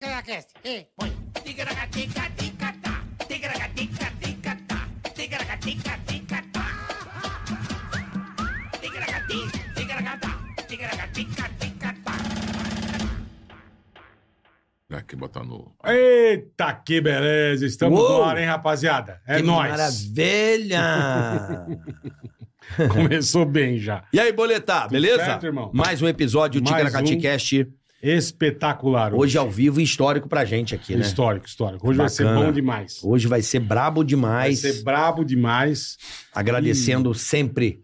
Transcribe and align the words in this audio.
Ticaracast, 0.00 0.52
e 0.62 0.86
põe. 0.94 1.10
Aqui, 14.92 15.16
botar 15.16 15.42
no. 15.44 15.74
Eita, 15.84 16.72
que 16.74 17.00
beleza! 17.00 17.64
Estamos 17.66 17.98
Uou! 17.98 18.18
no 18.18 18.24
ar, 18.24 18.38
hein, 18.38 18.46
rapaziada? 18.46 19.20
É 19.26 19.36
que 19.36 19.42
nóis. 19.42 19.70
maravilha! 19.70 21.66
Começou 22.92 23.46
bem 23.46 23.78
já. 23.78 24.04
e 24.12 24.20
aí, 24.20 24.32
Boletar, 24.32 24.88
beleza? 24.88 25.24
certo, 25.24 25.46
irmão? 25.46 25.70
Mais 25.72 26.02
um 26.02 26.08
episódio 26.08 26.60
do 26.60 26.70
Mais 26.70 26.84
Ticaracati 26.84 27.16
um. 27.16 27.20
Cast. 27.20 27.66
Espetacular. 28.08 29.12
Hoje 29.12 29.36
ao 29.36 29.50
vivo 29.50 29.80
e 29.80 29.82
histórico 29.82 30.28
pra 30.28 30.44
gente 30.44 30.76
aqui, 30.76 30.94
né? 30.94 31.00
Histórico, 31.00 31.44
histórico. 31.46 31.88
Hoje 31.88 31.98
vai 31.98 32.08
ser 32.08 32.22
Bacana. 32.24 32.46
bom 32.46 32.52
demais. 32.52 33.00
Hoje 33.02 33.26
vai 33.26 33.42
ser 33.42 33.58
brabo 33.58 34.00
Vai 34.00 34.06
demais. 34.06 34.60
ser 34.60 34.82
brabo 34.84 35.24
demais. 35.24 35.96
Agradecendo 36.32 37.12
sempre. 37.14 37.82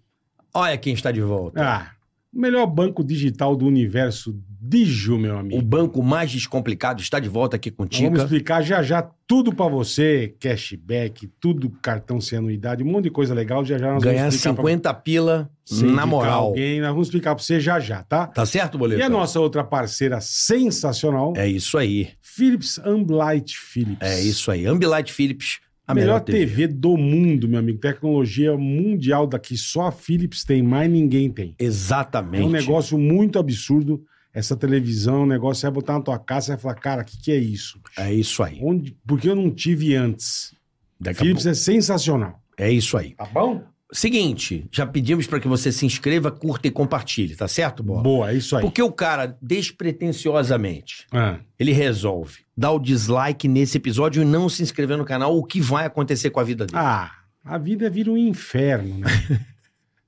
Olha 0.54 0.78
quem 0.78 0.94
está 0.94 1.10
de 1.10 1.20
volta. 1.20 1.60
Ah, 1.60 1.90
o 2.34 2.40
melhor 2.40 2.66
banco 2.66 3.04
digital 3.04 3.54
do 3.56 3.66
universo, 3.66 4.34
Digio, 4.64 5.18
meu 5.18 5.34
O 5.34 5.38
amigo. 5.38 5.60
banco 5.62 6.00
mais 6.04 6.30
descomplicado 6.30 7.02
está 7.02 7.18
de 7.18 7.28
volta 7.28 7.56
aqui 7.56 7.68
Nós 7.76 7.98
vamos 7.98 8.22
explicar 8.22 8.62
já 8.62 8.80
já 8.80 9.02
tudo 9.26 9.52
pra 9.52 9.66
você, 9.66 10.34
cashback, 10.38 11.26
tudo 11.40 11.68
cartão 11.82 12.20
sem 12.20 12.38
anuidade, 12.38 12.82
um 12.82 12.86
monte 12.86 13.04
de 13.04 13.10
coisa 13.10 13.34
legal. 13.34 13.64
Já 13.64 13.76
já 13.76 13.92
nós 13.92 14.02
Ganhar 14.04 14.20
vamos 14.20 14.36
explicar 14.36 14.56
50 14.56 14.94
pila 14.94 15.50
pra 15.66 15.76
você 15.76 15.82
na 15.84 15.90
indicar 15.90 16.06
moral. 16.06 16.44
Alguém, 16.44 16.80
nós 16.80 16.90
vamos 16.90 17.08
explicar 17.08 17.34
pra 17.34 17.42
você 17.42 17.58
já 17.58 17.80
já, 17.80 18.04
tá? 18.04 18.28
Tá 18.28 18.46
certo, 18.46 18.76
E 18.76 18.78
Boletar? 18.78 19.06
a 19.06 19.10
nossa 19.10 19.40
outra 19.40 19.64
parceira 19.64 20.20
sensacional, 20.20 21.32
É 21.36 21.48
isso 21.48 21.76
aí. 21.76 22.10
Philips 22.22 22.78
Ambilight 22.84 23.56
Philips. 23.58 23.98
É 24.00 24.20
isso 24.20 24.50
aí. 24.50 24.64
Ambilight 24.64 25.12
Philips, 25.12 25.58
a 25.86 25.94
melhor, 25.94 26.06
melhor 26.06 26.20
TV. 26.20 26.66
do 26.66 26.96
mundo, 26.96 27.48
meu 27.48 27.58
amigo. 27.58 27.78
Tecnologia 27.78 28.56
mundial 28.56 29.26
daqui. 29.26 29.56
Só 29.56 29.86
a 29.88 29.92
Philips 29.92 30.44
tem, 30.44 30.62
mais 30.62 30.90
ninguém 30.90 31.30
tem. 31.30 31.54
Exatamente. 31.58 32.42
É 32.42 32.46
um 32.46 32.50
negócio 32.50 32.96
muito 32.96 33.38
absurdo. 33.38 34.02
Essa 34.34 34.56
televisão, 34.56 35.16
é 35.16 35.24
um 35.24 35.26
negócio, 35.26 35.60
você 35.60 35.66
vai 35.66 35.74
botar 35.74 35.92
na 35.94 36.00
tua 36.00 36.18
casa 36.18 36.46
e 36.46 36.50
vai 36.54 36.62
falar, 36.62 36.74
cara, 36.76 37.02
o 37.02 37.04
que, 37.04 37.20
que 37.20 37.32
é 37.32 37.36
isso? 37.36 37.78
É 37.98 38.14
isso 38.14 38.42
aí. 38.42 38.58
Onde, 38.62 38.96
porque 39.06 39.28
eu 39.28 39.36
não 39.36 39.50
tive 39.50 39.94
antes. 39.94 40.54
Daqui 40.98 41.20
Philips 41.20 41.44
é 41.44 41.52
sensacional. 41.52 42.40
É 42.56 42.70
isso 42.70 42.96
aí. 42.96 43.14
Tá 43.14 43.26
bom? 43.26 43.62
Seguinte, 43.92 44.66
já 44.72 44.86
pedimos 44.86 45.26
para 45.26 45.38
que 45.38 45.46
você 45.46 45.70
se 45.70 45.84
inscreva, 45.84 46.30
curta 46.30 46.66
e 46.66 46.70
compartilhe, 46.70 47.36
tá 47.36 47.46
certo, 47.46 47.82
Bola? 47.82 48.02
Boa, 48.02 48.30
é 48.30 48.34
isso 48.34 48.56
aí. 48.56 48.62
Porque 48.62 48.82
o 48.82 48.90
cara, 48.90 49.36
despretensiosamente, 49.40 51.06
Ah, 51.12 51.38
ele 51.58 51.72
resolve 51.72 52.38
dar 52.56 52.72
o 52.72 52.78
dislike 52.78 53.46
nesse 53.48 53.76
episódio 53.76 54.22
e 54.22 54.24
não 54.24 54.48
se 54.48 54.62
inscrever 54.62 54.96
no 54.96 55.04
canal, 55.04 55.36
o 55.36 55.44
que 55.44 55.60
vai 55.60 55.84
acontecer 55.86 56.30
com 56.30 56.40
a 56.40 56.44
vida 56.44 56.66
dele? 56.66 56.78
Ah, 56.78 57.10
a 57.44 57.58
vida 57.58 57.90
vira 57.90 58.10
um 58.10 58.16
inferno, 58.16 58.98
né? 58.98 59.06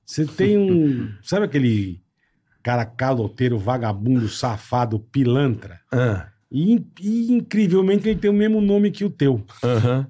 Você 0.05 0.25
tem 0.25 0.57
um. 0.57 1.11
Sabe 1.21 1.45
aquele 1.45 1.99
cara 2.63 2.85
caloteiro, 2.85 3.57
vagabundo, 3.57 4.27
safado, 4.29 4.99
pilantra? 4.99 5.79
Ah, 5.91 6.27
E, 6.51 6.83
e, 7.01 7.31
incrivelmente 7.31 8.07
ele 8.07 8.19
tem 8.19 8.29
o 8.29 8.33
mesmo 8.33 8.61
nome 8.61 8.91
que 8.91 9.03
o 9.03 9.09
teu. 9.09 9.43
Aham. 9.63 10.07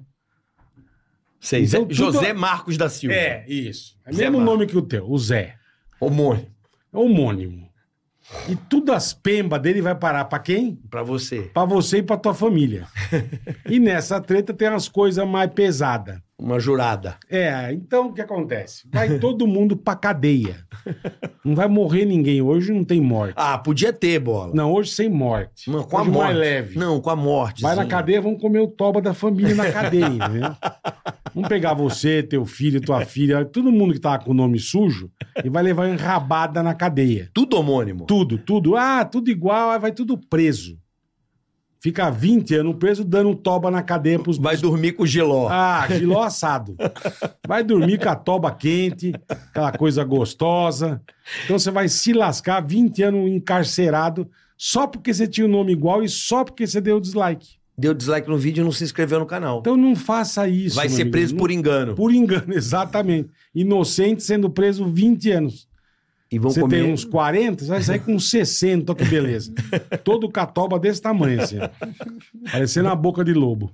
Sei, 1.40 1.64
Então, 1.64 1.68
Zé- 1.82 1.86
tudo- 1.86 1.94
José 1.94 2.32
Marcos 2.32 2.76
da 2.76 2.88
Silva. 2.88 3.14
isso. 3.46 3.96
É 4.04 4.10
o 4.10 4.14
Zé 4.14 4.24
mesmo 4.24 4.38
Marcos. 4.38 4.54
nome 4.54 4.66
que 4.66 4.76
o 4.76 4.82
teu, 4.82 5.08
o 5.10 5.18
Zé. 5.18 5.54
Homônimo. 6.00 6.48
É 6.92 6.96
homônimo. 6.98 7.66
E 8.48 8.56
tudo 8.56 8.92
as 8.92 9.12
pembas 9.12 9.60
dele 9.62 9.80
vai 9.80 9.94
parar 9.94 10.24
pra 10.24 10.38
quem? 10.40 10.76
Pra 10.90 11.02
você. 11.02 11.42
Pra 11.54 11.64
você 11.64 11.98
e 11.98 12.02
pra 12.02 12.16
tua 12.16 12.34
família. 12.34 12.88
e 13.70 13.78
nessa 13.78 14.20
treta 14.20 14.52
tem 14.52 14.66
as 14.68 14.88
coisas 14.88 15.26
mais 15.28 15.50
pesadas. 15.52 16.18
Uma 16.38 16.60
jurada. 16.60 17.16
É, 17.30 17.72
então 17.72 18.08
o 18.08 18.12
que 18.12 18.20
acontece? 18.20 18.86
Vai 18.92 19.16
todo 19.20 19.46
mundo 19.46 19.74
pra 19.76 19.96
cadeia. 19.96 20.66
Não 21.42 21.54
vai 21.54 21.66
morrer 21.66 22.04
ninguém. 22.04 22.42
Hoje 22.42 22.72
não 22.72 22.84
tem 22.84 23.00
morte. 23.00 23.34
Ah, 23.36 23.56
podia 23.56 23.90
ter, 23.92 24.18
Bola. 24.18 24.52
Não, 24.54 24.70
hoje 24.72 24.90
sem 24.90 25.08
morte. 25.08 25.70
Não, 25.70 25.82
com 25.82 25.96
a 25.96 26.02
hoje 26.02 26.10
morte. 26.10 26.24
mais 26.26 26.36
leve. 26.36 26.78
Não, 26.78 27.00
com 27.00 27.08
a 27.10 27.16
morte. 27.16 27.62
Vai 27.62 27.74
na 27.74 27.84
sim. 27.84 27.88
cadeia, 27.88 28.20
vão 28.20 28.36
comer 28.36 28.60
o 28.60 28.68
toba 28.68 29.00
da 29.00 29.14
família 29.14 29.54
na 29.54 29.72
cadeia, 29.72 30.06
entendeu? 30.12 30.54
Vamos 31.34 31.48
pegar 31.48 31.74
você, 31.74 32.22
teu 32.22 32.44
filho, 32.44 32.80
tua 32.80 33.04
filha, 33.04 33.44
todo 33.44 33.72
mundo 33.72 33.94
que 33.94 34.00
tá 34.00 34.18
com 34.18 34.30
o 34.30 34.34
nome 34.34 34.58
sujo 34.58 35.10
e 35.44 35.48
vai 35.48 35.62
levar 35.62 35.88
enrabada 35.88 36.62
na 36.62 36.74
cadeia. 36.74 37.30
Tudo 37.34 37.56
homônimo. 37.58 38.04
Tudo, 38.06 38.38
tudo. 38.38 38.76
Ah, 38.76 39.04
tudo 39.04 39.30
igual, 39.30 39.70
aí 39.70 39.78
vai 39.78 39.92
tudo 39.92 40.18
preso. 40.18 40.78
Fica 41.86 42.10
20 42.10 42.52
anos 42.56 42.74
preso 42.80 43.04
dando 43.04 43.32
toba 43.32 43.70
na 43.70 43.80
cadeia 43.80 44.18
pros 44.18 44.38
Vai 44.38 44.56
dormir 44.56 44.94
com 44.94 45.06
giló. 45.06 45.46
Ah, 45.48 45.86
giló 45.88 46.24
assado. 46.24 46.74
Vai 47.46 47.62
dormir 47.62 48.00
com 48.02 48.08
a 48.08 48.16
toba 48.16 48.50
quente, 48.50 49.14
aquela 49.28 49.70
coisa 49.70 50.02
gostosa. 50.02 51.00
Então 51.44 51.56
você 51.56 51.70
vai 51.70 51.88
se 51.88 52.12
lascar 52.12 52.60
20 52.60 53.04
anos 53.04 53.30
encarcerado 53.30 54.28
só 54.58 54.88
porque 54.88 55.14
você 55.14 55.28
tinha 55.28 55.46
o 55.46 55.48
nome 55.48 55.70
igual 55.70 56.02
e 56.02 56.08
só 56.08 56.42
porque 56.42 56.66
você 56.66 56.80
deu 56.80 56.98
dislike. 56.98 57.50
Deu 57.78 57.94
dislike 57.94 58.28
no 58.28 58.36
vídeo 58.36 58.62
e 58.62 58.64
não 58.64 58.72
se 58.72 58.82
inscreveu 58.82 59.20
no 59.20 59.26
canal. 59.26 59.60
Então 59.60 59.76
não 59.76 59.94
faça 59.94 60.48
isso. 60.48 60.74
Vai 60.74 60.88
ser 60.88 61.02
amigo. 61.02 61.12
preso 61.12 61.36
por 61.36 61.52
engano. 61.52 61.94
Por 61.94 62.12
engano, 62.12 62.50
exatamente. 62.52 63.30
Inocente 63.54 64.24
sendo 64.24 64.50
preso 64.50 64.84
20 64.86 65.30
anos. 65.30 65.68
E 66.30 66.40
vão 66.40 66.50
Você 66.50 66.60
comer. 66.60 66.82
tem 66.82 66.92
uns 66.92 67.04
40, 67.04 67.64
você 67.64 67.70
vai 67.70 67.82
sair 67.82 68.00
com 68.00 68.18
60, 68.18 68.90
olha 68.90 68.98
que 68.98 69.04
beleza. 69.08 69.52
Todo 70.02 70.28
catoba 70.28 70.76
desse 70.76 71.00
tamanho, 71.00 71.40
assim. 71.40 71.58
Parecendo 72.50 72.88
a 72.88 72.96
boca 72.96 73.24
de 73.24 73.32
lobo. 73.32 73.70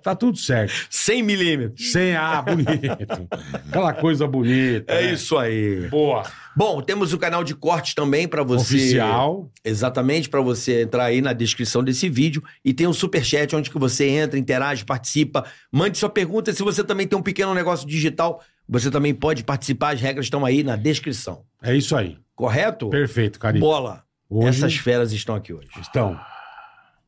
Tá 0.00 0.14
tudo 0.14 0.38
certo. 0.38 0.72
100 0.88 1.22
milímetros. 1.24 1.90
Sem 1.90 2.14
ah, 2.14 2.40
bonito. 2.42 3.28
Aquela 3.68 3.92
coisa 3.92 4.24
bonita. 4.26 4.92
É 4.92 5.02
né? 5.02 5.12
isso 5.14 5.36
aí. 5.36 5.88
Boa. 5.88 6.22
Bom, 6.56 6.80
temos 6.80 7.12
o 7.12 7.18
canal 7.18 7.42
de 7.42 7.54
cortes 7.56 7.94
também 7.94 8.28
pra 8.28 8.44
você. 8.44 8.76
Oficial. 8.76 9.50
Exatamente, 9.64 10.28
pra 10.28 10.40
você 10.40 10.82
entrar 10.82 11.04
aí 11.04 11.20
na 11.20 11.32
descrição 11.32 11.82
desse 11.82 12.08
vídeo. 12.08 12.42
E 12.64 12.72
tem 12.72 12.86
um 12.86 12.92
superchat 12.92 13.54
onde 13.56 13.68
que 13.68 13.78
você 13.78 14.08
entra, 14.08 14.38
interage, 14.38 14.84
participa. 14.84 15.44
Mande 15.72 15.98
sua 15.98 16.08
pergunta. 16.08 16.52
Se 16.52 16.62
você 16.62 16.84
também 16.84 17.06
tem 17.06 17.18
um 17.18 17.22
pequeno 17.22 17.52
negócio 17.52 17.86
digital, 17.86 18.42
você 18.68 18.90
também 18.90 19.14
pode 19.14 19.42
participar. 19.44 19.94
As 19.94 20.00
regras 20.00 20.26
estão 20.26 20.44
aí 20.44 20.62
na 20.62 20.76
descrição. 20.76 21.44
É 21.62 21.74
isso 21.74 21.96
aí. 21.96 22.18
Correto? 22.34 22.90
Perfeito, 22.90 23.38
carinho. 23.38 23.64
Bola. 23.64 24.04
Hoje 24.28 24.48
Essas 24.48 24.76
feras 24.76 25.12
estão 25.12 25.34
aqui 25.34 25.52
hoje. 25.52 25.68
estão. 25.80 26.20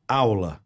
Aula. 0.08 0.60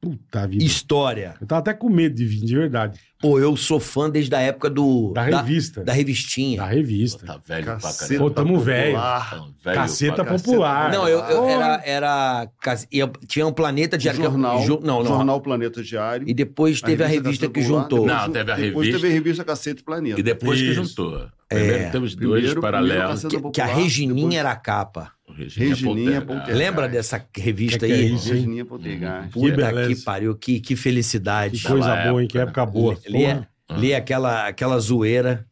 Puta 0.00 0.46
vida. 0.46 0.62
História. 0.64 1.34
Eu 1.40 1.46
tava 1.46 1.58
até 1.58 1.74
com 1.74 1.88
medo 1.90 2.14
de 2.14 2.24
vir, 2.24 2.40
de 2.44 2.54
verdade. 2.54 3.00
Pô, 3.20 3.40
eu 3.40 3.56
sou 3.56 3.80
fã 3.80 4.08
desde 4.08 4.32
a 4.32 4.38
época 4.40 4.70
do... 4.70 5.12
Da 5.12 5.22
revista. 5.22 5.82
Da, 5.82 5.92
revistinha. 5.92 6.58
Da 6.58 6.66
revista. 6.68 7.26
Tá 7.26 7.40
velho 7.44 7.64
pra 7.64 7.74
Caceta 7.74 8.06
caramba. 8.06 8.24
Pô, 8.24 8.30
tamo 8.30 8.60
velho. 8.60 8.94
Tá 8.94 9.40
velho 9.64 9.76
Caceta 9.76 10.24
pra 10.24 10.34
popular. 10.34 10.92
Não, 10.92 11.08
eu, 11.08 11.18
eu 11.18 11.48
era, 11.48 11.82
era. 11.84 12.48
eu- 12.92 13.08
Tinha 13.26 13.44
um 13.44 13.52
planeta 13.52 13.98
diário. 13.98 14.20
que 14.20 14.26
eu- 14.26 14.30
Jornal, 14.30 14.60
não, 14.82 15.02
não. 15.02 15.04
Jornal 15.04 15.40
Planeta 15.40 15.82
Diário. 15.82 16.28
E 16.28 16.32
depois 16.32 16.80
teve 16.80 17.02
a 17.02 17.06
revista 17.08 17.48
que 17.48 17.54
Caceta 17.54 17.72
Popular, 17.72 17.82
juntou. 17.82 18.06
Não, 18.06 18.14
depois- 18.14 18.32
teve 18.32 18.52
a 18.52 18.54
Depois 18.56 18.86
revista. 18.86 19.00
teve 19.00 19.08
a 19.12 19.14
revista 19.18 19.44
Cacete 19.44 19.82
Planeta. 19.82 20.20
E 20.20 20.22
depois 20.22 20.60
que 20.60 20.66
Isso. 20.66 20.74
juntou. 20.84 21.26
Primeiro 21.48 21.90
teve 21.90 22.04
os 22.04 22.14
dois 22.14 22.54
paralelos. 22.54 23.22
Caceta 23.24 23.42
que, 23.42 23.50
que 23.50 23.60
a 23.60 23.66
Regininha 23.66 24.14
depois- 24.14 24.34
era 24.36 24.50
a 24.52 24.56
capa. 24.56 25.10
Regininha 25.38 25.74
Regininha. 25.74 26.26
Lembra 26.48 26.88
dessa 26.88 27.24
revista 27.36 27.80
Que 27.80 27.86
que 27.86 27.92
é 27.92 27.94
aí? 28.04 28.14
isso? 28.14 28.32
Regininha 28.32 28.64
Poltergeist. 28.64 29.30
Puta 29.32 29.86
Que 29.86 29.96
pariu, 30.04 30.34
que, 30.36 30.60
que 30.60 30.76
felicidade. 30.76 31.58
Que 31.58 31.66
coisa 31.68 31.94
boa, 31.96 32.22
hein? 32.22 32.28
Que 32.28 32.38
época, 32.38 32.62
época 32.62 32.72
boa. 32.72 32.98
Li, 33.06 33.24
Porra. 33.24 33.48
li 33.78 33.94
aquela, 33.94 34.48
aquela 34.48 34.78
zoeira 34.78 35.46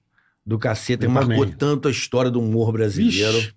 do 0.44 0.58
caceta 0.58 1.04
Eu 1.06 1.10
e 1.10 1.12
marcou 1.12 1.36
também. 1.44 1.52
tanto 1.56 1.88
a 1.88 1.90
história 1.90 2.30
do 2.30 2.40
humor 2.40 2.72
brasileiro. 2.72 3.32
Vixe. 3.38 3.52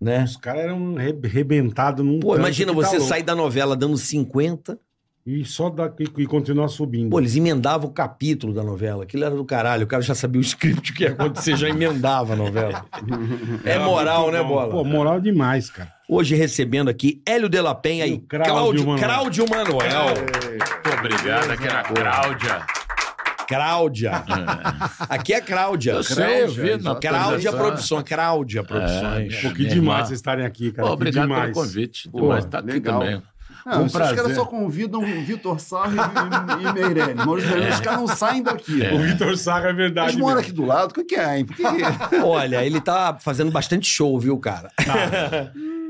Né? 0.00 0.24
Os 0.24 0.36
caras 0.36 0.62
eram 0.64 0.94
re- 0.94 1.16
rebentados 1.22 2.04
num. 2.04 2.18
Pô, 2.18 2.34
imagina 2.36 2.72
tá 2.72 2.74
você 2.74 2.96
louco. 2.96 3.08
sair 3.08 3.22
da 3.22 3.34
novela 3.36 3.76
dando 3.76 3.96
50. 3.96 4.76
E 5.24 5.44
só 5.44 5.70
da, 5.70 5.92
e, 6.00 6.22
e 6.22 6.26
continuar 6.26 6.66
subindo. 6.66 7.10
Pô, 7.10 7.20
eles 7.20 7.36
emendavam 7.36 7.88
o 7.88 7.92
capítulo 7.92 8.52
da 8.52 8.62
novela. 8.62 9.04
Aquilo 9.04 9.24
era 9.24 9.34
do 9.34 9.44
caralho. 9.44 9.84
O 9.84 9.86
cara 9.86 10.02
já 10.02 10.16
sabia 10.16 10.40
o 10.40 10.42
script 10.42 10.92
que 10.92 11.04
ia 11.04 11.10
acontecer, 11.10 11.56
já 11.56 11.68
emendava 11.68 12.32
a 12.32 12.36
novela. 12.36 12.84
É 13.64 13.72
Era 13.72 13.84
moral, 13.84 14.32
né. 14.32 14.42
Bola? 14.42 14.70
Pô, 14.70 14.84
moral 14.84 15.20
demais, 15.20 15.70
cara. 15.70 15.92
Hoje 16.08 16.34
recebendo 16.34 16.88
aqui 16.88 17.22
Hélio 17.26 17.48
de 17.48 17.60
la 17.60 17.74
Penha 17.74 18.06
E 18.06 18.14
e 18.14 18.18
Cláudio 18.18 18.52
Cláudio, 18.52 18.86
Manuel. 18.86 19.04
Cláudio 19.04 19.44
Manuel. 19.48 20.06
Muito 20.06 20.98
obrigado, 20.98 21.50
aqui 21.50 21.64
era 21.64 21.80
a 21.80 21.84
Cláudia. 21.84 22.66
Cláudia. 23.46 24.12
Aqui 25.10 25.34
é 25.34 25.40
Cláudia. 25.40 25.92
Eu 25.92 26.02
sei, 26.02 26.44
eu 26.44 26.50
vi 26.50 26.82
na. 26.82 26.94
Cláudia. 26.94 27.52
Produção, 27.52 28.02
Cláudia 28.02 28.64
Produções. 28.64 29.34
É, 29.34 29.42
Pô, 29.42 29.54
que 29.54 29.66
demais 29.66 30.08
vocês 30.08 30.18
estarem 30.20 30.46
aqui, 30.46 30.72
cara. 30.72 30.88
Pô, 30.88 30.94
obrigado 30.94 31.24
demais. 31.24 31.52
pelo 31.52 31.66
convite. 31.66 32.08
Pô, 32.08 32.20
Demais. 32.22 32.44
Tá 32.46 32.58
aqui 32.60 32.70
legal. 32.70 33.00
também. 33.00 33.22
Não, 33.64 33.82
Um 33.82 33.86
esses 33.86 33.98
caras 34.12 34.34
só 34.34 34.44
convidam 34.44 35.00
o 35.00 35.24
Vitor 35.24 35.58
Sarro 35.60 35.92
e, 35.94 36.66
e 36.68 36.72
Meirelles. 36.72 37.16
Mas 37.24 37.74
os 37.74 37.80
caras 37.80 38.00
não 38.00 38.08
saem 38.08 38.42
daqui. 38.42 38.82
É. 38.84 38.92
O 38.92 38.98
Vitor 39.02 39.36
Saga 39.36 39.68
é 39.70 39.72
verdade. 39.72 40.10
Eles 40.10 40.20
moram 40.20 40.40
aqui 40.40 40.52
do 40.52 40.64
lado, 40.64 40.90
o 40.90 40.94
que, 40.94 41.04
que 41.04 41.14
é, 41.14 41.38
hein? 41.38 41.44
Por 41.44 41.56
que... 41.56 41.62
Olha, 42.24 42.64
ele 42.64 42.80
tá 42.80 43.16
fazendo 43.20 43.50
bastante 43.50 43.86
show, 43.88 44.18
viu, 44.18 44.38
cara? 44.38 44.70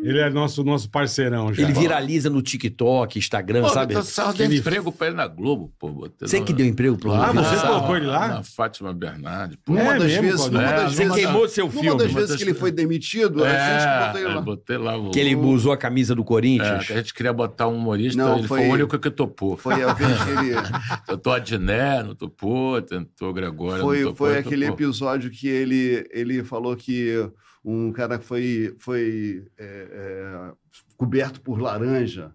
Ele 0.03 0.19
é 0.19 0.29
nosso, 0.31 0.65
nosso 0.65 0.91
parceirão 0.91 1.55
já. 1.55 1.63
Ele 1.63 1.73
viraliza 1.73 2.29
no 2.29 2.43
TikTok, 2.43 3.19
Instagram, 3.21 3.63
Pô, 3.63 3.69
sabe? 3.69 3.95
Vitor 3.95 4.05
Sarro 4.05 4.33
deu 4.35 4.47
Ele- 4.47 4.59
emprego 4.59 4.91
pra 4.91 5.07
ele 5.07 5.17
na 5.17 5.29
Globo, 5.29 5.73
pô. 5.79 6.11
Você 6.21 6.41
que 6.41 6.53
deu 6.53 6.67
emprego 6.67 6.99
pro 6.99 7.13
Ah, 7.13 7.31
você 7.33 7.65
colocou 7.65 7.97
ele 7.97 8.07
lá? 8.07 8.27
Na 8.29 8.43
Fátima 8.43 8.93
Bernardes. 8.93 9.57
Pô. 9.65 9.77
É 9.77 9.95
das 9.99 10.03
mesmo, 10.03 10.23
vezes, 10.23 10.47
numa 10.51 10.63
É, 10.65 10.77
das 10.77 10.93
você 10.95 11.05
vezes, 11.05 11.15
queimou 11.15 11.49
seu 11.49 11.71
filme. 11.71 11.97
das 11.97 12.13
vezes 12.13 12.37
que 12.37 12.43
ele 12.43 12.55
foi 12.55 12.73
demitido, 12.73 13.45
a 13.45 13.49
gente 13.49 14.07
botou 14.07 14.21
ele 14.21 14.31
É, 14.31 14.35
lá. 14.35 14.41
botei 14.41 14.77
lá. 14.77 15.11
Que 15.13 15.21
ele 15.21 15.37
usou 15.37 15.71
a 15.73 15.77
camisa 15.77 16.15
do 16.17 16.23
É, 16.23 16.25
Corinthians. 16.25 16.87
que 16.87 16.93
a 16.93 16.97
gente 16.97 17.15
queria 17.15 17.33
botar 17.33 17.62
um 17.69 17.77
humorista, 17.77 18.23
Não, 18.23 18.39
ele 18.39 18.49
foi- 18.49 18.61
foi 18.61 18.69
o 18.69 18.73
único 18.73 18.99
que 18.99 19.11
topou. 19.11 19.57
Foi 19.57 19.83
a 19.83 19.93
vez 19.93 20.11
que 20.25 20.31
ele. 20.31 20.55
Tentou 21.07 21.33
a 21.33 21.39
Diné, 21.39 22.03
não 22.03 22.15
topou, 22.15 22.81
tentou 22.83 23.31
o 23.31 23.33
Gregório, 23.33 23.83
Foi, 23.83 23.99
topou. 24.03 24.15
foi 24.15 24.39
aquele 24.39 24.67
topou. 24.67 24.87
episódio 24.87 25.31
que 25.31 25.49
ele, 25.49 26.07
ele 26.11 26.43
falou 26.45 26.77
que 26.77 27.29
um 27.65 27.93
cara 27.93 28.19
foi, 28.19 28.75
foi 28.79 29.45
é, 29.59 29.89
é, 29.93 30.53
coberto 30.97 31.41
por 31.41 31.61
laranja, 31.61 32.33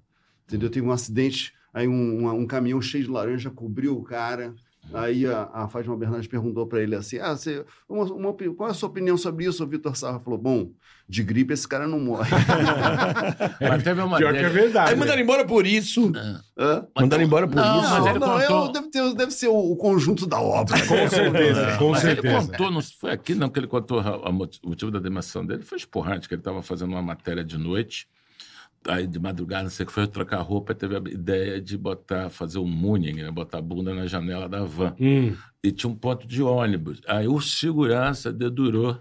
entendeu? 0.48 0.70
Teve 0.70 0.86
um 0.88 0.92
acidente, 0.92 1.54
aí 1.74 1.88
um, 1.88 2.20
uma- 2.20 2.34
um 2.34 2.46
caminhão 2.48 2.82
cheio 2.82 3.04
de 3.04 3.10
laranja 3.10 3.50
cobriu 3.52 3.98
o 3.98 4.04
cara. 4.04 4.54
Aí 4.94 5.26
a, 5.28 5.50
a 5.54 5.68
Fátima 5.68 5.98
Bernardes 5.98 6.30
perguntou 6.30 6.66
para 6.66 6.82
ele 6.82 6.96
assim: 6.96 7.20
ah, 7.20 7.36
você, 7.36 7.66
uma, 7.90 8.06
uma 8.06 8.34
qual 8.56 8.70
é 8.70 8.72
a 8.72 8.74
sua 8.74 8.88
opinião 8.88 9.18
sobre 9.18 9.44
isso? 9.44 9.62
O 9.62 9.68
Vitor 9.68 9.98
Sarra 9.98 10.18
falou: 10.22 10.40
bom, 10.40 10.72
de 11.10 11.24
gripe 11.24 11.54
esse 11.54 11.68
cara 11.68 11.88
não 11.88 12.00
morre. 12.00 12.30
Mas 13.62 13.84
teve 13.84 14.02
uma 14.02 14.18
Pior 14.18 14.34
que 14.34 14.40
é 14.40 14.50
verdade. 14.50 14.92
Aí 14.92 14.96
mandaram 14.98 15.22
embora 15.22 15.46
por 15.46 15.66
isso. 15.66 16.12
Hã? 16.58 16.86
Mandaram 17.00 17.24
embora 17.24 17.48
por 17.48 17.56
Não, 17.56 17.82
isso. 17.82 17.90
mas 17.90 18.00
Não, 18.04 18.10
ele 18.10 18.20
não, 18.20 18.42
eu- 18.42 18.48
contou- 18.48 18.72
deve, 18.74 18.88
ter- 18.90 19.14
deve 19.16 19.32
ser 19.32 19.48
o, 19.48 19.56
o 19.72 19.76
conjunto 19.78 20.26
da 20.28 20.40
obra. 20.40 20.78
Com 20.86 21.08
certeza, 21.10 21.78
com 21.78 21.92
Mas 21.92 22.04
ele 22.04 22.14
certeza. 22.22 22.48
contou, 22.52 22.72
não 22.72 22.82
foi 22.82 23.12
aqui 23.12 23.36
não 23.36 23.50
que 23.50 23.60
ele 23.60 23.68
contou 23.68 24.00
a- 24.00 24.08
a 24.10 24.30
o 24.30 24.34
motivo 24.34 24.92
da 24.92 25.00
demissão 25.00 25.46
dele, 25.46 25.64
foi 25.64 25.78
esporrante, 25.78 26.28
que 26.28 26.34
ele 26.34 26.42
estava 26.42 26.62
fazendo 26.62 26.90
uma 26.92 27.02
matéria 27.02 27.44
de 27.44 27.58
noite, 27.58 28.08
aí 28.88 29.08
de 29.08 29.20
madrugada, 29.20 29.64
não 29.64 29.70
sei 29.70 29.84
o 29.84 29.88
que 29.88 29.94
foi, 29.94 30.08
trocar 30.08 30.42
roupa, 30.42 30.72
e 30.74 30.76
teve 30.76 30.96
a 30.96 31.00
ideia 31.00 31.62
de 31.62 31.78
botar, 31.78 32.30
fazer 32.30 32.60
um 32.60 32.68
mooning, 32.68 33.14
né, 33.24 33.32
botar 33.32 33.60
a 33.60 33.62
bunda 33.62 33.94
na 33.94 34.08
janela 34.08 34.48
da 34.50 34.64
van. 34.64 34.94
Hum, 35.00 35.34
E 35.64 35.72
tinha 35.72 35.90
um 35.90 35.96
ponto 35.96 36.28
de 36.28 36.42
ônibus. 36.44 37.02
Aí 37.08 37.28
o 37.28 37.40
segurança 37.42 38.32
dedurou. 38.32 38.98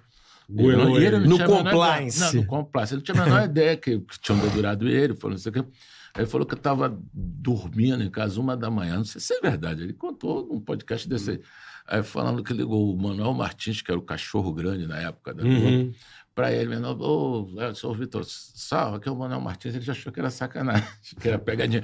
Ele 0.48 1.16
ele. 1.16 1.18
não 1.28 1.38
No 1.38 1.38
compliance. 1.64 2.18
ideia- 2.18 2.32
Não, 2.32 2.40
no 2.40 2.46
compliance. 2.46 2.92
Ele 2.94 2.98
não 2.98 3.04
tinha 3.04 3.22
a 3.22 3.24
menor 3.26 3.44
ideia 3.44 3.76
que, 3.76 3.98
que 3.98 4.20
tinham 4.20 4.38
dedurado 4.40 4.88
ele, 4.88 5.14
falou 5.14 5.32
não 5.32 5.38
sei 5.38 5.52
o. 5.52 5.66
Aí 6.14 6.22
ele 6.22 6.26
falou 6.30 6.46
que 6.46 6.54
eu 6.54 6.58
estava 6.58 6.98
dormindo 7.12 8.02
em 8.02 8.10
casa 8.10 8.40
uma 8.40 8.56
da 8.56 8.70
manhã. 8.70 8.96
Não 8.96 9.04
sei 9.04 9.20
se 9.20 9.34
é 9.34 9.40
verdade. 9.40 9.82
Ele 9.82 9.92
contou 9.92 10.46
num 10.46 10.60
podcast 10.60 11.08
desse 11.08 11.32
aí. 11.32 11.40
Aí 11.88 12.02
falando 12.02 12.42
que 12.42 12.52
ligou 12.52 12.92
o 12.92 12.96
Manuel 13.00 13.32
Martins, 13.32 13.80
que 13.80 13.90
era 13.90 13.98
o 13.98 14.02
cachorro 14.02 14.52
grande 14.52 14.86
na 14.86 14.98
época 14.98 15.32
da 15.34 15.42
Globo, 15.42 15.94
Pra 16.36 16.52
ele, 16.52 16.68
menor, 16.68 16.94
ô, 17.00 17.48
eu 17.56 17.74
sou 17.74 17.92
o 17.92 17.94
Vitor 17.94 18.22
Sarro, 18.26 18.96
aqui 18.96 19.08
é 19.08 19.10
o 19.10 19.16
Manuel 19.16 19.40
Martins, 19.40 19.74
ele 19.74 19.82
já 19.82 19.92
achou 19.92 20.12
que 20.12 20.20
era 20.20 20.28
sacanagem, 20.28 20.84
que 21.18 21.26
era 21.28 21.38
pegadinha. 21.38 21.82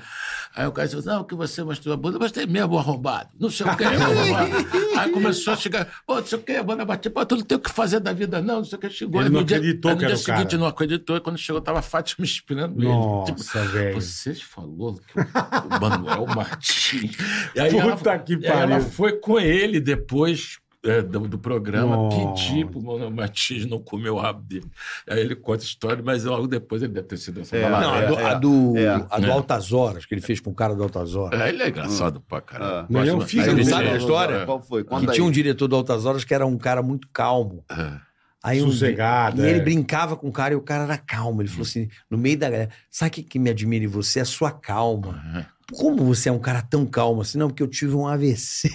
Aí 0.55 0.67
o 0.67 0.73
cara 0.73 0.87
disse, 0.87 1.07
não, 1.07 1.25
que 1.25 1.35
você 1.35 1.65
mostrou 1.65 1.95
a 1.95 1.97
bunda, 1.97 2.17
eu 2.17 2.21
mostrei 2.21 2.45
mesmo 2.47 2.77
arrombado, 2.77 3.31
não 3.41 3.49
sei 3.49 3.65
o 3.67 3.75
que, 3.75 3.83
arrombado. 3.83 4.53
Aí 4.99 5.11
começou 5.11 5.55
a 5.55 5.57
chegar, 5.57 5.89
pô, 6.07 6.17
não 6.17 6.27
sei 6.27 6.39
o 6.39 6.43
que, 6.43 6.53
a 6.53 6.63
bunda 6.63 6.85
bateu, 6.85 7.11
pô, 7.11 7.25
tu 7.25 7.37
não 7.37 7.43
tem 7.43 7.57
o 7.57 7.61
que 7.63 7.71
fazer 7.71 7.99
da 7.99 8.13
vida 8.13 8.43
não, 8.43 8.57
não 8.57 8.65
sei 8.65 8.77
o 8.77 8.81
que, 8.83 8.91
chegou. 8.91 9.23
Ele 9.23 9.29
Aí 9.29 9.35
não 9.35 9.43
dia- 9.43 9.57
acreditou 9.57 9.91
no 9.93 9.97
que 9.97 10.05
era 10.05 10.15
dia 10.15 10.23
o 10.23 10.27
cara. 10.27 10.39
seguinte 10.41 10.57
não 10.59 10.67
acreditou, 10.67 11.17
e 11.17 11.21
quando 11.23 11.39
chegou 11.39 11.63
tava 11.63 11.79
a 11.79 11.83
Fátima 11.83 12.23
esperando 12.27 12.75
ele. 12.83 12.91
Tipo, 13.25 13.39
Nossa, 13.39 13.65
velho. 13.65 13.95
vocês 13.95 14.43
falou 14.43 14.97
que 15.01 15.19
o 15.19 15.81
Manuel 15.81 16.27
Martins. 16.27 17.17
E 17.55 17.59
aí 17.59 17.73
ela- 17.79 17.97
Puta 17.97 18.19
que 18.19 18.35
e 18.35 18.47
aí 18.47 18.53
ela 18.53 18.69
pariu. 18.69 18.87
foi 18.91 19.13
com 19.19 19.41
ele 19.41 19.81
depois 19.81 20.59
é, 20.85 21.01
do, 21.01 21.21
do 21.29 21.39
programa 21.39 21.95
Nossa. 21.97 22.35
pedir 22.35 22.67
pro 22.67 22.83
Manuel 22.83 23.11
Martins 23.11 23.65
não 23.67 23.79
comer 23.79 24.11
o 24.11 24.17
rabo 24.19 24.41
dele. 24.43 24.67
Aí 25.09 25.21
ele 25.21 25.37
conta 25.37 25.63
a 25.63 25.65
história, 25.65 26.03
mas 26.05 26.25
logo 26.25 26.47
depois 26.49 26.83
ele 26.83 26.93
deve 26.93 27.07
ter 27.07 27.17
sido 27.19 27.41
essa 27.41 27.57
É. 27.57 27.69
Não, 27.71 27.93
a 27.93 27.99
é, 27.99 28.07
do, 28.07 28.17
a 28.19 28.35
do, 28.35 28.77
é. 28.79 28.89
a 29.11 29.19
do 29.21 29.27
É. 29.27 29.31
Altas 29.31 29.73
Horas, 29.73 30.05
que 30.05 30.15
ele 30.15 30.21
fez 30.23 30.41
com 30.41 30.51
o 30.51 30.55
cara 30.55 30.75
do 30.75 30.83
Altas 30.83 31.15
Horas. 31.15 31.41
É, 31.41 31.49
ele 31.51 31.63
é 31.63 31.69
engraçado 31.69 32.21
pra 32.21 32.41
caralho. 32.41 32.87
Ah. 32.91 33.27
Filho 33.27 33.45
Você 33.45 33.51
Aí 33.51 33.55
não 33.55 33.61
ele- 33.61 33.65
sabe 33.65 33.89
a 33.89 33.97
história? 33.97 34.45
Qual 34.45 34.61
foi? 34.63 34.83
Que 34.83 34.91
Conta 34.91 35.13
tinha 35.13 35.25
um 35.25 35.29
aí. 35.29 35.33
diretor 35.33 35.69
do 35.69 35.77
Altas 35.77 36.05
Horas 36.05 36.25
que 36.25 36.35
era 36.35 36.45
um 36.47 36.59
cara 36.59 36.83
muito 36.83 37.09
calmo. 37.13 37.65
é. 37.71 38.13
Aí 38.45 38.61
um 38.61 38.73
Sossegado, 38.73 39.41
E 39.41 39.49
ele 39.49 39.61
é. 39.61 39.63
brincava 39.63 40.17
com 40.17 40.27
o 40.29 40.33
cara 40.33 40.53
e 40.53 40.57
o 40.57 40.61
cara 40.61 40.83
era 40.83 40.99
calmo. 40.99 41.41
Ele 41.43 41.49
falou 41.49 41.63
assim, 41.63 41.89
no 42.11 42.19
meio 42.19 42.37
da 42.37 42.51
galera, 42.51 42.71
sabe 42.91 43.09
o 43.11 43.13
que, 43.13 43.23
que 43.23 43.39
me 43.39 43.49
admira 43.49 43.85
em 43.85 43.87
você? 43.87 44.19
É 44.19 44.23
a 44.23 44.25
sua 44.25 44.51
calma. 44.51 45.47
Como 45.73 46.05
você 46.05 46.29
é 46.29 46.33
um 46.33 46.39
cara 46.39 46.61
tão 46.63 46.85
calmo 46.85 47.23
assim? 47.23 47.39
Não, 47.39 47.49
porque 47.49 47.63
eu 47.63 47.69
tive 47.69 47.95
um 47.95 48.07
AVC. 48.07 48.71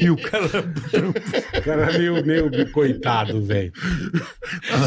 e 0.00 0.10
o 0.10 0.16
cara... 0.16 0.46
O 1.58 1.62
cara 1.62 1.92
é 1.94 1.98
meio, 1.98 2.24
meio 2.26 2.72
coitado, 2.72 3.40
velho. 3.42 3.72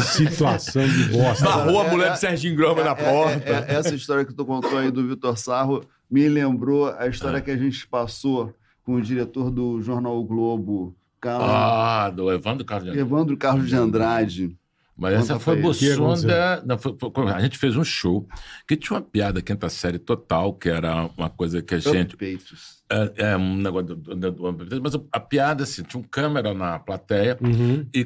Situação 0.04 0.86
de 0.86 1.04
bosta. 1.04 1.44
Barrou 1.44 1.80
a 1.80 1.86
É, 1.86 1.90
mulher 1.90 2.08
é, 2.08 2.10
do 2.12 2.16
Serginho 2.18 2.56
Groma 2.56 2.82
na 2.82 2.90
É, 2.90 2.94
porta. 2.94 3.48
é, 3.48 3.52
é, 3.68 3.74
essa 3.76 3.94
história 3.94 4.24
que 4.24 4.34
tu 4.34 4.44
contou 4.44 4.76
aí 4.78 4.90
do 4.90 5.06
Vitor 5.06 5.36
Sarro 5.38 5.84
me 6.10 6.28
lembrou 6.28 6.88
a 6.98 7.06
história 7.06 7.40
que 7.40 7.50
a 7.50 7.56
gente 7.56 7.86
passou 7.86 8.54
com 8.84 8.94
o 8.94 9.02
diretor 9.02 9.50
do 9.50 9.80
jornal 9.80 10.18
o 10.18 10.24
Globo, 10.24 10.94
Carlos, 11.20 11.48
Ah, 11.50 12.10
do 12.10 12.30
Evandro 12.32 12.64
Carlos 12.64 12.84
de 12.86 12.90
Andrade. 12.98 13.08
Evandro 13.08 13.36
Carlos 13.36 13.68
de 13.68 13.76
Andrade. 13.76 14.56
Mas 15.02 15.14
essa 15.24 15.38
foi 15.40 15.56
Bussunda. 15.62 16.62
não, 16.66 16.78
foi- 16.78 16.96
foi- 16.98 17.30
a 17.32 17.40
gente 17.40 17.58
fez 17.58 17.76
um 17.76 17.84
show 17.84 18.26
que 18.66 18.76
tinha 18.76 18.96
uma 18.96 19.02
piada 19.02 19.42
quinta 19.42 19.68
série 19.68 19.98
total, 19.98 20.54
que 20.54 20.68
era 20.68 21.06
uma 21.18 21.28
coisa 21.28 21.60
que 21.60 21.74
a 21.74 21.78
gente. 21.78 22.16
Peitos. 22.16 22.81
É, 23.16 23.30
é 23.30 23.36
um 23.38 23.56
negócio 23.56 23.94
do, 23.96 24.14
do, 24.14 24.30
do- 24.52 24.80
Mas 24.82 24.92
a 25.10 25.18
piada, 25.20 25.62
assim, 25.62 25.82
tinha 25.82 25.98
um 25.98 26.04
câmera 26.04 26.52
na 26.52 26.78
plateia 26.78 27.38
Uhum. 27.40 27.86
e 27.94 28.04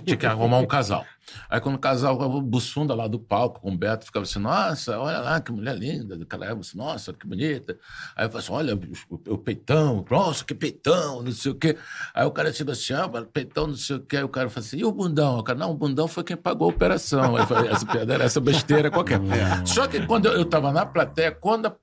tinha 0.00 0.16
que 0.16 0.24
arrumar 0.26 0.58
um 0.58 0.66
casal. 0.66 1.04
Aí 1.50 1.60
quando 1.60 1.74
o 1.74 1.78
casal, 1.78 2.18
o 2.18 2.40
Bussunda 2.40 2.94
lá 2.94 3.08
do 3.08 3.18
palco, 3.18 3.60
com 3.60 3.72
o 3.72 3.76
Beto, 3.76 4.06
ficava 4.06 4.22
assim, 4.24 4.38
nossa, 4.38 4.98
olha 4.98 5.18
lá, 5.18 5.40
que 5.40 5.50
mulher 5.52 5.76
linda, 5.76 6.16
daquela 6.16 6.46
época, 6.46 6.60
assim, 6.60 6.78
nossa, 6.78 7.12
que 7.12 7.26
bonita. 7.26 7.76
Aí 8.16 8.24
eu 8.26 8.30
falei 8.30 8.44
assim, 8.44 8.52
olha 8.52 8.76
o, 9.10 9.34
o 9.34 9.36
peitão, 9.38 10.04
nossa, 10.08 10.44
que 10.44 10.54
peitão, 10.54 11.22
não 11.22 11.32
sei 11.32 11.50
o 11.50 11.54
quê. 11.56 11.76
Aí 12.14 12.24
o 12.24 12.30
cara 12.30 12.52
chegou 12.52 12.72
assim, 12.72 12.92
ah, 12.94 13.10
mas 13.12 13.24
peitão, 13.32 13.66
não 13.66 13.74
sei 13.74 13.96
o 13.96 14.00
quê. 14.00 14.18
Aí 14.18 14.22
o 14.24 14.28
cara 14.28 14.48
falou 14.48 14.64
assim, 14.66 14.78
e 14.78 14.84
o 14.84 14.92
bundão? 14.92 15.38
O 15.38 15.42
cara, 15.42 15.58
não, 15.58 15.72
o 15.72 15.74
bundão 15.74 16.06
foi 16.06 16.22
quem 16.22 16.36
pagou 16.36 16.68
a 16.68 16.72
operação. 16.72 17.34
Aí 17.36 17.42
eu 17.42 17.46
falei, 17.46 17.70
essa 17.72 17.84
piada 17.84 18.14
era 18.14 18.24
essa 18.24 18.40
besteira 18.40 18.88
qualquer. 18.90 19.20
Só 19.66 19.86
que 19.88 20.06
quando 20.06 20.26
eu, 20.26 20.32
eu 20.34 20.44
tava 20.44 20.70
na 20.72 20.86
plateia, 20.86 21.32
quando 21.32 21.66
a 21.66 21.76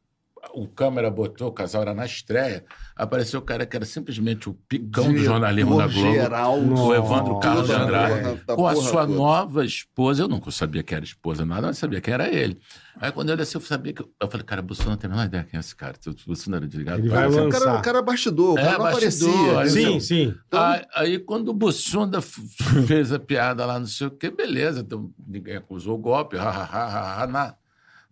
o 0.53 0.67
câmera 0.67 1.09
botou, 1.09 1.47
o 1.47 1.51
casal 1.51 1.81
era 1.83 1.93
na 1.93 2.05
estreia, 2.05 2.63
apareceu 2.95 3.39
o 3.39 3.43
cara 3.43 3.65
que 3.65 3.75
era 3.75 3.85
simplesmente 3.85 4.49
o 4.49 4.53
picão 4.67 5.11
do 5.11 5.17
jornalismo 5.17 5.77
da 5.77 5.87
Globo. 5.87 6.11
Geral, 6.13 6.59
O 6.59 6.93
Evandro. 6.93 7.39
Carlos 7.39 7.67
de 7.67 7.73
Andrade, 7.73 8.41
com 8.45 8.67
a 8.67 8.75
sua 8.75 9.05
toda. 9.05 9.15
nova 9.17 9.65
esposa. 9.65 10.23
Eu 10.23 10.27
não 10.27 10.41
sabia 10.51 10.83
que 10.83 10.93
era 10.93 11.03
esposa, 11.05 11.45
nada, 11.45 11.67
mas 11.67 11.77
sabia 11.77 12.01
quem 12.01 12.13
era 12.13 12.27
ele. 12.27 12.59
Aí 12.99 13.11
quando 13.11 13.29
eu 13.29 13.37
desci, 13.37 13.55
eu 13.55 13.61
sabia 13.61 13.93
que. 13.93 14.01
Eu 14.03 14.29
falei, 14.29 14.45
cara, 14.45 14.61
Bussuna 14.61 14.91
não 14.91 14.97
tem 14.97 15.07
a 15.09 15.13
menor 15.13 15.25
ideia 15.25 15.43
quem 15.43 15.57
é 15.57 15.59
esse 15.61 15.75
cara. 15.75 15.95
O 16.05 16.27
Bussuna 16.29 16.57
era 16.57 16.67
desligado. 16.67 16.99
Ele 16.99 17.09
vai 17.09 17.25
ele. 17.25 17.33
O 17.39 17.49
cara, 17.49 17.65
lançar. 17.65 17.79
o 17.79 17.81
cara 17.81 17.99
é 17.99 18.01
bastidor, 18.03 18.53
o 18.55 18.59
É, 18.59 18.63
cara 18.63 18.77
não 18.77 18.83
bastidor, 18.91 19.29
aparecia. 19.49 19.59
aí 19.59 19.69
Sim, 19.69 19.93
eu- 19.95 19.99
sim. 19.99 20.35
Aí, 20.51 20.85
aí 20.95 21.19
quando 21.19 21.49
o 21.49 21.53
Bussunda 21.53 22.19
f- 22.21 22.41
fez 22.85 23.11
a 23.11 23.17
piada 23.17 23.65
lá, 23.65 23.79
não 23.79 23.87
sei 23.87 24.07
o 24.07 24.11
quê, 24.11 24.29
beleza, 24.29 24.81
então, 24.81 25.09
ninguém 25.27 25.55
acusou 25.55 25.95
o 25.95 25.97
golpe, 25.97 26.37
ha, 26.37 26.43
ha, 26.49 26.63
ha, 26.63 26.85
ha, 26.85 27.23
ha, 27.23 27.27
na, 27.27 27.55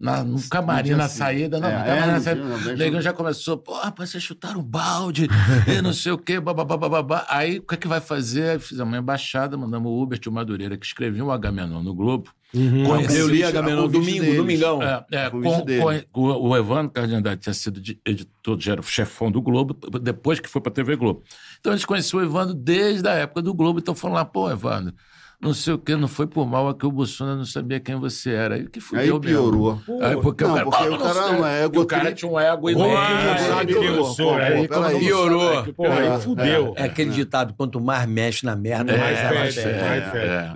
na, 0.01 0.23
no 0.23 0.41
camarim, 0.49 0.91
na 0.91 1.07
saída, 1.07 1.59
não, 1.59 1.69
É, 1.69 1.73
no 1.73 1.79
é, 1.79 1.85
camarim, 1.95 2.11
na 2.11 2.19
saída. 2.19 2.41
O 2.43 2.77
negão 2.77 3.01
já 3.01 3.13
começou, 3.13 3.57
pô, 3.57 3.73
rapaz, 3.75 4.09
vocês 4.09 4.23
chutaram 4.23 4.59
o 4.59 4.63
balde, 4.63 5.27
e 5.67 5.81
não 5.81 5.93
sei 5.93 6.11
o 6.11 6.17
quê, 6.17 6.39
bababá, 6.39 6.75
bababá. 6.75 7.25
Aí 7.29 7.59
o 7.59 7.61
que 7.63 7.75
é 7.75 7.77
que 7.77 7.87
vai 7.87 8.01
fazer? 8.01 8.59
Fizemos 8.59 8.91
uma 8.91 8.97
embaixada, 8.99 9.55
mandamos 9.55 9.91
o 9.91 10.01
Uber 10.01 10.19
de 10.19 10.29
Madureira, 10.29 10.75
que 10.77 10.85
escrevia 10.85 11.23
um 11.23 11.31
Agamenon 11.31 11.83
no 11.83 11.93
Globo. 11.93 12.31
Uhum. 12.53 12.99
Eu 13.09 13.29
li 13.29 13.45
a 13.45 13.47
a 13.47 13.51
Gamenon 13.51 13.83
convite 13.83 13.99
domingo, 14.01 14.21
deles. 14.21 14.37
domingão. 14.37 14.83
É, 14.83 15.05
é, 15.11 15.27
O 15.29 15.31
com, 15.31 15.65
com- 16.11 16.47
o, 16.49 16.57
Evandro 16.57 16.91
Cardiandade 16.91 17.39
tinha 17.39 17.53
sido 17.53 17.79
de- 17.79 17.97
editor, 18.05 18.59
já 18.59 18.73
era 18.73 18.81
chefão 18.81 19.31
do 19.31 19.41
Globo, 19.41 19.73
depois 20.01 20.39
que 20.41 20.49
foi 20.49 20.59
para 20.61 20.69
a 20.71 20.75
TV 20.75 20.97
Globo. 20.97 21.23
Então 21.61 21.71
a 21.71 21.75
gente 21.77 21.87
conheceu 21.87 22.19
o 22.19 22.23
Evandro 22.23 22.53
desde 22.53 23.07
a 23.07 23.13
época 23.13 23.41
do 23.41 23.53
Globo, 23.53 23.79
então 23.79 23.95
foram 23.95 24.15
lá, 24.15 24.25
pô, 24.25 24.51
Evandro, 24.51 24.93
não 25.41 25.53
sei 25.53 25.73
o 25.73 25.77
que, 25.79 25.95
não 25.95 26.07
foi 26.07 26.27
por 26.27 26.45
mal, 26.47 26.69
é 26.69 26.73
que 26.73 26.85
o 26.85 26.91
Bussuna 26.91 27.35
não 27.35 27.45
sabia 27.45 27.79
quem 27.79 27.95
você 27.95 28.31
era. 28.31 28.55
Aí 28.55 28.67
que 28.67 28.77
Aí 28.79 28.81
fudeu 28.81 29.19
mesmo. 29.19 29.21
piorou. 29.21 29.81
Aí, 30.01 30.15
porque 30.21 30.43
Não, 30.43 30.51
o 30.51 30.55
cara, 30.55 30.65
porque 30.65 30.83
"Ah, 30.83 30.91
o 30.91 30.97
cara 30.99 31.13
sei." 31.13 31.21
é 31.23 31.31
um 31.41 31.45
ego 31.45 31.81
o 31.81 31.85
cara 31.85 32.11
tinha 32.13 32.31
um 32.31 32.39
ego 32.39 32.69
enorme. 32.69 32.93
não 33.25 33.37
sabe 33.55 33.73
quem 33.73 33.83
eu 33.85 34.03
sou? 34.05 34.33
Aí, 34.35 34.67
Piorou. 34.99 35.63
que 35.63 35.73
Pô, 35.73 35.85
aí 35.87 36.07
É, 36.07 36.19
fudeu. 36.19 36.73
É 36.77 36.83
aquele 36.83 37.09
ditado, 37.11 37.53
quanto 37.57 37.81
mais 37.81 38.07
mexe 38.07 38.45
na 38.45 38.55
merda, 38.55 38.91
É, 38.93 38.97
mais 38.97 39.57
ela 39.57 39.75
é, 39.75 39.97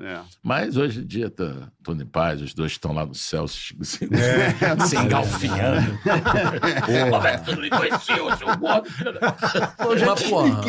é. 0.04 0.08
É. 0.08 0.20
Mas 0.44 0.78
hoje 0.78 1.02
em 1.02 1.06
dia 1.06 1.30
tá 1.30 1.70
tudo 1.86 2.04
em 2.04 2.06
paz, 2.06 2.42
os 2.42 2.54
dois 2.54 2.72
estão 2.74 2.92
lá 2.92 3.06
no 3.06 3.14
céu 3.16 3.48
se, 3.48 3.76
se, 3.84 4.06
É. 4.06 4.76
se 4.86 4.98
engalfinhando. 4.98 5.98
Roberto 7.12 7.52
não 7.54 7.62
me 7.62 7.70
conheceu, 7.70 8.36
seu 8.38 8.58
gordo. 8.58 8.90
Mas, 10.06 10.24
porra, 10.24 10.62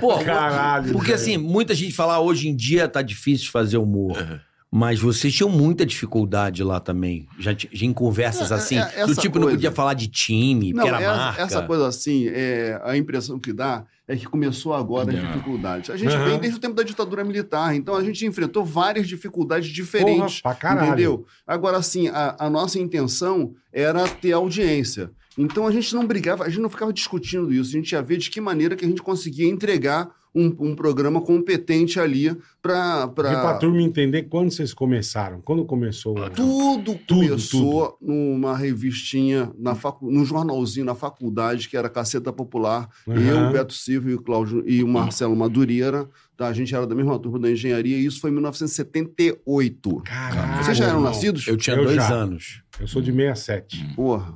porra, 0.00 0.24
Caralho. 0.24 0.92
Porque 0.92 1.12
velho. 1.12 1.14
assim, 1.22 1.36
muita 1.38 1.74
gente 1.74 1.92
fala, 1.94 2.14
"Ah, 2.14 2.20
hoje 2.20 2.48
em 2.48 2.56
dia 2.56 2.88
tá 2.88 3.02
difícil 3.02 3.50
fazer 3.50 3.78
humor. 3.78 4.40
Mas 4.74 4.98
vocês 4.98 5.34
tinham 5.34 5.50
muita 5.50 5.84
dificuldade 5.84 6.64
lá 6.64 6.80
também. 6.80 7.28
Já, 7.38 7.52
já 7.52 7.84
em 7.84 7.92
conversas 7.92 8.50
É, 8.50 8.54
assim. 8.54 8.78
é, 8.78 9.04
do 9.04 9.12
essa 9.12 9.20
tipo, 9.20 9.36
não 9.38 9.42
coisa. 9.44 9.58
podia 9.58 9.70
falar 9.70 9.92
de 9.92 10.08
time, 10.08 10.72
Não, 10.72 10.84
porque 10.84 10.88
era 10.88 11.02
essa, 11.04 11.16
marca. 11.16 11.42
essa 11.42 11.62
coisa 11.62 11.86
assim, 11.88 12.26
é, 12.28 12.80
a 12.82 12.96
impressão 12.96 13.38
que 13.38 13.52
dá 13.52 13.84
é 14.08 14.16
que 14.16 14.24
começou 14.24 14.72
agora 14.72 15.12
as 15.12 15.22
Não. 15.22 15.30
dificuldades. 15.30 15.90
A 15.90 15.96
gente 15.98 16.14
Aham. 16.14 16.24
vem 16.24 16.38
desde 16.38 16.56
o 16.56 16.60
tempo 16.60 16.74
da 16.74 16.82
ditadura 16.82 17.22
militar, 17.22 17.74
então 17.76 17.94
a 17.94 18.02
gente 18.02 18.24
enfrentou 18.24 18.64
várias 18.64 19.06
dificuldades 19.06 19.68
diferentes. 19.68 20.40
Porra, 20.40 20.54
pra 20.54 20.60
caralho. 20.70 20.86
Entendeu? 20.88 21.26
Agora, 21.46 21.76
assim, 21.76 22.08
a, 22.08 22.34
a 22.38 22.48
nossa 22.48 22.78
intenção 22.78 23.52
era 23.70 24.08
ter 24.08 24.32
audiência. 24.32 25.10
Então 25.36 25.66
a 25.66 25.70
gente 25.70 25.94
não 25.94 26.06
brigava, 26.06 26.44
a 26.44 26.48
gente 26.48 26.60
não 26.62 26.70
ficava 26.70 26.92
discutindo 26.94 27.52
isso. 27.52 27.70
A 27.70 27.78
gente 27.78 27.92
ia 27.92 28.00
ver 28.02 28.16
de 28.16 28.30
que 28.30 28.40
maneira 28.40 28.74
que 28.74 28.84
a 28.86 28.88
gente 28.88 29.02
conseguia 29.02 29.46
entregar 29.48 30.10
um, 30.34 30.46
um 30.60 30.74
programa 30.74 31.20
competente 31.20 32.00
ali 32.00 32.34
para. 32.60 33.06
Porque 33.08 33.30
pra 33.30 33.54
turma 33.58 33.82
entender 33.82 34.22
quando 34.24 34.50
vocês 34.50 34.72
começaram. 34.72 35.40
Quando 35.40 35.64
começou? 35.64 36.18
o- 36.18 36.30
Tudo 36.30 36.94
Tudo, 37.06 37.26
começou 37.28 37.98
numa 38.00 38.56
revistinha, 38.56 39.50
na 39.58 39.74
facu... 39.74 40.10
num 40.10 40.24
jornalzinho 40.24 40.86
na 40.86 40.94
faculdade, 40.94 41.68
que 41.68 41.76
era 41.76 41.88
Caceta 41.88 42.32
Popular. 42.32 42.88
Uhum. 43.06 43.14
Eu, 43.16 43.48
o 43.48 43.52
Beto 43.52 43.74
Silva 43.74 44.10
e 44.10 44.14
o, 44.14 44.22
Cláudio... 44.22 44.62
e 44.66 44.82
o 44.82 44.88
Marcelo 44.88 45.36
Madureira. 45.36 46.08
Tá? 46.36 46.48
A 46.48 46.52
gente 46.52 46.74
era 46.74 46.86
da 46.86 46.94
mesma 46.94 47.18
turma 47.18 47.38
da 47.38 47.50
engenharia 47.50 47.96
e 47.98 48.06
isso 48.06 48.20
foi 48.20 48.30
em 48.30 48.34
1978. 48.34 50.02
Caralho. 50.04 50.64
Vocês 50.64 50.76
já 50.76 50.86
eram 50.86 51.00
nascidos? 51.00 51.46
Eu 51.46 51.56
tinha 51.56 51.76
Eu 51.76 51.84
dois 51.84 51.96
já. 51.96 52.10
anos. 52.12 52.62
Eu 52.80 52.86
sou 52.86 53.02
de 53.02 53.12
67. 53.12 53.94
Porra, 53.94 54.34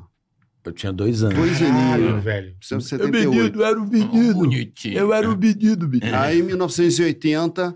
Eu 0.66 0.72
tinha 0.72 0.92
dois 0.92 1.22
anos. 1.22 1.36
dois 1.36 1.62
aninhos. 1.62 2.22
velho. 2.24 2.46
1978. 2.60 3.62
era 3.64 3.80
um 3.80 3.86
Bonitinho. 4.34 5.12
era 5.12 5.30
um 5.30 5.36
menino, 5.36 5.88
menino. 5.88 6.16
Aí, 6.16 6.40
em 6.40 6.42
1980, 6.42 7.74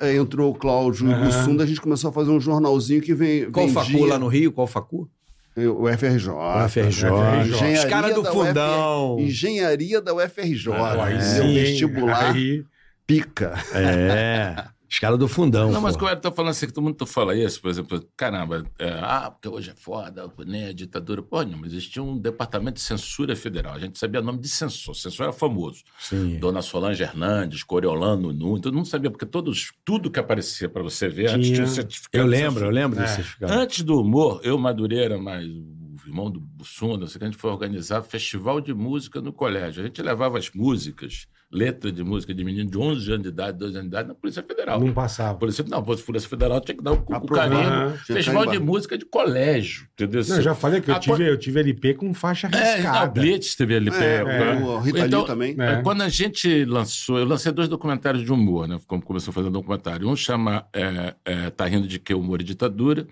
eh, 0.00 0.16
entrou 0.16 0.50
o 0.52 0.54
Cláudio 0.54 1.10
Aham. 1.10 1.24
Bussunda, 1.26 1.64
a 1.64 1.66
gente 1.66 1.80
começou 1.80 2.10
a 2.10 2.12
fazer 2.12 2.30
um 2.30 2.38
jornalzinho 2.40 3.00
que 3.00 3.14
vem, 3.14 3.50
Qual 3.50 3.66
vendia... 3.66 3.82
facu 3.82 4.04
lá 4.04 4.18
no 4.18 4.28
Rio? 4.28 4.52
Qual 4.52 4.66
facu? 4.66 5.08
O 5.56 5.88
FRJ. 5.88 6.28
FRJ. 6.68 7.08
Engenharia 7.48 7.78
Os 7.78 7.84
caras 7.86 8.14
do 8.14 8.22
fundão. 8.26 9.16
Engenharia 9.18 10.02
da 10.02 10.12
UFRJ. 10.14 10.72
Ah, 10.74 11.04
aí 11.06 11.14
É, 11.14 11.20
sim, 11.20 11.40
o 11.40 11.54
vestibular 11.54 12.34
Aí- 12.34 12.62
pica. 13.06 13.54
É. 13.72 14.64
Os 14.88 14.98
caras 14.98 15.18
do 15.18 15.26
fundão. 15.26 15.70
Não, 15.70 15.80
mas 15.80 15.96
como 15.96 16.10
eu 16.10 16.20
tô 16.20 16.30
falando 16.30 16.50
assim, 16.52 16.66
que 16.66 16.72
todo 16.72 16.84
mundo 16.84 17.06
fala 17.06 17.34
isso, 17.34 17.60
por 17.60 17.70
exemplo, 17.70 18.02
caramba, 18.16 18.64
é, 18.78 18.88
ah, 19.02 19.30
porque 19.30 19.48
hoje 19.48 19.70
é 19.70 19.74
foda, 19.74 20.30
nem 20.46 20.66
a 20.66 20.72
ditadura. 20.72 21.22
Pô, 21.22 21.42
não, 21.42 21.58
mas 21.58 21.72
existia 21.72 22.02
um 22.02 22.16
departamento 22.16 22.74
de 22.76 22.82
censura 22.82 23.34
federal. 23.34 23.74
A 23.74 23.78
gente 23.78 23.98
sabia 23.98 24.20
o 24.20 24.24
nome 24.24 24.38
de 24.38 24.48
censor. 24.48 24.94
Censor 24.94 25.24
era 25.24 25.32
famoso. 25.32 25.82
Sim. 25.98 26.38
Dona 26.38 26.62
Solange 26.62 27.02
Hernandes, 27.02 27.62
Coriolano 27.62 28.32
Nunes, 28.32 28.60
todo 28.62 28.74
mundo 28.74 28.86
sabia, 28.86 29.10
porque 29.10 29.26
todos, 29.26 29.72
tudo 29.84 30.10
que 30.10 30.20
aparecia 30.20 30.68
para 30.68 30.82
você 30.82 31.08
ver 31.08 31.30
antes 31.30 31.46
Tinha. 31.46 31.54
tinha 31.56 31.66
um 31.66 31.70
certificado. 31.70 32.22
Eu 32.24 32.28
lembro, 32.28 32.64
eu 32.64 32.70
lembro 32.70 32.98
É. 32.98 33.02
desse 33.02 33.16
certificado. 33.16 33.52
Antes 33.52 33.82
do 33.82 34.00
humor, 34.00 34.40
eu, 34.44 34.56
Madureira, 34.56 35.18
mais 35.18 35.46
o 35.46 36.08
irmão 36.08 36.30
do 36.30 36.38
Bussunda, 36.38 37.06
a 37.06 37.24
gente 37.24 37.36
foi 37.36 37.50
organizar 37.50 38.00
festival 38.02 38.60
de 38.60 38.72
música 38.72 39.20
no 39.20 39.32
colégio. 39.32 39.82
A 39.82 39.86
gente 39.86 40.00
levava 40.00 40.38
as 40.38 40.50
músicas, 40.52 41.26
letra 41.50 41.92
de 41.92 42.02
música 42.02 42.34
de 42.34 42.44
menino 42.44 42.68
de 42.68 42.76
11 42.76 43.12
anos 43.12 43.22
de 43.22 43.28
idade, 43.28 43.58
12 43.58 43.76
anos 43.76 43.82
de 43.82 43.88
idade, 43.88 44.08
na 44.08 44.14
Polícia 44.14 44.42
Federal. 44.42 44.80
Não 44.80 44.92
passava. 44.92 45.38
Polícia, 45.38 45.64
não, 45.68 45.84
fosse 45.84 46.02
Polícia 46.02 46.28
Federal 46.28 46.60
tinha 46.60 46.76
que 46.76 46.82
dar 46.82 46.92
o, 46.92 46.96
o 46.96 47.26
carinho. 47.28 47.60
Aham. 47.60 47.92
Tinha 48.04 48.16
Festival 48.16 48.46
de 48.46 48.58
música 48.58 48.98
de 48.98 49.04
colégio, 49.04 49.86
entendeu? 49.92 50.22
Não, 50.28 50.36
eu 50.36 50.42
já 50.42 50.54
falei 50.54 50.80
que 50.80 50.90
eu 50.90 50.94
A 50.94 50.98
tive, 50.98 51.28
eu 51.28 51.38
tive 51.38 51.60
LP 51.60 51.94
com 51.94 52.12
faixa 52.12 52.48
É, 52.52 52.76
riscada. 52.76 53.20
Blitz 53.20 53.54
teve 53.54 53.76
ali. 53.76 53.90
É, 53.90 54.24
né? 54.24 54.64
o 54.64 54.78
Rita 54.80 55.06
Então, 55.06 55.24
também. 55.24 55.54
É. 55.58 55.82
Quando 55.82 56.02
a 56.02 56.08
gente 56.08 56.64
lançou, 56.64 57.18
eu 57.18 57.24
lancei 57.24 57.52
dois 57.52 57.68
documentários 57.68 58.24
de 58.24 58.32
humor, 58.32 58.66
né? 58.66 58.80
Como 58.86 59.00
começou 59.02 59.30
a 59.30 59.34
fazer 59.34 59.50
documentário. 59.50 60.08
Um 60.08 60.16
chama 60.16 60.66
é, 60.72 61.14
é, 61.24 61.50
Tá 61.50 61.66
Rindo 61.66 61.86
de 61.86 61.98
Que? 61.98 62.12
Humor 62.12 62.40
e 62.40 62.44
Ditadura. 62.44 63.06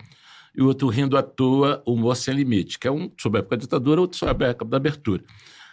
E 0.57 0.63
o 0.63 0.67
outro 0.67 0.89
Rindo 0.89 1.17
à 1.17 1.23
Toa, 1.23 1.83
Humor 1.87 2.17
Sem 2.17 2.35
Limite, 2.35 2.79
que 2.79 2.87
é 2.87 2.91
um 2.91 3.11
sobre 3.19 3.39
a 3.39 3.41
época 3.41 3.57
da 3.57 3.61
ditadura, 3.63 4.01
outro 4.01 4.19
sobre 4.19 4.47
a 4.47 4.49
época 4.51 4.65
da 4.65 4.77
abertura. 4.77 5.23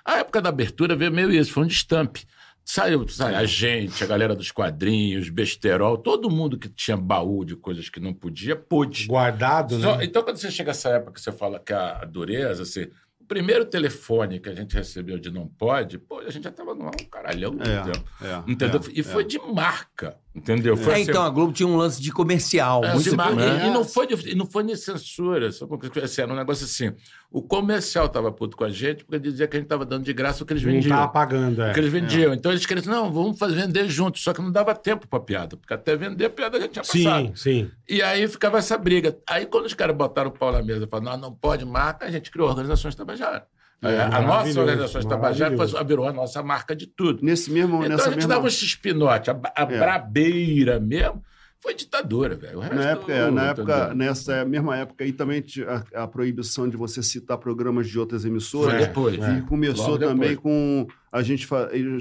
A 0.04 0.18
época 0.18 0.42
da 0.42 0.50
abertura 0.50 0.96
veio 0.96 1.12
meio 1.12 1.32
isso, 1.32 1.52
foi 1.54 1.64
um 1.64 1.68
destampe. 1.68 2.26
Saiu, 2.64 3.08
saiu 3.08 3.36
a 3.38 3.46
gente, 3.46 4.04
a 4.04 4.08
galera 4.08 4.36
dos 4.36 4.52
quadrinhos, 4.52 5.30
besterol, 5.30 5.98
todo 5.98 6.30
mundo 6.30 6.58
que 6.58 6.70
tinha 6.70 6.96
baú 6.96 7.44
de 7.44 7.56
coisas 7.56 7.90
que 7.90 8.00
não 8.00 8.14
podia, 8.14 8.56
pôde. 8.56 9.08
Guardado, 9.08 9.80
Só- 9.80 9.98
né? 9.98 10.06
então, 10.06 10.24
quando 10.24 10.38
você 10.38 10.50
chega 10.52 10.70
a 10.70 10.72
essa 10.72 10.90
época 10.90 11.14
que 11.14 11.22
você 11.22 11.32
fala 11.32 11.60
que 11.60 11.74
a 11.74 12.06
dureza, 12.06 12.64
assim, 12.64 12.84
o 13.20 13.26
primeiro 13.28 13.66
telefone 13.66 14.40
que 14.40 14.48
a 14.50 14.56
gente 14.56 14.74
recebeu 14.76 15.18
de 15.20 15.32
não 15.32 15.48
pode, 15.48 15.98
pô, 15.98 16.20
a 16.20 16.30
gente 16.30 16.44
já 16.44 16.50
estava 16.50 16.74
num 16.74 16.92
caralhão 17.12 17.58
É, 17.60 17.82
tempo. 17.92 18.10
é, 18.22 18.52
Entendeu? 18.52 18.80
é, 18.80 18.92
e 18.94 19.04
foi 19.04 19.26
de 19.26 19.40
marca, 19.40 20.18
entendeu? 20.36 20.78
Foi 20.78 20.94
É, 20.94 20.96
assim, 21.02 21.10
então 21.10 21.24
a 21.24 21.30
Globo 21.30 21.52
tinha 21.54 21.68
um 21.68 21.76
lance 21.76 22.02
de 22.02 22.12
comercial. 22.12 22.84
é, 22.86 22.94
muito 22.94 23.16
marca. 23.16 23.36
né? 23.36 23.68
E, 23.68 23.70
não 23.72 23.84
foi 23.84 24.08
de, 24.08 24.30
e 24.32 24.36
não 24.36 24.46
foi 24.46 24.64
de 24.64 24.76
censura, 24.78 25.52
só 25.52 25.68
porque, 25.68 26.00
assim, 26.00 26.22
era 26.22 26.32
um 26.32 26.36
negócio 26.36 26.66
assim. 26.66 26.94
O 27.30 27.42
comercial 27.42 28.08
estava 28.08 28.32
puto 28.32 28.58
com 28.58 28.64
a 28.64 28.70
gente 28.70 29.06
porque 29.06 29.18
dizia 29.20 29.48
que 29.48 29.56
a 29.56 29.60
gente 29.60 29.66
estava 29.66 29.86
dando 29.86 30.04
de 30.04 30.12
graça 30.14 30.44
o 30.44 30.46
que 30.46 30.54
eles 30.54 30.64
Não 30.64 30.72
vendiam. 30.72 30.98
tava 30.98 31.12
pagando, 31.12 31.62
é. 31.62 31.72
O 31.72 31.74
que 31.74 31.80
eles 31.80 31.92
vendiam. 31.92 32.34
Então 32.34 32.52
eles 32.52 32.66
queriam, 32.66 32.86
não, 32.88 33.12
vamos 33.12 33.38
fazer, 33.40 33.56
vender 33.56 33.88
juntos. 33.90 34.22
Só 34.22 34.34
que 34.34 34.42
não 34.42 34.52
dava 34.52 34.76
tempo 34.76 35.08
pra 35.08 35.20
piada, 35.20 35.56
porque 35.56 35.74
até 35.74 35.96
vender 35.96 36.26
a 36.26 36.30
piada 36.30 36.60
já 36.60 36.68
tinha 36.68 36.84
passado. 36.84 37.28
Sim, 37.28 37.32
sim. 37.36 37.72
E 37.88 38.02
aí 38.02 38.28
ficava 38.28 38.58
essa 38.58 38.78
briga. 38.78 39.18
Aí 39.28 39.46
quando 39.46 39.66
os 39.66 39.74
caras 39.74 39.96
botaram 39.96 40.30
o 40.30 40.34
pau 40.34 40.52
na 40.52 40.62
mesa 40.62 40.86
e 40.86 40.88
falaram, 40.90 41.12
não, 41.20 41.30
não 41.30 41.36
pode 41.36 41.64
marca, 41.66 42.06
a 42.06 42.12
gente 42.12 42.30
criou 42.32 42.50
organizações 42.50 42.96
Tabajara. 42.96 43.46
É, 43.84 44.00
a 44.02 44.22
nossa 44.22 44.60
organização 44.60 45.02
Tabajara 45.02 45.52
maravilhoso. 45.52 45.76
foi- 45.78 45.86
virou 45.86 46.08
a 46.08 46.14
nossa 46.14 46.44
marca 46.44 46.76
de 46.76 46.86
tudo. 46.88 47.24
Nesse 47.24 47.50
mesmo, 47.52 47.84
Então 47.84 47.96
a 47.96 48.04
gente 48.06 48.16
mesma... 48.16 48.30
dava 48.36 48.46
um 48.46 48.48
espinote. 48.48 49.32
A, 49.32 49.40
a 49.56 49.64
É. 49.64 49.80
brabeira 49.80 50.80
mesmo 50.80 51.24
foi 51.60 51.74
ditadura, 51.74 52.36
velho. 52.36 52.60
Na 52.60 52.92
época, 52.92 53.12
é, 53.14 53.32
na 53.32 53.46
época, 53.50 53.94
nessa 53.96 54.46
mesma 54.46 54.78
época 54.78 55.04
aí 55.04 55.12
também 55.12 55.42
tinha 55.42 55.84
a, 55.96 56.04
a 56.04 56.08
proibição 56.08 56.68
de 56.70 56.78
você 56.78 57.02
citar 57.02 57.38
programas 57.40 57.88
de 57.88 57.98
outras 58.00 58.24
emissoras. 58.26 58.74
Foi 58.76 58.80
depois. 58.88 59.20
é. 59.20 59.38
E 59.40 59.42
começou 59.44 59.86
Logo 59.88 59.98
depois. 59.98 60.16
também 60.20 60.36
com. 60.36 60.88
A 61.12 61.22
gente 61.24 61.48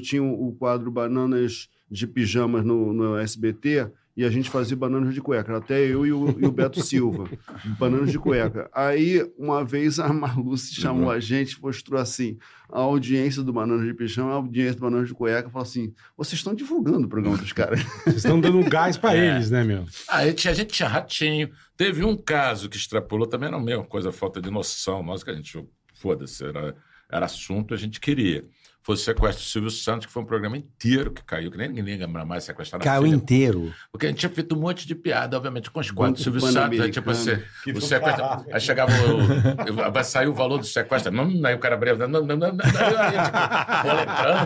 tinha 0.02 0.22
o 0.22 0.54
quadro 0.58 0.90
Bananas 0.90 1.68
de 1.90 2.06
Pijamas 2.06 2.64
no, 2.64 2.92
no 2.92 3.16
SBT 3.18 3.90
e 4.20 4.24
a 4.24 4.30
gente 4.30 4.50
fazia 4.50 4.76
bananas 4.76 5.14
de 5.14 5.20
cueca. 5.20 5.56
Até 5.56 5.80
eu 5.80 6.04
e 6.06 6.12
o, 6.12 6.38
e 6.38 6.44
o 6.46 6.52
Beto 6.52 6.82
Silva. 6.82 7.24
Bananas 7.78 8.10
de 8.12 8.18
cueca. 8.18 8.68
Aí, 8.74 9.26
uma 9.38 9.64
vez, 9.64 9.98
a 9.98 10.12
Maluce 10.12 10.74
chamou 10.74 11.04
Uhum. 11.04 11.10
a 11.10 11.18
gente 11.20 11.52
e 11.52 11.62
mostrou 11.62 11.98
assim: 11.98 12.36
a 12.68 12.80
audiência 12.80 13.42
do 13.42 13.52
Bananas 13.52 13.86
de 13.86 13.94
Pijama, 13.94 14.30
a 14.32 14.34
audiência 14.34 14.74
do 14.74 14.80
Bananas 14.82 15.08
de 15.08 15.14
Cueca, 15.14 15.48
falou 15.48 15.62
assim: 15.62 15.94
vocês 16.16 16.38
estão 16.38 16.54
divulgando 16.54 17.06
o 17.06 17.08
programa 17.08 17.38
dos 17.38 17.52
caras. 17.52 17.80
Vocês 18.04 18.16
estão 18.16 18.38
dando 18.40 18.62
gás 18.68 18.98
pra 18.98 19.14
É. 19.16 19.36
eles, 19.36 19.50
né, 19.50 19.64
meu? 19.64 19.84
Aí 20.08 20.32
tinha, 20.34 20.50
a 20.52 20.54
gente 20.54 20.72
tinha 20.72 20.88
ratinho. 20.88 21.48
Teve 21.76 22.04
um 22.04 22.16
caso 22.16 22.68
que 22.68 22.76
extrapolou 22.76 23.26
também, 23.26 23.48
era 23.48 23.56
a 23.56 23.60
mesma 23.60 23.84
coisa, 23.84 24.12
falta 24.12 24.40
de 24.40 24.50
noção. 24.50 25.02
Nós 25.02 25.24
que 25.24 25.30
a 25.30 25.34
gente, 25.34 25.64
foda-se, 25.94 26.44
era, 26.44 26.76
era 27.10 27.24
assunto, 27.24 27.72
a 27.72 27.76
gente 27.76 27.98
queria. 27.98 28.44
Foi 28.82 28.94
o 28.94 28.98
sequestro 28.98 29.44
do 29.44 29.48
Silvio 29.48 29.70
Santos, 29.70 30.06
que 30.06 30.12
foi 30.12 30.22
um 30.22 30.26
programa 30.26 30.56
inteiro 30.56 31.10
que 31.12 31.22
caiu, 31.22 31.50
que 31.50 31.58
nem 31.58 31.68
ninguém 31.68 31.98
lembra 31.98 32.24
mais 32.24 32.44
sequestrar 32.44 32.80
Caiu 32.82 33.06
inteiro. 33.06 33.72
Porque 33.92 34.06
a 34.06 34.08
gente 34.08 34.18
tinha 34.20 34.30
feito 34.30 34.54
um 34.56 34.58
monte 34.60 34.86
de 34.86 34.94
piada, 34.94 35.36
obviamente, 35.36 35.70
com 35.70 35.80
os 35.80 35.90
quadros 35.90 36.18
do 36.20 36.22
Silvio 36.24 36.40
Santos. 36.40 36.80
Aí, 36.80 36.90
tipo 36.90 37.10
assim, 37.10 37.38
Que 37.62 37.72
o 37.72 37.80
sequestro. 37.80 38.22
caralho. 38.22 38.46
Aí 38.50 38.60
chegava 38.60 38.92
o. 38.92 39.92
Vai 39.92 40.02
sair 40.04 40.28
o 40.28 40.34
valor 40.34 40.58
do 40.58 40.64
sequestro. 40.64 41.12
Não, 41.12 41.46
aí 41.46 41.54
o 41.54 41.58
cara 41.58 41.76
breve. 41.76 41.98
Não, 42.06 42.08
não, 42.08 42.22
não, 42.22 42.36
não. 42.36 42.52
não, 42.52 42.64
aí, 42.64 43.12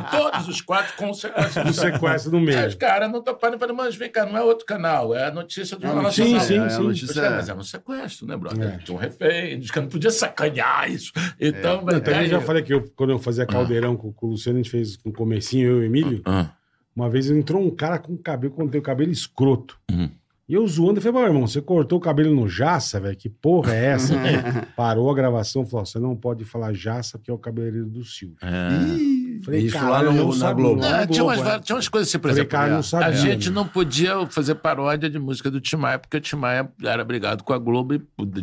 tipo, 0.00 0.10
todos 0.10 0.48
os 0.48 0.60
quadros 0.60 0.92
com 0.92 1.10
o 1.10 1.14
sequestro 1.14 1.64
Do 1.64 1.72
sequestro 1.72 2.32
no 2.32 2.38
Aí 2.38 2.44
meio. 2.44 2.66
os 2.66 2.74
caras 2.74 3.10
não 3.10 3.22
toparam 3.22 3.56
e 3.56 3.58
falaram, 3.58 3.76
mas 3.76 3.94
vem 3.96 4.10
cá, 4.10 4.26
não 4.26 4.36
é 4.36 4.42
outro 4.42 4.66
canal, 4.66 5.14
é 5.14 5.26
a 5.28 5.30
notícia 5.30 5.76
do 5.76 5.84
É 5.84 5.86
Jornal 5.86 6.04
Nacional. 6.04 6.40
sim, 6.40 6.56
é, 6.58 6.60
a 6.60 6.70
sim. 6.70 6.82
notícia 6.82 7.06
Os 7.06 7.14
caras, 7.14 7.32
é- 7.32 7.36
mas 7.36 7.48
era 7.48 7.58
um 7.58 7.62
sequestro, 7.62 8.26
né, 8.26 8.36
brother? 8.36 8.74
É. 8.74 8.78
Tinha 8.78 8.96
um 8.96 9.00
refém, 9.00 9.58
os 9.58 9.70
caras 9.70 9.84
não 9.86 9.92
podiam 9.92 10.10
sacanear 10.12 10.90
isso. 10.90 11.12
Então, 11.40 11.76
Eu 11.80 11.84
vai 11.84 12.00
também 12.00 12.28
já 12.28 12.40
falei 12.40 12.62
que 12.62 12.72
eu, 12.74 12.90
quando 12.96 13.10
eu 13.10 13.18
fazia 13.18 13.46
caldeirão 13.46 13.96
com, 13.96 14.12
com 14.24 14.28
o 14.28 14.30
Luciano, 14.30 14.58
a 14.58 14.62
gente 14.62 14.70
fez 14.70 14.98
no 15.04 15.12
comecinho, 15.12 15.68
eu 15.68 15.76
e 15.78 15.80
o 15.80 15.84
Emílio. 15.84 16.22
Ah, 16.24 16.50
Uma 16.96 17.10
vez 17.10 17.30
entrou 17.30 17.60
um 17.62 17.70
cara 17.70 17.98
com 17.98 18.16
cabelo, 18.16 18.54
quando 18.54 18.70
tem 18.70 18.80
o 18.80 18.82
cabelo 18.84 19.10
escroto. 19.12 19.78
Uhum. 19.90 20.08
E 20.48 20.52
eu 20.54 20.66
zoando, 20.66 20.98
eu 20.98 21.02
falei, 21.02 21.18
meu 21.20 21.26
irmão, 21.28 21.46
você 21.46 21.60
cortou 21.62 21.98
o 21.98 22.00
cabelo 22.00 22.34
no 22.34 22.46
Jaça, 22.46 23.00
velho? 23.00 23.16
Que 23.16 23.30
porra 23.30 23.74
é 23.74 23.84
essa? 23.86 24.14
Parou 24.76 25.10
a 25.10 25.14
gravação, 25.14 25.64
falou, 25.64 25.86
você 25.86 25.98
não 25.98 26.14
pode 26.14 26.44
falar 26.44 26.72
Jaça, 26.74 27.16
porque 27.18 27.30
é 27.30 27.34
o 27.34 27.38
cabeleireiro 27.38 27.86
do 27.88 28.04
Silvio. 28.04 28.36
é. 28.42 29.14
Falei, 29.44 29.62
Isso 29.62 29.76
lá 29.76 30.00
no- 30.02 30.06
eu 30.06 30.12
não 30.28 30.36
na 30.36 30.52
Globo. 30.54 30.80
na 30.80 31.02
É, 31.02 31.06
tinha, 31.06 31.22
umas, 31.24 31.38
é. 31.40 31.58
tinha 31.58 31.76
umas 31.76 31.88
coisas 31.88 32.08
assim, 32.08 32.18
por 32.18 32.28
Falei, 32.30 32.42
exemplo. 32.44 32.50
cara, 32.50 32.74
não 32.76 32.82
sabia. 32.82 33.08
A 33.08 33.12
gente 33.12 33.50
meu. 33.50 33.54
não 33.62 33.68
podia 33.68 34.26
fazer 34.28 34.54
paródia 34.54 35.10
de 35.10 35.18
música 35.18 35.50
do 35.50 35.60
Tim 35.60 35.76
Maia, 35.76 35.98
porque 35.98 36.16
o 36.16 36.20
Tim 36.20 36.36
Maia 36.36 36.70
era 36.82 37.04
brigado 37.04 37.42
com 37.44 37.52
a 37.52 37.58
Globo 37.58 37.94
e 37.94 38.00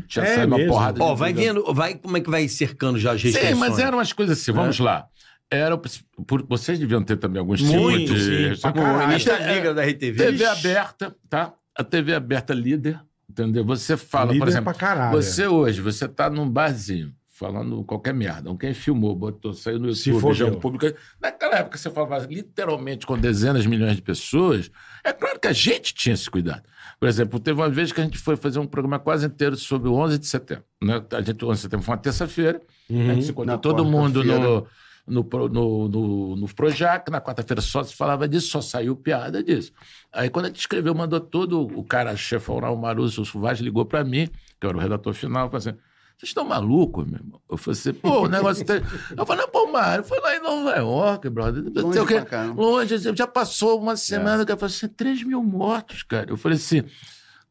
tinha 0.07 0.23
É 0.25 0.35
saído 0.35 0.55
uma 0.55 0.63
porrada 0.67 1.03
Ó, 1.03 1.13
de 1.13 1.19
vai 1.19 1.33
vendo, 1.33 1.73
vai, 1.73 1.95
como 1.95 2.17
é 2.17 2.21
que 2.21 2.29
vai 2.29 2.47
cercando 2.47 3.00
já 3.00 3.13
as 3.13 3.23
restrições? 3.23 3.53
Sim, 3.53 3.59
mas 3.59 3.79
eram 3.79 3.97
umas 3.97 4.13
coisas 4.13 4.39
assim, 4.39 4.51
vamos 4.51 4.77
lá. 4.79 5.07
Era, 5.51 5.77
por, 5.77 6.46
vocês 6.48 6.79
deviam 6.79 7.03
ter 7.03 7.17
também 7.17 7.39
alguns 7.39 7.62
Muito, 7.62 8.05
tipos 8.13 8.24
de... 8.24 8.55
sim, 8.55 8.72
caralho. 8.72 9.12
início 9.12 9.31
É, 9.34 9.38
da 9.38 9.53
liga 9.53 9.74
da 9.74 9.84
RTV. 9.84 10.13
TV 10.13 10.46
aberta, 10.46 11.15
tá? 11.29 11.53
A 11.75 11.84
TV 11.84 12.13
aberta 12.15 12.53
líder, 12.53 13.00
entendeu? 13.29 13.65
Você 13.65 13.98
fala, 13.98 14.27
Líder 14.31 14.39
por 14.39 14.48
exemplo, 14.48 14.63
pra 14.65 14.74
caralho. 14.74 15.22
você 15.22 15.48
hoje, 15.48 15.81
você 15.81 16.08
tá 16.08 16.29
num 16.29 16.50
barzinho, 16.50 17.13
falando 17.29 17.84
qualquer 17.84 18.13
merda. 18.13 18.55
Quem 18.55 18.74
filmou, 18.74 19.13
botou, 19.13 19.53
saiu 19.53 19.77
no 19.77 19.93
Se 19.93 20.12
YouTube, 20.12 20.34
já 20.34 20.46
o 20.46 20.58
público... 20.58 20.98
Naquela 21.22 21.55
época 21.58 21.77
você 21.77 21.89
falava 21.89 22.25
literalmente 22.27 23.05
com 23.05 23.17
dezenas 23.17 23.63
de 23.63 23.70
milhões 23.70 23.98
de 23.98 24.01
pessoas, 24.01 24.72
é 25.03 25.12
claro 25.12 25.38
que 25.38 25.48
a 25.50 25.53
gente 25.53 25.93
tinha 25.93 26.13
esse 26.13 26.29
cuidado. 26.29 26.63
Por 26.98 27.10
exemplo, 27.10 27.39
teve 27.39 27.60
uma 27.60 27.70
vez 27.70 27.91
que 27.91 28.00
a 28.00 28.03
gente 28.05 28.20
foi 28.20 28.38
fazer 28.38 28.60
um 28.60 28.67
programa 28.67 29.00
quase 29.00 29.25
inteiro 29.25 29.58
sobre 29.58 29.89
o 29.89 29.93
11 29.96 30.17
de 30.17 30.27
setembro. 30.27 30.63
Né? 30.81 31.03
A 31.12 31.22
gente, 31.22 31.43
o 31.43 31.50
11 31.50 31.58
de 31.58 31.62
setembro 31.63 31.86
foi 31.86 31.96
uma 31.96 32.01
terça-feira, 32.01 32.62
a 32.89 32.93
gente 32.93 33.25
se 33.25 33.31
encontrou 33.31 33.58
todo 33.58 33.84
mundo 33.84 34.24
no. 34.24 34.65
No, 35.11 35.27
no, 35.49 35.87
no, 35.87 36.35
no 36.37 36.55
Projac, 36.55 37.11
na 37.11 37.19
quarta-feira 37.19 37.61
só 37.61 37.83
se 37.83 37.95
falava 37.95 38.27
disso, 38.27 38.47
só 38.47 38.61
saiu 38.61 38.95
piada 38.95 39.43
disso. 39.43 39.71
Aí 40.11 40.29
quando 40.29 40.45
a 40.45 40.47
gente 40.47 40.59
escreveu, 40.59 40.95
mandou 40.95 41.19
todo, 41.19 41.61
o 41.61 41.83
cara, 41.83 42.15
chefão 42.15 42.59
lá, 42.59 42.71
o 42.71 42.77
Maruso, 42.77 43.21
o 43.21 43.39
Vaz, 43.39 43.59
ligou 43.59 43.85
para 43.85 44.03
mim, 44.03 44.27
que 44.59 44.65
eu 44.65 44.69
era 44.69 44.77
o 44.77 44.81
redator 44.81 45.13
final, 45.13 45.49
falou 45.49 45.57
assim, 45.57 45.77
vocês 46.17 46.29
estão 46.29 46.45
malucos, 46.45 47.05
meu 47.05 47.19
irmão? 47.19 47.41
Eu 47.49 47.57
falei 47.57 47.79
assim, 47.79 47.93
pô, 47.93 48.21
o 48.21 48.27
negócio... 48.27 48.63
Tem... 48.63 48.81
Eu 49.17 49.25
falei, 49.25 49.47
pô, 49.47 49.71
Mário, 49.71 50.03
foi 50.03 50.19
lá 50.19 50.35
em 50.35 50.39
Nova 50.39 50.75
York, 50.75 51.29
brother. 51.29 51.63
Sei 51.63 51.81
Longe 51.81 51.99
o 51.99 52.05
quê. 52.05 52.15
pra 52.15 52.25
caramba. 52.25 52.61
Longe, 52.61 52.97
já 53.15 53.25
passou 53.25 53.81
uma 53.81 53.95
semana, 53.95 54.43
o 54.43 54.45
cara 54.45 54.59
falou 54.59 54.71
assim, 54.71 54.87
3 54.87 55.23
mil 55.23 55.41
mortos, 55.43 56.03
cara. 56.03 56.29
Eu 56.29 56.37
falei 56.37 56.57
assim, 56.57 56.83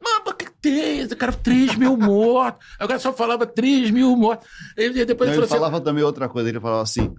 Mano, 0.03 0.23
mas 0.25 0.35
o 0.35 0.37
que 0.37 0.45
que 0.47 0.53
tem? 0.53 1.01
Esse 1.01 1.15
cara, 1.15 1.33
3 1.33 1.77
mil 1.77 1.97
mortos. 1.97 2.67
O 2.77 2.89
cara 2.89 2.99
só 2.99 3.13
falava 3.13 3.47
3 3.47 3.91
mil 3.91 4.17
mortos. 4.17 4.49
Ele 4.77 5.05
depois 5.05 5.29
Não, 5.29 5.35
falou 5.35 5.35
ele 5.35 5.45
assim, 5.45 5.55
falava 5.55 5.81
também 5.81 6.03
outra 6.03 6.29
coisa. 6.29 6.49
Ele 6.49 6.59
falava 6.59 6.83
assim: 6.83 7.15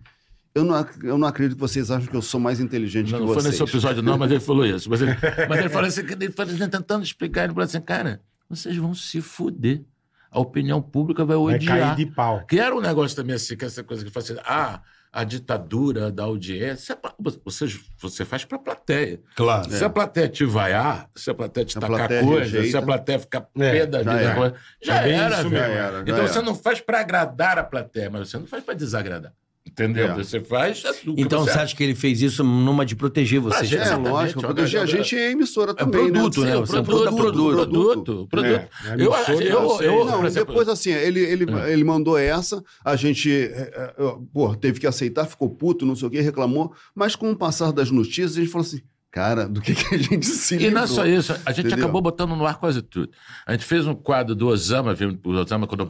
eu 0.54 0.64
não, 0.66 0.86
eu 1.04 1.18
não 1.18 1.28
acredito 1.28 1.56
que 1.56 1.62
vocês 1.62 1.90
acham 1.92 2.08
que 2.10 2.16
eu 2.16 2.22
sou 2.22 2.40
mais 2.40 2.60
inteligente 2.60 3.12
Não, 3.12 3.20
que 3.20 3.26
não 3.26 3.34
foi 3.34 3.42
vocês. 3.44 3.60
nesse 3.60 3.64
episódio, 3.72 4.02
não, 4.02 4.18
mas 4.18 4.32
ele 4.32 4.40
falou 4.40 4.66
isso. 4.66 4.90
Mas 4.90 5.02
ele, 5.02 5.16
mas 5.50 5.60
ele 5.60 5.70
falou 5.70 5.88
assim, 5.88 6.02
ele 6.02 6.32
falou 6.32 6.54
assim, 6.54 6.68
tentando 6.70 7.04
explicar, 7.04 7.44
ele 7.46 7.54
falou 7.54 7.66
assim, 7.66 7.82
cara, 7.82 8.22
vocês 8.50 8.76
vão 8.78 8.94
se 8.94 9.22
fuder. 9.22 9.82
A 10.30 10.40
opinião 10.40 10.82
pública 10.82 11.26
vai 11.26 11.36
Vai 11.38 11.56
odiar. 11.56 11.78
cair 11.78 11.96
de 11.96 12.06
pau. 12.14 12.46
Que 12.46 12.58
era 12.60 12.74
um 12.76 12.80
negócio 12.82 13.16
também 13.16 13.36
assim, 13.36 13.56
que 13.58 13.66
essa 13.66 13.84
coisa 13.84 14.04
que 14.06 14.10
fala 14.12 14.24
assim, 14.24 14.38
ah, 14.46 14.82
a 15.12 15.26
ditadura 15.26 16.10
da 16.10 16.24
audiência, 16.24 16.94
é 16.94 16.96
pra- 16.96 17.14
você, 17.44 17.68
você 18.00 18.24
faz 18.24 18.46
pra 18.46 18.58
plateia. 18.58 19.20
Claro. 19.36 19.70
Se 19.70 19.84
a 19.84 19.90
plateia 19.90 20.30
te 20.30 20.46
vaiar, 20.46 21.10
se 21.14 21.30
a 21.30 21.34
plateia 21.34 21.66
te 21.66 21.78
A 21.78 21.82
tacar 21.82 21.98
plateia 21.98 22.24
coisa, 22.24 22.44
rejeita. 22.44 22.68
se 22.70 22.78
a 22.78 22.82
plateia 22.82 23.20
ficar 23.20 23.46
É, 23.58 23.72
pé 23.72 23.86
da 23.86 24.04
já 24.04 24.12
vida, 24.14 24.24
era. 24.24 24.36
coisa, 24.36 24.56
já 24.82 24.96
É 25.06 25.12
era. 25.12 25.50
Já 25.50 25.58
era, 25.66 25.92
já 25.98 26.02
Então 26.04 26.16
era. 26.16 26.28
você 26.30 26.42
não 26.42 26.56
faz 26.56 26.80
pra 26.80 27.02
agradar 27.02 27.58
a 27.60 27.64
plateia, 27.66 28.10
mas 28.10 28.30
você 28.30 28.38
não 28.38 28.48
faz 28.48 28.64
pra 28.64 28.74
desagradar. 28.74 29.34
Entendeu? 29.72 30.08
É. 30.12 30.16
Você 30.16 30.42
faz. 30.42 30.84
é 30.86 30.92
Então 31.18 31.46
você 31.46 31.58
acha 31.58 31.76
que 31.76 31.82
ele 31.84 31.96
fez 31.96 32.22
isso 32.22 32.44
numa 32.44 32.86
de 32.86 32.96
proteger 32.96 33.42
Pra 33.42 33.58
você? 33.58 33.66
gente, 33.66 33.88
É, 33.88 33.96
lógico. 33.96 34.42
Proteger 34.42 34.82
a 34.82 34.86
gente 34.86 35.16
é 35.16 35.32
emissora 35.32 35.72
É 35.72 35.76
também, 35.76 36.12
produto, 36.12 36.42
né? 36.42 36.56
Você 36.58 36.78
é 36.78 36.82
produto, 36.82 37.16
produto. 37.16 38.28
produto. 38.28 38.46
É, 38.46 38.68
é 38.90 38.94
Eu, 38.96 39.14
eu, 39.14 39.38
de 39.38 39.46
eu, 39.48 39.62
vocês. 39.70 40.34
depois 40.34 40.68
assim, 40.68 40.92
ele, 40.92 41.22
ele, 41.22 41.46
ele 41.68 41.84
mandou 41.84 42.18
essa, 42.18 42.62
a 42.84 42.96
gente 42.96 43.32
é, 43.32 43.72
é, 43.74 43.94
é, 43.98 44.16
pô, 44.34 44.54
teve 44.56 44.80
que 44.80 44.88
aceitar, 44.88 45.26
ficou 45.26 45.50
puto, 45.50 45.86
não 45.86 45.96
sei 45.96 46.08
o 46.08 46.12
que, 46.12 46.20
reclamou, 46.20 46.74
mas 46.94 47.16
com 47.16 47.32
o 47.32 47.36
passar 47.36 47.72
das 47.72 47.90
notícias, 47.90 48.36
a 48.38 48.42
gente 48.42 48.52
falou 48.52 48.66
assim, 48.68 48.82
cara, 49.12 49.48
do 49.48 49.60
que, 49.60 49.76
que 49.76 49.94
a 49.96 49.98
gente 49.98 50.26
se 50.26 50.56
E 50.56 50.58
livrou? 50.60 50.76
não 50.76 50.84
é 50.84 50.88
só 50.88 51.06
isso, 51.06 51.34
a 51.46 51.52
gente 51.52 51.68
Entendeu? 51.68 51.86
acabou 51.86 52.02
botando 52.02 52.36
no 52.36 52.46
ar 52.46 52.58
quase 52.58 52.82
tudo. 52.82 53.10
A 53.46 53.52
gente 53.52 53.66
fez 53.66 53.86
um 53.86 53.94
quadro 53.94 54.34
do 54.34 54.48
Osama, 54.48 54.94
viu? 54.94 55.18
O 55.26 55.30
Osama, 55.32 55.68
quando, 55.68 55.82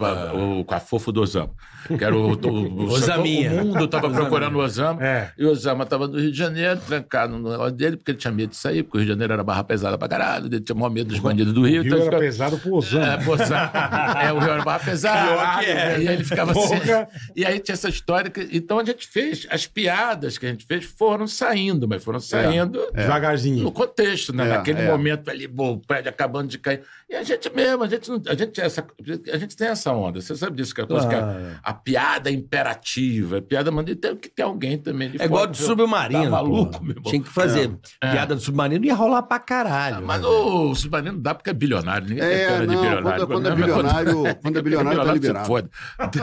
o 0.60 0.66
Cafofo 0.66 1.12
do 1.12 1.22
Osama. 1.22 1.52
Que 1.88 2.04
era 2.04 2.16
o. 2.16 2.32
o, 2.32 2.34
o, 2.36 2.90
Osaminha. 2.92 3.52
o 3.62 3.66
mundo 3.66 3.86
estava 3.86 4.10
procurando 4.10 4.56
o 4.56 4.60
Osama. 4.64 5.04
É. 5.06 5.32
E 5.38 5.46
o 5.46 5.52
Osama 5.52 5.84
estava 5.84 6.08
no 6.08 6.20
Rio 6.20 6.32
de 6.32 6.38
Janeiro, 6.38 6.80
trancado 6.86 7.38
no 7.38 7.50
negócio 7.52 7.72
dele, 7.74 7.98
porque 7.98 8.12
ele 8.12 8.18
tinha 8.18 8.32
medo 8.32 8.50
de 8.52 8.56
sair, 8.58 8.84
porque 8.84 8.98
o 8.98 9.00
Rio 9.00 9.06
de 9.08 9.14
Janeiro 9.14 9.34
era 9.34 9.44
barra 9.44 9.64
pesada 9.64 9.98
pra 9.98 10.08
caralho, 10.08 10.48
ele 10.48 10.60
tinha 10.60 10.76
maior 10.76 10.90
medo 10.90 11.10
dos 11.10 11.20
bandidos 11.20 11.54
do 11.54 11.62
Rio. 11.66 11.82
O 11.82 11.84
Rio 11.84 11.94
então 11.94 11.98
era 11.98 12.06
ficava- 12.06 12.22
pesado 12.24 12.58
pro 12.60 12.74
Osama. 12.76 13.06
É, 13.14 13.18
pô, 13.24 13.38
sabe? 13.38 13.78
é, 14.26 14.34
o 14.34 14.40
Rio 14.40 14.50
era 14.52 14.64
barra 14.64 14.80
pesada. 14.80 15.28
Pior 15.28 15.60
que 15.60 15.66
é. 15.66 16.02
E 16.02 16.08
aí 16.08 16.14
ele 16.16 16.24
ficava 16.24 16.52
assim. 16.52 16.80
Porra. 16.80 17.08
E 17.36 17.46
aí 17.46 17.60
tinha 17.60 17.74
essa 17.74 17.90
história. 17.90 18.30
Que, 18.32 18.48
então 18.52 18.80
a 18.80 18.84
gente 18.86 19.08
fez, 19.08 19.46
as 19.50 19.66
piadas 19.68 20.38
que 20.38 20.46
a 20.46 20.50
gente 20.50 20.66
fez 20.66 20.86
foram 20.86 21.28
saindo, 21.28 21.88
mas 21.88 22.04
foram 22.04 22.20
saindo 22.20 22.80
Devagarzinho. 23.14 23.64
no 23.64 23.72
contexto, 23.72 24.34
né? 24.34 24.46
É, 24.46 24.50
Naquele 24.50 24.82
é. 24.82 24.88
momento 24.92 25.30
ali, 25.30 25.48
bom, 25.48 25.74
o 25.74 25.78
prédio 25.80 26.10
acabando 26.10 26.48
de 26.48 26.58
cair. 26.58 26.82
E 27.10 27.16
a 27.16 27.24
gente 27.24 27.50
mesmo, 27.54 27.84
a 27.84 27.88
gente, 27.88 28.10
não, 28.10 28.22
a 28.28 28.34
gente, 28.36 28.62
essa, 28.62 28.86
a 29.34 29.38
gente 29.38 29.56
tem 29.58 29.68
essa 29.68 29.92
onda. 29.92 30.22
Você 30.22 30.36
sabe 30.36 30.56
disso, 30.56 30.74
que 30.74 30.82
é 30.82 30.84
a 30.84 30.88
coisa 30.88 31.08
que 31.08 31.16
a, 31.16 31.60
a 31.64 31.74
piada 31.74 32.30
é 32.30 32.34
imperativa, 32.34 33.38
a 33.40 33.42
piada 33.42 33.70
manda 33.72 33.94
tem 33.96 34.16
que 34.16 34.30
ter 34.30 34.44
alguém 34.44 34.78
também. 34.78 35.12
de 35.12 35.22
É 35.22 35.26
igual 35.26 35.46
do 35.48 35.56
submarino. 35.58 36.24
Tá 36.24 36.30
maluco, 36.30 36.78
pô. 36.80 36.84
meu 36.84 36.92
irmão? 36.96 37.12
Tinha 37.12 37.22
que 37.22 37.30
fazer. 37.30 37.72
É. 38.02 38.12
Piada 38.12 38.34
do 38.36 38.42
submarino 38.42 38.86
ia 38.86 38.96
rolar 38.96 39.24
pra 39.24 39.40
caralho. 39.40 39.98
Ah, 39.98 40.02
Mas 40.02 40.22
né? 40.22 40.28
o 40.28 40.74
submarino 40.76 41.18
dá 41.18 41.36
porque 41.36 41.50
é 41.50 41.54
bilionário. 41.54 42.08
Ninguém 42.08 42.24
tem 42.24 42.34
É, 42.38 42.48
pena 42.48 42.68
de 42.68 42.76
não, 42.76 42.82
bilionário. 42.82 43.28
quando- 43.28 43.28
quando 43.42 43.48
é 43.48 43.56
bilionário- 43.56 44.36
quando 44.42 44.58
é 44.58 44.62
bilionário, 44.62 45.00
tá 45.00 45.06
se 45.08 45.14
liberado. 45.14 45.70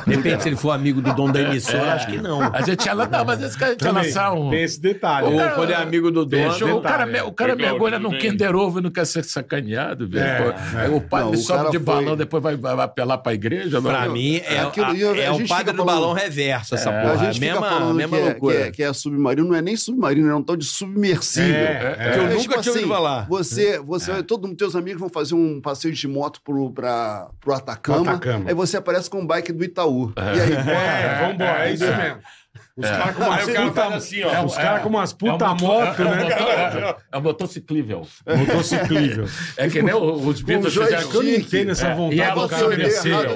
De 0.07 0.15
repente, 0.15 0.43
se 0.43 0.49
ele 0.49 0.57
for 0.57 0.71
amigo 0.71 1.01
do 1.03 1.13
dono 1.15 1.33
da 1.33 1.41
emissora, 1.43 1.93
acho 1.95 2.07
que 2.09 2.17
não. 2.21 2.41
A 2.43 2.63
gente 2.63 2.85
ia 2.87 2.95
lá, 2.95 3.07
não, 3.07 3.25
mas 3.25 3.43
esse 3.43 3.59
cara 3.59 3.71
a 3.71 3.75
gente 3.75 3.83
ia 3.83 3.89
Também, 3.89 4.05
lançar 4.07 4.33
um. 4.33 4.51
Tem 4.51 4.63
esse 4.63 4.81
detalhe. 4.81 5.27
Ou 5.27 5.35
né? 5.37 5.49
quando 5.55 5.71
é 5.71 5.75
amigo 5.75 6.11
do 6.11 6.25
dono. 6.25 6.53
Fechou, 6.53 6.78
o 6.79 6.83
cara, 6.83 7.07
me- 7.07 7.21
o 7.23 7.33
cara 7.33 7.55
mergulha 7.57 7.99
bem. 7.99 8.19
Kinder 8.19 8.55
Ovo 8.57 8.79
e 8.79 8.83
não 8.83 8.91
quer 8.91 9.07
ser 9.07 9.25
sacaneado, 9.25 10.09
velho. 10.09 10.25
É, 10.25 10.87
é. 10.87 10.89
O 10.89 11.01
padre 11.01 11.27
Não, 11.27 11.33
o 11.33 11.37
sobe 11.37 11.71
de 11.71 11.79
foi- 11.79 11.81
balão, 11.81 12.17
depois 12.17 12.43
vai, 12.43 12.57
vai 12.57 12.79
apelar 12.81 13.19
pra 13.19 13.35
igreja. 13.35 13.81
Pra 13.81 14.07
não. 14.07 14.13
mim, 14.13 14.37
é, 14.45 14.61
Aquilo- 14.61 14.87
a- 14.87 14.91
a- 14.91 15.19
é 15.19 15.27
a 15.27 15.33
o 15.33 15.39
gente 15.39 15.49
padre 15.49 15.65
fica 15.67 15.77
do 15.77 15.85
balão 15.85 16.13
reverso, 16.13 16.75
essa 16.75 16.91
A 16.91 17.03
porra. 17.03 17.17
gente 17.19 17.29
A 17.31 17.33
fica 17.35 17.47
mesma, 17.61 17.69
falando 17.69 17.95
mesma 17.95 18.17
que, 18.17 18.23
é, 18.23 18.27
loucura. 18.27 18.55
que, 18.57 18.63
é, 18.63 18.71
que 18.73 18.83
é 18.83 18.93
submarino, 18.93 19.49
não 19.49 19.55
é 19.57 19.63
nem 19.63 19.77
submarino, 19.77 20.29
é 20.31 20.35
um 20.35 20.43
tal 20.43 20.57
de 20.57 20.65
submersível. 20.65 21.55
É, 21.55 21.97
é. 21.99 22.11
Que 22.13 22.19
eu 22.19 22.23
É, 22.25 22.29
nunca 22.29 22.41
tipo 22.41 22.61
tinha 22.61 22.73
ouvido 22.73 22.79
assim, 22.79 22.89
falar. 22.89 23.27
Você, 23.29 23.79
você, 23.79 24.23
todos 24.23 24.51
os 24.51 24.57
teus 24.57 24.75
amigos 24.77 25.01
vão 25.01 25.09
fazer 25.09 25.35
um 25.35 25.61
passeio 25.61 25.95
de 25.95 26.09
moto 26.09 26.41
pro, 26.45 26.71
pra, 26.73 27.29
pro 27.41 27.53
Atacama, 27.55 28.03
Pro 28.05 28.11
Atacama. 28.15 28.45
aí 28.49 28.55
você 28.55 28.77
aparece 28.77 29.09
com 29.11 29.21
um 29.21 29.27
bike 29.27 29.53
do 29.53 29.65
Itaú. 29.65 30.13
E 30.17 30.41
aí, 30.41 30.49
É, 30.69 31.29
vambora, 31.29 31.69
é 31.69 31.73
isso 31.73 31.85
mesmo. 31.85 32.19
Os 32.77 32.89
caras 32.89 33.17
com 33.17 33.23
umas 33.25 33.45
puta, 33.45 33.87
assim, 33.89 34.23
ó. 34.23 34.45
os 34.45 34.57
caras 34.57 34.83
com 34.83 34.89
umas 34.89 35.11
É 35.11 35.15
um 35.15 35.17
puta 35.17 35.55
moto, 35.55 36.03
é 36.03 36.05
um 36.05 36.11
né? 36.11 36.25
motor- 36.25 36.97
É 37.13 37.19
um 37.19 37.21
motociclível. 37.21 38.07
Motociclível. 38.27 39.25
É 39.57 39.69
que 39.69 39.83
nem 39.83 39.95
os 39.95 40.43
Beatles 40.43 40.77
Um 40.77 40.83
fizeram. 40.85 41.13
Eu 41.13 41.23
não 41.23 41.31
entendo 41.31 41.71
essa 41.73 41.89
É, 41.89 41.95
vontade. 41.95 42.41
do 42.41 42.49
cara 42.49 42.61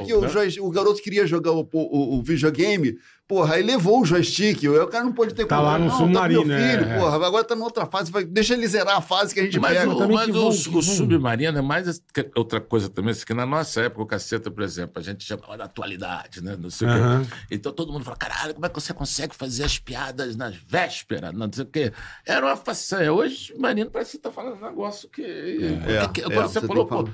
que 0.04 0.14
o, 0.14 0.20
né? 0.20 0.28
o 0.60 0.70
garoto 0.70 1.02
queria 1.02 1.26
jogar 1.26 1.52
o, 1.52 1.68
o- 1.72 2.18
o 2.18 2.22
videogame, 2.22 2.96
porra, 3.32 3.54
aí 3.54 3.62
levou 3.62 4.02
o 4.02 4.04
joystick. 4.04 4.62
O 4.64 4.86
cara 4.88 5.04
não 5.04 5.12
pode 5.12 5.34
ter 5.34 5.46
Tá 5.46 5.58
lá 5.60 5.78
no 5.78 5.86
não, 5.86 5.96
submarino, 5.96 6.42
tá 6.42 6.46
meu 6.48 6.58
filho, 6.58 6.84
é, 6.84 6.96
é. 6.96 6.98
porra, 6.98 7.26
agora 7.26 7.44
tá 7.44 7.54
numa 7.54 7.64
outra 7.64 7.86
fase, 7.86 8.10
vai, 8.12 8.24
deixa 8.24 8.52
ele 8.54 8.66
zerar 8.68 8.96
a 8.98 9.00
fase 9.00 9.32
que 9.32 9.40
a 9.40 9.42
gente 9.44 9.58
Mas, 9.58 9.78
pega. 9.78 9.90
o, 9.90 9.96
também 9.96 10.16
mas 10.16 10.24
que 10.26 10.30
o- 10.32 10.34
vão- 10.34 10.48
o 10.50 10.52
que 10.62 10.70
vão- 10.70 10.82
submarino 10.82 11.58
é 11.58 11.62
mais 11.62 12.02
que- 12.12 12.30
outra 12.36 12.60
coisa 12.60 12.88
também, 12.90 13.12
assim, 13.12 13.24
que 13.24 13.32
na 13.34 13.46
nossa 13.46 13.80
época, 13.80 14.02
o 14.02 14.06
caceta, 14.06 14.50
por 14.50 14.62
exemplo, 14.62 14.92
a 14.96 15.02
gente 15.02 15.24
chamava 15.24 15.56
da 15.56 15.64
atualidade, 15.64 16.42
né? 16.42 16.56
Não 16.58 16.68
sei 16.70 16.86
o 16.88 16.90
quê. 16.90 17.34
Então 17.50 17.72
todo 17.72 17.90
mundo 17.92 18.04
fala, 18.04 18.16
caralho, 18.16 18.52
como 18.54 18.66
é 18.66 18.68
que 18.68 18.74
você 18.80 18.92
consegue 18.92 19.34
fazer 19.34 19.64
as 19.64 19.78
piadas 19.78 20.36
nas 20.36 20.54
vésperas? 20.56 21.32
Não 21.32 21.50
sei 21.52 21.64
o 21.64 21.66
quê. 21.66 21.92
Era 22.26 22.44
uma 22.46 22.56
façanha. 22.56 23.12
Hoje, 23.12 23.36
submarino 23.52 23.90
parece 23.90 24.10
que 24.12 24.16
você 24.18 24.22
tá 24.22 24.30
falando 24.30 24.58
um 24.58 24.64
negócio 24.68 25.08
que. 25.08 25.22
É, 25.22 26.06
que- 26.08 26.20
é, 26.20 26.24
agora 26.26 26.48
você 26.48 26.60
você 26.60 26.66
falou, 26.66 26.84
que 26.86 26.90
pô. 26.94 27.08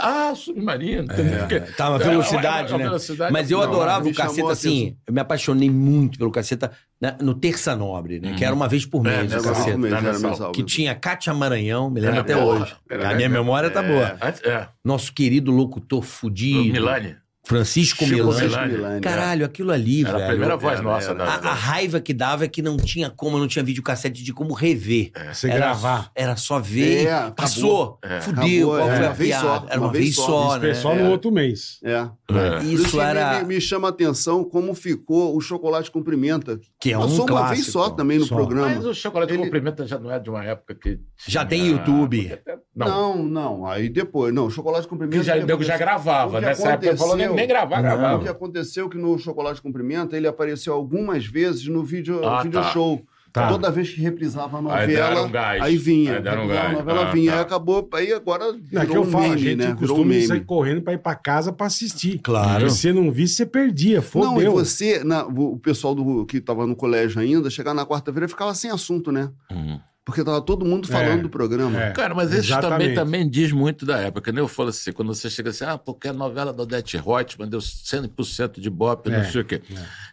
Ah, 0.00 0.32
submarino. 0.34 1.04
entendeu? 1.04 1.38
Porque- 1.40 1.60
Tá 1.72 1.90
uma 1.90 2.00
É, 2.00 2.04
velocidade, 2.04 2.72
é, 2.72 2.74
é, 2.74 2.78
né? 2.78 2.84
é, 2.84 2.86
velocidade, 2.88 3.32
Mas 3.32 3.50
eu 3.50 3.58
não, 3.58 3.64
adorava 3.64 4.08
o 4.08 4.14
caceta 4.14 4.52
assim. 4.52 4.96
Eu 5.06 5.12
me 5.14 5.20
apaixonei 5.20 5.70
muito 5.70 6.18
pelo 6.18 6.30
caceta 6.30 6.70
né, 7.00 7.16
no 7.20 7.34
Terça 7.34 7.74
Nobre, 7.74 8.20
né? 8.20 8.34
Que 8.36 8.44
era 8.44 8.54
uma 8.54 8.68
vez 8.68 8.86
por 8.86 9.04
É, 9.06 9.18
mês 9.18 9.32
né, 9.32 9.38
o 9.38 9.42
caceta. 9.42 9.78
Mesmo, 9.78 9.96
era 9.96 10.18
mensal. 10.18 10.52
Que 10.52 10.62
tinha 10.62 10.94
Cátia 10.94 11.34
Maranhão, 11.34 11.90
me 11.90 12.00
lembro 12.00 12.16
É, 12.16 12.20
até 12.20 12.36
hoje. 12.36 12.74
A 13.04 13.14
minha 13.14 13.28
memória 13.28 13.70
tá 13.70 13.82
boa. 13.82 14.16
É, 14.44 14.68
Nosso 14.84 15.12
querido 15.12 15.50
locutor 15.50 15.98
o 16.00 16.02
fudido. 16.02 16.64
Milani. 16.72 17.16
Francisco 17.44 18.04
Chico 18.04 18.16
Milani. 18.16 18.46
Milani. 18.48 18.72
Milani, 18.72 19.00
Caralho, 19.00 19.44
aquilo 19.44 19.72
ali, 19.72 20.00
Era 20.04 20.10
a 20.10 20.18
velho. 20.18 20.28
primeira 20.30 20.56
voz 20.56 20.74
era, 20.74 20.82
nossa. 20.82 21.10
era. 21.10 21.14
da- 21.14 21.24
A, 21.24 21.50
a 21.50 21.54
raiva 21.54 22.00
que 22.00 22.14
dava 22.14 22.44
é 22.44 22.48
que 22.48 22.62
não 22.62 22.76
tinha 22.76 23.10
como, 23.10 23.36
não 23.38 23.48
tinha 23.48 23.64
videocassete 23.64 24.22
de 24.22 24.32
como 24.32 24.54
rever. 24.54 25.10
Você 25.32 25.48
era, 25.48 25.56
gravar. 25.56 26.10
Era 26.14 26.36
só 26.36 26.60
ver. 26.60 27.06
É. 27.08 27.30
Passou. 27.32 27.98
É. 28.02 28.20
Fudeu. 28.20 28.72
Acabou, 28.72 28.86
qual 28.86 28.90
é. 28.90 28.96
foi 28.96 29.04
a 29.06 29.08
Uma 29.08 29.14
vez 29.14 29.28
piada? 29.28 29.44
só, 29.46 29.66
Era 29.68 29.80
uma, 29.80 29.86
uma 29.88 29.92
vez 29.92 30.04
vez 30.04 30.14
só, 30.16 30.24
só. 30.26 30.58
né? 30.58 30.68
Pessoal 30.68 30.96
no 30.96 31.10
outro 31.10 31.30
mês. 31.32 31.78
É. 31.82 32.08
É. 32.30 32.64
Isso 32.64 32.90
que 32.92 33.00
era. 33.00 33.38
me, 33.40 33.54
me 33.54 33.60
chama 33.60 33.88
a 33.88 33.90
atenção 33.90 34.44
como 34.44 34.72
ficou 34.74 35.36
o 35.36 35.40
chocolate 35.40 35.90
com 35.90 36.02
pimenta. 36.02 36.60
Que 36.82 36.92
é 36.92 36.98
um 36.98 37.02
Passou 37.02 37.26
uma 37.30 37.46
vez 37.48 37.60
clássico. 37.68 37.70
só 37.70 37.90
também 37.90 38.18
no 38.18 38.24
Só. 38.24 38.34
programa. 38.34 38.68
Mas 38.68 38.84
o 38.84 38.92
chocolate 38.92 39.32
Ele- 39.32 39.44
com 39.44 39.50
pimenta 39.50 39.86
já 39.86 40.00
não 40.00 40.10
é 40.10 40.18
de 40.18 40.28
uma 40.28 40.44
época 40.44 40.74
que. 40.74 40.98
Já 41.28 41.46
tinha- 41.46 41.60
tem 41.60 41.68
YouTube. 41.70 42.40
Não. 42.74 42.88
Não, 43.16 43.22
não. 43.22 43.66
Aí 43.66 43.88
depois, 43.88 44.34
não, 44.34 44.50
chocolate 44.50 44.88
com 44.88 44.96
pimenta. 44.96 45.16
Que 45.16 45.22
já, 45.22 45.36
o 45.36 45.40
que 45.40 45.46
nego 45.46 45.62
já 45.62 45.78
gravava. 45.78 46.38
o 46.38 46.40
que 46.40 46.46
Nessa 46.46 46.70
época 46.72 46.96
falou 46.96 47.16
nem, 47.16 47.46
gravar, 47.46 47.78
O 47.78 47.82
gravava. 47.82 48.22
que 48.24 48.28
aconteceu 48.28 48.88
que 48.88 48.98
no 48.98 49.16
Chocolate 49.16 49.62
com 49.62 49.72
Pimenta 49.72 50.16
ele 50.16 50.26
apareceu 50.26 50.74
algumas 50.74 51.24
vezes 51.24 51.68
no 51.68 51.84
vídeo, 51.84 52.26
Ah, 52.26 52.42
vídeo 52.42 52.60
tá. 52.60 52.70
show. 52.72 53.00
Tá. 53.32 53.48
Toda 53.48 53.70
vez 53.70 53.88
que 53.88 54.00
reprisava 54.00 54.56
a 54.58 54.60
Aí 54.76 54.86
novela, 54.88 55.22
um 55.22 55.30
gás. 55.30 55.62
aí 55.62 55.76
vinha. 55.78 56.16
Aí 56.16 56.22
deram 56.22 56.46
um 56.46 56.52
a 56.52 56.72
novela 56.72 57.08
Ah, 57.08 57.12
vinha. 57.12 57.30
tá. 57.32 57.36
Aí 57.38 57.42
acabou, 57.42 57.88
aí 57.94 58.12
agora 58.12 58.44
Não, 58.70 58.82
é 58.82 58.84
que 58.86 58.94
eu 58.94 59.00
um 59.02 59.04
falo, 59.06 59.24
a 59.24 59.28
meme, 59.28 59.40
gente 59.40 59.56
né? 59.56 59.68
Um 59.70 59.76
costuma 59.76 60.20
sair 60.20 60.44
correndo 60.44 60.82
pra 60.82 60.92
ir 60.92 60.98
pra 60.98 61.14
casa 61.14 61.50
pra 61.50 61.66
assistir. 61.66 62.18
Claro. 62.22 62.68
Se 62.68 62.76
você 62.78 62.92
não 62.92 63.10
visse, 63.10 63.36
você 63.36 63.46
perdia. 63.46 63.96
Não, 64.00 64.02
e 64.02 64.04
Fodeu. 64.44 64.52
você, 64.52 65.02
na- 65.02 65.24
o 65.24 65.56
pessoal 65.58 65.94
do, 65.94 66.26
que 66.26 66.36
estava 66.36 66.66
no 66.66 66.76
colégio 66.76 67.20
ainda, 67.22 67.48
chegar 67.48 67.72
na 67.72 67.86
quarta-feira 67.86 68.28
ficava 68.28 68.54
sem 68.54 68.70
assunto, 68.70 69.10
né? 69.10 69.30
Uhum. 69.50 69.80
Porque 70.04 70.22
tava 70.24 70.40
todo 70.42 70.64
mundo 70.66 70.88
falando 70.88 71.20
É, 71.20 71.22
do 71.22 71.30
programa. 71.30 71.80
é. 71.80 71.90
Cara, 71.92 72.12
mas 72.12 72.32
isso 72.34 72.60
também, 72.60 72.92
também 72.92 73.26
diz 73.30 73.50
muito 73.52 73.86
da 73.86 73.98
época, 73.98 74.30
né? 74.32 74.40
Eu 74.40 74.48
falo 74.48 74.70
assim, 74.70 74.92
quando 74.92 75.14
você 75.14 75.30
chega 75.30 75.50
assim, 75.50 75.64
ah, 75.64 75.78
porque 75.78 76.08
a 76.08 76.12
novela 76.12 76.52
da 76.52 76.64
Odete 76.64 76.96
Reutemann 76.98 77.48
deu 77.48 77.60
100% 77.60 78.60
de 78.60 78.68
bope, 78.68 79.10
É, 79.10 79.16
não 79.18 79.24
sei 79.30 79.40
o 79.40 79.44
quê. 79.44 79.62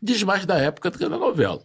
Diz 0.01 0.21
mais 0.23 0.45
da 0.45 0.58
época 0.58 0.91
do 0.91 0.97
que 0.97 1.10
da 1.10 1.17
novela. 1.17 1.60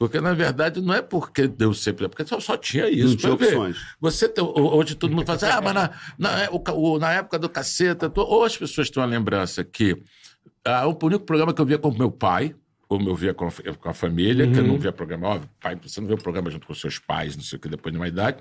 Porque, 0.00 0.18
na 0.18 0.32
verdade, 0.32 0.80
não 0.80 0.94
é 0.94 1.02
porque 1.02 1.46
deu 1.46 1.74
sempre, 1.74 2.06
é 2.06 2.08
porque 2.08 2.24
só, 2.24 2.40
só 2.40 2.56
tinha 2.56 2.88
isso. 2.88 3.08
Não 3.08 3.16
tinha 3.16 3.36
ver. 3.36 3.48
opções. 3.48 3.76
Você 4.00 4.26
tem, 4.30 4.42
hoje 4.42 4.94
todo 4.94 5.14
mundo 5.14 5.26
fala 5.26 5.36
assim, 5.36 5.44
ah, 5.44 5.60
mas 5.60 5.74
na, 5.74 5.90
na, 6.18 6.44
é- 6.44 6.48
o 6.50 6.98
na 6.98 7.12
época 7.12 7.38
do 7.38 7.50
caceta, 7.50 8.10
ou 8.16 8.42
as 8.42 8.56
pessoas 8.56 8.88
têm 8.88 8.98
uma 9.02 9.06
lembrança 9.06 9.62
que 9.62 10.02
ah, 10.64 10.86
o 10.86 10.96
único 11.02 11.26
programa 11.26 11.52
que 11.52 11.60
eu 11.60 11.66
via 11.66 11.76
com 11.76 11.90
meu 11.92 12.10
pai, 12.10 12.54
ou 12.88 12.98
eu 12.98 13.14
via 13.14 13.34
com, 13.34 13.46
a 13.46 13.50
com 13.50 13.88
a 13.90 13.92
família, 13.92 14.50
que 14.50 14.58
eu 14.58 14.64
não 14.64 14.78
via 14.78 14.90
programa, 14.90 15.28
óbvio, 15.28 15.50
pai, 15.60 15.78
você 15.82 16.00
não 16.00 16.08
vê 16.08 16.14
o 16.14 16.18
programa 16.18 16.50
junto 16.50 16.66
com 16.66 16.72
seus 16.72 16.98
pais, 16.98 17.36
não 17.36 17.44
sei 17.44 17.58
o 17.58 17.60
que, 17.60 17.68
depois 17.68 17.92
de 17.92 17.98
uma 18.00 18.08
idade. 18.08 18.38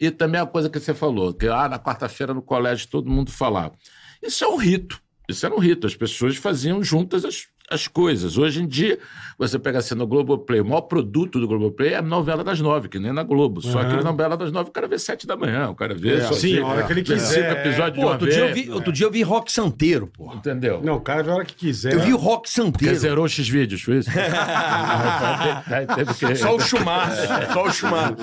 E 0.00 0.12
também 0.12 0.40
a 0.40 0.46
coisa 0.46 0.70
que 0.70 0.78
você 0.78 0.94
falou, 0.94 1.34
que 1.34 1.48
ah, 1.48 1.68
na 1.68 1.78
quarta-feira 1.80 2.32
no 2.32 2.40
colégio 2.40 2.86
todo 2.86 3.10
mundo 3.10 3.32
falava. 3.32 3.74
Isso 4.22 4.44
é 4.44 4.46
um 4.46 4.56
rito. 4.56 5.02
Isso 5.28 5.44
era 5.44 5.52
um 5.52 5.58
rito. 5.58 5.88
As 5.88 5.96
pessoas 5.96 6.36
faziam 6.36 6.84
juntas 6.84 7.24
as, 7.24 7.48
as 7.70 7.88
coisas. 7.88 8.36
Hoje 8.36 8.62
em 8.62 8.66
dia, 8.66 8.98
você 9.38 9.58
pega 9.58 9.78
assim 9.78 9.94
no 9.94 10.06
Globoplay, 10.06 10.60
o 10.60 10.64
maior 10.64 10.82
produto 10.82 11.40
do 11.40 11.48
Globoplay 11.48 11.94
é 11.94 11.96
a 11.96 12.02
novela 12.02 12.44
das 12.44 12.60
nove, 12.60 12.88
que 12.88 12.98
nem 12.98 13.12
na 13.12 13.22
Globo. 13.22 13.60
Só 13.62 13.80
que 13.80 13.86
Aham. 13.90 14.00
a 14.00 14.02
novela 14.02 14.36
das 14.36 14.52
nove 14.52 14.68
o 14.70 14.72
cara 14.72 14.86
vê 14.86 14.98
sete 14.98 15.26
da 15.26 15.36
manhã, 15.36 15.68
o 15.70 15.74
cara 15.74 15.94
vê. 15.94 16.16
É, 16.16 16.20
só 16.22 16.34
Sim, 16.34 16.58
a 16.60 16.66
hora 16.66 16.82
que 16.84 16.92
ele 16.92 17.02
quiser. 17.02 17.90
de 17.90 18.00
Pô, 18.00 18.06
outro 18.08 18.30
dia, 18.30 18.52
vi, 18.52 18.70
outro 18.70 18.92
dia 18.92 19.06
eu 19.06 19.10
vi 19.10 19.22
rock 19.22 19.50
santeiro, 19.50 20.06
pô. 20.06 20.32
Entendeu? 20.34 20.80
Não, 20.82 20.96
o 20.96 21.00
cara 21.00 21.22
vê 21.22 21.30
a 21.30 21.34
hora 21.34 21.44
que 21.44 21.54
quiser. 21.54 21.92
Eu 21.94 22.00
vi 22.00 22.12
o 22.12 22.16
rock 22.16 22.44
Porque 22.48 22.62
santeiro. 22.62 22.96
zerou 22.96 23.28
X 23.28 23.48
vídeos, 23.48 23.82
foi 23.82 23.98
isso? 23.98 24.10
que, 26.18 26.34
Só 26.36 26.56
o 26.56 26.60
chumaço. 26.60 27.22
Só 27.52 27.64
o 27.64 27.72
chumaço. 27.72 28.14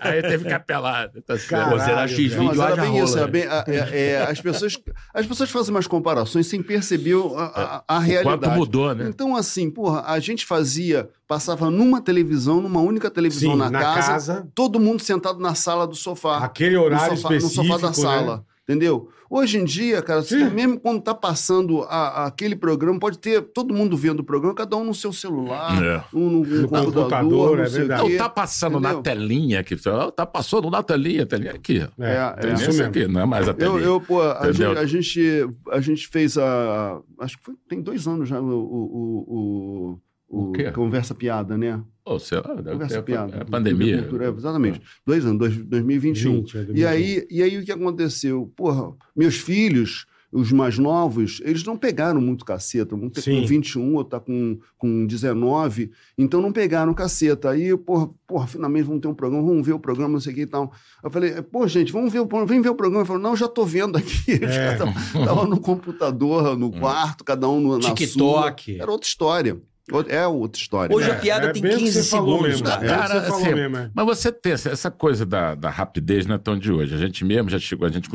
aí 0.00 0.22
teve 0.22 0.44
que 0.44 0.52
apelar. 0.52 1.08
Tá. 1.26 1.36
Caralho, 1.48 1.70
Pô, 1.78 1.84
será 1.84 2.08
X 2.08 2.36
Não, 2.36 2.44
mas 2.44 2.58
era 2.58 2.76
bem 2.76 2.90
rola, 2.90 3.04
isso. 3.04 3.18
Era 3.18 3.26
bem, 3.26 3.42
a- 3.44 3.64
é- 3.66 4.10
é, 4.12 4.22
as, 4.22 4.40
pessoas, 4.40 4.78
as 5.14 5.26
pessoas 5.26 5.50
fazem 5.50 5.74
umas 5.74 5.86
comparações 5.86 6.46
sem 6.46 6.62
perceber 6.62 7.14
a, 7.36 7.42
a- 7.42 7.84
a 7.88 7.98
realidade. 7.98 8.19
Quanto 8.22 8.50
mudou, 8.50 8.94
né? 8.94 9.08
Então, 9.08 9.36
assim, 9.36 9.70
porra, 9.70 10.04
a 10.06 10.18
gente 10.18 10.46
fazia, 10.46 11.08
passava 11.26 11.70
numa 11.70 12.00
televisão, 12.00 12.60
numa 12.60 12.80
única 12.80 13.10
televisão 13.10 13.52
Sim, 13.52 13.58
na, 13.58 13.70
na 13.70 13.80
casa, 13.80 14.12
casa. 14.12 14.48
todo 14.54 14.80
mundo 14.80 15.00
sentado 15.02 15.38
na 15.40 15.54
sala 15.54 15.86
do 15.86 15.94
sofá. 15.94 16.38
Aquele 16.38 16.76
horário 16.76 17.12
no 17.12 17.16
sofá, 17.16 17.34
específico, 17.34 17.62
no 17.62 17.68
sofá 17.68 17.82
da 17.82 17.88
né? 17.88 17.94
sala. 17.94 18.44
Entendeu? 18.64 19.08
Hoje 19.32 19.58
em 19.58 19.64
dia, 19.64 20.02
cara, 20.02 20.22
você- 20.22 20.40
Sim. 20.40 20.50
mesmo 20.50 20.80
quando 20.80 21.00
tá 21.00 21.14
passando 21.14 21.82
a- 21.84 22.26
aquele 22.26 22.56
programa, 22.56 22.98
pode 22.98 23.16
ter 23.16 23.40
todo 23.40 23.72
mundo 23.72 23.96
vendo 23.96 24.18
o 24.20 24.24
programa, 24.24 24.52
cada 24.56 24.76
um 24.76 24.82
no 24.82 24.92
seu 24.92 25.12
celular, 25.12 25.80
É. 25.80 26.02
um 26.12 26.28
no, 26.28 26.44
no 26.44 26.44
computador, 26.68 26.94
computador, 26.94 27.60
é 27.60 27.68
verdade. 27.68 28.08
Não, 28.10 28.16
tá 28.18 28.28
passando 28.28 28.80
na 28.80 28.92
Entendeu? 28.92 29.02
telinha 29.04 29.60
aqui. 29.60 29.76
Tá 30.16 30.26
passando 30.26 30.68
na 30.68 30.82
telinha, 30.82 31.24
telinha 31.24 31.52
aqui. 31.52 31.78
É, 32.00 32.10
É, 32.10 32.48
é, 32.48 32.52
isso 32.54 32.66
mesmo. 32.66 32.86
aqui, 32.86 33.06
não 33.06 33.20
é 33.20 33.24
mais 33.24 33.48
a 33.48 33.54
telinha. 33.54 33.78
Eu, 33.78 33.84
eu, 33.84 34.00
pô, 34.00 34.20
a 34.20 34.50
gente, 34.50 34.64
a 34.78 34.84
gente, 34.84 35.48
a 35.70 35.80
gente 35.80 36.08
fez 36.08 36.36
a. 36.36 37.00
Acho 37.20 37.38
que 37.38 37.44
foi- 37.44 37.54
tem 37.68 37.80
dois 37.80 38.08
anos 38.08 38.28
já 38.28 38.40
o, 38.40 38.44
o, 38.44 39.24
o, 39.94 39.98
o, 40.30 40.50
O 40.50 40.52
quê? 40.52 40.70
Conversa 40.70 41.14
Piada, 41.14 41.58
né? 41.58 41.82
Ô, 42.04 42.18
sei 42.18 42.38
lá, 42.38 42.54
deve 42.54 42.70
Conversa 42.72 42.94
ter- 42.96 43.02
Piada. 43.02 43.36
É 43.36 43.42
a 43.42 43.44
pandemia. 43.44 43.98
Cultura, 44.02 44.26
é, 44.26 44.28
exatamente. 44.30 44.80
Dois 45.06 45.24
anos, 45.26 45.38
dois, 45.38 45.56
2021. 45.56 46.32
20, 46.36 46.56
é, 46.56 46.60
E 46.60 46.64
2021. 46.64 46.88
aí, 46.88 47.26
e 47.30 47.42
aí 47.42 47.58
o 47.58 47.64
que 47.64 47.72
aconteceu? 47.72 48.52
Porra, 48.56 48.92
meus 49.14 49.36
filhos, 49.36 50.06
os 50.32 50.52
mais 50.52 50.78
novos, 50.78 51.40
eles 51.44 51.64
não 51.64 51.76
pegaram 51.76 52.20
muito 52.20 52.44
caceta. 52.44 52.94
Um 52.94 53.10
tá 53.10 53.20
Sim. 53.20 53.40
com 53.40 53.46
21, 53.48 53.94
outro 53.96 54.10
tá 54.10 54.20
com, 54.20 54.60
com 54.78 55.04
19, 55.04 55.90
então 56.16 56.40
não 56.40 56.52
pegaram 56.52 56.94
caceta. 56.94 57.50
Aí, 57.50 57.76
porra, 57.76 58.08
porra, 58.28 58.46
finalmente 58.46 58.84
vamos 58.84 59.00
ter 59.02 59.08
um 59.08 59.14
programa, 59.14 59.44
vamos 59.44 59.66
ver 59.66 59.72
o 59.72 59.78
programa, 59.80 60.12
não 60.12 60.20
sei 60.20 60.32
o 60.32 60.36
que 60.36 60.42
e 60.42 60.46
tal. 60.46 60.72
Eu 61.02 61.10
falei, 61.10 61.42
pô, 61.42 61.66
gente, 61.66 61.90
vamos 61.92 62.12
ver 62.12 62.20
o 62.20 62.26
programa, 62.26 62.48
vem 62.52 62.62
ver 62.62 62.68
o 62.70 62.74
programa. 62.76 63.02
Eu 63.02 63.06
falei, 63.06 63.22
não, 63.22 63.34
já 63.36 63.48
tô 63.48 63.64
vendo 63.64 63.98
aqui. 63.98 64.30
Eles 64.30 64.50
É. 64.56 64.74
estavam 64.74 65.46
no 65.48 65.58
computador, 65.60 66.56
no 66.56 66.70
quarto, 66.70 67.24
cada 67.24 67.48
um 67.48 67.60
no, 67.60 67.78
na 67.78 67.92
TikTok. 67.92 68.72
sua. 68.72 68.82
Era 68.82 68.90
outra 68.92 69.08
história. 69.08 69.60
É 70.08 70.26
outra 70.26 70.60
história. 70.60 70.94
Hoje 70.94 71.08
né? 71.08 71.16
a 71.16 71.18
piada 71.18 71.46
é 71.46 71.52
tem 71.52 71.62
bem 71.62 71.72
o 71.72 71.78
que 71.78 71.84
15 71.84 72.02
você 72.02 72.10
falou 72.10 72.38
segundos, 72.42 72.60
mesmo. 72.62 72.66
cara. 72.66 72.84
É 72.84 72.88
Cara, 72.88 73.20
você 73.20 73.30
assim, 73.30 73.54
mesmo. 73.54 73.76
é. 73.76 73.90
Mas 73.94 74.06
você 74.06 74.32
tem 74.32 74.52
essa, 74.52 74.90
coisa 74.90 75.26
da, 75.26 75.54
da 75.54 75.70
rapidez 75.70 76.26
não 76.26 76.34
é 76.34 76.38
tão 76.38 76.58
de 76.58 76.72
hoje. 76.72 76.94
A 76.94 76.98
gente 76.98 77.24
mesmo 77.24 77.50
já 77.50 77.58
chegou, 77.58 77.86
a 77.86 77.90
gente 77.90 78.08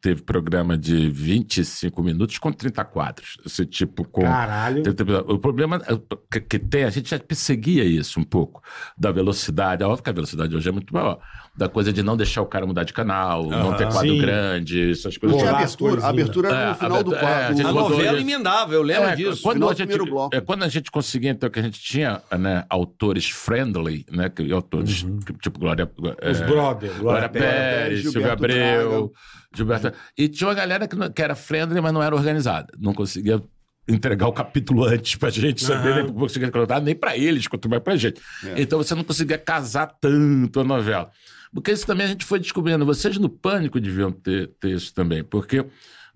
teve 0.00 0.22
programa 0.22 0.78
de 0.78 1.08
25 1.08 2.02
minutos 2.02 2.38
com 2.38 2.52
30 2.52 2.84
quadros. 2.84 3.38
Esse 3.44 3.66
tipo 3.66 4.04
com. 4.04 4.22
Caralho. 4.22 4.82
O 5.26 5.38
problema 5.38 5.82
é 5.86 5.98
que, 6.30 6.40
que 6.40 6.58
tem, 6.58 6.84
a 6.84 6.90
gente 6.90 7.10
já 7.10 7.18
perseguia 7.18 7.84
isso 7.84 8.20
um 8.20 8.24
pouco, 8.24 8.62
da 8.96 9.10
velocidade. 9.10 9.82
É 9.82 9.86
óbvio 9.86 10.04
que 10.04 10.10
a 10.10 10.12
velocidade 10.12 10.54
hoje 10.54 10.68
é 10.68 10.72
muito 10.72 10.94
maior. 10.94 11.18
Da 11.56 11.70
coisa 11.70 11.90
de 11.90 12.02
não 12.02 12.18
deixar 12.18 12.42
o 12.42 12.46
cara 12.46 12.66
mudar 12.66 12.84
de 12.84 12.92
canal, 12.92 13.46
não 13.48 13.74
ter 13.74 13.88
quadro 13.88 14.10
Sim. 14.10 14.18
grande, 14.20 14.90
essas 14.90 15.16
coisas. 15.16 15.38
Porque 15.38 15.48
a 15.48 15.52
Bolar 15.52 15.62
as 15.64 15.72
abertura, 15.74 16.02
a 16.04 16.08
abertura 16.10 16.48
era 16.50 16.60
É, 16.60 16.68
no 16.68 16.74
final 16.74 17.02
do 17.02 17.14
a- 17.14 17.16
é, 17.16 17.20
quadro. 17.20 17.66
a 17.66 17.70
A 17.70 17.72
novela 17.72 18.20
emendava, 18.20 18.74
eu 18.74 18.82
lembro 18.82 19.04
É, 19.08 19.16
disso. 19.16 19.42
Quando 19.42 19.54
final 19.54 19.70
a, 19.70 19.74
gente, 19.74 19.88
primeiro 19.88 20.04
bloco. 20.12 20.36
é, 20.36 20.40
quando 20.42 20.64
a 20.64 20.68
gente 20.68 20.90
conseguia, 20.90 21.30
então, 21.30 21.48
que 21.48 21.58
a 21.58 21.62
gente 21.62 21.80
tinha 21.80 22.20
né, 22.38 22.64
autores 22.68 23.30
friendly, 23.30 24.04
né, 24.12 24.28
que, 24.28 24.52
autores 24.52 25.06
que, 25.24 25.32
tipo 25.38 25.58
Glória, 25.58 25.90
Os 26.30 26.40
é, 26.42 26.46
brothers. 26.46 26.98
Glória 26.98 27.28
Pérez, 27.30 27.50
Pérez, 27.50 28.02
Silvio 28.12 28.32
Abreu, 28.32 29.12
Gilberto. 29.56 29.92
E 30.18 30.28
tinha 30.28 30.48
uma 30.48 30.54
galera 30.54 30.86
que, 30.86 30.94
não- 30.94 31.10
que 31.10 31.22
era 31.22 31.34
friendly, 31.34 31.80
mas 31.80 31.92
não 31.94 32.02
era 32.02 32.14
organizada. 32.14 32.66
Não 32.78 32.92
conseguia 32.92 33.40
entregar 33.88 34.26
o 34.26 34.32
capítulo 34.32 34.84
antes 34.84 35.14
pra 35.16 35.30
gente 35.30 35.64
saber, 35.64 35.88
Aham. 35.92 35.96
nem, 36.02 36.06
não 36.08 36.14
conseguia 36.14 36.50
nem 36.82 36.94
pra 36.94 37.16
eles, 37.16 37.46
quanto 37.46 37.66
mais 37.66 37.82
pra 37.82 37.96
gente. 37.96 38.20
É. 38.44 38.60
Então 38.60 38.78
você 38.78 38.94
não 38.94 39.04
conseguia 39.04 39.38
casar 39.38 39.86
tanto 39.98 40.60
a 40.60 40.64
novela. 40.64 41.10
Porque 41.56 41.72
isso 41.72 41.86
também 41.86 42.04
a 42.04 42.08
gente 42.10 42.24
foi 42.26 42.38
descobrindo. 42.38 42.84
Vocês 42.84 43.16
no 43.16 43.30
Pânico 43.30 43.80
deviam 43.80 44.12
ter, 44.12 44.48
ter 44.60 44.72
isso 44.72 44.92
também, 44.92 45.24
porque 45.24 45.64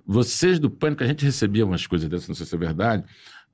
vocês 0.07 0.59
do 0.59 0.69
Pânico, 0.69 1.03
a 1.03 1.07
gente 1.07 1.25
recebia 1.25 1.65
umas 1.65 1.87
coisas 1.87 2.09
dessas, 2.11 2.29
não 2.29 2.35
sei 2.35 2.45
se 2.45 2.55
é 2.55 2.59
verdade, 2.59 3.05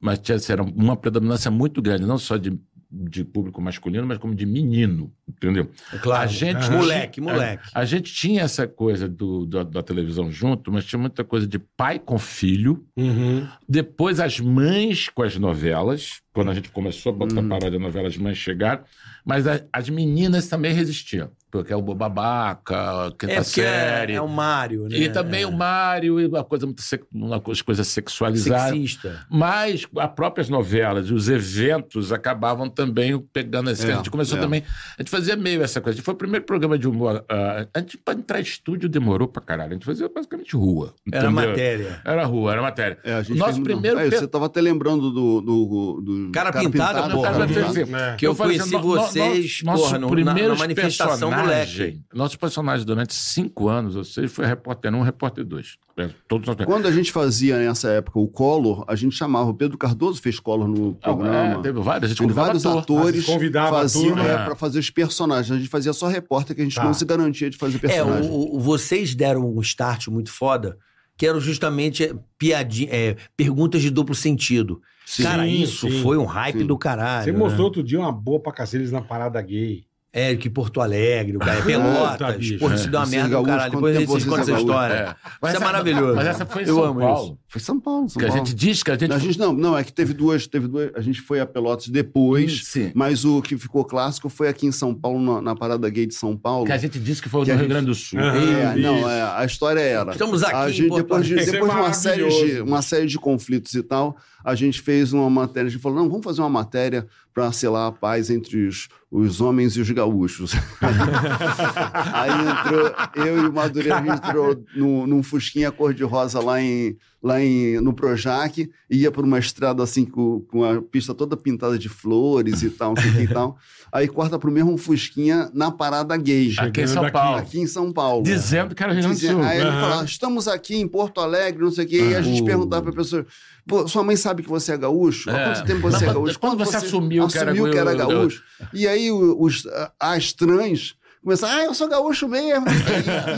mas 0.00 0.18
tinha, 0.18 0.36
era 0.48 0.62
uma 0.64 0.96
predominância 0.96 1.48
muito 1.50 1.80
grande, 1.80 2.04
não 2.04 2.18
só 2.18 2.36
de, 2.36 2.58
de 2.90 3.24
público 3.24 3.60
masculino, 3.62 4.04
mas 4.06 4.18
como 4.18 4.34
de 4.34 4.44
menino, 4.46 5.12
entendeu? 5.28 5.70
Claro. 6.02 6.22
A 6.24 6.26
gente 6.26 6.56
Aham. 6.56 6.76
Moleque, 6.78 7.20
moleque. 7.20 7.68
A, 7.74 7.80
a 7.80 7.84
gente 7.84 8.12
tinha 8.12 8.42
essa 8.42 8.66
coisa 8.66 9.08
do, 9.08 9.46
da, 9.46 9.62
da 9.62 9.82
televisão 9.82 10.30
junto, 10.30 10.72
mas 10.72 10.84
tinha 10.84 10.98
muita 10.98 11.22
coisa 11.24 11.46
de 11.46 11.58
pai 11.58 11.98
com 11.98 12.18
filho, 12.18 12.84
Uhum. 12.96 13.46
depois 13.68 14.18
as 14.20 14.40
mães 14.40 15.08
com 15.08 15.22
as 15.22 15.36
novelas, 15.36 16.20
quando 16.32 16.50
a 16.50 16.54
gente 16.54 16.70
começou 16.70 17.12
a 17.12 17.16
botar 17.16 17.40
Uhum. 17.40 17.48
paródia 17.48 17.70
de 17.72 17.78
novela, 17.78 18.08
as 18.08 18.16
mães 18.16 18.38
chegaram, 18.38 18.82
mas 19.24 19.46
a- 19.46 19.62
as 19.72 19.88
meninas 19.88 20.46
também 20.48 20.72
resistiam, 20.72 21.30
porque 21.58 21.72
é 21.72 21.76
o 21.76 21.82
Bobabaca, 21.82 23.12
quinta 23.18 23.32
É 23.32 23.42
série. 23.42 24.12
é, 24.12 24.16
é 24.16 24.20
o 24.20 24.28
Mário, 24.28 24.88
né? 24.88 24.96
E 24.96 25.08
também 25.08 25.44
o 25.44 25.52
Mário, 25.52 26.20
e 26.20 26.26
uma 26.26 26.44
coisa 26.44 26.66
muito 26.66 26.82
uma 27.12 27.40
coisa 27.40 27.62
coisa 27.64 27.84
sexualizada. 27.84 28.70
Sexista. 28.72 29.26
Mas 29.30 29.86
as 29.98 30.10
próprias 30.12 30.48
novelas 30.48 31.08
e 31.08 31.14
os 31.14 31.28
eventos 31.28 32.12
acabavam 32.12 32.68
também 32.68 33.18
pegando 33.32 33.70
esse. 33.70 33.88
É, 33.88 33.94
a 33.94 33.96
gente 33.96 34.10
começou 34.10 34.38
é. 34.38 34.40
também. 34.40 34.62
A 34.98 35.02
gente 35.02 35.10
fazia 35.10 35.36
meio 35.36 35.62
essa 35.62 35.80
coisa. 35.80 35.94
A 35.94 35.96
gente 35.96 36.04
foi 36.04 36.14
o 36.14 36.16
primeiro 36.16 36.44
programa 36.44 36.78
de 36.78 36.86
humor. 36.88 37.24
ah, 37.28 37.66
a 37.74 37.78
gente, 37.80 37.96
para 37.98 38.18
entrar 38.18 38.38
em 38.38 38.42
estúdio, 38.42 38.88
demorou 38.88 39.28
pra 39.28 39.42
caralho. 39.42 39.70
A 39.70 39.74
gente 39.74 39.86
fazia 39.86 40.08
basicamente 40.08 40.54
rua. 40.56 40.94
Era 41.12 41.26
entendeu? 41.30 41.48
matéria. 41.50 42.00
Era 42.04 42.24
rua, 42.24 42.52
era 42.52 42.62
matéria. 42.62 42.98
É, 43.04 43.14
a 43.14 43.22
gente 43.22 43.38
Nosso 43.38 43.54
fez 43.54 43.64
primeiro. 43.64 43.98
É, 43.98 44.08
pe- 44.08 44.18
você 44.18 44.24
estava 44.24 44.46
até 44.46 44.60
lembrando 44.60 45.10
do. 45.10 45.40
do, 45.40 46.00
do 46.02 46.30
Cara 46.32 46.52
pintado, 46.52 47.08
Não, 47.08 47.16
porra. 47.16 47.32
cara, 47.32 47.46
pintado. 47.46 47.66
assim, 47.66 47.94
É. 47.94 48.14
Que 48.16 48.26
eu 48.26 48.34
falei 48.34 48.58
conheci 48.58 48.72
no- 48.74 48.78
no- 48.80 48.84
vocês, 48.86 49.62
no- 49.62 49.72
nosso 49.72 49.84
porra, 49.84 49.98
no- 49.98 50.06
na- 50.06 50.12
primeiros 50.12 50.52
na 50.52 50.58
manifestação 50.58 51.30
personagem- 51.46 51.78
moleque. 51.86 52.00
Nosso 52.14 52.38
personagem 52.38 52.86
durante 52.86 53.14
cinco 53.14 53.68
anos, 53.68 53.96
ou 53.96 54.04
seja, 54.04 54.28
foi 54.28 54.46
repórter 54.46 54.94
um, 54.94 55.02
repórter 55.02 55.44
dois. 55.44 55.76
É, 55.96 56.10
Todos 56.28 56.46
nós- 56.46 56.56
Quando 56.66 56.86
a 56.86 56.92
gente 56.92 57.10
fazia 57.12 57.58
nessa 57.58 57.88
época 57.90 58.18
o 58.18 58.28
Collor, 58.28 58.84
a 58.86 58.94
gente 58.94 59.14
chamava. 59.16 59.48
O 59.50 59.54
Pedro 59.54 59.78
Cardoso 59.78 60.20
fez 60.20 60.38
Collor 60.38 60.68
no 60.68 60.96
Ah, 61.00 61.04
programa. 61.04 61.60
é, 61.60 61.62
teve 61.62 61.80
vários, 61.80 62.04
a 62.04 62.08
gente 62.14 62.22
convidava 62.22 62.46
vários 62.48 62.66
ator. 62.66 62.82
atores 62.82 63.24
convidava 63.24 63.76
faziam 63.78 64.18
é, 64.18 64.44
para 64.44 64.54
fazer 64.56 64.78
os 64.78 64.90
personagens. 64.90 65.50
A 65.50 65.56
gente 65.58 65.68
fazia 65.70 65.92
só 65.92 66.06
repórter, 66.06 66.54
que 66.54 66.60
a 66.62 66.64
gente 66.64 66.76
Tá. 66.76 66.84
não 66.84 66.92
se 66.94 67.04
garantia 67.04 67.48
de 67.48 67.56
fazer 67.56 67.76
É, 67.76 67.80
personagem. 67.80 68.30
o, 68.30 68.56
o- 68.56 68.60
vocês 68.60 69.14
deram 69.14 69.48
um 69.48 69.60
start 69.62 70.08
muito 70.08 70.30
foda, 70.30 70.76
que 71.16 71.26
eram 71.26 71.40
justamente 71.40 72.14
piadinha, 72.36 72.90
é, 72.92 73.16
perguntas 73.34 73.80
de 73.80 73.88
duplo 73.88 74.14
sentido. 74.14 74.82
Sim, 75.06 75.22
Cara, 75.22 75.46
isso 75.46 75.88
sim. 75.88 76.02
foi 76.02 76.18
um 76.18 76.24
hype 76.26 76.58
Sim. 76.58 76.66
do 76.66 76.76
caralho. 76.76 77.24
Você 77.24 77.32
né? 77.32 77.38
mostrou 77.38 77.64
outro 77.66 77.82
dia 77.82 77.98
uma 78.00 78.12
boa 78.12 78.38
pra 78.40 78.52
cacete 78.52 78.90
na 78.90 79.00
parada 79.00 79.40
gay. 79.40 79.85
É, 80.18 80.34
que 80.34 80.48
Porto 80.48 80.80
Alegre, 80.80 81.36
o 81.36 81.40
cara, 81.40 81.56
Puta, 81.60 81.66
Pelotas. 81.66 82.36
bicho. 82.36 82.58
Porra, 82.58 82.74
isso 82.74 82.88
deu 82.88 83.00
uma 83.00 83.06
merda 83.06 83.28
gaúchos, 83.28 83.50
caralho. 83.52 83.72
Depois 83.72 83.94
vocês 83.96 84.08
vocês 84.08 84.24
contam 84.24 84.40
essa 84.42 84.52
história. 84.52 84.94
É. 84.94 85.14
Mas 85.42 85.52
Isso 85.52 85.62
é 85.62 85.64
maravilhoso. 85.66 86.14
Mas 86.16 86.26
essa 86.26 86.46
foi 86.46 86.62
em 86.62 86.66
Eu 86.68 86.74
São 86.76 86.84
amo 86.84 87.00
Paulo. 87.00 87.38
Foi 87.48 87.60
São 87.60 87.78
Paulo, 87.80 88.08
São 88.08 88.20
Que 88.20 88.26
a 88.26 88.30
gente 88.30 88.54
diz 88.54 88.82
que 88.82 88.90
a 88.90 88.96
gente. 88.96 89.12
A 89.12 89.18
gente 89.18 89.38
não, 89.38 89.52
não, 89.52 89.76
é 89.76 89.84
que 89.84 89.92
teve 89.92 90.14
duas, 90.14 90.46
teve 90.46 90.66
duas. 90.68 90.90
A 90.94 91.00
gente 91.02 91.20
foi 91.20 91.38
a 91.38 91.44
Pelotas 91.46 91.88
depois, 91.88 92.64
Sim. 92.64 92.92
mas 92.94 93.24
o 93.26 93.42
que 93.42 93.58
ficou 93.58 93.84
clássico 93.84 94.28
foi 94.30 94.48
aqui 94.48 94.66
em 94.66 94.72
São 94.72 94.94
Paulo, 94.94 95.20
na, 95.20 95.42
na 95.42 95.54
parada 95.54 95.88
gay 95.90 96.06
de 96.06 96.14
São 96.14 96.34
Paulo. 96.36 96.64
Que 96.64 96.72
a 96.72 96.78
gente 96.78 96.98
disse 96.98 97.20
que 97.20 97.28
foi 97.28 97.44
Que 97.44 97.48
no 97.50 97.52
a 97.52 97.56
Rio 97.56 97.64
gente- 97.64 97.72
Grande 97.72 97.86
do 97.86 97.94
Sul. 97.94 98.18
Aham. 98.18 98.36
É, 98.38 98.72
Isso. 98.72 98.78
não, 98.82 99.10
é, 99.10 99.22
a 99.22 99.44
história 99.44 99.80
era. 99.80 100.12
Estamos 100.12 100.42
aqui 100.42 100.54
a 100.56 100.68
em 100.70 100.72
gente, 100.72 100.94
depois 100.94 101.26
de, 101.26 101.34
depois 101.34 101.70
de 101.70 101.76
uma 101.78 101.90
Isso 101.90 102.08
é 102.08 102.12
série 102.16 102.28
de, 102.28 102.60
uma 102.62 102.80
série 102.82 103.06
de 103.06 103.18
conflitos 103.18 103.74
e 103.74 103.82
tal, 103.82 104.16
a 104.46 104.54
gente 104.54 104.80
fez 104.80 105.12
uma 105.12 105.28
matéria. 105.28 105.66
A 105.66 105.70
gente 105.70 105.82
falou: 105.82 105.98
não, 105.98 106.08
vamos 106.08 106.22
fazer 106.24 106.40
uma 106.40 106.48
matéria 106.48 107.04
para 107.34 107.50
selar 107.50 107.88
a 107.88 107.92
paz 107.92 108.30
entre 108.30 108.68
os, 108.68 108.88
os 109.10 109.40
homens 109.40 109.76
e 109.76 109.80
os 109.80 109.90
gaúchos. 109.90 110.52
Aí 112.14 112.30
entrou, 112.30 113.26
eu 113.26 113.42
e 113.42 113.48
o 113.48 113.52
Madureira, 113.52 113.98
a 113.98 114.04
gente 114.04 114.24
entrou 114.24 114.64
no, 114.76 115.04
num 115.04 115.20
Fusquinha 115.20 115.72
cor-de-rosa 115.72 116.38
lá 116.38 116.62
em, 116.62 116.96
lá 117.26 117.42
em, 117.42 117.80
no 117.80 117.92
Projac, 117.92 118.70
e 118.88 118.96
ia 118.98 119.10
por 119.10 119.24
uma 119.24 119.38
estrada 119.40 119.82
assim, 119.82 120.04
com, 120.04 120.40
com 120.42 120.62
a 120.64 120.80
pista 120.80 121.12
toda 121.12 121.36
pintada 121.36 121.76
de 121.76 121.88
flores 121.88 122.62
e 122.62 122.70
tal, 122.70 122.94
não 122.94 123.02
sei 123.02 123.10
o 123.10 123.14
que 123.14 123.22
e 123.22 123.28
tal. 123.28 123.58
Aí 123.92 124.06
corta 124.06 124.38
pro 124.38 124.50
mesmo 124.50 124.76
Fusquinha 124.76 125.50
na 125.52 125.70
parada 125.72 126.16
gay. 126.16 126.54
Aqui 126.58 126.82
em 126.82 126.86
São. 126.86 127.10
Paulo. 127.10 127.36
Aqui 127.38 127.58
em 127.60 127.66
São 127.66 127.92
Paulo. 127.92 128.22
Dizendo 128.22 128.74
que 128.74 128.82
era 128.82 128.92
Rio 128.92 129.02
Grande 129.02 129.20
do 129.26 129.32
Sul. 129.32 129.42
Aí 129.42 129.58
ele 129.60 129.70
falava, 129.70 130.04
estamos 130.04 130.46
aqui 130.46 130.76
em 130.76 130.86
Porto 130.86 131.20
Alegre, 131.20 131.62
não 131.64 131.70
sei 131.72 131.84
o 131.84 131.88
quê, 131.88 132.10
e 132.10 132.14
a 132.14 132.22
gente 132.22 132.44
perguntava 132.44 132.82
pra 132.82 132.92
pessoa, 132.92 133.26
"Pô, 133.66 133.88
sua 133.88 134.04
mãe 134.04 134.14
sabe 134.16 134.42
que 134.44 134.48
você 134.48 134.72
é 134.72 134.76
gaúcho? 134.76 135.28
Há 135.30 135.36
É. 135.38 135.44
quanto 135.52 135.66
tempo 135.66 135.80
você 135.80 136.04
é 136.04 136.06
mas 136.06 136.14
gaúcho? 136.14 136.38
quando 136.38 136.58
você 136.58 136.76
assumiu 136.76 137.26
que 137.26 137.38
era 137.38 137.50
assumiu 137.52 137.72
que 137.72 137.78
era 137.78 137.94
gaúcho? 137.94 138.42
E 138.72 138.86
aí 138.86 139.10
os, 139.10 139.64
as 139.98 140.32
trans 140.32 140.94
começaram, 141.26 141.60
ah, 141.60 141.64
eu 141.64 141.74
sou 141.74 141.88
gaúcho 141.88 142.28
mesmo. 142.28 142.64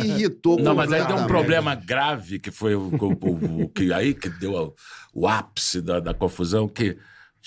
E 0.04 0.08
irritou 0.08 0.58
Não, 0.60 0.74
mas 0.74 0.92
aí 0.92 1.06
deu 1.06 1.16
um 1.16 1.26
problema 1.26 1.74
grave, 1.74 2.38
que 2.38 2.50
foi 2.50 2.74
o, 2.74 2.82
o- 2.88 3.18
o- 3.28 3.62
o 3.64 3.68
que 3.68 3.92
aí 3.92 4.12
que 4.14 4.28
deu 4.28 4.52
o, 4.52 4.74
o 5.22 5.26
ápice 5.26 5.80
da, 5.80 5.98
da 5.98 6.12
confusão, 6.12 6.68
que 6.68 6.98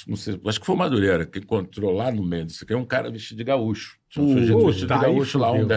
não 0.08 0.16
sei, 0.16 0.40
acho 0.48 0.60
que 0.60 0.66
foi 0.66 0.74
o 0.74 0.78
Madureira 0.78 1.26
que 1.26 1.38
encontrou 1.40 1.92
lá 1.94 2.12
no 2.12 2.24
meio 2.24 2.46
disso 2.46 2.64
aqui 2.64 2.74
um 2.74 2.84
cara 2.86 3.12
vestido 3.12 3.38
de 3.38 3.44
gaúcho. 3.44 3.98
Tinha 4.10 4.26
um 4.26 4.34
sujeito 4.34 4.66
vestido 4.66 4.88
de 4.88 4.94
aí 4.94 5.00
gaúcho 5.02 5.38
lá. 5.38 5.52
Um, 5.52 5.68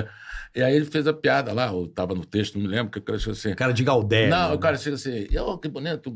e 0.55 0.63
aí 0.63 0.77
ele 0.77 0.85
fez 0.85 1.07
a 1.07 1.13
piada 1.13 1.53
lá, 1.53 1.73
ou 1.73 1.89
tava 1.89 2.15
no 2.15 2.25
texto, 2.25 2.55
não 2.55 2.63
me 2.63 2.69
lembro, 2.69 2.93
que 2.93 2.99
o 2.99 3.03
cara 3.03 3.19
chegou 3.19 3.33
assim. 3.33 3.55
Cara 3.55 3.73
de 3.73 3.83
Galdé. 3.83 4.29
Não, 4.29 4.51
né? 4.51 4.55
o 4.55 4.59
cara 4.59 4.77
chega 4.77 4.95
assim, 4.95 5.27
oh, 5.39 5.59
que 5.59 5.69
bonito, 5.69 6.13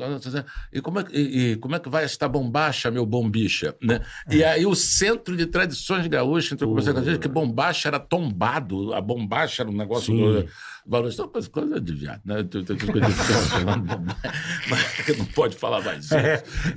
e 0.72 0.80
como, 0.80 1.00
é, 1.00 1.04
e, 1.12 1.52
e 1.52 1.56
como 1.56 1.74
é 1.74 1.78
que 1.80 1.88
vai 1.88 2.04
esta 2.04 2.28
bombacha, 2.28 2.90
meu 2.90 3.04
bombicha? 3.04 3.74
Né? 3.82 4.00
E 4.30 4.44
aí 4.44 4.64
o 4.64 4.74
Centro 4.74 5.36
de 5.36 5.46
Tradições 5.46 6.06
Gaúchas 6.06 6.52
entrou 6.52 6.72
com 6.72 6.78
a 6.78 7.02
gente 7.02 7.18
que 7.18 7.28
bombacha 7.28 7.88
era 7.88 7.98
tombado, 7.98 8.94
a 8.94 9.00
bombacha 9.00 9.62
era 9.62 9.70
um 9.70 9.76
negócio 9.76 10.14
do 10.14 10.48
valor, 10.88 11.08
isso 11.08 11.22
é 11.22 11.48
coisa, 11.50 11.80
de 11.80 11.92
viado, 11.92 12.22
né? 12.24 12.42
Tu- 12.42 12.64
coisa 12.64 13.06
de 13.06 13.12
falando 13.12 13.86
mas 14.70 14.92
que 15.04 15.12
não 15.16 15.24
pode 15.26 15.56
falar 15.56 15.82
mais 15.84 16.04
isso. 16.06 16.14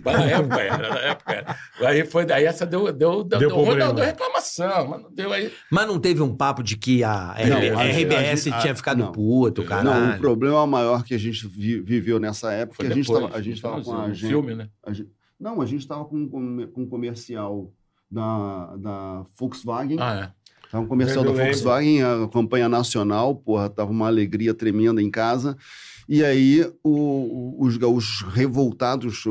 Mas 0.03 0.17
na 0.17 0.25
época 0.25 0.59
era, 0.61 0.89
na 0.89 0.99
época 0.99 1.33
era. 1.33 1.57
Aí, 1.87 2.05
foi, 2.05 2.31
aí 2.31 2.45
essa 2.45 2.65
deu, 2.65 2.91
deu, 2.91 3.23
deu, 3.23 3.23
Deu 3.23 3.39
deu, 3.39 3.49
problema. 3.49 3.85
deu, 3.85 3.93
deu 3.93 4.05
reclamação, 4.05 4.87
mas 4.89 5.01
não 5.01 5.11
deu 5.11 5.31
aí. 5.33 5.51
Mas 5.71 5.87
não 5.87 5.99
teve 5.99 6.21
um 6.21 6.35
papo 6.35 6.61
de 6.61 6.75
que 6.77 7.03
a, 7.03 7.35
Não, 7.47 7.57
RB- 7.57 7.69
a 7.69 7.83
gente- 7.87 8.03
RBS 8.03 8.47
a 8.47 8.49
gente- 8.51 8.61
tinha 8.61 8.75
ficado 8.75 8.97
não. 8.97 9.11
puto, 9.11 9.61
Não, 9.61 9.67
caralho. 9.67 10.15
o 10.15 10.19
problema 10.19 10.67
maior 10.67 11.03
que 11.03 11.13
a 11.13 11.17
gente 11.17 11.47
vi- 11.47 11.79
viveu 11.81 12.19
nessa 12.19 12.51
época, 12.51 12.75
Foi 12.77 12.85
que 12.87 12.91
a 12.91 12.95
gente 12.95 13.09
estava 13.11 13.35
a 13.37 13.41
gente 13.41 13.61
tava 13.61 13.81
com 13.81 13.93
a 13.93 13.97
um 13.97 14.01
agenda- 14.01 14.27
filme, 14.27 14.55
né? 14.55 14.69
a 14.85 14.93
gente- 14.93 15.09
não, 15.39 15.61
a 15.61 15.65
gente 15.65 15.81
estava 15.81 16.05
com, 16.05 16.27
com, 16.29 16.67
com 16.67 16.81
um 16.83 16.87
comercial 16.87 17.73
da, 18.09 18.75
da 18.77 19.25
Volkswagen. 19.39 19.97
Ah, 19.99 20.15
é. 20.15 20.40
Tava 20.71 20.85
um 20.85 20.87
comercial 20.87 21.23
da. 21.25 21.31
Volkswagen, 21.31 22.01
a 22.01 22.29
campanha 22.31 22.69
nacional, 22.69 23.35
porra, 23.35 23.69
tava 23.69 23.91
uma 23.91 24.07
alegria 24.07 24.53
tremenda 24.53 25.01
em 25.01 25.11
casa. 25.11 25.57
E 26.07 26.23
aí 26.23 26.65
o- 26.83 27.55
os 27.65 27.77
gaúchos 27.77 28.21
revoltados, 28.33 29.23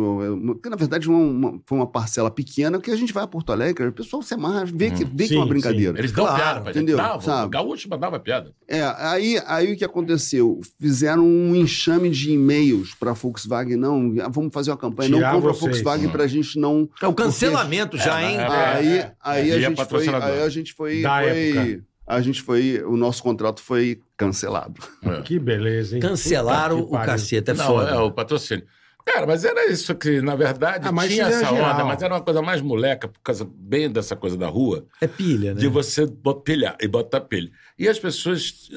que 0.62 0.68
na 0.68 0.76
verdade 0.76 1.08
uma- 1.08 1.18
uma- 1.50 1.60
foi 1.66 1.78
uma 1.78 1.86
parcela 1.86 2.30
pequena, 2.30 2.80
que 2.80 2.90
a 2.90 2.96
gente 2.96 3.12
vai 3.12 3.24
a 3.24 3.26
Porto 3.26 3.52
Alegre, 3.52 3.88
o 3.88 3.92
pessoal 3.92 4.22
se 4.22 4.34
amarra, 4.34 4.64
vê 4.66 4.90
que, 4.90 5.04
vê 5.04 5.26
que 5.28 5.34
é 5.34 5.36
uma 5.36 5.44
Sim, 5.44 5.48
brincadeira. 5.50 5.98
Eles 5.98 6.12
dão 6.12 6.24
Claro, 6.24 6.40
piada 6.42 6.60
pra 6.60 6.70
entendeu? 6.70 6.96
Davam, 6.96 7.20
Sabe? 7.20 7.46
o 7.46 7.50
gaúcho 7.50 7.88
mandava 7.88 8.18
piada. 8.20 8.52
É, 8.68 8.82
aí, 8.98 9.40
aí 9.46 9.72
o 9.72 9.76
que 9.76 9.84
aconteceu? 9.84 10.60
Fizeram 10.80 11.24
um 11.26 11.54
enxame 11.54 12.08
de 12.10 12.32
e-mails 12.32 12.94
para 12.94 13.10
a 13.10 13.14
Volkswagen, 13.14 13.76
não, 13.76 14.14
vamos 14.30 14.52
fazer 14.52 14.70
uma 14.70 14.76
campanha, 14.76 15.10
Tirar 15.10 15.32
não 15.32 15.40
compra 15.40 15.50
a. 15.50 15.54
Volkswagen 15.54 16.08
para 16.10 16.24
a 16.24 16.26
gente 16.26 16.58
não... 16.58 16.88
É 17.02 17.06
o 17.06 17.14
cancelamento 17.14 17.96
já, 17.96 18.20
É, 18.22 18.30
hein? 18.30 18.36
é, 18.38 18.46
aí 18.46 18.88
é, 18.98 19.12
aí, 19.20 19.50
é, 19.50 19.54
a 19.54 19.58
via 19.58 19.68
gente 19.70 19.84
foi, 19.86 20.08
aí 20.08 20.42
a 20.42 20.48
gente 20.48 20.72
foi... 20.74 21.02
Da 21.02 21.20
foi- 21.20 21.30
época. 21.50 21.89
A 22.16 22.20
gente 22.20 22.42
foi... 22.42 22.82
O 22.84 22.96
nosso 22.96 23.22
contrato 23.22 23.60
foi 23.60 24.00
cancelado. 24.16 24.80
Que 25.24 25.38
beleza, 25.38 25.96
hein? 25.96 26.02
Cancelaram 26.02 26.80
o 26.80 26.90
cacete, 26.92 27.50
é 27.50 27.54
não, 27.54 27.66
foda. 27.66 27.90
é 27.90 27.98
o 27.98 28.10
patrocínio. 28.10 28.64
Cara, 29.06 29.26
mas 29.26 29.44
era 29.44 29.70
isso 29.70 29.94
que, 29.94 30.20
na 30.20 30.36
verdade, 30.36 30.86
Ah, 30.86 31.08
tinha 31.08 31.24
é 31.24 31.28
essa 31.28 31.46
geral. 31.46 31.74
onda, 31.74 31.84
mas 31.84 32.02
era 32.02 32.14
uma 32.14 32.20
coisa 32.20 32.42
mais 32.42 32.60
moleca, 32.60 33.08
por 33.08 33.18
causa 33.20 33.48
bem 33.50 33.90
dessa 33.90 34.14
coisa 34.14 34.36
da 34.36 34.46
rua, 34.46 34.86
É 35.00 35.06
pilha, 35.06 35.54
né? 35.54 35.60
de 35.60 35.68
você 35.68 36.06
pilhar 36.44 36.76
e 36.80 36.86
botar 36.86 37.20
pilha. 37.22 37.50
E 37.78 37.88
as 37.88 37.98
pessoas 37.98 38.68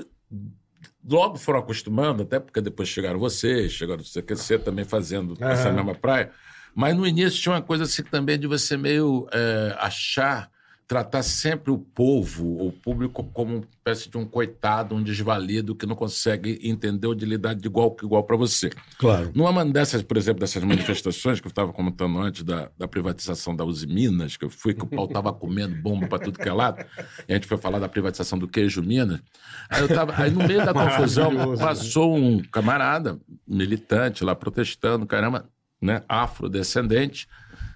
logo 1.08 1.38
foram 1.38 1.60
acostumando, 1.60 2.24
até 2.24 2.40
porque 2.40 2.62
depois 2.62 2.88
chegaram 2.88 3.20
vocês, 3.20 3.74
chegaram 3.74 4.02
o 4.02 4.06
CQC 4.06 4.60
também 4.60 4.86
fazendo 4.86 5.36
Aham. 5.42 5.52
essa 5.52 5.72
mesma 5.72 5.94
praia. 5.94 6.32
Mas 6.74 6.96
no 6.96 7.06
início 7.06 7.40
tinha 7.42 7.54
uma 7.56 7.62
coisa 7.62 7.84
assim 7.84 8.02
também 8.04 8.40
de 8.40 8.48
você 8.48 8.78
meio 8.78 9.28
é, 9.32 9.76
achar, 9.78 10.50
tratar 10.88 11.24
sempre 11.24 11.72
o 11.72 11.78
povo, 11.78 12.68
o 12.68 12.72
público, 12.72 13.24
como 13.34 13.56
uma 13.56 13.64
espécie 13.72 14.10
de 14.10 14.18
um 14.18 14.26
coitado, 14.26 14.96
um 14.96 15.02
desvalido 15.02 15.76
que 15.76 15.86
não 15.86 15.96
consegue 15.96 16.60
entender 16.62 17.08
ou 17.08 17.16
de 17.16 17.26
lidar 17.26 17.54
de 17.54 17.68
igual 17.68 17.92
que 17.92 18.06
igual 18.06 18.24
para 18.24 18.36
você. 18.36 18.70
Claro. 18.98 19.32
Numa 19.34 19.66
dessas, 19.66 20.02
por 20.02 20.18
exemplo, 20.18 20.42
dessas 20.42 20.64
manifestações 20.64 21.40
que 21.40 21.48
eu 21.48 21.50
estava 21.50 21.72
comentando 21.72 22.20
antes 22.20 22.44
da, 22.44 22.70
da 22.78 22.88
privatização 22.88 23.56
da 23.56 23.64
Uzi 23.64 23.88
Minas, 23.88 24.38
que 24.38 24.46
eu 24.46 24.50
fui, 24.50 24.74
que 24.74 24.84
o 24.84 24.88
pau 24.88 25.06
estava 25.06 25.32
comendo 25.32 25.76
bomba 25.76 26.08
para 26.08 26.20
tudo 26.20 26.38
que 26.38 26.50
é 26.50 26.54
lado, 26.54 26.86
e 27.28 27.32
a 27.32 27.36
gente 27.36 27.48
foi 27.48 27.58
falar 27.58 27.80
da 27.80 27.90
privatização 27.90 28.38
do 28.38 28.48
queijo 28.48 28.82
Minas. 28.82 29.22
Aí, 29.70 29.82
eu 29.82 29.88
tava, 29.88 30.14
aí 30.22 30.32
no 30.32 30.46
meio 30.46 30.66
da 30.66 30.74
confusão, 30.74 31.32
né? 31.32 31.58
passou 31.58 32.16
um 32.16 32.42
camarada, 32.44 33.20
militante 33.48 34.24
lá, 34.24 34.36
protestando, 34.36 35.06
caramba, 35.06 35.50
né, 35.82 36.02
afrodescendente, 36.08 37.28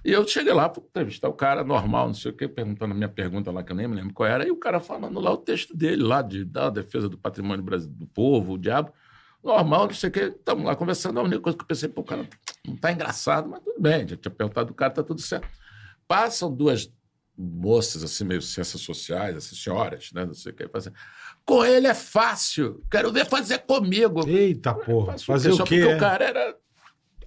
e 0.07 0.13
eu 0.13 0.25
cheguei 0.25 0.53
lá 0.53 0.69
para 0.69 0.81
entrevistar 0.81 1.27
o 1.27 1.33
cara, 1.33 1.65
normal, 1.65 2.07
não 2.07 2.13
sei 2.13 2.31
o 2.31 2.33
quê, 2.33 2.47
perguntando 2.47 2.93
a 2.93 2.95
minha 2.95 3.09
pergunta 3.09 3.51
lá, 3.51 3.61
que 3.61 3.73
eu 3.73 3.75
nem 3.75 3.89
me 3.89 3.95
lembro 3.97 4.13
qual 4.13 4.29
era, 4.29 4.47
e 4.47 4.49
o 4.49 4.55
cara 4.55 4.79
falando 4.79 5.19
lá 5.19 5.33
o 5.33 5.37
texto 5.37 5.75
dele, 5.75 6.01
lá, 6.01 6.21
de, 6.21 6.45
da 6.45 6.69
defesa 6.69 7.09
do 7.09 7.17
patrimônio 7.17 7.61
do 7.61 8.07
povo, 8.07 8.53
o 8.53 8.57
diabo, 8.57 8.93
normal, 9.43 9.87
não 9.87 9.93
sei 9.93 10.07
o 10.07 10.13
quê, 10.13 10.33
estamos 10.33 10.63
lá 10.63 10.77
conversando, 10.77 11.19
a 11.19 11.23
única 11.23 11.41
coisa 11.41 11.57
que 11.57 11.63
eu 11.65 11.67
pensei, 11.67 11.89
pô, 11.89 11.99
o 11.99 12.05
cara 12.05 12.25
não 12.65 12.77
tá 12.77 12.93
engraçado, 12.93 13.49
mas 13.49 13.59
tudo 13.59 13.81
bem, 13.81 14.07
já 14.07 14.15
tinha 14.15 14.31
perguntado 14.31 14.67
do 14.67 14.73
cara, 14.73 14.93
tá 14.93 15.03
tudo 15.03 15.19
certo. 15.19 15.45
Passam 16.07 16.55
duas 16.55 16.89
moças, 17.37 18.01
assim, 18.01 18.23
meio 18.23 18.41
ciências 18.41 18.81
sociais, 18.81 19.35
assim, 19.35 19.57
senhoras, 19.57 20.13
né, 20.13 20.25
não 20.25 20.33
sei 20.33 20.53
o 20.53 20.55
quê, 20.55 20.69
fazendo, 20.69 20.95
com 21.45 21.65
ele 21.65 21.85
é 21.85 21.93
fácil, 21.93 22.81
quero 22.89 23.11
ver 23.11 23.25
fazer 23.25 23.57
comigo. 23.57 24.25
Eita, 24.25 24.73
porra. 24.73 25.17
Fazer 25.17 25.51
o 25.51 25.57
quê? 25.65 25.81
Porque 25.81 25.91
é? 25.91 25.97
o 25.97 25.99
cara 25.99 26.23
era 26.23 26.55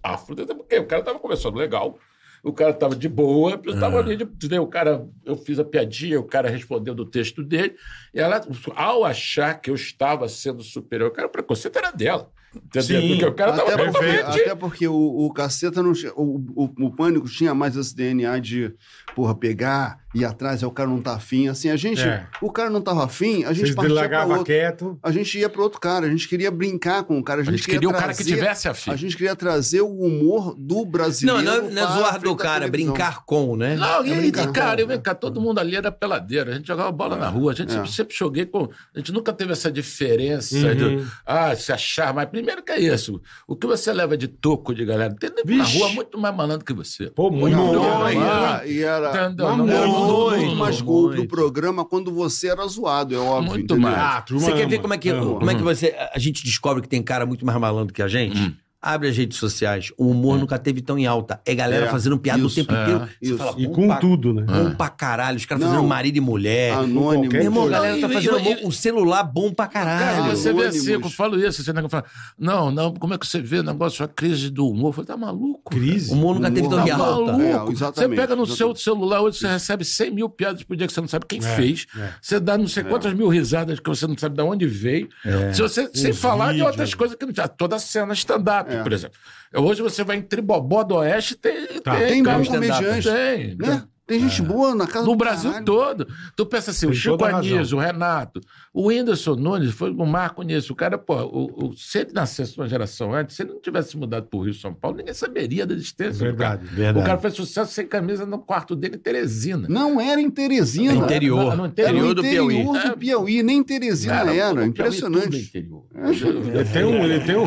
afro, 0.02 0.34
porque 0.34 0.78
o 0.78 0.86
cara 0.86 1.02
tava 1.02 1.18
conversando 1.18 1.58
legal, 1.58 1.98
o 2.42 2.52
cara 2.52 2.72
tava 2.72 2.94
de 2.96 3.08
boa, 3.08 3.60
eu 3.64 3.78
tava 3.78 3.98
ali, 3.98 4.16
de, 4.16 4.58
o 4.58 4.66
cara, 4.66 5.06
eu 5.24 5.36
fiz 5.36 5.58
a 5.58 5.64
piadinha, 5.64 6.18
o 6.18 6.24
cara 6.24 6.48
respondeu 6.48 6.94
do 6.94 7.04
texto 7.04 7.42
dele, 7.44 7.74
e 8.14 8.20
ela, 8.20 8.40
ao 8.74 9.04
achar 9.04 9.60
que 9.60 9.70
eu 9.70 9.74
estava 9.74 10.28
sendo 10.28 10.62
superior, 10.62 11.08
o 11.08 11.12
cara, 11.12 11.28
o 11.28 11.30
preconceito 11.30 11.76
era 11.76 11.90
dela, 11.90 12.30
entendeu? 12.54 13.00
Sim, 13.00 13.08
porque 13.08 13.24
o 13.26 13.34
cara 13.34 13.54
até, 13.54 13.76
porque, 13.76 14.06
até 14.40 14.54
porque 14.54 14.88
o, 14.88 15.26
o 15.26 15.32
caceta 15.32 15.82
não 15.82 15.92
tinha- 15.92 16.12
o, 16.14 16.36
o, 16.56 16.64
o 16.86 16.90
pânico 16.96 17.28
tinha 17.28 17.54
mais 17.54 17.76
esse 17.76 17.94
DNA 17.94 18.38
de 18.38 18.74
porra, 19.20 19.34
pegar, 19.34 20.00
ir 20.14 20.24
atrás, 20.24 20.62
aí 20.62 20.66
o 20.66 20.70
cara 20.72 20.88
não 20.88 21.00
tá 21.02 21.14
afim. 21.14 21.46
Assim, 21.48 21.68
a 21.68 21.76
gente. 21.76 22.00
É. 22.00 22.24
O 22.40 22.50
cara 22.50 22.70
não 22.70 22.80
tava 22.80 23.04
afim, 23.04 23.44
a 23.44 23.52
gente 23.52 23.66
Vocês 23.66 23.74
partia 23.74 24.08
pra 24.08 24.24
outro. 24.26 24.44
quieto. 24.44 24.98
A 25.02 25.12
gente 25.12 25.38
ia 25.38 25.48
para 25.50 25.60
outro 25.62 25.78
cara, 25.78 26.06
a 26.06 26.10
gente 26.10 26.26
queria 26.26 26.50
brincar 26.50 27.04
com 27.04 27.18
o 27.18 27.22
cara, 27.22 27.40
a 27.40 27.42
A 27.42 27.44
gente, 27.44 27.56
gente 27.58 27.68
queria 27.68 27.88
o 27.88 27.92
cara 27.92 28.08
que 28.14 28.18
trazer- 28.24 28.34
tivesse 28.34 28.66
afim. 28.68 28.90
A 28.92 28.96
gente 28.96 29.14
queria 29.16 29.36
trazer 29.36 29.82
o 29.82 29.90
humor 29.90 30.54
do 30.58 30.76
Não, 30.76 30.84
brasileiro. 30.86 31.42
não, 31.42 31.52
é- 31.54 31.60
não 31.60 31.82
é 31.82 31.86
para 31.86 31.94
zoar 31.96 32.18
do 32.20 32.34
cara, 32.34 32.64
televisão. 32.64 32.92
brincar 32.94 33.24
com, 33.26 33.56
né? 33.56 33.76
Não, 33.76 34.06
e, 34.06 34.12
É 34.12 34.24
e, 34.24 34.32
cara, 34.32 34.80
eu, 34.80 34.86
vem 34.86 34.98
cá, 35.00 35.14
todo 35.14 35.38
mundo 35.38 35.58
ali 35.60 35.76
era 35.76 35.92
peladeiro, 35.92 36.50
a 36.50 36.54
gente 36.54 36.66
jogava 36.66 36.90
bola 36.90 37.16
na 37.16 37.28
rua, 37.28 37.52
a 37.52 37.54
gente 37.54 37.70
É. 37.70 37.74
sempre, 37.74 37.92
sempre 37.92 38.16
joguei 38.16 38.46
com. 38.46 38.68
A 38.94 38.98
gente 38.98 39.12
nunca 39.12 39.32
teve 39.34 39.52
essa 39.52 39.70
diferença 39.70 40.56
Uhum. 40.56 40.74
de 40.74 41.06
ah, 41.26 41.54
se 41.54 41.72
achar, 41.72 42.14
mas 42.14 42.26
primeiro 42.28 42.62
que 42.62 42.72
é 42.72 42.80
isso. 42.80 43.20
O 43.46 43.54
que 43.54 43.66
você 43.66 43.92
leva 43.92 44.16
de 44.16 44.28
toco 44.28 44.74
de 44.74 44.84
galera? 44.84 45.14
Tem 45.14 45.30
na 45.56 45.64
rua 45.64 45.88
muito 45.90 46.18
mais 46.18 46.34
malandro 46.34 46.64
que 46.64 46.72
você. 46.72 47.10
Pô, 47.10 47.30
muito. 47.30 47.56
Não, 47.56 47.72
não, 47.74 47.98
mais. 48.00 48.70
e 48.70 48.82
era, 48.82 49.09
não, 49.56 50.30
muito, 50.30 50.56
mais 50.56 50.80
gol 50.80 51.10
do 51.10 51.16
muito. 51.16 51.28
programa 51.28 51.84
quando 51.84 52.12
você 52.12 52.48
era 52.48 52.66
zoado, 52.66 53.14
é 53.14 53.18
óbvio. 53.18 53.50
Muito 53.50 53.74
entendeu? 53.74 53.82
mais. 53.90 53.96
Ah, 53.98 54.24
Você 54.28 54.52
quer 54.52 54.68
ver 54.68 54.78
como 54.80 54.94
é, 54.94 54.98
que, 54.98 55.12
como 55.12 55.50
é 55.50 55.54
que 55.54 55.62
você. 55.62 55.94
A 56.12 56.18
gente 56.18 56.44
descobre 56.44 56.82
que 56.82 56.88
tem 56.88 57.02
cara 57.02 57.26
muito 57.26 57.44
mais 57.44 57.58
malandro 57.58 57.92
que 57.94 58.02
a 58.02 58.08
gente? 58.08 58.38
Hum. 58.38 58.54
Abre 58.82 59.08
as 59.08 59.16
redes 59.16 59.36
sociais. 59.36 59.92
O 59.98 60.06
humor 60.08 60.38
nunca 60.38 60.58
teve 60.58 60.80
tão 60.80 60.98
em 60.98 61.06
alta. 61.06 61.38
É 61.44 61.54
galera 61.54 61.86
É, 61.86 61.88
fazendo 61.90 62.18
piada 62.18 62.42
o 62.42 62.46
isso, 62.46 62.56
tempo 62.56 62.72
é, 62.74 62.82
inteiro. 62.82 63.08
Isso. 63.20 63.36
fala, 63.36 63.54
E 63.60 63.68
com 63.68 63.86
pra, 63.86 63.96
tudo, 63.96 64.32
né? 64.32 64.42
bom 64.46 64.70
pra 64.74 64.88
caralho. 64.88 65.36
Os 65.36 65.44
caras 65.44 65.62
Não. 65.62 65.70
fazendo 65.70 65.86
marido 65.86 66.16
e 66.16 66.20
mulher. 66.20 66.72
Anônimo. 66.72 67.30
Meu 67.30 67.42
irmão, 67.42 67.66
a 67.66 67.68
galera 67.68 67.94
tá 68.00 68.08
Não, 68.08 68.10
e- 68.10 68.14
fazendo 68.24 68.38
e- 68.62 68.66
um 68.66 68.70
celular 68.70 69.22
bom 69.22 69.52
pra 69.52 69.66
Cara, 69.66 69.98
caralho. 69.98 70.36
você 70.36 70.52
vê 70.52 70.64
assim, 70.66 70.92
eu 70.92 71.10
falo 71.10 71.38
isso, 71.44 71.62
você 71.62 71.72
não 71.74 71.88
fala, 71.90 72.04
não, 72.38 72.70
não, 72.70 72.94
como 72.94 73.12
é 73.12 73.18
que 73.18 73.26
você 73.26 73.40
vê 73.40 73.58
o 73.58 73.62
negócio, 73.62 74.02
a 74.04 74.08
crise 74.08 74.48
do 74.48 74.66
humor? 74.66 74.88
Eu 74.88 74.92
falei, 74.92 75.06
tá 75.08 75.16
maluco? 75.16 75.70
Crise. 75.70 76.10
O 76.10 76.14
humor 76.14 76.36
nunca 76.36 76.50
teve 76.50 76.68
tão 76.68 76.78
Tá 76.78 76.86
em 76.88 76.90
alta. 76.90 77.32
maluco. 77.32 77.42
É, 77.42 77.74
Você 77.74 78.08
pega 78.08 78.34
no 78.34 78.46
seu 78.46 78.54
exatamente. 78.68 78.80
celular 78.82 79.20
hoje, 79.20 79.38
você 79.40 79.48
recebe 79.48 79.84
100 79.84 80.10
mil 80.10 80.28
piadas 80.30 80.62
por 80.62 80.74
dia 80.74 80.86
que 80.86 80.92
você 80.94 81.00
não 81.02 81.08
sabe 81.08 81.26
quem 81.28 81.38
É, 81.38 81.42
fez. 81.54 81.86
é. 81.98 82.08
Você 82.22 82.40
dá 82.40 82.56
não 82.56 82.66
sei 82.66 82.82
quantas 82.84 83.12
mil 83.12 83.28
risadas 83.28 83.78
que 83.78 83.88
você 83.90 84.06
não 84.06 84.16
sabe 84.16 84.36
de 84.36 84.42
onde 84.42 84.66
veio. 84.66 85.08
Se 85.52 85.60
você, 85.60 85.90
sem 85.92 86.14
falar 86.14 86.54
de 86.54 86.62
outras 86.62 86.94
coisas 86.94 87.14
que 87.14 87.26
não 87.26 87.32
tinha. 87.34 87.46
Toda 87.46 87.78
cena 87.78 88.14
stand-up, 88.14 88.69
É. 88.74 88.82
por 88.82 88.92
exemplo. 88.92 89.18
Hoje 89.54 89.82
você 89.82 90.04
vai 90.04 90.16
em 90.16 90.22
Tribobó 90.22 90.82
do 90.82 90.96
Oeste, 90.96 91.36
tem. 91.36 91.80
Tá. 91.80 91.96
Tem 91.96 92.22
bom 92.22 92.40
stand-up. 92.40 92.72
comediante. 92.72 93.10
Tem. 93.10 93.56
Né? 93.56 93.82
Tem 94.10 94.18
gente 94.18 94.42
boa 94.42 94.74
na 94.74 94.88
casa 94.88 95.04
No 95.06 95.12
do 95.12 95.16
Brasil 95.16 95.50
caralho. 95.50 95.64
todo. 95.64 96.08
Tu 96.34 96.44
pensa 96.46 96.72
assim, 96.72 96.86
o 96.86 96.88
Tem 96.90 96.98
Chico 96.98 97.16
toda 97.16 97.32
a 97.32 97.38
Anísio, 97.38 97.78
o 97.78 97.80
Renato, 97.80 98.40
o 98.74 98.88
Whindersson 98.88 99.36
Nunes 99.36 99.70
foi 99.70 99.92
um 99.92 100.04
marco 100.04 100.42
nisso. 100.42 100.72
O 100.72 100.76
cara, 100.76 100.98
pô, 100.98 101.14
o, 101.22 101.68
o- 101.68 101.76
se 101.76 101.98
ele 102.00 102.10
nascesse 102.12 102.58
uma 102.58 102.66
geração 102.68 103.14
antes, 103.14 103.36
se 103.36 103.42
ele 103.44 103.52
não 103.52 103.60
tivesse 103.60 103.96
mudado 103.96 104.26
pro 104.26 104.40
Rio 104.40 104.52
São 104.52 104.74
Paulo, 104.74 104.96
ninguém 104.96 105.14
saberia 105.14 105.64
da 105.64 105.74
existência 105.74 106.24
Verdade. 106.24 106.62
do 106.62 106.66
cara. 106.66 106.76
Verdade. 106.76 107.04
O 107.04 107.06
cara 107.06 107.18
fez 107.20 107.34
sucesso 107.34 107.72
sem 107.72 107.86
camisa 107.86 108.26
no 108.26 108.40
quarto 108.40 108.74
dele 108.74 108.96
em 108.96 108.98
Teresina. 108.98 109.68
Não 109.68 110.00
era 110.00 110.20
em 110.20 110.28
Teresina. 110.28 110.92
No 110.94 111.04
interior. 111.04 111.56
No- 111.56 111.64
Era 111.64 111.68
interior. 111.68 111.92
no 111.92 112.00
Interior 112.10 112.14
do 112.16 112.22
Piauí. 112.22 112.56
interior 112.56 112.90
do 112.90 112.96
Piauí. 112.96 113.42
Nem 113.44 113.58
em 113.58 113.62
Teresina 113.62 114.14
era. 114.14 114.30
o 114.30 114.34
Piauí 114.54 114.68
Impressionante. 114.68 115.36
é 115.36 115.40
interior. 115.40 115.84
Ele 116.50 116.64
tem 116.64 116.84
um, 116.84 117.04
ele 117.04 117.20
tem 117.20 117.36
um, 117.36 117.46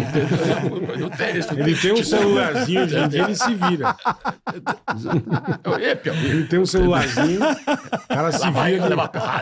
ele 1.57 1.75
tem 1.75 1.91
um 1.93 2.03
celularzinho, 2.03 2.87
dia 2.87 3.23
ele 3.23 3.35
se 3.35 3.53
vira. 3.55 3.95
É, 5.81 5.95
Piauí. 5.95 6.47
Ele 6.53 6.57
tem 6.57 6.59
um 6.59 6.65
celularzinho, 6.65 7.39
o 7.41 8.07
cara 8.07 8.31
se 8.31 8.51
vira. 8.51 8.89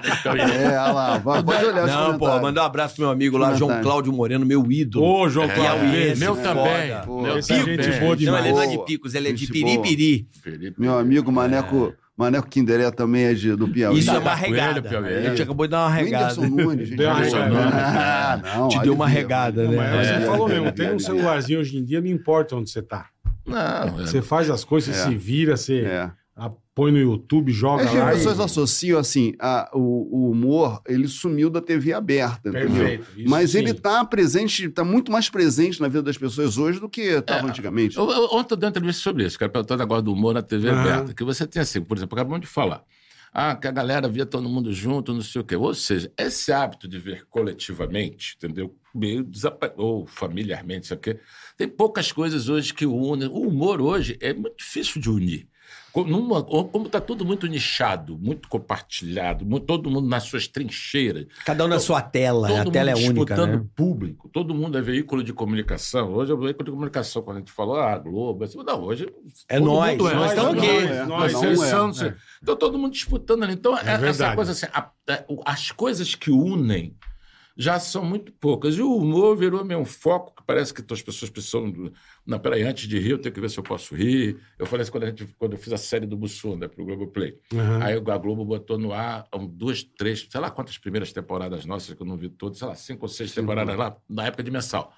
de 0.02 0.21
Piauí. 0.24 0.39
É, 0.39 0.67
olha 0.80 0.91
lá. 0.91 1.17
vai- 1.17 1.43
Pode 1.43 1.65
olhar 1.65 1.88
Não, 1.88 2.17
pô, 2.17 2.39
mandar 2.39 2.62
um 2.63 2.65
abraço 2.65 2.95
pro 2.95 3.04
meu 3.04 3.12
amigo 3.12 3.38
lá, 3.38 3.54
João. 3.54 3.82
Cláudio 3.82 4.13
Moreno, 4.13 4.45
meu 4.45 4.71
ídolo. 4.71 5.06
Ô, 5.06 5.30
João 5.30 5.50
É, 5.50 5.54
Cláudio, 5.54 5.89
Piauiense, 5.89 6.19
Meu 6.19 6.36
foda. 6.36 6.47
também. 6.47 7.02
Pô, 7.06 7.21
Meu 7.21 7.38
essa 7.38 7.54
também. 7.58 7.84
gente 7.84 8.00
boa 8.00 8.10
Não, 8.12 8.15
demais. 8.15 8.45
ele 8.45 8.54
não 8.54 8.62
é 8.62 8.67
de 8.67 8.86
Picos, 8.86 9.13
ele 9.15 9.30
é 9.30 9.32
de 9.34 9.47
Piripiri. 9.47 10.28
Meu 10.78 10.97
amigo 10.97 11.32
Maneco, 11.32 11.93
Maneco 12.15 12.47
Kinderé 12.47 12.91
também 12.91 13.24
é 13.26 13.34
de, 13.34 13.56
do 13.56 13.67
Piauí. 13.67 14.00
Isso 14.00 14.12
é 14.12 14.19
uma 14.19 14.32
ele, 14.34 14.39
regada. 14.41 14.82
Piauí. 14.82 15.13
A 15.15 15.30
gente 15.30 15.41
acabou 15.41 15.65
de 15.67 15.71
dar 15.71 15.80
uma 15.88 15.89
regada. 15.89 16.39
Whindersson 16.41 16.56
Nunes. 16.63 16.88
gente 16.88 16.97
Deu 16.97 17.10
uma 17.10 17.19
boa. 17.19 17.45
regada. 17.45 17.71
Ah, 17.74 18.58
não, 18.58 18.67
Te 18.69 18.80
deu 18.80 18.93
uma 18.93 19.08
regada, 19.08 19.63
Não, 19.63 19.71
né? 19.71 19.78
mas 19.78 20.08
É, 20.08 20.19
você 20.19 20.26
falou 20.28 20.47
mesmo, 20.47 20.67
é, 20.67 20.71
tem 20.71 20.88
é, 20.88 20.93
um 20.93 21.00
celularzinho 21.00 21.60
hoje 21.60 21.78
em 21.78 21.84
dia, 21.84 22.00
não 22.00 22.08
importa 22.08 22.56
onde 22.56 22.69
você 22.69 22.82
tá. 22.82 23.08
Não, 23.45 23.58
é. 23.58 23.89
Você 24.06 24.21
faz 24.21 24.50
as 24.50 24.63
coisas, 24.63 24.95
você 24.95 25.02
É. 25.02 25.06
se 25.06 25.15
vira, 25.15 25.58
você 25.58 25.82
É. 25.82 26.10
a- 26.38 26.52
põe 26.82 26.91
no 26.91 26.98
YouTube, 26.98 27.52
joga 27.52 27.84
É 27.84 27.88
que 27.88 27.98
lá. 27.98 28.10
as 28.10 28.17
pessoas 28.17 28.39
e... 28.39 28.41
associam 28.41 29.00
assim, 29.00 29.34
a- 29.39 29.70
o, 29.74 29.80
o 30.28 30.32
humor, 30.32 30.82
ele 30.88 31.08
sumiu 31.08 31.50
da 31.50 31.62
TV 31.62 31.94
aberta, 31.94 32.50
entendeu? 32.50 32.70
Perfeito. 32.86 33.06
isso 33.20 33.30
Mas 33.30 33.52
sim. 33.52 33.60
ele 33.60 33.74
tá 33.74 34.04
presente, 34.04 34.67
tá 34.70 34.84
muito 34.84 35.12
mais 35.12 35.30
presente 35.30 35.80
na 35.80 35.88
vida 35.88 36.02
das 36.02 36.17
pessoas 36.17 36.58
hoje 36.58 36.80
do 36.80 36.89
que 36.89 37.02
estava 37.02 37.46
É. 37.48 37.50
antigamente. 37.50 37.98
Eu- 37.98 38.10
eu- 38.10 38.30
Ontem 38.34 38.54
eu 38.54 38.58
dei 38.58 38.67
uma 38.67 38.72
entrevista 38.72 39.02
sobre 39.04 39.26
isso, 39.26 39.38
cara, 39.38 39.52
perguntando 39.52 39.84
agora 39.84 40.02
do 40.02 40.12
humor 40.12 40.34
na 40.34 40.41
TV 40.41 40.70
aberta. 40.70 41.13
Que 41.13 41.24
você 41.24 41.46
tem 41.46 41.62
assim, 41.62 41.82
por 41.82 41.98
exemplo, 41.98 42.17
acabamos 42.17 42.41
de 42.41 42.48
falar. 42.48 42.84
Ah, 43.34 43.56
que 43.56 43.65
a 43.67 43.72
galera 43.72 44.10
via 44.10 44.26
todo 44.26 44.50
mundo 44.50 44.74
junto, 44.74 45.13
não 45.13 45.22
sei 45.22 45.39
o 45.41 45.44
quê. 45.46 45.56
Ou 45.56 45.74
seja, 45.74 46.12
esse 46.17 46.52
hábito 46.52 46.86
de 46.88 46.98
ver 47.00 47.26
coletivamente, 47.30 48.36
entendeu? 48.38 48.76
Meio 48.94 49.24
desapa... 49.24 49.74
ou 49.78 50.06
familiarmente, 50.06 50.86
isso 50.86 50.94
aqui. 50.94 51.17
Tem 51.56 51.67
poucas 51.67 52.12
coisas 52.12 52.50
hoje 52.50 52.74
que 52.74 52.86
unem. 52.86 53.30
O 53.30 53.48
humor 53.48 53.80
hoje 53.80 54.17
é 54.20 54.34
muito 54.34 54.58
difícil 54.58 55.00
de 55.02 55.10
unir. 55.10 55.48
Numa- 55.95 56.41
Como 56.43 56.86
está 56.86 57.01
tudo 57.01 57.25
muito 57.25 57.47
nichado, 57.47 58.17
muito 58.17 58.47
compartilhado, 58.47 59.45
mu- 59.45 59.60
todo 59.60 59.89
mundo 59.89 60.08
nas 60.08 60.23
suas 60.23 60.47
trincheiras. 60.47 61.25
Cada 61.45 61.65
um 61.65 61.67
na 61.67 61.80
sua 61.80 62.01
tela. 62.01 62.47
Todo 62.47 62.69
A 62.69 62.71
tela 62.71 62.91
é 62.91 62.95
mundo 62.95 63.06
única, 63.19 63.36
disputando 63.36 63.60
né? 63.60 63.65
público. 63.75 64.30
Todo 64.30 64.56
mundo 64.56 64.77
é 64.77 64.82
veículo 64.82 65.23
de 65.23 65.34
comunicação. 65.34 66.13
Hoje 66.13 66.32
é 66.32 66.36
veículo 66.36 66.63
de 66.65 66.71
comunicação. 66.71 67.21
Quando 67.21 67.38
a 67.38 67.39
gente 67.41 67.51
falou, 67.51 67.75
ah, 67.75 67.97
Globo, 67.97 68.43
assim, 68.43 68.58
não, 68.63 68.82
hoje. 68.84 69.06
É 69.49 69.58
todo 69.60 69.65
nós, 69.65 69.91
mundo 69.91 70.04
nós 70.15 70.30
estamos 70.32 70.54
não 70.56 70.60
aqui. 70.63 70.69
é. 70.69 71.06
Nós 71.06 71.34
é. 71.34 71.73
não 71.75 71.93
sei. 71.93 72.13
Então 72.41 72.56
todo 72.56 72.77
mundo 72.77 72.93
disputando 72.93 73.43
ali. 73.43 73.54
Então, 73.54 73.77
é 73.77 73.82
essa 73.82 73.97
verdade. 73.97 74.36
coisa 74.36 74.51
assim, 74.54 74.67
a- 74.73 74.89
é, 75.10 75.25
o- 75.27 75.41
as 75.45 75.71
coisas 75.71 76.15
que 76.15 76.32
unem 76.32 76.95
já 77.58 77.80
são 77.80 78.04
muito 78.04 78.32
poucas. 78.32 78.76
E 78.76 78.82
o 78.82 78.96
humor 78.96 79.36
virou 79.36 79.64
meio 79.64 79.80
um 79.80 79.86
foco 79.86 80.36
que 80.36 80.44
parece 80.46 80.74
que 80.74 80.82
as 80.94 81.02
pessoas 81.02 81.30
precisam. 81.30 81.92
Não, 82.26 82.40
peraí, 82.40 82.64
antes 82.64 82.88
de 82.88 83.00
rir, 83.00 83.12
eu 83.12 83.18
tenho 83.18 83.34
que 83.34 83.42
ver 83.42 83.50
se 83.50 83.58
eu 83.58 83.64
posso 83.64 83.96
rir. 83.96 84.38
Eu 84.58 84.66
falei 84.66 84.84
isso 84.84 84.92
quando, 84.92 85.04
a 85.04 85.08
gente, 85.08 85.26
quando 85.38 85.54
eu 85.54 85.58
fiz 85.58 85.74
a 85.74 85.78
série 85.78 86.06
do 86.06 86.18
Bussunda 86.18 86.68
né, 86.68 86.68
pro 86.68 86.86
Globoplay. 86.86 87.38
Aham. 87.54 87.84
Aí 87.84 87.94
a 87.96 88.18
Globo 88.18 88.46
botou 88.46 88.78
no 88.78 88.94
ar 88.94 89.28
um, 89.34 89.48
duas, 89.48 89.84
três, 89.84 90.28
sei 90.30 90.42
lá 90.42 90.50
quantas 90.50 90.78
primeiras 90.78 91.12
temporadas 91.12 91.66
nossas, 91.66 91.96
que 91.96 92.02
eu 92.02 92.08
não 92.08 92.18
vi 92.18 92.30
todas, 92.30 92.58
sei 92.58 92.68
lá, 92.68 92.76
cinco 92.76 93.06
ou 93.06 93.10
seis 93.10 93.34
temporadas 93.34 93.76
lá, 93.78 93.96
na 94.10 94.26
época 94.26 94.44
de 94.44 94.52
mensal. 94.52 94.94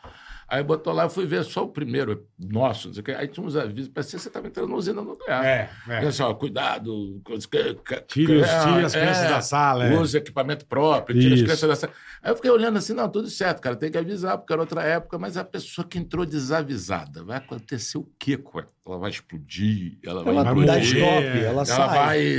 Aí 0.54 0.64
botou 0.64 0.94
lá, 0.94 1.04
eu 1.04 1.10
fui 1.10 1.26
ver 1.26 1.44
só 1.44 1.64
o 1.64 1.68
primeiro 1.68 2.28
nosso, 2.38 2.88
não 2.88 2.94
sei 2.94 3.02
o 3.02 3.04
quê. 3.04 3.12
aí 3.14 3.28
tinha 3.28 3.44
uns 3.46 3.56
avisos, 3.56 3.90
parecia 3.90 4.18
que 4.18 4.22
você 4.24 4.30
estava 4.30 4.46
entrando 4.48 4.70
na 4.70 4.76
usina 4.76 5.02
nuclear. 5.02 5.44
É, 5.44 5.70
é. 5.90 6.12
Só, 6.12 6.32
cuidado, 6.36 7.20
Tire, 8.08 8.36
os- 8.38 8.48
é, 8.48 8.60
tire 8.64 8.86
as 8.86 8.94
é, 8.96 9.00
crianças 9.02 9.30
da 9.30 9.42
sala. 9.42 9.86
É. 9.88 9.98
Use 9.98 10.16
equipamento 10.16 10.66
próprio, 10.68 11.20
tira 11.20 11.34
as 11.34 11.40
Isso. 11.40 11.46
crianças 11.46 11.70
da 11.70 11.76
sala. 11.76 11.94
Aí 12.22 12.32
eu 12.32 12.36
fiquei 12.36 12.52
olhando 12.52 12.78
assim, 12.78 12.94
não, 12.94 13.10
tudo 13.10 13.30
certo, 13.30 13.62
cara, 13.62 13.76
tem 13.76 13.90
que 13.92 13.98
avisar, 13.98 14.38
porque 14.38 14.54
era 14.54 14.62
outra 14.62 14.84
época, 14.84 15.18
mas 15.18 15.38
a 15.38 15.44
pessoa 15.44 15.88
que 15.88 15.98
entrou 15.98 16.26
desavisada, 16.26 17.24
vai 17.24 17.38
acontecer 17.38 17.98
o 17.98 18.08
quê 18.20 18.38
com 18.38 18.60
ela? 18.60 18.70
Ela 18.86 18.98
vai 19.00 19.10
explodir, 19.12 19.98
ela 20.04 20.24
vai 20.24 20.34
Ela 20.36 20.44
Vai 20.54 20.66
dá 20.66 20.74
morrer. 20.74 20.84
stop, 20.84 21.24
ela 21.26 21.46
ela 21.48 21.66
sai. 21.66 21.88
vai. 21.98 22.38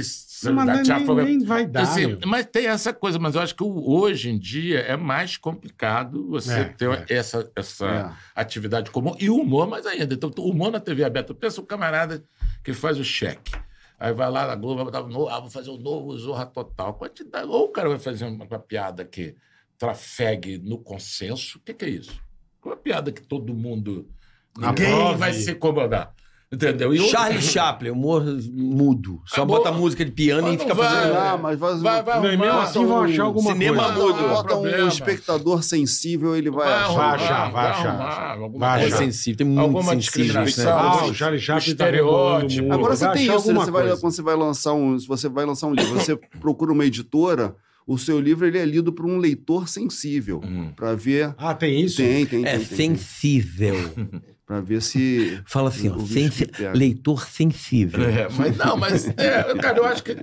Mas 0.53 0.67
dar 0.67 0.99
nem, 1.01 1.15
nem, 1.17 1.39
vai 1.45 1.67
dar. 1.67 1.83
Assim, 1.83 2.19
mas 2.27 2.47
tem 2.47 2.67
essa 2.67 2.93
coisa, 2.93 3.19
mas 3.19 3.35
eu 3.35 3.41
acho 3.41 3.55
que 3.55 3.63
o- 3.63 3.91
hoje 3.91 4.31
em 4.31 4.39
dia 4.39 4.81
é 4.81 4.97
mais 4.97 5.37
complicado 5.37 6.29
você 6.29 6.53
É, 6.61 6.65
ter 6.65 6.91
é. 6.91 7.05
essa, 7.09 7.51
essa 7.57 7.87
É. 7.87 8.41
atividade 8.41 8.91
comum 8.91 9.15
e 9.19 9.31
o 9.31 9.37
humor 9.37 9.69
mais 9.69 9.87
ainda. 9.87 10.15
Então, 10.15 10.31
o 10.39 10.51
humor 10.51 10.71
na 10.73 10.81
TV 10.81 11.05
aberta, 11.05 11.35
pensa 11.35 11.61
o 11.61 11.65
camarada 11.67 12.25
que 12.63 12.73
faz 12.73 12.99
o 12.99 13.05
cheque. 13.05 13.53
Aí 13.99 14.13
vai 14.13 14.31
lá 14.31 14.47
na 14.47 14.55
Globo, 14.57 14.77
vai 14.77 14.85
botar 14.87 15.03
novo, 15.09 15.29
ah, 15.29 15.41
vou 15.41 15.49
fazer 15.51 15.71
um 15.71 15.79
novo 15.79 16.17
Zorra 16.19 16.45
Total. 16.47 16.93
Quantidade, 16.95 17.47
ou 17.47 17.65
o 17.67 17.69
cara 17.69 17.89
vai 17.89 17.99
fazer 17.99 18.25
uma, 18.27 18.45
uma 18.45 18.59
piada 18.59 19.05
que 19.05 19.35
trafegue 19.79 20.59
no 20.59 20.79
consenso. 20.79 21.59
O 21.59 21.61
que, 21.61 21.75
que 21.75 21.85
é 21.85 21.89
isso? 21.91 22.21
Uma 22.65 22.77
piada 22.77 23.13
que 23.13 23.23
todo 23.23 23.55
mundo. 23.55 24.09
Ninguém 24.57 25.17
vai 25.17 25.33
se 25.33 25.51
incomodar. 25.53 26.15
Entendeu? 26.55 26.93
E 26.95 26.99
Charlie 27.09 27.43
Chaplin, 27.43 27.91
humor 27.91 28.23
mudo. 28.53 29.21
Só 29.27 29.43
Ah, 29.43 29.45
bota 29.45 29.71
música 29.73 30.05
de 30.05 30.11
piano 30.11 30.43
Mas 30.49 30.55
e 30.55 30.59
fica 30.59 30.75
vai. 30.75 30.89
fazendo. 30.89 31.15
Ah, 31.17 31.39
mas 31.41 31.59
vai, 31.59 31.75
Vai, 31.79 32.03
vai 32.03 32.21
Não, 32.21 32.33
e 32.33 32.37
mesmo 32.37 32.59
assim 32.61 32.87
vão 32.87 32.99
um 32.99 33.03
achar 33.03 33.23
alguma 33.25 33.53
cinema 33.53 33.83
coisa. 33.93 33.99
mudo. 34.01 34.13
Bota, 34.15 34.29
bota 34.29 34.55
um 34.57 34.63
problema. 34.63 34.89
espectador 34.89 35.63
sensível, 35.63 36.37
ele 36.37 36.51
vai, 36.51 36.67
Vai 36.67 36.75
achar. 36.75 36.95
Vai 36.95 37.15
achar, 37.15 37.53
vai 37.53 37.67
achar. 37.71 38.37
Vai 38.49 38.83
É 38.83 38.87
achar. 38.87 38.97
coisa. 38.97 38.97
sensível, 38.97 39.39
tem 39.39 39.47
muito 39.47 39.61
Alguma 39.61 39.93
sensíveis, 39.93 40.35
né? 40.35 40.45
discriminação. 40.45 40.79
Ah, 40.79 41.05
Os- 41.05 41.11
o 41.11 41.15
Charlie 41.15 41.41
Chaplin 41.41 41.75
tá 41.75 41.85
estereótipo. 41.85 42.73
Agora 42.73 42.97
você 42.97 43.05
Vai 43.07 43.15
tem 43.15 43.25
isso, 43.37 43.53
né? 43.53 43.61
você 43.61 43.71
vai, 43.71 43.97
quando 43.97 44.13
você 44.13 44.23
vai 44.23 44.37
lançar 44.37 44.73
um, 44.75 44.99
se 44.99 45.07
você 45.07 45.29
vai 45.29 45.45
lançar 45.45 45.67
um 45.67 45.75
livro, 45.75 45.95
você 45.95 46.17
procura 46.41 46.73
uma 46.73 46.85
editora, 46.85 47.55
o 47.87 47.99
seu 47.99 48.19
livro 48.21 48.47
ele 48.47 48.59
é 48.59 48.65
lido 48.65 48.93
por 48.93 49.05
um 49.05 49.19
leitor 49.19 49.69
sensível, 49.69 50.41
Hum. 50.45 50.71
para 50.75 50.95
ver 50.95 51.35
Ah, 51.37 51.55
tem 51.55 51.81
isso? 51.83 51.99
tem, 51.99 52.25
tem, 52.27 52.45
É 52.47 52.59
tem, 52.59 52.67
tem, 52.67 52.95
tem. 52.97 52.97
Pra 54.47 54.61
ver 54.61 54.83
se 54.83 55.41
Fala 55.49 55.71
assim, 55.71 55.89
ó, 55.89 55.99
sensi- 56.01 56.51
leitor 56.75 57.27
sensível. 57.27 58.05
É, 58.07 58.29
mas 58.37 58.57
não, 58.59 58.77
mas 58.77 59.09
é, 59.17 59.43
cara, 59.61 59.79
eu 59.79 59.87
acho 59.87 60.03
que 60.05 60.15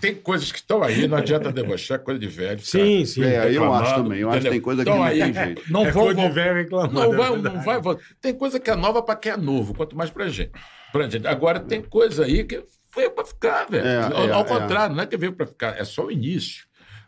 tem 0.00 0.14
coisas 0.16 0.50
que 0.50 0.58
estão 0.58 0.82
aí, 0.82 1.06
não 1.06 1.16
adianta 1.16 1.52
debochar, 1.52 2.00
coisa 2.00 2.18
de 2.18 2.26
velho. 2.26 2.56
cara. 2.56 2.64
Sim, 2.64 3.04
sim. 3.04 3.22
É, 3.22 3.52
eu 3.56 3.72
acho 3.72 3.94
também. 3.94 4.18
Eu 4.18 4.30
acho 4.30 4.40
que 4.42 4.50
tem 4.50 4.60
coisa 4.60 4.84
que 4.84 4.90
não 4.90 5.02
aí, 5.02 5.20
tem 5.20 5.32
jeito. 5.32 5.62
Não 5.70 5.86
é 5.86 5.92
vou, 5.92 6.12
de 6.12 6.28
velho 6.28 6.54
reclamando. 6.56 6.92
não 6.94 7.12
é 7.14 7.16
vai, 7.16 7.36
não 7.36 7.62
vai, 7.62 7.80
vou- 7.80 7.98
Tem 8.20 8.34
coisa 8.34 8.58
que 8.58 8.68
é 8.68 8.74
nova 8.74 9.00
para 9.00 9.14
quem 9.14 9.30
é 9.32 9.36
novo, 9.36 9.72
quanto 9.74 9.96
mais 9.96 10.10
pra 10.10 10.28
gente. 10.28 10.50
Pra 10.92 11.08
gente. 11.08 11.26
Agora 11.26 11.60
tem 11.60 11.80
coisa 11.82 12.24
aí 12.24 12.42
que 12.42 12.64
veio 12.96 13.12
para 13.12 13.24
ficar, 13.24 13.66
velho. 13.70 13.86
É, 13.86 14.02
ao 14.02 14.28
é, 14.28 14.32
ao 14.32 14.40
é. 14.40 14.44
contrário, 14.44 14.96
não 14.96 15.04
é 15.04 15.06
que 15.06 15.16
veio 15.16 15.32
para 15.34 15.46
ficar, 15.46 15.78
é 15.78 15.84
só 15.84 16.06
o 16.06 16.10
início. 16.10 16.65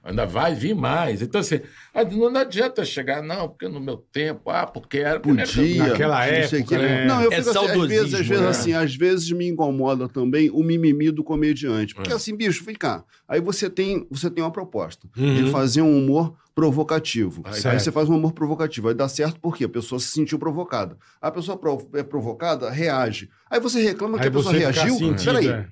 Ainda 0.09 0.25
vai 0.25 0.55
vir 0.55 0.75
mais. 0.75 1.21
Então, 1.21 1.41
assim, 1.41 1.61
ah, 1.93 2.03
não 2.03 2.35
adianta 2.37 2.83
chegar, 2.85 3.23
não, 3.23 3.49
porque 3.49 3.69
no 3.69 3.79
meu 3.79 3.99
tempo, 3.99 4.49
ah, 4.51 4.67
porque 4.67 4.99
era. 4.99 5.21
porque 5.21 5.43
Podia. 5.43 5.87
Naquela 5.89 6.25
época, 6.25 6.63
quê. 6.65 6.79
né? 6.79 7.05
Não, 7.05 7.21
eu 7.23 7.31
É 7.31 7.37
fico 7.43 7.51
assim, 7.51 7.69
às 7.83 7.89
vezes, 7.89 8.15
às 8.15 8.27
vezes 8.27 8.43
né? 8.43 8.49
assim, 8.49 8.73
às 8.73 8.95
vezes 8.97 9.31
me 9.33 9.47
incomoda 9.47 10.09
também 10.09 10.49
o 10.51 10.63
mimimi 10.63 11.11
do 11.11 11.23
comediante. 11.23 11.95
Porque 11.95 12.11
É. 12.11 12.15
assim, 12.15 12.35
bicho, 12.35 12.65
vem 12.65 12.75
cá. 12.75 13.05
Aí 13.29 13.41
você 13.41 13.69
tem, 13.69 14.07
você 14.11 14.31
tem 14.31 14.43
uma 14.43 14.51
proposta 14.51 15.07
Uhum. 15.17 15.35
de 15.45 15.51
fazer 15.51 15.83
um 15.83 15.99
humor 15.99 16.35
provocativo. 16.55 17.43
Aí 17.45 17.55
Certo. 17.55 17.79
você 17.81 17.93
faz 17.93 18.09
um 18.09 18.17
humor 18.17 18.33
provocativo. 18.33 18.89
Aí 18.89 18.95
dá 18.95 19.09
certo 19.09 19.39
porque 19.41 19.65
a 19.65 19.69
pessoa 19.69 19.99
se 19.99 20.09
sentiu 20.09 20.39
provocada. 20.39 20.97
A 21.21 21.31
pessoa 21.31 21.57
prov- 21.57 21.89
é 21.95 22.03
provocada, 22.03 22.71
reage. 22.71 23.29
Aí 23.51 23.61
você 23.61 23.81
reclama 23.83 24.17
que 24.19 24.25
Aí 24.25 24.29
a 24.29 24.33
pessoa 24.33 24.55
reagiu. 24.55 24.95
sentido, 24.97 25.25
Peraí. 25.25 25.49
é. 25.49 25.67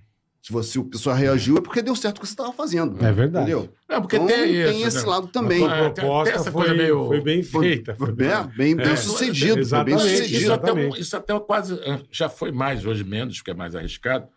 Se 0.46 0.52
você, 0.52 0.78
a 0.78 0.85
pessoa 0.85 1.12
reagiu 1.16 1.56
é 1.56 1.61
porque 1.61 1.82
deu 1.82 1.96
certo 1.96 2.18
o 2.18 2.20
que 2.20 2.26
você 2.28 2.32
estava 2.35 2.52
fazendo. 2.52 3.04
É 3.04 3.11
verdade. 3.11 3.50
Entendeu? 3.50 3.68
Não, 3.88 4.00
porque 4.00 4.14
Então, 4.14 4.28
tem 4.28 4.54
isso. 4.54 4.70
tem 4.72 4.82
esse 4.85 4.98
né? 4.98 5.02
lado 5.11 5.26
também. 5.26 5.66
A 5.66 5.76
É, 5.76 5.90
proposta 5.90 6.35
essa 6.37 6.52
foi, 6.52 6.66
coisa 6.66 6.74
meio- 6.80 7.06
foi 7.09 7.20
bem 7.20 7.42
feita. 7.42 7.96
Foi 7.96 8.12
bem... 8.12 8.28
É, 8.28 8.44
bem, 8.56 8.76
bem 8.76 8.87
É. 8.92 8.94
sucedido. 8.94 9.46
Foi 9.46 9.54
bem 9.56 9.94
Exatamente, 9.94 10.00
sucedido. 10.02 10.37
Isso 10.42 10.52
até, 10.52 10.66
Exatamente. 10.68 11.00
isso 11.00 11.16
até 11.16 11.40
quase. 11.40 11.74
eh, 11.85 11.98
Já 12.12 12.28
foi 12.28 12.52
mais, 12.52 12.87
hoje 12.87 13.02
menos, 13.02 13.38
porque 13.38 13.50
é 13.50 13.54
mais 13.54 13.74
arriscado. 13.74 14.28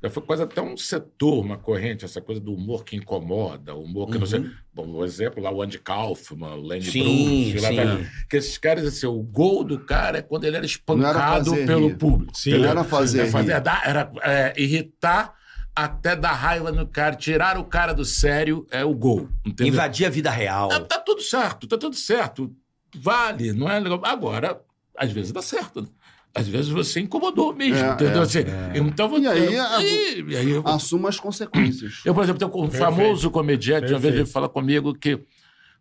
Já 0.00 0.08
foi 0.08 0.22
quase 0.22 0.44
até 0.44 0.62
um 0.62 0.76
setor, 0.76 1.40
uma 1.44 1.56
corrente, 1.56 2.04
essa 2.04 2.20
coisa 2.20 2.40
do 2.40 2.54
humor 2.54 2.84
que 2.84 2.94
incomoda, 2.94 3.74
o 3.74 3.82
humor 3.82 4.08
que 4.08 4.18
não 4.18 4.26
sei. 4.26 4.48
Bom, 4.72 4.86
o 4.88 5.04
exemplo 5.04 5.42
lá, 5.42 5.50
o 5.50 5.60
Andy 5.62 5.80
Kaufman, 5.80 6.54
o 6.54 6.60
Lenny 6.60 6.84
Sim, 6.84 7.50
Bruce, 7.50 7.58
lá 7.58 7.96
sim. 7.98 8.06
que 8.30 8.36
esses 8.36 8.56
caras, 8.56 8.84
assim, 8.86 9.06
o 9.08 9.20
gol 9.20 9.64
do 9.64 9.80
cara 9.80 10.18
é 10.18 10.22
quando 10.22 10.44
ele 10.44 10.54
era 10.54 10.58
era 10.58 10.66
espancado 10.66 11.50
fazer 11.50 11.66
pelo 11.66 11.88
rir. 11.88 11.96
público. 11.96 12.36
Sim? 12.38 12.58
Não 12.58 12.68
era 12.68 12.84
fazer 12.84 13.22
É 13.22 13.26
fazer- 13.26 13.60
dar- 13.60 13.82
era 13.84 14.12
é, 14.22 14.54
irritar 14.56 15.34
até 15.76 16.16
dar 16.16 16.32
raiva 16.32 16.72
no 16.72 16.86
cara, 16.86 17.14
tirar 17.14 17.58
o 17.58 17.64
cara 17.64 17.92
do 17.92 18.04
sério 18.04 18.66
é 18.70 18.82
o 18.84 18.94
gol. 18.94 19.28
Entendeu? 19.44 19.72
Invadir 19.74 20.06
a 20.06 20.10
vida 20.10 20.30
real. 20.30 20.68
Tá, 20.68 20.80
tá 20.80 20.98
tudo 20.98 21.20
certo, 21.20 21.66
tá 21.68 21.76
tudo 21.76 21.94
certo. 21.94 22.50
Vale, 22.96 23.52
não 23.52 23.68
é 23.70 23.78
legal. 23.78 24.00
Agora, 24.04 24.58
às 24.96 25.12
vezes 25.12 25.32
dá 25.32 25.42
certo. 25.42 25.82
né? 25.82 25.88
às 26.34 26.46
vezes 26.46 26.68
você 26.68 27.00
incomodou 27.00 27.54
mesmo, 27.54 27.78
É, 27.82 27.92
entendeu? 27.94 28.20
é. 28.20 28.24
Assim, 28.24 28.40
Então 28.74 29.08
você. 29.08 29.22
E 29.24 29.28
aí, 29.28 29.58
a- 29.58 29.82
e, 29.82 30.22
e 30.32 30.36
aí 30.36 30.50
eu, 30.50 30.62
Assuma 30.68 31.08
as 31.08 31.18
consequências. 31.18 32.02
eu, 32.04 32.14
por 32.14 32.22
exemplo, 32.24 32.38
tenho 32.38 32.50
um 32.50 32.68
Perfeito. 32.68 32.84
famoso 32.84 33.30
comediante, 33.30 33.90
uma 33.92 33.98
vez 33.98 34.14
ele 34.14 34.26
fala 34.26 34.46
comigo 34.48 34.92
que 34.94 35.18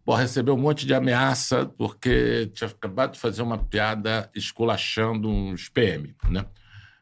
pô, 0.06 0.14
recebeu 0.16 0.54
um 0.54 0.58
monte 0.58 0.86
de 0.86 0.94
ameaça 0.94 1.66
porque 1.78 2.50
tinha 2.54 2.70
acabado 2.70 3.14
de 3.14 3.20
fazer 3.20 3.42
uma 3.42 3.58
piada 3.58 4.30
esculachando 4.34 5.28
uns 5.30 5.68
PM, 5.68 6.16
né? 6.30 6.46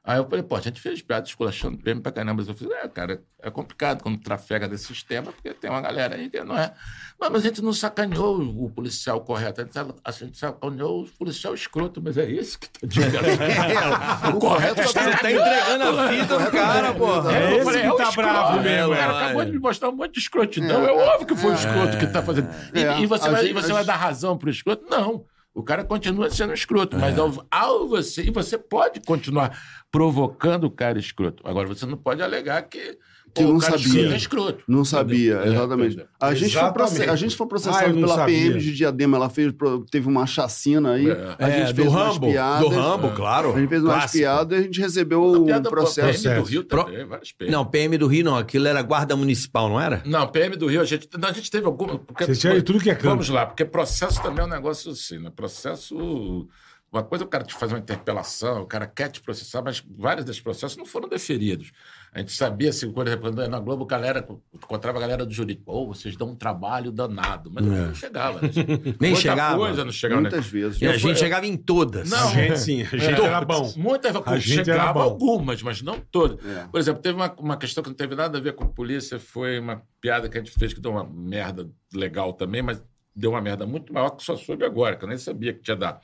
Aí 0.06 0.18
eu 0.18 0.28
falei, 0.28 0.44
pô, 0.44 0.58
a 0.58 0.60
gente 0.60 0.82
fez 0.82 1.02
piada 1.02 1.26
esculachando 1.26 1.78
PM 1.78 2.02
pra 2.02 2.12
caramba. 2.12 2.34
Mas 2.42 2.50
eu 2.50 2.54
falei, 2.54 2.78
é, 2.78 2.88
cara, 2.90 3.22
é 3.42 3.50
complicado 3.50 4.04
quando 4.04 4.18
trafega 4.20 4.68
desse 4.68 4.84
sistema, 4.88 5.32
porque 5.32 5.54
tem 5.54 5.70
uma 5.70 5.80
galera 5.80 6.16
aí 6.16 6.30
que 6.30 6.44
não 6.44 6.58
é. 6.58 6.74
Mas, 7.18 7.34
a 7.36 7.40
gente 7.40 7.62
não 7.62 7.72
sacaneou 7.72 8.42
o 8.42 8.70
policial 8.70 9.22
correto, 9.22 9.62
a 9.62 9.64
gente, 9.64 9.78
a 10.04 10.12
gente 10.12 10.38
sacaneou 10.38 11.04
o 11.04 11.08
policial 11.18 11.54
escroto, 11.54 12.02
mas 12.04 12.18
é 12.18 12.26
isso 12.30 12.60
que 12.60 12.68
tá 12.70 12.80
dizendo. 12.86 13.16
o 14.36 14.40
correto 14.40 14.82
é 14.82 14.84
Você 14.88 14.94
tá 14.94 15.10
entregando 15.10 16.00
a 16.00 16.10
fita 16.10 16.38
do 16.40 16.52
cara, 16.52 16.94
porra. 16.94 17.32
É 17.38 17.44
eu 17.54 17.56
esse 17.56 17.64
falei, 17.64 17.82
que 17.84 17.88
o 17.88 17.96
tá 17.96 18.04
escroto, 18.10 18.30
bravo 18.30 18.62
mesmo, 18.62 18.94
O 18.94 18.98
cara 18.98 19.14
é. 19.14 19.24
acabou 19.24 19.46
de 19.46 19.52
me 19.54 19.60
mostrar 19.60 19.88
um 19.90 19.96
monte 19.96 20.14
de 20.16 20.20
escrotidão. 20.20 20.84
É. 20.86 20.90
É, 20.90 20.92
óbvio 21.14 21.28
que 21.28 21.36
foi 21.38 21.52
o 21.52 21.56
escroto 21.56 21.98
que 21.98 22.08
tá 22.08 22.22
fazendo. 22.22 22.50
E, 22.74 22.84
É. 22.84 23.00
e 23.00 23.06
você, 23.06 23.30
vai, 23.30 23.42
gente- 23.46 23.54
você 23.54 23.72
vai 23.72 23.86
dar 23.86 23.96
razão 23.96 24.38
pro 24.38 24.50
escroto? 24.50 24.86
Não. 24.90 25.24
O 25.54 25.62
cara 25.62 25.84
continua 25.84 26.30
sendo 26.32 26.54
escroto, 26.54 26.98
mas 26.98 27.18
ao, 27.18 27.46
ao 27.52 27.88
você. 27.88 28.24
E 28.24 28.32
você 28.32 28.58
pode 28.58 29.00
continuar 29.02 29.58
provocando 29.92 30.64
o 30.64 30.72
cara 30.72 30.98
escroto. 30.98 31.48
Agora, 31.48 31.68
você 31.68 31.86
não 31.86 31.98
pode 31.98 32.24
alegar 32.24 32.62
que, 32.64 32.98
Que 33.34 33.42
pô, 33.44 33.50
não 33.50 33.56
o 33.58 33.62
sabia. 33.62 33.78
escroto 33.80 34.14
é 34.14 34.18
escroto. 34.18 34.64
Não 34.68 34.86
sabia, 34.86 35.34
Entendeu? 35.36 35.52
É, 35.52 35.56
exatamente. 35.56 36.00
é. 36.00 36.06
A 36.20 36.34
gente, 36.34 36.40
foi 36.40 36.48
Exatamente. 36.62 36.74
proce- 36.74 37.10
a 37.10 37.16
gente 37.16 37.36
foi 37.36 37.46
Ah, 37.46 37.50
processado 37.50 37.94
não 37.94 38.02
pela 38.02 38.16
sabia. 38.16 38.38
PM 38.38 38.60
de 38.60 38.74
Diadema. 38.76 39.18
Ela 39.18 39.30
fez, 39.30 39.54
teve 39.90 40.08
uma 40.08 40.26
chacina 40.28 40.92
aí. 40.94 41.10
É. 41.10 41.36
A 41.40 41.50
gente 41.50 41.62
É, 41.62 41.66
fez 41.66 41.74
do 41.74 41.84
umas 41.90 42.14
Rambo. 42.14 42.28
piadas. 42.32 42.60
Do 42.62 42.68
Rambo, 42.70 43.12
claro. 43.12 43.56
A 43.56 43.60
gente 43.60 43.70
fez 43.70 43.84
umas 43.84 43.94
Clássico. 43.96 44.18
piadas 44.20 44.58
e 44.58 44.62
a 44.62 44.64
gente 44.66 44.80
recebeu 44.82 45.24
um 45.24 45.46
pô, 45.62 45.70
processo. 45.70 46.24
PM 46.24 46.42
do 46.42 46.48
Rio 46.48 46.64
também, 46.64 47.06
várias 47.06 47.32
PM. 47.32 47.52
Não, 47.52 47.66
PM 47.66 47.98
do 47.98 48.08
Rio 48.08 48.24
não. 48.26 48.38
Aquilo 48.38 48.68
era 48.68 48.82
guarda 48.82 49.16
municipal, 49.16 49.68
não 49.68 49.82
era? 49.82 50.02
Não, 50.06 50.28
PM 50.28 50.56
do 50.56 50.68
Rio, 50.68 50.82
a 50.82 50.86
gente, 50.86 51.10
não, 51.18 51.30
a 51.30 51.34
gente 51.34 51.50
teve 51.50 51.66
alguma. 51.66 51.98
Porque, 51.98 52.26
Vocês 52.26 52.40
tiram 52.40 52.56
de 52.56 52.62
tudo 52.62 52.80
que 52.80 52.90
é 52.90 52.96
canto. 52.96 53.10
Vamos 53.10 53.30
lá, 53.30 53.46
porque 53.48 53.66
processo 53.66 54.22
também 54.22 54.44
é 54.44 54.48
um 54.48 54.50
negócio 54.50 54.92
assim, 54.92 55.18
né? 55.18 55.32
Processo. 55.36 56.48
Uma 56.92 57.02
coisa 57.02 57.24
é 57.24 57.26
o 57.26 57.30
cara 57.30 57.44
te 57.44 57.56
fazer 57.56 57.74
uma 57.74 57.80
interpelação, 57.80 58.62
o 58.62 58.68
cara 58.68 58.86
quer 58.86 59.10
te 59.10 59.20
processar, 59.20 59.64
mas 59.64 59.84
vários 59.98 60.24
desses 60.24 60.40
processos 60.40 60.78
não 60.78 60.86
foram 60.86 61.10
deferidos. 61.10 61.72
A 62.16 62.20
gente 62.20 62.32
sabia, 62.32 62.70
assim, 62.70 62.92
quando 62.92 63.18
quando 63.18 63.48
na 63.48 63.60
Globo, 63.60 63.86
a 63.86 63.88
galera 63.88 64.28
encontrava 64.54 65.00
a 65.00 65.02
galera 65.02 65.26
do 65.26 65.34
jurídico. 65.34 65.66
Pô, 65.66 65.88
vocês 65.88 66.16
dão 66.16 66.30
um 66.30 66.36
trabalho 66.36 66.92
danado. 66.92 67.50
Mas 67.52 67.66
não 67.66 67.96
chegava. 67.96 68.40
né? 68.40 68.50
Nem 69.02 69.12
Muita 69.12 69.16
chegava. 69.16 69.58
coisa 69.58 69.84
não 69.84 69.92
chegava. 69.92 70.22
né? 70.22 70.30
Muitas 70.30 70.46
vezes. 70.48 70.80
E 70.80 70.86
a 70.86 70.90
Eu 70.90 70.94
gente 70.94 71.02
fui- 71.02 71.16
chegava 71.16 71.48
em 71.48 71.58
todas. 71.58 72.08
Não. 72.10 72.28
A 72.28 72.32
gente 72.32 72.60
sim, 72.60 72.82
a 72.84 72.86
gente 72.86 73.20
É. 73.20 73.26
era 73.26 73.42
bom. 73.44 73.74
Muitas 73.78 74.16
A 74.16 74.38
gente 74.38 74.54
era 74.60 74.66
chegava 74.66 74.94
bom. 74.94 75.00
algumas, 75.02 75.62
mas 75.64 75.82
não 75.82 76.00
todas. 76.00 76.46
É. 76.46 76.68
Por 76.68 76.80
exemplo, 76.80 77.02
teve 77.02 77.16
uma, 77.16 77.34
uma 77.40 77.58
questão 77.58 77.82
que 77.84 77.90
não 77.90 77.96
teve 77.96 78.14
nada 78.16 78.38
a 78.38 78.42
ver 78.42 78.54
com 78.54 78.68
polícia, 78.68 79.20
foi 79.20 79.58
uma 79.58 79.82
piada 80.00 80.30
que 80.30 80.38
a 80.38 80.42
gente 80.44 80.52
fez 80.52 80.72
que 80.72 80.80
deu 80.80 80.92
uma 80.92 81.04
merda 81.04 81.68
legal 81.92 82.32
também, 82.34 82.62
mas 82.62 82.80
deu 83.16 83.32
uma 83.32 83.42
merda 83.42 83.66
muito 83.66 83.92
maior 83.92 84.12
que 84.12 84.22
só 84.24 84.36
soube 84.36 84.64
agora, 84.64 84.96
que 84.96 85.04
eu 85.04 85.10
nem 85.10 85.18
sabia 85.18 85.52
que 85.52 85.62
tinha 85.62 85.76
dado. 85.76 86.00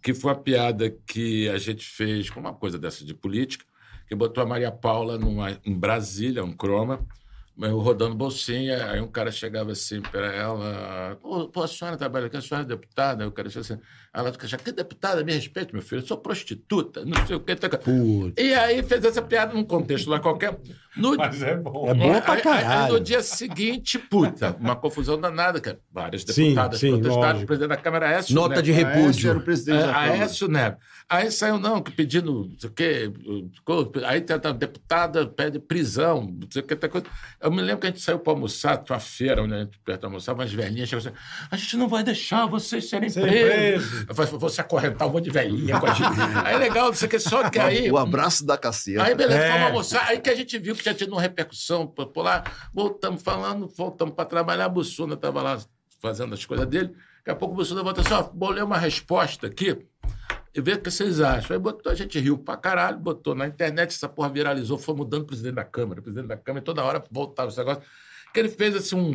Que 0.00 0.14
foi 0.14 0.30
uma 0.32 0.38
piada 0.38 0.88
que 1.06 1.48
a 1.48 1.58
gente 1.58 1.84
fez 1.84 2.30
com 2.30 2.38
uma 2.38 2.54
coisa 2.54 2.78
dessa 2.78 3.04
de 3.04 3.12
política, 3.14 3.64
que 4.10 4.14
botou 4.16 4.42
a 4.42 4.46
Maria 4.46 4.72
Paula 4.72 5.16
numa, 5.16 5.56
em 5.64 5.72
Brasília, 5.72 6.42
um 6.42 6.52
croma, 6.52 6.98
eu 7.56 7.78
rodando 7.78 8.16
bolsinha, 8.16 8.90
aí 8.90 9.00
um 9.00 9.06
cara 9.06 9.30
chegava 9.30 9.70
assim 9.70 10.00
para 10.00 10.32
ela, 10.34 11.16
pô, 11.52 11.62
a 11.62 11.68
senhora 11.68 11.96
trabalha 11.96 12.26
aqui, 12.26 12.36
a 12.36 12.40
senhora 12.40 12.64
é 12.66 12.68
deputada? 12.68 13.22
Aí 13.22 13.28
o 13.28 13.32
cara 13.32 13.46
disse 13.48 13.60
assim, 13.60 13.78
ela 14.12 14.32
fica 14.32 14.56
que 14.56 14.72
deputada, 14.72 15.22
me 15.22 15.32
respeite, 15.32 15.72
meu 15.72 15.82
filho, 15.82 16.00
eu 16.02 16.06
sou 16.06 16.16
prostituta, 16.16 17.04
não 17.04 17.24
sei 17.26 17.36
o 17.36 17.40
que. 17.40 17.54
Putz. 17.54 18.34
E 18.42 18.52
aí 18.54 18.82
fez 18.82 19.04
essa 19.04 19.22
piada 19.22 19.52
num 19.54 19.62
contexto 19.62 20.08
lá 20.10 20.18
qualquer. 20.18 20.58
No, 20.96 21.14
Mas 21.18 21.40
é 21.42 21.54
bom. 21.54 21.86
É 21.88 21.94
bom 21.94 22.12
Aí- 22.14 22.20
pra 22.22 22.32
aí- 22.32 22.38
Aí, 22.38 22.42
caralho. 22.42 22.92
no 22.94 23.00
dia 23.00 23.22
seguinte, 23.22 23.98
puta, 23.98 24.56
uma 24.58 24.74
confusão 24.74 25.20
danada, 25.20 25.60
cara. 25.60 25.78
Várias 25.92 26.22
Sim, 26.22 26.42
deputadas 26.44 26.80
sim, 26.80 26.88
protestaram, 26.92 27.20
lógico. 27.22 27.44
o 27.44 27.46
presidente 27.46 27.68
da 27.68 27.76
Câmara 27.76 28.08
Aécio 28.08 28.34
Nota 28.34 28.60
de 28.62 28.72
Aécio 28.72 28.86
era 28.86 28.98
o 28.98 29.02
repúdio. 29.02 29.40
presidente 29.44 29.78
da 29.82 29.84
É, 29.90 29.92
Câmara. 29.92 30.12
Aécio 30.14 30.48
Neves. 30.48 30.78
Aí 31.12 31.28
saiu, 31.32 31.58
não, 31.58 31.82
que 31.82 31.90
pedindo, 31.90 32.46
não 32.48 32.56
sei 32.56 32.70
o 32.70 32.72
quê, 32.72 33.12
aí 34.06 34.20
tem 34.20 34.36
a 34.36 34.52
deputada 34.52 35.26
pede 35.26 35.58
prisão, 35.58 36.22
não 36.22 36.48
sei 36.48 36.62
o 36.62 36.64
que, 36.64 36.76
coisa. 36.88 37.04
Eu 37.40 37.50
me 37.50 37.60
lembro 37.60 37.80
que 37.80 37.88
a 37.88 37.90
gente 37.90 38.00
saiu 38.00 38.20
para 38.20 38.32
almoçar, 38.32 38.78
tinha 38.78 38.94
uma 38.94 39.00
feira 39.00 39.42
onde 39.42 39.52
a 39.54 39.58
gente 39.58 39.76
perto 39.80 39.98
de 40.02 40.06
almoçar, 40.06 40.34
umas 40.34 40.52
velhinhas 40.52 40.88
chegaram 40.88 41.10
assim, 41.10 41.18
a 41.50 41.56
gente 41.56 41.76
não 41.76 41.88
vai 41.88 42.04
deixar 42.04 42.46
vocês 42.46 42.88
serem 42.88 43.08
Ser 43.08 43.22
presos. 43.22 43.88
preso. 43.90 44.06
Eu 44.08 44.14
falei, 44.14 44.30
você 44.30 44.60
acorrentar 44.60 45.08
um 45.08 45.10
monte 45.10 45.24
de 45.24 45.30
velhinha 45.30 45.80
com 45.80 45.86
a 45.86 45.94
gente. 45.94 46.10
Aí 46.46 46.56
legal, 46.56 46.86
não 46.86 46.94
sei 46.94 47.08
o 47.08 47.10
que, 47.10 47.18
só 47.18 47.50
que 47.50 47.58
aí... 47.58 47.90
O 47.90 47.98
abraço 47.98 48.46
da 48.46 48.56
caceta. 48.56 49.02
Aí, 49.02 49.12
beleza, 49.12 49.40
É. 49.40 49.50
fomos 49.52 49.66
almoçar. 49.66 50.06
Aí 50.06 50.20
que 50.20 50.30
a 50.30 50.34
gente 50.36 50.56
viu 50.60 50.76
que 50.76 50.84
já 50.84 50.94
tinha 50.94 51.10
uma 51.10 51.20
repercussão 51.20 51.92
lá. 52.18 52.44
Voltamos 52.72 53.20
falando, 53.20 53.66
voltamos 53.76 54.14
para 54.14 54.26
trabalhar. 54.26 54.66
A 54.66 54.68
Bussuna 54.68 55.14
estava 55.14 55.42
lá 55.42 55.58
fazendo 56.00 56.34
as 56.34 56.44
coisas 56.44 56.68
dele. 56.68 56.94
Daqui 57.18 57.30
a 57.30 57.34
pouco 57.34 57.54
o 57.54 57.56
Bussuna 57.56 57.82
volta 57.82 58.00
assim: 58.00 58.14
ó, 58.14 58.22
bolei 58.22 58.62
uma 58.62 58.78
resposta 58.78 59.48
aqui 59.48 59.76
e 60.54 60.60
vê 60.60 60.72
o 60.72 60.80
que 60.80 60.90
vocês 60.90 61.20
acham. 61.20 61.54
Aí 61.56 61.60
botou, 61.60 61.92
a 61.92 61.94
gente 61.94 62.18
riu 62.18 62.38
pra 62.38 62.56
caralho, 62.56 62.98
botou 62.98 63.34
na 63.34 63.46
internet, 63.46 63.90
essa 63.90 64.08
porra 64.08 64.28
viralizou, 64.28 64.78
foi 64.78 64.94
mudando 64.94 65.22
o 65.22 65.26
presidente 65.26 65.54
da 65.54 65.64
Câmara. 65.64 66.00
O 66.00 66.02
presidente 66.02 66.28
da 66.28 66.36
Câmara, 66.36 66.64
toda 66.64 66.84
hora 66.84 67.02
voltava 67.10 67.48
esse 67.48 67.58
negócio. 67.58 67.82
Que 68.32 68.38
ele 68.40 68.48
fez 68.48 68.76
assim 68.76 68.94
um, 68.96 69.10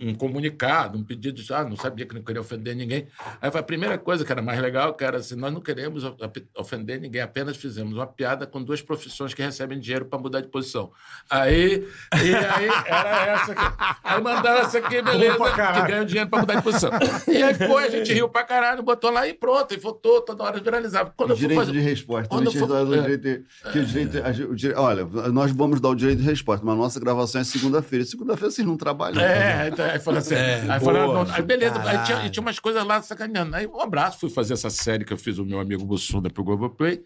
um, 0.00 0.08
um 0.08 0.14
comunicado, 0.14 0.96
um 0.98 1.04
pedido 1.04 1.42
de 1.42 1.52
ah, 1.52 1.62
não 1.64 1.76
sabia 1.76 2.06
que 2.06 2.14
não 2.14 2.22
queria 2.22 2.40
ofender 2.40 2.74
ninguém. 2.74 3.06
Aí 3.40 3.50
foi 3.50 3.60
a 3.60 3.62
primeira 3.62 3.98
coisa 3.98 4.24
que 4.24 4.32
era 4.32 4.40
mais 4.40 4.58
legal, 4.60 4.94
que 4.94 5.04
era 5.04 5.18
assim, 5.18 5.34
nós 5.36 5.52
não 5.52 5.60
queremos 5.60 6.04
of- 6.04 6.16
ofender 6.56 6.98
ninguém, 7.00 7.20
apenas 7.20 7.56
fizemos 7.56 7.94
uma 7.94 8.06
piada 8.06 8.46
com 8.46 8.62
duas 8.62 8.80
profissões 8.80 9.34
que 9.34 9.42
recebem 9.42 9.78
dinheiro 9.78 10.06
para 10.06 10.18
mudar 10.18 10.40
de 10.40 10.48
posição. 10.48 10.90
Aí, 11.28 11.86
e 12.14 12.34
aí 12.34 12.68
era 12.86 13.26
essa. 13.26 13.74
Aí 14.02 14.22
mandaram 14.22 14.60
essa 14.62 14.78
aqui, 14.78 15.02
beleza, 15.02 15.36
que 15.38 15.88
ganham 15.90 16.04
dinheiro 16.06 16.30
para 16.30 16.40
mudar 16.40 16.54
de 16.54 16.62
posição. 16.62 16.90
E 17.28 17.42
aí 17.42 17.54
foi, 17.54 17.84
a 17.84 17.90
gente 17.90 18.12
riu 18.12 18.28
pra 18.28 18.42
caralho, 18.44 18.82
botou 18.82 19.10
lá 19.10 19.26
e 19.28 19.34
pronto, 19.34 19.74
e 19.74 19.76
votou, 19.76 20.20
toda 20.22 20.44
hora 20.44 20.58
viralizava. 20.60 21.12
Quando 21.16 21.34
Direito 21.36 21.58
fazer... 21.60 21.72
de 21.72 21.80
resposta. 21.80 22.28
Quando 22.28 22.50
for- 22.52 22.70
o 22.70 22.94
é. 22.94 23.00
direito 23.02 23.22
de- 23.22 23.44
que 23.72 23.78
o 23.80 23.84
direito- 23.84 24.24
a 24.24 24.32
gente- 24.32 24.48
o 24.50 24.54
dire- 24.54 24.74
Olha, 24.74 25.04
nós 25.30 25.50
vamos 25.52 25.80
dar 25.80 25.90
o 25.90 25.94
direito 25.94 26.20
de 26.20 26.24
resposta, 26.24 26.64
mas 26.64 26.74
a 26.74 26.78
nossa 26.78 26.98
gravação 27.00 27.40
é 27.40 27.44
segunda-feira. 27.44 28.04
Segunda-feira 28.30 28.50
vocês 28.50 28.66
não 28.66 28.76
trabalham. 28.76 29.20
É, 29.20 29.68
então, 29.68 29.84
aí 29.84 29.98
falou 29.98 30.18
assim. 30.18 30.34
É, 30.34 30.60
aí, 30.68 30.80
não, 30.82 31.22
aí 31.32 31.42
beleza, 31.42 31.80
aí 31.82 32.04
tinha, 32.04 32.30
tinha 32.30 32.42
umas 32.42 32.58
coisas 32.58 32.84
lá 32.84 33.02
sacaneando. 33.02 33.54
Aí 33.56 33.66
um 33.66 33.80
abraço, 33.80 34.18
fui 34.20 34.30
fazer 34.30 34.54
essa 34.54 34.70
série 34.70 35.04
que 35.04 35.12
eu 35.12 35.16
fiz 35.18 35.38
o 35.38 35.44
meu 35.44 35.60
amigo 35.60 35.84
Bussunda 35.84 36.30
pro 36.30 36.44
Globoplay. 36.44 37.02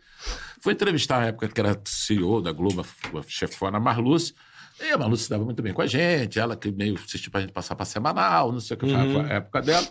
Fui 0.61 0.73
entrevistar 0.73 1.21
na 1.21 1.27
época 1.27 1.49
que 1.49 1.61
era 1.61 1.81
CEO 1.85 2.41
da 2.43 2.53
Globo, 2.53 2.83
a 2.83 3.23
chefona 3.27 3.79
Marluce. 3.81 4.35
E 4.81 4.91
a 4.91 4.99
Marluce 4.99 5.25
se 5.25 5.31
dava 5.31 5.45
muito 5.45 5.63
bem 5.63 5.73
com 5.73 5.83
a 5.83 5.87
gente, 5.87 6.39
ela 6.39 6.57
que 6.57 6.71
meio 6.73 6.95
assistiu 6.97 7.31
pra 7.31 7.41
gente 7.41 7.53
passar 7.53 7.77
pra 7.77 7.85
semanal, 7.85 8.51
não 8.51 8.61
sei 8.61 8.77
o 8.77 8.81
que, 8.81 8.87
foi 8.87 8.97
Uhum. 8.97 9.21
a 9.21 9.29
época 9.35 9.63
dela. 9.63 9.87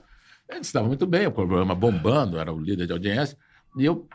A 0.52 0.56
gente 0.56 0.68
se 0.68 0.74
dava 0.74 0.88
muito 0.88 1.08
bem, 1.08 1.26
o 1.26 1.32
programa 1.32 1.74
bombando, 1.74 2.38
era 2.38 2.52
o 2.52 2.60
líder 2.60 2.86
de 2.86 2.92
audiência. 2.92 3.38
E 3.78 3.86
eu 3.86 4.08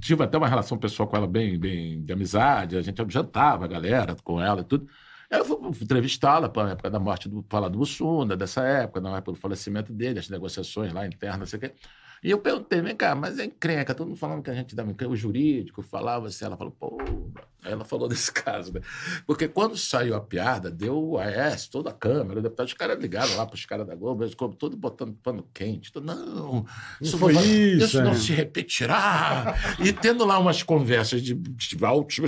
tive 0.00 0.24
até 0.24 0.36
uma 0.36 0.48
relação 0.48 0.76
pessoal 0.76 1.08
com 1.08 1.16
ela 1.16 1.26
bem, 1.26 1.56
bem 1.58 2.02
de 2.02 2.12
amizade, 2.12 2.76
a 2.76 2.82
gente 2.82 3.00
jantava, 3.08 3.64
a 3.64 3.68
galera, 3.68 4.16
com 4.24 4.42
ela 4.42 4.60
e 4.62 4.64
tudo. 4.64 4.88
Eu 5.30 5.44
fui 5.44 5.58
entrevistá-la 5.82 6.48
para 6.48 6.68
a 6.68 6.70
época 6.72 6.90
da 6.90 6.98
morte 6.98 7.28
do 7.28 7.44
falar 7.48 7.68
do 7.68 7.78
Bussunda, 7.78 8.36
dessa 8.36 8.62
época, 8.62 9.00
na 9.00 9.18
época 9.18 9.32
do 9.32 9.38
falecimento 9.38 9.92
dele, 9.92 10.18
as 10.18 10.30
negociações 10.30 10.92
lá 10.92 11.06
internas, 11.06 11.38
não 11.38 11.46
sei 11.46 11.58
o 11.58 11.60
quê. 11.60 11.74
E 12.22 12.30
eu 12.30 12.38
perguntei, 12.38 12.80
vem 12.80 12.96
cá, 12.96 13.14
mas 13.14 13.38
é 13.38 13.44
encrenca, 13.44 13.94
todo 13.94 14.08
mundo 14.08 14.16
falando 14.16 14.42
que 14.42 14.50
a 14.50 14.54
gente 14.54 14.74
dava 14.74 14.90
encrenca, 14.90 15.12
o 15.12 15.16
jurídico 15.16 15.82
falava 15.82 16.26
assim, 16.26 16.44
ela 16.44 16.56
falou, 16.56 16.72
pô, 16.72 16.98
aí 17.62 17.72
ela 17.72 17.84
falou 17.84 18.08
desse 18.08 18.32
caso, 18.32 18.72
né? 18.72 18.80
Porque 19.24 19.46
quando 19.46 19.76
saiu 19.76 20.16
a 20.16 20.20
piada, 20.20 20.70
deu 20.70 20.98
o 20.98 21.18
AS, 21.18 21.68
toda 21.68 21.90
a 21.90 21.92
Câmara, 21.92 22.40
o 22.40 22.42
deputado, 22.42 22.66
os 22.66 22.74
caras 22.74 22.98
ligaram 22.98 23.36
lá 23.36 23.46
para 23.46 23.54
os 23.54 23.64
caras 23.66 23.86
da 23.86 23.94
Globo, 23.94 24.24
eles 24.24 24.34
como 24.34 24.54
todo 24.54 24.76
botando 24.76 25.14
pano 25.22 25.48
quente, 25.54 25.92
todo, 25.92 26.04
não, 26.04 26.66
isso, 27.00 27.18
foi 27.18 27.34
não, 27.34 27.44
isso, 27.44 27.84
isso 27.84 28.02
não 28.02 28.12
é. 28.12 28.16
se 28.16 28.32
repetirá. 28.32 29.54
e 29.78 29.92
tendo 29.92 30.24
lá 30.24 30.38
umas 30.38 30.62
conversas 30.62 31.22
de, 31.22 31.34
de 31.34 31.84
altos 31.84 32.18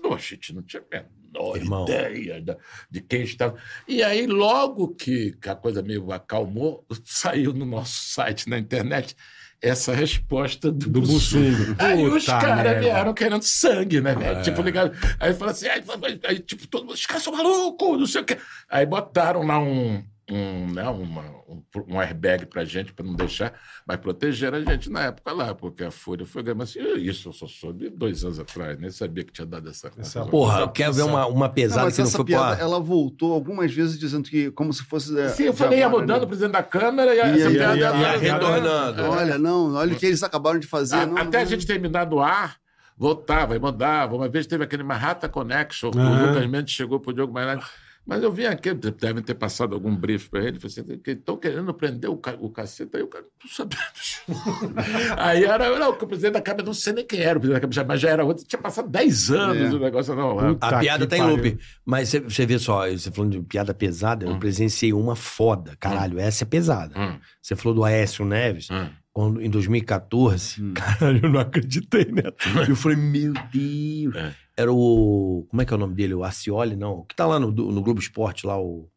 não, 0.00 0.18
gente 0.18 0.54
não 0.54 0.62
tinha 0.62 0.82
a 0.92 1.19
menor 1.32 1.56
Irmão. 1.56 1.84
ideia 1.84 2.40
da- 2.40 2.56
de 2.90 3.00
quem 3.00 3.22
estava. 3.22 3.56
E 3.86 4.02
aí, 4.02 4.26
logo 4.26 4.88
que, 4.94 5.32
que 5.40 5.48
a 5.48 5.54
coisa 5.54 5.82
meio 5.82 6.10
acalmou, 6.12 6.84
saiu 7.04 7.52
no 7.52 7.64
nosso 7.64 8.12
site, 8.12 8.48
na 8.48 8.58
internet, 8.58 9.14
essa 9.62 9.92
resposta 9.94 10.72
do, 10.72 10.88
Do 10.88 11.00
Bussunda. 11.02 11.76
Aí 11.78 12.02
os 12.06 12.24
caras 12.24 12.80
vieram 12.82 13.12
querendo 13.12 13.42
sangue, 13.42 14.00
né, 14.00 14.12
É. 14.12 14.14
velho? 14.14 14.42
Tipo, 14.42 14.62
ligado. 14.62 14.92
Aí 15.20 15.34
falaram 15.34 15.50
assim, 15.56 15.68
aí, 15.68 15.82
aí, 16.24 16.38
tipo, 16.38 16.66
todo 16.66 16.84
mundo, 16.84 16.94
os 16.94 17.04
caras 17.06 17.22
são 17.22 17.32
malucos, 17.34 17.98
não 17.98 18.06
sei 18.06 18.22
o 18.22 18.24
quê. 18.24 18.38
Aí 18.70 18.86
botaram 18.86 19.42
lá 19.46 19.58
um, 19.58 20.02
um, 20.32 20.72
né, 20.72 20.88
uma, 20.88 21.22
um, 21.48 21.62
um 21.88 22.00
airbag 22.00 22.46
pra 22.46 22.64
gente, 22.64 22.92
pra 22.92 23.04
não 23.04 23.14
deixar, 23.14 23.52
mas 23.86 23.96
protegeram 23.98 24.58
a 24.58 24.60
gente 24.62 24.88
na 24.90 25.04
época 25.04 25.32
lá, 25.32 25.54
porque 25.54 25.84
a 25.84 25.90
Folha 25.90 26.24
foi 26.26 26.42
grande. 26.42 26.62
Assim, 26.62 26.80
isso 26.98 27.28
eu 27.28 27.32
só 27.32 27.46
soube 27.46 27.88
dois 27.90 28.24
anos 28.24 28.38
atrás, 28.38 28.78
nem 28.78 28.90
sabia 28.90 29.24
que 29.24 29.32
tinha 29.32 29.46
dado 29.46 29.68
essa. 29.68 29.90
Essa 29.98 30.24
Porra, 30.26 30.68
quer 30.68 30.92
ver 30.92 31.02
uma, 31.02 31.26
uma 31.26 31.46
Não, 31.46 31.54
pesada 31.54 31.84
mas 31.84 31.94
que 31.94 32.00
não 32.00 32.08
essa 32.08 32.16
foi 32.18 32.24
piada, 32.26 32.56
pra... 32.56 32.64
ela 32.64 32.80
voltou 32.80 33.32
algumas 33.32 33.72
vezes 33.72 33.98
dizendo 33.98 34.28
que 34.28 34.50
como 34.52 34.72
se 34.72 34.82
fosse... 34.84 35.18
é, 35.18 35.28
Sim, 35.28 35.44
eu 35.44 35.52
falei, 35.54 35.78
ia 35.80 35.86
agora, 35.86 36.02
mudando 36.02 36.18
né? 36.20 36.24
o 36.24 36.28
presidente 36.28 36.52
da 36.52 36.62
Câmara 36.62 37.14
e, 37.14 37.18
E 37.18 37.20
essa 37.42 37.50
piada 37.50 37.76
ia- 37.78 37.90
ia- 37.90 37.96
ia 37.96 38.16
ia- 38.24 38.32
retornando. 38.34 39.02
Olha, 39.04 39.38
não, 39.38 39.74
olha 39.74 39.92
o 39.92 39.96
que 39.96 40.06
eles 40.06 40.22
acabaram 40.22 40.58
de 40.58 40.66
fazer. 40.66 40.96
A- 40.96 41.06
não, 41.06 41.16
até 41.16 41.38
a 41.38 41.40
não. 41.42 41.46
gente 41.50 41.66
terminar 41.66 42.04
do 42.04 42.20
ar, 42.20 42.56
voltava 42.96 43.56
e 43.56 43.58
mudava. 43.58 44.14
Uma 44.14 44.28
vez 44.28 44.46
teve 44.46 44.64
aquele 44.64 44.82
Marrata 44.82 45.28
Connection, 45.28 45.90
Aham. 45.94 46.24
o 46.24 46.26
Lucas 46.28 46.46
Mendes 46.50 46.74
chegou 46.74 47.00
pro 47.00 47.12
Diogo 47.12 47.32
Maynard. 47.32 47.64
Mas 48.06 48.22
eu 48.22 48.32
vi 48.32 48.46
aqui, 48.46 48.72
devem 48.74 49.22
ter 49.22 49.34
passado 49.34 49.74
algum 49.74 49.94
brief 49.94 50.28
para 50.30 50.40
ele, 50.44 50.58
falei 50.58 50.74
assim, 50.80 50.98
que 50.98 51.10
estão 51.12 51.36
querendo 51.36 51.72
prender 51.72 52.10
o, 52.10 52.16
ca 52.16 52.34
o 52.40 52.50
cacete, 52.50 52.96
aí 52.96 53.02
o 53.02 53.06
cara 53.06 53.24
não 53.44 53.50
sabia. 53.50 53.78
aí 55.16 55.44
era, 55.44 55.78
não, 55.78 55.90
o 55.90 55.94
presidente 56.06 56.32
da 56.32 56.40
Câmara, 56.40 56.64
não 56.64 56.74
sei 56.74 56.92
nem 56.92 57.06
quem 57.06 57.20
era 57.20 57.38
o 57.38 57.40
presidente 57.40 57.62
da 57.62 57.68
Câmara, 57.68 57.88
mas 57.88 58.00
já 58.00 58.10
era 58.10 58.24
outro, 58.24 58.44
tinha 58.44 58.60
passado 58.60 58.88
10 58.88 59.30
anos 59.30 59.72
É. 59.72 59.76
o 59.76 59.78
negócio, 59.78 60.14
não. 60.14 60.36
Puta 60.54 60.66
A 60.66 60.78
piada 60.80 61.06
tá 61.06 61.16
em 61.16 61.22
loop. 61.22 61.58
Mas 61.84 62.08
você- 62.08 62.20
você 62.20 62.46
vê 62.46 62.58
só, 62.58 62.88
você 62.90 63.10
falando 63.12 63.32
de 63.32 63.42
piada 63.42 63.72
pesada, 63.74 64.26
eu 64.26 64.38
presenciei 64.38 64.92
uma 64.92 65.14
foda. 65.14 65.76
Caralho, 65.78 66.18
essa 66.18 66.44
é 66.44 66.46
pesada. 66.46 66.98
Hum, 66.98 67.18
Você 67.40 67.54
falou 67.54 67.74
do 67.74 67.84
Aécio 67.84 68.24
Neves, 68.24 68.68
hum. 68.70 68.88
quando, 69.12 69.40
em 69.40 69.48
2014. 69.50 70.62
Hum. 70.62 70.72
Caralho, 70.98 71.20
eu 71.24 71.30
não 71.30 71.40
acreditei 71.40 72.06
nela. 72.06 72.34
Eu 72.68 72.76
falei, 72.76 72.96
meu 72.98 73.32
Deus. 73.52 74.14
É. 74.14 74.34
Era 74.60 74.70
o. 74.72 75.46
Como 75.48 75.62
é 75.62 75.64
que 75.64 75.72
é 75.72 75.76
o 75.76 75.80
nome 75.80 75.94
dele? 75.94 76.12
O 76.14 76.22
Acioli, 76.22 76.76
não. 76.76 77.04
Que 77.08 77.16
tá 77.16 77.26
lá 77.26 77.38
no, 77.38 77.50
no 77.50 77.82
Globo 77.82 77.98
Esporte, 77.98 78.46
lá, 78.46 78.60
o. 78.60 78.88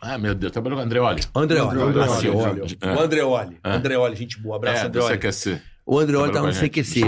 Ah, 0.00 0.16
meu 0.18 0.34
Deus, 0.34 0.52
trabalhou 0.52 0.76
com 0.78 0.82
o 0.82 0.86
Andreoli. 0.86 1.22
Andreoli. 1.34 1.80
Andreoli. 1.82 2.00
Acioli. 2.10 2.78
É. 2.80 2.92
O 2.94 3.00
Andreoli. 3.00 3.58
É. 3.64 3.70
Andreoli, 3.72 4.14
gente 4.16 4.38
boa. 4.40 4.56
Abraço, 4.56 4.84
é, 4.84 4.86
Andreoli. 4.86 5.32
ser. 5.32 5.62
O 5.84 5.98
Andreoli 5.98 6.26
tá 6.28 6.32
Trabalhou 6.40 6.54
no 6.62 6.68
CQC. 6.68 7.00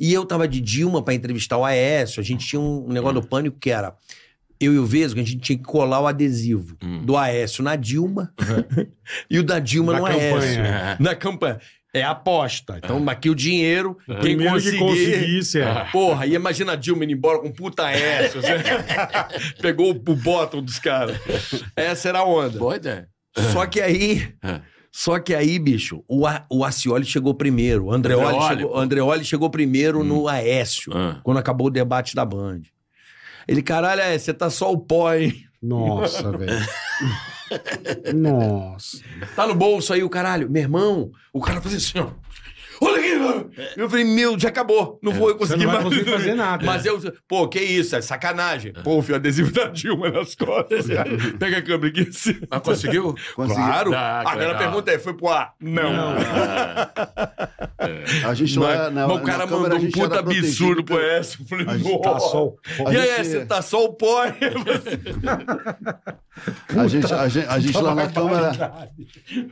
E 0.00 0.12
eu 0.12 0.24
tava 0.24 0.48
de 0.48 0.60
Dilma 0.60 1.02
pra 1.02 1.14
entrevistar 1.14 1.56
o 1.58 1.64
Aécio. 1.64 2.20
A 2.20 2.24
gente 2.24 2.46
tinha 2.46 2.60
um 2.60 2.88
negócio 2.88 3.20
do 3.20 3.26
pânico 3.26 3.58
que 3.60 3.70
era. 3.70 3.94
Eu 4.58 4.74
e 4.74 4.78
o 4.78 4.84
Vesgo, 4.84 5.18
a 5.20 5.22
gente 5.22 5.38
tinha 5.38 5.56
que 5.58 5.64
colar 5.64 6.00
o 6.00 6.06
adesivo 6.06 6.76
Hum. 6.82 7.02
do 7.04 7.16
Aécio 7.16 7.62
na 7.64 7.76
Dilma 7.76 8.32
e 9.30 9.38
o 9.38 9.42
da 9.42 9.58
Dilma 9.58 9.92
Da 9.94 9.98
no 10.00 10.04
campanha. 10.06 10.34
Aécio. 10.34 10.60
É. 10.60 10.96
Na 11.00 11.14
campanha. 11.14 11.60
É 11.92 12.02
aposta. 12.04 12.78
Então, 12.78 13.04
aqui 13.08 13.28
o 13.28 13.34
dinheiro, 13.34 13.96
quem 14.06 14.16
Primeiro 14.16 14.60
que 14.60 14.78
conseguir... 14.78 14.78
conseguisse, 14.78 15.60
é. 15.60 15.86
Porra, 15.90 16.24
e 16.26 16.34
imagina 16.34 16.72
a 16.72 16.76
Dilma 16.76 17.02
indo 17.04 17.12
embora 17.12 17.40
com 17.40 17.48
um 17.48 17.52
puta 17.52 17.84
Aécio. 17.86 18.38
assim. 18.40 18.52
Pegou 19.60 19.90
o 19.90 19.94
bottom 19.94 20.62
dos 20.62 20.78
caras. 20.78 21.16
Essa 21.74 22.10
era 22.10 22.20
a 22.20 22.24
onda. 22.24 22.58
Boa 22.58 22.76
ideia. 22.76 23.08
Só 23.52 23.66
que 23.66 23.80
aí... 23.80 24.32
É. 24.42 24.60
Só 24.92 25.20
que 25.20 25.32
aí, 25.34 25.56
bicho, 25.58 26.02
o, 26.08 26.26
A- 26.26 26.44
o 26.50 26.64
Acioli 26.64 27.04
chegou 27.04 27.32
primeiro. 27.32 27.84
O 27.86 27.92
Andreoli, 27.92 28.24
Andreoli, 28.34 28.48
chegou, 28.58 28.76
Andreoli 28.76 29.24
chegou 29.24 29.48
primeiro 29.50 30.02
no 30.02 30.26
Aécio, 30.26 30.92
Ah. 30.92 31.20
quando 31.22 31.38
acabou 31.38 31.68
o 31.68 31.70
debate 31.70 32.14
da 32.16 32.24
Band. 32.24 32.62
Ele, 33.46 33.62
caralho, 33.62 34.00
é, 34.00 34.18
você 34.18 34.34
tá 34.34 34.50
só 34.50 34.72
o 34.72 34.78
pó, 34.78 35.14
hein? 35.14 35.44
Nossa, 35.62 36.30
velho. 36.36 36.52
Nossa. 38.14 38.98
Tá 39.36 39.46
no 39.46 39.54
bolso 39.54 39.92
aí, 39.92 40.02
o 40.02 40.10
caralho. 40.10 40.48
Meu 40.50 40.62
irmão, 40.62 41.10
o 41.32 41.40
cara 41.40 41.60
fazia 41.60 41.78
assim, 41.78 41.98
ó. 41.98 42.08
Olha 42.82 42.96
aqui, 42.98 43.14
mano. 43.16 43.50
Eu 43.76 43.90
falei, 43.90 44.04
meu, 44.06 44.38
já 44.40 44.48
acabou. 44.48 44.98
Não 45.02 45.12
vou 45.12 45.28
Você 45.28 45.34
conseguir 45.38 45.64
não 45.66 45.72
vai 45.72 45.82
mais. 45.82 45.94
conseguir 45.94 46.10
fazer 46.16 46.34
nada. 46.34 46.64
Mas 46.64 46.86
eu, 46.86 46.98
pô, 47.28 47.46
que 47.46 47.60
isso? 47.60 47.94
É 47.94 48.00
sacanagem. 48.00 48.72
Pô, 48.72 49.02
fio 49.02 49.16
adesivo 49.16 49.52
da 49.52 49.66
Dilma 49.66 50.08
nas 50.10 50.34
costas. 50.34 50.86
Pega 51.38 51.58
a 51.58 51.62
câmera 51.62 51.88
aqui. 51.88 52.08
assim. 52.08 52.40
Mas 52.50 52.62
conseguiu? 52.62 53.14
Consegui. 53.36 53.60
Claro. 53.60 53.92
Ah, 53.94 54.20
Agora 54.20 54.32
a 54.32 54.36
legal. 54.52 54.58
pergunta 54.58 54.90
é: 54.92 54.98
foi 54.98 55.12
pro 55.12 55.28
ar? 55.28 55.52
Não. 55.60 56.14
A 58.24 58.34
gente 58.34 58.58
Mas, 58.58 58.78
lá 58.78 58.90
na, 58.90 59.06
mas 59.08 59.16
o 59.16 59.22
cara 59.22 59.46
mandou 59.46 59.78
um 59.78 59.90
puta 59.90 60.16
era 60.16 60.20
absurdo 60.20 60.84
pro 60.84 60.98
S. 61.00 61.36
Eu 61.40 61.46
falei, 61.46 61.66
Tá 62.02 62.18
só 62.20 62.54
E 62.90 62.96
aí, 62.96 63.16
gente- 63.16 63.26
você 63.28 63.46
tá 63.46 63.62
só 63.62 63.84
o 63.84 63.92
pó? 63.94 64.22
A 66.76 66.86
gente, 66.88 67.12
a 67.12 67.28
gente, 67.28 67.46
a 67.46 67.58
gente 67.58 67.78
lá 67.80 67.94
na 67.94 68.08
Câmara. 68.08 68.88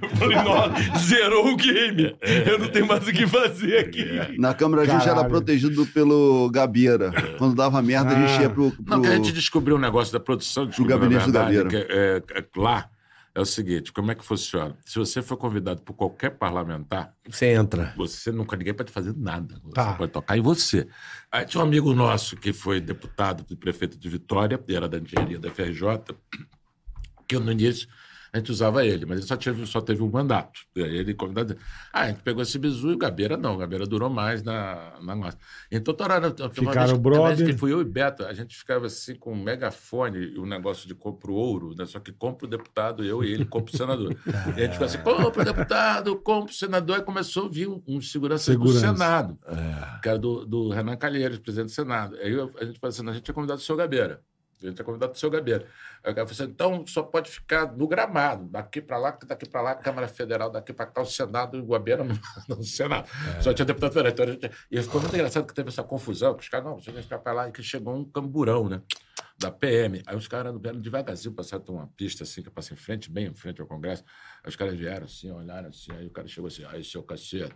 Eu 0.03 0.09
falei, 0.16 0.36
nossa, 0.43 0.99
zerou 0.99 1.49
o 1.53 1.57
game. 1.57 2.16
Eu 2.47 2.59
não 2.59 2.68
tenho 2.68 2.86
mais 2.86 3.07
o 3.07 3.12
que 3.12 3.26
fazer 3.26 3.78
aqui. 3.78 4.07
Na 4.39 4.55
Câmara 4.55 4.82
a 4.82 4.86
gente 4.86 5.03
era 5.03 5.14
Caralho. 5.16 5.28
protegido 5.28 5.84
pelo 5.86 6.49
Gabeira. 6.51 7.12
Quando 7.36 7.55
dava 7.55 7.82
merda, 7.82 8.11
a 8.16 8.26
gente 8.26 8.39
Ah. 8.39 8.43
ia 8.43 8.51
pro. 8.51 8.70
pro... 8.70 8.84
Não, 8.86 9.03
que 9.03 9.09
a 9.09 9.16
gente 9.16 9.32
descobriu 9.32 9.76
um 9.76 9.80
negócio 9.80 10.12
da 10.12 10.20
produção, 10.20 10.66
descobriu, 10.66 10.99
gabinete 10.99 11.26
do 11.26 11.32
Gabeira. 11.32 11.68
que 11.68 11.76
é, 11.76 12.22
é, 12.34 12.45
lá 12.57 12.89
é 13.39 13.41
o 13.43 13.47
seguinte, 13.47 13.93
como 13.93 14.11
é 14.11 14.14
que 14.16 14.24
funciona? 14.24 14.76
Se 14.84 14.99
você 14.99 15.22
for 15.22 15.36
convidado 15.36 15.80
por 15.82 15.95
qualquer 15.95 16.30
parlamentar, 16.30 17.14
Você 17.28 17.47
entra. 17.53 17.95
você 17.97 18.32
nunca, 18.32 18.57
ninguém 18.57 18.74
pode 18.74 18.91
fazer 18.91 19.14
nada. 19.16 19.55
Você 19.62 19.74
Tá. 19.74 19.95
pode 19.95 20.11
tocar 20.12 20.36
em 20.36 20.41
você. 20.41 20.89
Aí 21.30 21.45
tinha 21.47 21.62
um 21.62 21.66
amigo 21.66 21.95
nosso 21.95 22.36
que 22.36 22.53
foi 22.53 22.80
deputado 22.80 23.45
e 23.49 23.55
prefeito 23.57 23.97
de 23.97 24.09
Vitória, 24.09 24.61
e 24.66 24.74
era 24.74 24.89
da 24.89 24.99
engenharia 24.99 25.39
da 25.39 25.51
FRJ, 25.51 26.16
que 27.28 27.39
no 27.39 27.53
início 27.53 27.89
a 28.33 28.39
gente 28.39 28.51
usava 28.53 28.85
ele, 28.85 29.07
mas 29.07 29.18
ele 29.18 29.26
só, 29.26 29.37
teve, 29.37 29.66
só 29.66 29.81
teve 29.81 30.03
um 30.03 30.11
mandato. 30.11 30.61
E 30.76 30.81
ele 30.81 31.14
convidado. 31.14 31.57
Ah, 31.93 32.03
a 32.03 32.09
gente 32.09 32.22
pegou 32.22 32.43
esse 32.43 32.59
bizu 32.59 32.91
e 32.91 32.95
o 32.95 32.99
Gabeira 32.99 33.37
não. 33.37 33.55
O 33.55 33.59
Gabeira 33.59 33.87
durou 33.87 34.11
mais 34.11 34.43
na, 34.43 34.95
na 35.03 35.14
nossa. 35.16 35.39
Então, 35.70 35.95
uma 35.95 36.51
Ficaram 36.51 36.81
vez 36.81 36.93
que- 36.93 36.99
brother. 36.99 37.59
fui 37.59 37.72
eu 37.72 37.81
e 37.81 37.85
Beto, 37.85 38.24
a 38.24 38.33
gente 38.33 38.57
ficava 38.57 38.87
assim 38.87 39.14
com 39.14 39.33
um 39.33 39.43
megafone 39.43 40.18
e 40.35 40.39
o 40.39 40.47
negócio 40.47 40.87
de 40.87 40.95
compra 40.95 41.31
o 41.31 41.35
ouro, 41.35 41.74
né? 41.76 41.85
Só 41.87 41.99
que 42.01 42.12
compra 42.12 42.47
o 42.47 42.51
deputado, 42.51 43.05
eu 43.05 43.22
e 43.24 43.33
ele 43.33 43.45
compra 43.45 43.72
o 43.74 43.76
senador. 43.76 44.16
e 44.26 44.61
a 44.61 44.64
gente 44.64 44.72
ficava 44.72 44.85
assim: 44.87 44.99
compra 44.99 45.43
o 45.43 45.45
deputado, 45.45 46.16
compra 46.16 46.51
o 46.53 46.55
senador. 46.55 46.97
Aí 46.97 47.03
começou 47.03 47.47
a 47.47 47.49
vir 47.49 47.68
um, 47.68 47.83
um 47.87 48.01
segurança, 48.01 48.53
Segurança. 48.53 48.79
do 48.79 48.81
Senado, 48.99 49.39
que 50.03 50.09
era 50.09 50.18
do, 50.18 50.45
do 50.47 50.68
Renan 50.70 50.97
Calheiros, 50.97 51.39
presidente 51.39 51.68
do 51.70 51.74
Senado. 51.74 52.16
Aí 52.16 52.33
a 52.61 52.64
gente 52.64 52.79
falou 52.79 52.91
assim: 52.91 53.03
"Não, 53.03 53.11
a 53.12 53.14
gente 53.14 53.24
tinha 53.24 53.35
convidado 53.35 53.61
o 53.61 53.62
seu 53.64 53.76
Gabeira. 53.76 54.20
Gente 54.61 54.74
tinha 54.74 54.84
convidado 54.84 55.12
o 55.12 55.16
seu 55.16 55.30
Gabeira. 55.30 55.66
Aí 56.02 56.12
o 56.12 56.14
cara 56.14 56.26
falou 56.26 56.42
assim, 56.42 56.50
então 56.52 56.86
só 56.86 57.02
pode 57.02 57.30
ficar 57.30 57.72
no 57.76 57.86
gramado, 57.86 58.46
daqui 58.48 58.80
para 58.80 58.98
lá, 58.98 59.16
daqui 59.26 59.48
para 59.48 59.61
lá, 59.62 59.74
Câmara 59.74 60.09
Federal, 60.09 60.50
daqui 60.50 60.72
para 60.72 60.86
cá, 60.86 61.00
o 61.02 61.06
Senado 61.06 61.59
o 61.59 61.64
Guabeira 61.64 62.02
no, 62.04 62.14
no 62.48 62.62
Senado. 62.64 63.09
Só 63.40 63.52
tinha 63.54 63.64
deputado 63.66 63.92
federal. 63.92 64.12
Então, 64.12 64.26
gente- 64.26 64.50
e 64.70 64.82
ficou 64.82 65.00
muito 65.00 65.14
engraçado 65.14 65.46
que 65.46 65.54
teve 65.54 65.68
essa 65.68 65.82
confusão, 65.84 66.34
que 66.34 66.42
os 66.42 66.48
caras, 66.48 66.66
não, 66.66 66.78
você 66.80 66.90
vai 66.90 67.02
ficar 67.02 67.18
para 67.18 67.32
lá, 67.32 67.48
e 67.48 67.52
que 67.52 67.62
chegou 67.62 67.94
um 67.94 68.04
camburão, 68.04 68.68
né? 68.68 68.82
Da 69.38 69.50
PM. 69.52 70.02
Aí 70.06 70.16
os 70.16 70.26
caras 70.26 70.52
vieram 70.61 70.80
devagarzinho, 70.80 71.32
passaram 71.34 71.64
uma 71.68 71.86
pista 71.96 72.24
assim, 72.24 72.42
que 72.42 72.50
passa 72.50 72.74
em 72.74 72.76
frente, 72.76 73.09
bem 73.11 73.26
em 73.26 73.34
frente 73.34 73.61
ao 73.61 73.66
Congresso. 73.68 74.04
Aí 74.42 74.48
os 74.48 74.56
caras 74.56 74.74
vieram 74.74 75.04
assim, 75.04 75.30
olharam 75.30 75.68
assim, 75.68 75.92
aí 75.92 76.06
o 76.06 76.11
cara 76.11 76.26
chegou 76.26 76.48
assim, 76.48 76.64
aí, 76.64 76.82
seu 76.82 77.02
cacete. 77.02 77.54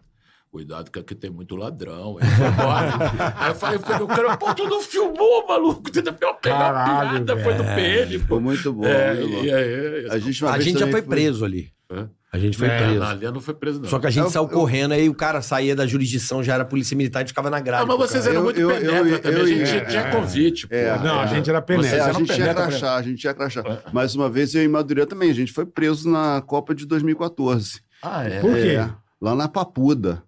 Cuidado 0.53 0.91
que 0.91 0.99
aqui 0.99 1.15
tem 1.15 1.31
muito 1.31 1.57
ladrão. 1.57 2.19
Aí 2.21 2.29
foi 2.29 2.47
embora. 2.47 2.93
Aí 3.41 3.51
eu 3.51 3.55
falei, 3.55 3.79
o 3.79 4.07
cara, 4.07 4.37
pô, 4.37 4.55
tu 4.55 4.69
não 4.69 4.83
filmou, 4.83 5.49
maluco. 5.49 5.91
Tu 5.91 6.03
pior 6.13 6.35
pegar 6.35 6.57
a 6.57 6.73
Caralho, 6.75 7.25
piada, 7.25 7.43
foi 7.43 7.55
do 7.55 7.65
PM, 7.65 8.19
pô. 8.19 8.27
Foi 8.29 8.41
muito 8.41 8.71
bom. 8.71 8.85
É, 8.85 9.15
muito 9.15 9.31
bom. 9.35 9.45
e 9.45 9.51
aí, 9.51 10.07
A 10.11 10.19
gente, 10.19 10.45
A 10.45 10.61
gente 10.61 10.79
já 10.79 10.89
foi 10.89 11.01
preso 11.01 11.43
ali. 11.43 11.73
Hã? 11.91 12.11
A 12.31 12.39
gente 12.39 12.59
foi 12.59 12.69
é, 12.69 12.77
preso. 12.79 13.01
não, 13.01 13.07
ali 13.07 13.31
não 13.31 13.41
foi 13.41 13.55
preso, 13.55 13.81
não. 13.81 13.89
Só 13.89 13.99
que 13.99 14.07
a 14.07 14.11
gente 14.11 14.25
Eu- 14.25 14.31
saiu 14.31 14.43
eu- 14.45 14.49
correndo, 14.51 14.93
aí 14.93 15.09
o 15.09 15.15
cara 15.15 15.41
saía 15.41 15.75
da 15.75 15.87
jurisdição, 15.87 16.43
já 16.43 16.53
era 16.55 16.67
polícia 16.67 16.95
militar 16.95 17.25
e 17.25 17.29
ficava 17.29 17.49
na 17.49 17.59
grade. 17.59 17.85
Ah, 17.85 17.87
mas 17.87 17.97
vocês 18.11 18.27
eram 18.27 18.37
Eu- 18.37 18.45
muito 18.45 18.61
eu- 18.61 18.69
penetra 18.69 19.19
também. 19.21 19.43
a 19.43 19.47
gente 19.47 19.71
é, 19.77 19.85
tinha 19.87 20.01
é. 20.03 20.11
convite, 20.11 20.69
pô. 20.69 20.75
É, 20.75 20.99
Não, 20.99 21.19
a 21.19 21.27
gente 21.29 21.49
era 21.49 21.63
penetra. 21.63 21.97
É, 21.97 22.01
a 22.01 22.13
gente 22.13 22.29
penetra, 22.29 22.55
crachá, 22.67 22.97
a 22.97 23.03
gente 23.03 23.19
tinha 23.19 23.33
crachá. 23.33 23.63
Mas 23.91 24.15
uma 24.15 24.29
vez 24.29 24.55
eu 24.55 24.63
e 24.63 24.69
Madureira 24.69 25.09
também, 25.09 25.31
a 25.31 25.35
gente 25.35 25.51
foi 25.53 25.65
preso 25.65 26.11
na 26.11 26.43
Copa 26.43 26.75
de 26.75 26.85
2014. 26.87 27.81
Ah, 28.03 28.25
é. 28.25 28.41
Por 28.41 28.55
quê? 28.55 28.77
É, 28.79 28.91
lá 29.21 29.35
na 29.35 29.49
Papuda. 29.49 30.23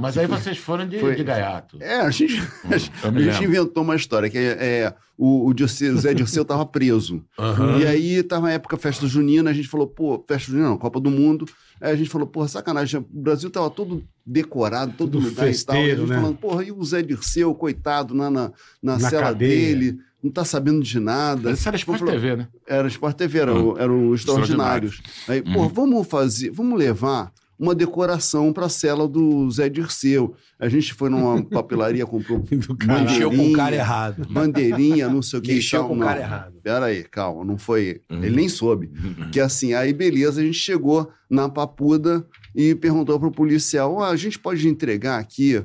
Mas 0.00 0.16
aí 0.18 0.26
vocês 0.26 0.58
foram 0.58 0.86
de, 0.88 0.98
Foi. 0.98 1.14
de 1.14 1.22
gaiato. 1.24 1.76
É, 1.80 2.00
a 2.00 2.10
gente, 2.10 2.36
eu 2.38 2.70
a 3.08 3.20
gente 3.20 3.44
inventou 3.44 3.82
uma 3.82 3.94
história, 3.96 4.28
que 4.30 4.38
é, 4.38 4.56
é, 4.60 4.94
o, 5.16 5.46
o 5.48 5.52
Dirceu- 5.54 5.96
Zé 5.96 6.14
Dirceu 6.14 6.42
estava 6.42 6.64
preso. 6.64 7.22
Aham. 7.38 7.78
E 7.78 7.86
aí 7.86 8.22
tava 8.22 8.42
na 8.48 8.52
época 8.52 8.76
festa 8.76 9.06
junina, 9.06 9.50
a 9.50 9.52
gente 9.52 9.68
falou, 9.68 9.86
pô, 9.86 10.24
festa 10.26 10.50
junina 10.50 10.68
não, 10.70 10.78
Copa 10.78 10.98
do 11.00 11.10
Mundo. 11.10 11.46
Aí 11.80 11.92
a 11.92 11.96
gente 11.96 12.10
falou, 12.10 12.26
porra, 12.26 12.48
sacanagem, 12.48 13.00
o 13.00 13.06
Brasil 13.10 13.50
tava 13.50 13.70
todo 13.70 14.02
decorado, 14.26 14.92
todo 14.96 15.12
Tudo 15.12 15.28
lugar 15.28 15.30
e 15.30 15.34
tal. 15.36 15.46
E 15.46 15.48
a 15.48 15.52
festeiro, 15.52 16.00
gente 16.02 16.08
né? 16.10 16.16
falando, 16.16 16.36
porra, 16.36 16.64
e 16.64 16.72
o 16.72 16.84
Zé 16.84 17.02
Dirceu, 17.02 17.54
coitado, 17.54 18.14
na, 18.14 18.30
na, 18.30 18.52
na, 18.82 18.98
Na 18.98 19.10
cela 19.10 19.22
cadeia. 19.28 19.76
dele, 19.76 19.98
não 20.22 20.30
tá 20.30 20.44
sabendo 20.44 20.82
de 20.82 21.00
nada. 21.00 21.50
Isso 21.52 21.66
era 21.66 21.76
Sport 21.78 21.98
Falou- 22.00 22.14
TV, 22.14 22.36
né? 22.36 22.48
Era 22.66 22.86
Sport 22.88 23.16
TV, 23.16 23.38
era, 23.38 23.54
o- 23.54 23.78
era 23.78 23.90
o 23.92 24.14
Extraordinários. 24.14 25.00
Aí, 25.26 25.40
pô, 25.42 25.68
vamos 25.68 26.06
fazer, 26.06 26.50
vamos 26.50 26.78
levar 26.78 27.32
uma 27.60 27.74
decoração 27.74 28.54
para 28.54 28.64
a 28.66 28.70
cela 28.70 29.06
do 29.06 29.50
Zé 29.50 29.68
Dirceu. 29.68 30.34
A 30.58 30.66
gente 30.66 30.94
foi 30.94 31.10
numa 31.10 31.42
papelaria, 31.44 32.06
comprou. 32.06 32.42
Mexeu 32.50 33.30
com 33.30 33.50
o 33.50 33.52
cara 33.52 33.76
errado. 33.76 34.26
bandeirinha, 34.30 35.10
não 35.10 35.20
sei 35.20 35.38
o 35.38 35.42
que. 35.42 35.52
e 35.52 35.54
Mexeu 35.56 35.80
tal. 35.80 35.88
com 35.90 35.96
o 35.96 36.00
cara 36.00 36.20
errado. 36.20 36.54
Pera 36.62 36.86
aí, 36.86 37.04
calma, 37.04 37.44
não 37.44 37.58
foi. 37.58 38.00
Uhum. 38.10 38.24
Ele 38.24 38.34
nem 38.36 38.48
soube. 38.48 38.90
Que 39.30 39.38
assim, 39.38 39.74
aí 39.74 39.92
beleza, 39.92 40.40
a 40.40 40.44
gente 40.44 40.58
chegou 40.58 41.10
na 41.28 41.50
papuda 41.50 42.26
e 42.56 42.74
perguntou 42.74 43.20
pro 43.20 43.30
policial: 43.30 43.94
"Ó, 43.96 44.04
a 44.04 44.16
gente 44.16 44.38
pode 44.38 44.66
entregar 44.66 45.18
aqui. 45.18 45.62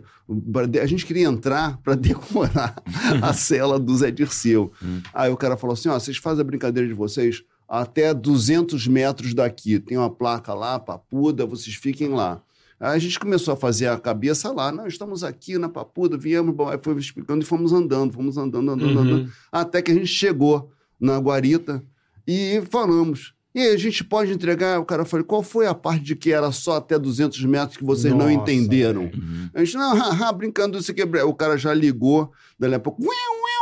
A 0.82 0.86
gente 0.86 1.06
queria 1.06 1.28
entrar 1.28 1.78
para 1.78 1.96
decorar 1.96 2.76
a 3.22 3.32
cela 3.32 3.80
do 3.80 3.96
Zé 3.96 4.12
Dirceu. 4.12 4.70
Uhum. 4.82 5.02
Aí 5.14 5.32
o 5.32 5.38
cara 5.38 5.56
falou 5.56 5.74
assim: 5.76 5.88
ó, 5.88 5.98
vocês 5.98 6.18
fazem 6.18 6.42
a 6.42 6.46
brincadeira 6.46 6.86
de 6.88 6.94
vocês 6.94 7.42
até 7.68 8.14
200 8.14 8.88
metros 8.88 9.34
daqui. 9.34 9.80
Tem 9.80 9.98
uma 9.98 10.10
placa 10.10 10.54
lá, 10.54 10.80
papuda, 10.80 11.46
vocês 11.46 11.76
fiquem 11.76 12.10
lá. 12.10 12.42
Aí 12.80 12.96
a 12.96 13.00
gente 13.00 13.20
começou 13.20 13.54
a 13.54 13.58
fazer 13.58 13.88
a 13.88 13.98
cabeça 13.98 14.52
lá, 14.52 14.70
não, 14.72 14.86
estamos 14.86 15.24
aqui 15.24 15.58
na 15.58 15.70
Papuda, 15.70 16.18
viemos, 16.18 16.54
foi 16.84 16.98
explicando 16.98 17.42
e 17.42 17.48
fomos 17.48 17.72
andando, 17.72 18.12
fomos 18.12 18.38
andando, 18.38 18.70
andando, 18.70 18.84
Uhum. 18.96 19.02
andando, 19.02 19.32
até 19.50 19.82
que 19.82 19.92
a 19.92 19.94
gente 19.96 20.08
chegou 20.08 20.70
na 21.00 21.18
guarita 21.18 21.82
e 22.28 22.62
falamos. 22.70 23.34
E 23.56 23.62
aí, 23.62 23.74
a 23.74 23.78
gente 23.78 24.04
pode 24.04 24.34
entregar? 24.34 24.82
O 24.82 24.86
cara 24.86 25.06
falou, 25.06 25.26
qual 25.26 25.42
foi 25.42 25.66
a 25.66 25.74
parte 25.74 26.04
de 26.04 26.14
que 26.18 26.34
era 26.34 26.52
só 26.52 26.76
até 26.76 27.00
200 27.00 27.42
metros 27.46 27.78
que 27.78 27.86
vocês 27.86 28.14
não 28.14 28.26
Nossa, 28.26 28.34
entenderam? 28.34 29.04
Uhum. 29.04 29.50
A 29.54 29.64
gente, 29.64 29.78
não, 29.78 29.94
brincando, 30.36 30.78
isso 30.78 30.94
bre-". 30.94 31.22
O 31.22 31.34
cara 31.34 31.58
já 31.58 31.74
ligou, 31.74 32.34
dali 32.60 32.76
a 32.76 32.80
pouco, 32.82 33.02
uiu, 33.02 33.10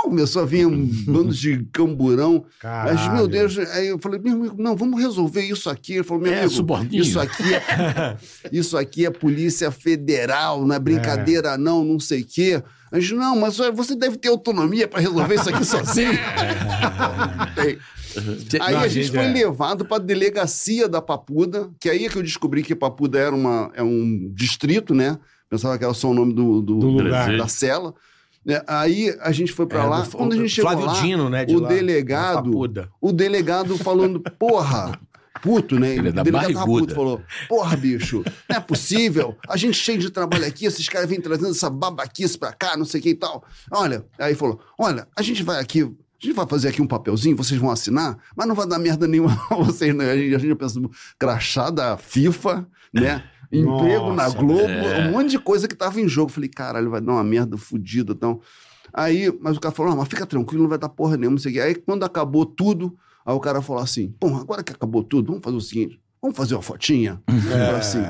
uiu, 0.03 0.09
começou 0.09 0.41
a 0.41 0.45
vir 0.45 0.65
um 0.67 0.85
bando 1.07 1.33
de 1.33 1.65
camburão. 1.71 2.45
Caralho. 2.59 2.97
Mas, 2.99 3.13
meu 3.13 3.27
Deus, 3.27 3.57
aí 3.57 3.87
eu 3.87 3.99
falei, 3.99 4.19
meu 4.19 4.33
amigo, 4.33 4.55
não, 4.61 4.75
vamos 4.75 5.01
resolver 5.01 5.41
isso 5.41 5.69
aqui. 5.69 5.93
Ele 5.93 6.03
falou, 6.03 6.23
meu 6.23 6.31
É, 6.33 6.39
amigo, 6.39 6.51
suborninho. 6.53 7.01
isso 7.01 7.19
aqui 7.19 7.53
é, 7.53 8.17
isso 8.51 8.77
aqui 8.77 9.05
é 9.05 9.09
Polícia 9.09 9.71
Federal, 9.71 10.65
não 10.65 10.75
é 10.75 10.79
brincadeira, 10.79 11.57
não, 11.57 11.83
não 11.83 11.99
sei 11.99 12.21
o 12.21 12.25
quê. 12.25 12.61
A 12.91 12.99
gente, 12.99 13.15
não, 13.15 13.35
mas 13.39 13.57
você 13.73 13.95
deve 13.95 14.17
ter 14.17 14.27
autonomia 14.29 14.87
para 14.87 14.99
resolver 14.99 15.33
isso 15.35 15.49
aqui 15.49 15.65
sozinho. 15.65 16.11
Tem. 17.55 17.79
Aí 18.61 18.73
Não, 18.75 18.81
a 18.81 18.87
gente 18.87 19.05
gente 19.07 19.15
foi 19.15 19.25
é. 19.25 19.33
levado 19.33 19.85
para 19.85 19.97
a 19.97 19.99
delegacia 20.05 20.87
da 20.87 21.01
Papuda, 21.01 21.71
que 21.79 21.89
aí 21.89 22.05
é 22.05 22.09
que 22.09 22.15
eu 22.15 22.21
descobri 22.21 22.61
que 22.61 22.75
Papuda 22.75 23.17
era 23.17 23.35
uma, 23.35 23.71
é 23.73 23.81
um 23.81 24.31
distrito, 24.35 24.93
né? 24.93 25.17
Pensava 25.49 25.75
que 25.79 25.83
era 25.83 25.93
só 25.95 26.09
o 26.11 26.13
nome 26.13 26.31
do, 26.33 26.61
do- 26.61 26.77
Do 26.79 26.87
lugar. 26.89 27.35
da 27.35 27.47
cela. 27.47 27.93
É, 28.47 28.63
aí 28.67 29.15
a 29.21 29.31
gente 29.31 29.51
foi 29.53 29.65
para 29.65 29.83
É, 29.83 29.85
lá. 29.85 30.01
do- 30.01 30.17
Quando 30.17 30.33
a 30.33 30.35
gente 30.35 30.49
chegou 30.49 30.71
Flávio 30.71 30.85
lá, 30.87 31.01
Dino, 31.01 31.29
né? 31.29 31.45
de 31.45 31.55
o 31.55 31.59
lá, 31.59 31.69
delegado- 31.69 32.51
o 33.01 33.11
delegado 33.11 33.77
falando, 33.77 34.19
porra, 34.37 34.99
puto, 35.41 35.79
né? 35.79 35.95
Ele 35.95 36.09
é 36.09 36.11
da 36.11 36.23
barriguda. 36.23 36.65
puto, 36.65 36.93
falou, 36.95 37.21
porra, 37.49 37.75
bicho, 37.77 38.23
não 38.49 38.57
é 38.57 38.59
possível, 38.59 39.35
a 39.47 39.55
gente 39.57 39.75
cheio 39.77 39.97
de 39.97 40.09
trabalho 40.09 40.45
aqui, 40.45 40.65
esses 40.65 40.87
caras 40.89 41.09
vêm 41.09 41.19
trazendo 41.21 41.51
essa 41.51 41.69
babaquice 41.69 42.37
pra 42.37 42.51
cá, 42.53 42.75
não 42.77 42.85
sei 42.85 42.99
o 42.99 43.03
que 43.03 43.09
e 43.09 43.15
tal. 43.15 43.43
Olha, 43.71 44.05
aí 44.19 44.35
falou, 44.35 44.59
olha, 44.77 45.07
a 45.15 45.21
gente 45.21 45.41
vai 45.43 45.59
aqui, 45.59 45.81
a 45.83 46.25
gente 46.25 46.33
vai 46.35 46.47
fazer 46.47 46.69
aqui 46.69 46.81
um 46.81 46.87
papelzinho, 46.87 47.35
vocês 47.35 47.59
vão 47.59 47.69
assinar, 47.71 48.17
mas 48.35 48.47
não 48.47 48.55
vai 48.55 48.67
dar 48.67 48.79
merda 48.79 49.07
nenhuma 49.07 49.35
pra 49.47 49.57
vocês, 49.57 49.93
né? 49.95 50.11
A 50.11 50.17
gente, 50.17 50.35
a 50.35 50.37
gente 50.39 50.55
pensa, 50.55 50.79
crachá 51.19 51.69
da 51.69 51.97
FIFA, 51.97 52.65
né? 52.93 53.23
Emprego 53.59 54.07
na 54.09 54.23
Nossa, 54.23 54.37
Globo, 54.37 54.63
é. 54.63 55.07
um 55.07 55.11
monte 55.11 55.31
de 55.31 55.39
coisa 55.39 55.67
que 55.67 55.75
tava 55.75 55.99
em 55.99 56.07
jogo. 56.07 56.31
Falei, 56.31 56.49
caralho, 56.49 56.89
vai 56.89 57.01
dar 57.01 57.13
uma 57.13 57.23
merda 57.23 57.57
fodida, 57.57 58.13
então... 58.13 58.41
Aí, 58.93 59.35
mas 59.41 59.57
o 59.57 59.59
cara 59.59 59.73
falou, 59.73 59.91
ah, 59.91 59.95
mas 59.95 60.07
fica 60.07 60.23
tranquilo, 60.23 60.63
não 60.63 60.69
vai 60.69 60.77
dar 60.77 60.89
porra 60.89 61.17
nenhuma, 61.17 61.35
não 61.35 61.41
sei. 61.41 61.59
Aí, 61.59 61.73
quando 61.73 62.03
acabou 62.03 62.45
tudo, 62.45 62.95
aí 63.25 63.33
o 63.33 63.39
cara 63.39 63.59
falou 63.59 63.81
assim, 63.81 64.13
pô, 64.19 64.27
agora 64.35 64.61
que 64.61 64.71
acabou 64.71 65.03
tudo, 65.03 65.27
vamos 65.27 65.43
fazer 65.43 65.57
o 65.57 65.61
seguinte, 65.61 65.99
vamos 66.21 66.37
fazer 66.37 66.53
uma 66.53 66.61
fotinha? 66.61 67.19
Eu 67.27 67.41
falei 67.41 67.75
assim, 67.75 68.03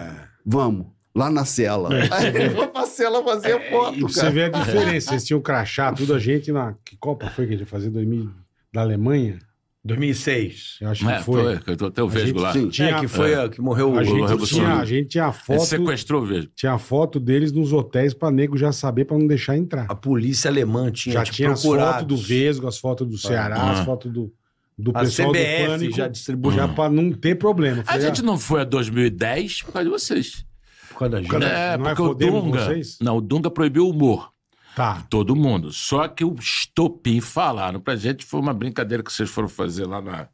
vamos, 0.45 0.87
lá 1.15 1.29
na 1.29 1.45
cela. 1.45 1.89
Aí 2.11 2.27
ele 2.27 2.49
foi 2.49 2.67
pra 2.67 2.85
cela 2.85 3.23
fazer 3.23 3.53
a 3.53 3.71
foto, 3.71 3.97
E 3.97 4.01
você 4.01 4.29
vê 4.29 4.43
a 4.43 4.49
diferença. 4.49 5.11
Vocês 5.11 5.23
tinham 5.23 5.39
crachá, 5.39 5.93
tudo 5.93 6.13
a 6.13 6.19
gente 6.19 6.51
na. 6.51 6.75
Que 6.83 6.97
Copa 6.97 7.29
foi 7.29 7.47
que 7.47 7.53
a 7.53 7.57
gente 7.57 7.69
fazia? 7.69 7.89
2000, 7.89 8.29
da 8.73 8.81
Alemanha? 8.81 9.39
2006. 9.85 10.77
Eu 10.81 10.89
acho 10.89 11.09
É, 11.09 11.17
que 11.17 11.23
foi. 11.23 11.43
foi, 11.57 11.73
eu 11.73 11.77
tô- 11.77 11.85
até 11.87 12.01
o 12.01 12.05
A 12.05 12.09
Vesgo 12.09 12.27
gente 12.27 12.39
lá. 12.41 12.69
Tinha- 12.69 12.89
é, 12.89 12.99
que 13.01 13.07
foi 13.07 13.35
a 13.35 13.49
que 13.49 13.61
morreu 13.61 13.87
A 13.97 14.01
o 14.01 14.03
gente, 14.03 14.45
tinha, 14.47 14.73
a 14.75 14.85
gente 14.85 15.07
tinha 15.09 15.25
a 15.25 15.27
Ele 15.27 15.37
foto. 15.37 15.65
sequestrou 15.65 16.23
o 16.23 16.25
Vesgo. 16.25 16.51
Tinha 16.55 16.73
a 16.73 16.77
foto 16.77 17.19
deles 17.19 17.51
nos 17.51 17.73
hotéis 17.73 18.13
pra 18.13 18.31
nego 18.31 18.57
já 18.57 18.71
saber 18.71 19.05
pra 19.05 19.17
não 19.17 19.27
deixar 19.27 19.57
entrar. 19.57 19.85
A 19.89 19.95
polícia 19.95 20.49
alemã 20.49 20.89
tinha 20.91 21.13
já 21.13 21.23
te 21.23 21.31
tinha 21.33 21.51
as 21.51 21.61
procurado. 21.61 21.99
fotos 21.99 22.07
do 22.07 22.27
Vesgo, 22.27 22.67
as 22.67 22.77
fotos 22.77 23.07
do 23.07 23.17
Ceará, 23.17 23.55
Ah. 23.57 23.71
as 23.71 23.85
fotos 23.85 24.11
do, 24.11 24.31
do 24.77 24.91
A 24.95 25.01
pessoal 25.01 25.31
do 25.31 25.37
CBF 25.37 25.67
Pânico. 25.67 25.97
já 25.97 26.07
distribuiu. 26.07 26.55
Já 26.55 26.67
pra 26.67 26.89
não 26.89 27.11
ter 27.11 27.35
problema. 27.35 27.83
A 27.85 27.99
gente 27.99 28.21
não 28.21 28.37
foi 28.37 28.61
a 28.61 28.63
2010 28.63 29.61
por 29.63 29.73
causa 29.73 29.85
de 29.85 29.91
vocês. 29.91 30.45
Por 30.89 30.99
causa 30.99 31.11
da 31.13 31.21
gente. 31.21 31.29
Cadê? 31.29 31.45
É, 31.45 31.77
não 31.77 31.89
é 31.89 31.95
porque 31.95 32.01
o 32.09 32.13
Dunga. 32.13 32.65
vocês? 32.65 32.97
Não, 33.01 33.17
o 33.17 33.21
Dunga 33.21 33.49
proibiu 33.51 33.85
o 33.85 33.89
humor. 33.89 34.31
Tá. 34.75 35.03
Todo 35.09 35.35
mundo. 35.35 35.71
Só 35.71 36.07
que 36.07 36.23
o 36.25 36.33
estopim 36.35 37.21
falaram 37.21 37.79
pra 37.79 37.95
gente 37.95 38.25
foi 38.25 38.39
uma 38.39 38.53
brincadeira 38.53 39.03
que 39.03 39.11
vocês 39.13 39.29
foram 39.29 39.47
fazer 39.47 39.85
lá 39.85 40.01
na- 40.01 40.27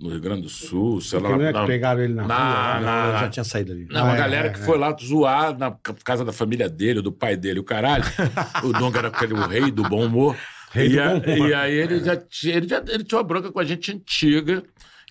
no 0.00 0.08
Rio 0.10 0.20
Grande 0.20 0.42
do 0.42 0.48
Sul, 0.48 1.00
sei 1.00 1.20
Porque 1.20 1.32
lá. 1.32 1.38
não 1.38 1.44
é 1.46 1.52
na- 1.52 1.60
que 1.60 1.66
pegaram 1.66 2.00
ele 2.02 2.14
na, 2.14 2.26
na- 2.26 2.34
rua. 2.36 2.54
lá, 2.54 2.80
né? 2.80 3.12
na- 3.12 3.20
já 3.20 3.28
tinha 3.28 3.44
saído 3.44 3.72
ali. 3.72 3.86
Não, 3.90 4.00
Ah, 4.00 4.04
uma 4.04 4.14
é, 4.14 4.18
galera 4.18 4.48
é, 4.48 4.50
que 4.50 4.60
é. 4.60 4.62
foi 4.64 4.78
lá 4.78 4.96
zoar 5.00 5.56
na 5.58 5.70
ca- 5.72 5.94
casa 6.04 6.24
da 6.24 6.32
família 6.32 6.68
dele, 6.68 7.00
do 7.02 7.12
pai 7.12 7.36
dele, 7.36 7.60
o 7.60 7.64
caralho. 7.64 8.04
o 8.64 8.72
Dunga 8.72 8.98
era 8.98 9.08
aquele 9.08 9.34
o 9.34 9.46
rei 9.46 9.70
do 9.70 9.82
bom 9.84 10.04
humor. 10.06 10.36
Rei 10.72 10.86
e, 10.88 10.92
do 10.94 11.00
a- 11.00 11.20
bom 11.20 11.32
humor. 11.34 11.48
e 11.48 11.54
aí 11.54 11.72
ele 11.74 12.02
já, 12.04 12.16
tinha, 12.16 12.56
ele 12.56 12.66
já 12.68 12.78
ele 12.88 13.04
tinha 13.04 13.18
uma 13.18 13.24
bronca 13.24 13.52
com 13.52 13.60
a 13.60 13.64
gente 13.64 13.92
antiga, 13.92 14.62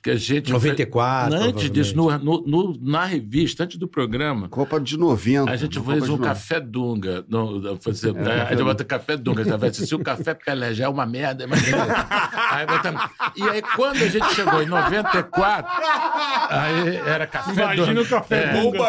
que 0.02 0.10
a 0.10 0.16
gente. 0.16 0.52
94. 0.52 1.36
Antes 1.36 1.70
disso, 1.72 1.96
no, 1.96 2.10
no- 2.18 2.44
no- 2.46 2.78
na 2.82 3.06
revista, 3.06 3.64
antes 3.64 3.78
do 3.78 3.88
programa, 3.88 4.50
Copa 4.50 4.80
de 4.80 4.98
90. 4.98 5.52
a 5.52 5.56
gente 5.56 5.78
Copa 5.80 5.92
fez 5.92 6.04
um 6.10 6.14
90. 6.14 6.28
café 6.30 6.60
Dunga. 6.60 7.24
No, 7.30 7.78
fazer, 7.80 8.10
É, 8.10 8.14
né? 8.14 8.42
a 8.42 8.52
gente 8.54 8.64
bota 8.64 8.84
café 8.84 9.16
Dunga. 9.18 9.44
Já 9.44 9.58
vai 9.58 9.70
assistir 9.70 9.96
o 9.96 10.00
café 10.00 10.34
Pelé, 10.34 10.74
já 10.74 10.86
é 10.86 10.88
uma 10.88 11.06
merda. 11.06 11.44
Imagina. 11.44 11.86
aí 12.52 12.66
botamos- 12.66 13.02
e 13.36 13.44
aí, 13.44 13.62
quando 13.76 14.02
a 14.04 14.08
gente 14.08 14.34
chegou 14.34 14.62
em 14.62 14.66
94, 14.66 15.72
aí 16.50 16.98
era 17.06 17.28
café 17.28 17.52
Imagina 17.52 17.86
Dunga. 17.88 18.02
o 18.02 18.06
café 18.10 18.44
É. 18.44 18.62
Dunga. 18.62 18.82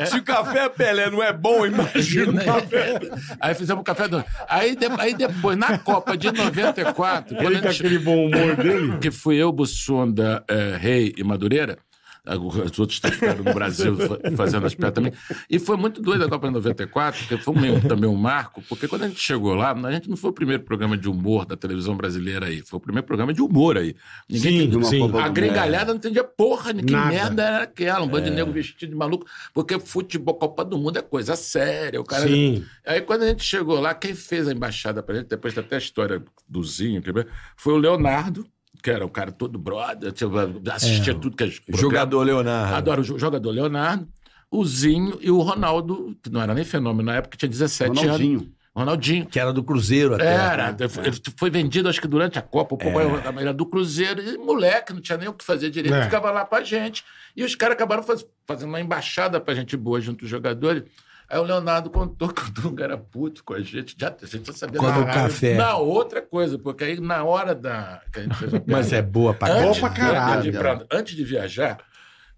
É. 0.00 0.06
Se 0.06 0.16
o 0.18 0.22
café 0.22 0.68
Pelé 0.68 1.10
não 1.10 1.22
é 1.22 1.32
bom, 1.32 1.66
imagina. 1.66 2.32
Né? 2.32 2.44
Aí 3.40 3.54
fizemos 3.54 3.80
o 3.80 3.84
café 3.84 4.08
Dunga. 4.08 4.24
Aí, 4.48 4.76
de- 4.76 4.86
aí 4.98 5.14
depois, 5.14 5.56
na 5.56 5.78
Copa 5.78 6.16
de 6.16 6.30
94, 6.32 7.34
quando 7.36 7.46
Ele 7.52 7.60
com 7.60 7.70
gente 7.70 7.80
aquele 7.86 7.98
bom 7.98 8.26
humor 8.26 8.56
dele. 8.56 8.98
que 8.98 9.10
fui 9.10 9.36
eu, 9.36 9.50
Bussunda, 9.52 10.43
eh, 10.48 10.76
Rei 10.78 11.14
e 11.16 11.24
Madureira. 11.24 11.78
Os 12.26 12.78
outros 12.78 13.00
três 13.00 13.16
ficaram 13.16 13.44
no 13.44 13.52
Brasil 13.52 13.94
fa- 14.00 14.18
fazendo 14.34 14.64
as 14.66 14.74
piadas 14.74 14.94
também. 14.94 15.12
E 15.50 15.58
foi 15.58 15.76
muito 15.76 16.00
doido 16.00 16.24
a 16.24 16.28
Copa 16.30 16.46
de 16.46 16.54
94, 16.54 17.20
porque 17.20 17.36
foi 17.36 17.54
meio, 17.54 17.86
também 17.86 18.08
um 18.08 18.16
marco, 18.16 18.62
porque 18.66 18.88
quando 18.88 19.02
a 19.02 19.08
gente 19.08 19.20
chegou 19.20 19.54
lá, 19.54 19.72
a 19.72 19.92
gente 19.92 20.08
não 20.08 20.16
foi 20.16 20.30
o 20.30 20.32
primeiro 20.32 20.62
programa 20.62 20.96
de 20.96 21.06
humor 21.06 21.44
da 21.44 21.54
televisão 21.54 21.94
brasileira 21.94 22.46
aí, 22.46 22.62
foi 22.62 22.78
o 22.78 22.80
primeiro 22.80 23.06
programa 23.06 23.34
de 23.34 23.42
humor 23.42 23.76
aí. 23.76 23.94
Ninguém 24.26 24.72
Sim, 24.72 24.82
sim. 24.84 25.18
A 25.18 25.28
gringalhada 25.28 25.92
não 25.92 25.96
entendia 25.98 26.24
porra, 26.24 26.72
que 26.72 26.90
Nada. 26.92 27.10
merda 27.10 27.42
era 27.42 27.62
aquela, 27.64 28.02
um 28.06 28.08
bando 28.08 28.24
de 28.24 28.30
nego 28.30 28.50
vestido 28.50 28.88
de 28.88 28.96
maluco, 28.96 29.26
porque 29.52 29.78
futebol, 29.78 30.34
Copa 30.36 30.64
do 30.64 30.78
Mundo 30.78 30.98
é 30.98 31.02
coisa 31.02 31.36
séria. 31.36 32.00
O 32.00 32.04
cara, 32.04 32.26
Sim. 32.26 32.64
Aí 32.86 33.02
quando 33.02 33.24
a 33.24 33.26
gente 33.26 33.44
chegou 33.44 33.78
lá, 33.78 33.92
quem 33.92 34.14
fez 34.14 34.48
a 34.48 34.52
embaixada 34.52 35.02
pra 35.02 35.16
gente, 35.16 35.26
depois 35.28 35.58
até 35.58 35.74
a 35.74 35.78
história 35.78 36.24
do 36.48 36.64
Zinho, 36.64 37.02
foi 37.54 37.74
o 37.74 37.76
Leonardo, 37.76 38.46
que 38.84 38.90
era 38.90 39.04
o 39.04 39.08
cara 39.08 39.32
todo 39.32 39.58
brother, 39.58 40.12
assistia 40.70 41.14
tudo 41.14 41.34
que 41.34 41.44
é. 41.44 41.50
Jogador 41.70 42.22
Leonardo. 42.22 42.74
Adoro 42.76 43.00
o 43.00 43.04
jo- 43.04 43.18
jogador 43.18 43.50
Leonardo, 43.50 44.06
o 44.50 44.62
Zinho 44.62 45.18
e 45.22 45.30
o 45.30 45.40
Ronaldo, 45.40 46.14
que 46.22 46.28
não 46.28 46.42
era 46.42 46.52
nem 46.52 46.64
fenômeno 46.64 47.06
na 47.10 47.16
época, 47.16 47.34
tinha 47.38 47.48
17 47.48 47.88
anos. 47.90 48.02
Ronaldinho. 48.02 48.52
Ronaldinho. 48.76 49.26
Que 49.26 49.40
era 49.40 49.52
do 49.54 49.62
Cruzeiro 49.62 50.14
até. 50.16 50.26
Era, 50.34 50.72
né? 50.72 50.76
ele 51.04 51.16
foi 51.38 51.48
vendido 51.48 51.88
acho 51.88 51.98
que 52.00 52.06
durante 52.08 52.38
a 52.38 52.42
Copa, 52.42 52.74
o 52.74 52.78
pouco 52.78 52.98
era 53.40 53.54
do 53.54 53.64
Cruzeiro, 53.64 54.20
e 54.20 54.36
moleque, 54.36 54.92
não 54.92 55.00
tinha 55.00 55.16
nem 55.16 55.28
o 55.28 55.32
que 55.32 55.44
fazer 55.44 55.70
direito, 55.70 55.94
É. 55.94 56.02
ficava 56.04 56.30
lá 56.30 56.44
com 56.44 56.56
a 56.56 56.62
gente. 56.62 57.02
E 57.34 57.42
os 57.42 57.54
caras 57.54 57.76
acabaram 57.76 58.02
faz- 58.02 58.26
fazendo 58.46 58.68
uma 58.68 58.80
embaixada 58.80 59.40
pra 59.40 59.54
gente 59.54 59.76
boa 59.78 59.98
junto 60.00 60.24
aos 60.24 60.30
jogadores. 60.30 60.82
Aí 61.28 61.38
o 61.38 61.42
Leonardo 61.42 61.90
contou 61.90 62.28
que 62.32 62.42
o 62.42 62.50
Dunga 62.50 62.84
era 62.84 62.98
puto 62.98 63.42
com 63.44 63.54
a 63.54 63.60
gente, 63.60 63.94
já, 63.98 64.08
a 64.08 64.26
gente 64.26 64.46
já 64.46 64.52
sabia. 64.52 64.78
Quando 64.78 65.00
o 65.02 65.06
café. 65.06 65.54
Na 65.54 65.76
outra 65.76 66.20
coisa, 66.22 66.58
porque 66.58 66.84
aí 66.84 67.00
na 67.00 67.24
hora 67.24 67.54
da. 67.54 68.02
Que 68.12 68.20
a 68.20 68.22
gente 68.22 68.34
fez 68.36 68.54
a 68.54 68.62
Mas 68.66 68.92
é 68.92 69.02
boa 69.02 69.32
pra 69.34 69.48
Boa 69.48 69.68
antes, 69.68 69.80
pra 69.80 69.90
caralho, 69.90 70.32
antes 70.38 70.52
de, 70.52 70.58
pra- 70.58 70.86
antes 70.92 71.16
de 71.16 71.24
viajar, 71.24 71.78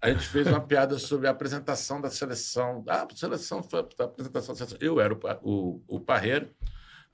a 0.01 0.09
gente 0.09 0.27
fez 0.27 0.47
uma 0.47 0.61
piada 0.61 0.97
sobre 0.99 1.27
a 1.27 1.31
apresentação 1.31 1.99
da 1.99 2.09
seleção. 2.09 2.83
Ah, 2.87 3.05
a 3.11 3.15
seleção 3.15 3.61
foi 3.63 3.79
a 3.79 4.03
apresentação 4.03 4.53
da 4.53 4.57
seleção. 4.59 4.77
Eu 4.79 4.99
era 5.01 5.13
o, 5.13 5.19
o, 5.41 5.81
o 5.87 5.99
Parreiro. 5.99 6.49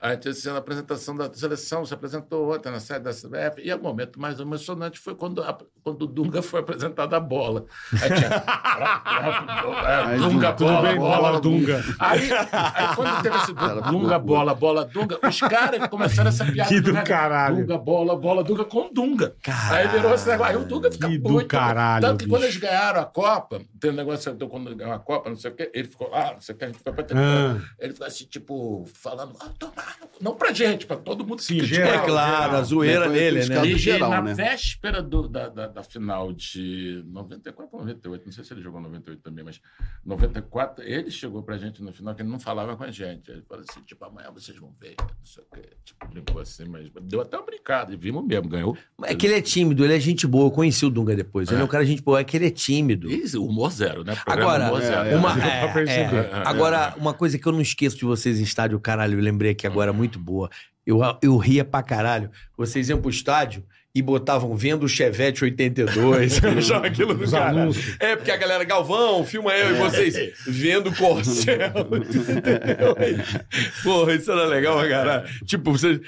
A 0.04 0.10
gente 0.10 0.28
disse, 0.28 0.50
na 0.50 0.58
apresentação 0.58 1.16
da 1.16 1.32
seleção, 1.32 1.86
se 1.86 1.94
apresentou 1.94 2.44
outra 2.46 2.70
na 2.70 2.78
sede 2.78 3.04
da 3.04 3.10
CBF. 3.10 3.62
E 3.64 3.72
o 3.72 3.82
momento 3.82 4.20
mais 4.20 4.38
emocionante 4.38 4.98
foi 5.00 5.14
quando, 5.14 5.42
a- 5.42 5.56
quando 5.82 6.02
o 6.02 6.06
Dunga 6.06 6.42
foi 6.42 6.60
apresentado 6.60 7.14
a 7.14 7.20
bola. 7.20 7.64
Aí 7.90 8.10
tinha. 8.10 8.28
é, 8.28 10.04
Aí, 10.12 10.18
Dunga, 10.18 10.52
bola, 10.52 10.82
bem, 10.82 10.98
bola, 10.98 11.16
bola, 11.16 11.40
Dunga. 11.40 11.82
Aí, 11.98 12.30
aí 12.32 12.94
quando 12.94 13.22
teve 13.22 13.36
esse 13.38 13.54
Dunga, 13.54 14.18
bola, 14.18 14.54
bola, 14.54 14.84
Dunga, 14.84 15.18
os 15.26 15.40
caras 15.40 15.88
começaram 15.88 16.28
essa 16.28 16.44
piada. 16.44 16.68
Que 16.68 16.80
do 16.82 16.92
né? 16.92 17.02
caralho. 17.02 17.56
Dunga, 17.66 17.78
bola, 17.78 18.14
bola, 18.14 18.44
Dunga 18.44 18.64
com 18.66 18.92
Dunga. 18.92 19.34
Aí 19.70 19.88
virou 19.88 20.12
esse 20.14 20.28
negócio. 20.28 20.52
Aí 20.54 20.62
o 20.62 20.66
Dunga 20.66 20.92
fica 20.92 21.08
Que 21.08 21.16
do 21.18 21.30
muito. 21.32 21.46
caralho, 21.48 22.02
Tanto 22.06 22.24
que 22.24 22.30
quando 22.30 22.42
bicho. 22.42 22.58
eles 22.58 22.60
ganharam 22.60 23.00
a 23.00 23.04
Copa, 23.06 23.60
tem 23.80 23.90
um 23.90 23.94
negócio, 23.94 24.30
então, 24.30 24.48
quando 24.48 24.76
ganhou 24.76 24.92
a 24.92 24.98
Copa, 24.98 25.30
não 25.30 25.36
sei 25.36 25.50
o 25.50 25.54
quê, 25.54 25.70
ele 25.72 25.88
ficou 25.88 26.10
lá, 26.10 26.32
não 26.34 26.40
sei 26.42 26.54
o 26.54 26.58
quê, 26.58 26.64
a 26.64 26.68
gente 26.68 26.78
foi 26.82 26.92
pra 26.92 27.04
Ah. 27.14 27.56
Ele 27.78 27.92
ficou 27.94 28.06
assim, 28.06 28.26
tipo, 28.26 28.84
falando, 28.94 29.32
ah, 29.40 29.48
tomar, 29.58 29.74
no 29.74 29.82
cu." 29.92 29.93
Não 30.20 30.34
pra 30.34 30.52
gente, 30.52 30.86
pra 30.86 30.96
todo 30.96 31.26
mundo 31.26 31.40
Sim, 31.42 31.58
que 31.58 31.66
geral, 31.66 32.04
É 32.04 32.06
claro, 32.06 32.56
a 32.56 32.62
zoeira 32.62 33.04
Foi 33.06 33.12
dele, 33.14 33.46
né? 33.46 33.66
e, 33.66 33.78
geral, 33.78 34.10
na 34.10 34.22
né? 34.22 34.34
véspera 34.34 35.02
do- 35.02 35.28
da, 35.28 35.48
da, 35.48 35.66
da 35.66 35.82
final 35.82 36.32
de 36.32 37.02
94 37.06 37.68
ou 37.72 37.80
98, 37.80 38.22
não 38.26 38.32
sei 38.32 38.44
se 38.44 38.52
ele 38.54 38.62
jogou 38.62 38.80
98 38.80 39.20
também, 39.22 39.44
mas 39.44 39.60
94, 40.04 40.84
ele 40.84 41.10
chegou 41.10 41.42
pra 41.42 41.56
gente 41.58 41.82
no 41.82 41.92
final 41.92 42.14
que 42.14 42.22
ele 42.22 42.28
não 42.30 42.38
falava 42.38 42.76
com 42.76 42.84
a 42.84 42.90
gente. 42.90 43.30
Ele 43.30 43.42
falou 43.48 43.64
assim, 43.68 43.80
tipo, 43.82 44.04
amanhã 44.04 44.30
vocês 44.32 44.56
vão 44.58 44.72
ver, 44.80 44.94
não 44.98 45.06
sei 45.24 45.42
o 45.42 45.46
quê. 45.54 45.68
Tipo, 45.84 46.06
brincou 46.08 46.40
assim, 46.40 46.64
mas 46.66 46.88
deu 47.02 47.20
até 47.20 47.36
uma 47.36 47.46
brincada, 47.46 47.92
e 47.92 47.96
vimos 47.96 48.24
mesmo, 48.24 48.48
ganhou. 48.48 48.76
É 49.02 49.14
que 49.14 49.26
ele 49.26 49.34
é 49.34 49.40
tímido, 49.42 49.84
ele 49.84 49.94
é 49.96 50.00
gente 50.00 50.26
boa. 50.26 50.46
Eu 50.46 50.50
conheci 50.50 50.84
o 50.84 50.90
Dunga 50.90 51.14
depois. 51.16 51.50
Ele 51.50 51.60
é 51.60 51.64
um 51.64 51.68
cara 51.68 51.84
gente 51.84 52.02
boa, 52.02 52.20
é 52.20 52.24
que 52.24 52.36
ele 52.36 52.46
é 52.46 52.50
tímido. 52.50 53.10
E 53.10 53.24
humor 53.36 53.70
zero, 53.70 54.04
né? 54.04 54.14
Programa 54.14 54.42
Agora, 54.52 54.64
humor 54.68 54.80
zero. 54.80 55.08
é, 55.08 55.16
uma, 55.16 55.44
é, 55.44 55.72
perceber. 55.72 56.16
é. 56.16 56.42
agora, 56.44 56.94
uma 56.96 57.12
coisa 57.14 57.38
que 57.38 57.46
eu 57.46 57.52
não 57.52 57.60
esqueço 57.60 57.96
de 57.96 58.04
vocês 58.04 58.38
em 58.38 58.42
estádio, 58.42 58.78
caralho, 58.80 59.18
eu 59.18 59.22
lembrei 59.22 59.52
aqui 59.52 59.66
agora. 59.66 59.83
Era 59.84 59.92
muito 59.92 60.18
boa. 60.18 60.50
Eu, 60.86 61.00
eu 61.22 61.36
ria 61.38 61.64
pra 61.64 61.82
caralho. 61.82 62.30
Vocês 62.58 62.88
iam 62.90 63.00
pro 63.00 63.08
estádio 63.10 63.64
e 63.94 64.02
botavam 64.02 64.54
vendo 64.56 64.82
o 64.82 64.88
Chevette 64.88 65.44
82. 65.44 66.42
Eu 66.42 66.58
achava 66.58 66.86
aquilo 66.88 67.14
do 67.14 67.36
anúncios. 67.36 67.96
É, 68.00 68.16
porque 68.16 68.30
a 68.30 68.36
galera, 68.36 68.64
Galvão, 68.64 69.24
filma 69.24 69.52
eu 69.52 69.70
e 69.70 69.74
vocês 69.78 70.32
vendo 70.48 70.90
o 70.90 70.96
Corcel. 70.96 71.70
Porra, 73.82 74.14
isso 74.14 74.30
era 74.32 74.44
legal 74.46 74.78
pra 74.78 74.88
caralho. 74.88 75.28
Tipo, 75.44 75.72
vocês 75.72 76.00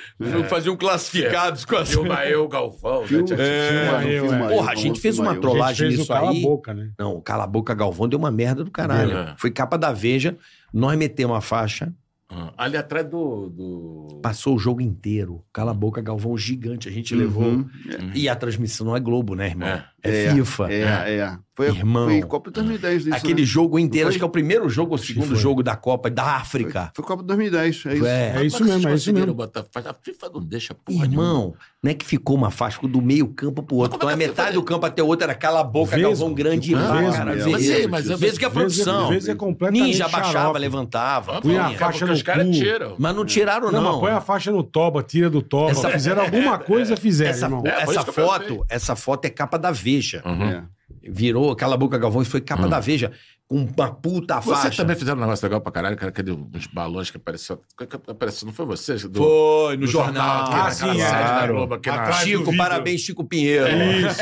faziam 0.48 0.76
classificados 0.76 1.64
com 1.64 1.76
as... 1.76 1.90
Filma 1.90 2.24
eu, 2.26 2.46
Galvão. 2.48 3.02
né? 3.02 3.06
Filma- 3.06 3.34
É, 3.38 3.70
filma 3.70 4.04
eu, 4.04 4.22
filma 4.28 4.36
é. 4.36 4.44
eu, 4.44 4.48
Porra, 4.56 4.72
a 4.72 4.74
gente 4.74 5.00
fez 5.00 5.18
uma 5.18 5.34
trollagem 5.36 5.88
nisso 5.90 6.08
cala 6.08 6.30
aí. 6.30 6.38
a 6.38 6.42
boca, 6.42 6.74
né? 6.74 6.90
Não, 6.98 7.14
o 7.14 7.22
Cala 7.22 7.44
a 7.44 7.46
Boca 7.46 7.74
Galvão 7.74 8.08
deu 8.08 8.18
uma 8.18 8.30
merda 8.30 8.64
do 8.64 8.70
caralho. 8.70 9.16
É. 9.16 9.34
Foi 9.38 9.50
capa 9.50 9.76
da 9.78 9.92
Veja, 9.92 10.36
nós 10.72 10.96
metemos 10.98 11.36
a 11.36 11.40
faixa, 11.40 11.92
Ah, 12.28 12.52
Ali 12.56 12.76
atrás 12.76 13.08
do. 13.08 13.48
do... 13.48 14.20
passou 14.20 14.56
o 14.56 14.58
jogo 14.58 14.80
inteiro. 14.80 15.44
Cala 15.52 15.70
a 15.70 15.74
Boca 15.74 16.02
Galvão 16.02 16.36
gigante, 16.36 16.88
a 16.88 16.92
gente 16.92 17.14
levou. 17.14 17.44
Uhum. 17.44 17.66
E 18.14 18.28
a 18.28 18.34
transmissão 18.34 18.86
não 18.86 18.96
é 18.96 19.00
Globo, 19.00 19.34
né, 19.34 19.46
irmão? 19.46 19.68
É. 19.68 19.88
É, 20.10 20.24
É, 20.26 20.34
FIFA. 20.34 20.72
É, 20.72 20.80
é. 21.16 21.38
Foi, 21.56 21.68
Irmão. 21.68 22.04
foi 22.06 22.20
Copa 22.20 22.50
2010 22.50 23.04
disso, 23.04 23.16
Aquele 23.16 23.40
né? 23.40 23.46
jogo 23.46 23.78
inteiro, 23.78 24.04
Foi? 24.04 24.10
acho 24.10 24.18
que 24.18 24.24
é 24.24 24.26
o 24.26 24.30
primeiro 24.30 24.68
jogo 24.68 24.90
ou 24.90 24.96
o 24.96 24.98
segundo 24.98 25.28
foi. 25.28 25.36
jogo 25.36 25.62
da 25.62 25.74
Copa 25.74 26.10
da 26.10 26.36
África. 26.36 26.92
Foi 26.94 27.02
Copa 27.02 27.22
2010, 27.22 27.64
é 27.64 27.68
isso. 27.94 28.06
É. 28.06 28.36
É 28.36 28.44
isso 28.44 28.62
mesmo, 28.62 28.86
é 28.90 28.94
isso 28.94 29.10
mesmo. 29.10 29.32
botar? 29.32 29.60
A 29.74 29.94
FIFA 29.94 30.30
não 30.34 30.40
deixa 30.42 30.74
porra 30.74 31.06
nenhuma. 31.06 31.22
Irmão, 31.24 31.54
não 31.82 31.90
é 31.90 31.94
que 31.94 32.04
ficou 32.04 32.36
uma 32.36 32.50
faixa, 32.50 32.74
ficou 32.74 32.90
do 32.90 33.00
meio 33.00 33.26
campo 33.28 33.62
pro 33.62 33.76
outro. 33.76 33.96
Então 33.96 34.10
é 34.10 34.12
é 34.12 34.16
metade 34.16 34.48
foi? 34.48 34.54
do 34.56 34.62
campo 34.64 34.84
até 34.84 35.02
o 35.02 35.06
outro, 35.06 35.24
era 35.24 35.34
cala 35.34 35.60
a 35.60 35.64
boca. 35.64 35.96
Galvão 35.98 36.34
grande 36.34 36.74
cara. 36.74 37.32
é. 37.32 37.36
Vesgo. 37.36 37.88
Mas 37.88 38.10
eu- 38.10 38.18
Vesgo 38.18 38.38
que 38.38 38.44
é 38.44 38.48
a 38.48 38.50
produção. 38.50 39.04
Às 39.04 39.08
vezes 39.08 39.28
é 39.30 39.34
completamente 39.34 39.82
Ninja 39.86 40.08
baixava, 40.08 40.58
levantava. 40.58 41.40
Põe 41.40 41.56
a 41.56 41.70
faixa 41.70 42.04
no 42.04 42.12
cu. 42.14 42.96
Mas 42.98 43.16
não 43.16 43.24
tiraram, 43.24 43.72
Não, 43.72 43.98
põe 43.98 44.10
a 44.12 44.20
faixa 44.20 44.52
no 44.52 44.62
toba, 44.62 45.02
tira 45.02 45.30
do 45.30 45.40
toba. 45.40 45.74
Fizeram 45.90 46.20
alguma 46.22 46.58
coisa, 46.58 46.98
fizeram, 46.98 47.30
Essa, 47.30 47.46
irmão. 47.46 47.62
É, 47.64 47.82
essa 47.82 48.00
isso 48.00 48.12
foto, 48.12 48.66
essa 48.68 48.94
foto 48.94 49.24
é 49.24 49.30
capa 49.30 49.58
da 49.58 49.70
Veja. 49.96 50.22
Uhum. 50.24 50.48
É. 50.48 50.64
Virou 51.02 51.54
Cala 51.56 51.74
a 51.74 51.78
Boca 51.78 51.98
Galvão 51.98 52.22
e 52.22 52.24
foi 52.24 52.40
capa 52.40 52.68
da 52.68 52.80
Veja. 52.80 53.12
Com 53.48 53.64
uma 53.64 53.94
puta 53.94 54.40
Vocês 54.40 54.58
faixa. 54.60 54.82
também 54.82 54.96
fizeram 54.96 55.18
um 55.18 55.20
negócio 55.20 55.46
legal 55.46 55.60
pra 55.60 55.70
caralho, 55.70 55.96
cara, 55.96 56.08
aquele 56.08 56.32
uns 56.32 56.66
balões 56.66 57.12
que 57.12 57.16
apareceu. 57.16 57.62
que- 57.78 57.86
que 57.86 57.96
Apareceu, 58.10 58.44
não 58.46 58.52
foi 58.52 58.66
você? 58.66 58.94
Do, 58.96 59.18
Foi, 59.22 59.76
no 59.76 59.82
do 59.82 59.86
jornal. 59.86 60.46
aqui, 60.46 60.54
Ah, 60.54 60.70
sim, 60.72 61.00
é. 61.00 61.10
da 61.10 61.46
Globo, 61.46 61.74
aqui 61.74 61.88
na... 61.88 62.10
Chico, 62.12 62.56
parabéns, 62.56 63.02
Chico 63.02 63.24
Pinheiro. 63.24 63.68
Isso. 63.68 64.16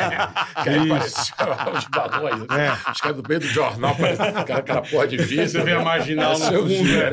Que 0.62 0.68
aí 0.68 0.90
apareceu 0.90 1.34
os 1.78 1.84
balões. 1.86 2.42
É. 2.50 2.90
Os 2.92 3.00
caras 3.00 3.16
do 3.16 3.26
meio 3.26 3.40
do 3.40 3.46
jornal, 3.46 3.96
parecia 3.96 4.24
aquela, 4.26 4.58
aquela 4.58 4.82
porra 4.82 5.06
de 5.08 5.16
vídeo. 5.16 5.48
Você 5.48 5.62
vê 5.62 5.72
a 5.72 5.80
marginal 5.82 6.38
no 6.38 6.44
fundo, 6.44 6.84
né? 6.84 7.10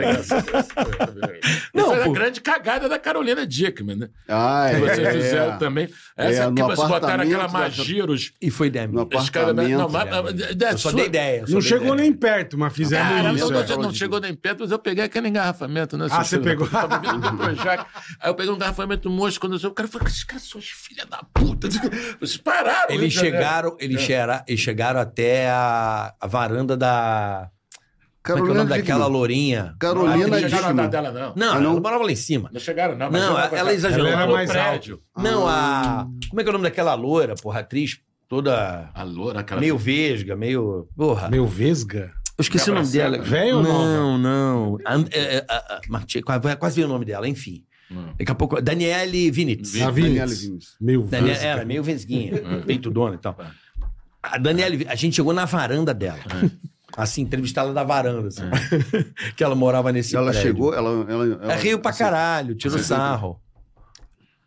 Não, 1.73 1.85
foi 1.85 2.01
a 2.01 2.05
pô. 2.05 2.11
grande 2.11 2.41
cagada 2.41 2.89
da 2.89 2.99
Carolina 2.99 3.45
Dickman, 3.47 3.95
né? 3.95 4.09
Ah, 4.27 4.67
Que 4.69 4.75
é. 4.75 4.79
vocês 4.79 5.07
é. 5.07 5.11
fizeram 5.13 5.57
também. 5.57 5.87
Essa 6.17 6.43
É, 6.43 6.51
que 6.51 6.61
vocês 6.61 6.87
botaram 6.89 7.23
aquela 7.23 7.47
da- 7.47 7.53
Magiros. 7.53 8.33
E 8.41 8.49
foi 8.51 8.69
Demi. 8.69 8.93
No 8.95 9.01
apartamento. 9.01 9.69
não, 9.77 9.89
mas- 9.89 10.09
mas- 10.09 10.41
é 10.61 10.73
Eu 10.73 10.77
só 10.77 10.91
dei 10.91 11.05
ideia. 11.05 11.45
Não 11.47 11.61
chegou 11.61 11.93
ideia. 11.95 12.00
Nem 12.01 12.13
perto, 12.13 12.57
mas 12.57 12.73
fizemos 12.73 13.07
Cara, 13.07 13.31
isso. 13.33 13.51
não, 13.51 13.59
é. 13.61 13.67
não, 13.67 13.77
não 13.83 13.93
chegou 13.93 14.19
nem 14.19 14.33
perto, 14.35 14.59
mas 14.61 14.71
eu 14.71 14.79
peguei 14.79 15.03
aquele 15.03 15.27
engarrafamento, 15.29 15.97
né? 15.97 16.07
Ah, 16.11 16.23
você 16.23 16.37
pegou? 16.39 16.67
Aí 18.19 18.29
eu 18.29 18.35
peguei 18.35 18.51
um 18.51 18.55
engarrafamento 18.55 19.09
moço, 19.09 19.39
quando 19.39 19.53
eu 19.53 19.59
sei, 19.59 19.69
o 19.69 19.73
cara 19.73 19.87
falou, 19.87 20.07
esses 20.07 20.23
caras 20.23 20.43
são 20.43 20.59
os 20.59 20.69
filhos 20.69 21.05
da 21.05 21.21
puta. 21.33 21.67
Vocês 22.19 22.37
pararam. 22.37 22.89
Eles 22.93 23.13
Janeiro. 23.13 23.37
chegaram, 23.37 23.77
eles, 23.79 24.01
chegaram, 24.01 24.43
eles 24.47 24.59
chegaram 24.59 24.99
até 24.99 25.49
a, 25.49 26.13
a 26.19 26.27
varanda 26.27 26.75
da. 26.77 27.49
Como 28.23 28.37
é 28.37 28.41
que 28.43 28.47
é 28.49 28.51
o 28.51 28.55
nome 28.55 28.69
daquela 28.69 29.07
lourinha? 29.07 29.75
Carolina 29.79 30.27
Não 30.27 30.35
Atriz. 30.35 30.51
chegaram 30.51 30.73
na 30.75 30.87
dela, 30.87 31.11
não. 31.11 31.33
Não, 31.35 31.53
Ah, 31.53 31.59
não? 31.59 31.71
ela 31.71 31.81
morava 31.81 32.03
lá 32.03 32.11
em 32.11 32.15
cima. 32.15 32.49
Não 32.53 32.59
chegaram, 32.59 32.95
não. 32.95 33.09
mas 33.11 33.19
Não, 33.19 33.29
ela 33.39 33.49
botar- 33.49 33.73
exagerou. 33.73 34.05
Ela 34.07 34.21
era 34.23 34.31
mais 34.31 34.51
prédio. 34.51 35.01
Não, 35.17 35.47
a. 35.47 36.05
Como 36.29 36.39
é 36.39 36.43
que 36.43 36.49
é 36.49 36.51
o 36.51 36.53
nome 36.53 36.63
daquela 36.63 36.93
loira, 36.93 37.33
porra? 37.41 37.61
Atriz 37.61 37.99
toda. 38.31 38.89
A 38.93 39.03
loura, 39.03 39.41
aquela... 39.41 39.59
Meio 39.59 39.77
vesga, 39.77 40.37
meio. 40.37 40.87
Porra. 40.95 41.29
Meu 41.29 41.45
Vesga? 41.45 42.13
Eu 42.37 42.41
esqueci 42.43 42.71
o 42.71 42.73
nome 42.73 42.87
dela. 42.87 43.19
Velho 43.21 43.57
ou 43.57 43.61
Não, 43.63 44.17
não. 44.17 44.77
And- 44.87 45.05
é, 45.11 45.45
é, 46.49 46.55
quase 46.55 46.77
vi 46.77 46.85
o 46.85 46.87
nome 46.87 47.03
dela, 47.03 47.27
enfim. 47.27 47.65
Hum. 47.91 48.05
Daqui 48.17 48.31
a 48.31 48.35
pouco. 48.35 48.61
Daniele 48.61 49.29
Vinitz. 49.29 49.73
Vi- 49.73 49.81
A 49.83 49.91
Daniela 49.91 50.27
Vinitz. 50.27 50.39
Vinicius. 50.41 50.75
Meu 50.79 51.01
Daniela, 51.03 51.33
Vesga. 51.33 51.47
era 51.49 51.65
meio 51.65 51.83
vesguinha, 51.83 52.31
peito 52.65 52.89
dona 52.89 53.15
e 53.15 53.17
tal. 53.17 53.37
A 54.23 54.37
Daniela, 54.37 54.75
a 54.87 54.95
gente 54.95 55.13
chegou 55.17 55.33
na 55.33 55.43
varanda 55.43 55.93
dela. 55.93 56.19
Assim, 56.95 57.23
entrevistar 57.23 57.61
ela 57.61 57.73
da 57.73 57.83
varanda, 57.83 58.29
assim. 58.29 58.43
que 59.35 59.43
ela 59.43 59.55
morava 59.55 59.91
nesse 59.91 60.15
Ela 60.15 60.31
prédio. 60.31 60.41
chegou, 60.41 60.73
ela. 60.73 60.89
ela, 61.11 61.25
ela 61.43 61.53
É 61.53 61.57
Rio 61.57 61.79
pra 61.79 61.91
assim, 61.91 61.99
caralho, 61.99 62.55
tirou 62.55 62.79
sarro. 62.79 63.39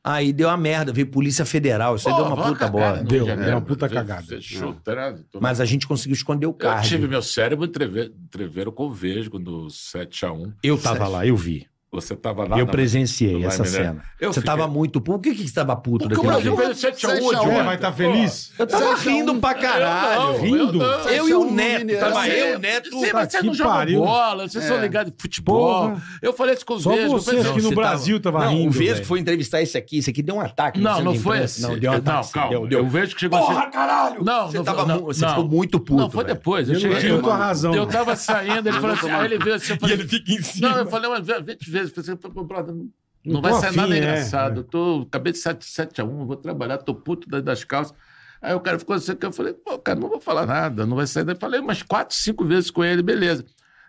Aí 0.07 0.35
deu 0.35 0.51
a 0.51 0.57
merda, 0.57 0.93
veio 0.93 1.07
Polícia 1.07 1.47
Federal, 1.47 1.97
isso 1.97 2.07
aí 2.11 2.15
deu 2.15 2.27
uma 2.27 2.37
puta 2.37 2.69
bola. 2.69 2.97
né? 2.99 3.05
Deu, 3.05 3.25
deu 3.25 3.49
uma 3.49 3.61
puta 3.63 3.89
cagada. 3.89 4.23
Fechou 4.23 4.71
o 4.71 4.75
trânsito. 4.75 5.39
Mas 5.41 5.61
a 5.61 5.65
gente 5.65 5.87
conseguiu 5.87 6.13
esconder 6.15 6.45
o 6.47 6.51
Eu 6.51 6.55
card. 6.55 6.87
tive 6.87 7.09
meu 7.09 7.23
cérebro 7.23 7.65
entrever, 7.65 8.13
entrever 8.23 8.71
com 8.71 8.85
o 8.85 8.93
Vesgo 8.93 9.39
do 9.39 9.69
7x1. 9.69 10.53
Eu 10.63 10.77
tava 10.77 11.09
lá, 11.09 11.27
eu 11.27 11.35
vi. 11.37 11.67
Você 11.95 12.17
tava 12.17 12.47
lá 12.49 12.59
eu 12.59 12.67
na- 12.67 12.73
presenciei 12.73 13.39
no 13.41 13.47
essa 13.47 13.65
cena. 13.65 14.03
Eu 14.21 14.33
você 14.33 14.41
fiquei- 14.41 14.55
tava 14.57 14.67
muito. 14.71 15.01
Por 15.01 15.19
que, 15.21 15.35
que 15.35 15.47
você 15.49 15.55
tava 15.55 15.77
puto 15.77 16.09
Porque 16.09 16.15
o 16.15 16.23
daquele 16.31 16.33
Brasil 16.33 16.57
jeito? 16.57 16.67
fez 16.81 16.95
7x1 16.97 17.11
7 17.11 17.35
a 17.37 17.41
1. 17.41 17.45
de 17.45 17.51
É, 17.59 17.63
vai 17.63 17.75
estar 17.77 17.93
feliz? 17.93 18.53
Eu 18.59 18.67
tava 18.67 18.95
rindo 18.97 19.35
pra 19.37 19.55
caralho. 19.55 20.21
Eu 20.21 20.33
não, 20.33 20.41
rindo. 20.41 20.83
Eu, 20.83 20.89
não. 20.89 21.09
Eu 21.11 21.29
e 21.29 21.35
o 21.35 21.39
7 21.39 21.39
a 21.39 21.39
1 21.39 21.45
no 21.45 21.51
Neto. 21.55 22.01
Tava 22.01 22.15
Você- 22.23 22.31
eu 22.43 22.49
e 22.53 22.57
o 22.57 22.59
Neto. 22.59 22.85
Sim, 22.91 23.01
mas 23.01 23.11
Puta 23.11 23.31
vocês 23.31 23.41
que 23.41 23.47
não 23.47 23.55
jogam 23.55 23.73
pariu. 23.75 24.01
bola, 24.01 24.49
vocês 24.49 24.65
são 24.65 24.77
É. 24.77 24.81
ligados 24.81 25.13
em 25.13 25.23
futebol. 25.23 25.89
Porra. 25.91 26.03
Eu 26.23 26.33
falei 26.33 26.55
isso 26.55 26.67
com 26.67 26.75
o 26.75 26.81
Só 26.81 26.91
Vesgo. 26.91 27.05
eu 27.05 27.11
você, 27.13 27.33
não, 27.33 27.43
que 27.43 27.49
no 27.49 27.55
você 27.55 27.63
tava- 27.75 27.75
Brasil 27.89 28.21
tava 28.21 28.45
Não, 28.45 28.53
rindo. 28.53 28.69
o 28.69 28.73
Vesgo 28.73 28.95
velho. 28.95 29.07
foi 29.07 29.21
entrevistar 29.21 29.63
esse 29.63 29.77
aqui. 29.79 29.99
Esse 29.99 30.11
aqui 30.11 30.23
deu 30.23 30.37
um 30.37 30.41
ataque. 30.41 30.81
Não, 30.81 31.01
não 31.03 31.15
foi 31.15 31.43
esse. 31.45 31.63
Não, 31.63 31.79
deu 31.79 31.91
um 31.93 31.95
não, 31.95 32.01
ataque. 32.01 32.33
calma. 32.33 32.51
Deu, 32.51 32.67
deu. 32.67 32.79
Eu 32.81 32.89
vejo 32.89 33.15
que 33.15 33.21
chegou 33.21 33.39
Porra, 33.39 33.61
assim. 33.63 33.71
caralho! 33.71 34.25
Não, 34.25 34.47
você 34.51 34.59
não 34.59 34.87
não, 34.87 35.01
você 35.05 35.21
não. 35.23 35.29
ficou 35.31 35.49
muito 35.49 35.79
puto. 35.81 36.01
Não, 36.01 36.11
foi 36.11 36.25
depois. 36.25 36.69
Eu 36.69 36.75
não 36.75 36.81
cheguei. 36.81 37.11
Eu, 37.11 37.23
tua 37.23 37.37
razão. 37.37 37.75
eu 37.75 37.87
tava 37.87 38.17
saindo, 38.17 38.69
ele 38.69 38.81
falou 38.81 38.97
assim. 38.97 39.11
Aí 39.11 39.25
ele 39.27 39.39
veio 39.39 39.57
assim. 39.57 39.75
E 39.87 39.93
ele 39.93 40.07
fica 40.09 40.33
em 40.33 40.43
cima. 40.43 40.69
não, 40.71 40.79
eu 40.79 40.87
falei 40.87 41.09
umas 41.11 41.27
20 41.45 41.71
vezes. 41.91 42.15
Pensei, 42.17 42.45
brother, 42.45 42.75
não, 42.75 42.91
Não 43.25 43.43
vai 43.43 43.53
sair 43.55 43.69
afim, 43.69 43.77
nada 43.77 43.95
é, 43.95 43.99
engraçado. 43.99 44.57
é. 44.57 44.59
Eu 44.61 44.65
tô, 44.65 45.05
acabei 45.07 45.33
de 45.33 45.39
7, 45.39 45.65
7 45.65 46.01
a 46.01 46.05
1, 46.05 46.27
vou 46.27 46.37
trabalhar, 46.37 46.79
tô 46.79 46.95
puto 46.95 47.29
das, 47.29 47.65
calças. 47.65 47.97
Aí 48.41 48.55
o 48.55 48.61
cara 48.61 48.79
ficou 48.79 48.95
assim, 48.95 49.13
eu 49.19 49.33
falei, 49.33 49.55
pô, 49.55 49.79
cara, 49.79 49.99
não 49.99 50.09
vou 50.09 50.21
falar 50.21 50.45
nada, 50.45 50.85
não 50.85 50.97
vai 50.97 51.07
sair. 51.07 51.25
daí. 51.25 51.37
falei 51.37 51.61
umas 51.61 51.83
4, 51.83 52.15
5 52.15 52.45
vezes 52.45 52.71
com 52.71 52.85
ele, 52.85 53.03
beleza. 53.03 53.45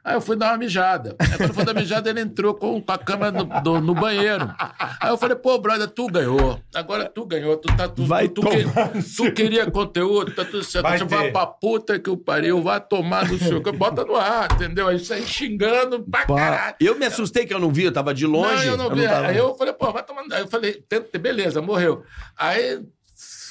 Aí 0.05 0.13
eu 0.13 0.21
fui 0.21 0.35
dar 0.35 0.51
uma 0.51 0.57
mijada. 0.59 1.15
Aí 1.19 1.35
quando 1.35 1.53
foi 1.55 1.65
dar 1.65 1.73
mijada, 1.73 2.07
ele 2.11 2.21
entrou 2.21 2.53
com, 2.53 2.79
com 2.79 2.91
a 2.91 2.97
câmera 2.97 3.31
no, 3.31 3.43
do- 3.61 3.81
no 3.81 3.95
banheiro. 3.95 4.53
Aí 5.01 5.09
eu 5.09 5.17
falei, 5.17 5.35
pô, 5.35 5.57
brother, 5.57 5.87
tu 5.89 6.05
ganhou. 6.05 6.61
Agora 6.75 7.09
tu 7.09 7.25
ganhou, 7.25 7.57
tu 7.57 7.75
tá 7.75 7.89
tu, 7.89 8.05
Vai 8.05 8.27
tu, 8.29 8.41
tu, 8.41 8.47
que- 8.49 9.15
tu 9.17 9.31
queria 9.33 9.69
conteúdo, 9.71 10.31
tá 10.31 10.45
tudo 10.45 10.63
certo. 10.63 10.83
Vai 10.83 10.99
vai 10.99 11.31
pra 11.31 11.47
puta 11.47 11.97
que 11.97 12.09
o 12.11 12.15
pariu, 12.17 12.61
vai 12.61 12.79
tomar 12.79 13.27
no 13.27 13.39
seu. 13.39 13.59
Bota 13.73 14.05
no 14.05 14.15
ar, 14.15 14.47
entendeu? 14.53 14.87
Aí 14.87 14.99
sai 14.99 15.23
xingando 15.23 16.03
pra 16.03 16.25
caralho. 16.27 16.75
Eu 16.79 16.95
me 16.99 17.05
assustei 17.07 17.47
que 17.47 17.53
eu 17.53 17.59
não 17.59 17.71
vi, 17.71 17.85
eu 17.85 17.91
tava 17.91 18.13
de 18.13 18.27
longe. 18.27 18.65
Não, 18.67 18.73
eu 18.73 18.77
não 18.77 18.89
vi. 18.91 19.03
tava- 19.07 19.27
Aí 19.27 19.37
eu 19.37 19.55
falei, 19.55 19.73
pô, 19.73 19.91
vai 19.91 20.03
tomando. 20.03 20.31
Aí 20.31 20.41
eu 20.41 20.47
falei, 20.47 20.83
beleza, 21.19 21.61
morreu. 21.63 22.03
Aí 22.37 22.79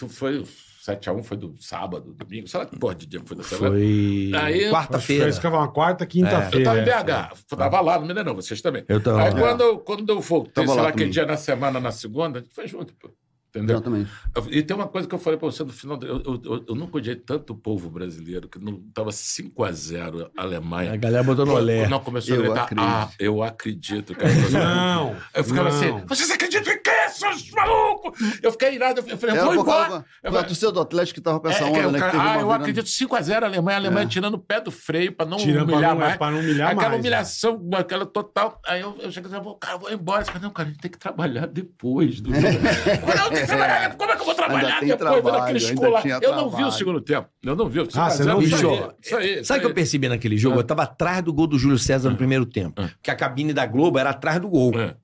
foi 0.09 0.45
7x1, 0.87 1.23
foi 1.23 1.37
do 1.37 1.55
sábado, 1.61 2.13
domingo, 2.15 2.47
sei 2.47 2.61
lá 2.61 2.67
que 2.67 2.79
porra 2.79 2.95
de 2.95 3.07
dia 3.07 3.21
foi 3.25 3.37
da 3.37 3.43
semana. 3.43 3.71
Foi 3.75 4.33
Aí- 4.35 4.71
quarta-feira. 4.71 5.33
Ficava 5.33 5.57
uma 5.59 5.69
quarta, 5.69 6.05
Eu 6.05 6.09
quinta-feira. 6.09 6.65
tava 6.65 6.79
em 6.79 6.83
é. 6.83 6.85
BH, 6.85 7.33
eu 7.51 7.57
tava 7.57 7.81
lá 7.81 7.99
no 7.99 8.07
Mineirão, 8.07 8.35
vocês 8.35 8.61
também. 8.61 8.85
Eu 8.89 9.01
tava 9.01 9.23
Aí 9.23 9.33
lá. 9.33 9.41
quando, 9.41 9.61
eu- 9.63 9.79
quando 9.79 10.09
eu 10.11 10.21
voltei, 10.21 10.67
sei 10.67 10.77
lá 10.81 10.93
que 10.93 11.07
dia 11.09 11.25
na 11.25 11.37
semana, 11.37 11.81
na 11.81 11.91
segunda, 11.93 12.39
a 12.39 12.43
gente 12.43 12.53
foi 12.55 12.67
junto, 12.69 12.93
pô. 12.95 13.11
Entendeu? 13.57 13.77
Exatamente. 13.77 14.11
Eu- 14.35 14.47
E 14.51 14.63
tem 14.65 14.77
uma 14.77 14.89
coisa 14.89 15.07
que 15.07 15.15
eu 15.15 15.19
falei 15.21 15.39
pra 15.39 15.49
você 15.49 15.63
no 15.63 15.73
final. 15.73 15.97
Eu, 16.03 16.21
eu, 16.25 16.43
eu, 16.45 16.65
eu 16.71 16.75
nunca 16.75 16.97
odiei 16.97 17.15
tanto 17.15 17.53
o 17.53 17.57
povo 17.57 17.89
brasileiro, 17.89 18.49
que 18.49 18.59
não 18.59 18.81
tava 18.93 19.13
5x0 19.13 20.29
a 20.37 20.43
Alemanha. 20.43 20.93
A 20.93 20.97
galera 20.97 21.23
botou 21.23 21.47
no 21.47 21.53
olé. 21.55 21.87
Não, 21.89 22.01
começou 22.01 22.35
Eu 22.35 22.41
a 22.41 22.45
gritar, 22.47 22.63
acredito. 22.65 22.85
ah, 22.85 23.11
eu 23.17 23.43
acredito, 23.45 24.15
cara. 24.17 24.33
Não. 24.51 25.17
Eu 25.33 25.45
ficava 25.45 25.69
não. 25.71 25.77
assim, 25.77 26.05
vocês 26.07 26.31
acreditam 26.33 26.74
em 26.91 27.07
quê, 27.07 27.09
seus 27.11 27.51
malucos? 27.51 28.41
Eu 28.43 28.53
fiquei 28.53 28.75
irado, 28.75 29.01
eu 29.01 29.19
falei, 29.19 29.35
eu 29.37 29.41
Era 29.41 29.45
vou 29.45 29.55
embora. 29.55 30.05
Eu 30.23 30.33
falei, 30.33 30.47
torcida 30.47 30.73
do 30.73 30.81
Atlético 30.81 31.15
que 31.15 31.21
tava 31.21 31.41
com 31.41 31.49
essa 31.49 31.65
é, 31.65 31.67
onda, 31.67 31.81
que 31.81 31.87
o 31.87 31.91
né? 31.91 31.99
que 32.01 32.05
teve 32.11 32.19
ah, 32.19 32.33
uma 32.33 32.41
eu 32.41 32.53
acredito 32.53 32.87
5x0 32.87 33.43
a 33.43 33.47
Alemanha, 33.47 33.77
a 33.77 33.81
Alemanha 33.81 34.05
É. 34.05 34.09
tirando 34.09 34.35
o 34.35 34.39
pé 34.39 34.61
do 34.61 34.71
freio 34.71 35.13
pra 35.13 35.25
não 35.27 35.39
Tirando 35.39 35.67
pra 35.67 35.75
humilhar 35.75 35.93
é, 35.93 35.99
mais. 35.99 36.17
pra 36.17 36.31
não 36.31 36.41
humilhar 36.41 36.71
Aquela 36.71 36.89
mais. 36.89 37.01
humilhação, 37.01 37.71
aquela 37.75 38.07
total. 38.07 38.61
Aí 38.67 38.81
eu, 38.81 38.97
eu 39.01 39.11
cheguei 39.11 39.31
assim, 39.31 39.45
cara, 39.61 39.79
vou 39.79 39.91
embora. 39.93 40.23
Esse 40.23 40.31
cara, 40.31 40.43
não, 40.43 40.51
cara, 40.51 40.69
a 40.69 40.73
gente 40.73 40.81
tem 40.81 40.91
que 40.91 40.99
trabalhar 40.99 41.47
depois 41.47 42.21
do 42.21 42.35
jogo. 42.35 42.47
Eu 42.85 42.99
falei, 42.99 43.17
não, 43.17 43.31
tem 43.31 43.41
que 43.41 43.47
trabalhar. 43.47 43.97
Como 43.97 44.11
é 44.11 44.15
que 44.15 44.21
eu 44.21 44.27
vou 44.27 44.35
trabalhar 44.35 44.81
depois 44.81 44.99
trabalho, 44.99 45.23
vendo 45.23 45.37
aquele 45.37 45.59
ainda 45.59 45.73
escolar? 45.73 46.03
tinha 46.03 46.19
Eu 46.23 46.37
não 46.37 46.51
vi 46.51 46.65
o 46.65 46.71
segundo 46.71 47.01
tempo. 47.01 47.29
Eu 47.43 47.57
não 47.57 47.69
vi 47.69 47.81
o 47.81 47.89
Ah, 47.95 48.11
você 48.11 48.25
não 48.25 48.41
viu? 48.41 48.95
Isso 49.03 49.17
aí. 49.17 49.35
isso 49.35 49.45
Sabe 49.45 49.59
o 49.59 49.63
que 49.63 49.67
eu 49.69 49.75
percebi 49.75 50.09
naquele 50.09 50.37
jogo? 50.37 50.59
Eu 50.59 50.65
tava 50.65 50.83
atrás 50.83 51.23
do 51.23 51.33
gol 51.33 51.47
do 51.47 51.59
Júlio 51.59 51.79
César 51.79 52.11
no 52.11 52.17
primeiro 52.17 52.47
tempo. 52.47 52.81
Ah. 52.83 52.89
Porque 52.95 53.11
a 53.11 53.17
cabine 53.17 53.53
da 53.53 53.67
Globo 53.67 53.99
era 53.99 54.11
atrás 54.11 54.41
do 54.41 54.49
gol. 54.49 54.79
É. 54.79 54.95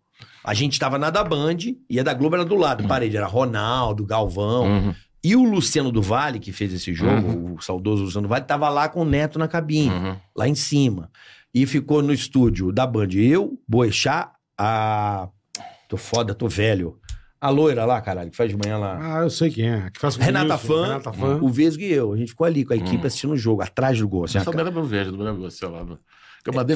A 0.45 0.55
gente 0.55 0.78
tava 0.78 0.99
na 0.99 1.11
da 1.11 1.22
Band 1.22 1.57
e 1.88 2.01
a 2.01 2.03
da 2.03 2.14
Globo 2.14 2.36
era 2.36 2.45
do 2.45 2.57
lado. 2.57 2.86
Parede 2.88 3.16
era 3.16 3.26
Ronaldo, 3.26 4.05
Galvão. 4.07 4.64
Uhum. 4.64 4.95
E 5.22 5.36
o 5.36 5.43
Luciano 5.45 5.93
do 5.93 6.01
Vale, 6.01 6.38
que 6.38 6.51
fez 6.51 6.72
esse 6.72 6.95
jogo, 6.95 7.55
o 7.57 7.61
saudoso 7.61 8.05
Luciano 8.05 8.26
do 8.26 8.30
Vale, 8.30 8.45
tava 8.47 8.68
lá 8.70 8.88
com 8.88 9.03
o 9.03 9.05
Neto 9.05 9.38
na 9.38 9.47
cabine, 9.47 9.91
Uhum. 9.91 10.16
lá 10.34 10.49
em 10.49 10.55
cima. 10.55 11.11
E 11.55 11.66
ficou 11.66 12.01
no 12.01 12.12
estúdio 12.12 12.72
da 12.72 12.86
Band 12.86 13.09
eu, 13.14 13.59
Boechat, 13.68 14.30
a 14.59 15.28
Tô 15.88 15.97
foda, 15.97 16.32
tô 16.34 16.47
velho. 16.49 16.99
A 17.41 17.49
loira 17.51 17.84
lá, 17.84 18.01
caralho, 18.01 18.30
que 18.30 18.36
faz 18.36 18.51
de 18.51 18.57
manhã 18.57 18.78
lá. 18.78 18.99
Ah, 19.18 19.22
eu 19.22 19.30
sei 19.30 19.51
quem 19.51 19.68
é. 19.68 19.91
Que 19.91 19.99
faz 19.99 20.14
Renata 20.16 20.57
Fã, 20.59 20.82
Renata 20.86 21.12
Fã. 21.12 21.38
o 21.43 21.49
Vesgo 21.49 21.82
e 21.82 21.91
eu. 21.93 22.12
A 22.12 22.16
gente 22.16 22.28
ficou 22.28 22.47
ali 22.47 22.64
com 22.64 22.72
a 22.72 22.76
equipe 22.76 23.03
Hum. 23.03 23.07
assistindo 23.07 23.32
o 23.32 23.36
jogo, 23.36 23.62
atrás 23.62 23.99
do 23.99 24.07
gol. 24.07 24.24
Assim, 24.24 24.38
Eu 24.38 24.43
a 24.43 24.45
só 24.45 24.51
me 24.51 24.57
cara. 24.59 24.68
lembro 24.68 24.82
o 24.82 24.86
verde, 24.86 25.11
não 25.11 25.18
me 25.18 25.24
lembro 25.24 25.41
você 25.43 25.66
lá. 25.66 25.84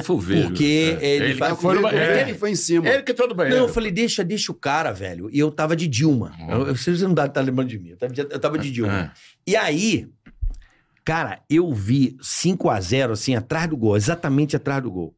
Foi 0.03 0.15
o. 0.15 0.43
Porque 0.47 0.97
ele 1.01 1.25
ele, 1.25 1.33
faz- 1.35 1.59
foi 1.59 1.79
no. 1.79 1.87
É, 1.87 2.21
Ele, 2.21 2.29
ele 2.31 2.37
foi 2.37 2.51
em 2.51 2.55
cima. 2.55 2.87
ele 2.87 3.03
que 3.03 3.11
entrou 3.11 3.27
no 3.27 3.33
banheiro. 3.35 3.57
Não, 3.59 3.67
eu 3.67 3.73
falei, 3.73 3.91
deixa, 3.91 4.23
deixa 4.23 4.51
o 4.51 4.55
cara, 4.55 4.91
velho. 4.91 5.29
E 5.31 5.39
eu 5.39 5.49
tava 5.51 5.75
de 5.75 5.87
Dilma. 5.87 6.33
Hum. 6.39 6.51
Eu, 6.51 6.67
eu, 6.67 6.75
vocês 6.75 7.01
não 7.01 7.13
dá 7.13 7.27
tá 7.27 7.41
lembrando 7.41 7.69
de 7.69 7.79
mim. 7.79 7.89
Eu 7.89 7.97
tava 7.97 8.13
de, 8.13 8.21
eu 8.21 8.39
tava 8.39 8.57
de 8.57 8.71
Dilma. 8.71 8.93
É. 8.93 9.11
E 9.51 9.55
aí, 9.55 10.07
cara, 11.03 11.39
eu 11.49 11.73
vi 11.73 12.17
5 12.21 12.69
a 12.69 12.79
0 12.79 13.13
assim, 13.13 13.35
atrás 13.35 13.69
do 13.69 13.77
gol, 13.77 13.95
exatamente 13.97 14.55
atrás 14.55 14.81
do 14.81 14.91
gol. 14.91 15.15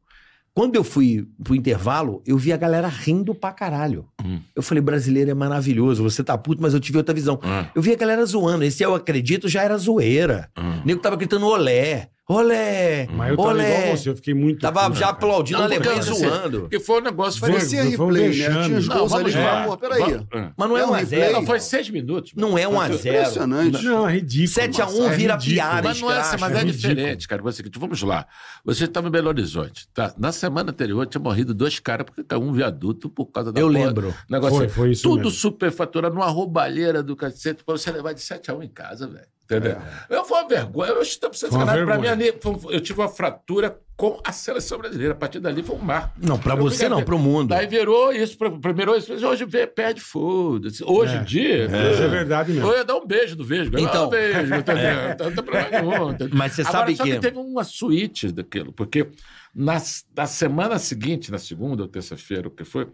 Quando 0.54 0.74
eu 0.74 0.82
fui 0.82 1.24
pro 1.44 1.54
intervalo, 1.54 2.20
eu 2.26 2.36
vi 2.36 2.52
a 2.52 2.56
galera 2.56 2.88
rindo 2.88 3.32
pra 3.32 3.52
caralho. 3.52 4.08
Hum. 4.24 4.40
Eu 4.56 4.62
falei, 4.62 4.82
brasileiro 4.82 5.30
é 5.30 5.34
maravilhoso, 5.34 6.02
você 6.02 6.24
tá 6.24 6.36
puto, 6.36 6.60
mas 6.60 6.74
eu 6.74 6.80
tive 6.80 6.98
outra 6.98 7.14
visão. 7.14 7.38
Ah, 7.44 7.70
Eu 7.76 7.80
vi 7.80 7.92
a 7.92 7.96
galera 7.96 8.24
zoando. 8.26 8.64
Esse 8.64 8.82
eu 8.82 8.92
acredito 8.94 9.48
já 9.48 9.62
era 9.62 9.76
zoeira. 9.78 10.50
ah. 10.56 10.80
O 10.82 10.86
nego 10.86 11.00
tava 11.00 11.14
gritando 11.14 11.46
olé, 11.46 12.08
olé, 12.28 13.06
Mas 13.12 13.30
eu 13.30 13.36
tava 13.36 13.48
olé. 13.48 13.80
igual 13.82 13.96
você, 13.96 14.08
eu 14.10 14.16
fiquei 14.16 14.34
muito. 14.34 14.60
Tava 14.60 14.84
puto, 14.86 14.98
já 14.98 15.08
aplaudindo 15.08 15.58
a 15.58 15.60
Não, 15.60 15.66
Alemanha 15.76 15.98
assim, 16.00 16.14
zoando. 16.14 16.60
Porque 16.62 16.78
foi 16.80 17.00
um 17.00 17.04
negócio... 17.04 17.40
Foi- 17.40 17.50
Parecia 17.52 17.78
foi 17.78 17.88
um 17.88 17.90
replay, 18.08 18.28
né? 18.38 18.64
Tinha 18.64 18.78
os 18.78 18.88
Não, 18.88 18.96
gols 18.98 19.12
ali. 19.14 19.30
lá. 19.32 19.40
falavam, 19.40 19.68
Pô, 19.70 19.76
peraí. 19.78 20.00
Vamos-. 20.00 20.52
Mas 20.56 20.68
não 20.68 20.76
é 20.76 20.80
É 20.80 20.86
um 20.86 20.90
1 20.90 20.94
a. 20.94 21.04
0 21.04 21.32
Não, 21.32 21.46
foi 21.46 21.60
seis 21.60 21.90
minutos. 21.90 22.32
Não 22.36 22.58
é 22.58 22.68
1 22.68 22.80
a 22.80 22.88
0 22.88 22.94
Impressionante. 23.18 23.84
Não, 23.84 24.08
é 24.08 24.12
ridículo. 24.14 24.48
7 24.48 24.82
a 24.82 24.84
1 24.84 24.88
Marcelo, 24.88 25.06
é 25.06 25.16
vira 25.16 25.34
ridículo. 25.34 25.54
piada. 25.54 25.88
Mas 25.88 26.00
não 26.00 26.12
é, 26.12 26.20
escracha, 26.20 26.38
mas 26.38 26.56
é 26.56 26.60
é, 26.60 26.64
diferente, 26.64 27.28
cara. 27.28 27.42
Você, 27.42 27.62
vamos 27.76 28.02
lá. 28.02 28.26
Você 28.64 28.84
estava 28.84 29.08
em 29.08 29.10
Belo 29.10 29.28
Horizonte. 29.28 29.88
Tá? 29.94 30.14
Na 30.18 30.32
semana 30.32 30.70
anterior 30.70 31.06
tinha 31.06 31.20
morrido 31.22 31.54
dois 31.54 31.78
caras 31.78 32.04
porque 32.04 32.22
caiu 32.22 32.42
um 32.42 32.52
viaduto 32.52 33.08
por 33.08 33.26
causa 33.26 33.52
da 33.52 33.60
Eu 33.60 33.68
porra- 33.68 33.78
lembro. 33.86 34.14
Negócio 34.28 34.56
Foi, 34.58 34.68
foi 34.68 34.90
isso 34.92 35.02
Tudo 35.02 35.30
superfaturado, 35.30 36.14
numa 36.14 36.26
roubalheira 36.28 37.02
do 37.02 37.16
cacete, 37.16 37.64
pra 37.64 37.76
você 37.76 37.90
levar 37.90 38.12
de 38.12 38.20
7 38.20 38.50
a 38.50 38.54
1 38.54 38.62
em 38.62 38.68
casa, 38.68 39.06
velho. 39.06 39.26
Entendeu? 39.50 39.78
Eu 40.10 40.24
foi 40.26 40.40
uma 40.40 40.48
vergonha. 40.48 40.90
Eu 40.90 41.00
estou 41.00 41.30
precisando 41.30 41.52
uma 41.54 41.60
sacanagem. 41.64 41.86
Pra 41.86 41.98
mim, 41.98 42.06
ali, 42.08 42.34
eu 42.70 42.80
tive 42.82 43.00
uma 43.00 43.08
fratura 43.08 43.78
com 43.96 44.20
a 44.22 44.30
seleção 44.30 44.76
brasileira. 44.76 45.14
A 45.14 45.16
partir 45.16 45.40
dali 45.40 45.62
foi 45.62 45.74
um 45.74 45.78
marco. 45.78 46.12
Não, 46.20 46.38
pra 46.38 46.52
Eu 46.52 46.58
você 46.58 46.86
não, 46.86 47.02
pro 47.02 47.18
mundo. 47.18 47.48
Daí 47.48 47.66
virou 47.66 48.12
isso, 48.12 48.36
primeiro 48.60 48.94
isso, 48.94 49.10
hoje 49.26 49.46
vê, 49.46 49.66
perde 49.66 50.02
foda-se. 50.02 50.84
Hoje 50.84 51.16
É. 51.16 51.20
em 51.20 51.24
dia. 51.24 51.64
Isso 51.64 52.02
é 52.02 52.08
verdade 52.08 52.52
mesmo. 52.52 52.68
Eu 52.70 52.76
ia 52.76 52.84
dar 52.84 52.96
um 52.96 53.06
beijo 53.06 53.34
do 53.36 53.42
Vesgo. 53.44 53.78
Então. 53.78 53.88
Então, 53.88 54.06
um 54.06 54.10
beijo, 54.10 54.38
entendeu? 54.54 55.08
Não 55.18 55.32
tem 55.32 55.44
problema 55.44 55.70
nenhum? 55.70 56.16
Mas 56.36 56.52
você 56.52 56.60
Agora, 56.60 56.78
sabe 56.78 56.96
só 56.96 57.04
que- 57.04 57.12
que 57.12 57.18
teve 57.18 57.38
uma 57.38 57.64
suíte 57.64 58.30
daquilo, 58.30 58.70
porque 58.70 59.08
na, 59.54 59.80
na 60.14 60.26
semana 60.26 60.78
seguinte, 60.78 61.32
na 61.32 61.38
segunda 61.38 61.82
ou 61.84 61.88
terça-feira, 61.88 62.48
o 62.48 62.50
que 62.50 62.64
foi, 62.64 62.86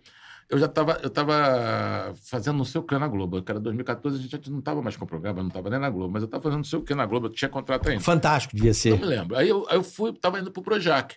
eu 0.51 0.59
já 0.59 0.67
estava 0.67 0.99
eu 1.03 1.11
tava 1.11 2.15
fazendo 2.25 2.57
não 2.59 2.65
sei 2.65 2.81
o 2.81 2.85
que 2.85 2.97
na 2.99 3.09
Globo. 3.09 3.43
Que 3.43 3.51
era 3.51 3.61
2014, 3.61 4.19
a 4.19 4.21
gente 4.23 4.31
já 4.31 4.51
não 4.51 4.59
estava 4.61 4.83
mais 4.83 4.97
com 4.97 5.05
o 5.05 5.09
programa, 5.09 5.41
não 5.41 5.49
estava 5.49 5.71
nem 5.71 5.79
na 5.79 5.91
Globo, 5.91 6.13
mas 6.13 6.23
eu 6.23 6.27
estava 6.27 6.43
fazendo 6.43 6.59
não 6.59 6.65
sei 6.65 6.79
o 6.79 6.83
que 6.83 6.95
na 6.95 7.07
Globo, 7.07 7.27
eu 7.27 7.31
tinha 7.31 7.49
contrato 7.49 7.89
ainda. 7.89 8.01
Fantástico 8.03 8.55
devia 8.55 8.71
Não 8.71 8.75
ser. 8.75 8.99
me 8.99 9.05
lembro. 9.07 9.37
Aí 9.37 9.49
eu, 9.49 9.67
aí 9.69 9.77
eu 9.77 9.83
fui, 9.85 10.13
tava 10.13 10.39
indo 10.41 10.51
pro 10.51 10.63
Projac. 10.63 11.15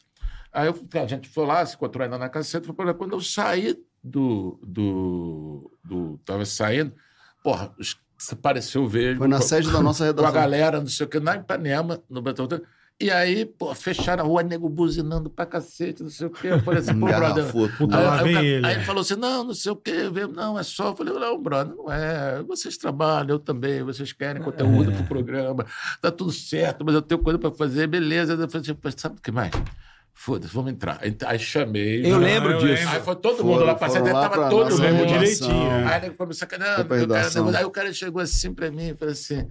Aí 0.54 0.68
eu, 0.68 0.88
a 1.02 1.06
gente 1.06 1.28
foi 1.30 1.46
lá, 1.46 1.66
se 1.66 1.76
encontrou 1.76 2.04
ainda 2.04 2.18
na 2.18 2.30
caceta, 2.30 2.66
foi 2.66 2.74
pra 2.74 2.94
quando 2.94 3.14
eu 3.14 3.22
saí 3.22 3.76
do, 4.04 4.60
do, 4.66 5.72
do. 5.84 6.18
Tava 6.26 6.46
saindo, 6.46 6.94
porra, 7.44 7.72
os- 7.78 8.00
apareceu 8.32 8.84
o 8.84 8.88
vejo. 8.88 9.20
Foi 9.20 9.28
na 9.28 9.42
sede 9.42 9.72
da 9.72 9.82
nossa 9.84 10.00
Com 10.00 10.04
a 10.06 10.08
redação. 10.08 10.34
galera, 10.34 10.80
não 10.80 10.88
sei 10.88 11.06
o 11.06 11.10
que, 11.10 11.20
na 11.20 11.36
Ipanema, 11.36 12.02
no 12.10 12.22
Betão. 12.22 12.48
E 13.00 13.12
aí, 13.12 13.46
pô, 13.46 13.76
fecharam 13.76 14.24
a 14.24 14.28
rua, 14.28 14.42
nego 14.42 14.68
buzinando 14.68 15.30
pra 15.30 15.46
cacete, 15.46 16.02
não 16.02 16.10
sei 16.10 16.26
o 16.26 16.30
quê. 16.32 16.48
Eu 16.48 16.60
falei 16.62 16.80
assim, 16.80 16.94
pô, 17.00 17.06
brother. 17.06 17.46
Aí, 17.46 17.88
lá 17.90 18.22
aí 18.22 18.46
ele, 18.48 18.66
aí 18.66 18.74
ele 18.76 18.84
falou 18.86 19.02
assim: 19.02 19.16
não, 19.16 19.44
não 19.44 19.54
sei 19.54 19.72
o 19.72 19.76
quê, 19.76 19.94
não, 20.34 20.58
é 20.58 20.64
só. 20.64 20.88
Eu 20.88 20.96
falei, 20.96 21.14
não, 21.14 21.40
brother, 21.40 21.76
não 21.76 21.92
é. 21.92 22.42
Vocês 22.42 22.76
trabalham, 22.76 23.36
eu 23.36 23.40
também, 23.40 23.84
vocês 23.84 24.12
querem 24.14 24.42
conteúdo 24.42 24.90
É. 24.92 24.96
pro 24.96 25.04
programa, 25.04 25.64
tá 26.02 26.10
tudo 26.10 26.32
certo, 26.32 26.84
mas 26.84 26.96
eu 26.96 27.02
tenho 27.04 27.22
coisa 27.22 27.38
pra 27.38 27.52
fazer, 27.52 27.86
beleza. 27.86 28.34
Eu 28.34 28.50
falei, 28.50 28.72
assim, 28.72 28.98
sabe 28.98 29.18
o 29.20 29.22
que 29.22 29.32
mais? 29.32 29.52
Foda-se, 30.12 30.52
vamos 30.52 30.72
entrar. 30.72 31.00
Aí- 31.28 31.38
chamei. 31.38 32.04
Eu 32.04 32.18
lembro 32.18 32.54
eu 32.54 32.58
disso. 32.58 32.74
lembro. 32.74 32.90
Aí 32.96 33.02
foi 33.04 33.16
todo 33.16 33.36
Foram- 33.38 33.50
mundo 33.50 33.64
lá 33.64 33.78
sede, 33.90 34.12
lá 34.12 34.28
tava 34.28 34.50
todo 34.50 34.76
mundo 34.76 35.06
direitinho. 35.06 35.88
Aí 35.88 35.98
ele 36.02 36.10
ficou 36.10 36.26
me 36.26 36.34
sacanando. 36.34 36.88
Foi. 36.88 37.56
Aí 37.56 37.64
o 37.64 37.70
cara 37.70 37.94
chegou 37.94 38.20
assim 38.24 38.52
pra 38.52 38.72
mim 38.72 38.90
e 38.90 38.96
falou 38.96 39.12
assim. 39.12 39.48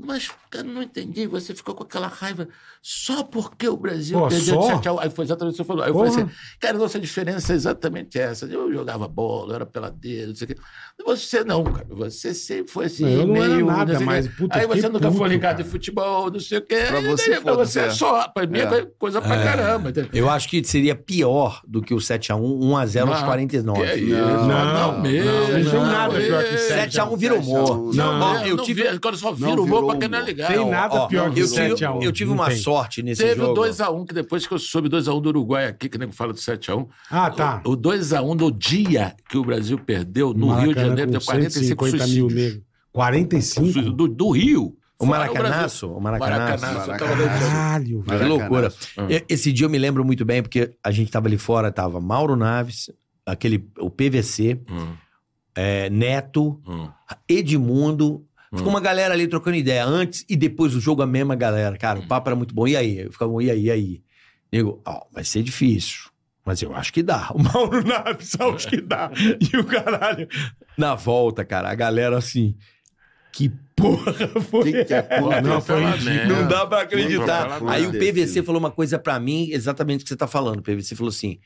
Mas, 0.00 0.30
cara, 0.48 0.62
não 0.64 0.80
entendi. 0.80 1.26
Você 1.26 1.52
ficou 1.54 1.74
com 1.74 1.82
aquela 1.82 2.06
raiva 2.06 2.46
só 2.80 3.24
porque 3.24 3.68
o 3.68 3.76
Brasil 3.76 4.16
Pô, 4.16 4.28
perdeu 4.28 4.54
só? 4.54 4.60
de 4.60 4.66
7 4.76 4.88
a 4.88 4.92
1. 4.92 5.00
Aí 5.00 5.10
foi 5.10 5.24
exatamente 5.24 5.54
o 5.54 5.56
que 5.56 5.62
você 5.62 5.66
falou. 5.66 5.82
Aí 5.82 5.90
eu 5.90 5.94
falei 5.94 6.10
assim, 6.10 6.28
cara, 6.60 6.78
nossa 6.78 7.00
diferença 7.00 7.52
é 7.52 7.56
exatamente 7.56 8.16
essa. 8.18 8.46
Eu 8.46 8.72
jogava 8.72 9.08
bola, 9.08 9.50
eu 9.50 9.54
era 9.56 9.66
peladeiro, 9.66 10.28
não 10.28 10.36
sei 10.36 10.44
o 10.44 10.48
quê. 10.48 10.56
Você 11.04 11.42
não, 11.42 11.64
cara. 11.64 11.86
Você 11.90 12.32
sempre 12.32 12.70
foi 12.72 12.86
assim, 12.86 13.02
Não, 13.04 13.10
eu 13.10 13.26
não 13.26 13.36
era 13.36 13.48
meio... 13.54 13.66
nada, 13.66 13.92
não 13.94 13.98
quê. 13.98 14.04
mas, 14.04 14.28
puta, 14.28 14.58
Aí 14.58 14.66
você 14.68 14.88
nunca 14.88 15.10
foi 15.10 15.18
puto, 15.18 15.30
ligado 15.30 15.56
cara. 15.56 15.68
em 15.68 15.70
futebol, 15.70 16.30
não 16.30 16.40
sei 16.40 16.58
o 16.58 16.62
quê. 16.62 16.84
Pra 16.86 17.00
você, 17.00 17.30
daí, 17.30 17.40
pra 17.40 17.54
você 17.54 17.80
é 17.80 17.86
é. 17.86 17.90
só. 17.90 18.28
Pra 18.28 18.46
mim 18.46 18.58
é, 18.60 18.62
É. 18.62 18.86
coisa 18.98 19.20
pra 19.20 19.42
caramba. 19.42 19.90
entendeu? 19.90 20.10
Eu 20.12 20.30
acho 20.30 20.48
que 20.48 20.62
seria 20.64 20.94
pior 20.94 21.60
do 21.66 21.82
que 21.82 21.92
o 21.92 21.98
7x1, 21.98 22.38
1x0 22.40 23.08
aos 23.08 23.20
Não, 23.20 23.26
49. 23.26 23.80
Que 23.82 23.86
é 23.88 23.96
isso? 23.98 24.10
Não, 24.14 24.46
Não, 24.48 24.92
não, 24.92 25.00
mesmo. 25.02 25.30
não, 25.30 25.48
não 25.58 25.70
tem 25.70 25.80
nada 25.80 26.20
pior 26.20 26.44
que 26.44 26.54
7x1 26.54 27.16
vira 27.16 27.34
humor. 27.34 27.94
Não, 27.94 28.20
Ó, 28.20 28.34
eu 28.38 28.46
eu 28.48 28.56
não 28.56 28.64
tive, 28.64 28.98
quando 29.00 29.16
só 29.16 29.30
Não 29.30 29.34
vira 29.34 29.50
humor 29.60 29.66
virou 29.66 29.87
pra 29.96 30.06
humor. 30.08 30.24
ligado. 30.24 30.52
Tem 30.54 30.68
nada 30.70 30.94
ó, 30.94 31.06
pior 31.06 31.32
que 31.32 31.40
eu 31.40 31.44
o 31.44 31.48
tive, 31.48 31.68
7 31.70 31.84
a 31.84 31.92
1. 31.94 32.02
eu 32.02 32.12
tive 32.12 32.28
Não 32.30 32.36
uma 32.36 32.46
tem. 32.48 32.56
sorte 32.58 33.02
nesse 33.02 33.22
Teve 33.22 33.40
jogo. 33.40 33.52
o 33.52 33.64
2x1, 33.64 34.06
que 34.06 34.14
depois 34.14 34.46
que 34.46 34.52
eu 34.52 34.58
soube 34.58 34.88
2x1 34.88 35.20
do 35.20 35.28
Uruguai 35.30 35.66
aqui, 35.66 35.88
que 35.88 35.96
nego 35.98 36.12
fala 36.12 36.32
do 36.32 36.38
7x1. 36.38 36.86
Ah, 37.10 37.30
tá. 37.30 37.62
O 37.64 37.76
2x1 37.76 38.34
no 38.34 38.50
dia 38.52 39.14
que 39.28 39.38
o 39.38 39.44
Brasil 39.44 39.78
perdeu, 39.78 40.34
no 40.34 40.48
Rio 40.48 40.74
de 40.74 40.80
Maracanã 40.80 40.88
Janeiro, 40.88 41.10
deu 41.12 41.20
45 41.20 41.86
150 41.86 41.96
mil 41.96 42.28
suicídios. 42.28 42.34
negros. 42.34 42.62
45? 42.92 43.80
Do, 43.92 44.08
do 44.08 44.30
Rio. 44.30 44.74
O 45.00 45.06
Maracanaço, 45.06 45.88
o 45.92 46.00
Maracanaço. 46.00 46.60
Maracanaço. 46.66 46.88
Maracanã. 46.90 47.16
dentro. 47.16 47.38
Caralho, 47.48 48.02
Que 48.02 48.10
velho. 48.16 48.28
loucura. 48.28 48.72
Ah. 48.96 49.06
E- 49.08 49.24
Esse 49.28 49.52
dia 49.52 49.64
eu 49.66 49.70
me 49.70 49.78
lembro 49.78 50.04
muito 50.04 50.24
bem, 50.24 50.42
porque 50.42 50.72
a 50.82 50.90
gente 50.90 51.08
tava 51.08 51.28
ali 51.28 51.38
fora, 51.38 51.70
tava 51.70 52.00
Mauro 52.00 52.34
Naves, 52.34 52.90
aquele, 53.24 53.64
o 53.78 53.88
PVC, 53.90 54.60
Hum, 54.68 54.88
é, 55.54 55.88
Neto, 55.88 56.60
hum. 56.66 56.88
Edmundo. 57.28 58.24
Ficou 58.54 58.68
Hum. 58.68 58.70
uma 58.70 58.80
galera 58.80 59.12
ali 59.14 59.26
trocando 59.26 59.56
ideia 59.56 59.84
antes 59.84 60.24
e 60.28 60.34
depois 60.36 60.72
do 60.72 60.80
jogo, 60.80 61.02
a 61.02 61.06
mesma 61.06 61.34
galera. 61.34 61.76
Cara, 61.76 61.98
o 62.00 62.06
papo 62.06 62.28
era 62.28 62.36
muito 62.36 62.54
bom. 62.54 62.66
E 62.66 62.76
aí? 62.76 62.98
Eu 62.98 63.12
ficava, 63.12 63.30
e 63.42 63.50
aí, 63.50 63.64
e 63.64 63.70
aí? 63.70 64.02
Digo, 64.52 64.80
ó, 64.86 65.02
vai 65.12 65.24
ser 65.24 65.42
difícil. 65.42 66.08
Mas 66.44 66.62
eu 66.62 66.74
acho 66.74 66.92
que 66.92 67.02
dá. 67.02 67.28
O 67.34 67.42
Mauro 67.42 67.86
Naves, 67.86 68.34
acho 68.40 68.68
que 68.68 68.80
dá. 68.80 69.10
E 69.52 69.56
o 69.56 69.64
caralho. 69.64 70.26
Na 70.78 70.94
volta, 70.94 71.44
cara, 71.44 71.68
a 71.70 71.74
galera 71.74 72.16
assim. 72.16 72.56
Que 73.30 73.50
porra 73.76 74.14
foi? 74.50 74.72
Que 74.72 74.84
que 74.86 74.94
é 74.94 75.02
Pô, 75.02 75.28
Não, 75.42 75.60
foi. 75.60 75.82
Não 76.26 76.48
dá 76.48 76.66
pra 76.66 76.80
acreditar. 76.80 77.60
Aí 77.68 77.86
o. 77.86 77.92
PVC 77.92 78.42
falou 78.42 78.58
uma 78.58 78.70
coisa 78.70 78.98
pra 78.98 79.20
mim, 79.20 79.50
exatamente 79.52 80.00
o 80.00 80.02
que 80.04 80.08
você 80.08 80.16
tá 80.16 80.26
falando. 80.26 80.60
O 80.60 80.62
PVC 80.62 80.96
falou 80.96 81.10
assim: 81.10 81.38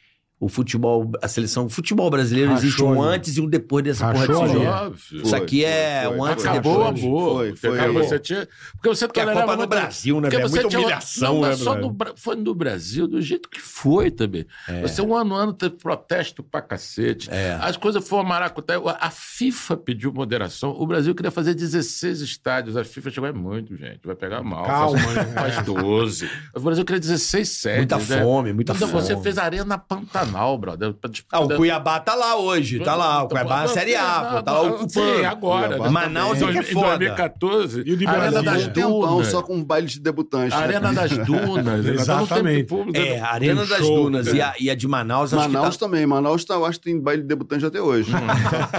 o 0.45 0.49
futebol, 0.49 1.09
a 1.23 1.29
seleção, 1.29 1.67
o 1.67 1.71
futebol 1.71 2.11
brasileiro 2.11 2.51
Rachou 2.51 2.65
existe 2.65 2.83
um 2.83 3.01
ali. 3.03 3.15
antes 3.15 3.37
e 3.37 3.41
um 3.41 3.49
depois 3.49 3.85
dessa 3.85 4.07
porra 4.11 4.27
Rachou 4.27 4.43
desse 4.43 4.57
ali. 4.57 4.65
jogo. 4.65 4.77
Óbvio. 4.87 5.23
Isso 5.23 5.37
aqui 5.37 5.65
é 5.65 6.03
foi, 6.07 6.17
um 6.17 6.25
antes 6.25 6.45
e 6.45 6.49
Acabou 6.49 6.73
o 6.73 6.79
depois. 6.93 7.05
amor. 7.05 7.33
Foi, 7.37 7.47
porque, 7.53 7.67
foi. 7.69 7.77
cara, 7.79 7.93
você 7.93 8.19
tinha, 8.19 8.49
porque 8.73 8.89
você 8.89 9.07
Porque 9.07 9.21
a 9.21 9.33
Copa 9.33 9.57
no 9.57 9.67
Brasil, 9.69 10.21
né, 10.21 10.31
você 10.31 10.39
Muita 10.49 10.69
tinha- 10.69 10.81
humilhação, 10.81 11.35
não, 11.35 11.49
né, 11.49 11.57
só 11.57 11.75
no, 11.77 11.97
foi 12.17 12.35
no 12.35 12.55
Brasil 12.55 13.07
do 13.07 13.21
jeito 13.23 13.49
que 13.49 13.61
foi 13.61 14.11
também. 14.11 14.45
Você, 14.81 15.01
um 15.01 15.15
ano 15.15 15.37
a 15.37 15.43
ano, 15.43 15.53
teve 15.53 15.77
protesto 15.77 16.43
pra 16.43 16.61
cacete. 16.61 17.29
É. 17.31 17.57
As 17.61 17.77
coisas 17.77 18.07
foram 18.09 18.25
maracutaia. 18.29 18.81
A 19.01 19.11
FIFA 19.11 19.77
pediu 19.77 20.13
moderação. 20.13 20.71
O 20.77 20.87
Brasil 20.87 21.15
queria 21.15 21.31
fazer 21.31 21.55
16 21.55 22.21
estádios. 22.21 22.77
A 22.77 22.83
FIFA 22.85 23.11
chegou, 23.11 23.29
é 23.29 23.33
muito, 23.33 23.77
gente. 23.77 24.01
Vai 24.05 24.17
pegar 24.17 24.43
mal. 24.43 24.65
Calma, 24.65 24.99
faz, 24.99 25.15
né? 25.17 25.25
faz 25.35 25.63
12. 25.65 26.29
O 26.55 26.61
Brasil 26.61 26.85
queria 26.85 26.99
16 27.01 27.49
sedes. 27.49 27.77
Muita 27.79 27.99
né? 27.99 28.23
fome, 28.23 28.53
muita 28.53 28.73
Então, 28.73 28.89
fome. 28.89 29.03
você 29.03 29.17
fez 29.19 29.39
Arena 29.39 29.79
Pantanal, 29.79 30.32
brother. 30.59 30.93
pra 30.95 31.11
Ah, 31.31 31.41
o 31.41 31.49
Cuiabá 31.57 32.01
tá 32.01 32.15
lá 32.15 32.37
hoje, 32.37 32.81
tá 32.81 32.95
lá. 32.95 33.23
O 33.25 33.29
Cuiabá 33.29 33.63
na 33.63 33.69
Série 33.69 33.95
A, 33.95 34.21
pô, 34.37 34.43
tá 34.43 34.53
lá 34.53 34.63
Sim, 34.63 34.69
ocupando. 34.75 35.27
agora. 35.27 35.67
Cuiabá 35.69 35.85
né? 35.85 35.91
Manaus 35.91 36.43
é 36.43 36.45
Em 36.45 36.53
que 36.53 36.59
é 36.59 36.63
foda. 36.63 36.99
2014. 36.99 37.83
E 37.87 37.93
o 37.93 37.97
de 37.97 38.07
Arena 38.07 38.43
Brasília? 38.43 38.53
das 38.53 38.67
Um 38.67 38.71
tempão 38.73 39.01
Dunas. 39.01 39.27
só 39.29 39.43
com 39.43 39.55
um 39.57 39.65
baile 39.65 39.87
de 39.87 40.01
debutante. 40.01 40.55
A 40.55 40.59
né? 40.59 40.65
Arena 40.65 40.93
das 40.93 41.11
Dunas. 41.27 41.87
Exatamente. 41.87 42.75
É, 42.95 43.21
a 43.21 43.33
Arena 43.33 43.65
das 43.67 43.79
show, 43.79 44.05
Dunas 44.05 44.29
é. 44.29 44.35
e, 44.35 44.41
a, 44.43 44.55
e 44.61 44.71
a 44.71 44.75
de 44.75 44.89
Manaus, 44.89 45.33
acho 45.35 45.49
Manaus 45.49 45.75
que 45.77 45.81
tá... 45.81 45.87
também. 45.87 46.07
Manaus 46.07 46.45
tá, 46.45 46.55
eu 46.55 46.65
acho 46.65 46.79
que 46.79 46.85
tem 46.87 47.01
baile 47.01 47.23
de 47.23 47.29
debutante 47.29 47.65
até 47.65 47.81
hoje. 47.81 48.11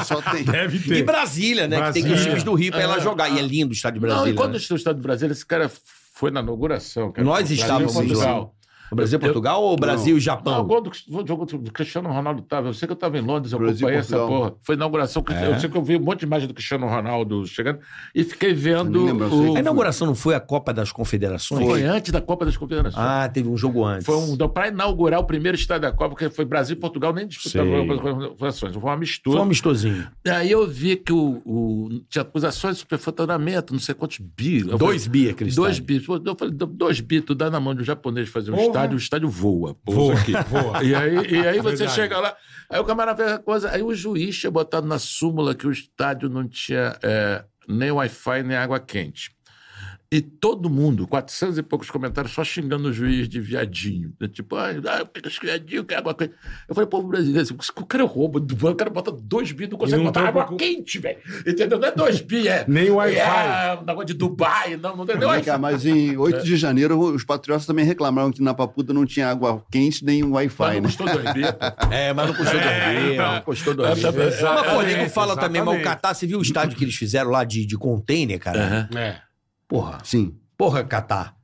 só, 0.01 0.15
só 0.21 0.31
tem. 0.31 0.43
Deve 0.43 0.77
E 0.77 0.81
ter. 0.81 1.03
Brasília, 1.03 1.67
né? 1.67 1.81
Que 1.87 1.93
tem 1.93 2.03
que 2.03 2.07
os 2.09 2.13
Brasília. 2.13 2.29
times 2.31 2.43
do 2.43 2.53
Rio 2.53 2.71
pra 2.71 2.87
lá 2.87 2.97
É. 2.97 3.01
jogar. 3.01 3.29
E 3.29 3.39
é 3.39 3.41
lindo 3.41 3.71
o 3.71 3.73
estádio 3.73 3.99
de 3.99 4.05
Não, 4.07 4.13
Brasília. 4.13 4.33
e 4.33 4.37
quando 4.37 4.53
né? 4.53 4.59
o 4.71 4.75
Estado 4.75 4.95
do 4.95 5.01
Brasil, 5.01 5.29
esse 5.31 5.45
cara 5.45 5.69
foi 6.15 6.31
na 6.31 6.41
inauguração. 6.41 7.11
cara. 7.11 7.25
Nós 7.25 7.49
e 7.51 7.55
estávamos 7.55 7.93
Portugal. 7.93 8.53
Brasil 8.95 9.17
e 9.17 9.21
Eu- 9.21 9.25
Portugal 9.27 9.63
ou 9.63 9.75
Brasil 9.75 10.11
e 10.11 10.13
Não, 10.13 10.19
Japão? 10.19 10.61
o 10.61 10.63
gol 10.63 10.81
do, 10.81 10.89
o 10.89 11.27
jogo 11.27 11.45
do 11.45 11.71
Cristiano 11.71 12.09
Ronaldo 12.09 12.41
tava. 12.41 12.69
Eu 12.69 12.73
sei 12.73 12.87
que 12.87 12.91
eu 12.91 12.95
estava 12.95 13.17
em 13.17 13.21
Londres, 13.21 13.51
eu 13.53 13.59
Brasil, 13.59 13.87
acompanhei 13.87 13.99
essa 13.99 14.17
Portugal. 14.17 14.39
porra. 14.49 14.55
Foi 14.61 14.75
inauguração. 14.75 15.23
É? 15.29 15.47
Eu 15.47 15.59
sei 15.59 15.69
que 15.69 15.77
eu 15.77 15.83
vi 15.83 15.95
um 15.97 16.01
monte 16.01 16.19
de 16.19 16.25
imagem 16.25 16.47
do 16.47 16.53
Cristiano 16.53 16.87
Ronaldo 16.87 17.45
chegando 17.47 17.79
e 18.13 18.23
fiquei 18.23 18.53
vendo. 18.53 19.05
o... 19.05 19.55
A 19.55 19.59
inauguração 19.59 20.07
não 20.07 20.15
foi 20.15 20.35
a 20.35 20.39
Copa 20.39 20.73
das 20.73 20.91
Confederações? 20.91 21.65
Foi 21.65 21.83
antes 21.83 22.11
da 22.11 22.21
Copa 22.21 22.45
das 22.45 22.57
Confederações. 22.57 23.03
Ah, 23.05 23.27
teve 23.29 23.47
um 23.49 23.57
jogo 23.57 23.83
antes. 23.85 24.05
Foi 24.05 24.15
um, 24.17 24.37
para 24.49 24.67
inaugurar 24.69 25.19
o 25.19 25.23
primeiro 25.25 25.55
estádio 25.57 25.83
da 25.89 25.91
Copa, 25.91 26.15
que 26.15 26.29
foi 26.29 26.45
Brasil 26.45 26.75
e 26.75 26.79
Portugal, 26.79 27.13
nem 27.13 27.27
disputaram 27.27 27.73
a 27.75 27.79
Copa 27.87 27.93
das 27.95 28.01
Confederações. 28.01 28.73
Foi 28.73 28.81
uma 28.81 28.87
Foi 28.89 28.95
um 28.95 28.99
mistura. 28.99 29.41
amistosinho. 29.41 30.07
Aí 30.27 30.51
eu 30.51 30.67
vi 30.67 30.95
que 30.95 31.11
o, 31.13 31.41
o- 31.45 31.89
tinha 32.09 32.21
acusações 32.21 32.75
de 32.75 32.79
superfaturamento, 32.81 33.73
não 33.73 33.79
sei 33.79 33.93
quantos 33.95 34.19
bi. 34.19 34.63
Dois 34.63 35.05
falei, 35.05 35.09
bi 35.25 35.29
aquele 35.29 35.51
Dois 35.51 35.79
bi. 35.79 35.95
Eu 36.25 36.35
falei, 36.35 36.53
dois 36.53 36.99
bi, 36.99 37.21
tu 37.21 37.35
dá 37.35 37.49
na 37.49 37.59
mão 37.59 37.73
de 37.75 37.81
um 37.81 37.85
japonês 37.85 38.29
fazer 38.29 38.51
um 38.51 38.55
Porra. 38.55 38.67
estádio, 38.67 38.82
o 38.91 38.97
estádio 38.97 39.29
voa. 39.29 39.75
Voa, 39.85 40.13
aqui. 40.13 40.33
voa. 40.47 40.83
E 40.83 40.93
aí, 40.93 41.15
e 41.31 41.47
aí 41.47 41.59
você 41.59 41.77
Verdade. 41.77 41.93
chega 41.93 42.19
lá, 42.19 42.35
aí 42.69 42.79
o 42.79 42.83
camarada 42.85 43.23
fez 43.23 43.35
a 43.35 43.39
coisa, 43.39 43.71
aí 43.71 43.81
o 43.81 43.93
juiz 43.93 44.37
tinha 44.37 44.51
botado 44.51 44.87
na 44.87 44.99
súmula 44.99 45.55
que 45.55 45.67
o 45.67 45.71
estádio 45.71 46.29
não 46.29 46.47
tinha 46.47 46.97
é, 47.01 47.43
nem 47.67 47.91
Wi-Fi 47.91 48.43
nem 48.43 48.57
água 48.57 48.79
quente. 48.79 49.31
E 50.15 50.21
todo 50.21 50.69
mundo, 50.69 51.07
400 51.07 51.57
e 51.57 51.63
poucos 51.63 51.89
comentários, 51.89 52.31
só 52.35 52.43
xingando 52.43 52.89
o 52.89 52.93
juiz 52.93 53.27
de 53.27 53.39
viadinho. 53.41 54.13
Tipo, 54.31 54.55
ah, 54.57 55.03
porque 55.11 55.27
esse 55.27 55.39
viadinho 55.41 55.83
quer 55.83 55.97
água 55.97 56.13
quente. 56.13 56.33
Eu 56.69 56.75
falei, 56.75 56.87
povo 56.87 57.07
brasileiro, 57.07 57.41
assim, 57.41 57.55
o 57.75 57.85
cara 57.85 58.03
rouba 58.03 58.39
do 58.39 58.55
banco, 58.55 58.73
o 58.73 58.75
cara 58.75 58.91
bota 58.91 59.11
dois 59.11 59.51
bi, 59.51 59.67
não 59.67 59.75
consegue 59.75 59.97
não 59.97 60.05
botar 60.05 60.19
tem 60.19 60.29
água 60.29 60.43
pouco- 60.43 60.57
quente, 60.57 60.99
velho. 60.99 61.17
Entendeu? 61.47 61.79
Não 61.79 61.87
é 61.87 61.91
dois 61.91 62.21
bi, 62.21 62.47
é. 62.47 62.63
Nem 62.69 62.91
Wi-Fi. 62.91 63.17
É 63.17 63.79
um 63.81 63.85
negócio 63.85 64.05
de 64.05 64.13
Dubai, 64.13 64.77
não, 64.77 64.95
não 64.95 65.03
Wi-Fi. 65.05 65.45
cá, 65.45 65.57
mas 65.57 65.83
em 65.83 66.15
8 66.17 66.43
de 66.43 66.57
janeiro, 66.57 66.95
os 66.99 67.23
patriotas 67.23 67.65
também 67.65 67.83
reclamaram 67.83 68.31
que 68.31 68.39
na 68.43 68.53
Papuda 68.53 68.93
não 68.93 69.07
tinha 69.07 69.27
água 69.29 69.65
quente 69.71 70.05
nem 70.05 70.21
Mas 70.21 70.31
Wi-Fi, 70.31 70.63
não 70.75 70.81
né? 70.81 70.81
custou 70.81 71.07
dois 71.09 71.33
bi. 71.33 71.41
É, 71.91 72.13
mas 72.13 72.27
não 72.27 72.35
custou 72.35 72.59
dois 72.59 72.75
bi, 72.75 73.13
então. 73.13 73.33
não 73.33 73.41
custou 73.41 73.73
dois 73.73 73.93
bi. 73.99 74.05
É, 74.05 74.09
é, 74.09 74.11
Mas, 74.11 74.21
pô, 74.21 74.27
exatamente, 74.27 74.95
nego 74.97 75.09
fala 75.09 75.35
também, 75.35 75.61
mas 75.61 75.69
o 75.69 75.77
exatamente. 75.77 75.83
Catar, 75.83 76.13
você 76.13 76.27
viu 76.27 76.37
o 76.37 76.41
estádio 76.43 76.77
que 76.77 76.83
eles 76.83 76.95
fizeram 76.95 77.31
lá 77.31 77.43
de, 77.43 77.65
de 77.65 77.75
container, 77.77 78.37
cara? 78.39 78.87
É. 78.95 79.32
Porra. 79.67 79.99
Sim. 80.03 80.35
Porra, 80.57 80.83
Catar. 80.83 81.35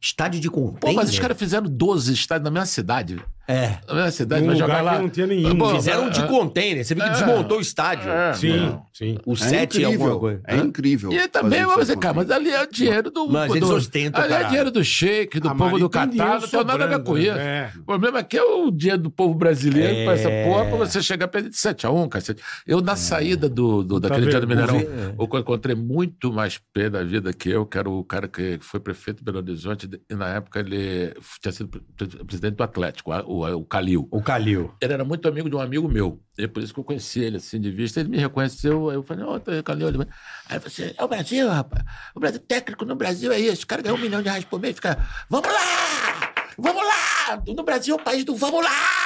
Estádio 0.00 0.40
de 0.40 0.50
container? 0.50 0.80
Pô, 0.80 0.92
mas 0.92 1.10
os 1.10 1.18
caras 1.18 1.38
fizeram 1.38 1.66
12 1.68 2.12
estádios 2.12 2.44
na 2.44 2.50
mesma 2.50 2.66
cidade. 2.66 3.24
É. 3.48 3.78
Na 3.88 3.94
mesma 3.94 4.10
cidade, 4.12 4.40
Num 4.42 4.46
vai 4.48 4.54
lugar 4.54 4.68
jogar 4.68 4.82
lá. 4.82 4.96
que 4.96 5.02
não 5.02 5.08
tinha 5.10 5.26
nenhum. 5.26 5.58
Pô, 5.58 5.74
Fizeram 5.74 6.08
de 6.10 6.20
é. 6.20 6.26
container. 6.26 6.84
Você 6.84 6.94
viu 6.94 7.02
que 7.04 7.10
É. 7.10 7.12
desmontou 7.12 7.58
o 7.58 7.60
estádio. 7.60 8.08
É, 8.10 8.32
Sim, 8.34 8.56
não. 8.56 8.86
sim. 8.92 9.18
O 9.26 9.32
É 9.32 9.36
7 9.36 9.80
e 9.80 9.84
alguma 9.84 9.94
incrível. 10.04 10.20
coisa. 10.20 10.40
É 10.46 10.56
incrível. 10.56 11.12
E 11.12 11.28
também, 11.28 11.64
fazer 11.64 11.84
você, 11.92 11.96
cara, 11.96 12.14
mas 12.14 12.30
ali 12.30 12.50
é 12.50 12.62
o 12.62 12.66
dinheiro 12.70 13.10
do. 13.10 13.28
Mas 13.28 13.48
do, 13.50 13.56
eles 13.56 13.68
ostentam, 13.68 14.20
Ali 14.22 14.30
é 14.32 14.36
caralho. 14.36 14.48
dinheiro 14.50 14.70
do 14.70 14.84
shake, 14.84 15.40
do 15.40 15.48
Ah, 15.48 15.54
povo 15.54 15.70
mas 15.72 15.80
do 15.80 15.88
tem 15.88 16.00
Catar, 16.08 16.40
não 16.40 16.48
tem 16.48 16.64
nada 16.64 16.84
a 16.84 16.86
ver 16.86 17.02
com 17.02 17.18
isso. 17.18 17.30
é. 17.32 17.72
O 17.80 17.84
problema 17.84 18.18
aqui 18.20 18.38
é 18.38 18.42
o 18.44 18.70
dinheiro 18.70 19.02
do 19.02 19.10
povo 19.10 19.34
brasileiro 19.34 19.92
É. 19.92 20.04
pra 20.04 20.12
essa 20.14 20.30
porra, 20.44 20.64
pra 20.66 20.76
você 20.76 21.02
chegar 21.02 21.26
perto 21.28 21.50
de 21.50 21.56
7x1, 21.56 22.08
cacete. 22.08 22.42
Eu, 22.66 22.80
na 22.80 22.94
saída 22.96 23.48
do, 23.48 23.82
do, 23.82 23.98
daquele 23.98 24.26
dia 24.30 24.40
do. 24.40 24.46
Mineirão, 24.46 24.76
eu 25.18 25.38
encontrei 25.40 25.74
muito 25.74 26.32
mais 26.32 26.60
pé 26.72 26.88
da 26.88 27.02
vida 27.02 27.32
que 27.32 27.48
eu, 27.50 27.66
que 27.66 27.76
era 27.76 27.90
o 27.90 28.04
cara 28.04 28.28
que 28.28 28.58
foi 28.60 28.78
prefeito 28.78 29.18
de 29.18 29.24
Belo 29.24 29.38
Horizonte, 29.38 29.88
e 30.08 30.14
na 30.14 30.28
época 30.28 30.60
ele 30.60 31.12
tinha 31.40 31.50
sido 31.52 31.68
pre- 31.96 32.06
presidente 32.24 32.54
do 32.56 32.62
Atlético, 32.62 33.10
o, 33.26 33.31
o 33.40 33.64
Calil. 33.64 34.08
O 34.10 34.22
Calil. 34.22 34.74
Ele 34.80 34.92
era 34.92 35.04
muito 35.04 35.28
amigo 35.28 35.48
de 35.48 35.56
um 35.56 35.60
amigo 35.60 35.88
meu. 35.88 36.20
E 36.38 36.44
é 36.44 36.48
por 36.48 36.62
isso 36.62 36.72
que 36.72 36.80
eu 36.80 36.84
conheci 36.84 37.20
ele, 37.20 37.36
assim, 37.36 37.60
de 37.60 37.70
vista. 37.70 38.00
Ele 38.00 38.08
me 38.08 38.18
reconheceu. 38.18 38.90
Aí 38.90 38.96
eu 38.96 39.02
falei, 39.02 39.24
ô, 39.24 39.34
oh, 39.36 39.62
Calil. 39.62 39.88
Ele... 39.88 40.06
Aí 40.48 40.58
você, 40.58 40.94
é 40.96 41.04
o 41.04 41.08
Brasil, 41.08 41.48
rapaz. 41.48 41.84
O 42.14 42.20
Brasil 42.20 42.40
técnico 42.40 42.84
no 42.84 42.94
Brasil 42.94 43.32
é 43.32 43.40
isso. 43.40 43.64
O 43.64 43.66
cara 43.66 43.82
ganha 43.82 43.94
um 43.94 43.98
milhão 43.98 44.22
de 44.22 44.28
reais 44.28 44.44
por 44.44 44.60
mês 44.60 44.76
fica, 44.76 44.98
vamos 45.28 45.48
lá! 45.48 46.32
Vamos 46.58 46.82
lá! 46.82 47.42
No 47.46 47.62
Brasil 47.62 47.96
é 47.96 48.00
o 48.00 48.04
país 48.04 48.24
do 48.24 48.36
vamos 48.36 48.62
lá! 48.62 49.02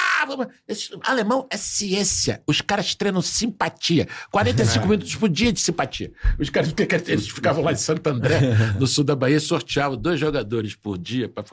Esse 0.67 0.97
alemão 1.03 1.47
é 1.49 1.57
ciência. 1.57 2.41
Os 2.47 2.61
caras 2.61 2.95
treinam 2.95 3.21
simpatia. 3.21 4.07
45 4.31 4.85
minutos 4.87 5.15
por 5.15 5.29
dia 5.29 5.53
de 5.53 5.59
simpatia. 5.59 6.11
Os 6.39 6.49
caras 6.49 6.73
eles 7.07 7.29
ficavam 7.29 7.63
lá 7.63 7.71
em 7.71 7.75
Santo 7.75 8.07
André, 8.07 8.41
no 8.79 8.87
sul 8.87 9.03
da 9.03 9.15
Bahia, 9.15 9.39
sorteavam 9.39 9.97
dois 9.97 10.19
jogadores 10.19 10.75
por 10.75 10.97
dia 10.97 11.29
para 11.29 11.43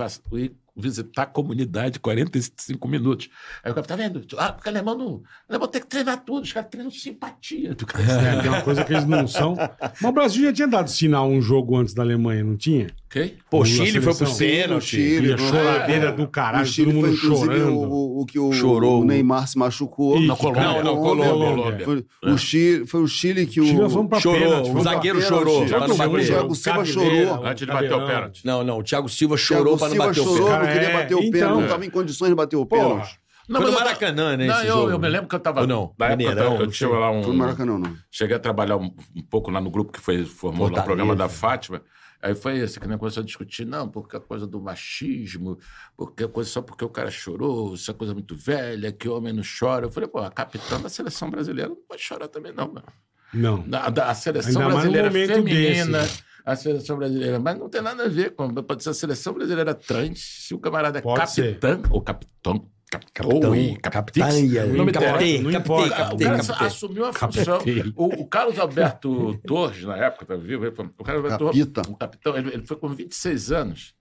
visitar 0.76 1.22
a 1.22 1.26
comunidade 1.26 2.00
45 2.00 2.88
minutos. 2.88 3.28
Aí 3.62 3.70
o 3.70 3.74
cara, 3.74 3.86
tá 3.86 3.96
vendo? 3.96 4.26
Ah, 4.36 4.52
porque 4.52 4.68
alemão 4.68 4.96
não. 4.96 5.22
Alemão 5.48 5.68
tem 5.68 5.80
que 5.80 5.86
treinar 5.86 6.24
tudo, 6.24 6.44
os 6.44 6.52
caras 6.52 6.68
treinam 6.70 6.90
simpatia. 6.90 7.74
Do 7.74 7.86
cara. 7.86 8.04
É, 8.44 8.48
uma 8.48 8.62
coisa 8.62 8.84
que 8.84 8.92
eles 8.92 9.06
não 9.06 9.26
são. 9.26 9.56
Mas 9.80 10.04
o 10.04 10.12
Brasil 10.12 10.44
já 10.44 10.52
tinha 10.52 10.68
dado 10.68 10.90
sinal 10.90 11.28
um 11.28 11.40
jogo 11.40 11.76
antes 11.76 11.94
da 11.94 12.02
Alemanha, 12.02 12.42
não 12.42 12.56
tinha? 12.56 12.88
Ok? 13.14 13.36
Pô, 13.48 13.60
o 13.60 13.64
Chile 13.64 14.00
foi 14.00 14.14
pro 14.14 14.26
seleção. 14.26 14.38
pênalti. 14.38 14.86
Chile, 14.86 15.38
choradeira 15.38 16.10
do 16.10 16.24
O 16.24 16.28
caralho, 16.28 16.66
Chile 16.66 16.92
todo 16.92 17.00
foi, 17.00 17.10
mundo 17.10 17.16
inclusive, 17.18 17.58
chorando. 17.58 17.78
o, 17.78 18.20
o 18.22 18.26
que 18.26 18.38
o, 18.40 18.52
Chorou. 18.52 19.02
o 19.02 19.04
Neymar 19.04 19.46
se 19.46 19.56
machucou. 19.56 20.18
Ih, 20.18 20.26
Na 20.26 20.34
Colômbia. 20.34 20.82
Não, 20.82 20.82
não, 20.82 20.96
Colômbia. 20.96 21.84
Foi, 21.84 22.04
o 22.24 22.36
Chile, 22.36 22.86
foi 22.86 23.02
o 23.02 23.06
Chile 23.06 23.46
que 23.46 23.60
o... 23.60 23.64
Chile 23.64 23.88
fomos 23.88 24.08
pra 24.08 24.18
Chorou, 24.20 24.40
pênalti, 24.40 24.70
o 24.70 24.80
zagueiro 24.80 25.18
pênalti. 25.20 25.38
chorou. 25.38 25.60
Bater. 25.68 26.24
Thiago 26.26 26.54
Silva 26.56 26.84
chorou. 26.84 27.44
Antes 27.46 27.66
de 27.66 27.72
bater 27.72 27.92
o 27.94 28.06
pênalti. 28.06 28.40
Não, 28.44 28.64
não, 28.64 28.78
o 28.78 28.82
Thiago 28.82 29.08
Silva 29.08 29.36
chorou 29.36 29.78
pra 29.78 29.88
não 29.88 29.96
bater 29.96 30.20
o 30.20 30.24
chorou, 30.24 30.34
pênalti. 30.46 30.50
Cara, 30.50 30.64
não 30.66 30.72
queria 30.72 30.88
é, 30.88 30.92
bater 30.92 31.14
o 31.14 31.18
então. 31.20 31.30
pênalti, 31.30 31.54
não 31.54 31.62
estava 31.62 31.86
em 31.86 31.90
condições 31.90 32.28
de 32.30 32.34
bater 32.34 32.56
o 32.56 32.66
pênalti. 32.66 33.18
Não, 33.48 33.60
Foi 33.60 33.70
no 33.70 33.76
Maracanã, 33.78 34.36
né, 34.38 34.46
Não, 34.46 34.54
esse 34.56 34.66
eu, 34.66 34.74
jogo? 34.74 34.90
eu 34.90 34.98
me 34.98 35.08
lembro 35.08 35.28
que 35.28 35.34
eu 35.34 35.38
tava. 35.38 35.60
Ou 35.60 35.66
não? 35.66 35.92
Na 35.98 36.06
época 36.06 36.16
Mineirão, 36.16 36.54
eu 36.54 36.60
não 36.60 36.66
tinha 36.68 36.88
lá 36.88 37.10
um. 37.10 37.22
Foi 37.22 37.32
no 37.32 37.38
Maracanã, 37.38 37.78
não. 37.78 37.94
Cheguei 38.10 38.34
a 38.36 38.38
trabalhar 38.40 38.76
um, 38.78 38.90
um 39.14 39.22
pouco 39.22 39.50
lá 39.50 39.60
no 39.60 39.70
grupo 39.70 39.92
que 39.92 40.00
foi, 40.00 40.24
formou 40.24 40.68
lá 40.70 40.80
o 40.80 40.84
programa 40.84 41.14
da 41.14 41.28
Fátima. 41.28 41.82
Aí 42.24 42.34
foi 42.34 42.56
esse 42.58 42.80
que 42.80 42.88
nem 42.88 42.96
começou 42.96 43.22
a 43.22 43.26
discutir, 43.26 43.66
não, 43.66 43.86
porque 43.86 44.16
a 44.16 44.20
coisa 44.20 44.46
do 44.46 44.58
machismo, 44.58 45.58
porque 45.94 46.24
a 46.24 46.28
coisa 46.28 46.48
só 46.48 46.62
porque 46.62 46.82
o 46.82 46.88
cara 46.88 47.10
chorou, 47.10 47.74
isso 47.74 47.90
é 47.90 47.94
coisa 47.94 48.14
muito 48.14 48.34
velha, 48.34 48.90
que 48.90 49.06
homem 49.10 49.30
não 49.32 49.42
chora. 49.42 49.84
Eu 49.84 49.90
falei, 49.90 50.08
pô, 50.08 50.20
a 50.20 50.30
capitã 50.30 50.80
da 50.80 50.88
seleção 50.88 51.28
brasileira 51.30 51.68
não 51.68 51.76
pode 51.86 52.00
chorar 52.00 52.28
também, 52.28 52.50
não, 52.54 52.72
meu. 52.72 52.82
Não. 53.34 53.68
Da, 53.68 53.90
da- 53.90 54.10
a 54.10 54.14
seleção 54.14 54.62
Ainda 54.62 54.72
brasileira 54.74 55.10
feminina, 55.10 56.00
desse. 56.00 56.22
a 56.46 56.56
seleção 56.56 56.96
brasileira, 56.96 57.38
mas 57.38 57.58
não 57.58 57.68
tem 57.68 57.82
nada 57.82 58.04
a 58.04 58.08
ver 58.08 58.30
com. 58.34 58.54
Pode 58.54 58.82
ser 58.82 58.90
a 58.90 58.94
seleção 58.94 59.34
brasileira 59.34 59.74
trans, 59.74 60.20
se 60.46 60.54
o 60.54 60.58
camarada 60.58 61.00
é 61.00 61.02
Pode 61.02 61.20
capitã 61.20 61.82
ou 61.90 62.00
capitão. 62.00 62.70
Capitão, 62.98 63.50
Oi, 63.50 63.76
capitã, 63.82 64.20
o 64.28 64.76
nome 64.76 64.92
capitã, 64.92 65.18
dela. 65.18 65.42
não 65.42 65.50
importa. 65.50 66.14
O 66.14 66.18
cara 66.18 66.66
assumiu 66.66 67.04
a 67.06 67.12
função. 67.12 67.58
O, 67.96 68.04
o 68.22 68.26
Carlos 68.28 68.58
Alberto 68.58 69.38
Torres, 69.46 69.82
na 69.84 69.96
época, 69.96 70.26
tá 70.26 70.36
vivo? 70.36 70.64
ele 70.66 70.74
foi- 70.74 70.86
O 70.98 71.04
Carlos 71.04 71.24
Alberto 71.24 71.44
Capita. 71.46 71.82
Torres, 71.82 71.90
o 71.94 71.96
capitão, 71.96 72.36
ele, 72.36 72.48
ele 72.54 72.66
foi 72.66 72.76
com 72.76 72.88
26 72.88 73.52
anos, 73.52 73.94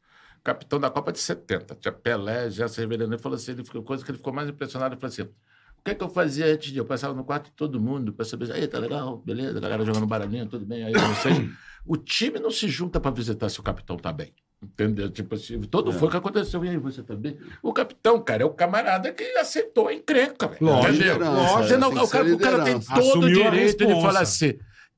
capitão 0.44 0.80
da 0.80 0.90
Copa 0.90 1.12
de 1.12 1.20
70. 1.20 1.76
Tinha 1.76 1.92
Pelé, 1.92 2.50
Gerson 2.50 2.82
Rivelino. 2.82 3.14
Ele 3.14 3.22
falou 3.22 3.36
assim: 3.36 3.52
ele 3.52 3.64
ficou, 3.64 3.82
coisa 3.84 4.04
que 4.04 4.12
ele 4.12 4.18
ficou 4.18 4.34
mais 4.34 4.48
impressionado. 4.50 4.94
Ele 4.94 5.02
falou 5.02 5.12
assim: 5.12 5.22
o 5.24 5.84
que, 5.84 5.92
é 5.92 5.96
que 5.96 6.04
eu 6.04 6.10
fazia 6.10 6.46
antes 6.46 6.72
de? 6.72 6.78
Eu 6.78 6.86
passava 6.86 7.14
no 7.14 7.24
quarto 7.24 7.46
de 7.46 7.52
todo 7.54 7.80
mundo 7.80 8.14
para 8.14 8.24
saber, 8.26 8.52
aí 8.52 8.68
tá 8.68 8.80
legal, 8.80 9.18
beleza, 9.18 9.58
a 9.58 9.62
galera 9.62 9.84
jogando 9.84 10.06
baralhinho, 10.08 10.46
tudo 10.48 10.66
bem, 10.66 10.84
aí 10.84 10.94
não 10.94 11.16
sei. 11.16 11.34
O 11.86 11.98
time 11.98 12.40
não 12.40 12.50
se 12.50 12.70
junta 12.70 12.98
para 12.98 13.12
visitar 13.12 13.50
se 13.50 13.60
o 13.60 13.64
capitão 13.64 13.98
tá 13.98 14.14
bem. 14.14 14.34
Entendeu? 14.64 15.10
Tipo 15.10 15.36
assim, 15.36 15.60
todo 15.62 15.92
foi 15.92 16.08
o 16.08 16.12
que 16.12 16.18
aconteceu. 16.18 16.64
E 16.64 16.70
aí, 16.70 16.78
você 16.78 17.04
bem? 17.16 17.38
O 17.62 17.74
capitão, 17.74 18.20
cara, 18.22 18.44
é 18.44 18.46
o 18.46 18.50
camarada 18.52 19.12
que 19.12 19.24
aceitou 19.38 19.88
a 19.90 19.94
encrenca, 19.94 20.48
velho. 20.48 20.66
Lógico, 20.66 20.94
Entendeu? 20.94 21.14
liderança, 21.14 21.58
Você 21.64 21.78
não- 21.78 21.90
o, 21.90 22.08
cara, 22.08 22.34
o 22.34 22.38
cara 22.38 22.64
tem 22.64 22.80
todo 22.80 22.98
o 22.98 23.00
Assumiu 23.10 23.48
a 23.48 23.50
direito 23.50 23.86
de 23.86 24.02
falar 24.02 24.22
assim: 24.22 24.54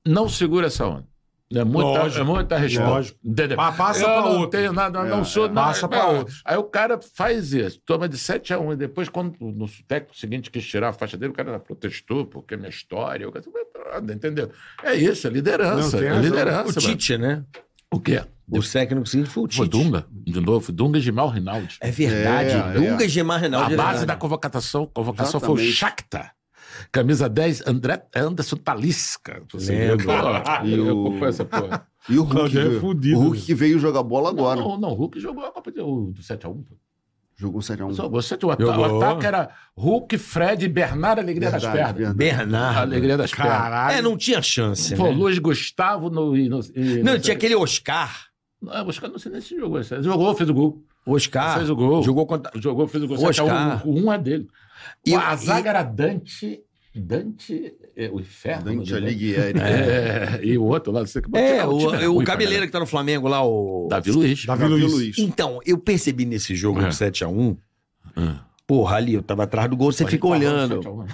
não 0.05 0.29
segura 0.29 0.67
essa 0.67 0.85
onda. 0.85 1.05
É 1.53 1.63
muita, 1.63 1.99
Lógico, 1.99 2.21
é 2.21 2.23
muita 2.23 2.57
resposta. 2.57 2.89
lógico. 2.89 3.19
Entendeu? 3.23 3.55
Pa- 3.55 3.71
passa 3.71 3.99
eu 4.01 4.05
pra 4.05 4.21
não 4.21 4.31
outro. 4.39 4.49
tenho 4.59 4.73
nada, 4.73 4.99
eu 4.99 5.05
É, 5.05 5.09
não 5.09 5.23
sou 5.23 5.45
é. 5.45 5.49
nada. 5.49 5.67
Passa 5.67 5.87
pra 5.87 6.07
outro. 6.07 6.33
Aí 6.43 6.57
o 6.57 6.63
cara 6.63 6.99
faz 7.15 7.53
isso, 7.53 7.79
toma 7.85 8.09
de 8.09 8.17
7 8.17 8.51
a 8.51 8.59
1 8.59 8.73
e 8.73 8.75
depois, 8.75 9.09
quando 9.09 9.35
no 9.39 9.67
técnico 9.87 10.17
seguinte 10.17 10.49
quis 10.49 10.65
tirar 10.65 10.89
a 10.89 10.93
faixa 10.93 11.15
dele, 11.15 11.31
o 11.31 11.35
cara 11.35 11.59
protestou, 11.59 12.25
porque 12.25 12.55
é 12.55 12.57
minha 12.57 12.69
história. 12.69 13.29
O 13.29 13.31
cara, 13.31 13.43
entendeu? 14.11 14.49
É 14.83 14.95
isso, 14.95 15.27
é 15.27 15.29
liderança. 15.29 16.01
Não, 16.01 16.07
é 16.17 16.19
liderança. 16.19 16.79
O. 16.79 16.81
Tite, 16.81 17.15
né? 17.17 17.43
O 17.93 17.99
quê? 17.99 18.23
O 18.49 18.61
técnico 18.61 19.07
seguinte 19.07 19.29
foi 19.29 19.43
o 19.43 19.51
Foi 19.51 19.67
Tite. 19.67 19.83
Dunga, 19.83 20.05
de 20.11 20.39
novo, 20.39 20.71
Dunga 20.71 20.97
e 20.99 21.01
Gimal 21.01 21.29
Rinaldi. 21.29 21.77
É 21.81 21.89
verdade. 21.91 22.49
É, 22.51 22.73
Dunga 22.73 23.03
é. 23.03 23.05
e 23.05 23.09
Gemar 23.09 23.39
Reinaldi. 23.41 23.71
A 23.71 23.73
é 23.73 23.77
base 23.77 23.89
verdade. 23.99 24.05
da 24.07 24.15
convocação, 24.15 24.85
convocação 24.93 25.39
foi 25.39 25.53
o. 25.53 25.57
Shakhtar. 25.57 26.33
Camisa 26.91 27.27
10, 27.29 27.65
André 27.65 28.03
Anderson 28.15 28.57
Talisca. 28.57 29.41
Você 29.51 29.71
Lembro. 29.95 30.05
E 30.65 30.73
Eu 30.77 30.85
o- 30.97 31.07
acompanho 31.07 31.29
essa 31.29 31.45
porra. 31.45 31.87
E 32.07 32.19
o 32.19 32.23
Hulk, 32.23 32.55
é 32.59 32.79
fudido, 32.79 33.17
o 33.17 33.21
Hulk 33.23 33.41
que 33.41 33.55
veio 33.55 33.79
jogar 33.79 34.03
bola 34.03 34.29
agora. 34.29 34.61
Não, 34.61 34.77
não, 34.79 34.89
o 34.89 34.93
Hulk 34.93 35.19
jogou 35.19 35.43
a 35.43 35.51
Copa 35.51 35.71
do 35.71 36.13
7x1. 36.21 36.63
pô. 36.63 36.77
Jogou 37.35 37.61
7x1. 37.61 37.93
Jogou 37.95 38.21
7 38.21 38.45
o, 38.45 38.51
ataque 38.51 39.25
era 39.25 39.49
Hulk, 39.75 40.15
Fred, 40.19 40.67
Bernardo, 40.69 41.19
Alegria 41.19 41.49
das 41.49 41.63
Verdade, 41.63 41.77
Pernas. 41.97 42.15
verdade. 42.15 42.17
Bernardo. 42.17 42.79
Alegria 42.81 43.17
das 43.17 43.31
Pernas. 43.31 43.51
Caralho. 43.57 43.97
É, 43.97 44.01
não 44.03 44.15
tinha 44.15 44.39
chance, 44.41 44.95
Pô, 44.95 45.05
né? 45.05 45.09
Luiz 45.15 45.39
Gustavo 45.39 46.11
no. 46.11 46.37
e 46.37 46.47
no 46.47 46.59
e 46.75 47.01
Não, 47.01 47.13
no- 47.13 47.19
tinha 47.19 47.35
aquele 47.35 47.55
Oscar. 47.55 48.24
Não, 48.65 48.87
os 48.87 48.99
caras 48.99 49.11
não 49.13 49.19
sei 49.19 49.31
nem 49.31 49.41
se 49.41 49.55
jogou. 49.55 49.79
esse- 49.79 50.01
Jogou, 50.03 50.35
fez 50.35 50.49
o 50.49 50.53
gol. 50.53 50.83
Oscar. 51.05 51.57
Fez 51.57 51.69
o 51.69 51.75
gol. 51.75 52.03
Jogou 52.03 52.25
contra... 52.25 52.51
Jogou, 52.59 52.87
fez 52.87 53.03
o 53.03 53.07
gol. 53.07 53.15
Oscar. 53.17 53.33
7 53.33 53.39
a 53.41 53.81
1, 53.85 53.89
o 53.89 54.05
um 54.05 54.11
é 54.13 54.17
dele. 54.17 54.47
E- 55.05 55.13
a 55.15 55.35
zaga 55.35 55.69
era 55.69 55.83
Dante 55.83 56.61
Dante, 56.97 57.73
é, 57.97 58.09
o 58.09 58.21
inferno. 58.21 58.63
Dante 58.73 58.91
né? 58.93 58.97
Alighieri. 58.97 59.59
É, 59.59 60.39
e 60.41 60.57
o 60.57 60.63
outro 60.63 60.93
lá, 60.93 61.01
você 61.05 61.21
que 61.21 61.27
É, 61.37 61.65
o, 61.65 61.77
tinha 61.77 62.09
o 62.09 62.13
ruim 62.13 62.23
pra 62.23 62.33
cabeleira 62.35 62.65
que 62.65 62.71
tá 62.71 62.79
no 62.79 62.85
Flamengo 62.85 63.27
lá, 63.27 63.43
o. 63.45 63.87
Davi 63.89 64.11
Luiz. 64.11 64.45
Davi, 64.45 64.61
Davi 64.61 64.73
Luiz. 64.75 64.93
Luiz. 64.93 65.17
Então, 65.17 65.59
eu 65.65 65.77
percebi 65.77 66.23
nesse 66.25 66.55
jogo 66.55 66.79
É. 66.79 66.87
do 66.87 66.93
7x1. 66.93 67.57
Hum. 68.15 68.35
Porra, 68.67 68.97
ali, 68.97 69.13
eu 69.13 69.21
tava 69.21 69.43
atrás 69.43 69.69
do 69.69 69.77
gol, 69.77 69.91
você 69.91 70.07
fica 70.07 70.25
olhando. 70.27 71.05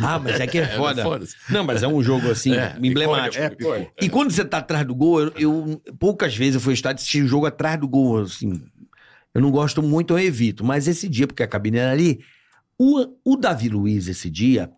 Ah, 0.00 0.18
mas 0.18 0.38
é 0.38 0.46
que 0.46 0.58
é 0.58 0.62
É, 0.74 0.76
foda. 0.76 1.02
Não, 1.50 1.64
mas 1.64 1.82
é 1.82 1.88
um 1.88 2.00
jogo 2.02 2.30
assim, 2.30 2.54
É, 2.54 2.76
emblemático. 2.80 3.42
icônico, 3.44 3.62
icônico. 3.62 3.92
E 4.00 4.08
quando 4.08 4.30
você 4.30 4.44
tá 4.44 4.58
atrás 4.58 4.86
do 4.86 4.94
gol, 4.94 5.20
eu, 5.22 5.32
eu- 5.36 5.82
poucas 5.98 6.36
vezes 6.36 6.54
eu 6.54 6.60
fui 6.60 6.70
ao 6.72 6.74
estádio 6.74 7.00
assistir 7.00 7.22
o 7.24 7.26
jogo 7.28 7.46
atrás 7.46 7.78
do 7.80 7.88
gol, 7.88 8.20
assim. 8.22 8.62
Eu 9.34 9.40
não 9.40 9.50
gosto 9.50 9.82
muito, 9.82 10.14
eu 10.14 10.18
evito. 10.20 10.64
Mas 10.64 10.86
esse 10.86 11.08
dia, 11.08 11.26
porque 11.26 11.42
a 11.42 11.48
cabine 11.48 11.78
era 11.78 11.90
ali, 11.90 12.20
o, 12.78 13.06
o 13.24 13.36
Davi 13.36 13.68
Luiz, 13.68 14.06
esse 14.06 14.30
dia, 14.30 14.70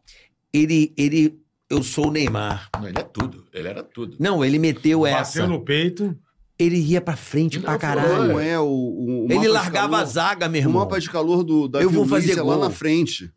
ele, 0.53 0.95
ele. 0.97 1.39
Eu 1.69 1.83
sou 1.83 2.09
o 2.09 2.11
Neymar. 2.11 2.71
Não, 2.79 2.89
ele 2.89 2.99
é 2.99 3.03
tudo. 3.03 3.45
Ele 3.53 3.69
era 3.69 3.83
tudo. 3.83 4.17
Não, 4.19 4.43
ele 4.45 4.59
meteu 4.59 5.05
essa. 5.07 5.41
Bateu 5.43 5.49
no 5.49 5.63
peito. 5.65 6.17
Ele 6.59 6.79
ia 6.79 7.01
pra 7.01 7.17
frente 7.17 7.61
pra 7.61 7.73
Não, 7.73 7.79
caralho. 7.79 8.29
Não 8.29 8.41
é 8.41 8.59
o, 8.59 8.65
o, 8.65 9.27
o 9.29 9.33
Ele 9.33 9.47
largava 9.49 9.89
calor- 9.91 10.03
a 10.03 10.05
zaga, 10.07 10.49
meu 10.49 10.61
O 10.61 10.65
irmão. 10.65 10.81
mapa 10.83 10.99
de 10.99 11.11
calor 11.11 11.45
do 11.45 11.69
Davi 11.69 11.85
Eu 11.85 11.91
vou 11.91 12.07
fazer 12.07 12.39
é 12.39 12.43
lá 12.43 12.57
na 12.57 12.71
frente. 12.71 13.31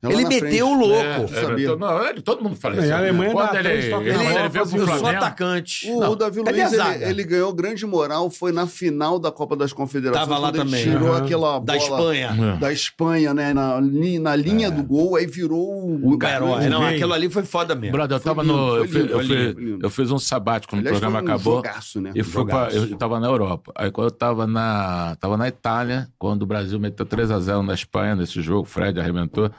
É 0.00 0.12
Ele 0.12 0.24
meteu 0.26 0.68
o 0.68 0.74
louco. 0.78 0.94
É, 0.94 1.24
é, 1.24 1.26
sabia. 1.26 1.74
não, 1.76 2.06
ele- 2.06 2.20
todo 2.22 2.40
mundo 2.42 2.54
fala 2.54 2.76
isso. 2.80 2.92
a 2.94 2.98
Alemanha 2.98 3.32
Quando 3.32 3.52
dá 3.52 3.58
ele, 3.58 3.68
ele, 3.68 3.78
ele, 3.78 3.90
bola, 3.90 4.02
veio 4.04 4.14
pro 4.14 4.60
fazia- 4.60 4.78
Eu 4.78 4.86
sou 4.86 4.96
Flamengo. 4.98 5.08
atacante. 5.24 5.90
O, 5.90 6.00
Não, 6.00 6.12
o 6.12 6.16
Davi 6.16 6.44
cadê 6.44 6.62
Luiz, 6.62 6.72
ele, 6.72 7.04
ele 7.04 7.24
ganhou 7.24 7.52
grande 7.52 7.84
moral, 7.84 8.30
foi 8.30 8.52
na 8.52 8.66
final 8.68 9.18
da 9.18 9.32
Copa 9.32 9.56
das 9.56 9.72
Confederações. 9.72 10.28
Tava 10.28 10.38
lá 10.40 10.50
ele 10.50 10.58
também. 10.58 10.84
Tirou 10.84 11.12
Aham. 11.12 11.24
aquela 11.24 11.58
Da 11.58 11.72
bola 11.76 11.76
Espanha. 11.76 12.56
da 12.60 12.72
Espanha, 12.72 13.34
né? 13.34 13.52
Na, 13.52 13.80
na 13.80 14.36
linha 14.36 14.70
do 14.70 14.84
gol, 14.84 15.16
aí 15.16 15.26
virou 15.26 15.58
o, 15.68 16.14
O 16.14 16.18
herói. 16.24 16.68
Não, 16.68 16.86
aquilo 16.86 17.12
ali 17.12 17.28
foi 17.28 17.42
foda 17.42 17.74
mesmo. 17.74 17.92
Brother, 17.96 18.16
eu 18.18 18.20
Foi 18.20 18.30
tava 18.30 18.42
lindo, 18.42 18.56
no. 18.56 18.68
foi 18.68 18.78
eu, 18.78 18.84
fiz, 18.84 18.94
lindo, 18.94 19.12
eu, 19.12 19.20
lindo, 19.20 19.60
lindo. 19.60 19.78
eu 19.86 19.90
fiz 19.90 20.10
um 20.12 20.18
sabático 20.20 20.72
quando 20.74 20.78
o 20.84 20.88
Aliás, 20.88 21.00
programa 21.00 21.20
foi 21.20 21.28
um 21.28 21.34
acabou. 21.34 21.56
jogaço, 21.56 22.00
né? 22.00 22.12
E 22.14 22.22
fui 22.22 22.44
pra, 22.46 22.68
eu 22.70 22.96
tava 22.96 23.18
na 23.18 23.26
Europa. 23.26 23.72
Aí 23.74 23.90
quando 23.90 24.06
eu 24.06 24.10
tava 24.12 24.46
na, 24.46 25.16
tava 25.20 25.36
na 25.36 25.48
Itália, 25.48 26.06
quando 26.16 26.42
o 26.42 26.46
Brasil 26.46 26.78
meteu 26.78 27.04
3x0 27.04 27.62
na 27.66 27.74
Espanha 27.74 28.14
nesse 28.14 28.40
jogo, 28.40 28.62
o 28.62 28.64
Fred 28.64 29.00
arrebentou. 29.00 29.50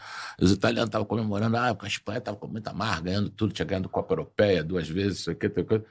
Os 0.42 0.52
italianos 0.52 0.88
estavam 0.88 1.06
comemorando, 1.06 1.58
ah, 1.58 1.74
porque 1.74 1.86
a 1.86 1.90
Espanha 1.90 2.22
tava 2.22 2.38
com 2.38 2.48
muita 2.48 2.74
mar, 2.74 3.02
ganhando 3.02 3.30
tudo, 3.30 3.54
tinha 3.54 3.66
ganhado 3.66 3.90
Copa 3.90 4.14
Europeia 4.14 4.64
duas 4.64 4.88
vezes, 4.88 5.20
isso 5.20 5.32
aqui, 5.32 5.50
tal 5.50 5.66
coisa. 5.66 5.86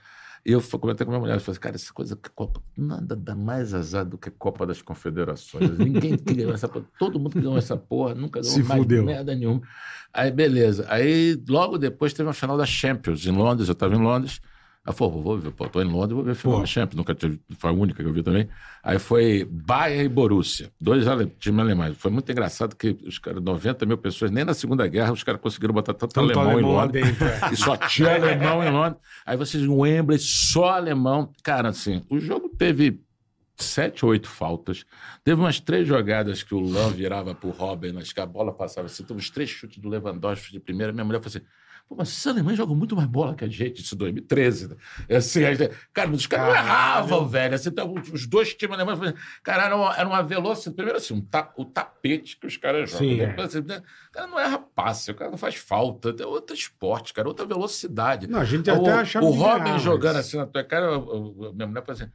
E 0.47 0.53
eu 0.53 0.63
comentei 0.63 1.05
com 1.05 1.13
a 1.13 1.15
minha 1.15 1.21
mulher, 1.21 1.37
eu 1.37 1.41
falei, 1.41 1.59
cara, 1.61 1.75
essa 1.75 1.93
coisa, 1.93 2.17
que 2.17 2.31
Copa, 2.31 2.63
nada 2.77 3.15
dá 3.15 3.35
mais 3.35 3.75
azar 3.75 4.05
do 4.05 4.17
que 4.17 4.31
Copa 4.31 4.67
das 4.67 4.81
Confederações. 4.81 5.77
Ninguém 5.77 6.17
ganhou 6.25 6.53
essa 6.55 6.69
porra, 6.69 6.87
todo 6.99 7.19
mundo 7.19 7.35
ganhou 7.35 7.59
essa 7.59 7.77
porra, 7.77 8.15
nunca 8.15 8.41
ganhou 8.41 8.55
Se 8.55 8.63
mais 8.63 8.81
fudeu. 8.81 9.05
merda 9.05 9.35
nenhuma. 9.35 9.61
Aí, 10.13 10.31
beleza. 10.31 10.87
Aí, 10.89 11.39
logo 11.49 11.77
depois, 11.77 12.15
teve 12.15 12.27
uma 12.27 12.33
final 12.33 12.57
da 12.57 12.65
Champions 12.65 13.27
em 13.27 13.33
Londres, 13.33 13.69
eu 13.69 13.73
estava 13.73 13.95
em 13.95 14.01
Londres. 14.01 14.41
Ela 14.89 14.95
falou, 14.95 15.23
vou 15.23 15.39
ver, 15.39 15.51
pô, 15.51 15.69
tô 15.69 15.83
em 15.83 15.85
Londres, 15.85 16.13
vou 16.15 16.25
ver 16.25 16.31
a 16.31 16.35
final 16.35 16.61
da 16.61 16.67
Champions. 16.67 16.97
Nunca 16.97 17.15
tive, 17.15 17.39
foi 17.59 17.69
a 17.69 17.73
única 17.75 18.03
que 18.03 18.09
eu 18.09 18.13
vi 18.15 18.23
também. 18.23 18.49
Aí 18.83 18.99
foi 18.99 19.45
Bayern 19.45 20.07
e 20.07 20.09
Borussia, 20.09 20.71
dois 20.81 21.07
ale, 21.07 21.27
times 21.39 21.61
alemães. 21.61 21.95
Foi 21.99 22.11
muito 22.11 22.33
engraçado 22.33 22.75
que 22.75 22.97
os 23.07 23.19
caras, 23.19 23.43
90 23.43 23.85
mil 23.85 23.99
pessoas, 23.99 24.31
nem 24.31 24.47
na 24.47 24.55
Segunda 24.55 24.87
Guerra, 24.87 25.13
os 25.13 25.23
caras 25.23 25.43
conseguiram 25.43 25.75
botar 25.75 25.93
tanto, 25.93 26.15
Tanto 26.15 26.41
alemão, 26.41 26.51
alemão 26.51 26.73
em 26.73 26.75
Londres. 26.75 27.05
dentro, 27.05 27.25
é. 27.27 27.39
E 27.53 27.57
só 27.59 27.77
tinha 27.77 28.15
alemão 28.15 28.65
em 28.65 28.71
Londres. 28.71 28.99
Aí 29.27 29.37
vocês, 29.37 29.63
um 29.67 29.81
Wembley, 29.81 30.19
só 30.19 30.71
alemão. 30.71 31.33
Cara, 31.43 31.69
assim, 31.69 32.03
o 32.09 32.19
jogo 32.19 32.49
teve 32.49 33.03
sete 33.57 34.07
ou 34.07 34.13
oito 34.13 34.27
faltas. 34.27 34.87
Teve 35.23 35.39
umas 35.39 35.61
três 35.61 35.87
jogadas 35.87 36.43
que 36.43 36.55
o 36.55 36.61
Lan 36.61 36.89
virava 36.93 37.35
pro 37.35 37.51
Robin, 37.51 37.93
mas 37.93 38.11
que 38.11 38.21
a 38.21 38.27
bola 38.27 38.55
passava 38.55 38.87
assim. 38.87 39.03
Teve 39.03 39.19
uns 39.21 39.29
três 39.29 39.51
chutes 39.51 39.77
do 39.77 39.89
Lewandowski 39.91 40.51
de 40.51 40.61
primeira. 40.61 40.95
Minha 40.95 41.05
mulher 41.05 41.21
falou 41.21 41.37
assim, 41.37 41.45
Pô, 41.89 41.95
mas 41.97 42.09
esses 42.11 42.27
alemães 42.27 42.57
jogam 42.59 42.77
muito 42.77 42.95
mais 42.95 43.09
bola 43.09 43.35
que 43.35 43.45
a 43.45 43.49
gente, 43.49 43.81
isso 43.81 43.95
em 43.95 43.99
2013. 43.99 44.69
né? 44.69 44.77
É 45.09 45.17
Assim, 45.17 45.43
aí, 45.43 45.57
cara, 45.93 46.09
mas 46.09 46.21
os 46.21 46.27
caras 46.27 46.47
não 46.49 46.55
erravam, 46.55 47.27
velho. 47.27 47.55
Assim, 47.55 47.71
então, 47.71 47.95
os 48.13 48.27
dois 48.27 48.53
times 48.55 48.79
alemães, 48.79 49.15
cara, 49.43 49.65
era 49.65 49.75
uma, 49.77 49.97
era 49.97 50.07
uma 50.07 50.23
velocidade. 50.23 50.77
Primeiro, 50.77 50.99
assim, 50.99 51.15
um 51.15 51.21
ta- 51.23 51.51
o 51.57 51.65
tapete 51.65 52.37
que 52.39 52.47
os 52.47 52.59
caras 52.59 52.91
jogam. 52.91 53.09
Sim, 53.09 53.17
né? 53.17 53.35
é. 53.39 53.41
Assim, 53.43 53.63
né? 53.63 53.83
O 54.11 54.13
cara 54.13 54.27
não 54.27 54.39
erra 54.39 54.59
passe, 54.59 55.11
o 55.11 55.15
cara 55.15 55.31
não 55.31 55.39
faz 55.39 55.55
falta. 55.55 56.15
É 56.21 56.27
outro 56.27 56.55
esporte, 56.55 57.15
cara, 57.15 57.27
outra 57.27 57.47
velocidade. 57.47 58.27
Não, 58.27 58.41
a 58.41 58.45
gente 58.45 58.71
o, 58.71 58.75
até 58.75 58.93
achava 58.93 59.25
o 59.25 59.31
Robin 59.31 59.79
jogando 59.79 60.17
assim 60.17 60.37
na 60.37 60.45
tua 60.47 60.63
cara, 60.65 60.85
eu- 60.87 61.37
eu- 61.41 61.55
minha 61.55 61.67
mulher 61.67 61.83
falou 61.87 62.01
assim. 62.03 62.13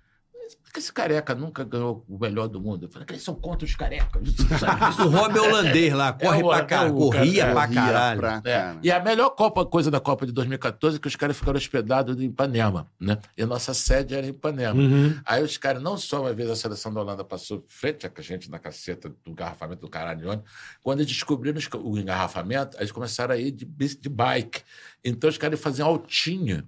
"Mas 0.61 0.63
Por 0.63 0.73
que 0.73 0.79
esse 0.79 0.91
careca 0.91 1.35
nunca 1.35 1.63
ganhou 1.63 2.03
o 2.07 2.17
melhor 2.17 2.47
do 2.47 2.59
mundo? 2.59 2.85
Eu 2.85 2.89
falei, 2.89 3.05
que 3.05 3.13
eles 3.13 3.23
são 3.23 3.35
contra 3.35 3.65
os 3.65 3.75
carecas. 3.75 4.21
O 5.03 5.09
Rob 5.09 5.37
é 5.37 5.41
holandês 5.41 5.93
lá, 5.93 6.13
corre 6.13 6.39
É 6.39 6.43
pra 6.43 6.63
caralho, 6.63 6.89
é 6.89 6.97
corria 6.97 7.43
é, 7.43 7.51
pra 7.51 7.67
caralho. 7.67 8.19
pra 8.19 8.41
É, 8.43 8.57
cara. 8.57 8.79
E 8.81 8.91
a 8.91 9.03
melhor 9.03 9.29
Copa, 9.31 9.65
coisa 9.65 9.91
da 9.91 9.99
Copa 9.99 10.25
de 10.25 10.31
2014 10.31 10.97
é 10.97 10.99
que 10.99 11.07
os 11.07 11.15
caras 11.15 11.37
ficaram 11.37 11.57
hospedados 11.57 12.19
em 12.19 12.25
Ipanema, 12.25 12.87
né? 12.99 13.17
E 13.37 13.43
a 13.43 13.47
nossa 13.47 13.73
sede 13.73 14.15
era 14.15 14.25
em 14.25 14.29
Ipanema. 14.29 14.79
Uhum. 14.79 15.19
Aí 15.25 15.43
os 15.43 15.57
caras, 15.57 15.81
não 15.81 15.97
só 15.97 16.21
uma 16.21 16.33
vez 16.33 16.49
a 16.49 16.55
seleção 16.55 16.93
da 16.93 17.01
Holanda 17.01 17.23
passou 17.23 17.63
frente 17.67 18.05
a 18.05 18.21
gente 18.21 18.49
na 18.49 18.59
caceta 18.59 19.09
do 19.09 19.31
engarrafamento 19.31 19.81
do 19.81 19.89
caralho, 19.89 20.43
quando 20.81 20.99
eles 20.99 21.11
descobriram 21.11 21.59
o 21.83 21.97
engarrafamento, 21.97 22.77
eles 22.77 22.91
começaram 22.91 23.33
a 23.33 23.37
ir 23.37 23.51
de, 23.51 23.65
de 23.65 24.09
bike. 24.09 24.61
Então 25.03 25.29
os 25.29 25.37
caras 25.37 25.59
faziam 25.59 25.87
altinha 25.87 26.65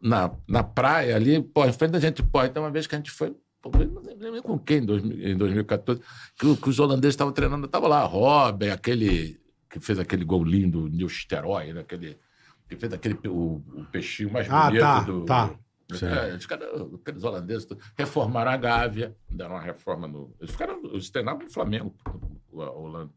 na, 0.00 0.30
na 0.46 0.62
praia 0.62 1.16
ali, 1.16 1.42
pô, 1.42 1.64
em 1.64 1.72
frente 1.72 1.92
da 1.92 2.00
gente, 2.00 2.22
pô. 2.22 2.42
Então 2.44 2.62
uma 2.62 2.70
vez 2.70 2.86
que 2.86 2.94
a 2.94 2.98
gente 2.98 3.10
foi, 3.10 3.34
pô, 3.62 3.70
não 3.70 4.02
lembro 4.02 4.32
nem 4.32 4.42
com 4.42 4.58
quem 4.58 4.78
em, 4.78 4.86
2000 4.86 5.28
em 5.30 5.36
2014, 5.36 6.00
que, 6.38 6.56
que 6.56 6.68
os 6.68 6.78
holandeses 6.78 7.14
estavam 7.14 7.32
treinando, 7.32 7.68
tava 7.68 7.88
lá, 7.88 8.04
Robin, 8.04 8.68
aquele 8.68 9.40
que 9.70 9.80
fez 9.80 9.98
aquele 9.98 10.24
gol 10.24 10.44
lindo, 10.44 10.88
Nilsteroy, 10.88 11.72
né? 11.72 11.80
aquele 11.80 12.18
que 12.68 12.76
fez 12.76 12.92
aquele 12.92 13.18
o, 13.26 13.62
o 13.74 13.84
peixinho 13.90 14.32
mais 14.32 14.48
Ah, 14.50 14.66
bonito 14.66 14.80
tá, 14.80 15.00
do, 15.00 15.24
tá. 15.24 15.50
é, 16.02 16.34
os 16.36 16.46
caras, 16.46 16.68
aqueles 17.00 17.24
holandeses 17.24 17.66
reformaram 17.96 18.50
a 18.50 18.56
Gávea, 18.56 19.16
deram 19.30 19.54
uma 19.54 19.60
reforma 19.60 20.06
no. 20.06 20.34
Eles 20.38 20.50
ficaram. 20.52 20.80
Eles 20.84 21.08
treinavam 21.10 21.42
no 21.44 21.50
Flamengo, 21.50 21.94
a 22.54 22.70
Holanda. 22.70 23.10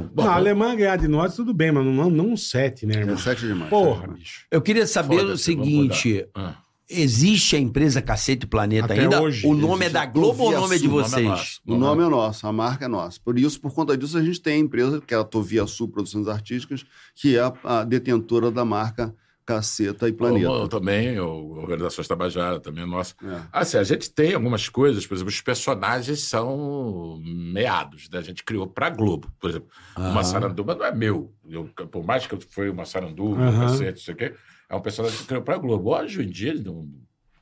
Bom, 0.00 0.22
Não, 0.24 0.30
a 0.30 0.34
Alemanha 0.36 0.74
ganhar 0.74 0.96
de 0.96 1.06
nós, 1.08 1.34
tudo 1.36 1.52
bem, 1.52 1.70
mas 1.70 1.84
não, 1.84 2.08
não 2.10 2.28
um 2.32 2.36
sete, 2.36 2.86
né, 2.86 2.94
É 2.96 2.98
irmão? 3.00 3.18
sete 3.18 3.46
demais. 3.46 3.68
Porra, 3.70 4.06
sete 4.06 4.18
bicho. 4.18 4.46
eu 4.50 4.62
queria 4.62 4.86
saber 4.86 5.24
o 5.24 5.36
seguinte: 5.36 6.26
Ah. 6.34 6.56
existe 6.88 7.56
a 7.56 7.58
empresa 7.58 8.02
Cacete 8.02 8.46
Planeta 8.46 8.92
Até 8.92 9.02
ainda? 9.02 9.22
hoje 9.22 9.46
o 9.46 9.54
nome 9.54 9.86
é 9.86 9.90
da 9.90 10.04
Globo 10.04 10.42
ou 10.44 10.48
o 10.50 10.60
nome 10.60 10.76
é 10.76 10.78
de 10.78 10.88
Toviaçu, 10.88 11.16
o 11.16 11.20
nome 11.20 11.26
é 11.26 11.36
vocês? 11.36 11.60
O 11.66 11.74
nome 11.76 12.02
é 12.04 12.08
nosso, 12.08 12.46
a 12.46 12.52
marca 12.52 12.84
é 12.84 12.88
nossa. 12.88 13.18
Por 13.24 13.38
isso, 13.38 13.60
por 13.60 13.72
conta 13.74 13.96
disso, 13.96 14.18
a 14.18 14.22
gente 14.22 14.40
tem 14.40 14.54
a 14.54 14.58
empresa, 14.58 15.00
que 15.00 15.14
é 15.14 15.16
a 15.16 15.24
Tovia 15.24 15.66
Sul 15.66 15.88
Produções 15.88 16.28
Artísticas, 16.28 16.84
que 17.14 17.36
é 17.36 17.40
a, 17.40 17.52
a 17.64 17.84
detentora 17.84 18.50
da 18.50 18.64
marca 18.64 19.14
Caceta 19.44 20.08
e 20.08 20.12
Planeta. 20.12 20.46
Eu, 20.46 20.68
também, 20.68 21.18
o 21.18 21.52
Organizações 21.58 22.06
Tabajara 22.06 22.60
também 22.60 22.84
é 22.84 22.86
nosso. 22.86 23.14
É. 23.24 23.40
Assim, 23.52 23.76
a 23.76 23.82
gente 23.84 24.10
tem 24.10 24.34
algumas 24.34 24.68
coisas, 24.68 25.06
por 25.06 25.14
exemplo, 25.14 25.30
os 25.30 25.40
personagens 25.40 26.20
são 26.20 27.20
meados, 27.24 28.08
né? 28.10 28.18
A 28.18 28.22
gente 28.22 28.44
criou 28.44 28.66
para 28.66 28.88
Globo. 28.90 29.28
Por 29.40 29.50
exemplo, 29.50 29.68
uma 29.96 30.20
Ah. 30.20 30.24
saranduba 30.24 30.74
não 30.74 30.84
é 30.84 30.94
meu. 30.94 31.32
Eu, 31.48 31.64
por 31.90 32.04
mais 32.04 32.26
que 32.26 32.34
eu 32.34 32.40
foi 32.50 32.70
uma 32.70 32.84
saranduba, 32.84 33.42
Aham. 33.42 33.50
um 33.56 33.60
cacete, 33.68 34.00
isso 34.00 34.10
aqui, 34.12 34.32
é 34.68 34.76
um 34.76 34.80
personagem 34.80 35.18
que 35.18 35.24
criou 35.24 35.42
para 35.42 35.58
Globo. 35.58 35.90
Hoje 35.94 36.22
em 36.22 36.30
dia, 36.30 36.50
eles 36.50 36.64
não, 36.64 36.88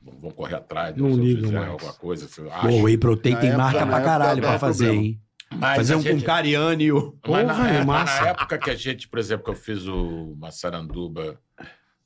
não 0.03 0.19
vão 0.19 0.31
correr 0.31 0.55
atrás, 0.55 0.95
Não 0.97 1.11
se 1.13 1.19
eu 1.19 1.23
ligam 1.23 1.51
mais. 1.51 1.69
alguma 1.69 1.93
coisa. 1.93 2.27
Se 2.27 2.39
eu 2.41 2.45
Pô, 2.45 2.51
acho. 2.51 2.67
o 2.77 2.81
Whey 2.83 2.97
Protein 2.97 3.35
tem 3.37 3.49
época- 3.49 3.63
marca 3.63 3.79
na 3.85 3.91
pra 3.91 4.01
caralho 4.01 4.41
pra 4.41 4.57
fazer, 4.59 4.85
problema. 4.85 5.05
hein? 5.07 5.21
Mas 5.53 5.75
Fazer 5.75 5.95
um 5.97 6.01
gente- 6.01 6.21
com 6.21 6.25
Cariani 6.25 6.85
e 6.85 6.91
o. 6.93 7.13
Mas 7.27 7.45
na, 7.45 7.53
Porra, 7.53 7.69
é 7.69 7.79
na- 7.79 7.85
massa. 7.85 8.21
na 8.21 8.27
época 8.29 8.57
que 8.57 8.69
a 8.69 8.75
gente, 8.75 9.09
por 9.09 9.19
exemplo, 9.19 9.43
que 9.43 9.49
eu 9.51 9.55
fiz 9.55 9.85
o 9.85 10.33
Massaranduba 10.39 11.37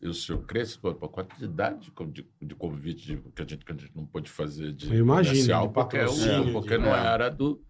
e 0.05 0.09
o 0.09 0.13
seu 0.13 0.37
Cresce, 0.39 0.77
pô, 0.77 0.93
pô, 0.93 1.09
quantidade 1.09 1.79
de, 1.91 1.91
de, 2.11 2.27
de 2.41 2.55
convite 2.55 3.05
de- 3.05 3.17
que, 3.17 3.41
a 3.41 3.45
gente, 3.45 3.65
que 3.65 3.71
a 3.71 3.75
gente 3.75 3.91
não 3.95 4.05
pôde 4.05 4.29
fazer 4.29 4.71
de 4.71 4.93
Eu 4.93 4.99
imagino, 4.99 5.33
comercial, 5.33 5.67
de 5.67 5.73
porque, 5.73 5.97
o- 5.97 5.99
patrocínio, 6.01 6.53
porque 6.53 6.77
de- 6.77 6.83
não 6.83 6.95
é. 6.95 7.07
era 7.13 7.29
do. 7.29 7.61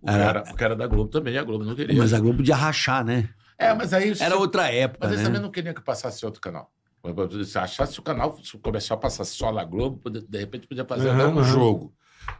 O 0.00 0.08
Era- 0.08 0.24
cara, 0.24 0.42
porque 0.42 0.64
era 0.64 0.76
da 0.76 0.86
Globo 0.86 1.10
também, 1.10 1.36
a 1.36 1.42
Globo 1.42 1.64
não 1.64 1.74
queria. 1.74 1.96
Mas 1.98 2.14
a 2.14 2.20
Globo 2.20 2.38
podia 2.38 2.54
rachar, 2.56 3.04
né? 3.04 3.28
É, 3.58 3.74
mas 3.74 3.92
aí. 3.92 4.14
Era 4.18 4.36
outra 4.36 4.72
época, 4.72 4.98
Mas 5.02 5.10
eles 5.10 5.22
né? 5.22 5.28
também 5.28 5.42
não 5.42 5.50
queriam 5.50 5.74
que 5.74 5.82
passasse 5.82 6.24
outro 6.24 6.40
canal. 6.40 6.72
Se 7.44 7.58
achasse 7.58 7.98
o 7.98 8.02
canal, 8.02 8.38
se 8.42 8.54
o 8.56 8.58
comercial 8.58 8.98
passasse 8.98 9.32
só 9.34 9.50
na 9.52 9.64
Globo, 9.64 10.08
de 10.10 10.38
repente 10.38 10.66
podia 10.66 10.84
fazer 10.84 11.10
até 11.10 11.26
um 11.26 11.38
aham. 11.38 11.42
jogo. 11.42 11.94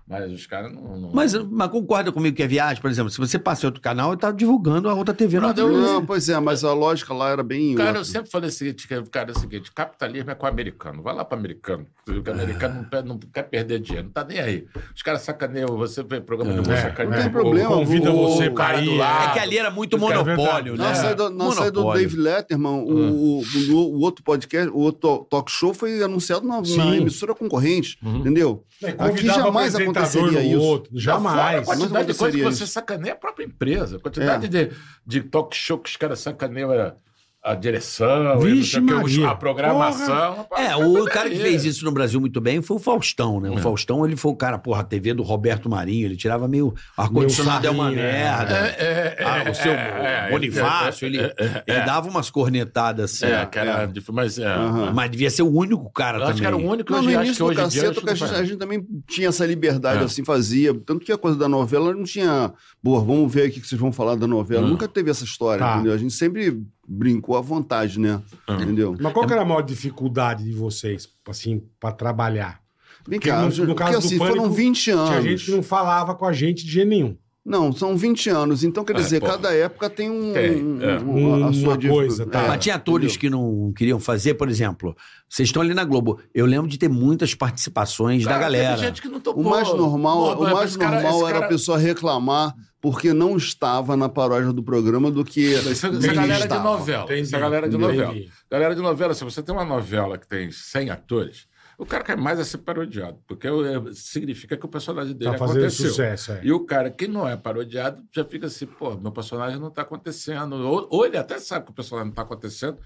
Mas 0.06 0.32
os 0.32 0.46
caras 0.46 0.72
não. 0.72 0.96
não 0.98 1.10
Mas, 1.12 1.32
mas 1.34 1.70
concorda 1.70 2.10
comigo 2.10 2.36
que 2.36 2.42
é 2.42 2.46
viagem, 2.46 2.80
por 2.82 2.90
exemplo, 2.90 3.10
se 3.10 3.18
você 3.18 3.38
passa 3.38 3.64
em 3.64 3.68
outro 3.68 3.80
canal, 3.80 4.10
ele 4.12 4.20
tá 4.20 4.30
divulgando 4.32 4.88
a 4.88 4.94
outra 4.94 5.14
TV. 5.14 5.38
Não, 5.38 5.52
Não, 5.54 5.56
eu- 5.70 5.80
Não, 5.80 6.04
pois 6.06 6.28
é, 6.28 6.38
mas 6.40 6.64
a 6.64 6.72
lógica 6.74 7.14
lá 7.14 7.30
era 7.30 7.42
bem. 7.42 7.74
Cara, 7.76 7.88
outra. 7.90 8.00
eu 8.00 8.04
sempre 8.04 8.30
falei 8.30 8.48
o 8.48 8.52
seguinte, 8.52 8.88
cara, 9.10 9.30
é 9.30 9.36
o 9.36 9.38
seguinte, 9.38 9.70
capitalismo 9.72 10.30
é 10.30 10.34
com 10.34 10.46
o 10.46 10.48
americano. 10.48 11.02
Vai 11.02 11.14
lá 11.14 11.24
para 11.24 11.38
americano. 11.38 11.86
O 12.08 12.30
americano 12.30 12.86
não, 12.92 13.02
não 13.04 13.18
quer 13.18 13.44
perder 13.44 13.78
dinheiro, 13.78 14.06
não 14.06 14.12
tá 14.12 14.24
nem 14.24 14.40
aí. 14.40 14.66
Os 14.94 15.02
caras 15.02 15.22
sacaneiam, 15.22 15.68
você 15.76 16.02
vê 16.02 16.20
programa 16.20 16.60
de 16.60 16.70
É, 16.72 16.76
sacaneia. 16.82 17.16
não 17.16 17.22
tem 17.22 17.28
o- 17.28 17.32
problema, 17.32 17.68
Convida 17.68 18.10
o- 18.12 18.28
você 18.28 18.48
o 18.48 18.54
do 18.54 18.90
ir. 18.90 18.96
lado. 18.98 19.30
É 19.30 19.32
que 19.34 19.38
ali 19.38 19.58
era 19.58 19.70
muito 19.70 19.96
monopólio, 19.96 20.76
né? 20.76 20.94
Saída, 20.94 21.30
na 21.30 21.52
saída 21.52 21.70
do. 21.70 21.92
Dave 21.92 22.16
Letterman, 22.16 22.82
o, 22.84 23.38
o, 23.38 23.42
o- 23.42 23.96
o 23.96 24.00
outro 24.00 24.24
podcast, 24.24 24.68
o 24.70 24.78
outro 24.78 25.26
talk 25.30 25.50
show 25.50 25.72
foi 25.72 26.02
anunciado 26.02 26.46
na, 26.46 26.60
na 26.60 26.96
emissora 26.96 27.34
concorrente, 27.34 27.96
Uhum. 28.02 28.16
entendeu? 28.18 28.64
Não, 28.82 28.88
e 28.88 28.92
Aqui 28.92 28.98
convidava 29.11 29.50
jamais 29.79 29.99
aconteceria 29.99 30.42
isso. 30.42 30.61
outro, 30.61 30.91
Fora 30.91 31.01
jamais. 31.01 31.68
a 31.68 31.76
quantidade 31.76 32.13
de 32.13 32.18
coisa 32.18 32.37
que 32.37 32.42
você 32.45 32.64
isso. 32.64 32.72
sacaneia 32.72 33.14
a 33.14 33.17
própria 33.17 33.45
empresa. 33.45 33.97
A 33.97 34.01
quantidade 34.01 34.49
de, 34.49 34.71
de 35.07 35.22
talk 35.22 35.57
show 35.57 35.79
que 35.79 35.91
os 35.91 35.97
caras 35.97 36.21
sacaneiam 36.21 36.72
era 36.72 36.97
a 37.42 37.54
direção, 37.54 38.38
Vixe 38.38 38.79
não 38.80 38.87
sei 38.88 38.96
o 38.99 39.04
que, 39.04 39.12
Maria. 39.17 39.30
a 39.30 39.34
programação. 39.34 40.46
É, 40.57 40.76
o 40.76 41.04
cara 41.07 41.30
que 41.30 41.37
fez 41.38 41.64
isso 41.64 41.84
no 41.84 41.91
Brasil 41.92 42.21
muito 42.21 42.38
bem 42.41 42.61
foi 42.61 42.76
o 42.76 42.80
Faustão, 42.80 43.41
né? 43.41 43.49
O 43.50 43.57
Faustão, 43.58 44.04
ele 44.04 44.14
foi 44.17 44.30
o 44.33 44.37
cara, 44.37 44.58
porra, 44.58 44.80
a 44.80 44.84
TV 44.84 45.14
do 45.14 45.22
Roberto 45.22 45.68
Marinho, 45.68 46.07
ele 46.07 46.17
tirava 46.17 46.46
meio. 46.46 46.75
Ar-condicionado 46.96 47.67
é 47.67 47.71
uma 47.71 47.84
sarrinho, 47.84 48.00
é. 48.00 48.12
merda. 48.12 48.54
É, 48.79 49.17
é, 49.18 49.25
Ah, 49.25 49.50
o 49.50 49.54
seu 49.54 49.72
é, 49.72 50.26
é, 50.26 50.30
Bonifácio, 50.30 51.04
é, 51.04 51.08
ele, 51.08 51.18
é, 51.18 51.34
é, 51.38 51.64
ele 51.67 51.80
dava 51.80 52.08
umas 52.11 52.29
cornetadas 52.30 53.14
assim. 53.14 53.26
É, 53.33 53.46
que 53.46 53.58
era 53.58 53.87
difícil, 53.87 54.14
mas 54.14 54.38
é. 54.38 54.46
Aham. 54.46 54.92
Mas 54.92 55.11
devia 55.11 55.30
ser 55.30 55.42
o 55.42 55.50
único 55.50 55.91
cara 55.91 56.18
Eu 56.18 56.21
também. 56.21 56.33
acho 56.33 56.41
que 56.42 56.46
era 56.46 56.57
o 56.57 56.71
único 56.71 56.92
Não, 56.92 57.03
no 57.03 57.08
acho 57.08 57.21
início 57.25 57.49
que 57.49 57.54
do 57.54 57.57
caceta, 57.62 57.95
porque 57.95 58.11
a 58.11 58.14
gente, 58.14 58.34
a 58.34 58.45
gente 58.45 58.57
também 58.58 58.87
tinha 59.08 59.29
essa 59.29 59.46
liberdade, 59.46 60.03
É. 60.03 60.04
assim, 60.04 60.22
fazia. 60.25 60.75
Tanto 60.84 61.04
que 61.07 61.12
a 61.12 61.17
coisa 61.18 61.38
da 61.38 61.49
novela 61.49 61.95
não 61.95 62.04
tinha. 62.04 62.53
Pô, 62.83 63.00
vamos 63.00 63.33
ver 63.33 63.49
o 63.49 63.53
que 63.53 63.61
que 63.61 63.67
vocês 63.67 63.80
vão 63.80 63.92
falar 63.92 64.14
da 64.14 64.26
novela. 64.26 64.67
Hum. 64.67 64.71
Nunca 64.71 64.87
teve 64.87 65.11
essa 65.11 65.25
história, 65.25 65.64
Tá. 65.64 65.75
entendeu? 65.76 65.95
A 65.95 65.99
gente 65.99 66.12
sempre 66.12 66.62
brincou 66.92 67.37
à 67.37 67.41
vontade, 67.41 68.00
né? 68.00 68.21
Hum. 68.49 68.54
Entendeu? 68.54 68.96
Mas 69.00 69.12
qual 69.12 69.26
que 69.26 69.33
era 69.33 69.42
a 69.42 69.45
maior 69.45 69.62
dificuldade 69.62 70.42
de 70.45 70.53
vocês, 70.53 71.08
assim, 71.29 71.62
pra 71.79 71.92
trabalhar? 71.92 72.61
Vem 73.08 73.18
Porque 73.18 73.30
cá, 73.30 73.42
no- 73.42 73.49
porque 73.49 73.64
no 73.67 73.75
caso 73.75 73.92
do 73.92 73.99
assim, 73.99 74.18
Pânico, 74.18 74.37
foram 74.38 74.53
20 74.53 74.91
anos. 74.91 75.08
Tinha 75.11 75.22
gente 75.22 75.45
que 75.46 75.50
não 75.53 75.62
falava 75.62 76.14
com 76.14 76.26
a 76.26 76.33
gente 76.33 76.64
de 76.67 76.71
jeito 76.72 76.88
nenhum. 76.88 77.17
Não, 77.42 77.72
são 77.72 77.96
20 77.96 78.29
anos. 78.29 78.62
Então, 78.62 78.84
quer 78.84 78.95
É, 78.95 78.99
dizer, 78.99 79.18
porra. 79.21 79.33
cada 79.33 79.54
época 79.54 79.88
tem 79.88 80.11
um. 80.11 80.33
Um- 80.33 80.83
é. 80.83 80.99
um- 81.00 81.45
a 81.49 81.53
sua 81.54 81.75
Uma 81.75 81.88
coisa, 81.88 82.26
tá. 82.26 82.42
é, 82.42 82.49
Mas 82.49 82.62
tinha 82.62 82.75
atores 82.75 83.14
entendeu? 83.17 83.21
que 83.21 83.30
não 83.30 83.72
queriam 83.72 83.99
fazer, 83.99 84.34
por 84.34 84.49
exemplo. 84.50 84.95
Vocês 85.29 85.49
estão 85.49 85.62
ali 85.62 85.72
na 85.72 85.83
Globo. 85.84 86.21
Eu 86.34 86.45
lembro 86.45 86.68
de 86.68 86.76
ter 86.76 86.88
muitas 86.91 87.34
participações 87.34 88.25
da 88.25 88.33
Cara, 88.33 88.42
galera. 88.42 88.75
teve 88.76 88.87
gente 88.88 89.00
que 89.00 89.08
não 89.08 89.18
topou. 89.21 89.42
O 89.42 89.49
mais 89.49 89.68
normal, 89.72 90.37
Pô, 90.37 90.45
o 90.45 90.53
mais 90.53 90.76
cara- 90.76 91.00
normal 91.00 91.22
era 91.29 91.33
cara- 91.34 91.46
a 91.46 91.49
pessoa 91.49 91.79
reclamar 91.79 92.54
porque 92.80 93.12
não 93.12 93.36
estava 93.36 93.96
na 93.96 94.08
paródia 94.08 94.52
do 94.52 94.62
programa 94.62 95.11
do 95.11 95.24
que. 95.24 95.54
Essa, 95.54 95.70
essa 95.70 95.86
ele 95.88 96.07
galera 96.14 96.36
de 96.38 96.42
estava. 96.44 96.62
novela. 96.64 97.04
Entendi, 97.04 97.20
Essa 97.22 97.38
galera 97.38 97.68
de 97.68 97.76
entendi. 97.76 97.96
novela. 97.98 98.14
Galera 98.50 98.74
de 98.74 98.80
novela, 98.82 99.14
se 99.14 99.24
você 99.24 99.42
tem 99.42 99.54
uma 99.54 99.64
novela 99.64 100.16
que 100.18 100.26
tem 100.26 100.50
100 100.50 100.90
atores, 100.90 101.46
o 101.76 101.84
cara 101.86 102.02
quer 102.04 102.16
mais 102.16 102.38
a 102.38 102.44
ser 102.44 102.58
parodiado, 102.58 103.18
porque 103.26 103.46
é, 103.46 103.52
significa 103.92 104.57
que 104.57 104.64
o 104.66 104.68
personagem 104.68 105.14
dele 105.14 105.32
Tá 105.32 105.38
fazendo 105.38 105.58
aconteceu. 105.58 105.88
sucesso, 105.90 106.32
é. 106.32 106.40
E 106.42 106.52
o 106.52 106.61
cara 106.64 106.90
que 106.90 107.07
não 107.08 107.28
é 107.28 107.36
parodiado 107.36 108.02
já 108.14 108.24
fica 108.24 108.46
assim, 108.46 108.66
pô, 108.66 108.94
meu 108.96 109.12
personagem 109.12 109.58
não 109.58 109.68
está 109.68 109.82
acontecendo. 109.82 110.54
Ou, 110.57 110.86
ou 110.90 111.07
ele 111.07 111.16
até 111.16 111.38
sabe 111.38 111.64
que 111.66 111.70
o 111.70 111.74
personagem 111.74 112.07
não 112.07 112.12
está 112.12 112.22
acontecendo 112.22 112.78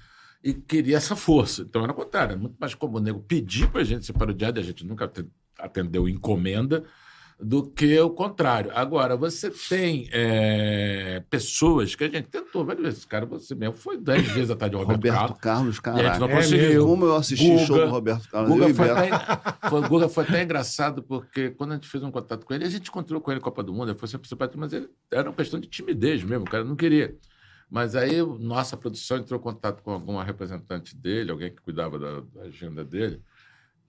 e 0.42 0.52
queria 0.54 0.96
essa 0.96 1.16
força. 1.16 1.62
Então 1.62 1.82
era 1.82 1.92
o 1.92 1.94
contrário, 1.94 2.34
é 2.34 2.36
muito 2.36 2.56
mais 2.58 2.74
comum 2.74 2.96
o 2.98 3.00
nego 3.00 3.20
pedir 3.20 3.68
pra 3.70 3.82
gente 3.84 4.04
ser 4.06 4.12
parodiado, 4.12 4.58
e 4.58 4.62
a 4.62 4.64
gente 4.64 4.84
nunca 4.86 5.08
te- 5.08 5.26
atendeu 5.58 6.08
encomenda, 6.08 6.84
do 7.40 7.66
que 7.66 7.98
o 7.98 8.10
contrário. 8.10 8.70
Agora, 8.74 9.16
você 9.16 9.50
tem 9.50 10.08
é, 10.12 11.22
pessoas 11.28 11.94
que 11.94 12.04
a 12.04 12.08
gente 12.08 12.28
tentou 12.28 12.64
várias 12.64 12.84
vezes. 12.84 13.04
Cara, 13.04 13.26
você 13.26 13.54
mesmo 13.54 13.76
foi 13.76 13.98
10 13.98 14.28
vezes 14.32 14.50
atrás 14.50 14.70
de 14.70 14.76
Roberto, 14.76 14.96
Roberto 14.96 15.34
Carlos. 15.40 15.80
Carlos, 15.80 16.02
E 16.02 16.06
a 16.06 16.10
gente 16.10 16.20
não. 16.20 16.28
É 16.28 16.36
conseguiu. 16.36 16.86
Como 16.86 17.04
eu 17.04 17.16
assisti 17.16 17.50
o 17.50 17.58
show 17.58 17.78
do 17.78 17.90
Roberto 17.90 18.28
Carlos. 18.28 18.50
Guga 18.50 18.74
foi, 18.74 18.90
até, 18.90 19.68
foi, 19.68 19.88
Guga 19.88 20.08
foi 20.08 20.24
até 20.24 20.42
engraçado, 20.42 21.02
porque 21.02 21.50
quando 21.50 21.72
a 21.72 21.74
gente 21.74 21.88
fez 21.88 22.02
um 22.04 22.10
contato 22.10 22.46
com 22.46 22.54
ele, 22.54 22.64
a 22.64 22.70
gente 22.70 22.88
encontrou 22.88 23.20
com 23.20 23.30
ele 23.30 23.40
na 23.40 23.44
Copa 23.44 23.62
do 23.62 23.72
Mundo, 23.72 23.90
ele 23.90 23.98
foi 23.98 24.08
sempre 24.08 24.28
simpático, 24.28 24.58
mas 24.58 24.72
ele 24.72 24.88
era 25.10 25.28
uma 25.28 25.36
questão 25.36 25.58
de 25.58 25.66
timidez 25.66 26.22
mesmo, 26.22 26.44
o 26.44 26.50
cara 26.50 26.64
não 26.64 26.76
queria. 26.76 27.16
Mas 27.70 27.96
aí 27.96 28.22
nossa 28.22 28.76
produção 28.76 29.18
entrou 29.18 29.40
em 29.40 29.42
contato 29.42 29.82
com 29.82 29.90
alguma 29.90 30.22
representante 30.22 30.96
dele, 30.96 31.30
alguém 31.30 31.50
que 31.50 31.60
cuidava 31.60 31.98
da, 31.98 32.20
da 32.20 32.42
agenda 32.42 32.84
dele, 32.84 33.20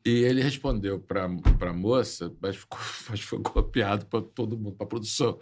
e 0.06 0.24
ele 0.24 0.42
respondeu 0.42 1.00
para 1.00 1.26
a 1.26 1.74
moça, 1.74 2.32
mas, 2.40 2.58
mas 3.10 3.22
foi 3.22 3.42
copiado 3.42 4.06
para 4.06 4.22
todo 4.22 4.58
mundo, 4.58 4.76
para 4.76 4.86
a 4.86 4.90
produção. 4.90 5.40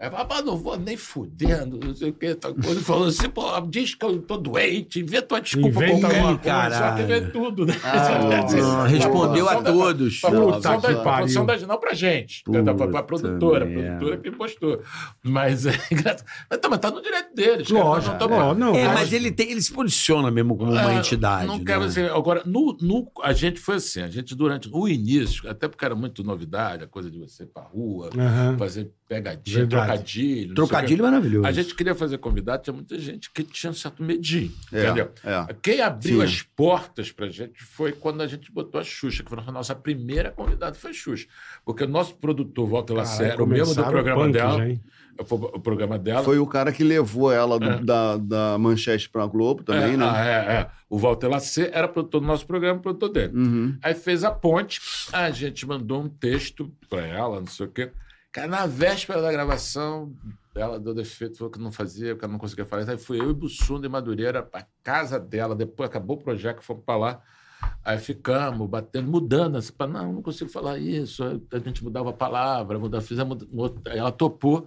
Aí 0.00 0.10
falou, 0.10 0.26
mas 0.30 0.44
não 0.46 0.56
vou 0.56 0.78
nem 0.78 0.96
fudendo, 0.96 1.78
não 1.86 1.94
sei 1.94 2.08
o 2.08 2.12
que, 2.14 2.34
tal 2.34 2.54
coisa. 2.54 2.70
Ele 2.70 2.80
falou 2.80 3.08
assim, 3.08 3.28
pô, 3.28 3.60
diz 3.68 3.94
que 3.94 4.02
eu 4.04 4.18
tô 4.22 4.38
doente, 4.38 4.98
inventa 5.00 5.34
uma 5.34 5.40
desculpa 5.42 5.68
Inventa 5.68 6.08
qualquer 6.08 6.62
coisa, 6.62 6.78
só 6.78 6.94
que 6.96 7.02
vê 7.02 7.20
tudo, 7.20 7.66
né? 7.66 7.74
Ah, 7.84 8.46
Não, 8.56 8.86
respondeu 8.86 9.46
a 9.48 9.60
da- 9.60 9.70
todos. 9.72 10.20
Pra 10.20 10.30
Puta 10.30 10.42
produção, 10.42 10.76
que 10.80 10.82
da, 10.86 10.88
pra 10.94 11.02
pariu. 11.02 11.18
produção 11.18 11.46
da 11.46 11.56
não 11.66 11.78
pra 11.78 11.92
gente. 11.92 12.42
Puta 12.44 12.74
Pra, 12.74 12.88
pra 12.88 13.02
produtora, 13.02 13.64
a 13.66 13.68
produtora 13.70 14.16
que 14.16 14.30
postou. 14.30 14.82
Mas 15.22 15.66
é 15.66 15.72
engraçado. 15.92 16.24
Mas 16.48 16.58
tá, 16.60 16.68
mas 16.70 16.78
tá 16.78 16.90
no 16.90 17.02
direito 17.02 17.34
deles. 17.34 17.68
cara, 17.68 17.84
Lógico, 17.84 18.12
não 18.12 18.18
tá- 18.18 18.54
não, 18.54 18.68
É, 18.74 18.84
lógico. 18.84 18.94
mas 18.94 19.12
ele, 19.12 19.30
tem, 19.30 19.50
ele 19.50 19.60
se 19.60 19.70
posiciona 19.72 20.30
mesmo 20.30 20.56
como 20.56 20.72
uma 20.72 20.92
É, 20.94 20.96
entidade. 20.96 21.46
Não 21.46 21.58
né? 21.58 21.64
quero 21.66 21.86
dizer. 21.86 22.10
Agora, 22.10 22.42
no, 22.46 22.74
no, 22.80 23.10
a 23.22 23.34
gente 23.34 23.60
foi 23.60 23.74
assim, 23.76 24.00
a 24.00 24.08
gente 24.08 24.34
durante 24.34 24.70
o 24.72 24.88
início, 24.88 25.46
até 25.50 25.68
porque 25.68 25.84
era 25.84 25.94
muito 25.94 26.24
novidade, 26.24 26.84
a 26.84 26.86
coisa 26.86 27.10
de 27.10 27.18
você 27.18 27.42
ir 27.42 27.46
pra 27.48 27.62
rua, 27.64 28.08
Aham. 28.16 28.56
fazer 28.58 28.90
pegadinha, 29.06 29.58
Verdade. 29.58 29.89
Trocadilho. 29.92 30.54
Trocadilho 30.54 31.04
maravilhoso. 31.04 31.46
A 31.46 31.52
gente 31.52 31.74
queria 31.74 31.94
fazer 31.94 32.18
convidado, 32.18 32.62
tinha 32.62 32.74
muita 32.74 32.98
gente 32.98 33.30
que 33.30 33.42
tinha 33.42 33.70
um 33.70 33.74
certo 33.74 34.02
medinho. 34.02 34.52
É, 34.72 34.84
Entendeu? 34.84 35.10
é. 35.24 35.54
Quem 35.62 35.80
abriu 35.80 36.18
Sim. 36.18 36.24
as 36.24 36.42
portas 36.42 37.10
pra 37.12 37.28
gente 37.28 37.62
foi 37.62 37.92
quando 37.92 38.20
a 38.22 38.26
gente 38.26 38.50
botou 38.52 38.80
a 38.80 38.84
Xuxa, 38.84 39.22
que 39.22 39.30
foi 39.30 39.38
a 39.46 39.52
nossa 39.52 39.74
primeira 39.74 40.30
convidada, 40.30 40.74
foi 40.74 40.90
a 40.90 40.94
Xuxa. 40.94 41.26
Porque 41.64 41.84
o 41.84 41.88
nosso 41.88 42.14
produtor, 42.16 42.68
Walter 42.68 42.94
Lacerda, 42.94 43.32
era 43.34 43.42
o 43.44 43.46
mesmo 43.46 43.74
do 43.74 43.84
programa 43.84 44.22
punk 44.24 44.32
dela. 44.32 44.58
já, 44.66 44.76
o 45.18 45.60
programa 45.60 45.98
dela. 45.98 46.22
Foi 46.24 46.38
o 46.38 46.46
cara 46.46 46.72
que 46.72 46.82
levou 46.82 47.30
ela 47.30 47.58
do- 47.58 47.68
É. 47.68 47.78
da, 47.84 48.16
da 48.16 48.58
manchete 48.58 49.08
pra 49.10 49.26
Globo 49.26 49.62
também, 49.62 49.92
é, 49.92 49.96
né? 49.96 50.04
ah, 50.10 50.24
é, 50.26 50.30
é. 50.60 50.70
O 50.88 50.96
Walter 50.98 51.28
Lacerda 51.28 51.76
era 51.76 51.86
produtor 51.86 52.22
do 52.22 52.26
nosso 52.26 52.46
programa, 52.46 52.80
produtor 52.80 53.10
dele. 53.10 53.32
Uhum. 53.36 53.76
Aí 53.82 53.92
fez 53.94 54.24
a 54.24 54.30
ponte, 54.30 54.80
a 55.12 55.30
gente 55.30 55.66
mandou 55.66 56.00
um 56.02 56.08
texto 56.08 56.72
pra 56.88 57.06
ela, 57.06 57.38
não 57.38 57.46
sei 57.46 57.66
o 57.66 57.68
quê. 57.70 57.90
Cara, 58.32 58.46
na 58.46 58.66
véspera 58.66 59.20
da 59.20 59.32
gravação, 59.32 60.14
ela 60.54 60.78
deu 60.78 60.94
defeito, 60.94 61.38
falou 61.38 61.50
que 61.50 61.58
não 61.58 61.72
fazia, 61.72 62.14
que 62.14 62.24
ela 62.24 62.32
não 62.32 62.38
conseguia 62.38 62.64
fazer. 62.64 62.90
Aí 62.90 62.98
fui 62.98 63.20
eu 63.20 63.30
e 63.30 63.34
Bussunda 63.34 63.86
e 63.86 63.90
Madureira 63.90 64.42
pra 64.42 64.66
casa 64.82 65.18
dela, 65.18 65.54
depois 65.54 65.88
acabou 65.88 66.16
o 66.16 66.22
projeto, 66.22 66.62
fomos 66.62 66.84
pra 66.84 66.96
lá. 66.96 67.22
Aí 67.84 67.98
ficamos 67.98 68.68
batendo, 68.68 69.10
mudando, 69.10 69.56
assim, 69.56 69.72
pra, 69.72 69.86
não, 69.86 70.12
não 70.12 70.22
consigo 70.22 70.50
falar 70.50 70.78
isso. 70.78 71.24
Aí 71.24 71.40
a 71.52 71.58
gente 71.58 71.82
mudava 71.82 72.10
a 72.10 72.12
palavra, 72.12 72.78
mudava, 72.78 73.04
fizemos. 73.04 73.46
Aí 73.86 73.98
ela 73.98 74.12
topou. 74.12 74.66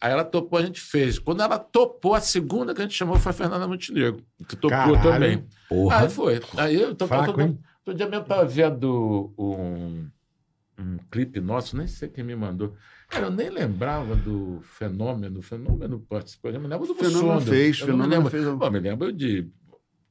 Aí 0.00 0.12
ela 0.12 0.24
topou, 0.24 0.58
a 0.58 0.62
gente 0.62 0.80
fez. 0.80 1.18
Quando 1.18 1.42
ela 1.42 1.58
topou, 1.58 2.14
a 2.14 2.20
segunda 2.20 2.74
que 2.74 2.80
a 2.80 2.84
gente 2.84 2.96
chamou 2.96 3.16
foi 3.16 3.30
a 3.30 3.34
Fernanda 3.34 3.68
Montenegro, 3.68 4.24
que 4.48 4.56
topou 4.56 4.70
Caralho. 4.70 5.02
também. 5.02 5.44
Porra. 5.68 5.98
Aí 5.98 6.08
foi. 6.08 6.40
Aí 6.56 6.80
eu 6.80 6.94
tô, 6.94 7.06
Fraco, 7.06 7.34
tô, 7.34 7.40
hein? 7.40 7.58
Outro 7.78 7.94
dia 7.94 8.08
mesmo 8.08 8.24
tava 8.24 8.44
vendo 8.46 9.32
um, 9.36 10.08
um 10.78 10.98
clipe 11.10 11.40
nosso, 11.40 11.76
nem 11.76 11.86
sei 11.86 12.08
quem 12.08 12.24
me 12.24 12.34
mandou. 12.34 12.74
Cara, 13.10 13.26
eu 13.26 13.30
nem 13.30 13.50
lembrava 13.50 14.14
do 14.14 14.60
fenômeno. 14.62 15.40
O 15.40 15.42
fenômeno 15.42 16.00
participou. 16.08 16.50
Eu 16.50 16.60
me 16.60 16.68
lembro 16.68 16.86
do 16.86 16.94
Fenômeno 16.94 17.34
Bussunda. 17.34 17.50
fez, 17.50 17.78
Eu 17.80 17.86
me 17.86 17.92
Fenômeno 17.92 18.14
lembro. 18.16 18.30
fez. 18.30 18.44
Pô, 18.44 18.70
me 18.70 18.78
lembro 18.80 19.12
de 19.12 19.48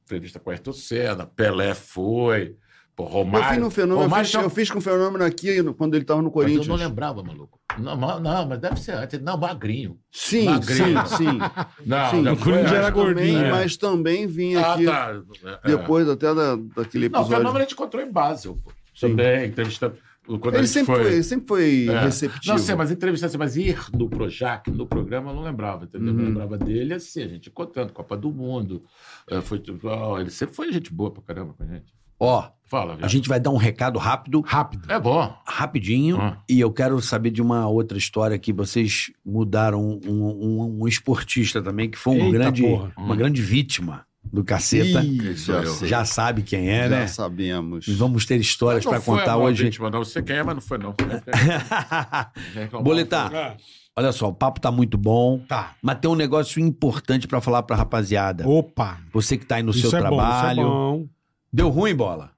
entrevista 0.04 0.38
com 0.38 0.50
Ayrton 0.50 0.72
Senna, 0.72 1.24
Pelé 1.24 1.72
foi, 1.72 2.56
pô, 2.96 3.04
Eu 3.04 3.08
Romário. 3.08 3.48
fiz 3.48 3.58
no 3.58 3.70
fenômeno, 3.70 4.00
eu 4.00 4.04
Romário 4.04 4.24
fiz, 4.24 4.30
tinha- 4.32 4.42
eu 4.42 4.50
fiz 4.50 4.70
com 4.70 4.78
o 4.78 4.82
fenômeno 4.82 5.24
aqui 5.24 5.62
quando 5.74 5.94
ele 5.94 6.02
estava 6.02 6.20
no 6.20 6.26
Mas 6.26 6.34
Corinthians. 6.34 6.66
eu 6.66 6.76
não 6.76 6.84
lembrava, 6.84 7.22
maluco. 7.22 7.58
Não, 7.78 7.96
mas- 7.96 8.20
não, 8.20 8.46
mas 8.48 8.58
deve 8.58 8.80
ser 8.80 8.92
antes. 8.92 9.20
Não, 9.22 9.38
magrinho. 9.38 9.96
Sim, 10.10 10.46
Magrinho. 10.46 11.06
sim, 11.06 11.16
sim. 11.16 11.38
Não, 11.86 12.10
Sim, 12.10 12.22
não 12.22 12.32
o 12.32 12.36
Corinthians 12.36 12.72
era 12.72 12.90
gordinho. 12.90 13.34
Também, 13.34 13.44
É. 13.46 13.50
Mas 13.52 13.76
também 13.76 14.26
vinha 14.26 14.60
Ah, 14.60 14.74
aqui 14.74 14.84
tá. 14.84 15.22
É. 15.64 15.68
depois 15.68 16.08
até 16.08 16.34
da, 16.34 16.56
daquele 16.56 17.08
Não, 17.08 17.20
o 17.20 17.22
episódio. 17.22 17.36
fenômeno 17.38 17.56
a 17.58 17.60
gente 17.62 17.72
encontrou 17.74 18.02
em 18.02 18.10
Basel, 18.12 18.58
pô. 18.62 18.72
Sim. 18.94 19.10
Também, 19.10 19.46
entrevista. 19.46 19.94
Quando 20.38 20.54
ele 20.56 20.66
sempre 20.66 20.94
foi, 20.94 21.12
ele 21.12 21.22
sempre 21.22 21.46
foi 21.48 21.86
É. 21.88 22.00
receptivo. 22.00 22.52
Não 22.52 22.58
sei, 22.58 22.74
mas 22.74 22.90
entrevista 22.90 23.26
assim, 23.26 23.38
mas 23.38 23.56
ir 23.56 23.78
no 23.92 24.08
Projac, 24.08 24.70
no 24.70 24.86
programa, 24.86 25.30
eu 25.30 25.34
não 25.36 25.42
lembrava, 25.42 25.84
entendeu? 25.84 26.08
Eu 26.14 26.14
Uhum. 26.18 26.24
lembrava 26.26 26.56
dele 26.58 26.94
assim, 26.94 27.22
a 27.22 27.28
gente 27.28 27.48
encontrando, 27.48 27.92
Copa 27.92 28.16
do 28.16 28.30
Mundo. 28.30 28.82
é, 29.28 29.40
foi, 29.40 29.62
ele 30.20 30.30
sempre 30.30 30.54
foi 30.54 30.72
gente 30.72 30.92
boa 30.92 31.10
pra 31.10 31.22
caramba 31.22 31.54
com 31.54 31.62
a 31.62 31.66
gente. 31.66 31.92
Ó, 32.22 32.50
Fala, 32.66 32.98
a 33.02 33.08
gente 33.08 33.28
vai 33.28 33.40
dar 33.40 33.50
um 33.50 33.56
recado 33.56 33.98
rápido, 33.98 34.42
Rápido. 34.42 34.92
É 34.92 35.00
bom. 35.00 35.34
rapidinho, 35.44 36.18
Ah. 36.20 36.38
e 36.48 36.60
eu 36.60 36.70
quero 36.70 37.00
saber 37.00 37.30
de 37.30 37.42
uma 37.42 37.66
outra 37.66 37.98
história 37.98 38.38
que 38.38 38.52
vocês 38.52 39.10
mudaram 39.24 39.98
um, 40.06 40.24
um- 40.26 40.82
um 40.82 40.86
esportista 40.86 41.60
também, 41.62 41.90
que 41.90 41.98
foi 41.98 42.12
um 42.16 42.26
Eita 42.26 42.30
grande, 42.38 42.62
porra. 42.62 42.92
uma 42.96 43.16
grande 43.16 43.42
vítima 43.42 44.06
do 44.32 44.44
caceta. 44.44 45.02
Ih, 45.02 45.34
já. 45.34 45.62
Já 45.86 46.04
sabe 46.04 46.42
quem 46.42 46.68
é, 46.70 46.84
Já 46.84 46.88
né? 46.88 47.06
sabemos. 47.06 47.88
E 47.88 47.92
vamos 47.94 48.24
ter 48.26 48.36
histórias 48.40 48.84
Não 48.84 48.92
para 48.92 49.00
foi 49.00 49.18
contar 49.18 49.36
hoje. 49.36 49.64
vítima, 49.64 49.90
não. 49.90 50.04
Você 50.04 50.22
quem 50.22 50.36
é, 50.36 50.42
mas 50.42 50.54
não 50.54 50.62
foi, 50.62 50.78
não. 50.78 50.94
Boletar, 52.82 53.34
Ah, 53.34 53.56
olha 53.96 54.12
só, 54.12 54.28
o 54.28 54.34
papo 54.34 54.60
tá 54.60 54.70
muito 54.70 54.96
bom, 54.96 55.38
tá. 55.48 55.74
mas 55.82 55.98
tem 55.98 56.10
um 56.10 56.14
negócio 56.14 56.60
importante 56.60 57.26
para 57.26 57.40
falar 57.40 57.62
pra 57.62 57.76
rapaziada. 57.76 58.48
Opa. 58.48 58.98
Você 59.12 59.36
que 59.36 59.44
tá 59.46 59.56
aí 59.56 59.62
no 59.62 59.70
isso 59.70 59.88
seu 59.90 59.98
é 59.98 60.00
trabalho. 60.02 60.20
bom, 60.22 60.50
isso 60.52 60.60
é 60.60 60.64
bom. 60.64 61.06
Deu 61.52 61.68
ruim, 61.68 61.94
bola? 61.94 62.30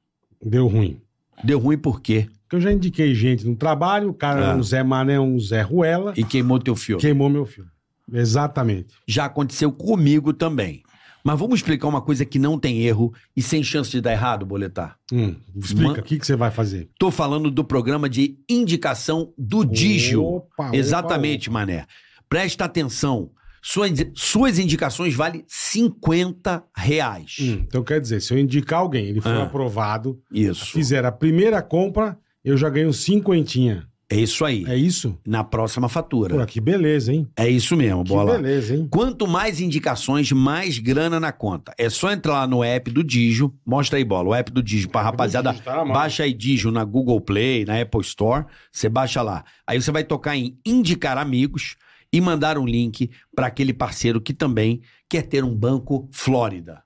Deu 0.45 0.67
ruim. 0.67 1.01
Deu 1.45 1.59
ruim 1.59 1.77
por 1.79 2.01
quê? 2.01 2.29
Porque 2.43 2.57
eu 2.57 2.61
já 2.61 2.73
indiquei 2.73 3.15
gente 3.15 3.47
no 3.47 3.55
trabalho, 3.57 4.11
o 4.11 4.15
cara 4.15 4.41
Ah. 4.41 4.49
era 4.51 4.57
um 4.59 4.63
Zé 4.63 4.83
Mané, 4.83 5.19
um 5.21 5.39
Zé 5.39 5.63
Ruela, 5.63 6.13
E 6.17 6.25
queimou 6.25 6.59
teu 6.59 6.75
filme. 6.77 7.01
queimou 7.01 7.29
meu 7.29 7.47
filme. 7.47 7.71
Exatamente. 8.13 8.95
Já 9.07 9.27
aconteceu 9.27 9.71
comigo 9.73 10.33
também. 10.33 10.83
Mas 11.25 11.39
vamos 11.39 11.61
explicar 11.61 11.87
uma 11.89 12.01
coisa 12.03 12.25
que 12.25 12.39
não 12.39 12.59
tem 12.59 12.81
erro 12.83 13.13
e 13.37 13.41
sem 13.43 13.63
chance 13.63 13.91
de 13.91 14.01
dar 14.01 14.13
errado, 14.13 14.45
boletar. 14.45 14.97
Hum, 15.13 15.37
explica, 15.57 16.01
o 16.01 16.03
que, 16.03 16.19
que 16.19 16.27
você 16.27 16.35
vai 16.35 16.51
fazer? 16.51 16.91
Tô 16.99 17.11
falando 17.11 17.51
do 17.51 17.65
programa 17.65 18.09
de 18.09 18.39
indicação 18.49 19.33
do 19.39 19.65
Digio. 19.65 20.25
Opa, 20.25 20.67
opa, 20.69 20.77
Exatamente, 20.77 21.49
mané. 21.51 21.87
Presta 22.29 22.65
atenção. 22.65 23.31
Suas, 23.65 23.93
suas 24.15 24.59
indicações 24.59 25.15
valem 25.15 25.45
50 25.47 26.65
reais. 26.77 27.37
Hum, 27.41 27.63
então 27.67 27.85
quer 27.85 28.01
dizer, 28.01 28.21
se 28.21 28.35
eu 28.35 28.39
indicar 28.39 28.81
alguém, 28.81 29.07
ele 29.07 29.21
for 29.21 29.29
Ah. 29.31 29.45
aprovado, 29.45 30.21
Isso. 30.33 30.67
fizer 30.73 31.05
a 31.05 31.13
primeira 31.13 31.63
compra, 31.63 32.19
eu 32.45 32.57
já 32.57 32.69
ganho 32.69 32.93
cinquentinha. 32.93 33.87
É 34.13 34.21
isso 34.21 34.45
aí. 34.45 34.65
É 34.69 34.77
isso? 34.77 35.19
Na 35.27 35.43
próxima 35.43 35.89
fatura. 35.89 36.37
Pô, 36.37 36.45
que 36.45 36.61
beleza, 36.61 37.13
hein? 37.13 37.27
É 37.35 37.49
isso 37.49 37.75
mesmo, 37.75 38.05
Que 38.05 38.11
bola. 38.11 38.37
beleza, 38.37 38.77
hein? 38.77 38.87
Quanto 38.91 39.27
mais 39.27 39.59
indicações, 39.59 40.31
mais 40.33 40.79
grana 40.79 41.19
na 41.19 41.33
conta. 41.33 41.73
É 41.79 41.89
só 41.89 42.13
entrar 42.13 42.33
lá 42.35 42.47
no 42.47 42.63
app 42.63 42.91
do 42.91 43.03
Digio. 43.03 43.55
Mostra 43.65 43.97
aí, 43.99 44.05
bola. 44.05 44.29
O 44.29 44.35
app 44.35 44.53
do 44.53 44.63
Digio 44.63 44.91
pra 44.91 45.01
rapaziada. 45.01 45.51
Digio, 45.51 45.65
tá. 45.65 45.83
Baixa 45.85 46.25
aí 46.25 46.35
Digio 46.35 46.71
na 46.71 46.85
Google 46.85 47.21
Play, 47.23 47.65
na 47.65 47.81
Apple 47.81 48.03
Store. 48.03 48.45
Você 48.71 48.87
baixa 48.89 49.23
lá. 49.23 49.45
Aí 49.67 49.81
você 49.81 49.91
vai 49.91 50.05
tocar 50.05 50.37
em 50.37 50.59
indicar 50.67 51.17
amigos 51.17 51.77
e 52.13 52.21
mandar 52.21 52.59
um 52.59 52.67
link 52.67 53.11
para 53.35 53.47
aquele 53.47 53.73
parceiro 53.73 54.21
que 54.21 54.35
também 54.35 54.83
quer 55.09 55.23
ter 55.23 55.43
um 55.43 55.55
banco 55.55 56.07
Flórida. 56.13 56.83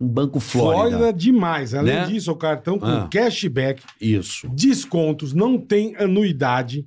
Um 0.00 0.06
banco 0.08 0.38
Flórida. 0.40 0.96
Flórida 0.98 1.12
demais. 1.12 1.72
Além 1.74 1.94
Né? 1.94 2.06
disso, 2.06 2.30
o 2.30 2.36
cartão 2.36 2.78
com 2.78 2.86
Ah. 2.86 3.08
cashback, 3.10 3.82
Isso. 4.00 4.48
descontos, 4.50 5.32
não 5.32 5.58
tem 5.58 5.96
anuidade 5.96 6.86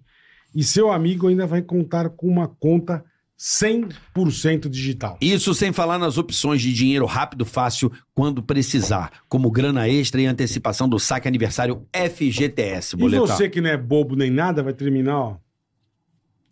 e 0.55 0.63
seu 0.63 0.91
amigo 0.91 1.27
ainda 1.27 1.47
vai 1.47 1.61
contar 1.61 2.09
com 2.09 2.27
uma 2.27 2.47
conta 2.47 3.03
100% 3.37 4.69
digital. 4.69 5.17
Isso 5.21 5.53
sem 5.53 5.71
falar 5.71 5.97
nas 5.97 6.17
opções 6.17 6.61
de 6.61 6.73
dinheiro 6.73 7.05
rápido, 7.05 7.45
fácil, 7.45 7.91
quando 8.13 8.43
precisar, 8.43 9.11
como 9.29 9.49
grana 9.49 9.87
extra 9.87 10.21
e 10.21 10.25
antecipação 10.25 10.87
do 10.89 10.99
saque 10.99 11.27
aniversário 11.27 11.85
FGTS, 11.93 12.95
E 12.95 12.99
boletar. 12.99 13.27
você 13.37 13.49
que 13.49 13.61
não 13.61 13.69
é 13.69 13.77
bobo 13.77 14.15
nem 14.15 14.29
nada, 14.29 14.61
vai 14.61 14.73
terminar, 14.73 15.17
ó, 15.17 15.35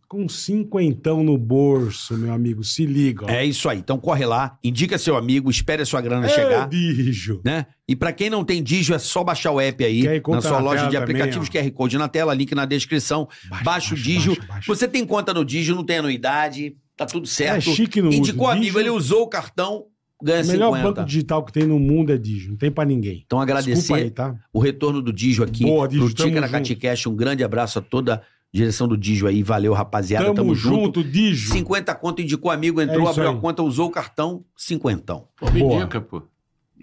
com 0.08 0.28
cinquentão 0.30 1.22
no 1.24 1.38
bolso, 1.38 2.18
meu 2.18 2.34
amigo. 2.34 2.64
Se 2.64 2.86
liga, 2.86 3.26
ó. 3.26 3.30
É 3.30 3.44
isso 3.46 3.68
aí. 3.68 3.80
Então 3.80 3.98
corre 3.98 4.26
lá, 4.26 4.58
indica 4.64 4.98
seu 4.98 5.18
amigo, 5.18 5.50
espere 5.52 5.82
a 5.82 5.86
sua 5.86 6.00
grana 6.02 6.26
É, 6.26 6.30
chegar, 6.30 6.68
bicho. 6.68 7.42
né? 7.44 7.66
E 7.88 7.96
pra 7.96 8.12
quem 8.14 8.30
não 8.30 8.44
tem 8.44 8.64
Digio, 8.64 8.96
é 8.96 9.00
só 9.00 9.24
baixar 9.24 9.52
o 9.52 9.60
app 9.60 9.84
aí 9.84 10.04
na 10.28 10.42
sua 10.42 10.52
na 10.52 10.58
loja 10.60 10.86
de 10.88 10.92
também, 10.98 11.04
aplicativos, 11.22 11.50
ó. 11.50 11.52
QR 11.52 11.72
Code 11.72 11.98
na 11.98 12.08
tela, 12.08 12.34
link 12.34 12.54
na 12.56 12.66
descrição. 12.66 13.28
Baixa, 13.50 13.64
Baixa 13.64 13.94
o 13.96 13.98
Digio. 13.98 14.36
baixa, 14.36 14.48
baixa. 14.48 14.66
Você 14.68 14.88
tem 14.88 15.06
conta 15.06 15.34
no 15.34 15.44
Digio, 15.44 15.76
não 15.76 15.84
tem 15.84 15.98
anuidade, 15.98 16.76
tá 16.96 17.06
tudo 17.06 17.28
certo. 17.28 17.70
É 17.70 17.74
chique 17.76 18.02
no 18.02 18.12
Indicou 18.12 18.44
uso. 18.48 18.52
amigo, 18.54 18.66
Digio- 18.66 18.80
ele 18.80 18.90
usou 18.90 19.24
o 19.24 19.28
cartão, 19.28 19.86
ganha 20.24 20.42
O 20.44 20.48
melhor 20.48 20.68
50. 20.76 20.84
banco 20.94 21.06
digital 21.08 21.44
que 21.44 21.52
tem 21.52 21.66
no 21.66 21.80
mundo 21.80 22.12
é 22.14 22.18
Digio. 22.18 22.52
Não 22.52 22.58
tem 22.58 22.72
pra 22.72 22.86
ninguém. 22.86 23.24
Então 23.26 23.40
agradecer 23.42 23.94
aí, 23.94 24.10
tá? 24.10 24.36
o 24.54 24.60
retorno 24.60 25.02
do 25.02 25.12
Digio 25.12 25.44
aqui 25.44 25.64
Boa, 25.64 25.88
Digio, 25.88 26.14
Ticaracati 26.14 26.70
junto. 26.70 26.82
Cash. 26.82 27.08
Um 27.08 27.16
grande 27.16 27.44
abraço 27.44 27.80
a 27.80 27.82
toda 27.82 28.16
a 28.16 28.22
direção 28.53 28.88
do 28.88 28.98
Digio 28.98 29.28
aí. 29.28 29.44
Valeu, 29.44 29.74
rapaziada. 29.74 30.34
Tamo, 30.34 30.56
junto, 30.56 31.03
Digio. 31.03 31.52
50 31.52 31.94
conto, 31.95 32.22
indicou 32.22 32.49
amigo, 32.52 32.82
entrou, 32.82 33.07
É 33.07 33.10
abriu 33.10 33.30
aí. 33.30 33.36
a 33.36 33.40
conta, 33.40 33.61
usou 33.64 33.88
o 33.88 33.91
cartão, 33.91 34.44
cinquentão. 34.56 35.28
Pô, 35.38 35.49
me 35.52 35.60
Boa. 35.60 35.76
indica, 35.82 36.02
pô. 36.02 36.22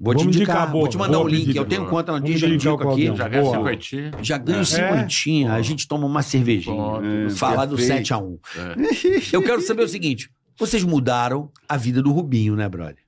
Vou 0.01 0.13
te 0.13 0.25
indicar, 0.27 0.57
indicar, 0.57 0.73
vou 0.73 0.89
te 0.89 0.99
mandar 0.99 1.13
boa 1.19 1.25
um 1.25 1.29
link. 1.29 1.41
pedida, 1.43 1.61
eu 1.61 1.65
tenho 1.65 1.83
boa. 1.83 1.91
conta 1.93 2.13
no 2.13 2.21
Digio, 2.21 2.53
indico 2.53 2.85
o 2.85 2.91
aqui. 2.91 3.15
Já 3.15 3.29
ganha 3.29 3.43
Boa. 3.45 3.57
cinquentinha. 3.57 4.11
Já 4.23 4.39
ganho 4.39 4.61
É. 4.61 4.65
cinquentinha. 4.65 5.53
A 5.53 5.63
gente 5.63 5.87
toma 5.87 6.05
uma 6.05 6.21
cervejinha. 6.21 6.83
É, 7.27 7.31
Falar 7.31 7.67
do 7.67 7.77
perfeito. 7.77 8.09
7x1. 8.09 8.39
É. 8.57 9.37
Eu 9.37 9.41
quero 9.43 9.61
saber 9.61 9.85
o 9.85 9.89
seguinte: 9.89 10.29
vocês 10.59 10.83
mudaram 10.83 11.49
a 11.69 11.77
vida 11.77 12.03
do 12.03 12.11
Rubinho, 12.11 12.57
né, 12.57 12.69
brother? 12.69 13.04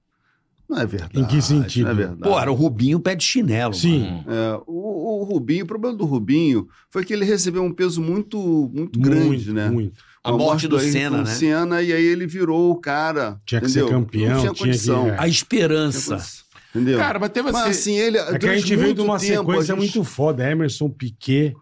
Não 0.69 0.79
é 0.81 0.87
verdade. 0.87 1.19
Em 1.21 1.25
que 1.25 1.41
sentido? 1.41 1.85
Não 1.85 1.91
é 1.93 1.95
verdade. 1.95 2.23
Pô, 2.23 2.39
era 2.41 2.51
o 2.51 2.55
Rubinho 2.55 2.99
pé 2.99 3.15
de 3.15 3.23
chinelo. 3.25 3.73
Sim. 3.75 4.25
É, 4.27 4.61
o, 4.67 5.21
o 5.21 5.25
Rubinho, 5.25 5.65
o 5.65 5.67
problema 5.69 5.97
do 5.97 6.05
Rubinho 6.05 6.67
foi 6.91 7.05
que 7.05 7.13
ele 7.13 7.25
recebeu 7.25 7.63
um 7.63 7.73
peso 7.73 8.01
muito, 8.03 8.71
muito 8.75 8.99
grande, 8.99 9.27
muito, 9.27 9.53
né? 9.53 9.71
muito. 9.71 9.95
A 10.25 10.33
Com 10.33 10.39
morte 10.39 10.67
do 10.67 10.77
Ayrton 10.77 10.93
Senna, 10.93 11.19
né? 11.19 11.25
Senna, 11.27 11.83
e 11.83 11.93
aí 11.93 12.05
ele 12.05 12.27
virou 12.27 12.73
o 12.73 12.77
cara. 12.77 13.39
Tinha 13.47 13.61
que 13.61 13.69
entendeu? 13.69 13.87
ser 13.89 13.95
campeão, 13.95 14.23
Não 14.29 14.41
tinha 14.41 14.41
tinha 14.41 14.53
que- 14.55 14.59
condição. 14.59 15.07
é. 15.09 15.17
A 15.21 15.29
esperança. 15.29 16.17
condição, 16.17 16.47
Entendeu? 16.75 16.99
Cara, 16.99 17.19
mas 17.19 17.31
teve 17.31 17.53
Mas 17.53 17.63
assim. 17.63 17.71
assim, 17.71 17.95
ele. 17.97 18.19
É 18.19 18.39
que 18.39 18.47
a 18.49 18.57
gente 18.59 18.77
veio 18.77 18.93
de 18.93 19.01
uma 19.01 19.19
tempo, 19.19 19.51
sequência 19.53 19.73
a 19.75 19.79
gente- 19.81 19.95
muito 19.95 20.05
foda. 20.05 20.51
Emerson, 20.51 20.91
Piquet. 20.91 21.55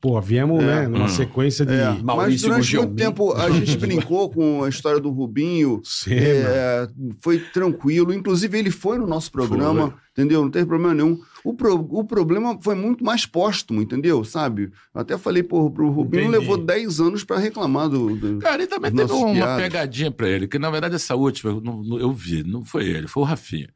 Pô, 0.00 0.20
viemos, 0.20 0.62
É. 0.62 0.66
né? 0.66 0.88
Numa 0.88 1.06
Hum. 1.06 1.08
sequência 1.08 1.64
de 1.64 1.72
É, 1.72 1.84
Maurício 2.02 2.48
mas 2.50 2.66
durante 2.68 2.76
muito 2.76 2.94
tempo 2.94 3.32
a 3.32 3.50
gente 3.50 3.76
brincou 3.78 4.30
com 4.30 4.62
a 4.62 4.68
história 4.68 5.00
do 5.00 5.10
Rubinho. 5.10 5.80
Senna. 5.82 6.20
É, 6.20 6.88
foi 7.20 7.38
tranquilo. 7.38 8.12
Inclusive, 8.12 8.58
ele 8.58 8.70
foi 8.70 8.98
no 8.98 9.06
nosso 9.06 9.32
programa, 9.32 9.94
entendeu? 10.12 10.42
Não 10.42 10.50
teve 10.50 10.66
problema 10.66 10.94
nenhum. 10.94 11.18
O, 11.42 11.54
pro- 11.54 11.86
o 11.90 12.04
problema 12.04 12.58
foi 12.60 12.74
muito 12.74 13.02
mais 13.04 13.24
póstumo, 13.24 13.80
entendeu? 13.80 14.22
Sabe? 14.24 14.70
Até 14.94 15.16
falei 15.16 15.42
pro, 15.42 15.70
pro 15.70 15.88
Rubinho, 15.90 16.24
Entendi. 16.24 16.38
levou 16.38 16.58
10 16.58 17.00
anos 17.00 17.24
pra 17.24 17.38
reclamar 17.38 17.88
do. 17.88 18.14
do- 18.16 18.38
Cara, 18.38 18.62
e 18.62 18.66
também 18.66 18.92
teve 18.92 19.12
uma 19.12 19.32
piadas. 19.32 19.62
pegadinha 19.62 20.10
pra 20.10 20.28
ele, 20.28 20.46
que 20.46 20.58
na 20.58 20.70
verdade 20.70 20.94
essa 20.94 21.14
última 21.16 21.52
eu, 21.52 21.60
não- 21.60 21.98
eu 21.98 22.12
vi, 22.12 22.42
não 22.44 22.64
foi 22.64 22.84
ele, 22.86 23.08
foi 23.08 23.22
o 23.22 23.26
Rafinha. 23.26 23.68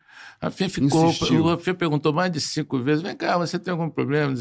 Rafinha 0.42 0.70
ficou, 0.70 1.10
Insistiu. 1.10 1.42
o 1.44 1.48
Rafinha 1.50 1.74
perguntou 1.74 2.14
mais 2.14 2.32
de 2.32 2.40
cinco 2.40 2.78
vezes: 2.78 3.02
vem 3.02 3.14
cá, 3.14 3.36
você 3.36 3.58
tem 3.58 3.72
algum 3.72 3.90
problema? 3.90 4.32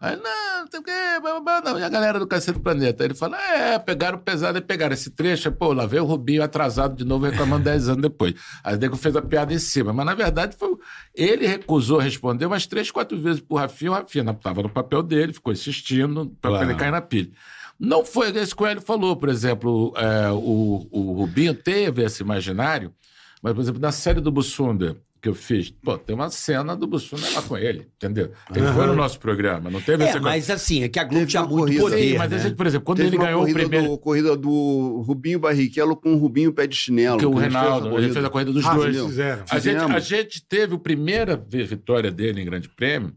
Aí, 0.00 0.16
não, 0.16 0.60
não 0.60 0.66
tem 0.68 0.78
o 0.78 0.82
quê. 0.82 0.92
E 0.92 1.82
a 1.82 1.88
galera 1.88 2.20
do 2.20 2.26
Cacete 2.26 2.58
do 2.58 2.62
Planeta. 2.62 3.02
Aí 3.02 3.08
ele 3.08 3.14
fala: 3.14 3.36
é, 3.52 3.76
pegaram 3.80 4.16
pesado 4.18 4.58
e 4.58 4.60
pegaram 4.60 4.94
esse 4.94 5.10
trecho. 5.10 5.50
Pô, 5.50 5.72
lá 5.72 5.86
veio 5.86 6.04
o 6.04 6.06
Rubinho 6.06 6.40
atrasado 6.42 6.94
de 6.94 7.04
novo, 7.04 7.24
reclamando 7.26 7.64
10 7.64 7.88
anos 7.88 8.02
depois. 8.02 8.34
Aí 8.62 8.76
o 8.76 8.78
Nego 8.78 8.96
fez 8.96 9.16
a 9.16 9.22
piada 9.22 9.52
em 9.52 9.58
cima. 9.58 9.92
Mas 9.92 10.06
na 10.06 10.14
verdade 10.14 10.56
foi. 10.56 10.76
Ele 11.12 11.48
recusou 11.48 11.98
responder 11.98 12.46
umas 12.46 12.66
três, 12.68 12.92
quatro 12.92 13.18
vezes 13.18 13.40
pro 13.40 13.56
Rafinha. 13.56 13.90
O 13.90 13.94
Rafinha 13.94 14.30
estava 14.30 14.62
no 14.62 14.68
papel 14.68 15.02
dele, 15.02 15.32
ficou 15.32 15.52
insistindo 15.52 16.32
para 16.40 16.50
Claro. 16.50 16.66
ele 16.70 16.78
cair 16.78 16.92
na 16.92 17.00
pilha. 17.00 17.30
Não 17.78 18.04
foi 18.04 18.30
esse 18.36 18.54
que 18.54 18.62
o 18.62 18.66
Hélio 18.66 18.80
falou, 18.80 19.16
por 19.16 19.28
exemplo, 19.28 19.92
é, 19.96 20.30
o, 20.30 20.86
o 20.92 21.12
Rubinho 21.14 21.52
teve 21.54 22.04
esse 22.04 22.22
imaginário, 22.22 22.94
mas, 23.42 23.52
por 23.52 23.60
exemplo, 23.60 23.80
na 23.80 23.90
série 23.90 24.20
do 24.20 24.30
Bussunda 24.30 24.96
que 25.24 25.28
eu 25.30 25.34
fiz, 25.34 25.70
pô, 25.70 25.96
tem 25.96 26.14
uma 26.14 26.28
cena 26.28 26.76
do 26.76 26.86
Bussunda 26.86 27.26
lá 27.30 27.40
com 27.40 27.56
ele, 27.56 27.88
entendeu? 27.96 28.30
Ele 28.54 28.66
foi 28.74 28.86
no 28.86 28.94
nosso 28.94 29.18
programa, 29.18 29.70
não 29.70 29.80
teve 29.80 30.04
É, 30.04 30.10
esse 30.10 30.20
mas 30.20 30.50
assim, 30.50 30.82
é 30.82 30.88
que 30.90 30.98
a 30.98 31.04
Globo 31.04 31.20
Teve 31.20 31.30
tinha 31.30 31.42
muito 31.44 31.56
corrida. 31.60 31.80
poder. 31.80 31.96
Sim, 32.10 32.18
mas 32.18 32.30
né? 32.30 32.36
a 32.36 32.40
gente, 32.40 32.54
por 32.56 32.66
exemplo, 32.66 32.84
quando 32.84 32.98
Teve 32.98 33.08
ele 33.08 33.16
uma 33.16 33.24
ganhou 33.24 33.38
o 33.40 33.44
corrida 33.44 33.58
primeiro. 33.60 33.88
Do, 33.88 33.98
corrida 33.98 34.36
do 34.36 35.02
Rubinho 35.06 35.38
Barrichello 35.38 35.96
com 35.96 36.12
o 36.12 36.18
Rubinho 36.18 36.52
Pé 36.52 36.66
de 36.66 36.76
Chinelo. 36.76 37.16
Que 37.18 37.24
o 37.24 37.30
que 37.32 37.38
a 37.38 37.42
gente 37.44 37.52
fez 37.52 37.62
Reinaldo, 37.62 37.88
essa 37.88 37.98
ele 38.04 38.12
fez 38.12 38.24
a 38.26 38.28
corrida 38.28 38.52
dos 38.52 38.66
Ah, 38.66 38.74
dois. 38.74 38.96
fizeram. 39.00 39.44
A 39.50 39.58
gente, 39.58 39.78
a 39.82 39.98
gente 40.00 40.46
teve 40.46 40.74
a 40.74 40.78
primeira 40.78 41.42
vitória 41.48 42.10
dele 42.10 42.42
em 42.42 42.44
Grande 42.44 42.68
Prêmio. 42.68 43.14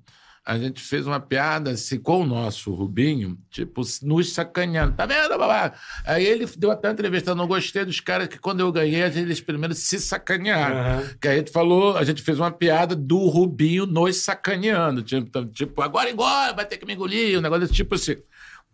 A 0.48 0.58
gente 0.58 0.82
fez 0.82 1.06
uma 1.06 1.20
piada 1.20 1.72
assim, 1.72 2.00
com 2.00 2.22
o 2.22 2.26
nosso 2.26 2.74
Rubinho, 2.74 3.38
tipo, 3.52 3.82
nos 4.04 4.32
sacaneando. 4.32 4.96
Tá 4.96 5.06
vendo, 5.06 5.38
babá? 5.38 5.74
Aí 6.06 6.26
ele 6.26 6.46
deu 6.58 6.72
até 6.72 6.88
uma 6.88 6.94
entrevista. 6.94 7.32
Eu 7.32 7.36
não 7.36 7.46
gostei 7.46 7.84
dos 7.84 8.00
caras 8.00 8.30
que, 8.30 8.40
quando 8.40 8.62
eu 8.62 8.72
ganhei, 8.72 9.02
eles 9.02 9.42
primeiro 9.42 9.76
se 9.76 10.00
sacanearam. 10.00 10.78
Aham. 10.78 11.10
Que 11.20 11.28
a 11.28 11.36
gente 11.36 11.52
falou, 11.52 11.98
a 11.98 12.04
gente 12.06 12.22
fez 12.22 12.40
uma 12.40 12.50
piada 12.50 12.96
do 12.96 13.28
Rubinho 13.28 13.86
nos 13.86 14.16
sacaneando. 14.24 15.04
Tipo, 15.04 15.46
tipo 15.48 15.82
agora 15.82 16.10
engole, 16.10 16.56
vai 16.56 16.66
ter 16.66 16.78
que 16.78 16.86
me 16.86 16.94
engolir. 16.94 17.38
Um 17.38 17.42
negócio 17.42 17.64
desse 17.64 17.74
tipo 17.74 17.96
assim. 17.96 18.16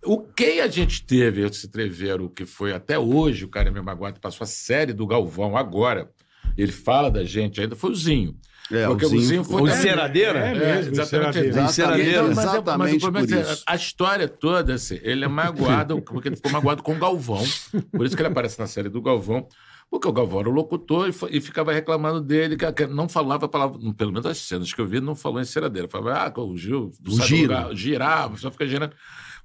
O 0.05 0.19
que 0.19 0.59
a 0.59 0.67
gente 0.67 1.03
teve, 1.03 1.41
esse 1.41 1.67
treveiro, 1.67 2.29
que 2.29 2.45
foi 2.45 2.71
até 2.71 2.99
hoje, 2.99 3.45
o 3.45 3.49
cara 3.49 3.71
me 3.71 3.81
magoado, 3.81 4.19
passou 4.19 4.45
a 4.45 4.47
série 4.47 4.93
do 4.93 5.07
Galvão 5.07 5.57
agora. 5.57 6.11
Ele 6.55 6.71
fala 6.71 7.09
da 7.09 7.23
gente 7.23 7.59
ainda, 7.59 7.75
foi 7.75 7.89
o 7.89 7.95
Zinho. 7.95 8.37
É, 8.71 8.87
Porque 8.87 9.05
o 9.05 9.09
Zinho 9.19 9.43
foi. 9.43 9.61
O 9.61 9.67
é, 9.67 9.71
Enceradeira? 9.71 10.39
É 10.39 10.53
mesmo, 10.53 10.93
exatamente. 10.93 11.39
enceradeira. 11.39 11.49
Exatamente, 11.49 12.09
Então, 12.09 12.27
mas 12.27 12.37
é- 12.37 12.43
mas 12.43 12.45
o 12.45 12.49
exatamente 12.53 12.99
problema 13.01 13.27
por 13.27 13.35
é, 13.37 13.41
isso. 13.41 13.63
A 13.67 13.75
história 13.75 14.27
toda, 14.27 14.73
assim, 14.73 14.99
ele 15.03 15.25
é 15.25 15.27
magoado, 15.27 16.01
porque 16.03 16.29
ele 16.29 16.35
ficou 16.35 16.51
magoado 16.51 16.81
com 16.81 16.93
o 16.93 16.99
Galvão. 16.99 17.43
Por 17.91 18.05
isso 18.05 18.15
que 18.15 18.21
ele 18.21 18.29
aparece 18.29 18.57
na 18.59 18.67
série 18.67 18.89
do 18.89 19.01
Galvão. 19.01 19.47
Porque 19.89 20.07
o 20.07 20.13
Galvão 20.13 20.39
era 20.39 20.49
o 20.49 20.53
locutor 20.53 21.07
e, 21.07 21.37
e 21.37 21.41
ficava 21.41 21.71
reclamando 21.71 22.19
dele, 22.19 22.55
que, 22.57 22.71
que 22.71 22.87
não 22.87 23.07
falava 23.07 23.45
a 23.45 23.49
palavra, 23.49 23.77
pelo 23.95 24.11
menos 24.11 24.25
as 24.25 24.39
cenas 24.39 24.73
que 24.73 24.81
eu 24.81 24.87
vi, 24.87 24.99
não 24.99 25.13
falou 25.13 25.39
enceradeira. 25.39 25.87
Falava, 25.87 26.31
ah, 26.35 26.41
o 26.41 26.57
Gil, 26.57 26.91
O 27.07 27.21
giro. 27.21 27.75
girava, 27.75 28.35
só 28.37 28.49
fica 28.49 28.65
girando. 28.65 28.93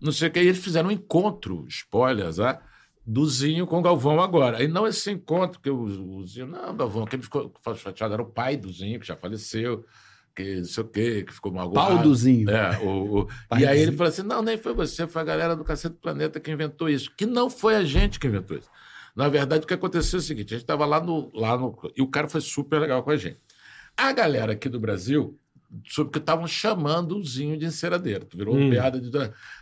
Não 0.01 0.11
sei 0.13 0.29
o 0.29 0.31
que. 0.31 0.41
E 0.41 0.47
eles 0.47 0.59
fizeram 0.59 0.89
um 0.89 0.93
encontro, 0.93 1.67
spoilers, 1.69 2.39
ah, 2.39 2.59
do 3.11 3.25
Zinho 3.27 3.67
com 3.67 3.79
o 3.79 3.83
Galvão 3.83 4.21
agora. 4.21 4.63
E 4.63 4.69
não 4.69 4.87
esse 4.87 5.11
encontro 5.11 5.59
que 5.61 5.71
o, 5.71 5.83
o 6.19 6.27
Zinho, 6.27 6.47
não, 6.47 6.77
Galvão, 6.77 7.07
quem 7.07 7.21
ficou 7.23 7.51
chateado 7.75 8.13
era 8.13 8.23
o 8.23 8.27
pai 8.27 8.55
do 8.57 8.71
Zinho, 8.71 9.01
que 9.01 9.07
já 9.07 9.17
faleceu, 9.17 9.83
que 10.37 10.57
não 10.57 10.65
sei 10.67 10.85
o 10.85 10.87
quê, 10.89 11.25
que 11.27 11.33
ficou 11.33 11.51
magoado. 11.51 11.95
Pau 11.95 12.03
do 12.03 12.15
Zinho. 12.15 12.51
É, 12.51 12.79
o, 12.81 13.21
o- 13.23 13.29
e 13.59 13.65
aí 13.67 13.81
ele 13.81 13.93
falou 13.93 14.11
assim: 14.11 14.23
não, 14.23 14.43
nem 14.43 14.59
foi 14.59 14.75
você, 14.75 15.07
foi 15.07 15.23
a 15.23 15.25
galera 15.25 15.57
do 15.57 15.65
Cacete 15.65 15.95
do 15.95 16.01
Planeta 16.01 16.39
que 16.39 16.51
inventou 16.51 16.87
isso. 16.89 17.11
Que 17.17 17.25
não 17.25 17.49
foi 17.49 17.77
a 17.77 17.83
gente 17.85 18.21
que 18.21 18.27
inventou 18.27 18.59
isso. 18.59 18.69
Na 19.17 19.27
verdade, 19.29 19.65
o 19.65 19.67
que 19.67 19.73
aconteceu 19.75 20.19
é 20.19 20.21
o 20.21 20.23
seguinte: 20.25 20.53
a 20.53 20.57
gente 20.59 20.65
estava 20.65 20.85
lá 20.85 21.01
no, 21.01 21.31
lá 21.35 21.57
no. 21.57 21.77
E 21.97 22.03
o 22.03 22.07
cara 22.09 22.29
foi 22.29 22.43
super 22.43 22.79
legal 22.79 23.03
com 23.03 23.11
a 23.11 23.17
gente. 23.17 23.39
A 23.97 24.13
galera 24.13 24.53
aqui 24.53 24.69
do 24.69 24.79
Brasil, 24.79 25.37
soube 25.89 26.11
que 26.11 26.19
estavam 26.19 26.47
chamando 26.47 27.17
o 27.17 27.25
Zinho 27.25 27.57
de 27.57 27.65
enceradeiro. 27.65 28.29
Virou 28.35 28.55
Hum. 28.55 28.69
piada 28.71 29.01
de. 29.01 29.11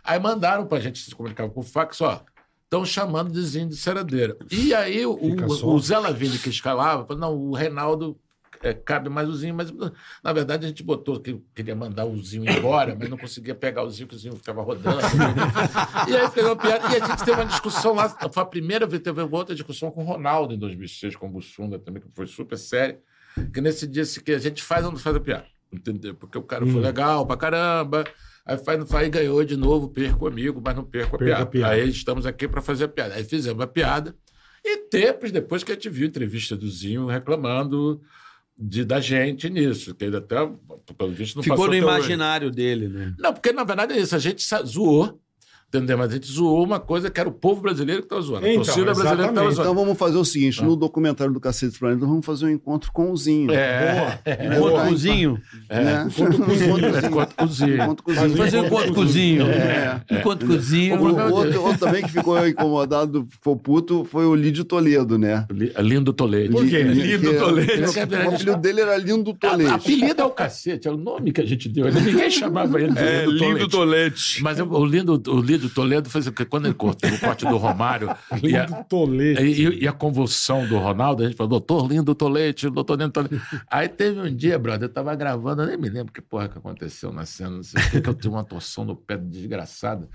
Aí 0.03 0.19
mandaram 0.19 0.67
pra 0.67 0.79
gente 0.81 0.99
se 0.99 1.15
comunicar 1.15 1.49
com 1.49 1.61
o 1.61 1.63
fax, 1.63 2.01
ó. 2.01 2.23
Estão 2.67 2.83
chamando 2.83 3.31
de 3.31 3.41
Zinho 3.41 3.69
de 3.69 3.75
enceradeira. 3.75 4.37
E 4.51 4.73
aí 4.73 5.05
o, 5.05 5.17
o, 5.17 5.79
Zé 5.79 5.97
Lavigne 5.97 6.37
que 6.37 6.49
escalava, 6.49 7.05
falou: 7.05 7.21
não, 7.21 7.33
o 7.33 7.55
Reinaldo 7.55 8.19
é, 8.61 8.73
cabe 8.73 9.07
mais 9.07 9.29
o 9.29 9.33
Zinho, 9.33 9.55
mas 9.55 9.71
na 10.21 10.33
verdade 10.33 10.65
a 10.65 10.67
gente 10.67 10.83
botou 10.83 11.17
que 11.17 11.41
queria 11.55 11.73
mandar 11.73 12.03
o 12.03 12.17
Zinho 12.21 12.43
embora, 12.49 12.93
mas 12.93 13.09
não 13.09 13.17
conseguia 13.17 13.55
pegar 13.55 13.83
o 13.83 13.89
Zinho, 13.89 14.09
que 14.09 14.15
o 14.15 14.19
Zinho 14.19 14.35
ficava 14.35 14.61
rodando. 14.61 14.99
e 16.09 16.17
aí 16.17 16.29
pegou 16.29 16.51
uma 16.51 16.57
piada. 16.57 16.93
E 16.93 17.01
a 17.01 17.07
gente 17.07 17.23
teve 17.23 17.39
uma 17.39 17.45
discussão 17.45 17.93
lá, 17.93 18.09
foi 18.09 18.43
a 18.43 18.45
primeira 18.45 18.85
vez, 18.85 19.01
teve 19.01 19.21
outra 19.21 19.55
discussão 19.55 19.89
com 19.89 20.03
o 20.03 20.05
Ronaldo 20.05 20.53
em 20.53 20.59
2006, 20.59 21.15
com 21.15 21.27
o 21.27 21.31
Bussunda 21.31 21.79
também, 21.79 22.01
que 22.01 22.09
foi 22.13 22.27
super 22.27 22.57
séria, 22.57 22.99
que 23.53 23.61
nesse 23.61 23.87
dia 23.87 24.03
que 24.25 24.33
a 24.33 24.39
gente 24.39 24.61
faz 24.61 24.85
ou 24.85 24.91
não 24.91 24.99
faz 24.99 25.15
a 25.15 25.21
piada, 25.21 25.45
entendeu? 25.71 26.15
Porque 26.15 26.37
o 26.37 26.43
cara 26.43 26.67
foi 26.67 26.81
legal 26.81 27.25
pra 27.25 27.37
caramba, 27.37 28.03
aí 28.47 28.57
faz, 28.57 28.79
não 28.79 28.85
faz 28.87 29.05
e 29.07 29.09
ganhou 29.09 29.43
de 29.43 29.57
novo, 29.57 29.89
perco 29.89 30.25
amigo, 30.27 30.61
mas 30.63 30.75
não 30.75 30.83
perco 30.83 31.15
a 31.15 31.19
Perco 31.19 31.33
a 31.33 31.45
piada. 31.45 31.45
piada. 31.47 31.73
Aí 31.73 31.89
estamos 31.89 32.25
aqui 32.25 32.47
para 32.47 32.61
fazer 32.61 32.85
a 32.85 32.87
piada. 32.87 33.15
Aí 33.15 33.23
fizemos 33.23 33.61
a 33.61 33.67
piada, 33.67 34.15
e 34.63 34.77
tempos 34.89 35.31
depois 35.31 35.63
que 35.63 35.71
a 35.71 35.75
gente 35.75 35.89
viu 35.89 36.05
a 36.05 36.09
entrevista 36.09 36.55
do 36.55 36.69
Zinho 36.69 37.05
reclamando 37.05 38.01
de, 38.57 38.83
da 38.83 38.99
gente 38.99 39.49
nisso, 39.49 39.93
que 39.93 40.03
ele 40.05 40.17
até, 40.17 40.35
pelo 40.97 41.11
visto, 41.11 41.35
não 41.35 41.43
Ficou 41.43 41.57
passou 41.57 41.71
no 41.71 41.77
até 41.77 41.85
hoje. 41.85 41.97
imaginário 41.99 42.49
dele, 42.51 42.87
né? 42.87 43.13
Não, 43.19 43.31
porque 43.33 43.51
na 43.51 43.63
verdade 43.63 43.93
é 43.93 43.99
isso, 43.99 44.15
a 44.15 44.19
gente 44.19 44.43
zoou, 44.65 45.19
entendeu? 45.69 45.97
Mas 45.97 46.11
a 46.11 46.13
gente 46.13 46.27
zoou 46.31 46.63
uma 46.63 46.79
coisa 46.79 47.09
que 47.09 47.19
era 47.19 47.27
o 47.29 47.31
povo 47.31 47.61
brasileiro 47.61 48.01
que 48.01 48.05
estava 48.05 48.21
zoando, 48.21 48.45
a 48.45 48.49
Então, 48.49 48.63
torcida 48.63 48.85
brasileira 48.85 49.15
que 49.17 49.23
estava 49.23 49.31
exatamente. 49.31 49.55
zoando. 49.55 49.69
Então 49.71 49.83
vamos 49.85 49.97
fazer 49.97 50.17
o 50.17 50.25
seguinte: 50.25 50.63
no 50.63 50.75
documentário 50.75 51.33
do 51.33 51.39
Cacete 51.39 51.77
Planeta, 51.79 52.05
vamos 52.05 52.25
fazer 52.25 52.45
um 52.45 52.49
encontro 52.49 52.91
com 52.91 53.11
o 53.11 53.17
Zinho. 53.17 53.51
É, 53.51 54.19
Né? 54.25 54.57
Encontro 54.57 54.77
Vai- 54.77 54.87
com 54.87 54.93
o 54.93 54.97
Zinho. 54.97 55.41
né? 55.69 56.07
encontro 56.09 56.43
com 56.45 56.51
o 56.51 56.55
Zinho. 56.55 56.77
Encontro 57.07 57.35
com 57.35 57.43
o 57.43 57.47
Zinho. 57.47 57.75
Encontro 57.83 58.03
com 58.03 58.11
o 58.11 58.15
Fazer 58.15 58.27
Zinho. 58.29 58.37
Fazer 58.43 58.57
um 58.61 58.65
encontro 58.65 58.93
com 58.93 59.01
o 59.01 59.07
Zinho. 59.07 59.47
É. 59.47 60.01
Encontro 60.11 60.47
com 60.47 60.53
o 60.53 60.59
Zinho. 60.59 61.01
O 61.01 61.33
outro, 61.35 61.77
também 61.79 62.01
que 62.03 62.11
ficou 62.11 62.47
incomodado, 62.47 63.27
ficou 63.29 63.55
puto, 63.57 64.05
foi 64.05 64.25
o 64.25 64.35
Lídio 64.35 64.63
Toledo, 64.65 65.17
né? 65.17 65.45
Li- 65.51 65.71
Lindo 65.79 66.13
Tolete. 66.13 66.49
Por 66.51 66.65
quê? 66.67 66.83
Li- 66.83 67.17
Lindo 67.17 67.37
Toledo. 67.39 67.91
O 67.91 68.01
apelido 68.01 68.57
dele 68.57 68.81
era 68.81 68.97
Lindo 68.97 69.31
A- 69.41 69.49
Toledo. 69.49 69.71
Apelido 69.73 70.21
é 70.21 70.25
o 70.25 70.29
cacete, 70.29 70.87
é 70.87 70.91
o 70.91 70.97
nome 70.97 71.31
que 71.31 71.41
a 71.41 71.45
gente 71.45 71.67
deu. 71.69 71.91
Ninguém 71.91 72.29
chamava 72.29 72.79
ele 72.81 72.93
de 72.93 72.99
É, 72.99 73.25
Lindo. 73.25 73.67
Tolete. 73.67 74.41
Mas 74.41 74.59
o 74.59 74.85
lindo, 74.85 75.21
o 75.57 75.59
lindo 75.59 75.73
Toledo 75.73 76.09
fez 76.09 76.27
o 76.27 76.31
quê? 76.31 76.45
Quando 76.45 76.65
ele 76.65 76.73
cortou 76.73 77.09
o 77.09 77.19
corte 77.19 77.45
do 77.45 77.57
Romário 77.57 78.09
e 78.43 78.55
a, 78.55 78.65
Lindo 78.65 78.83
tolete. 78.87 79.41
e, 79.43 79.83
e 79.83 79.87
a 79.87 79.91
convulsão 79.91 80.67
do 80.67 80.77
Ronaldo, 80.77 81.23
a 81.23 81.25
gente 81.25 81.35
falou, 81.35 81.49
doutor 81.49 81.87
lindo 81.87 82.13
Tolete, 82.15 82.69
doutor 82.69 82.99
lindo 82.99 83.11
Tolete. 83.11 83.41
Aí 83.69 83.89
teve 83.89 84.19
um 84.19 84.33
dia, 84.33 84.57
brother, 84.57 84.87
eu 84.87 84.93
tava 84.93 85.13
gravando, 85.15 85.63
eu 85.63 85.67
nem 85.67 85.77
me 85.77 85.89
lembro 85.89 86.13
que 86.13 86.21
porra 86.21 86.47
que 86.47 86.57
aconteceu 86.57 87.11
na 87.11 87.25
cena, 87.25 87.51
não 87.51 87.63
sei 87.63 87.81
o 87.81 87.91
que, 87.91 88.01
que 88.01 88.09
eu 88.09 88.13
tive 88.13 88.29
uma 88.29 88.43
torção 88.43 88.85
no 88.85 88.95
pé 88.95 89.17
desgraçada, 89.17 90.07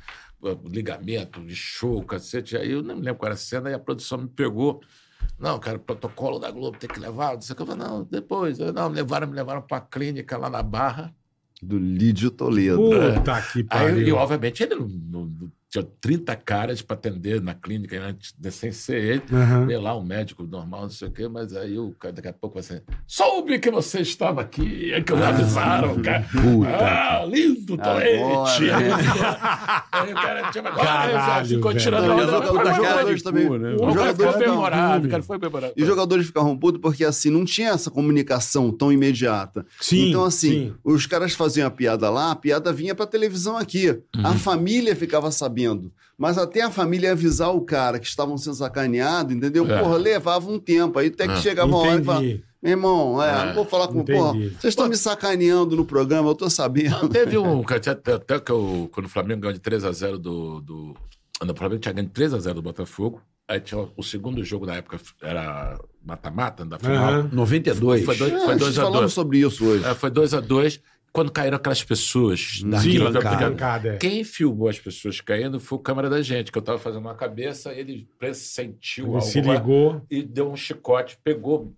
ligamento, 0.64 1.44
de 1.44 1.54
show, 1.54 2.02
cacete. 2.04 2.56
Aí 2.56 2.72
eu 2.72 2.82
não 2.82 2.96
me 2.96 3.02
lembro 3.02 3.18
qual 3.18 3.28
era 3.28 3.34
a 3.34 3.38
cena, 3.38 3.70
e 3.70 3.74
a 3.74 3.78
produção 3.78 4.18
me 4.18 4.28
pegou. 4.28 4.80
Não, 5.38 5.58
cara, 5.58 5.78
protocolo 5.78 6.38
da 6.38 6.50
Globo 6.50 6.78
tem 6.78 6.88
que 6.90 6.98
levar. 6.98 7.34
Não 7.34 7.40
sei 7.40 7.52
o 7.52 7.56
que. 7.56 7.62
Eu 7.62 7.66
falei, 7.66 7.84
não, 7.84 8.04
depois. 8.04 8.58
Eu, 8.58 8.72
não, 8.72 8.90
me 8.90 8.96
levaram, 8.96 9.26
me 9.26 9.34
levaram 9.34 9.62
pra 9.62 9.80
clínica 9.80 10.36
lá 10.36 10.50
na 10.50 10.62
Barra. 10.62 11.14
Do 11.62 11.78
Lídio 11.78 12.30
Toledo. 12.32 12.76
Puta 12.76 13.40
que 13.52 13.60
Aí, 13.60 13.64
pariu. 13.64 14.08
e, 14.08 14.12
obviamente, 14.12 14.62
ele 14.64 14.74
não- 14.74 14.88
não- 14.88 15.52
tinha 15.72 15.86
30 16.02 16.36
caras 16.36 16.82
para 16.82 16.94
atender 16.96 17.40
na 17.40 17.54
clínica, 17.54 17.98
antes 17.98 18.34
de 18.38 18.50
sem 18.50 18.70
ser 18.70 19.02
ele. 19.02 19.22
Aham. 19.32 19.64
Veio 19.64 19.80
lá 19.80 19.96
um 19.96 20.04
médico 20.04 20.44
normal, 20.44 20.82
não 20.82 20.90
sei 20.90 21.08
o 21.08 21.10
quê, 21.10 21.26
mas 21.26 21.56
aí 21.56 21.78
o 21.78 21.92
cara 21.98 22.12
daqui 22.12 22.28
a 22.28 22.32
pouco 22.32 22.60
vai 22.60 22.60
assim, 22.60 22.84
soube 23.06 23.58
que 23.58 23.70
você 23.70 24.00
estava 24.00 24.42
aqui, 24.42 24.92
é 24.92 25.00
que 25.00 25.14
me 25.14 25.22
avisaram, 25.22 26.02
cara. 26.02 26.26
Ah, 26.66 27.24
lindo 27.26 27.78
toalete. 27.78 28.70
Aí 29.92 30.10
o 30.10 30.14
cara 30.14 30.50
tinha 30.50 31.44
ficou 31.44 31.74
tirando 31.74 32.06
Não, 32.06 32.16
os 32.16 32.50
onda. 32.50 32.74
jogadores, 32.74 33.22
também. 33.22 33.48
né? 33.48 33.74
O 33.74 33.78
cara 33.78 33.92
jogadores 33.92 34.36
foi 34.36 34.48
o 34.48 35.10
cara 35.10 35.22
foi 35.22 35.38
memorado. 35.38 35.74
E 35.76 35.82
os 35.82 35.88
jogadores 35.88 36.26
ficavam 36.26 36.56
putos 36.56 36.80
porque, 36.80 37.04
assim, 37.04 37.30
não 37.30 37.44
tinha 37.44 37.70
essa 37.70 37.90
comunicação 37.90 38.70
tão 38.70 38.92
imediata. 38.92 39.64
Sim, 39.80 40.08
então, 40.08 40.24
assim, 40.24 40.50
sim. 40.50 40.74
os 40.84 41.06
caras 41.06 41.32
faziam 41.32 41.66
a 41.66 41.70
piada 41.70 42.10
lá, 42.10 42.32
a 42.32 42.36
piada 42.36 42.72
vinha 42.72 42.94
pra 42.94 43.06
televisão 43.06 43.56
aqui. 43.56 43.90
Uhum. 43.90 44.26
A 44.26 44.34
família 44.34 44.94
ficava 44.94 45.30
sabendo. 45.30 45.61
Mas 46.18 46.38
até 46.38 46.62
a 46.62 46.70
família 46.70 47.12
avisar 47.12 47.54
o 47.54 47.60
cara 47.62 47.98
que 47.98 48.06
estavam 48.06 48.36
sendo 48.38 48.54
sacaneados, 48.56 49.34
entendeu? 49.34 49.64
É. 49.64 49.74
Levava 49.96 49.96
leva 49.98 50.50
um 50.50 50.58
tempo. 50.58 50.98
Aí 50.98 51.08
até 51.08 51.26
que 51.26 51.32
É. 51.34 51.36
chegava 51.36 51.68
uma 51.68 51.78
hora 51.78 52.00
e 52.00 52.04
falava, 52.04 52.22
meu 52.24 52.40
irmão, 52.64 53.22
é, 53.22 53.30
É. 53.42 53.46
não 53.46 53.54
vou 53.54 53.64
falar 53.64 53.88
com... 53.88 54.00
Entendi. 54.00 54.18
Porra, 54.18 54.32
vocês 54.34 54.64
estão 54.64 54.88
me 54.88 54.96
sacaneando 54.96 55.74
no 55.74 55.84
programa, 55.84 56.28
eu 56.30 56.34
tô 56.34 56.48
sabendo. 56.48 56.90
Não, 57.02 57.08
teve 57.08 57.36
um. 57.38 57.62
Até, 57.66 57.90
até 58.12 58.38
que 58.40 58.52
eu, 58.52 58.88
quando 58.92 59.06
o 59.06 59.08
Flamengo 59.08 59.40
ganhou 59.40 59.54
de 59.54 59.60
3x0 59.60 60.16
do. 60.18 60.60
do 60.60 60.94
quando 61.38 61.50
o 61.50 61.56
Flamengo 61.56 61.80
tinha 61.80 61.92
ganho 61.92 62.06
de 62.06 62.12
3x0 62.12 62.54
do 62.54 62.62
Botafogo. 62.62 63.20
Aí 63.48 63.58
tinha 63.60 63.84
o 63.96 64.02
segundo 64.04 64.42
jogo 64.44 64.64
na 64.64 64.76
época 64.76 65.00
era 65.20 65.76
mata-mata 66.06 66.64
da 66.64 66.78
final. 66.78 66.96
Aham. 66.96 67.30
92. 67.32 68.04
Foi 68.04 68.16
dois- 68.16 68.32
É, 68.32 68.38
foi 68.38 68.54
a 68.54 68.56
2 68.56 68.64
gente 68.70 68.78
a 68.78 68.82
falamos 68.84 69.00
2 69.00 69.12
sobre 69.12 69.38
isso 69.40 69.64
hoje. 69.66 69.84
É, 69.84 69.94
foi 69.94 70.10
2 70.10 70.32
a 70.32 70.40
2 70.40 70.80
Quando 71.12 71.30
caíram 71.30 71.56
aquelas 71.58 71.84
pessoas 71.84 72.62
da 72.64 72.78
Sim, 72.78 73.04
arquibancada. 73.04 73.94
é. 73.94 73.96
Quem 73.98 74.24
filmou 74.24 74.68
as 74.68 74.78
pessoas 74.78 75.20
caindo 75.20 75.60
foi 75.60 75.76
o 75.76 75.80
câmera 75.82 76.08
da 76.08 76.22
gente, 76.22 76.50
que 76.50 76.56
eu 76.56 76.62
tava 76.62 76.78
fazendo 76.78 77.02
uma 77.02 77.14
cabeça, 77.14 77.72
ele 77.72 78.08
pressentiu 78.18 79.04
Ele 79.06 79.14
algo 79.16 79.26
se 79.26 79.40
lá 79.42 79.54
ligou. 79.54 80.02
e 80.10 80.22
deu 80.22 80.50
um 80.50 80.56
chicote, 80.56 81.18
pegou. 81.22 81.74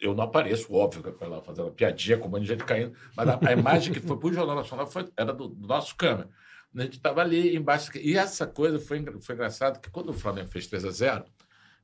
Eu 0.00 0.14
não 0.14 0.24
apareço, 0.24 0.72
óbvio, 0.72 1.02
que 1.02 1.08
eu 1.24 1.28
lá 1.28 1.42
fazendo 1.42 1.70
piadinha 1.72 2.16
com 2.16 2.28
um 2.28 2.30
monte 2.30 2.42
de 2.42 2.48
gente 2.48 2.64
caindo, 2.64 2.92
mas 3.16 3.28
a, 3.28 3.38
a 3.48 3.52
imagem 3.52 3.92
que 3.92 4.00
foi 4.00 4.16
pro 4.16 4.32
Jornal 4.32 4.56
Nacional 4.56 4.86
foi, 4.86 5.08
era 5.16 5.32
do, 5.32 5.48
do 5.48 5.66
nosso 5.66 5.94
câmera. 5.96 6.28
A 6.74 6.82
gente 6.82 6.96
estava 6.98 7.20
ali 7.20 7.56
embaixo. 7.56 7.90
E 7.98 8.16
essa 8.16 8.46
coisa 8.46 8.78
foi, 8.78 9.04
foi 9.20 9.34
engraçado, 9.34 9.80
que 9.80 9.90
quando 9.90 10.10
o 10.10 10.12
Flamengo 10.14 10.48
fez 10.48 10.66
3 10.66 10.84
a 10.84 10.90
0 10.90 11.24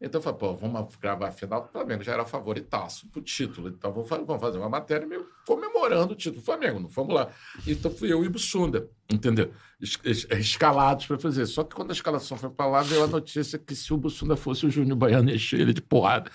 então 0.05 0.19
eu 0.19 0.23
falei, 0.23 0.39
pô, 0.39 0.55
vamos 0.55 0.95
gravar 0.97 1.29
a 1.29 1.33
final, 1.33 1.65
o 1.65 1.73
Flamengo 1.73 2.03
já 2.03 2.13
era 2.13 2.25
favoritaço 2.25 3.09
pro 3.09 3.21
título. 3.23 3.69
Então 3.69 3.93
vamos 3.93 4.09
fa- 4.09 4.19
vamos 4.19 4.41
fazer 4.41 4.59
uma 4.59 4.69
matéria 4.69 5.07
meio 5.07 5.27
comemorando 5.47 6.13
o 6.13 6.17
título 6.17 6.41
do 6.41 6.45
Flamengo, 6.45 6.79
não 6.81 6.89
fomos 6.89 7.15
lá. 7.15 7.29
Então 7.67 7.91
fui 7.91 8.13
eu 8.13 8.25
e 8.25 8.29
o 8.29 8.31
Bussunda, 8.31 8.89
entendeu? 9.11 9.51
Es- 9.81 9.99
es- 10.05 10.27
Escalados 10.31 11.07
para 11.07 11.19
fazer. 11.19 11.47
Só 11.47 11.65
que 11.65 11.75
quando 11.75 11.91
a 11.91 11.95
escalação 11.95 12.37
foi 12.37 12.51
para 12.51 12.67
lá, 12.67 12.83
veio 12.83 13.05
a 13.05 13.07
notícia 13.07 13.59
que 13.59 13.75
se 13.75 13.93
o 13.93 13.97
Bussunda 13.97 14.37
fosse 14.37 14.67
o 14.67 14.71
Júnior 14.71 14.97
Baiano, 14.97 15.29
ia 15.31 15.37
encher 15.37 15.61
ele 15.61 15.73
de 15.73 15.81
porrada. 15.83 16.31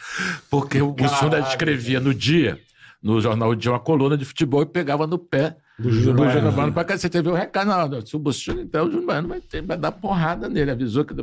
Porque 0.50 0.82
o 0.82 0.92
Bussunda 0.92 1.40
escrevia 1.40 2.00
no 2.00 2.14
dia, 2.14 2.60
no 3.02 3.22
jornal 3.22 3.56
de 3.56 3.70
uma 3.70 3.80
coluna 3.80 4.18
de 4.18 4.26
futebol 4.26 4.62
e 4.62 4.66
pegava 4.66 5.08
no 5.08 5.18
pé 5.18 5.56
Do 5.80 5.90
Júnior 5.92 6.16
Baiano. 6.18 6.34
Júnior 6.34 6.54
Baiano 6.54 6.74
pra 6.74 6.84
cá. 6.84 6.98
Você 6.98 7.10
teve 7.10 7.30
o 7.30 7.34
recado, 7.34 7.68
não, 7.68 7.88
não, 7.88 8.06
se 8.06 8.16
o 8.16 8.20
Bussunda, 8.20 8.62
então 8.62 8.86
o 8.86 8.92
Júnior 8.92 9.06
Baiano 9.08 9.28
vai, 9.30 9.40
ter- 9.40 9.62
vai 9.62 9.78
dar 9.78 9.92
porrada 9.94 10.50
nele, 10.50 10.72
avisou 10.72 11.06
que... 11.06 11.14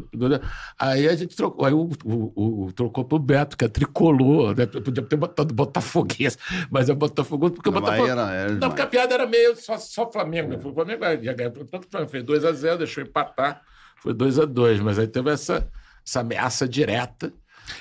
Aí 0.78 1.08
a 1.08 1.14
gente 1.14 1.36
trocou, 1.36 1.66
aí 1.66 1.72
o, 1.72 1.90
o- 2.04 2.64
o- 2.66 2.72
trocou 2.72 3.04
pro 3.04 3.18
Beto, 3.18 3.56
que 3.56 3.64
é 3.64 3.68
tricolor, 3.68 4.56
né? 4.56 4.66
Podia 4.66 5.02
ter 5.02 5.16
botado 5.16 5.54
Botafoguense, 5.54 6.38
mas 6.70 6.88
é 6.88 6.94
Botafogo 6.94 7.50
porque 7.50 7.68
o 7.68 7.72
Botafogo... 7.72 8.08
era- 8.08 8.32
era 8.32 8.52
não, 8.52 8.68
porque 8.68 8.82
a 8.82 8.86
piada 8.86 9.14
era 9.14 9.26
meio 9.26 9.54
só, 9.56 9.76
só 9.78 10.10
Flamengo, 10.10 10.50
né? 10.50 10.56
O 10.62 10.72
Flamengo 10.74 11.04
ia 11.04 11.32
ganhar, 11.34 11.50
tanto 11.50 11.86
Flamengo 11.90 12.10
fez 12.10 12.24
2x0, 12.24 12.78
deixou 12.78 13.02
empatar, 13.02 13.60
foi 14.02 14.14
2x2, 14.14 14.80
mas 14.80 14.98
aí 14.98 15.06
teve 15.06 15.30
essa, 15.30 15.68
essa 16.06 16.20
ameaça 16.20 16.66
direta. 16.68 17.32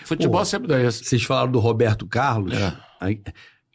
Futebol 0.03 0.39
Pô, 0.39 0.45
sempre 0.45 0.67
dá 0.67 0.81
isso. 0.81 1.03
Vocês 1.03 1.23
falaram 1.23 1.51
do 1.51 1.59
Roberto 1.59 2.07
Carlos. 2.07 2.53
É. 2.53 2.73
Aí, 2.99 3.21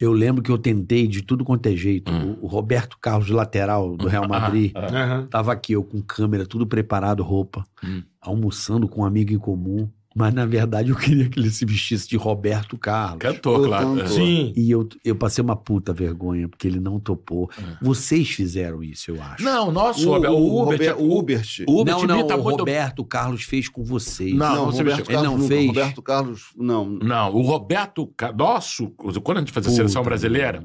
eu 0.01 0.13
lembro 0.13 0.43
que 0.43 0.51
eu 0.51 0.57
tentei 0.59 1.07
de 1.07 1.23
tudo 1.23 1.45
quanto 1.45 1.67
é 1.67 1.77
jeito. 1.77 2.11
Hum. 2.11 2.37
O, 2.41 2.47
Roberto 2.47 2.97
Carlos, 2.99 3.29
lateral 3.29 3.97
do 3.97 4.09
Real 4.09 4.27
Madrid, 4.27 4.73
Ah, 4.75 4.87
Aham. 4.91 5.27
tava 5.31 5.53
aqui, 5.53 5.75
eu 5.75 5.85
com 5.85 6.01
câmera, 6.01 6.47
tudo 6.47 6.67
preparado, 6.67 7.23
roupa, 7.23 7.65
Hum. 7.85 8.03
almoçando 8.21 8.89
com 8.89 9.03
um 9.03 9.05
amigo 9.05 9.33
em 9.33 9.39
comum. 9.39 9.89
Mas, 10.21 10.35
na 10.35 10.45
verdade, 10.47 10.91
eu 10.91 10.97
queria 10.97 11.29
que 11.29 11.39
ele 11.41 11.51
se 11.51 11.65
vestisse 11.65 12.09
de 12.09 12.17
Roberto 12.17 12.77
Carlos. 12.79 13.19
Cantou, 13.19 13.65
claro. 13.65 13.97
canto. 13.97 14.09
Sim. 14.11 14.53
E 14.57 14.71
eu, 14.71 14.89
eu 15.05 15.17
passei 15.17 15.43
uma 15.43 15.57
puta 15.57 15.93
vergonha, 15.93 16.49
porque 16.49 16.69
ele 16.69 16.79
não 16.79 17.01
topou. 17.01 17.51
É. 17.59 17.63
Vocês 17.83 18.29
fizeram 18.31 18.83
isso, 18.83 19.11
eu 19.11 19.23
acho. 19.23 19.43
Não, 19.43 19.71
nosso, 19.73 20.09
O, 20.09 20.13
Robert, 20.13 20.31
o, 20.33 20.37
o 20.37 20.63
Uber, 20.63 20.97
o 20.99 21.03
o 21.67 21.81
Uber 21.81 21.97
não, 21.97 22.07
não, 22.07 22.21
o 22.39 22.43
muito- 22.43 22.59
Roberto 22.61 23.05
Carlos 23.05 23.43
fez 23.45 23.69
com 23.69 23.83
vocês. 23.83 24.35
Não, 24.35 24.67
Não, 24.67 24.73
se 24.73 24.79
Roberto. 24.79 25.05
Carlos 25.07 25.09
Ele 25.09 25.23
não 25.23 25.39
nunca. 25.39 25.49
fez? 25.49 25.67
Roberto 25.67 26.03
Carlos, 26.03 26.43
não. 26.57 26.87
Não, 26.91 27.35
o 27.35 27.43
Roberto, 27.43 28.13
nosso, 28.37 28.91
quando 29.23 29.39
a 29.39 29.41
gente 29.41 29.53
fazia 29.53 29.71
a 29.73 29.75
seleção 29.75 30.03
brasileira, 30.03 30.63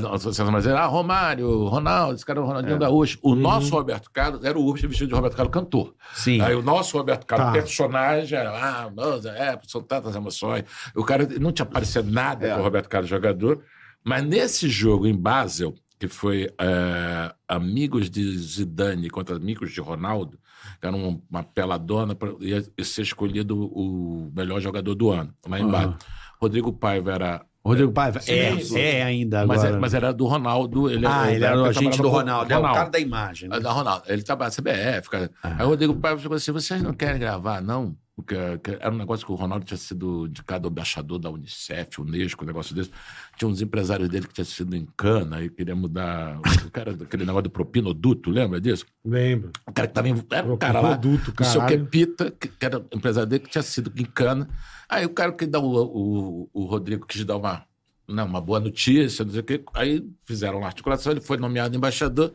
nossa 0.00 0.32
seleção 0.32 0.50
brasileira, 0.50 0.82
ah, 0.82 0.86
Romário, 0.86 1.66
Ronaldo, 1.66 2.14
esse 2.14 2.24
cara 2.24 2.38
é 2.40 2.42
o 2.42 2.46
Ronaldinho 2.46 2.76
É. 2.76 2.78
Gaúcho. 2.78 3.18
O 3.22 3.30
Uhum. 3.30 3.36
nosso 3.36 3.70
Roberto 3.74 4.10
Carlos 4.10 4.42
era 4.44 4.58
o 4.58 4.68
Uber 4.68 4.88
vestido 4.88 5.08
de 5.08 5.14
Roberto 5.14 5.36
Carlos 5.36 5.52
cantor. 5.52 5.94
Sim. 6.14 6.40
Aí 6.40 6.54
o 6.54 6.62
nosso 6.62 6.96
Roberto 6.96 7.26
Carlos, 7.26 7.46
Tá. 7.48 7.52
personagem, 7.52 8.38
era, 8.38 8.50
ah, 8.50 8.90
nossa, 8.90 9.30
é, 9.30 9.58
são 9.66 9.82
tantas 9.82 10.14
emoções. 10.16 10.64
O 10.96 11.04
cara 11.04 11.28
não 11.40 11.52
tinha 11.52 11.66
parecido 11.66 12.10
nada 12.10 12.46
É. 12.46 12.54
com 12.54 12.60
o 12.60 12.64
Roberto 12.64 12.88
Carlos 12.88 13.08
jogador. 13.10 13.62
Mas 14.02 14.24
nesse 14.24 14.68
jogo 14.68 15.06
em 15.06 15.16
Basel, 15.16 15.74
que 15.98 16.08
foi 16.08 16.50
é, 16.60 17.34
amigos 17.48 18.10
de 18.10 18.36
Zidane 18.38 19.08
contra 19.08 19.36
amigos 19.36 19.70
de 19.72 19.80
Ronaldo, 19.80 20.38
que 20.80 20.86
era 20.86 20.94
um- 20.96 21.22
uma 21.30 21.42
peladona, 21.42 22.14
pra, 22.14 22.30
ia, 22.40 22.62
ser 22.82 23.02
escolhido 23.02 23.56
o 23.56 24.30
melhor 24.34 24.60
jogador 24.60 24.94
do 24.94 25.10
ano, 25.10 25.32
lá 25.48 25.58
em 25.60 25.64
Ah. 25.64 25.68
Basel. 25.68 25.94
Rodrigo 26.40 26.72
Paiva 26.72 27.12
era. 27.12 27.46
Rodrigo 27.64 27.92
Paiva. 27.92 28.20
É, 28.26 28.58
sim. 28.60 28.78
é 28.78 29.02
ainda 29.02 29.40
agora. 29.40 29.58
Mas, 29.58 29.70
é- 29.72 29.78
mas 29.78 29.94
era 29.94 30.12
do 30.12 30.26
Ronaldo. 30.26 30.90
Ele, 30.90 31.06
ah, 31.06 31.30
ele 31.30 31.40
na 31.40 31.46
era 31.46 31.62
o 31.62 31.64
agente 31.64 31.96
do 31.96 32.02
com 32.04 32.08
Ronaldo. 32.10 32.52
É 32.52 32.58
o 32.58 32.62
cara 32.62 32.90
da 32.90 32.98
imagem. 32.98 33.48
né? 33.48 33.56
é 33.56 33.60
da 33.60 33.72
Ronaldo. 33.72 34.04
Ele 34.06 34.22
trabalha 34.22 34.50
na 34.50 34.54
CBF. 34.54 35.08
Cara. 35.08 35.30
Ah. 35.42 35.56
Aí 35.58 35.64
o 35.64 35.68
Rodrigo 35.70 35.94
Paiva 35.94 36.20
chegou 36.20 36.36
assim: 36.36 36.52
vocês 36.52 36.82
não 36.82 36.92
querem 36.92 37.18
gravar, 37.18 37.62
não? 37.62 37.96
Porque, 38.16 38.36
que 38.62 38.70
era 38.70 38.92
um 38.92 38.96
negócio 38.96 39.26
que 39.26 39.32
o 39.32 39.34
Ronaldo 39.34 39.64
tinha 39.64 39.76
sido 39.76 40.26
indicado 40.28 40.68
embaixador 40.68 41.18
da 41.18 41.28
Unicef, 41.30 42.00
Unesco, 42.00 42.44
um 42.44 42.46
negócio 42.46 42.72
desse. 42.72 42.90
Tinha 43.36 43.48
uns 43.48 43.60
empresários 43.60 44.08
dele 44.08 44.28
que 44.28 44.32
tinham 44.34 44.44
sido 44.44 44.76
em 44.76 44.86
cana 44.96 45.42
e 45.42 45.50
queria 45.50 45.74
mudar. 45.74 46.38
O 46.64 46.70
cara, 46.70 46.92
aquele 46.92 47.24
negócio 47.24 47.42
do 47.42 47.50
propinoduto, 47.50 48.30
lembra 48.30 48.60
disso? 48.60 48.86
Lembro. 49.04 49.50
O 49.66 49.72
cara 49.72 49.88
que 49.88 49.94
também 49.94 50.14
era 50.30 50.46
um 50.46 50.56
cara 50.56 50.80
lá, 50.80 50.96
Produto, 50.96 51.34
não 51.38 51.44
sei 51.46 51.60
o 51.60 51.66
que, 51.66 51.72
caralho. 51.72 51.86
Pita, 51.86 52.30
que, 52.30 52.48
que 52.48 52.64
era 52.64 52.84
empresário 52.94 53.28
dele, 53.28 53.42
que 53.42 53.50
tinha 53.50 53.62
sido 53.62 53.92
em 53.96 54.04
cana. 54.04 54.48
Aí 54.88 55.04
o 55.04 55.10
cara 55.10 55.32
que 55.32 55.44
dá 55.44 55.58
o, 55.58 55.74
o, 55.74 56.50
o 56.52 56.64
Rodrigo 56.66 57.04
quis 57.06 57.24
dar 57.24 57.36
uma, 57.36 57.64
não, 58.06 58.26
uma 58.26 58.40
boa 58.40 58.60
notícia, 58.60 59.24
não 59.24 59.32
sei 59.32 59.40
o 59.40 59.44
quê. 59.44 59.64
Aí 59.74 60.08
fizeram 60.24 60.58
uma 60.58 60.66
articulação, 60.68 61.10
ele 61.10 61.20
foi 61.20 61.36
nomeado 61.36 61.76
embaixador. 61.76 62.32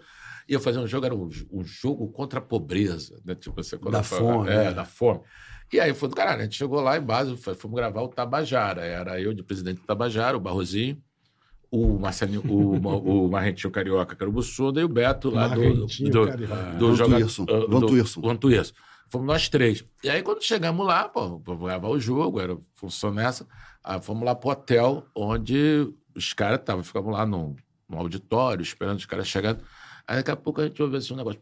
Ia 0.47 0.59
fazer 0.59 0.79
um 0.79 0.87
jogo, 0.87 1.05
era 1.05 1.15
um, 1.15 1.29
um 1.51 1.63
jogo 1.63 2.09
contra 2.11 2.39
a 2.39 2.41
pobreza, 2.41 3.21
né? 3.23 3.33
Tipo, 3.35 3.63
você, 3.63 3.77
quando 3.77 3.93
Da 3.93 4.03
fome, 4.03 4.49
É, 4.49 4.65
né? 4.65 4.73
da 4.73 4.83
fome. 4.83 5.21
E 5.71 5.79
aí 5.79 5.93
foi 5.93 6.09
do 6.09 6.15
caralho, 6.15 6.41
a 6.41 6.43
gente 6.43 6.55
chegou 6.55 6.81
lá 6.81 6.97
em 6.97 7.01
base, 7.01 7.37
foi- 7.37 7.53
fomos 7.55 7.75
gravar 7.77 8.01
o 8.01 8.07
Tabajara. 8.07 8.83
Era 8.83 9.21
eu 9.21 9.33
de 9.33 9.43
presidente 9.43 9.81
do 9.81 9.85
Tabajara, 9.85 10.35
o 10.35 10.39
Barrozinho, 10.39 10.97
o 11.71 11.99
Marcelinho, 11.99 12.41
o, 12.47 12.79
o 13.25 13.29
Marrentinho 13.29 13.71
Carioca, 13.71 14.15
que 14.15 14.23
era 14.23 14.29
o 14.29 14.33
Bussunda, 14.33 14.81
e 14.81 14.83
o 14.83 14.89
Beto 14.89 15.29
lá 15.29 15.47
do, 15.47 15.85
do, 16.09 16.25
Carioca. 16.27 16.77
do 16.77 16.87
ah, 17.47 17.65
do-. 17.79 17.87
Van 18.21 18.35
Tuerson. 18.35 18.73
Fomos 19.11 19.27
nós 19.27 19.49
três. 19.49 19.83
E 20.03 20.09
aí, 20.09 20.21
quando 20.23 20.43
chegamos 20.43 20.85
lá, 20.85 21.07
pô, 21.09 21.39
gravar 21.39 21.89
o 21.89 21.99
jogo, 21.99 22.39
era 22.39 22.57
função 22.75 23.11
nessa, 23.11 23.47
aí 23.83 24.01
fomos 24.01 24.23
lá 24.23 24.33
pro 24.35 24.49
hotel, 24.49 25.05
onde 25.15 25.87
os 26.15 26.33
caras 26.33 26.59
estavam, 26.59 26.83
ficamos 26.83 27.11
lá 27.11 27.25
no, 27.25 27.55
no 27.87 27.97
auditório, 27.97 28.61
esperando 28.61 28.97
os 28.97 29.05
caras 29.05 29.27
chegando. 29.27 29.63
Aí 30.07 30.17
daqui 30.17 30.31
a 30.31 30.35
pouco 30.35 30.61
a 30.61 30.65
gente 30.65 30.81
ouve 30.81 30.97
assim 30.97 31.13
um 31.13 31.17
negócio. 31.17 31.39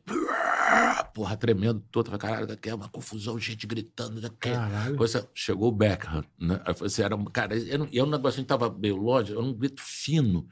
Porra, 1.13 1.35
tremendo 1.37 1.79
todo. 1.91 2.05
Falei, 2.07 2.19
caralho, 2.19 2.47
daqui 2.47 2.69
é 2.69 2.75
uma 2.75 2.89
confusão, 2.89 3.39
gente 3.39 3.65
gritando. 3.65 4.21
Daqui. 4.21 4.51
Caralho. 4.51 4.97
Coisa, 4.97 5.29
chegou 5.33 5.69
o 5.69 5.71
Beckham, 5.71 6.23
né? 6.39 6.61
Aí 6.65 6.75
eu 6.79 6.85
assim, 6.85 7.01
era 7.01 7.15
um, 7.15 7.25
cara, 7.25 7.55
era 7.57 7.83
um, 7.83 7.87
e 7.91 7.97
era 7.97 8.07
um 8.07 8.11
negócio, 8.11 8.37
a 8.37 8.41
gente 8.41 8.47
tava 8.47 8.69
meio 8.69 8.97
longe, 8.97 9.31
era 9.31 9.41
um 9.41 9.53
grito 9.53 9.81
fino. 9.81 10.47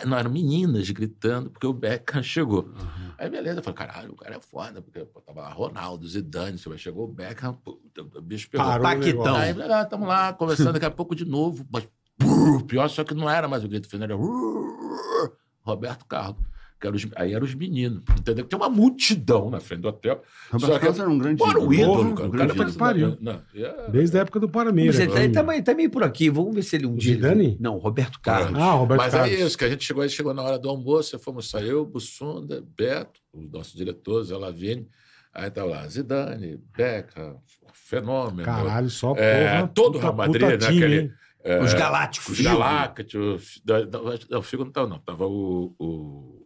É, 0.00 0.06
Não, 0.06 0.16
eram 0.16 0.30
meninas 0.30 0.90
gritando, 0.90 1.50
porque 1.50 1.66
o 1.66 1.72
Beckham 1.72 2.22
chegou. 2.22 2.72
Aí 3.18 3.28
beleza, 3.28 3.58
eu 3.58 3.62
falei, 3.62 3.76
caralho, 3.76 4.12
o 4.12 4.16
cara 4.16 4.36
é 4.36 4.40
foda, 4.40 4.80
porque 4.80 5.04
pô, 5.04 5.20
tava 5.20 5.42
lá 5.42 5.50
Ronaldo, 5.50 6.06
Zidane, 6.08 6.56
você 6.56 6.78
chegou 6.78 7.04
o 7.04 7.12
Beckham, 7.12 7.54
pô, 7.54 7.80
o 8.16 8.20
bicho 8.22 8.48
pegou. 8.48 8.66
Parou 8.66 8.86
o 8.86 8.90
Paquitão. 8.90 9.38
negócio. 9.38 9.62
Aí, 9.62 9.72
ah, 9.72 9.84
tamo 9.84 10.06
lá, 10.06 10.32
conversando 10.32 10.72
daqui 10.72 10.86
a 10.86 10.90
pouco 10.90 11.14
de 11.14 11.24
novo, 11.24 11.66
mas 11.70 11.88
brrr, 12.16 12.62
pior, 12.66 12.88
só 12.88 13.04
que 13.04 13.14
não 13.14 13.28
era 13.28 13.48
mais 13.48 13.64
o 13.64 13.68
grito 13.68 13.88
fino, 13.88 14.04
era 14.04 14.16
brrr, 14.16 15.32
Roberto 15.62 16.06
Carlos. 16.06 16.42
Era 16.80 16.94
os, 16.94 17.06
aí 17.16 17.32
eram 17.34 17.44
os 17.44 17.54
meninos, 17.54 18.02
entendeu? 18.18 18.44
Tem 18.44 18.56
uma 18.58 18.68
multidão 18.68 19.50
na 19.50 19.58
frente 19.58 19.80
do 19.80 19.88
hotel. 19.88 20.22
Roberto 20.50 20.66
Só 20.72 20.72
que- 20.74 20.80
Carlos 20.80 21.00
era 21.00 21.10
um 21.10 21.18
grande 21.18 21.42
o 21.42 21.72
ídolo, 21.72 21.94
Porra, 21.96 22.14
cara. 22.14 22.28
O 22.28 22.30
grande 22.30 22.52
cara 22.54 22.62
ídolo. 22.68 22.78
Pariu. 22.78 23.18
Não, 23.20 23.42
é- 23.54 23.90
Desde 23.90 24.16
a 24.16 24.20
época 24.20 24.38
do 24.40 24.48
Parameira. 24.48 24.92
Você 24.92 25.06
tá, 25.06 25.22
ele 25.24 25.32
cara. 25.34 25.46
tá, 25.56 25.62
tá 25.62 25.74
meio 25.74 25.90
por 25.90 26.02
aqui. 26.04 26.30
Vamos 26.30 26.54
ver 26.54 26.62
se 26.62 26.76
ele 26.76 26.86
um 26.86 26.94
O 26.94 26.96
dia. 26.96 27.14
Zidane? 27.16 27.56
Não, 27.60 27.76
Roberto 27.78 28.20
Carlos. 28.20 28.58
Ah, 28.60 28.72
Roberto 28.72 29.00
Mas 29.00 29.12
Carlos. 29.12 29.32
é 29.32 29.40
isso, 29.44 29.58
que 29.58 29.64
a 29.64 29.68
gente 29.70 29.84
chegou 29.84 30.02
aí, 30.02 30.08
chegou 30.08 30.32
na 30.32 30.42
hora 30.42 30.58
do 30.58 30.68
almoço, 30.68 31.16
aí 31.16 31.22
fomos 31.22 31.50
sair, 31.50 31.68
eu, 31.70 31.84
Bussunda, 31.84 32.64
Beto, 32.76 33.20
os 33.32 33.50
nossos 33.50 33.74
diretores, 33.74 34.30
a 34.30 34.38
Lavigne, 34.38 34.86
aí 35.34 35.50
tava 35.50 35.68
lá, 35.68 35.88
Zidane, 35.88 36.60
Beca, 36.76 37.36
Fenômeno. 37.72 38.44
Caralho, 38.44 38.90
só 38.90 39.14
É, 39.16 39.56
porra. 39.56 39.68
todo 39.74 39.92
puta- 39.94 40.02
Real 40.04 40.14
Madrid, 40.14 40.42
puta 40.42 40.56
né, 40.56 40.72
time, 40.72 41.12
é, 41.44 41.62
Os 41.62 41.72
Galácticos. 41.74 42.38
Os 42.38 42.40
Galácticos. 42.44 43.60
da- 43.64 43.84
da- 43.84 44.00
da- 44.28 44.38
O 44.38 44.42
Figo 44.42 44.64
não 44.64 44.70
tava, 44.72 44.88
não. 44.88 44.98
Tava 44.98 45.26
o, 45.26 45.74
o 45.78 46.37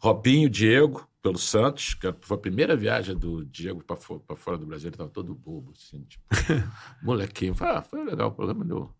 Robinho, 0.00 0.48
Diego, 0.48 1.06
pelo 1.22 1.38
Santos, 1.38 1.94
que 1.94 2.12
foi 2.22 2.36
a 2.36 2.40
primeira 2.40 2.76
viagem 2.76 3.16
do 3.16 3.44
Diego 3.44 3.82
para 3.84 3.96
fora 4.36 4.56
do 4.58 4.66
Brasil. 4.66 4.88
Ele 4.88 4.96
tava 4.96 5.10
todo 5.10 5.34
bobo, 5.34 5.72
assim, 5.76 6.04
tipo, 6.04 6.24
molequinho. 7.02 7.54
Ah, 7.60 7.82
foi 7.82 8.04
legal, 8.04 8.28
o 8.28 8.32
programa 8.32 8.64
deu. 8.64 8.90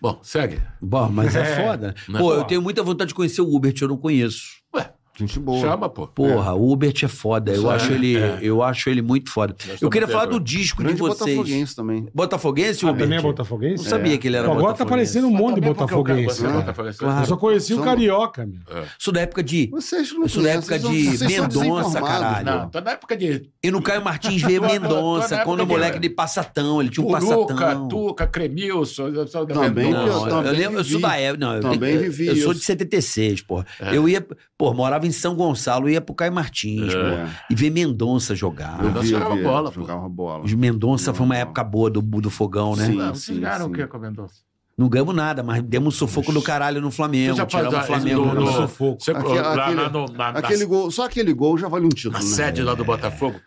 Bom, 0.00 0.18
segue. 0.22 0.60
Bom, 0.80 1.08
mas 1.10 1.36
é, 1.36 1.40
É. 1.40 1.66
foda. 1.66 1.94
É 2.08 2.12
Pô, 2.18 2.30
eu 2.32 2.36
foda. 2.38 2.44
tenho 2.48 2.62
muita 2.62 2.82
vontade 2.82 3.08
de 3.08 3.14
conhecer 3.14 3.42
o 3.42 3.54
Hubert, 3.54 3.74
eu 3.80 3.88
não 3.88 3.96
conheço. 3.98 4.60
Ué, 4.74 4.92
Gente 5.20 5.38
boa. 5.38 5.60
chama, 5.60 5.88
pô. 5.88 6.06
Porra, 6.06 6.54
o 6.54 6.70
Hubert 6.72 6.94
é 7.04 7.08
foda. 7.08 7.52
Eu 7.52 7.70
É, 7.70 7.74
acho 7.74 7.92
ele, 7.92 8.16
é. 8.16 8.38
eu 8.42 8.62
acho 8.62 8.88
ele 8.90 9.02
muito 9.02 9.30
foda. 9.30 9.54
Nós 9.68 9.80
Eu 9.82 9.90
queria 9.90 10.08
falar 10.08 10.26
do 10.26 10.40
disco 10.40 10.78
Grande 10.82 10.96
de 10.96 11.00
vocês. 11.02 11.36
botafoguense 11.36 11.76
também. 11.76 12.06
Botafoguense, 12.14 12.84
Ah, 12.84 12.88
Hubert? 12.90 13.04
também 13.04 13.18
é 13.18 13.22
botafoguense? 13.22 13.82
Não 13.84 13.90
sabia 13.90 14.18
que 14.18 14.26
ele 14.28 14.36
era 14.36 14.46
Pô, 14.46 14.52
agora 14.52 14.66
tá 14.74 14.84
botafoguense. 14.84 15.18
aparecendo 15.18 15.26
um 15.28 15.36
monte 15.36 15.54
de 15.54 15.60
o 15.60 15.62
cara- 15.62 15.74
botafoguense. 15.74 16.36
você 16.36 16.44
é 16.44 16.48
né? 16.48 16.54
botafoguense. 16.54 16.98
Claro. 16.98 17.20
Eu 17.22 17.26
só 17.26 17.36
conheci 17.36 17.72
o 17.72 17.76
São- 17.76 17.84
Carioca, 17.84 18.46
meu. 18.46 18.60
É. 18.78 18.84
Isso 18.98 19.12
da 19.12 19.20
época 19.20 19.42
de... 19.42 19.68
Vocês 19.70 20.12
não 20.12 20.24
Isso 20.26 20.42
da 20.42 20.50
época 20.50 20.78
vocês 20.78 21.18
de 21.18 21.26
Mendonça, 21.26 22.00
caralho. 22.00 22.44
Não, 22.46 22.68
tô 22.70 22.80
na 22.80 22.90
época 22.92 23.16
de 23.16 23.50
E 23.62 23.70
no 23.70 23.82
Caio 23.82 24.02
Martins 24.04 24.42
veio 24.42 24.62
Mendonça, 24.62 25.38
quando 25.44 25.60
o 25.60 25.66
moleque 25.66 25.98
de- 25.98 26.10
Passatão, 26.10 26.80
ele 26.80 26.90
tinha 26.90 27.06
um 27.06 27.10
Passatão. 27.10 27.88
Tuca, 27.88 28.26
Cremilson. 28.26 29.08
eu 29.08 29.26
Também, 29.26 29.90
eu 29.90 29.96
eu, 29.98 30.52
lembro, 30.52 30.78
eu 30.80 30.84
sou 30.84 31.00
da 31.00 31.16
época. 31.16 31.44
Não, 31.46 31.54
eu, 31.54 31.60
Também 31.60 31.94
eu, 31.94 32.00
vivi 32.02 32.26
eu 32.28 32.36
sou 32.36 32.52
de 32.54 32.60
76, 32.60 33.40
porra. 33.42 33.66
É. 33.80 33.96
Eu 33.96 34.08
ia, 34.08 34.26
pô, 34.60 34.74
morava 34.74 35.06
em 35.06 35.10
São 35.10 35.34
Gonçalo, 35.34 35.88
ia 35.88 36.02
pro 36.02 36.14
Caio 36.14 36.30
Martins, 36.34 36.92
É. 36.92 37.00
porra, 37.02 37.36
e 37.48 37.54
ver 37.54 37.70
Mendonça 37.70 38.34
jogar. 38.34 38.76
Eu 38.78 38.88
Mendonça 38.88 39.06
jogava 39.06 39.34
vi, 39.36 39.42
bola, 39.42 39.72
pô. 39.72 39.80
Jogava 39.80 40.06
bola. 40.10 40.44
Os 40.44 40.52
Mendonça 40.52 41.14
foi 41.14 41.24
uma 41.24 41.34
Não, 41.34 41.40
época 41.40 41.64
boa 41.64 41.88
do, 41.88 42.02
do 42.02 42.28
fogão, 42.28 42.76
né? 42.76 42.84
Sim. 42.84 42.96
Não, 42.96 43.14
vocês 43.14 43.38
ganharam 43.38 43.64
sim. 43.64 43.70
o 43.70 43.74
que 43.74 43.86
com 43.86 43.96
a 43.96 44.00
Mendonça? 44.00 44.34
Não 44.76 44.86
ganhamos 44.88 45.14
nada, 45.14 45.42
mas 45.42 45.62
demos 45.62 45.94
um 45.94 45.96
sufoco 45.98 46.30
do 46.30 46.42
caralho 46.42 46.80
no 46.82 46.90
Flamengo. 46.90 47.36
Já 47.36 47.46
Tiramos 47.46 47.74
o 47.74 47.82
Flamengo. 47.82 48.24
no- 48.26 48.34
no 48.34 48.40
no- 48.42 48.52
sufoco. 48.52 48.98
Aquele- 49.10 49.40
lá, 49.40 49.64
aquele- 49.66 49.76
na, 49.88 49.90
na- 50.32 50.38
Aquele 50.38 50.64
gol, 50.66 50.90
só 50.90 51.04
aquele 51.06 51.32
gol 51.32 51.56
já 51.56 51.66
vale 51.68 51.86
um 51.86 51.90
título. 51.90 52.12
na 52.14 52.20
né? 52.20 52.24
sede 52.26 52.62
lá 52.62 52.74
do 52.74 52.84
Botafogo, 52.84 53.40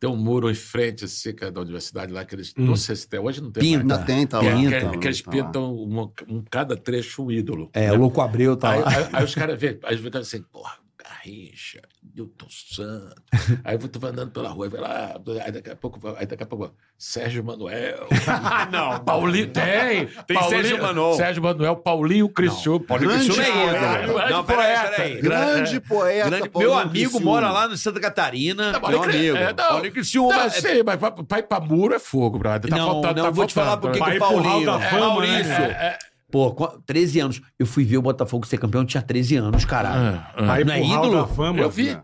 tem 0.00 0.08
um 0.08 0.16
muro 0.16 0.50
em 0.50 0.54
frente, 0.54 1.04
assim, 1.04 1.34
que 1.34 1.44
é 1.44 1.50
da 1.50 1.60
universidade 1.60 2.12
lá, 2.12 2.24
que 2.24 2.34
eles. 2.34 2.52
Hum. 2.56 2.66
Não 2.66 2.76
sei 2.76 2.94
se 2.96 3.08
tem, 3.08 3.18
hoje 3.18 3.40
não 3.40 3.50
tem 3.50 3.62
Pinta. 3.62 3.94
mais. 3.96 4.04
Tem, 4.06 4.26
tá 4.26 4.38
Que, 4.40 4.46
lá. 4.46 4.52
que- 4.56 4.62
Pinta. 4.80 4.98
que 4.98 5.06
eles 5.08 5.22
Tá 5.22 5.30
pintam 5.30 5.74
uma- 5.74 6.12
um, 6.28 6.42
cada 6.50 6.76
trecho 6.76 7.24
um 7.24 7.30
ídolo. 7.30 7.68
É, 7.72 7.86
né? 7.88 7.92
o 7.92 7.96
Louco 7.96 8.20
Abreu 8.20 8.56
tá 8.56 8.70
Aí, 8.72 8.80
lá. 8.80 8.88
aí- 8.96 9.08
aí 9.12 9.24
os 9.24 9.34
caras 9.34 9.60
veem, 9.60 9.78
aí 9.82 9.96
ficam 9.98 10.20
assim, 10.20 10.42
porra, 10.42 10.78
Garrincha, 11.02 11.82
Newton 12.18 12.46
Santos. 12.48 13.14
Aí 13.64 13.78
eu 13.80 13.88
tô 13.88 14.04
andando 14.06 14.30
pela 14.30 14.48
rua, 14.50 14.68
vai 14.68 14.80
lá, 14.80 15.14
aí 15.44 15.52
daqui 15.52 15.70
a 15.70 15.76
pouco, 15.76 16.00
aí 16.18 16.26
daqui 16.26 16.42
a 16.42 16.46
pouco, 16.46 16.72
Sérgio 16.98 17.44
Manuel. 17.44 18.06
não, 18.72 18.98
Paulinho, 19.04 19.46
tem. 19.48 20.06
Tem 20.26 20.36
Paulinho- 20.36 20.48
Sérgio 20.62 20.82
Manuel. 20.82 21.14
Sérgio 21.14 21.42
Manuel, 21.42 21.76
Paulinho 21.76 22.28
Criciúma. 22.28 22.80
Paulinho 22.84 23.10
Grande 23.10 23.26
Criciúma 23.30 23.48
é 23.48 23.62
poeta. 23.62 23.78
Grande 24.12 24.32
Não, 24.32 24.44
poeta. 24.44 24.90
peraí. 24.90 25.20
Grande 25.20 25.80
poeta. 25.80 26.30
Grande- 26.30 26.50
meu 26.56 26.74
amigo 26.74 26.90
Criciúma. 27.10 27.24
mora 27.24 27.50
lá 27.50 27.68
no 27.68 27.76
Santa 27.76 28.00
Catarina. 28.00 28.64
Não, 28.64 28.72
meu 28.72 28.80
Paulinho 28.80 29.02
Cri- 29.02 29.16
amigo. 29.30 29.36
é, 29.36 29.46
não. 29.48 29.54
Paulinho 29.68 29.92
Criciúma. 29.92 30.34
Não, 30.36 30.42
é- 30.44 30.50
sei, 30.50 30.82
mas 30.82 30.96
pra, 30.96 31.10
pra 31.10 31.38
ir 31.38 31.42
pra 31.44 31.60
muro 31.60 31.94
é 31.94 31.98
fogo, 31.98 32.38
brother. 32.38 32.70
Tá 32.70 32.76
Não, 32.76 32.86
faltando, 32.92 33.14
não, 33.16 33.24
tá 33.24 33.30
vou 33.30 33.46
te 33.46 33.54
falar 33.54 33.66
faltando. 33.80 33.92
porque 33.98 33.98
Vai 34.00 34.10
que 34.12 34.16
o 34.16 34.42
Paulinho. 34.42 34.70
é, 34.70 34.80
fama, 34.90 35.06
Maurício. 35.06 35.48
né? 35.48 35.98
Pô, 36.30 36.52
com 36.52 36.66
13 36.84 37.20
anos. 37.20 37.40
Eu 37.58 37.64
fui 37.64 37.84
ver 37.84 37.96
o 37.96 38.02
Botafogo 38.02 38.46
ser 38.46 38.58
campeão, 38.58 38.82
eu 38.82 38.86
tinha 38.86 39.02
13 39.02 39.36
anos, 39.36 39.64
caralho. 39.64 40.18
Ah, 40.18 40.32
ah. 40.36 40.52
Aí 40.52 40.64
Não 40.64 40.74
é 40.74 40.82
ídolo? 40.82 41.26
fama. 41.28 41.58
Eu 41.58 41.70
vi. 41.70 41.88
É. 41.90 42.02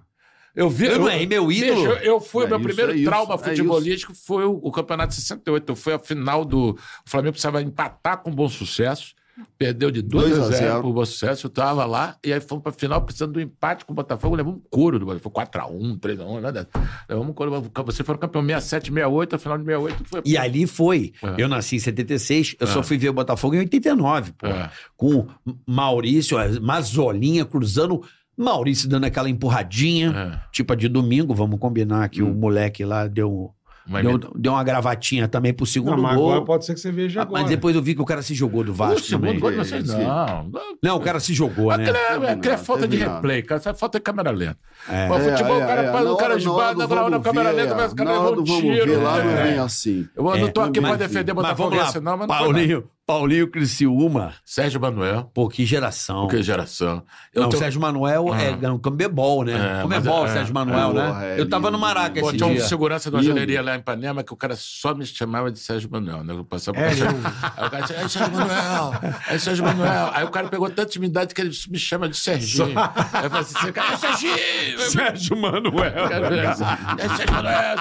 Eu 0.55 0.71
vi. 0.71 0.87
Eu 0.87 1.01
não 1.01 1.09
é 1.09 1.27
meu 1.27 1.51
ídolo? 1.51 1.75
Bicho, 1.91 2.05
eu, 2.05 2.21
fui, 2.21 2.45
É 2.45 2.49
meu 2.49 2.59
isso, 2.59 2.67
primeiro 2.67 2.93
é 2.93 2.97
isso, 2.97 3.05
trauma 3.05 3.35
é 3.35 3.39
futebolístico 3.39 4.15
foi 4.15 4.45
o, 4.45 4.61
o 4.63 4.71
campeonato 4.71 5.09
de 5.09 5.21
68. 5.21 5.75
Foi 5.75 5.95
a 5.95 5.99
final 5.99 6.45
do. 6.45 6.71
O 6.71 6.79
Flamengo 7.05 7.33
precisava 7.33 7.61
empatar 7.63 8.23
com 8.23 8.31
bom 8.31 8.49
sucesso. 8.49 9.15
Perdeu 9.59 9.91
de 9.91 10.01
2 10.01 10.27
a 10.27 10.29
2 10.37 10.39
a 10.39 10.45
0 10.45 10.57
0. 10.75 10.83
por 10.83 10.93
bom 10.93 11.05
sucesso. 11.05 11.47
Eu 11.47 11.51
tava 11.51 11.85
lá 11.85 12.17
e 12.25 12.33
aí 12.33 12.41
fomos 12.41 12.63
pra 12.63 12.71
final 12.71 13.03
precisando 13.03 13.33
do 13.33 13.41
empate 13.41 13.85
com 13.85 13.93
o 13.93 13.97
Botafogo. 13.97 14.37
Levamos 14.37 14.61
um 14.61 14.63
couro 14.71 14.97
do 14.97 15.07
Botafogo. 15.07 15.35
4x1, 15.41 15.99
3x1, 15.99 16.41
nada. 16.41 16.69
Levamos 17.09 17.31
um 17.31 17.33
couro. 17.35 17.73
Você 17.87 18.05
foi 18.05 18.17
campeão 18.17 18.43
67, 18.43 18.93
68. 18.93 19.35
A 19.35 19.39
final 19.41 19.59
de 19.59 19.65
68 19.65 20.05
foi. 20.09 20.23
E 20.25 20.39
ali 20.39 20.69
foi. 20.69 21.13
É. 21.21 21.35
Eu 21.43 21.49
nasci 21.49 21.75
em 21.75 21.81
76, 21.81 22.55
eu 22.61 22.69
É. 22.69 22.71
só 22.71 22.81
fui 22.81 22.97
ver 22.97 23.09
o 23.09 23.13
Botafogo 23.13 23.57
em 23.57 23.59
89, 23.59 24.33
pô. 24.39 24.47
É. 24.47 24.71
Com 24.97 25.27
Maurício, 25.67 26.39
a 26.39 26.49
Mazolinha 26.61 27.45
cruzando, 27.45 28.03
Maurício 28.37 28.89
dando 28.89 29.05
aquela 29.05 29.29
empurradinha, 29.31 30.41
É. 30.43 30.49
tipo 30.53 30.73
a 30.73 30.77
de 30.77 30.89
domingo, 30.89 31.35
vamos 31.35 31.59
combinar 31.59 32.09
que 32.09 32.23
Hum. 32.23 32.31
o 32.31 32.35
moleque 32.35 32.85
lá 32.85 33.07
deu, 33.07 33.53
deu, 33.87 34.19
deu 34.35 34.53
uma 34.53 34.65
gravatinha 34.65 35.29
também 35.29 35.53
pro 35.53 35.65
Não, 35.65 35.71
segundo 35.71 36.01
mas 36.03 36.17
gol. 36.17 36.31
agora 36.33 36.45
pode 36.45 36.65
ser 36.65 36.75
que 36.75 36.81
você 36.81 36.91
veja 36.91 37.21
Ah, 37.21 37.23
agora. 37.23 37.43
Mas 37.43 37.51
depois 37.51 37.77
eu 37.77 37.83
vi 37.83 37.95
que 37.95 38.01
o 38.03 38.05
cara 38.05 38.23
se 38.23 38.35
jogou 38.35 38.65
do 38.65 38.73
o 38.73 38.75
Vasco 38.75 39.01
segundo 39.01 39.27
também. 39.27 39.39
gol 39.41 39.51
de 39.51 39.57
vocês 39.59 39.85
Esse- 39.89 39.97
não. 39.99 40.51
Não, 40.83 40.97
o 40.97 41.01
cara 41.01 41.21
se 41.21 41.33
jogou, 41.35 41.77
né? 41.77 41.85
Aquilo 41.91 42.49
é, 42.49 42.55
é 42.55 42.57
falta 42.57 42.89
de 42.89 42.97
replay, 42.97 43.43
cara. 43.43 43.61
Isso 43.61 43.69
é 43.69 43.75
falta 43.75 43.99
de 43.99 44.03
câmera 44.03 44.31
lenta. 44.31 44.59
É. 44.89 45.09
Mas 45.09 45.25
futebol, 45.27 45.57
o 45.57 45.61
cara 45.61 45.83
é, 45.83 45.91
o 45.91 45.93
cara 45.93 45.95
hora- 45.95 46.05
na 46.05 46.13
hora 46.15 46.37
esbarra, 46.39 46.75
na 46.75 46.85
hora 46.85 47.11
vamos 47.11 47.23
câmera 47.25 47.53
ver, 47.53 47.63
lenta, 47.63 47.75
mas 47.75 47.93
o 47.93 47.95
cara 47.97 48.13
levou 48.13 48.41
um 48.41 48.45
tiro. 48.45 48.87
ver 48.87 48.97
lá 48.97 49.23
não 49.23 49.31
é. 49.31 49.43
vem 49.45 49.59
assim. 49.59 50.09
Eu 50.17 50.25
não 50.25 50.35
É, 50.35 50.49
tô 50.51 50.61
aqui 50.63 50.81
pra 50.81 50.97
defender 50.97 51.33
Botafoguense, 51.35 52.01
não, 52.01 52.17
mas 52.17 52.27
não. 52.29 52.35
Paulinho, 52.39 52.85
Paulinho 53.07 53.51
Criciúma. 53.51 54.33
Sérgio 54.45 54.81
Manuel, 54.81 55.31
Pô, 55.35 55.47
que 55.49 55.67
geração. 55.67 56.27
que 56.27 56.43
geração. 56.43 57.03
Não, 57.35 57.47
o 57.47 57.49
tô- 57.51 57.59
Sérgio 57.59 57.79
Manuel 57.81 58.33
Ah. 58.33 58.41
é 58.63 58.71
um 58.71 58.79
cambebol, 58.79 59.45
né? 59.45 59.53
É, 59.53 59.83
Cambebol, 59.83 60.25
é- 60.27 60.33
Sérgio 60.33 60.55
Manuel, 60.55 60.91
é, 60.91 60.95
né? 60.95 61.37
é 61.37 61.41
eu 61.41 61.49
tava 61.49 61.71
no. 61.71 61.79
Maraca 61.79 62.19
Pô, 62.19 62.29
esse 62.29 62.39
tinha 62.39 62.49
um 62.49 62.55
dia. 62.55 62.65
segurança 62.65 63.11
de 63.11 63.17
uma 63.17 63.23
galeria 63.23 63.61
lá 63.63 63.77
em 63.77 63.79
Ipanema 63.81 64.23
que 64.25 64.33
o 64.33 64.37
cara 64.37 64.57
só 64.57 64.95
me 64.95 65.05
chamava 65.05 65.53
de 65.53 65.59
Sérgio 65.59 65.91
Manuel, 65.91 66.25
né? 66.25 66.33
Eu 66.33 66.45
passava 66.47 66.79
É, 66.79 66.95
por 66.95 67.05
Aí 67.05 67.67
o 67.67 67.71
cara 67.71 67.81
disse, 67.83 67.93
é 67.95 68.09
Sérgio 68.09 68.33
Manuel, 68.33 68.93
é 69.29 69.39
Sérgio 69.39 69.65
Manuel. 69.65 70.11
Aí 70.15 70.25
o 70.25 70.31
cara 70.31 70.49
pegou 70.49 70.69
tanta 70.71 70.85
intimidade 70.85 71.35
que 71.35 71.41
ele 71.43 71.51
me 71.69 71.79
chama 71.79 72.09
de 72.09 72.17
Serginho. 72.17 72.73
Aí 73.13 73.25
eu 73.25 73.31
falei 73.31 73.41
assim, 73.41 73.73
cara, 73.73 73.93
é 73.93 73.97
Serginho! 73.99 74.79
Sérgio 74.81 75.37
Manuel. 75.37 75.85
É 76.99 77.09
Sérgio 77.17 77.35
Manuel! 77.35 77.77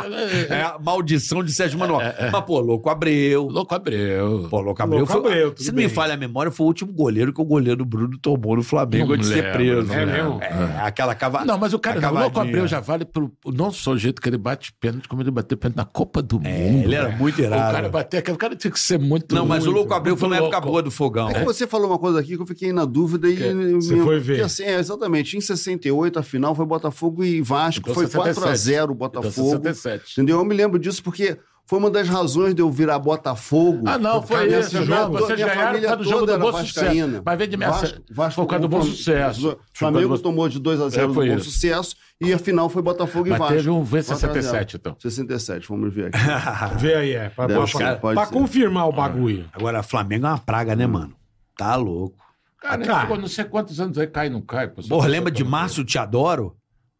É 0.49 0.61
a 0.63 0.77
maldição 0.79 1.41
de 1.43 1.53
Sérgio 1.53 1.79
Manuel. 1.79 2.01
Mas, 2.31 2.43
pô, 2.43 2.59
Louco 2.59 2.89
Abreu. 2.89 3.47
Louco 3.47 3.73
Abreu. 3.73 4.47
Pô, 4.49 4.59
Louco 4.59 4.83
Abreu, 4.83 5.05
Foi, 5.21 5.53
se 5.57 5.67
não 5.71 5.75
me 5.75 5.81
bem. 5.85 5.89
falha 5.89 6.13
a 6.13 6.17
memória, 6.17 6.51
foi 6.51 6.63
o 6.65 6.67
último 6.67 6.91
goleiro 6.91 7.31
que 7.33 7.41
o 7.41 7.45
goleiro 7.45 7.85
Bruno 7.85 8.17
tomou 8.17 8.55
no 8.55 8.63
Flamengo 8.63 9.13
antes 9.13 9.27
de 9.29 9.35
ser 9.35 9.51
preso. 9.51 9.87
não 9.87 9.95
É 9.95 10.05
mesmo? 10.05 10.39
É, 10.41 10.79
aquela 10.81 11.13
cava... 11.15 11.45
Não, 11.45 11.57
mas 11.57 11.73
o 11.73 11.79
cara, 11.79 11.99
o 12.09 12.13
Louco. 12.13 12.39
Abreu 12.39 12.67
já 12.67 12.79
vale 12.79 13.05
pelo, 13.05 13.31
não 13.45 13.71
só 13.71 13.91
o 13.91 13.97
jeito 13.97 14.21
que 14.21 14.27
ele 14.29 14.37
bate 14.37 14.73
pênalti, 14.79 15.07
como 15.07 15.21
ele 15.21 15.31
bateu 15.31 15.57
pênalti 15.57 15.77
na 15.77 15.85
Copa 15.85 16.21
do 16.21 16.39
É, 16.43 16.69
Mundo. 16.71 16.83
ele 16.85 16.95
era 16.95 17.07
velho. 17.07 17.17
muito 17.19 17.39
irado. 17.41 17.69
O 17.69 17.73
cara 17.73 17.89
bater, 17.89 18.17
aquele 18.17 18.37
cara 18.37 18.55
tinha 18.55 18.71
que 18.71 18.79
ser 18.79 18.97
muito 18.99 19.33
Não, 19.35 19.45
mas 19.45 19.65
o 19.67 19.71
Louco 19.71 19.93
Abreu 19.93 20.15
foi 20.17 20.27
uma 20.29 20.35
muito 20.37 20.47
época 20.53 20.61
boa 20.65 20.81
do 20.81 20.91
fogão. 20.91 21.29
É 21.29 21.33
que 21.35 21.45
você 21.45 21.67
falou 21.67 21.87
uma 21.87 21.99
coisa 21.99 22.19
aqui 22.19 22.35
que 22.35 22.41
eu 22.41 22.47
fiquei 22.47 22.71
na 22.73 22.85
dúvida 22.85 23.29
e. 23.29 23.35
Você 23.75 23.95
me- 23.95 24.03
foi 24.03 24.19
ver. 24.19 24.33
porque, 24.33 24.41
assim, 24.41 24.63
é, 24.63 24.79
exatamente. 24.79 25.37
Em 25.37 25.41
68, 25.41 26.19
a 26.19 26.23
final 26.23 26.55
foi 26.55 26.65
Botafogo 26.65 27.23
e 27.23 27.41
Vasco. 27.41 27.81
Então, 27.81 27.93
foi 27.93 28.07
67. 28.07 28.39
4x0 28.39 28.79
o 28.79 28.83
Então, 28.83 28.95
Botafogo. 28.95 29.49
67. 29.63 30.11
entendeu? 30.13 30.37
Eu 30.39 30.45
me 30.45 30.53
lembro 30.55 30.79
disso 30.79 31.03
porque 31.03 31.37
foi 31.65 31.79
uma 31.79 31.89
das 31.89 32.07
razões 32.09 32.53
de 32.53 32.61
eu 32.61 32.69
virar 32.69 32.99
Botafogo. 32.99 33.83
Ah, 33.87 33.97
não, 33.97 34.21
foi 34.21 34.47
Não, 34.49 34.85
jogo. 34.85 35.17
vocês 35.17 35.39
Minha 35.39 35.47
ganharam 35.47 35.55
por 35.55 35.65
família 35.67 35.87
causa 35.89 35.97
do 35.97 36.03
jogo 36.03 36.19
toda 36.19 36.31
do 36.31 36.33
era 36.43 36.43
Bom 36.43 36.57
vascaína. 36.57 37.05
Sucesso. 37.07 37.23
Mas 37.25 37.37
vem 37.37 37.49
de 37.49 37.57
merda. 37.57 37.73
Vasco, 37.77 38.01
Vasco 38.11 38.41
Por 38.41 38.47
causa 38.49 38.61
do 38.61 38.69
Bom 38.69 38.81
Sucesso. 38.83 39.41
Zo- 39.41 39.57
Flamengo 39.73 40.19
tomou 40.19 40.49
de 40.49 40.59
2x0 40.59 40.97
É, 41.03 41.07
do 41.07 41.13
foi 41.13 41.29
Bom 41.29 41.35
isso. 41.35 41.51
Sucesso 41.51 41.95
e 42.21 42.33
a 42.33 42.37
final 42.37 42.69
foi 42.69 42.81
Botafogo 42.81 43.27
e 43.27 43.29
Mas 43.31 43.39
Vasco. 43.39 43.55
teve 43.55 43.69
um 43.69 43.85
4 43.85 43.97
a 44.13 44.15
0. 44.15 44.33
V67, 44.33 44.75
então. 44.75 44.95
67, 44.99 45.67
vamos 45.69 45.93
ver 45.93 46.07
aqui. 46.13 46.19
Vê 46.79 46.95
aí, 46.95 47.11
é. 47.13 47.29
Pra, 47.29 47.47
Deve 47.47 47.71
pra- 47.71 47.95
pra 47.97 48.25
ser. 48.25 48.31
confirmar 48.33 48.89
o 48.89 48.91
bagulho. 48.91 49.49
Agora, 49.53 49.81
Flamengo 49.81 50.25
é 50.25 50.29
uma 50.29 50.37
praga, 50.37 50.75
né, 50.75 50.85
mano? 50.85 51.13
Tá 51.57 51.75
louco. 51.75 52.17
Cara, 52.61 52.75
ele 52.75 52.85
Cara. 52.85 53.01
ficou 53.01 53.17
não 53.17 53.27
sei 53.27 53.43
quantos 53.45 53.79
anos 53.79 53.97
aí, 53.97 54.07
cai, 54.07 54.29
não 54.29 54.41
cai. 54.41 54.67
Porra, 54.67 54.87
pra- 54.87 55.07
lembra 55.07 55.31
de 55.31 55.43
pra- 55.43 55.51
Márcio 55.51 55.83
Te 55.83 55.97
Adoro? 55.97 56.55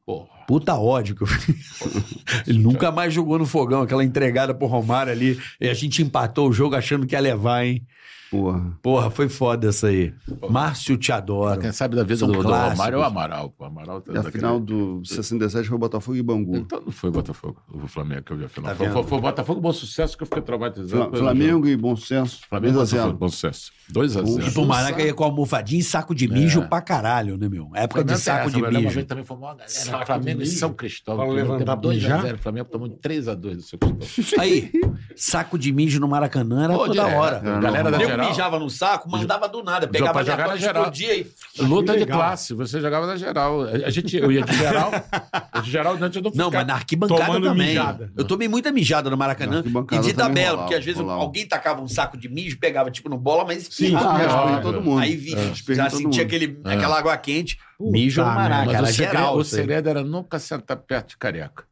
Porra. 0.06 0.33
Puta 0.48 0.76
ódio 0.76 1.16
que 1.16 1.24
eu 1.24 1.28
Ele 2.48 2.60
nunca 2.60 2.92
mais 2.92 3.14
jogou 3.14 3.40
no 3.40 3.46
fogão, 3.46 3.82
aquela 3.82 4.04
entregada 4.04 4.54
pro 4.54 4.68
Romário 4.68 5.12
ali. 5.12 5.40
E 5.60 5.70
a 5.70 5.74
gente 5.74 6.02
empatou 6.02 6.50
o 6.50 6.54
jogo 6.54 6.76
achando 6.76 7.08
que 7.08 7.16
ia 7.16 7.20
levar, 7.20 7.66
hein? 7.66 7.86
Porra. 8.38 8.78
Porra, 8.82 9.10
foi 9.12 9.30
foda 9.30 9.70
essa 9.70 9.88
aí. 9.88 10.14
Márcio 10.50 10.98
Te 10.98 11.12
Adoro. 11.12 11.60
Quem 11.60 11.72
sabe 11.72 11.96
da 11.96 12.04
vida 12.04 12.18
São 12.18 12.28
do, 12.28 12.34
do. 12.34 12.42
Romário 12.42 12.96
é 12.96 13.00
o 13.00 13.04
Amaral. 13.04 13.50
pô. 13.50 13.64
O 13.64 13.68
Amaral 13.68 14.02
tá 14.02 14.12
a 14.12 14.16
daquele- 14.16 14.32
final 14.34 14.60
do 14.60 15.02
67 15.06 15.70
foi 15.70 15.78
Botafogo 15.78 16.18
e 16.18 16.24
Bangu. 16.24 16.58
Então 16.58 16.82
não 16.86 16.92
foi 16.92 17.12
Botafogo, 17.12 17.62
o 17.74 17.88
Flamengo 17.88 18.24
que 18.24 18.34
eu 18.34 18.38
vi 18.38 18.46
a 18.46 18.50
final. 18.50 18.72
Tá 18.72 18.76
foi, 18.76 18.90
foi, 18.90 19.04
foi 19.04 19.22
Botafogo 19.22 19.62
Bom 19.62 19.72
Sucesso 19.72 20.18
que 20.18 20.24
eu 20.24 20.28
fiquei 20.28 20.42
traumatizado. 20.42 21.16
Flamengo 21.18 21.68
e 21.68 21.76
Bom 21.78 21.96
Sucesso. 21.96 22.42
Flamengo 22.50 22.74
2 22.74 22.94
a 22.94 22.96
Botafogo, 22.96 23.10
0. 23.12 23.18
Bom 23.20 23.30
Sucesso. 23.30 23.72
2 23.90 24.18
a 24.18 24.22
Ufa. 24.22 24.32
0 24.34 24.48
E 24.48 24.52
pro 24.52 24.66
Maraca 24.66 25.02
ia 25.04 25.14
com 25.14 25.24
almofadinha 25.24 25.80
e 25.80 25.84
saco 25.84 26.16
de 26.16 26.28
mijo 26.28 26.64
pra 26.68 26.82
caralho, 26.82 27.38
né, 27.38 27.48
meu? 27.50 27.70
Época 27.76 28.04
de 28.04 28.18
saco 28.18 28.50
de 28.50 28.58
Uma 28.58 28.72
mijo. 28.72 28.90
vez 28.90 29.06
também 29.06 29.24
foi 29.26 29.38
uma 29.38 29.50
galera. 29.50 29.70
Saco 29.70 30.06
Flamengo 30.06 30.40
de 30.40 30.46
e 30.46 30.48
mijo? 30.48 30.60
São 30.60 30.74
Cristóvão. 30.74 31.30
Levantar 31.30 31.66
pra 31.66 31.76
2 31.76 31.98
a 31.98 32.02
mijar? 32.02 32.22
0 32.24 32.38
Flamengo 32.40 32.70
tomou 32.70 32.88
de 32.88 32.96
3 32.96 33.28
a 33.28 33.36
2 33.36 33.58
do 33.58 33.64
São 33.64 33.80
Cristóvão. 33.80 34.44
Aí, 34.44 34.72
saco 35.16 35.58
de 35.60 35.72
mijo 35.72 36.00
no 36.00 36.08
Maracanã 36.08 36.64
era 36.64 36.74
toda 36.74 37.06
hora. 37.08 37.38
Era 37.44 37.60
Galera 37.60 37.92
da 37.92 38.02
Eu 38.02 38.10
geral. 38.24 38.30
mijava 38.32 38.60
no 38.60 38.70
saco, 38.70 39.10
mandava 39.10 39.48
do 39.48 39.64
nada. 39.64 39.88
Pegava 39.88 40.14
pra 40.14 40.24
jogar 40.24 40.48
na 40.48 40.56
geral. 40.58 40.84
explodia 40.84 41.16
e... 41.16 41.28
Luta 41.60 41.98
de 41.98 42.06
classe, 42.06 42.54
você 42.54 42.82
jogava 42.82 43.06
na 43.06 43.16
geral. 43.16 43.62
A 43.64 43.90
gente, 43.90 44.18
eu 44.18 44.32
ia 44.32 44.42
de 44.44 44.56
geral, 44.56 44.92
de 45.62 45.72
geral 45.72 45.98
antes 46.02 46.16
eu 46.24 46.32
não 46.36 46.50
mas 46.52 46.68
na 46.68 46.74
arquibancada 46.74 47.40
também. 47.42 47.68
mijada. 47.70 48.12
Eu 48.18 48.26
tomei 48.26 48.48
muita 48.48 48.72
mijada 48.72 49.10
no 49.10 49.18
Maracanã. 49.18 49.64
E 49.92 50.00
de 50.00 50.14
tabela, 50.14 50.50
rolava, 50.50 50.58
porque 50.64 50.76
às 50.76 50.86
vezes 50.86 51.00
rolava. 51.02 51.22
alguém 51.22 51.46
tacava 51.46 51.82
um 51.82 51.88
saco 51.88 52.18
de 52.18 52.28
mijo, 52.30 52.58
pegava 52.60 52.90
tipo 52.92 53.10
no 53.10 53.18
bola, 53.18 53.46
mas 53.46 53.64
Sim, 53.64 53.86
espirrava. 53.86 54.12
Ah, 54.14 54.20
é, 54.20 54.24
respirou 54.26 54.46
óbvio. 54.48 54.62
todo 54.62 54.82
mundo. 54.82 55.00
Aí 55.02 55.16
vi, 55.16 55.34
Espirrou 55.52 55.84
já 55.84 55.90
sentia 55.90 56.24
aquele, 56.24 56.60
É. 56.66 56.74
aquela 56.74 56.98
água 56.98 57.16
quente. 57.18 57.58
Puta 57.78 57.92
mijo 57.92 58.22
no. 58.24 58.28
Maraca, 58.28 58.66
Mas 58.66 58.76
era 58.76 58.84
o 58.84 58.88
segredo, 58.88 59.12
geral. 59.14 59.38
o 59.38 59.44
segredo 59.46 59.90
era 59.90 60.04
nunca 60.04 60.40
sentar 60.40 60.78
perto 60.78 61.10
de 61.10 61.18
careca. 61.18 61.64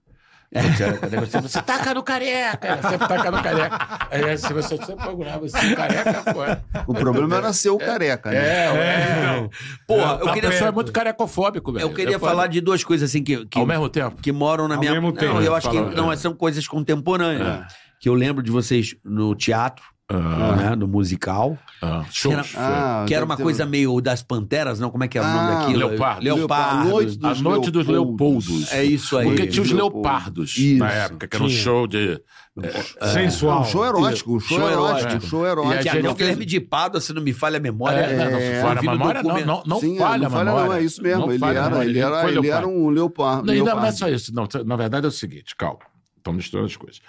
Você 1.42 1.62
taca 1.62 1.94
no 1.94 2.04
careca, 2.04 2.82
sempre 2.82 3.08
taca 3.08 3.32
no 3.32 3.42
careca. 3.42 4.08
Aí 4.12 4.38
se 4.38 4.52
você 4.52 4.76
sempre 4.78 4.96
procurava 5.06 5.46
assim, 5.46 5.74
careca 5.76 6.24
foi. 6.34 6.84
O 6.88 6.94
problema 6.94 7.38
era 7.38 7.54
ser 7.54 7.70
o 7.70 7.78
careca, 7.78 8.32
né? 8.32 8.38
É, 8.38 8.42
É, 8.42 9.46
é. 9.46 9.50
Porra, 9.88 10.20
eu 10.22 10.30
a 10.30 10.34
queria, 10.34 10.50
pessoa 10.50 10.68
é 10.68 10.72
muito 10.72 10.92
carecofóbico, 10.92 11.72
velho. 11.72 11.84
eu 11.86 11.94
queria 11.94 12.18
É 12.18 12.20
falar 12.20 12.48
de 12.48 12.60
duas 12.60 12.84
coisas 12.84 13.10
assim 13.10 13.24
que, 13.24 13.46
que, 13.46 13.58
Ao 13.60 13.66
mesmo 13.66 13.88
tempo. 13.88 14.22
que 14.22 14.32
moram 14.32 14.68
na 14.68 14.76
Ao 14.76 14.80
minha... 14.82 14.92
mesmo 14.92 15.08
não, 15.08 15.16
tempo, 15.16 15.40
eu 15.42 15.56
acho 15.56 15.70
que 15.70 15.80
não, 15.80 16.12
é. 16.12 16.18
são 16.18 16.34
coisas 16.34 16.68
contemporâneas. 16.68 17.66
Que 18.00 18.10
eu 18.10 18.14
lembro 18.16 18.42
de 18.44 18.50
vocês 18.52 18.96
no 19.06 19.36
teatro, 19.36 19.84
Ah, 20.14 20.56
né, 20.56 20.76
no 20.76 20.88
musical. 20.88 21.58
ah, 21.82 22.04
show. 22.12 22.32
Era- 22.34 22.44
show. 22.44 22.60
Ah, 22.62 23.06
que 23.08 23.14
era 23.16 23.24
uma 23.24 23.38
ter- 23.38 23.44
coisa 23.44 23.66
meio 23.66 24.02
das 24.02 24.22
Panteras, 24.22 24.80
não? 24.80 24.90
Como 24.90 25.04
é 25.04 25.08
que 25.08 25.18
era 25.18 25.26
o 25.28 25.32
nome 25.32 25.40
Ah, 25.56 25.60
daquilo? 25.60 25.88
Leopardo. 25.88 26.24
Leopardo. 26.24 26.80
A 26.82 26.84
noite 26.92 27.20
A 27.24 27.30
dos 27.30 27.42
noite 27.42 27.72
dos 27.72 27.88
Leopoldos. 27.88 28.48
Leopoldos. 28.48 28.74
É 28.74 28.84
isso 28.84 29.18
aí. 29.18 29.26
Porque 29.26 29.48
tinha 29.48 29.64
os 29.64 29.72
leopardos 29.72 30.58
Isso. 30.58 30.80
na 30.80 30.92
época, 30.92 31.28
que 31.28 31.36
era 31.36 31.44
um 31.44 31.48
Tinha. 31.48 31.60
show 31.62 31.88
de. 31.88 32.22
Sensual. 33.14 33.62
Um 33.62 33.64
show 33.66 33.86
erótico, 33.86 34.36
um 34.36 34.40
show, 34.40 34.58
Show 34.60 34.70
erótico, 34.70 35.00
erótico. 35.10 35.26
show 35.30 35.46
E 35.46 35.50
erótico. 35.50 35.74
a 35.74 35.78
Que 35.78 35.90
gente 35.90 36.08
o 36.08 36.14
Guilherme 36.16 36.46
de 36.46 36.60
Pádua, 36.60 37.02
se 37.02 37.14
não 37.14 37.22
me 37.22 37.34
falha 37.34 37.58
a 37.58 37.60
memória. 37.60 37.98
É, 37.98 38.18
não, 38.18 38.32
não, 38.32 38.38
é, 38.38 38.62
falha 38.62 38.80
a 38.80 38.82
memória, 38.84 39.24
não, 39.24 39.30
document- 39.30 39.46
não, 39.46 39.64
não 39.66 39.80
Sim, 39.80 39.98
falha 39.98 40.18
não 40.20 40.28
a 40.28 40.30
falha, 40.30 40.46
memória. 40.46 40.68
não, 40.70 40.74
é 40.76 40.82
isso 40.84 41.02
mesmo. 41.02 41.22
Não 41.22 41.30
ele, 41.32 41.40
falha 41.40 41.62
a 41.62 41.66
era, 41.66 41.86
ele, 41.86 42.00
era, 42.00 42.28
ele 42.28 42.38
era 42.38 42.42
leopardo. 42.42 42.68
um 42.70 42.90
leopardo. 42.90 43.46
Não, 43.48 43.54
e 43.54 43.60
não, 43.60 43.66
não 43.76 43.86
é 43.86 43.92
só 43.92 44.08
isso. 44.10 44.34
Não, 44.34 44.48
na 44.66 44.76
verdade 44.76 45.06
é 45.06 45.10
o 45.10 45.12
seguinte, 45.12 45.56
calma. 45.56 45.80
Estão 46.18 46.34
misturando 46.34 46.68
as 46.68 46.76
coisas. 46.76 47.02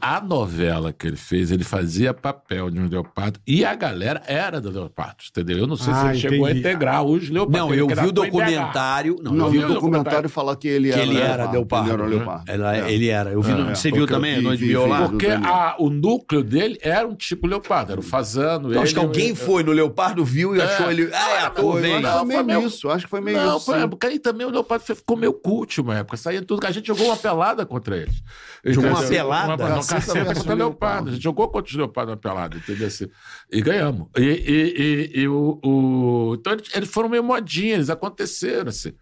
A 0.00 0.20
novela 0.20 0.92
que 0.92 1.06
ele 1.06 1.16
fez, 1.16 1.52
ele 1.52 1.62
fazia 1.62 2.12
papel 2.12 2.68
de 2.68 2.80
um 2.80 2.88
leopardo 2.88 3.38
e 3.46 3.64
a 3.64 3.76
galera 3.76 4.20
era 4.26 4.60
do 4.60 4.70
leopardo, 4.70 5.18
entendeu? 5.30 5.56
Eu 5.58 5.68
não 5.68 5.76
sei 5.76 5.94
se 5.94 6.00
Ah, 6.00 6.10
ele 6.10 6.18
chegou 6.18 6.46
a 6.46 6.50
entendi. 6.50 6.58
integrar 6.66 7.04
os 7.04 7.30
leopardos. 7.30 7.60
Não, 7.60 7.72
eu 7.74 7.86
vi 7.86 8.06
o 8.08 8.10
documentário. 8.12 9.16
Não, 9.22 9.32
Não, 9.32 9.44
eu 9.46 9.50
vi 9.52 9.58
o 9.58 9.68
documentário 9.68 10.28
falar 10.28 10.56
que 10.56 10.66
ele 10.66 10.88
que 10.88 10.94
era 10.98 11.02
ele 11.02 11.20
era 11.20 11.48
leopardo. 11.48 11.90
Ele 11.90 11.94
era 12.02 12.06
leopardo. 12.06 12.44
Ela- 12.50 12.76
É. 12.76 12.92
Ele 12.92 13.08
era. 13.08 13.30
Eu 13.30 13.40
vi, 13.40 13.52
no- 13.52 13.70
É, 13.70 13.74
você 13.76 13.90
viu 13.92 14.00
porque 14.00 14.12
eu 14.14 14.16
também, 14.16 14.40
vi, 14.40 14.56
vi, 14.56 14.66
vi. 14.66 14.74
Porque 15.10 15.26
a- 15.28 15.76
o 15.78 15.88
núcleo 15.88 16.42
dele 16.42 16.76
era 16.82 17.06
um 17.06 17.14
tipo 17.14 17.46
leopardo, 17.46 17.92
era 17.92 18.00
o 18.00 18.04
fazano. 18.04 18.72
Eu 18.74 18.82
acho 18.82 18.92
que 18.92 18.98
alguém 18.98 19.34
foi 19.36 19.62
no 19.62 19.70
Leopardo, 19.70 20.24
viu 20.24 20.56
e 20.56 20.60
É. 20.60 20.64
achou 20.64 20.90
ele. 20.90 21.08
Ah, 21.14 21.30
é 21.30 21.38
ator, 21.46 21.72
Foi, 21.74 21.82
vem. 21.82 21.92
acho 21.92 22.02
que 22.02 22.08
Não, 22.08 22.26
foi 22.26 22.42
meio 22.42 22.66
isso. 22.66 22.90
Acho 22.90 23.04
que 23.04 23.10
foi 23.10 23.20
meio 23.20 23.36
Não, 23.38 23.56
isso. 23.58 23.66
foi, 23.66 23.80
sim. 23.80 23.88
porque 23.88 24.06
aí 24.08 24.18
também 24.18 24.44
o 24.44 24.50
Leopardo 24.50 24.82
ficou 24.84 25.16
meio 25.16 25.32
cult 25.32 25.80
uma 25.80 25.98
época. 25.98 26.16
Saía 26.16 26.42
tudo. 26.42 26.66
A 26.66 26.70
gente 26.72 26.86
jogou 26.88 27.06
uma 27.06 27.16
pelada 27.16 27.64
contra 27.64 27.96
eles. 27.96 28.20
Jogou 28.64 28.90
uma 28.90 29.02
pelada? 29.02 29.67
Caceta 29.76 30.34
contra 30.34 30.52
o 30.52 30.56
Leopardo. 30.56 30.56
Leopardo. 30.58 31.08
A 31.08 31.12
gente 31.12 31.22
jogou 31.22 31.48
contra 31.48 31.70
os 31.70 31.76
Leopardos 31.76 32.14
na 32.14 32.16
pelada, 32.20 32.56
entendeu? 32.56 32.86
Assim, 32.86 33.06
E 33.50 33.60
ganhamos. 33.60 34.08
E, 34.16 34.22
e, 34.22 35.10
e, 35.16 35.20
e 35.20 35.28
o, 35.28 35.60
o- 35.64 36.34
Então 36.38 36.52
eles, 36.52 36.68
eles 36.74 36.88
foram 36.90 37.08
meio 37.08 37.22
modinhas, 37.24 37.76
eles 37.78 37.90
aconteceram, 37.90 38.68
assim. 38.68 38.92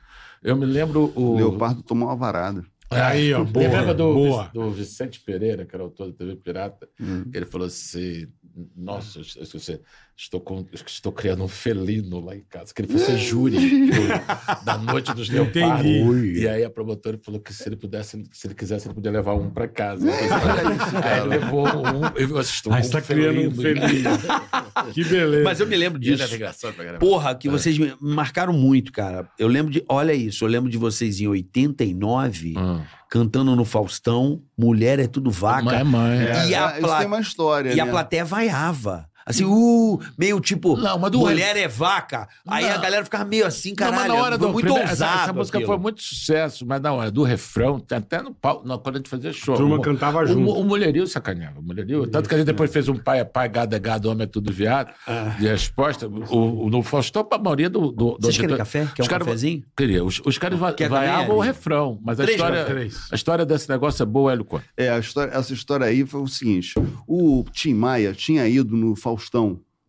Eu 0.43 0.57
me 0.57 0.67
lembro 0.67 1.13
o. 1.17 1.33
O 1.33 1.37
leopardo 1.37 1.83
tomou 1.83 2.09
uma 2.09 2.17
varada. 2.17 2.63
Aí, 2.89 3.35
ó, 3.35 3.43
boa, 3.43 3.67
Lembra 3.67 3.93
do, 3.95 4.15
boa. 4.15 4.49
do 4.55 4.71
Vicente 4.71 5.21
Pereira, 5.21 5.67
que 5.67 5.75
era 5.75 5.83
autor 5.83 6.13
da 6.13 6.13
TV 6.19 6.37
Pirata? 6.37 6.89
Hum. 7.01 7.25
Ele 7.35 7.45
falou 7.45 7.67
assim: 7.67 8.29
Nossa, 8.77 9.19
eu, 9.19 9.25
eu- 9.37 9.61
eu- 9.75 9.81
estou, 10.17 10.41
com- 10.41 10.65
estou 10.73 11.13
criando 11.13 11.45
um 11.45 11.49
felino 11.49 12.21
lá 12.25 12.35
em 12.35 12.41
casa. 12.49 12.73
Que 12.75 12.83
ele 12.83 12.93
fosse 12.93 13.17
júri 13.19 13.57
do- 13.91 14.65
da 14.65 14.79
Noite 14.79 15.13
dos 15.15 15.29
Leopardos. 15.29 15.85
Entendi. 15.85 16.41
E 16.41 16.49
aí 16.49 16.65
a 16.65 16.71
promotora 16.71 17.19
falou 17.23 17.41
que 17.41 17.53
se 17.53 17.69
ele 17.69 17.77
pudesse, 17.77 18.25
se 18.33 18.47
ele 18.47 18.55
quisesse, 18.55 18.87
ele 18.89 18.95
podia 18.95 19.11
levar 19.11 19.35
um 19.35 19.51
para 19.51 19.69
casa. 19.69 20.09
aí 20.11 21.19
ele 21.21 21.29
levou 21.29 21.67
um. 21.67 22.01
Eu 22.17 22.39
assisto 22.39 22.73
Aí 22.73 22.83
você 22.83 22.91
tá 22.91 23.03
criando 23.03 23.41
um 23.49 23.55
felino. 23.55 24.11
Que 24.93 25.05
beleza. 25.05 25.45
Mas 25.45 25.61
eu 25.61 25.67
me 25.67 25.77
lembro 25.77 25.99
disso. 25.99 26.25
Porra, 26.99 27.35
que 27.35 27.49
vocês 27.49 27.79
me 27.79 27.93
marcaram 28.01 28.53
muito, 28.53 28.93
cara. 28.93 29.29
Eu 29.39 29.49
lembro 29.49 29.73
de. 29.73 29.85
Olha 29.89 30.13
isso, 30.15 30.45
eu 30.45 30.49
lembro 30.49 30.71
de 30.71 30.79
vocês 30.79 31.21
em 31.21 31.27
89, 31.29 32.55
Hum. 32.57 32.81
cantando 33.11 33.55
no 33.55 33.65
Faustão, 33.65 34.43
Mulher 34.57 34.99
é 34.99 35.07
tudo 35.07 35.31
vaca. 35.31 35.63
Mãe 35.65 35.79
é 35.81 35.85
mãe. 35.85 36.19
É, 36.21 36.49
E 36.49 36.55
a 36.55 36.71
isso 36.73 36.81
pla- 36.81 36.99
tem 36.99 37.07
uma 37.07 37.21
história, 37.21 37.75
E 37.75 37.81
a 37.81 37.85
né? 37.85 37.91
plateia 37.91 38.25
vaiava. 38.25 39.07
Assim, 39.29 39.45
uh, 39.45 39.99
meio 40.17 40.39
tipo, 40.41 40.77
Não, 40.77 40.99
mas 41.01 41.11
do- 41.11 41.19
mulher 41.19 41.57
é 41.57 41.67
vaca. 41.67 42.29
Aí 42.47 42.65
Não. 42.65 42.75
a 42.75 42.79
galera 42.79 43.03
ficava 43.05 43.25
meio 43.25 43.45
assim, 43.45 43.71
Não, 43.71 43.77
caralho. 43.77 43.97
mas 43.99 44.09
na 44.09 44.15
hora 44.15 44.39
foi 44.39 44.47
do 44.47 44.53
muito 44.53 44.65
primeiro- 44.67 44.89
ousado. 44.89 45.23
essa, 45.25 45.33
música 45.33 45.59
aquilo. 45.59 45.73
foi 45.73 45.83
muito 45.83 46.01
sucesso, 46.03 46.65
mas 46.65 46.81
na 46.81 46.93
hora 46.93 47.11
do 47.11 47.25
refrão, 47.25 47.83
até 47.91 48.23
no 48.23 48.33
pau, 48.33 48.63
não, 48.65 48.79
quando 48.79 48.95
a 48.97 48.99
gente 48.99 49.11
fazia 49.11 49.33
show. 49.33 49.55
A 49.55 49.57
turma 49.57 49.77
o- 49.77 49.81
cantava 49.83 50.21
o, 50.23 50.27
junto. 50.27 50.53
O, 50.53 50.63
mulherio 50.65 51.05
sacaneava. 51.09 51.59
O 51.59 51.63
mulherio, 51.63 52.07
tanto 52.07 52.29
que 52.29 52.35
a 52.37 52.39
gente 52.39 52.47
depois 52.47 52.73
fez 52.73 52.89
um 52.89 52.95
pai 52.97 53.19
é 53.19 53.25
pai, 53.25 53.49
gado 53.49 53.75
é 53.75 53.79
gado, 53.81 54.09
homem 54.09 54.23
é 54.23 54.27
tudo 54.29 54.53
viado, 54.53 54.93
Ah. 55.09 55.35
de 55.39 55.49
resposta. 55.49 56.07
O, 56.07 56.67
o, 56.67 56.71
no 56.71 56.81
Faustão, 56.85 57.25
pra 57.25 57.37
maioria 57.37 57.69
do. 57.69 57.91
do, 57.91 58.13
do 58.13 58.17
Vocês 58.21 58.39
querem 58.39 58.57
café? 58.57 58.87
Quer 58.95 59.03
um 59.03 59.05
os 59.05 59.09
caras- 59.09 59.27
cafezinho? 59.27 59.65
Queria. 59.77 60.05
Os, 60.05 60.23
os 60.25 60.39
caras 60.39 60.57
va- 60.57 60.73
Quer 60.73 60.89
vaiavam 60.89 61.37
o 61.37 61.41
refrão, 61.41 61.99
mas 62.05 62.21
a 62.21 62.23
Três 62.23 62.37
história, 62.39 62.65
cafés. 62.65 63.09
a 63.11 63.15
história 63.17 63.45
desse 63.45 63.69
negócio 63.69 64.01
é 64.05 64.07
boa, 64.07 64.31
Hélio. 64.33 64.47
É, 64.77 64.89
a 64.91 65.01
história- 65.01 65.33
essa 65.33 65.53
história 65.53 65.85
aí 65.85 66.07
foi 66.07 66.21
o 66.21 66.29
seguinte: 66.29 66.75
o 67.09 67.45
Tim 67.51 67.75
Maia 67.75 68.13
tinha 68.13 68.47
ido 68.47 68.77
no 68.77 68.95
Faustão 68.95 69.16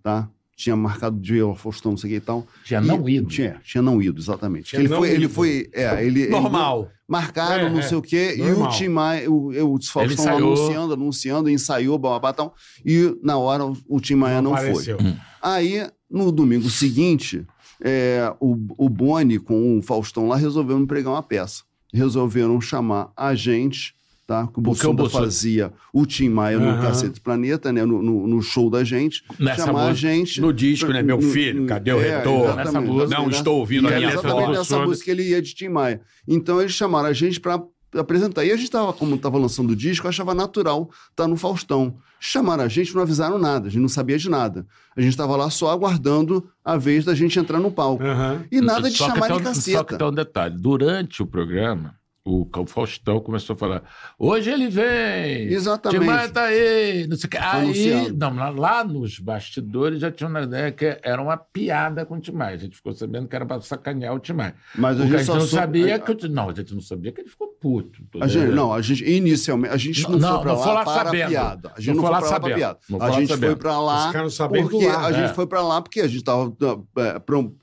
tá? 0.04 0.30
Tinha 0.56 0.76
marcado 0.76 1.20
de 1.20 1.36
ir 1.36 1.42
ao 1.42 1.56
Faustão, 1.56 1.92
não 1.92 1.98
sei 1.98 2.10
o 2.10 2.12
que 2.14 2.18
e 2.18 2.20
tal. 2.20 2.48
Tinha 2.64 2.80
E- 2.82 2.86
não 2.86 3.08
ido. 3.08 3.28
Tinha, 3.28 3.62
tinha 3.64 3.82
não 3.82 4.02
ido, 4.02 4.20
exatamente. 4.20 4.70
Tinha 4.70 4.82
ele, 4.82 4.90
não 4.90 4.98
foi, 4.98 5.10
ele 5.12 5.26
ido. 5.26 5.34
foi. 5.34 5.70
É, 5.72 6.04
ele, 6.04 6.22
ele- 6.24 6.32
Normal. 6.32 6.90
marcaram, 7.08 7.68
É, 7.68 7.70
não 7.70 7.80
é, 7.80 7.84
sei 7.84 7.96
o 7.98 8.02
quê, 8.02 8.34
e 8.38 8.42
normal. 8.42 8.70
o 8.70 8.72
Tim 8.76 8.88
Maia, 8.88 9.30
o, 9.30 9.52
o, 9.54 9.74
o 9.76 9.80
Faustão 9.86 10.36
anunciando, 10.36 10.94
anunciando, 10.94 11.50
ensaiou, 11.50 11.98
bababá, 12.00 12.34
tal, 12.34 12.56
e 12.84 13.16
na 13.22 13.38
hora 13.38 13.66
o, 13.66 13.78
o 13.88 14.02
Tim 14.02 14.16
Maia 14.16 14.42
não, 14.42 14.52
foi. 14.58 14.68
apareceu. 14.70 14.98
Aí, 15.42 15.88
no 16.10 16.32
domingo 16.32 16.70
seguinte, 16.72 17.46
é, 17.80 18.34
o, 18.40 18.58
o 18.80 18.90
Boni 18.90 19.38
com 19.38 19.78
o 19.78 19.82
Faustão 19.84 20.28
lá 20.28 20.36
resolveram 20.38 20.88
pregar 20.88 21.14
uma 21.14 21.22
peça. 21.24 21.62
Resolveram 21.94 22.60
chamar 22.60 23.12
a 23.16 23.36
gente, 23.36 23.94
tá? 24.28 24.44
Que 24.48 24.60
o 24.60 24.62
Porque 24.62 24.86
o 24.86 24.94
Bussunda 24.94 25.04
Bussunda- 25.04 25.24
fazia 25.24 25.74
o 25.94 26.06
Tim 26.06 26.28
Maia 26.30 26.60
no 26.60 26.68
Aham. 26.70 26.82
Cacete 26.82 27.20
Planeta, 27.22 27.72
né? 27.72 27.86
No, 27.86 28.04
no, 28.04 28.28
no 28.28 28.42
show 28.42 28.70
da 28.70 28.84
gente. 28.84 29.24
Nessa 29.40 29.66
chamar 29.66 29.86
a 29.86 29.90
música- 29.90 30.08
gente. 30.10 30.42
No 30.42 30.52
disco, 30.54 30.92
né? 30.92 31.02
Meu 31.02 31.16
No- 31.16 31.24
filho, 31.32 31.62
no- 31.62 31.68
cadê 31.68 31.94
o 31.94 32.00
é, 32.02 32.18
retorno? 32.18 32.56
Nessa 32.58 32.82
música. 32.82 33.18
Não 33.20 33.30
estou 33.30 33.58
ouvindo 33.60 33.88
a 33.88 33.92
E 33.92 33.94
é 33.94 33.98
minha 33.98 34.10
exatamente 34.12 34.46
voz. 34.46 34.58
nessa 34.60 34.86
música 34.86 35.10
ele 35.12 35.24
ia 35.30 35.42
de 35.42 35.56
Tim 35.56 35.70
Maia. 35.70 36.02
Então 36.28 36.60
eles 36.60 36.74
chamaram 36.74 37.08
a 37.08 37.14
gente 37.14 37.40
para 37.40 37.60
apresentar. 37.96 38.44
E 38.44 38.52
a 38.52 38.58
gente 38.58 38.70
tava, 38.70 38.92
como 38.92 39.16
estava 39.16 39.38
lançando 39.38 39.72
o 39.72 39.76
disco, 39.76 40.08
achava 40.08 40.36
natural 40.36 40.90
estar 41.10 41.26
no 41.28 41.38
Faustão. 41.38 41.96
Chamaram 42.20 42.64
a 42.64 42.68
gente, 42.68 42.94
não 42.94 43.02
avisaram 43.02 43.38
nada, 43.40 43.68
a 43.68 43.70
gente 43.72 43.82
não 43.82 43.88
sabia 43.88 44.18
de 44.18 44.30
nada. 44.30 44.66
A 44.96 45.00
gente 45.02 45.12
estava 45.12 45.36
lá 45.38 45.50
só 45.50 45.70
aguardando 45.72 46.48
a 46.66 46.76
vez 46.76 47.06
da 47.06 47.16
gente 47.16 47.40
entrar 47.40 47.60
no 47.60 47.72
palco. 47.72 48.04
Aham. 48.04 48.44
E 48.52 48.60
nada 48.60 48.90
de 48.90 48.98
Só 48.98 49.06
que 49.08 49.14
chamar 49.14 49.28
de 49.28 49.34
um- 49.34 49.36
Só 49.38 49.42
que 49.42 49.46
caceta. 49.46 49.98
tem 49.98 50.08
um 50.08 50.12
detalhe. 50.12 50.56
Durante 50.60 51.22
o 51.24 51.28
programa, 51.28 51.96
o, 52.30 52.50
o 52.62 52.66
Faustão 52.68 53.20
começou 53.20 53.54
a 53.56 53.58
falar: 53.58 53.84
hoje 54.20 54.52
ele 54.52 54.68
vem. 54.70 55.48
Exatamente. 55.48 56.00
Timaya 56.02 56.30
tá 56.30 56.44
aí. 56.44 57.08
Não 57.08 57.16
sei 57.16 57.30
que. 57.30 57.38
Aí, 57.38 58.12
não, 58.12 58.56
lá, 58.56 58.84
nos 58.84 59.20
bastidores 59.20 60.02
já 60.02 60.12
tinha 60.12 60.30
uma 60.30 60.42
ideia 60.42 60.72
que 60.72 60.98
era 61.02 61.22
uma 61.22 61.38
piada 61.38 62.06
com 62.06 62.16
o 62.16 62.20
Timaya. 62.20 62.56
A 62.56 62.60
gente 62.60 62.76
ficou 62.76 62.94
sabendo 62.94 63.28
que 63.28 63.36
era 63.36 63.46
para 63.46 63.62
sacanear 63.62 64.14
o 64.14 64.20
Timaya. 64.20 64.56
Mas 64.76 65.00
a 65.00 65.04
gente 65.06 65.16
a 65.16 65.18
gente 65.20 65.28
não 65.30 65.40
soube- 65.42 65.52
sabia 65.52 65.96
a- 65.96 66.00
que 66.00 66.12
o 66.12 66.30
Não, 66.30 66.50
a 66.50 66.54
gente 66.54 66.74
não 66.74 66.82
sabia 66.82 67.12
que 67.12 67.22
ele 67.22 67.30
ficou 67.30 67.48
puto. 67.60 68.02
A 68.22 68.28
gente, 68.28 68.52
não, 68.52 68.74
a 68.74 68.82
gente, 68.82 69.04
inicialmente, 69.10 69.74
a 69.74 69.78
gente 69.78 70.04
não, 70.04 70.20
Não, 70.20 70.42
foi 70.44 70.52
não 70.52 70.60
lá, 70.60 70.74
lá 70.74 70.84
para 70.84 71.06
sabendo. 71.06 71.30
piada. 71.30 71.72
A 71.76 71.80
gente 71.80 71.88
Não 71.96 71.96
não, 71.96 72.04
foi 72.04 72.12
foi 72.22 72.30
lá 72.32 72.40
para 72.40 72.56
piada. 72.56 72.80
A 73.00 73.12
gente 73.12 73.28
sabendo. 73.28 73.48
foi 73.52 73.56
pra 73.56 73.80
lá 73.80 74.12
porque 74.12 74.86
lá. 74.88 75.06
a 75.08 75.12
gente 75.12 75.30
É. 75.30 75.34
foi 75.34 75.48
pra 75.48 75.62
lá 75.62 75.82
porque 75.82 76.02
a 76.02 76.08
gente 76.08 76.24
tava 76.24 76.54
é, 76.98 77.20
pro- 77.20 77.56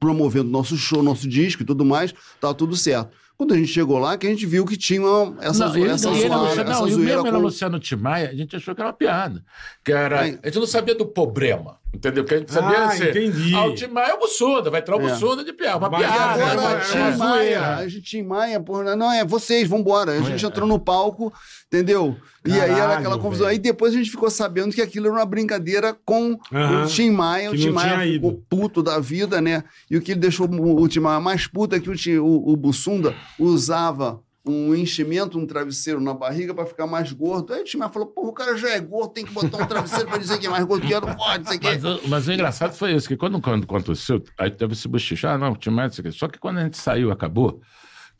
promovendo 0.00 0.48
nosso 0.48 0.76
show, 0.76 1.02
nosso 1.02 1.28
disco 1.28 1.62
e 1.62 1.66
tudo 1.66 1.84
mais, 1.84 2.14
tava 2.40 2.54
tudo 2.54 2.76
certo. 2.76 3.10
Quando 3.38 3.54
a 3.54 3.56
gente 3.56 3.68
chegou 3.68 3.98
lá, 4.00 4.18
que 4.18 4.26
a 4.26 4.30
gente 4.30 4.44
viu 4.44 4.66
que 4.66 4.76
tinha 4.76 5.00
essa, 5.40 5.68
Não, 5.68 5.76
ele, 5.76 5.88
essa, 5.90 6.10
e 6.10 6.18
ele, 6.18 6.28
zoada, 6.28 6.42
Luciano, 6.42 6.70
essa 6.70 6.80
não, 6.80 6.88
e 6.88 6.90
o 6.90 6.94
zoeira 6.94 7.12
mesmo 7.14 7.26
era 7.28 7.36
com- 7.36 7.42
Luciano 7.42 7.78
Timaya, 7.78 8.30
a 8.30 8.34
gente 8.34 8.56
achou 8.56 8.74
que 8.74 8.80
era 8.80 8.88
uma 8.88 8.92
piada. 8.96 9.44
Que 9.84 9.92
era, 9.92 10.20
a 10.22 10.24
gente 10.26 10.58
não 10.58 10.66
sabia 10.66 10.94
do 10.96 11.06
problema, 11.06 11.78
entendeu? 11.94 12.24
Que 12.24 12.34
a 12.34 12.38
gente 12.38 12.52
sabia 12.52 12.78
Ah, 12.78 12.84
assim, 12.86 13.04
entendi. 13.04 13.54
Ah, 13.54 13.66
o 13.66 13.74
Timaya 13.74 14.08
é 14.10 14.14
o 14.14 14.18
Bussunda, 14.20 14.70
vai 14.70 14.80
entrar 14.80 14.96
o 14.96 15.00
É. 15.00 15.08
Bussunda 15.10 15.44
de 15.44 15.52
piada. 15.52 15.78
Uma 15.78 15.90
Mas 15.90 16.00
piada. 16.06 16.32
agora 16.44 16.60
uma 16.60 16.70
é 16.70 16.74
uma 16.76 16.84
piada. 16.84 17.16
Maia, 17.16 17.76
a 17.76 17.88
gente 17.88 18.02
Tim 18.02 18.22
Maia, 18.22 18.60
porra, 18.60 18.94
não, 18.96 19.10
é 19.12 19.24
vocês, 19.24 19.68
vambora. 19.68 20.12
A 20.12 20.20
gente 20.22 20.44
É. 20.44 20.48
entrou 20.48 20.66
no 20.68 20.78
palco, 20.78 21.32
entendeu? 21.66 22.16
e 22.46 22.52
aí 22.52 22.60
era 22.60 22.74
Caralho, 22.76 22.98
aquela 23.00 23.18
confusão. 23.18 23.46
velho. 23.46 23.50
Aí 23.56 23.58
depois 23.58 23.92
a 23.92 23.98
gente 23.98 24.10
ficou 24.10 24.30
sabendo 24.30 24.74
que 24.74 24.80
aquilo 24.80 25.06
era 25.06 25.16
uma 25.16 25.26
brincadeira 25.26 25.94
com 26.04 26.38
Aham. 26.50 26.84
o 26.84 26.86
Tim 26.86 27.10
Maia. 27.10 27.50
O 27.50 27.52
Que 27.52 27.58
Tim 27.58 27.70
Maia 27.70 27.98
tinha 27.98 28.12
ficou 28.14 28.30
ido. 28.30 28.44
puto 28.48 28.82
da 28.82 28.98
vida, 28.98 29.40
né? 29.40 29.64
E 29.90 29.96
o 29.96 30.00
que 30.00 30.14
deixou 30.14 30.46
o, 30.48 30.88
Tim 30.88 31.00
Maia 31.00 31.20
mais 31.20 31.46
puto 31.46 31.74
é 31.74 31.80
que 31.80 31.90
o, 31.90 32.24
o, 32.24 32.52
o 32.52 32.56
Bussunda 32.56 33.14
usava 33.38 34.20
um 34.50 34.74
enchimento, 34.74 35.38
um 35.38 35.46
travesseiro 35.46 36.00
na 36.00 36.12
barriga 36.14 36.54
pra 36.54 36.66
ficar 36.66 36.86
mais 36.86 37.12
gordo. 37.12 37.52
Aí 37.52 37.60
o 37.60 37.64
Tim 37.64 37.76
Maia 37.78 37.90
falou, 37.90 38.08
porra, 38.08 38.28
o 38.28 38.32
cara 38.32 38.56
já 38.56 38.70
é 38.70 38.80
gordo, 38.80 39.12
tem 39.12 39.24
que 39.24 39.32
botar 39.32 39.58
um 39.62 39.66
travesseiro 39.66 40.08
pra 40.08 40.18
dizer 40.18 40.38
que 40.38 40.46
é 40.46 40.50
mais 40.50 40.64
gordo 40.64 40.86
que 40.86 40.92
eu, 40.92 41.00
não 41.00 41.14
pode, 41.14 41.48
sei. 41.48 41.58
Mas, 41.62 41.84
o- 41.84 42.00
mas 42.08 42.28
o 42.28 42.32
engraçado 42.32 42.72
foi 42.74 42.92
isso, 42.94 43.06
que 43.08 43.16
quando, 43.16 43.40
quando 43.40 43.64
aconteceu, 43.64 44.22
aí 44.38 44.50
teve 44.50 44.72
esse 44.72 44.88
bochicho, 44.88 45.26
ah, 45.26 45.36
não, 45.38 45.52
o 45.52 45.56
Timaya, 45.56 45.88
não 45.88 45.94
sei 45.94 46.02
o 46.02 46.04
quê. 46.06 46.12
Só 46.12 46.28
que 46.28 46.38
quando 46.38 46.58
a 46.58 46.62
gente 46.64 46.76
saiu, 46.78 47.10
acabou, 47.10 47.60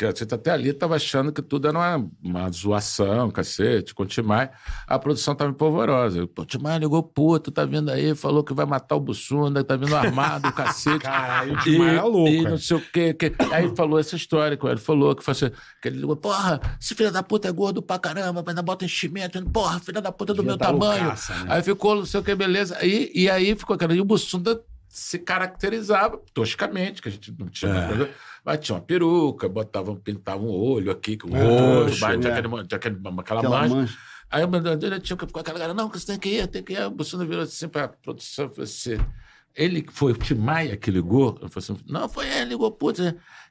gente 0.06 0.34
até 0.34 0.50
ali 0.50 0.70
estava 0.70 0.96
achando 0.96 1.32
que 1.32 1.42
tudo 1.42 1.68
era 1.68 1.78
uma, 1.78 2.10
uma 2.22 2.50
zoação, 2.50 3.30
cacete, 3.30 3.94
com 3.94 4.04
o 4.04 4.06
Timaya, 4.06 4.50
a 4.86 4.98
produção 4.98 5.32
estava 5.32 5.50
empolvorosa. 5.50 6.28
O 6.36 6.44
Timaya 6.44 6.78
ligou 6.78 7.02
puto, 7.02 7.50
tá 7.50 7.64
vindo 7.64 7.90
aí, 7.90 8.14
falou 8.14 8.44
que 8.44 8.54
vai 8.54 8.64
matar 8.64 8.96
o 8.96 9.00
Bussunda, 9.00 9.64
tá 9.64 9.76
vindo 9.76 9.94
armado, 9.94 10.52
cacete. 10.52 11.00
Caralho, 11.04 11.54
o 11.54 11.58
Timaya 11.58 11.98
é 11.98 12.02
louco. 12.02 12.30
e 12.30 12.46
é. 12.46 12.50
não 12.50 12.58
sei 12.58 12.76
o 12.76 12.80
quê. 12.80 13.12
Que... 13.12 13.32
Aí 13.52 13.74
falou 13.74 13.98
essa 13.98 14.16
história 14.16 14.56
que 14.56 14.66
ele 14.66 14.76
falou, 14.76 15.14
que, 15.14 15.28
assim, 15.28 15.50
que 15.82 15.88
ele 15.88 15.98
ligou, 15.98 16.16
porra, 16.16 16.60
esse 16.80 16.94
filho 16.94 17.10
da 17.10 17.22
puta 17.22 17.48
é 17.48 17.52
gordo 17.52 17.82
pra 17.82 17.98
caramba, 17.98 18.44
ainda 18.46 18.62
bota 18.62 18.84
enchimento, 18.84 19.42
porra, 19.50 19.80
filho 19.80 20.00
da 20.00 20.12
puta 20.12 20.32
do 20.32 20.42
Devia 20.42 20.50
meu 20.50 20.58
tamanho. 20.58 21.02
loucaça, 21.02 21.34
né? 21.34 21.46
Aí 21.48 21.62
ficou, 21.62 21.96
não 21.96 22.06
sei 22.06 22.20
o 22.20 22.22
que, 22.22 22.34
beleza. 22.34 22.78
E, 22.84 23.10
e 23.14 23.30
aí 23.30 23.54
ficou 23.56 23.74
aquela. 23.74 23.94
E 23.94 24.00
o 24.00 24.04
Bussunda 24.04 24.60
se 24.88 25.18
caracterizava 25.18 26.20
toscamente, 26.32 27.02
que 27.02 27.08
a 27.08 27.12
gente 27.12 27.34
não 27.38 27.48
tinha. 27.48 27.72
É. 27.72 28.27
tinha 28.56 28.76
uma 28.76 28.80
peruca, 28.82 29.48
botava, 29.48 29.94
pintava 29.96 30.42
um 30.42 30.48
olho 30.50 30.90
aqui 30.90 31.16
com 31.16 31.28
o 31.28 31.36
É, 31.36 31.84
mas 31.84 31.96
tinha, 31.98 32.12
é. 32.12 32.38
aquela, 32.38 33.20
Aquela 33.20 33.42
mancha. 33.42 33.74
mancha. 33.74 33.98
Aí 34.30 34.44
o 34.44 34.48
mandadeira 34.48 35.00
tinha 35.00 35.16
que 35.16 35.26
ficar 35.26 35.40
aquela 35.40 35.58
cara, 35.58 35.74
não, 35.74 35.88
que 35.88 35.98
você 35.98 36.06
tem 36.06 36.18
que 36.18 36.28
ir, 36.28 36.46
tem 36.46 36.62
que 36.62 36.72
ir. 36.74 36.82
O 36.86 36.90
Bussunda 36.90 37.24
virou 37.24 37.42
assim 37.42 37.68
para 37.68 37.84
a 37.84 37.88
produção 37.88 38.48
falou 38.48 38.64
assim. 38.64 38.98
Ele 39.56 39.84
foi 39.90 40.12
o 40.12 40.16
Timaya 40.16 40.76
que 40.76 40.90
ligou? 40.90 41.38
Eu 41.42 41.48
falei 41.48 41.70
assim, 41.70 41.76
não, 41.88 42.08
foi 42.08 42.26
ele, 42.28 42.50
ligou, 42.50 42.70
putz. 42.70 43.00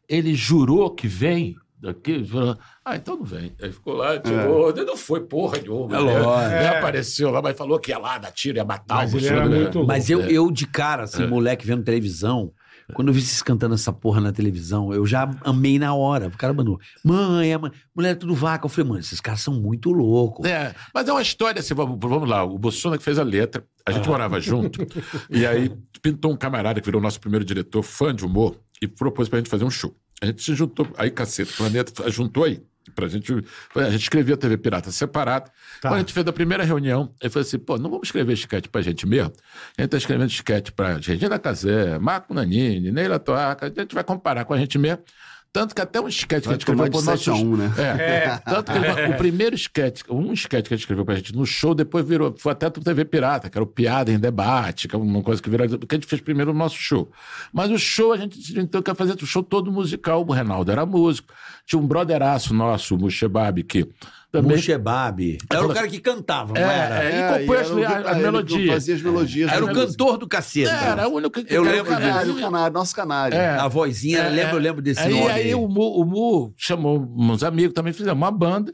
Ele 0.07 0.33
jurou 0.35 0.89
que 0.91 1.07
vem 1.07 1.55
daqui, 1.79 2.11
ele 2.11 2.25
falou, 2.25 2.57
ah, 2.85 2.95
então 2.95 3.17
não 3.17 3.25
vem. 3.25 3.53
Aí 3.61 3.71
ficou 3.71 3.93
lá, 3.95 4.17
tirou, 4.19 4.69
ele 4.69 4.85
não 4.85 4.95
foi 4.95 5.21
porra 5.21 5.57
nenhuma. 5.59 5.97
É 5.97 6.03
né? 6.03 6.57
Ele 6.59 6.65
É. 6.65 6.77
apareceu 6.77 7.29
lá, 7.29 7.41
mas 7.41 7.57
falou 7.57 7.79
que 7.79 7.91
ia 7.91 7.97
lá 7.97 8.17
dar 8.17 8.31
tiro, 8.31 8.57
ia 8.57 8.63
matar 8.65 8.95
Mas 8.97 9.13
o 9.13 9.17
Bussunda, 9.17 9.45
né? 9.49 9.71
Mas 9.85 10.09
eu, 10.09 10.21
É. 10.21 10.31
eu 10.31 10.49
de 10.51 10.65
cara, 10.67 11.03
assim, 11.03 11.25
moleque 11.27 11.65
vendo 11.67 11.83
televisão, 11.83 12.53
quando 12.93 13.09
eu 13.09 13.13
vi 13.13 13.21
vocês 13.21 13.41
cantando 13.41 13.75
essa 13.75 13.91
porra 13.91 14.21
na 14.21 14.31
televisão, 14.31 14.93
eu 14.93 15.05
já 15.05 15.29
amei 15.43 15.77
na 15.77 15.93
hora. 15.93 16.27
O 16.27 16.37
cara 16.37 16.53
mandou, 16.53 16.79
mãe, 17.03 17.51
é 17.51 17.57
mãe, 17.57 17.71
mulher 17.95 18.15
tudo 18.15 18.33
vaca. 18.33 18.65
Eu 18.65 18.69
falei, 18.69 18.89
mano, 18.89 18.99
esses 19.01 19.19
caras 19.19 19.41
são 19.41 19.53
muito 19.53 19.91
loucos. 19.91 20.45
É, 20.49 20.73
mas 20.93 21.07
é 21.07 21.11
uma 21.11 21.21
história 21.21 21.59
assim, 21.59 21.73
vamos, 21.73 21.97
vamos 21.99 22.29
lá, 22.29 22.43
o 22.43 22.57
Bolsonaro 22.57 22.97
que 22.97 23.03
fez 23.05 23.19
a 23.19 23.23
letra, 23.23 23.63
a 23.85 23.91
gente 23.91 24.07
morava 24.07 24.39
junto, 24.39 24.85
e 25.29 25.45
aí 25.45 25.71
pintou 26.01 26.31
um 26.31 26.37
camarada 26.37 26.79
que 26.79 26.85
virou 26.85 27.01
nosso 27.01 27.19
primeiro 27.19 27.43
diretor, 27.43 27.83
fã 27.83 28.13
de 28.13 28.25
humor, 28.25 28.57
e 28.81 28.87
propôs 28.87 29.27
pra 29.27 29.39
gente 29.39 29.49
fazer 29.49 29.65
um 29.65 29.69
show. 29.69 29.95
A 30.21 30.25
gente 30.25 30.41
se 30.41 30.55
juntou, 30.55 30.87
aí 30.97 31.11
cacete, 31.11 31.53
o 31.53 31.57
Planeta 31.57 32.09
juntou 32.09 32.43
aí, 32.43 32.61
pra 32.91 33.07
gente, 33.07 33.33
a 33.75 33.89
gente 33.89 34.01
escrevia 34.01 34.35
a 34.35 34.37
TV 34.37 34.57
Pirata 34.57 34.91
separado. 34.91 35.49
Tá. 35.81 35.89
Quando 35.89 35.95
a 35.95 35.99
gente 35.99 36.13
fez 36.13 36.27
a 36.27 36.33
primeira 36.33 36.63
reunião, 36.63 37.13
ele 37.21 37.29
falou 37.29 37.45
assim, 37.45 37.59
pô, 37.59 37.77
não 37.77 37.89
vamos 37.89 38.07
escrever 38.07 38.33
esquete 38.33 38.69
pra 38.69 38.81
gente 38.81 39.05
mesmo? 39.05 39.33
A 39.77 39.81
gente 39.81 39.91
tá 39.91 39.97
escrevendo 39.97 40.29
esquete 40.29 40.71
pra 40.71 40.97
Regina 40.97 41.39
Casé, 41.39 41.97
Marco 41.99 42.33
Nanini, 42.33 42.91
Neila 42.91 43.19
Toaca, 43.19 43.67
a 43.67 43.69
gente 43.69 43.93
vai 43.93 44.03
comparar 44.03 44.45
com 44.45 44.53
a 44.53 44.57
gente 44.57 44.77
mesmo. 44.77 45.03
Tanto 45.51 45.73
que 45.73 45.81
até 45.81 45.99
um 45.99 46.07
esquete 46.07 46.43
que 46.43 46.49
a 46.49 46.51
gente 46.51 46.61
escreveu 46.61 46.89
pro 46.91 47.01
nosso... 47.01 47.23
7 47.23 47.29
a 47.29 47.33
1, 47.33 47.57
né? 47.57 47.73
É, 47.77 48.37
tanto 48.37 48.71
que 48.71 48.77
ele- 48.77 49.13
o 49.13 49.17
primeiro 49.17 49.55
esquete, 49.55 50.03
um 50.09 50.31
esquete 50.31 50.67
que 50.67 50.73
a 50.73 50.77
gente 50.77 50.83
escreveu 50.83 51.03
pra 51.03 51.15
gente 51.15 51.35
no 51.35 51.45
show, 51.45 51.73
depois 51.73 52.05
virou, 52.07 52.35
foi 52.37 52.51
até 52.51 52.69
pro 52.69 52.83
TV 52.83 53.05
Pirata, 53.05 53.49
que 53.49 53.57
era 53.57 53.63
o 53.63 53.67
Piada 53.67 54.11
em 54.11 54.19
Debate, 54.19 54.87
que 54.87 54.95
é 54.95 54.99
uma 54.99 55.23
coisa 55.23 55.41
que 55.41 55.49
virou, 55.49 55.67
porque 55.79 55.95
a 55.95 55.97
gente 55.97 56.07
fez 56.07 56.21
primeiro 56.21 56.51
o 56.51 56.53
nosso 56.53 56.75
show. 56.75 57.09
Mas 57.51 57.71
o 57.71 57.77
show, 57.79 58.13
a 58.13 58.17
gente 58.17 58.37
decidiu 58.37 58.61
então 58.61 58.81
que 58.81 58.91
ia 58.91 58.95
fazer 58.95 59.13
o 59.21 59.25
show 59.25 59.41
todo 59.41 59.71
musical, 59.71 60.23
o 60.27 60.31
Reinaldo 60.31 60.71
era 60.71 60.85
músico, 60.85 61.33
tinha 61.65 61.81
um 61.81 61.87
brotheraço 61.87 62.53
nosso, 62.53 62.95
o 62.95 62.99
Muxebab, 62.99 63.63
que 63.63 63.89
também... 64.31 64.57
Muxebab. 64.57 65.37
Era 65.49 65.65
o 65.65 65.73
cara 65.73 65.87
que 65.87 65.99
cantava, 65.99 66.53
não 66.53 66.61
É, 66.61 66.77
era? 66.77 67.03
é, 67.03 67.11
É, 67.11 67.19
e 67.19 67.39
compôs 67.39 67.67
e 67.69 67.81
era 67.83 67.97
as, 67.99 68.05
o- 68.05 68.07
as 68.09 68.17
melodias. 68.17 68.73
Fazia 68.73 68.95
as 68.95 69.01
melodias. 69.01 69.51
Era 69.51 69.63
o 69.63 69.67
né? 69.67 69.73
cantor 69.73 70.17
do 70.17 70.27
cacete. 70.27 70.69
Era 70.69 71.07
o 71.07 71.13
único 71.15 71.43
que 71.43 71.53
Eu 71.53 71.63
que- 71.63 71.69
lembro 71.69 71.91
Canário, 71.91 72.25
disso. 72.33 72.37
o 72.37 72.41
canário, 72.41 72.73
nosso 72.73 72.95
canário. 72.95 73.37
É. 73.37 73.57
A 73.57 73.67
vozinha, 73.67 74.19
eu 74.23 74.31
lembro, 74.33 74.55
eu 74.55 74.59
lembro 74.59 74.81
desse 74.81 74.99
aí, 75.01 75.13
nome. 75.13 75.31
Aí 75.31 75.55
o 75.55 75.67
Mu, 75.67 76.01
o 76.01 76.05
Mu 76.05 76.53
chamou 76.57 76.99
uns 77.17 77.43
amigos, 77.43 77.73
também 77.73 77.93
fizemos 77.93 78.17
uma 78.17 78.31
banda. 78.31 78.73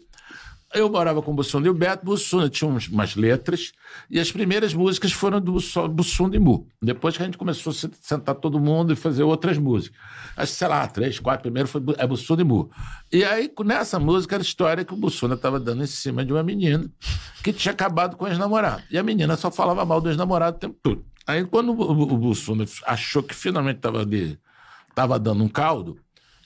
Eu 0.74 0.90
morava 0.90 1.22
com 1.22 1.32
o 1.32 1.36
Bussunda 1.36 1.68
e 1.68 1.70
o 1.70 1.74
Beto. 1.74 2.04
Bussunda 2.06 2.50
tinha 2.50 2.68
umas 2.70 3.16
letras. 3.16 3.72
E 4.10 4.20
as 4.20 4.32
primeiras 4.32 4.74
músicas 4.74 5.12
foram 5.12 5.40
do 5.40 5.54
Bussunda 5.90 6.36
e 6.36 6.40
Mu. 6.40 6.68
Depois 6.82 7.16
que 7.16 7.22
a 7.22 7.26
gente 7.26 7.38
começou 7.38 7.72
a 7.72 7.74
se- 7.74 7.92
sentar 8.02 8.36
todo 8.36 8.60
mundo 8.60 8.92
e 8.92 8.96
fazer 8.96 9.22
outras 9.24 9.58
músicas. 9.58 9.98
Acho 10.36 10.52
sei 10.54 10.68
lá, 10.68 10.88
três, 10.88 11.20
quatro. 11.20 11.44
Primeiro 11.44 11.68
foi 11.70 11.82
é 11.98 12.08
Bussunda 12.08 12.42
e 12.42 12.46
Mu. 12.46 12.72
E 13.12 13.24
aí, 13.24 13.52
nessa 13.64 14.00
música, 14.00 14.36
era 14.36 14.42
a 14.42 14.46
história 14.46 14.84
que 14.84 14.94
o 14.94 14.98
Bussunda 14.98 15.36
estava 15.36 15.60
dando 15.60 15.84
em 15.84 15.88
cima 15.88 16.26
de 16.26 16.34
uma 16.34 16.42
menina 16.44 16.90
que 17.44 17.54
tinha 17.54 17.72
acabado 17.72 18.18
com 18.18 18.26
o 18.26 18.28
ex-namorado. 18.28 18.82
E 18.90 18.98
a 18.98 19.04
menina 19.04 19.36
só 19.38 19.52
falava 19.52 19.86
mal 19.86 20.02
do 20.02 20.10
ex-namorado 20.10 20.58
o 20.58 20.60
tempo 20.60 20.78
todo. 20.82 21.06
Aí, 21.28 21.46
quando 21.46 21.70
o 21.80 22.18
Bussunda 22.18 22.66
achou 22.88 23.22
que 23.22 23.36
finalmente 23.36 23.78
estava 23.78 24.02
ali, 24.02 24.38
estava 24.90 25.20
dando 25.20 25.44
um 25.44 25.48
caldo, 25.48 25.98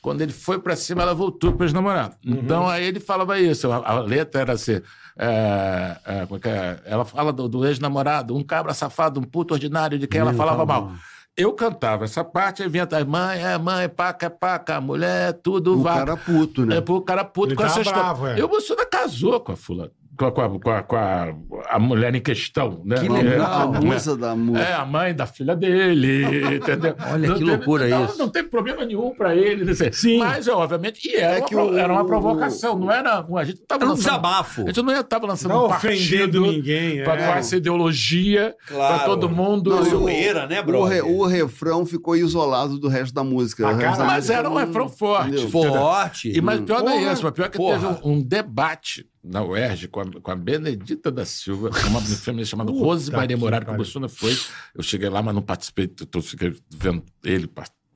quando 0.07 0.21
ele 0.21 0.31
foi 0.31 0.57
pra 0.57 0.73
cima, 0.73 1.01
ela 1.01 1.13
voltou 1.13 1.51
para 1.51 1.65
os 1.65 1.73
namorados. 1.73 2.17
Então 2.25 2.65
aí 2.65 2.85
ele 2.85 2.97
falava 3.01 3.37
isso. 3.37 3.69
A, 3.69 3.75
a 3.75 3.99
letra 3.99 4.39
era 4.39 4.53
assim. 4.53 4.79
é, 5.19 5.97
é, 6.05 6.25
como 6.25 6.37
é 6.37 6.39
que 6.39 6.47
é? 6.47 6.79
Ela 6.85 7.03
fala 7.03 7.33
do, 7.33 7.49
do 7.49 7.65
ex-namorado, 7.67 8.33
um 8.33 8.41
cabra 8.41 8.73
safado, 8.73 9.19
um 9.19 9.23
puto 9.23 9.53
ordinário 9.53 9.99
de 9.99 10.07
quem 10.07 10.21
ela 10.21 10.31
Meu, 10.31 10.37
falava 10.37 10.59
tá 10.59 10.65
mal. 10.65 10.93
Eu 11.35 11.51
cantava 11.51 12.05
essa 12.05 12.23
parte, 12.23 12.63
aí 12.63 12.69
vinha 12.69 12.85
atrás, 12.85 13.05
mãe, 13.05 13.43
é 13.43 13.57
mãe, 13.57 13.89
paca, 13.89 14.27
é 14.27 14.29
paca, 14.29 14.79
mulher, 14.79 15.33
tudo 15.33 15.77
O 15.77 15.83
vaca. 15.83 16.05
cara 16.05 16.15
puto, 16.15 16.65
né? 16.65 16.77
É 16.77 16.81
pro 16.81 17.01
cara 17.01 17.25
puto 17.25 17.49
Ele 17.49 17.55
com 17.57 17.65
essa 17.65 17.81
história. 17.81 18.31
é. 18.31 18.39
E 18.39 18.43
o 18.43 18.47
Bolsonaro 18.47 18.89
casou 18.89 19.41
com 19.41 19.51
a 19.51 19.57
fulana. 19.57 19.91
Com, 20.17 20.25
a, 20.25 20.31
com 20.31 20.41
a- 20.41 20.59
com 20.59 20.69
a- 20.71 20.83
com 20.83 20.95
a- 20.95 21.33
a 21.69 21.79
mulher 21.79 22.13
em 22.15 22.21
questão, 22.21 22.81
né? 22.85 22.97
Que 22.97 23.05
É, 23.05 23.09
legal. 23.09 23.61
A 23.61 23.71
né? 23.71 23.79
musa 23.79 24.17
da 24.17 24.35
música. 24.35 24.65
É, 24.67 24.73
a 24.73 24.85
mãe 24.85 25.13
da 25.13 25.25
filha 25.25 25.55
dele, 25.55 26.23
entendeu? 26.57 26.95
Olha 27.11 27.33
que 27.33 27.39
tem- 27.39 27.43
loucura 27.47 27.87
não, 27.87 28.05
isso. 28.05 28.17
Não 28.17 28.29
tem 28.29 28.43
problema 28.43 28.83
nenhum 28.85 29.13
pra 29.15 29.35
ele. 29.35 29.63
não 29.65 29.73
sei. 29.75 29.91
Sim. 29.93 30.17
Mas, 30.19 30.47
obviamente, 30.47 31.07
e 31.07 31.15
era, 31.15 31.37
É 31.39 31.45
uma, 31.45 31.63
o- 31.63 31.77
era 31.77 31.93
uma 31.93 32.01
o- 32.03 32.05
provocação, 32.07 32.77
não 32.77 32.91
era... 32.91 33.19
A 33.35 33.43
gente 33.43 33.59
não 33.59 33.65
tava 33.67 33.83
Era 33.83 33.85
um 33.85 33.89
lançando... 33.89 34.05
desabafo. 34.05 34.61
A 34.63 34.65
gente 34.67 34.81
não 34.81 34.99
estava 34.99 35.27
lançando 35.27 35.51
Não 35.53 35.65
um 35.65 35.69
partido 35.69 36.41
ninguém. 36.41 37.03
pra, 37.03 37.13
é. 37.15 37.27
com 37.27 37.33
essa 37.33 37.55
ideologia 37.55 38.55
Claro. 38.67 38.95
pra 38.95 39.05
todo 39.05 39.29
mundo. 39.29 39.69
Não, 39.69 40.03
o- 40.03 40.09
era, 40.09 40.47
né, 40.47 40.59
O, 40.61 40.63
brother? 40.63 41.03
re- 41.05 41.11
o 41.11 41.25
refrão 41.25 41.85
ficou 41.85 42.15
isolado 42.15 42.77
do 42.79 42.87
resto 42.87 43.13
da 43.13 43.23
música. 43.23 43.65
Ah, 43.67 43.71
O 43.71 43.75
resto 43.75 43.83
cara, 43.83 43.97
da 43.97 44.05
mas 44.05 44.15
música 44.17 44.37
era 44.39 44.49
um 44.49 44.53
não- 44.53 44.59
refrão 44.65 44.89
forte. 44.89 45.47
Forte. 45.47 46.31
E 46.35 46.41
mais 46.41 46.59
pior 46.61 46.83
não 46.83 46.91
é 46.91 47.11
isso, 47.13 47.23
mas 47.23 47.31
pior 47.33 47.49
que 47.49 47.57
teve 47.57 47.85
um 48.03 48.21
debate 48.21 49.05
na 49.27 49.43
UERJ 49.43 49.87
com 49.87 50.01
a, 50.01 50.21
com 50.21 50.31
a 50.31 50.35
Benedita 50.35 51.11
da 51.11 51.25
Silva, 51.25 51.69
uma 51.87 52.01
feminista 52.01 52.51
chamada 52.51 52.71
Rose 52.71 53.11
Maria 53.11 53.37
que 53.37 53.71
o. 53.71 53.77
Bussuna 53.77 54.09
foi. 54.09 54.37
Eu 54.73 54.81
cheguei 54.83 55.09
lá, 55.09 55.21
mas 55.21 55.35
não 55.35 55.41
participei, 55.41 55.87
fiquei 56.21 56.55
vendo 56.69 57.03
ele 57.23 57.47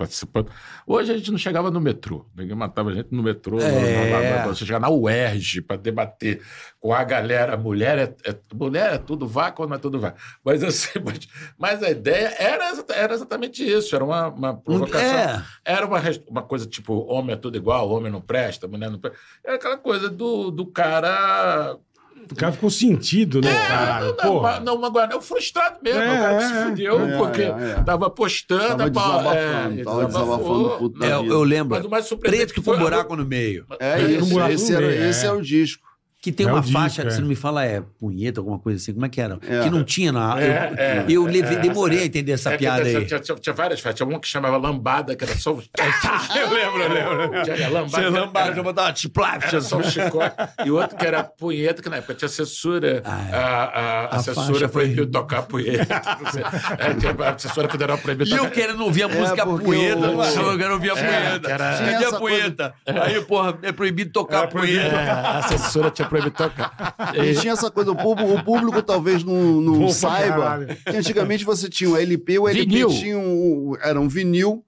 participando. 0.02 0.49
Hoje 0.88 1.11
a 1.11 1.18
gente 1.18 1.32
não 1.32 1.38
chegava 1.38 1.69
no 1.69 1.80
metrô, 1.80 2.26
ninguém 2.36 2.56
matava 2.56 2.90
a 2.90 2.94
gente 2.94 3.10
no 3.11 3.22
metrô. 3.22 3.60
É. 3.60 4.44
Você 4.48 4.65
chegava 4.65 4.88
na 4.88 4.90
UERJ 4.90 5.61
para 5.61 5.78
debater 5.78 6.41
com 6.80 6.91
a 6.91 7.03
galera. 7.03 7.56
Mulher 7.56 7.98
é, 7.98 8.30
é- 8.30 8.36
mulher 8.53 8.94
é 8.94 8.98
tudo 8.98 9.28
vácuo 9.28 9.64
ou 9.64 9.69
não 9.69 9.76
é 9.76 9.80
tudo 9.80 9.99
vácuo? 9.99 10.19
Mas, 10.44 10.64
assim, 10.64 10.99
mas, 11.06 11.19
mas 11.57 11.84
a 11.84 11.91
ideia 11.91 12.34
era, 12.40 12.72
era 12.90 13.14
exatamente 13.14 13.64
isso, 13.64 13.95
era 13.95 14.03
uma, 14.03 14.28
uma 14.30 14.57
provocação. 14.57 15.19
É. 15.19 15.44
Era 15.64 15.86
uma, 15.86 16.02
uma 16.28 16.41
coisa 16.41 16.65
tipo, 16.65 16.94
homem 17.07 17.34
é 17.34 17.38
tudo 17.38 17.56
igual, 17.57 17.90
homem 17.90 18.11
não 18.11 18.22
presta, 18.22 18.68
mulher 18.68 18.90
não 18.90 18.99
presta. 18.99 19.19
Era 19.44 19.56
aquela 19.56 19.78
coisa 19.78 20.10
do, 20.10 20.49
do 20.49 20.65
cara. 20.65 21.78
O 22.30 22.35
cara 22.35 22.52
ficou 22.52 22.69
sentido, 22.69 23.41
né, 23.41 23.49
É, 23.52 23.68
caralho? 23.68 24.06
não, 24.07 24.15
Porra. 24.15 24.60
não, 24.60 24.77
não, 24.77 24.85
agora, 24.85 25.14
é 25.14 25.15
o 25.15 25.22
frustrado 25.22 25.77
mesmo. 25.84 25.99
É, 26.02 26.06
o 26.11 26.22
cara 26.22 26.38
que 26.38 26.43
se 26.43 26.53
é. 26.53 26.65
fudeu 26.65 26.99
É, 27.07 27.18
porque 27.18 27.41
é, 27.41 27.45
é. 27.45 27.84
tava 27.84 28.10
postando. 28.10 28.68
Tava 28.77 28.91
pá, 28.91 29.07
desabafando, 29.18 29.80
é, 29.80 29.84
tava 29.84 30.06
desabafando 30.06 30.93
É, 31.03 31.19
vida. 31.22 31.34
eu 31.34 31.43
lembro. 31.43 31.76
Mas 31.77 31.85
o 31.85 31.89
mais 31.89 32.06
surpreendente 32.06 32.45
Preto 32.45 32.53
que 32.56 32.61
com 32.61 32.72
foi- 32.76 32.80
buraco 32.84 33.15
no 33.15 33.26
meio. 33.26 33.65
É 33.80 33.93
É, 33.93 34.02
isso, 34.02 34.39
esse, 34.49 34.72
no 34.72 34.77
era- 34.77 34.88
meio, 34.88 35.03
esse 35.10 35.26
é. 35.26 35.30
é 35.30 35.31
o 35.31 35.41
disco. 35.41 35.90
Que 36.22 36.31
tem 36.31 36.45
É 36.48 36.52
uma 36.52 36.61
disco, 36.61 36.77
faixa, 36.77 37.02
é. 37.02 37.10
se 37.10 37.19
não 37.19 37.27
me 37.27 37.35
fala, 37.35 37.65
é 37.65 37.81
punheta, 37.99 38.39
alguma 38.39 38.60
coisa 38.60 38.77
assim. 38.77 38.93
Como 38.93 39.03
é 39.03 39.10
que 39.10 39.19
era? 39.19 39.39
É. 39.41 39.64
Que 39.64 39.72
não 39.72 39.84
tinha 39.84 40.11
na. 40.11 40.39
É, 40.39 40.45
eu 40.48 40.77
é, 40.77 41.06
eu 41.10 41.23
levei, 41.26 41.57
é, 41.57 41.60
demorei 41.60 41.98
é. 41.98 42.02
a 42.03 42.06
entender 42.06 42.34
essa 42.34 42.53
É 42.53 42.57
piada 42.57 42.84
tinha, 42.85 42.99
aí. 42.99 43.06
Tinha, 43.07 43.19
tinha- 43.19 43.38
tinha 43.39 43.53
várias 43.56 43.80
faixas. 43.80 43.98
Tinha 43.98 44.07
uma 44.07 44.19
que 44.19 44.27
chamava 44.27 44.56
Lambada, 44.56 45.15
que 45.15 45.23
era 45.23 45.35
só. 45.35 45.53
o- 45.53 45.64
eu 46.38 46.49
lembro, 46.53 46.84
eu 46.84 46.89
lembro. 47.18 47.43
Tinha 47.43 47.68
lambada. 47.69 48.03
Você 48.03 48.10
lambada, 48.10 48.56
eu 48.56 48.64
botava 48.64 48.93
tiplaf, 48.93 49.43
Era 49.48 49.61
só 49.61 49.80
o 49.80 49.84
chicote. 49.84 50.35
E 50.64 50.69
outro 50.69 50.95
que 50.95 51.07
era 51.07 51.23
punheta, 51.23 51.81
que 51.81 51.89
na 51.89 51.98
época 51.98 52.14
tinha 52.14 52.30
censura. 52.30 53.02
Ah, 53.03 53.27
é. 53.27 53.35
a, 53.35 53.39
a, 53.39 54.06
a, 54.06 54.15
A 54.18 54.19
censura 54.19 54.69
foi- 54.69 54.84
proibiu 54.85 55.07
tocar 55.10 55.41
punheta. 55.41 55.85
Tinha- 56.99 57.30
a 57.30 57.38
censura 57.39 57.68
federal 57.68 57.98
proibiu 57.98 58.27
E 58.27 58.31
eu 58.31 58.38
tocar. 58.38 58.52
querendo 58.52 58.84
ouvir 58.84 59.03
a 59.03 59.07
música 59.07 59.43
punheta, 59.45 59.95
não 59.95 60.23
eu 60.52 60.57
quero 60.60 60.73
ouvir 60.73 60.91
a 60.91 60.95
punheta. 60.95 61.49
Cadê 61.57 61.98
Tinha 61.98 62.10
a 62.10 62.19
punheta? 62.19 62.73
Aí, 62.85 63.22
porra, 63.22 63.57
é 63.64 63.72
proibido 63.72 64.11
tocar 64.11 64.48
punheta. 64.48 65.02
A 65.39 65.41
censura 65.43 65.89
tinha 65.89 66.11
proibido 66.12 66.36
tocar. 66.36 66.72
E 67.16 67.34
tinha 67.36 67.54
essa 67.54 67.72
coisa, 67.72 67.92
o 67.92 67.96
público, 67.96 68.34
o 68.34 68.44
público 68.44 68.82
talvez 68.84 69.24
não, 69.24 69.62
não 69.62 69.80
pra 69.80 69.90
saiba 69.90 70.38
caralho. 70.38 70.68
que 70.68 70.96
antigamente 70.98 71.44
você 71.46 71.70
tinha 71.70 71.90
o 71.90 71.98
LP, 71.98 72.40
o 72.40 72.48
LP 72.48 72.66
Vinil. 72.66 72.90
tinha 72.90 73.18
um, 73.18 73.74
era 73.82 74.00
um 74.00 74.08
vinil, 74.08 74.64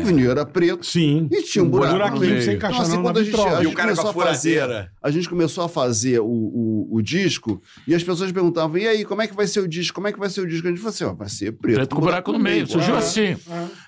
o 0.00 0.04
vinil 0.04 0.30
era 0.30 0.44
preto 0.46 0.84
Sim. 0.84 1.28
e 1.30 1.42
tinha 1.42 1.64
um 1.64 1.68
buraco 1.68 1.92
no 1.92 1.98
buraquinho 1.98 2.18
pra 2.20 2.28
meio. 2.28 2.42
você 2.42 2.52
Então, 2.52 2.80
assim, 2.80 3.02
quando 3.02 3.18
a 3.18 3.22
gente, 3.24 3.40
a 3.40 3.44
E 3.60 3.64
gente 3.64 3.66
o 3.66 3.72
cara 3.76 3.94
com 3.94 4.00
a 4.00 4.04
começou 4.04 4.22
a 4.22 4.26
fazer, 4.26 4.90
a 5.02 5.10
gente 5.10 5.28
começou 5.28 5.64
a 5.64 5.68
fazer 5.68 6.20
o, 6.20 6.24
o, 6.26 6.88
o 6.92 7.02
disco 7.02 7.60
e 7.86 7.94
as 7.94 8.02
pessoas 8.02 8.30
perguntavam, 8.32 8.76
e 8.78 8.86
aí, 8.86 9.04
como 9.04 9.22
é 9.22 9.26
que 9.26 9.34
vai 9.34 9.46
ser 9.46 9.60
o 9.60 9.68
disco? 9.68 9.94
Como 9.94 10.06
é 10.08 10.12
que 10.12 10.18
vai 10.18 10.28
ser 10.30 10.40
o 10.42 10.46
disco? 10.46 10.66
A 10.66 10.70
gente 10.70 10.78
falou 10.80 10.90
assim, 10.90 11.04
ó, 11.04 11.12
vai 11.14 11.28
ser 11.28 11.52
preto, 11.52 11.76
Preto 11.76 11.94
com 11.96 12.00
buraco 12.02 12.32
no 12.32 12.38
meio. 12.38 12.66
Surgiu 12.66 12.94
É. 12.94 12.98
assim. 12.98 13.36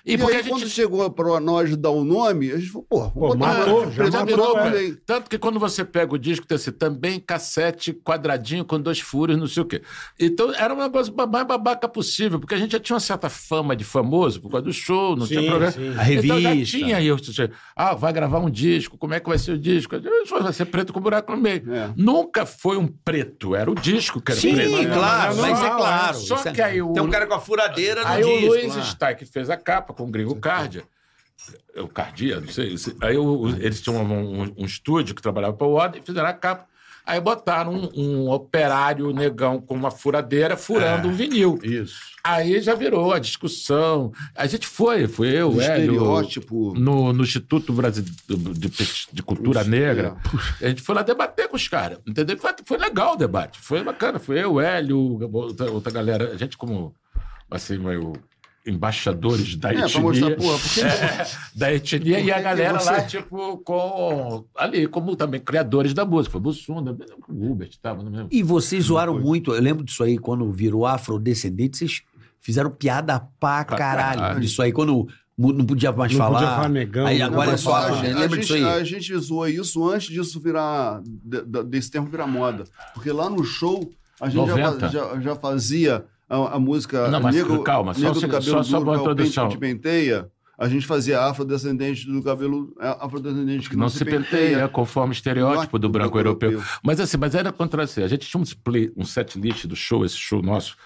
E, 0.05 0.13
E 0.13 0.17
porque 0.17 0.35
aí, 0.37 0.43
gente 0.43 0.51
quando 0.51 0.67
chegou 0.67 1.09
para 1.09 1.39
nós 1.39 1.75
dar 1.77 1.89
o 1.91 2.03
nome, 2.03 2.51
a 2.51 2.57
gente 2.57 2.69
falou, 2.69 2.87
pô, 2.89 3.09
Pô, 3.11 3.19
botar 3.29 3.37
matou, 3.37 3.85
um 3.85 3.91
já 3.91 4.03
preto 4.03 4.11
com 4.11 4.17
matou, 4.19 4.37
buraco 4.37 4.59
no 4.69 4.75
é. 4.75 4.79
meio. 4.79 4.97
Tanto 5.05 5.29
que 5.29 5.37
quando 5.37 5.59
você 5.59 5.83
pega 5.85 6.13
o 6.13 6.17
disco, 6.17 6.45
tem 6.45 6.55
assim, 6.55 6.71
também 6.71 7.19
cassete 7.19 7.93
quadradinho 7.93 8.65
com 8.65 8.79
dois 8.79 8.99
furos, 8.99 9.37
não 9.37 9.47
sei 9.47 9.63
o 9.63 9.65
quê. 9.65 9.81
Então 10.19 10.53
era 10.55 10.73
uma 10.73 10.89
coisa 10.89 11.11
mais 11.11 11.45
babaca 11.47 11.87
possível, 11.87 12.39
porque 12.39 12.53
a 12.53 12.57
gente 12.57 12.71
já 12.71 12.79
tinha 12.79 12.95
uma 12.95 12.99
certa 12.99 13.29
fama 13.29 13.75
de 13.75 13.83
famoso 13.83 14.41
por 14.41 14.49
causa 14.51 14.65
do 14.65 14.73
show, 14.73 15.15
não 15.15 15.25
Sim, 15.25 15.37
tinha 15.37 15.49
problema. 15.49 15.71
sim. 15.71 15.90
A 15.99 16.11
Então 16.11 16.39
já 16.41 16.49
revista. 16.49 16.77
tinha 16.77 16.97
aí, 16.97 17.07
ah, 17.75 17.93
vai 17.93 18.11
gravar 18.13 18.39
um 18.39 18.49
disco, 18.49 18.97
como 18.97 19.13
é 19.13 19.19
que 19.19 19.27
vai 19.29 19.37
ser 19.37 19.51
o 19.53 19.57
disco? 19.57 19.95
Vai 20.41 20.53
ser 20.53 20.65
preto 20.65 20.91
com 20.93 20.99
buraco 20.99 21.31
no 21.31 21.37
meio. 21.37 21.73
É. 21.73 21.91
Nunca 21.95 22.45
foi 22.45 22.77
um 22.77 22.87
preto, 22.87 23.55
era 23.55 23.69
o 23.69 23.75
disco 23.75 24.21
que 24.21 24.31
era 24.31 24.41
Sim, 24.41 24.55
preto. 24.55 24.71
Mas- 24.71 24.87
claro, 24.93 25.35
mas 25.37 25.45
é 25.47 25.51
mas 25.51 25.63
é 25.63 25.69
claro. 25.69 26.17
Só 26.17 26.35
é- 26.37 26.51
que 26.51 26.61
aí 26.61 26.81
o- 26.81 26.93
Tem 26.93 27.03
um 27.03 27.09
cara 27.09 27.27
com 27.27 27.33
a 27.33 27.39
furadeira 27.39 28.01
no 28.01 28.07
Aí 28.07 28.23
o 28.23 28.27
disco. 28.27 28.45
Luiz 28.47 28.75
lá. 28.75 28.83
Stein 28.83 29.25
fez 29.25 29.49
a 29.49 29.57
capa 29.57 29.93
com 29.93 30.03
o 30.03 30.07
Gringo 30.07 30.35
Cardia. 30.35 30.83
O 31.75 31.87
Cardia, 31.87 32.39
não 32.39 32.47
sei. 32.49 32.77
se- 32.77 32.95
Aí 33.01 33.17
o- 33.17 33.47
eles 33.49 33.81
tinham 33.81 34.03
um, 34.03 34.41
um- 34.43 34.53
um 34.59 34.65
estúdio 34.65 35.15
que 35.15 35.21
trabalhava 35.21 35.53
para 35.53 35.65
o 35.67 35.73
Oda 35.73 35.97
e 35.97 36.01
fizeram 36.01 36.27
a 36.29 36.33
capa. 36.33 36.65
Aí 37.11 37.19
botaram 37.19 37.73
um, 37.73 37.89
um 37.93 38.29
operário 38.29 39.11
negão 39.11 39.59
com 39.59 39.73
uma 39.75 39.91
furadeira 39.91 40.55
furando 40.55 41.09
um 41.09 41.11
vinil. 41.13 41.59
Isso. 41.61 41.99
Aí 42.23 42.61
já 42.61 42.73
virou 42.73 43.11
a 43.11 43.19
discussão. 43.19 44.13
A 44.33 44.47
gente 44.47 44.65
foi, 44.65 45.09
foi 45.09 45.27
eu, 45.27 45.49
O 45.51 45.59
Hélio, 45.61 45.91
estereótipo. 45.95 46.73
no, 46.73 47.11
no 47.11 47.23
Instituto 47.23 47.73
Brasileiro 47.73 48.53
de, 48.53 48.69
de 49.11 49.21
Cultura 49.23 49.59
Os- 49.59 49.67
Negra. 49.67 50.15
A 50.61 50.69
gente 50.69 50.81
foi 50.81 50.95
lá 50.95 51.01
debater 51.01 51.49
com 51.49 51.57
os 51.57 51.67
caras, 51.67 51.99
entendeu? 52.07 52.37
Foi, 52.37 52.51
foi 52.65 52.77
legal 52.77 53.15
o 53.15 53.17
debate, 53.17 53.59
foi 53.59 53.83
bacana. 53.83 54.17
Foi 54.17 54.41
eu, 54.41 54.53
o 54.53 54.61
Hélio, 54.61 55.19
outra, 55.33 55.69
outra 55.69 55.91
galera, 55.91 56.31
a 56.31 56.37
gente 56.37 56.55
como, 56.55 56.95
assim, 57.49 57.77
meio 57.77 58.13
embaixadores 58.65 59.55
da 59.55 59.73
É, 59.73 59.79
etnia. 59.79 60.01
mostrar, 60.01 60.35
porra, 60.35 60.57
porque 60.59 60.81
É, 60.81 61.27
da 61.55 61.73
etnia 61.73 62.19
e 62.19 62.31
a 62.31 62.39
galera 62.41 62.79
você- 62.79 62.89
lá, 62.91 63.01
tipo, 63.03 63.57
com. 63.59 64.45
Ali, 64.55 64.87
como 64.87 65.15
também 65.15 65.39
criadores 65.41 65.93
da 65.93 66.05
música. 66.05 66.31
Foi 66.33 66.41
Bussunda, 66.41 66.95
o 67.27 67.51
Hubert 67.51 67.69
estava, 67.71 68.03
não 68.03 68.11
lembro. 68.11 68.27
E 68.31 68.43
vocês 68.43 68.85
zoaram 68.85 69.13
Foi. 69.13 69.21
muito, 69.23 69.53
eu 69.53 69.61
lembro 69.61 69.83
disso 69.83 70.03
aí, 70.03 70.17
quando 70.17 70.51
virou 70.51 70.85
afrodescendente, 70.85 71.77
vocês 71.77 72.01
fizeram 72.39 72.69
piada 72.71 73.19
pra 73.39 73.65
Pra 73.65 73.77
caralho 73.77 74.19
caralho. 74.19 74.39
disso 74.41 74.61
aí, 74.61 74.71
quando 74.71 75.07
não 75.37 75.65
podia 75.65 75.91
mais 75.91 76.11
Não 76.11 76.19
falar. 76.19 76.39
podia 76.39 76.55
falar 76.55 76.69
negão. 76.69 77.05
Aí 77.07 77.17
não 77.17 77.25
agora 77.27 77.47
Não, 77.47 77.53
é 77.55 77.57
só 77.57 77.75
a, 77.75 77.91
gente, 77.93 78.13
lembra 78.13 78.37
a, 78.37 78.39
disso 78.41 78.53
gente, 78.57 78.65
aí? 78.67 78.79
a 78.79 78.83
gente 78.83 79.17
zoou 79.17 79.47
isso 79.47 79.89
antes 79.89 80.09
disso 80.09 80.39
virar. 80.39 81.01
de- 81.03 81.41
de- 81.41 81.63
desse 81.63 81.89
termo 81.89 82.07
virar 82.07 82.27
moda. 82.27 82.65
Porque 82.93 83.11
lá 83.11 83.27
no 83.29 83.43
show, 83.43 83.91
a 84.19 84.29
gente 84.29 84.35
já, 84.45 84.55
90. 84.55 84.79
fa- 84.79 84.87
já, 84.89 85.19
já 85.19 85.35
fazia 85.35 86.05
a, 86.31 86.55
a 86.55 86.59
música. 86.59 87.07
Não, 87.09 87.19
mas 87.19 87.35
Negro, 87.35 87.61
calma, 87.63 87.93
só 87.93 87.99
Negro 87.99 88.13
do 88.15 88.19
segundo, 88.21 88.39
cabelo 88.39 88.57
só- 88.57 88.63
só 88.63 88.79
duro, 88.79 88.89
uma 88.89 88.95
é 88.95 88.97
pente 88.99 89.11
introdução. 89.11 89.49
te 89.49 89.57
penteia. 89.57 90.31
A 90.57 90.69
gente 90.69 90.85
fazia 90.85 91.19
afrodescendente 91.21 92.05
do 92.05 92.21
cabelo. 92.21 92.71
é, 92.79 92.87
Afrodescendente 92.99 93.67
que 93.67 93.75
não 93.75 93.89
se 93.89 94.05
penteia 94.05 94.67
conforme 94.67 95.11
o 95.11 95.13
estereótipo 95.15 95.79
do 95.79 95.89
branco 95.89 96.17
europeu. 96.17 96.61
Mas 96.83 96.99
assim, 96.99 97.17
mas 97.17 97.33
era 97.33 97.51
contra 97.51 97.87
si. 97.87 98.03
A 98.03 98.07
gente 98.07 98.27
tinha 98.27 98.39
um, 98.39 98.43
split, 98.43 98.93
um 98.95 99.03
set 99.03 99.39
list 99.39 99.65
do 99.65 99.75
show, 99.75 100.05
esse 100.05 100.17
show 100.17 100.39
nosso, 100.39 100.77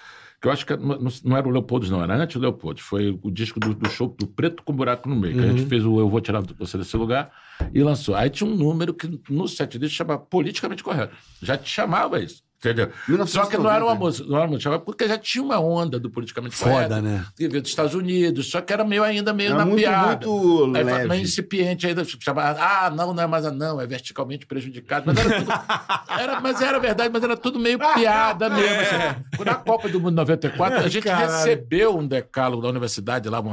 que 0.42 0.48
eu 0.48 0.52
acho 0.54 0.66
que 0.66 0.78
não, 0.78 0.98
não 1.26 1.36
era 1.36 1.46
o 1.46 1.52
Leopoldo, 1.52 1.90
não, 1.92 2.02
era 2.02 2.16
antes 2.16 2.38
do 2.38 2.42
Leopoldo. 2.42 2.82
Foi 2.82 3.20
o 3.22 3.30
disco 3.30 3.60
do, 3.60 3.74
do 3.74 3.90
show 3.90 4.08
do 4.18 4.26
Preto 4.26 4.64
com 4.64 4.72
Buraco 4.72 5.10
no 5.10 5.16
Meio, 5.16 5.34
que 5.34 5.44
a 5.44 5.48
gente 5.48 5.66
fez 5.66 5.84
o 5.86 6.00
Eu 6.00 6.08
Vou 6.10 6.22
Tirar 6.22 6.42
Você 6.58 6.78
desse 6.78 6.96
lugar 6.96 7.32
e 7.74 7.84
lançou. 7.84 8.16
Aí 8.16 8.30
tinha 8.30 8.50
um 8.50 8.56
número 8.56 8.94
que 8.94 9.20
no 9.30 9.46
set 9.46 9.78
list 9.78 9.94
chamava 9.94 10.22
politicamente 10.22 10.82
correto. 10.84 11.14
Já 11.42 11.58
te 11.58 11.70
chamava 11.70 12.22
isso. 12.22 12.45
Entendeu? 12.57 12.90
Só 13.27 13.45
que 13.45 13.57
não 13.57 13.69
era 13.69 13.84
uma 13.86 13.94
1990. 13.94 13.99
música, 13.99 14.27
não 14.27 14.38
era 14.38 14.45
uma 14.48 14.52
música, 14.53 14.80
porque 14.80 15.07
já 15.07 15.18
tinha 15.18 15.44
uma 15.44 15.60
onda 15.60 15.99
do 15.99 16.10
politicamente 16.10 16.56
Foda, 16.56 16.72
correto. 16.72 17.02
né? 17.02 17.26
Que 17.36 17.48
veio 17.48 17.61
dos 17.61 17.69
Estados 17.69 17.94
Unidos, 17.94 18.49
só 18.49 18.60
que 18.61 18.73
era 18.73 18.84
meio 18.84 19.03
ainda 19.03 19.34
meio 19.34 19.49
Era 19.49 19.60
na 19.60 19.65
muito, 19.65 19.77
piada. 19.82 20.26
muito 20.27 20.76
Aí 20.77 20.84
leve. 20.84 21.07
meio 21.07 21.22
incipiente 21.22 21.86
ainda, 21.86 22.03
chamava, 22.19 22.57
ah, 22.60 22.90
não, 22.90 23.14
não 23.14 23.22
é 23.23 23.27
mais 23.27 23.44
não, 23.53 23.80
é 23.80 23.86
verticalmente 23.86 24.45
prejudicado. 24.48 25.06
Mas 25.06 25.18
era 25.18 25.40
tudo, 25.40 25.52
era, 26.19 26.41
mas 26.41 26.61
era 26.61 26.80
verdade, 26.80 27.10
mas 27.14 27.23
era 27.23 27.38
tudo 27.38 27.60
meio 27.60 27.77
piada 27.77 28.49
mesmo. 28.49 28.76
assim. 28.82 29.44
Na 29.45 29.56
Copa 29.56 29.88
do 29.88 29.99
Mundo 29.99 30.15
94, 30.15 30.80
a 30.80 30.88
gente 30.88 31.03
Caralho. 31.03 31.32
recebeu 31.34 31.95
um 31.95 32.07
decálogo 32.07 32.64
da 32.64 32.69
universidade 32.69 33.30
lá 33.30 33.44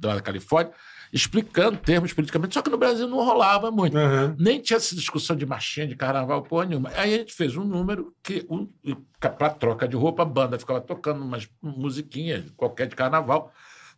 da 0.00 0.20
Califórnia, 0.20 0.72
explicando 1.12 1.78
termos 1.78 2.12
politicamente, 2.12 2.54
só 2.54 2.62
que 2.62 2.70
no 2.70 2.78
Brasil 2.78 3.08
não 3.08 3.18
rolava 3.24 3.70
muito. 3.70 3.96
Aham. 3.96 4.36
Nem 4.38 4.60
tinha 4.60 4.76
essa 4.76 4.94
discussão 4.94 5.36
de 5.36 5.46
marchinha, 5.46 5.86
de 5.86 5.96
carnaval, 5.96 6.42
porra 6.42 6.66
nenhuma. 6.66 6.90
Aí 6.94 7.14
a 7.14 7.18
gente 7.18 7.32
fez 7.32 7.56
um 7.56 7.64
número 7.64 8.14
que, 8.22 8.46
um, 8.48 8.68
para 9.20 9.50
troca 9.50 9.88
de 9.88 9.96
roupa, 9.96 10.22
a 10.22 10.26
banda 10.26 10.58
ficava 10.58 10.80
tocando 10.80 11.22
umas 11.22 11.48
musiquinhas, 11.62 12.44
qualquer 12.56 12.86
de 12.86 12.96
carnaval, 12.96 13.52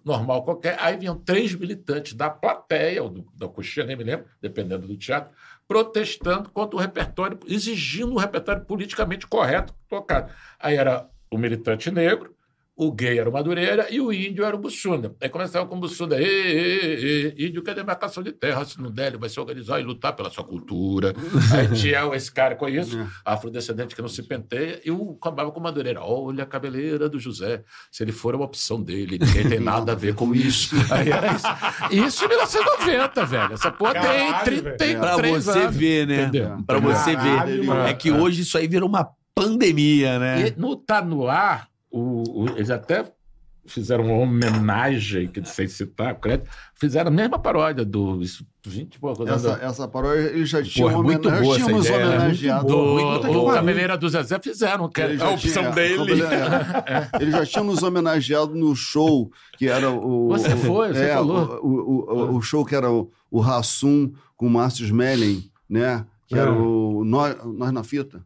normal 0.04 0.44
qualquer. 0.44 0.76
Aí 0.80 0.96
vinham 0.96 1.16
três 1.16 1.54
militantes 1.54 2.14
da 2.14 2.30
plateia, 2.30 3.02
ou 3.02 3.08
do, 3.08 3.26
da 3.36 3.48
coxinha, 3.48 3.86
nem 3.86 3.96
me 3.96 4.04
lembro, 4.04 4.26
dependendo 4.40 4.86
do 4.86 4.96
teatro, 4.96 5.30
protestando 5.66 6.50
contra 6.50 6.76
o 6.76 6.80
repertório, 6.80 7.38
exigindo 7.46 8.12
um 8.12 8.18
repertório 8.18 8.64
politicamente 8.64 9.26
correto 9.26 9.74
tocado. 9.88 10.32
Aí 10.58 10.76
era 10.76 11.08
o 11.30 11.38
militante 11.38 11.90
negro, 11.90 12.34
o 12.82 12.90
gay 12.90 13.18
era 13.18 13.28
o 13.28 13.32
Madureira 13.32 13.88
e 13.90 14.00
o 14.00 14.10
índio 14.10 14.42
era 14.42 14.56
o 14.56 14.58
Bussunda. 14.58 15.14
Aí 15.20 15.28
começava 15.28 15.66
com 15.66 15.76
o 15.76 15.80
Bussunda, 15.80 16.18
ê, 16.18 16.24
ê, 16.24 17.34
ê, 17.38 17.46
índio 17.46 17.62
quer 17.62 17.74
demarcação 17.74 18.22
de 18.22 18.32
terra, 18.32 18.64
se 18.64 18.80
não 18.80 18.90
der, 18.90 19.08
ele 19.08 19.18
vai 19.18 19.28
se 19.28 19.38
organizar 19.38 19.78
e 19.80 19.82
lutar 19.82 20.16
pela 20.16 20.30
sua 20.30 20.42
cultura. 20.44 21.14
Aí 21.54 21.68
tinha 21.78 22.08
esse 22.14 22.32
cara 22.32 22.54
com 22.56 22.66
isso, 22.66 22.98
afrodescendente 23.22 23.94
que 23.94 24.00
não 24.00 24.08
se 24.08 24.22
penteia, 24.22 24.80
e 24.82 24.90
o 24.90 25.14
acabava 25.20 25.50
com 25.52 25.60
o 25.60 25.62
Madureira, 25.62 26.00
olha 26.02 26.44
a 26.44 26.46
cabeleira 26.46 27.06
do 27.06 27.18
José, 27.20 27.62
se 27.92 28.02
ele 28.02 28.12
for 28.12 28.32
é 28.32 28.38
uma 28.38 28.46
opção 28.46 28.82
dele, 28.82 29.18
ninguém 29.20 29.46
tem 29.46 29.60
nada 29.60 29.92
a 29.92 29.94
ver 29.94 30.14
com 30.14 30.34
isso. 30.34 30.74
Aí 30.90 31.10
era 31.10 31.34
isso. 31.34 31.46
Isso 32.06 32.24
em 32.24 32.28
1990, 32.28 33.26
velho. 33.26 33.52
Essa 33.52 33.70
porra 33.70 33.92
Caralho, 33.92 34.44
tem 34.44 34.54
velho. 34.62 34.76
33 34.78 34.98
Pra 35.00 35.16
você 35.28 35.58
anos. 35.58 35.76
ver, 35.76 36.06
né? 36.06 36.22
Entendeu? 36.22 36.64
Pra 36.66 36.78
você 36.78 37.14
Caralho, 37.14 37.60
ver. 37.60 37.66
mano. 37.66 37.80
É 37.82 37.92
que 37.92 38.10
hoje 38.10 38.40
isso 38.40 38.56
aí 38.56 38.66
virou 38.66 38.88
uma 38.88 39.06
pandemia, 39.34 40.18
né? 40.18 40.48
E 40.48 40.60
no 40.60 40.76
Tá 40.76 41.02
No 41.02 41.28
Ar, 41.28 41.69
o, 41.90 42.42
o- 42.44 42.48
eles 42.56 42.70
até 42.70 43.04
fizeram 43.66 44.04
uma 44.06 44.14
homenagem, 44.16 45.28
que 45.28 45.44
sem 45.44 45.68
citar, 45.68 46.14
crédito, 46.18 46.50
fizeram 46.74 47.08
a 47.08 47.10
mesma 47.14 47.38
paródia 47.38 47.84
do 47.84 48.20
isso, 48.22 48.44
20 48.66 48.94
e 48.94 48.98
poucos. 48.98 49.28
Essa, 49.28 49.58
essa 49.62 49.86
paródia, 49.86 50.22
eles 50.30 50.48
já 50.48 50.62
tinham 50.62 50.90
é 50.90 50.94
muito 51.02 51.30
boa 51.30 51.56
essa 51.56 51.70
ideia, 51.70 51.98
né? 52.08 52.16
homenageado. 52.16 52.66
Boa. 52.66 53.18
Do, 53.20 53.42
o. 53.44 53.52
Cabeleira 53.52 53.96
do 53.98 54.08
Zezé 54.08 54.40
fizeram, 54.42 54.88
que 54.88 55.00
é 55.00 55.16
já 55.16 55.26
a 55.26 55.30
opção 55.30 55.62
tinha- 55.70 55.74
dele. 55.74 56.22
é, 56.22 57.22
Eles 57.22 57.32
já 57.34 57.46
tinham 57.46 57.64
nos 57.66 57.82
homenageado 57.82 58.54
no 58.54 58.74
show, 58.74 59.30
que 59.58 59.68
era 59.68 59.90
o. 59.90 60.28
Você 60.28 60.56
foi, 60.56 60.88
você 60.94 61.04
é, 61.04 61.14
falou. 61.14 61.60
O, 61.62 62.32
o, 62.32 62.36
o, 62.36 62.42
show 62.42 62.64
que 62.64 62.74
era 62.74 62.90
o, 62.90 63.10
o 63.30 63.40
Rassum 63.40 64.10
com 64.36 64.46
o 64.46 64.50
Márcio 64.50 64.84
Smelling, 64.86 65.48
né? 65.68 66.04
Que 66.26 66.34
era 66.34 66.50
É. 66.50 66.52
o 66.52 67.04
Nós, 67.04 67.36
Nós 67.44 67.72
na 67.72 67.84
Fita. 67.84 68.24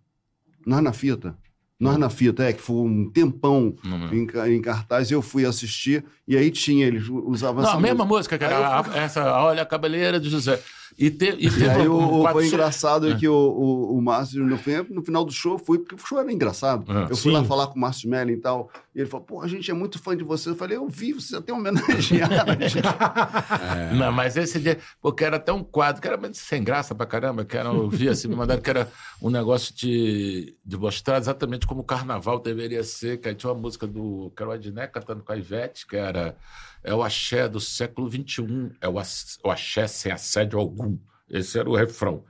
Nós 0.64 0.82
na 0.82 0.92
Fita. 0.92 1.36
Nós 1.84 1.98
na 1.98 2.08
Fita, 2.10 2.42
é, 2.44 2.52
que 2.52 2.60
foi 2.62 2.76
um 2.76 3.10
tempão 3.10 3.74
em, 4.12 4.26
em 4.56 4.60
cartaz. 4.62 5.10
Eu 5.10 5.20
fui 5.22 5.44
assistir 5.44 6.04
e 6.26 6.36
aí 6.36 6.50
tinha, 6.50 6.86
eles 6.86 7.06
usavam 7.08 7.62
Não, 7.62 7.68
essa 7.68 7.78
a 7.78 7.80
mesma 7.80 8.04
música. 8.04 8.36
música, 8.36 8.44
era 8.46 8.80
a- 8.80 8.98
essa, 8.98 9.36
olha 9.42 9.62
a 9.62 9.66
cabeleira 9.66 10.18
do 10.18 10.28
José. 10.28 10.60
E, 10.98 11.10
te, 11.10 11.34
e 11.38 11.48
E 11.48 11.68
aí 11.68 11.88
um 11.88 12.22
o, 12.22 12.28
foi 12.30 12.46
engraçado 12.46 13.10
É. 13.10 13.16
que 13.16 13.28
o, 13.28 13.34
o, 13.34 13.98
o 13.98 14.02
Márcio, 14.02 14.44
no, 14.44 14.56
no 14.90 15.02
final 15.04 15.24
do 15.24 15.32
show, 15.32 15.54
eu 15.54 15.58
fui, 15.58 15.78
porque 15.78 15.94
o 15.94 15.98
show 15.98 16.18
era 16.20 16.32
engraçado. 16.32 16.84
É. 16.90 17.04
Eu 17.04 17.16
fui 17.16 17.32
Sim. 17.32 17.38
lá 17.38 17.44
falar 17.44 17.66
com 17.68 17.74
o 17.76 17.80
Márcio 17.80 18.08
Melling 18.08 18.34
e 18.34 18.36
tal. 18.40 18.70
E 18.94 19.00
ele 19.00 19.08
falou, 19.08 19.26
pô, 19.26 19.40
a 19.42 19.48
gente 19.48 19.70
é 19.70 19.74
muito 19.74 19.98
fã 19.98 20.16
de 20.16 20.22
você. 20.22 20.50
Eu 20.50 20.54
falei, 20.54 20.76
eu 20.76 20.88
vi, 20.88 21.12
você 21.12 21.36
até 21.36 21.52
homenageado. 21.52 22.52
Não, 23.98 24.12
mas 24.12 24.36
esse 24.36 24.60
dia, 24.60 24.78
porque 25.00 25.24
era 25.24 25.36
até 25.36 25.52
um 25.52 25.64
quadro 25.64 26.00
que 26.00 26.06
era 26.08 26.18
sem 26.32 26.62
graça 26.62 26.94
pra 26.94 27.06
caramba, 27.06 27.44
que 27.44 27.56
era, 27.56 27.68
eu 27.70 27.88
vi 27.88 28.08
assim, 28.08 28.28
me 28.28 28.36
mandaram 28.36 28.62
que 28.62 28.70
era 28.70 28.88
um 29.20 29.30
negócio 29.30 29.74
de, 29.74 30.56
de 30.64 30.76
mostrar 30.76 31.18
exatamente 31.18 31.66
como 31.66 31.80
o 31.80 31.84
carnaval 31.84 32.38
deveria 32.38 32.84
ser, 32.84 33.18
que 33.18 33.28
aí 33.28 33.34
tinha 33.34 33.50
uma 33.52 33.60
música 33.60 33.86
do 33.86 34.32
o 34.44 34.50
Adnet 34.50 34.92
cantando 34.92 35.22
com 35.22 35.32
a 35.32 35.36
Ivete, 35.36 35.86
que 35.86 35.96
era 35.96 36.36
é 36.84 36.94
o 36.94 37.02
axé 37.02 37.48
do 37.48 37.58
século 37.58 38.08
XXI, 38.10 38.70
é 38.80 38.88
o, 38.88 38.98
ax- 38.98 39.38
o 39.42 39.50
axé 39.50 39.86
sem 39.88 40.12
assédio 40.12 40.58
algum. 40.58 40.96
Esse 41.28 41.58
era 41.58 41.68
o 41.68 41.74
refrão. 41.74 42.22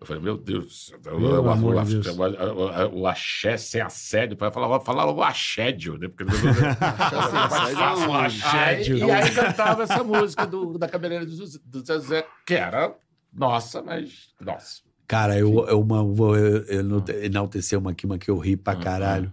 Eu 0.00 0.06
falei, 0.06 0.20
meu 0.20 0.36
Deus, 0.36 0.90
o, 1.12 1.18
o, 1.68 1.84
de 1.84 2.00
Deus. 2.00 2.16
o, 2.92 2.98
o 3.02 3.06
axé 3.06 3.56
sem 3.56 3.80
assédio, 3.80 4.36
para 4.36 4.50
falar, 4.50 4.80
falar 4.80 5.08
o 5.12 5.22
assédio, 5.22 5.96
né? 5.96 6.08
Porque 6.08 6.24
é 6.24 6.26
um- 6.26 8.08
Aí, 8.98 8.98
e 8.98 9.10
aí 9.10 9.30
cantava 9.30 9.82
essa 9.84 10.02
música 10.02 10.44
do, 10.46 10.76
da 10.76 10.88
cabeleira 10.88 11.24
do, 11.24 11.36
do 11.64 11.86
Zezé, 11.86 12.26
que 12.46 12.54
era 12.54 12.94
nossa, 13.32 13.80
mas 13.82 14.28
nossa. 14.40 14.82
Cara, 15.06 15.38
eu, 15.38 15.66
eu 15.68 15.80
uma, 15.80 16.02
vou 16.04 16.36
eu- 16.36 16.64
eu 16.64 17.04
enaltecer 17.24 17.78
uma 17.78 17.92
aqui, 17.92 18.04
uma 18.06 18.18
que 18.18 18.30
eu 18.30 18.38
ri 18.38 18.56
pra 18.56 18.74
caralho. 18.74 19.32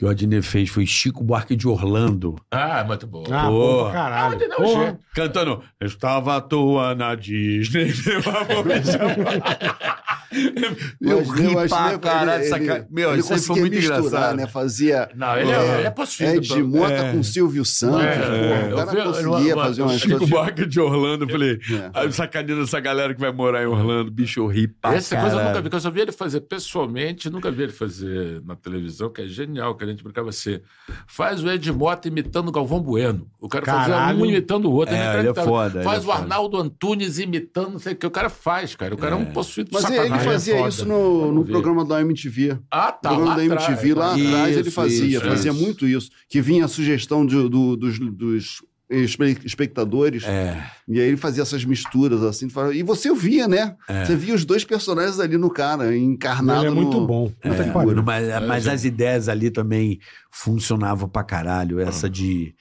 Que 0.00 0.06
o 0.06 0.08
Adnet 0.08 0.40
fez 0.40 0.70
foi 0.70 0.86
Chico 0.86 1.22
Buarque 1.22 1.54
de 1.54 1.68
Orlando. 1.68 2.36
Ah, 2.50 2.82
muito 2.84 3.06
bom. 3.06 3.22
Ah, 3.30 3.50
pra 3.90 3.92
caralho. 3.92 4.32
Aonde 4.32 4.48
não, 4.48 4.56
Porra. 4.56 4.86
gente? 4.86 4.98
Cantando, 5.14 5.62
estava 5.78 6.36
à 6.36 6.40
toa 6.40 6.94
na 6.94 7.14
Disney. 7.14 7.92
meu 8.06 8.20
amor, 8.34 8.64
me 8.64 8.80
eu 11.00 11.18
Mas 11.24 11.30
ri 11.32 11.44
eu 11.44 11.68
pra 11.68 11.98
caralho. 11.98 12.30
ele- 12.42 12.46
essa 12.46 12.56
ele- 12.56 12.66
ca- 12.66 12.86
Meu, 12.90 13.10
ele 13.10 13.20
isso 13.20 13.32
aí 13.32 13.38
foi 13.40 13.48
conseguia 13.48 13.62
muito 13.62 13.74
misturar, 13.76 14.00
engraçado. 14.00 14.36
né? 14.36 14.46
Fazia 14.46 15.08
Não, 15.14 15.36
ele 15.36 15.50
é, 15.50 15.78
ele 15.78 15.86
é 15.86 15.90
possível. 15.90 16.34
Ed 16.34 16.62
Mota 16.62 16.92
É. 16.94 17.12
com 17.12 17.22
Silvio 17.22 17.64
Santos. 17.64 18.00
É, 18.00 18.16
pô, 18.16 18.22
é. 18.22 18.72
o 18.72 18.76
cara 18.86 18.98
Eu 19.00 19.04
conseguia 19.12 19.52
eu- 19.52 19.58
fazer 19.58 19.80
eu- 19.80 19.86
umas 19.86 20.00
Chico. 20.00 20.26
Buarque 20.26 20.66
de 20.66 20.80
Orlando, 20.80 21.24
eu 21.24 21.28
falei, 21.28 21.58
É. 21.94 22.10
sacaneando 22.10 22.62
essa 22.62 22.80
galera 22.80 23.14
que 23.14 23.20
vai 23.20 23.32
morar 23.32 23.62
em 23.62 23.66
Orlando, 23.66 24.10
bicho, 24.10 24.40
eu 24.40 24.46
ri 24.46 24.68
pra 24.68 24.94
Essa 24.94 25.16
coisa 25.16 25.36
eu 25.36 25.44
nunca 25.46 25.60
vi, 25.62 25.68
eu 25.72 25.80
só 25.80 25.90
vi 25.90 26.00
ele 26.00 26.12
fazer 26.12 26.40
pessoalmente, 26.42 27.28
nunca 27.30 27.50
vi 27.50 27.64
ele 27.64 27.72
fazer 27.72 28.40
na 28.44 28.54
televisão, 28.56 29.10
que 29.10 29.22
é 29.22 29.26
genial, 29.26 29.74
que 29.76 29.84
a 29.84 29.86
gente 29.86 30.02
brincava 30.02 30.28
assim. 30.30 30.60
Faz 31.06 31.42
o 31.42 31.50
Ed 31.50 31.72
Mota 31.72 32.08
imitando 32.08 32.48
o 32.48 32.52
Galvão 32.52 32.80
Bueno. 32.80 33.26
O 33.40 33.48
cara 33.48 33.64
fazia 33.66 33.96
um 34.16 34.26
imitando 34.26 34.66
o 34.66 34.72
outro. 34.72 34.94
É, 34.94 35.18
ele 35.18 35.28
é 35.28 35.34
foda, 35.34 35.82
Faz 35.82 36.04
é 36.04 36.06
o. 36.06 36.12
Arnaldo 36.12 36.56
Antunes 36.58 37.18
imitando, 37.18 37.70
não 37.72 37.78
sei 37.78 37.92
o 37.94 37.96
que 37.96 38.06
o 38.06 38.10
cara 38.10 38.28
faz, 38.28 38.74
cara. 38.76 38.94
O 38.94 38.98
cara 38.98 39.14
é, 39.14 39.18
um 39.18 39.24
possuído 39.26 39.70
sacanagem. 39.80 40.19
Fazia 40.24 40.54
É 40.54 40.58
foda. 40.58 40.68
isso 40.68 40.86
no, 40.86 41.32
no 41.32 41.44
programa 41.44 41.84
da 41.84 42.00
MTV. 42.00 42.58
Ah, 42.70 42.92
tá. 42.92 43.12
o 43.12 43.14
programa 43.16 43.30
lá 43.30 43.36
da 43.36 43.44
MTV, 43.44 43.94
lá 43.94 44.12
atrás, 44.12 44.26
atrás, 44.28 44.56
ele 44.56 44.70
fazia, 44.70 45.04
isso, 45.18 45.20
fazia 45.26 45.50
isso. 45.52 45.60
muito 45.62 45.86
isso. 45.86 46.10
Que 46.28 46.40
vinha 46.40 46.64
a 46.64 46.68
sugestão 46.68 47.24
de- 47.26 47.48
do- 47.48 47.76
dos, 47.76 47.98
dos 47.98 48.62
espe- 48.90 49.38
espectadores, 49.44 50.24
É, 50.24 50.64
e 50.88 50.98
aí 51.00 51.06
ele 51.06 51.16
fazia 51.16 51.42
essas 51.42 51.64
misturas 51.64 52.22
assim. 52.24 52.48
E 52.74 52.82
você 52.82 53.14
via, 53.14 53.46
né? 53.46 53.76
É. 53.88 54.04
Você 54.04 54.16
via 54.16 54.34
os 54.34 54.44
dois 54.44 54.64
personagens 54.64 55.20
ali 55.20 55.36
no 55.38 55.48
cara, 55.50 55.96
encarnado 55.96 56.60
Ele 56.66 56.68
é 56.68 56.74
muito 56.74 57.00
no... 57.00 57.06
bom. 57.06 57.32
É, 57.42 57.50
que 57.64 57.70
pariu. 57.70 58.02
mas, 58.02 58.46
mas 58.48 58.66
as 58.66 58.84
ideias 58.84 59.28
ali 59.28 59.50
também 59.50 59.98
funcionavam 60.30 61.08
pra 61.08 61.22
caralho. 61.22 61.78
Essa 61.80 62.08
de 62.10 62.54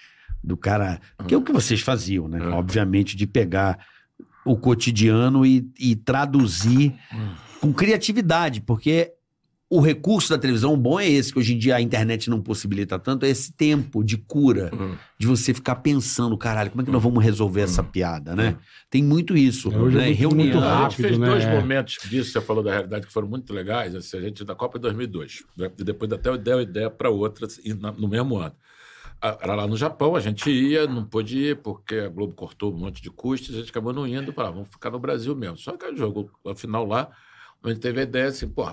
do 0.43 0.55
cara. 0.55 1.01
Que 1.27 1.33
é 1.33 1.37
o 1.37 1.41
que 1.41 1.51
vocês 1.51 1.81
faziam, 1.81 2.27
né? 2.27 2.39
É. 2.41 2.47
Obviamente, 2.49 3.15
de 3.17 3.25
pegar 3.27 3.77
o 4.45 4.55
cotidiano 4.55 5.45
e, 5.45 5.67
e 5.79 5.95
traduzir 5.95 6.93
com 7.61 7.73
criatividade, 7.73 8.61
porque 8.61 9.13
o 9.71 9.79
recurso 9.79 10.29
da 10.31 10.37
televisão 10.39 10.75
bom 10.75 10.99
é 10.99 11.07
esse, 11.07 11.31
que 11.31 11.37
hoje 11.37 11.53
em 11.53 11.57
dia 11.57 11.75
a 11.75 11.81
internet 11.81 12.27
não 12.27 12.41
possibilita 12.41 12.97
tanto, 12.97 13.23
é 13.25 13.29
esse 13.29 13.53
tempo 13.53 14.03
de 14.03 14.17
cura, 14.17 14.71
Hum. 14.73 14.95
de 15.19 15.27
você 15.27 15.53
ficar 15.53 15.75
pensando, 15.75 16.35
caralho, 16.37 16.71
como 16.71 16.81
é 16.81 16.85
que 16.85 16.89
nós 16.91 17.03
vamos 17.03 17.23
resolver 17.23 17.61
essa 17.61 17.83
piada, 17.83 18.35
né? 18.35 18.57
Tem 18.89 19.03
muito 19.03 19.37
isso, 19.37 19.71
É, 19.71 19.77
hoje 19.77 19.97
é 19.97 19.99
né? 19.99 20.05
muito- 20.07 20.19
Reunião. 20.19 20.45
muito 20.47 20.57
a 20.57 20.73
rápido. 20.79 20.89
gente 20.91 21.01
fez 21.07 21.17
né? 21.19 21.27
dois 21.27 21.43
É. 21.43 21.53
momentos 21.59 21.97
disso, 22.09 22.31
você 22.31 22.41
falou 22.41 22.63
da 22.63 22.71
realidade, 22.71 23.05
que 23.05 23.13
foram 23.13 23.27
muito 23.27 23.53
legais. 23.53 23.93
Assim, 23.93 24.17
a 24.17 24.21
gente 24.21 24.43
da 24.43 24.55
Copa 24.55 24.79
de 24.79 24.83
2002. 24.83 25.43
né? 25.55 25.69
Depois 25.77 26.11
até 26.11 26.35
deu 26.35 26.61
ideia 26.61 26.89
para 26.89 27.11
outras 27.11 27.59
na- 27.79 27.91
no 27.91 28.07
mesmo 28.07 28.37
ano. 28.37 28.55
Ah, 29.21 29.37
Era 29.41 29.53
lá 29.53 29.67
no 29.67 29.75
Japão, 29.77 30.15
a 30.15 30.19
gente 30.19 30.49
ia, 30.49 30.87
não 30.87 31.03
pôde 31.05 31.37
ir, 31.37 31.57
porque 31.57 31.93
a 31.95 32.07
Globo 32.09 32.33
cortou 32.33 32.73
um 32.73 32.77
monte 32.77 33.03
de 33.03 33.11
custos, 33.11 33.53
a 33.53 33.59
gente 33.59 33.69
acabou 33.69 33.93
não 33.93 34.07
indo, 34.07 34.31
falava, 34.33 34.55
vamos 34.55 34.69
ficar 34.69 34.89
no 34.89 34.97
Brasil 34.97 35.35
mesmo. 35.35 35.57
Só 35.57 35.73
que 35.77 35.85
o 35.85 35.95
jogo, 35.95 36.31
afinal, 36.47 36.87
lá, 36.87 37.09
a 37.63 37.69
gente 37.69 37.79
teve 37.79 37.99
a 37.99 38.03
ideia 38.03 38.27
assim, 38.27 38.47
pô, 38.47 38.67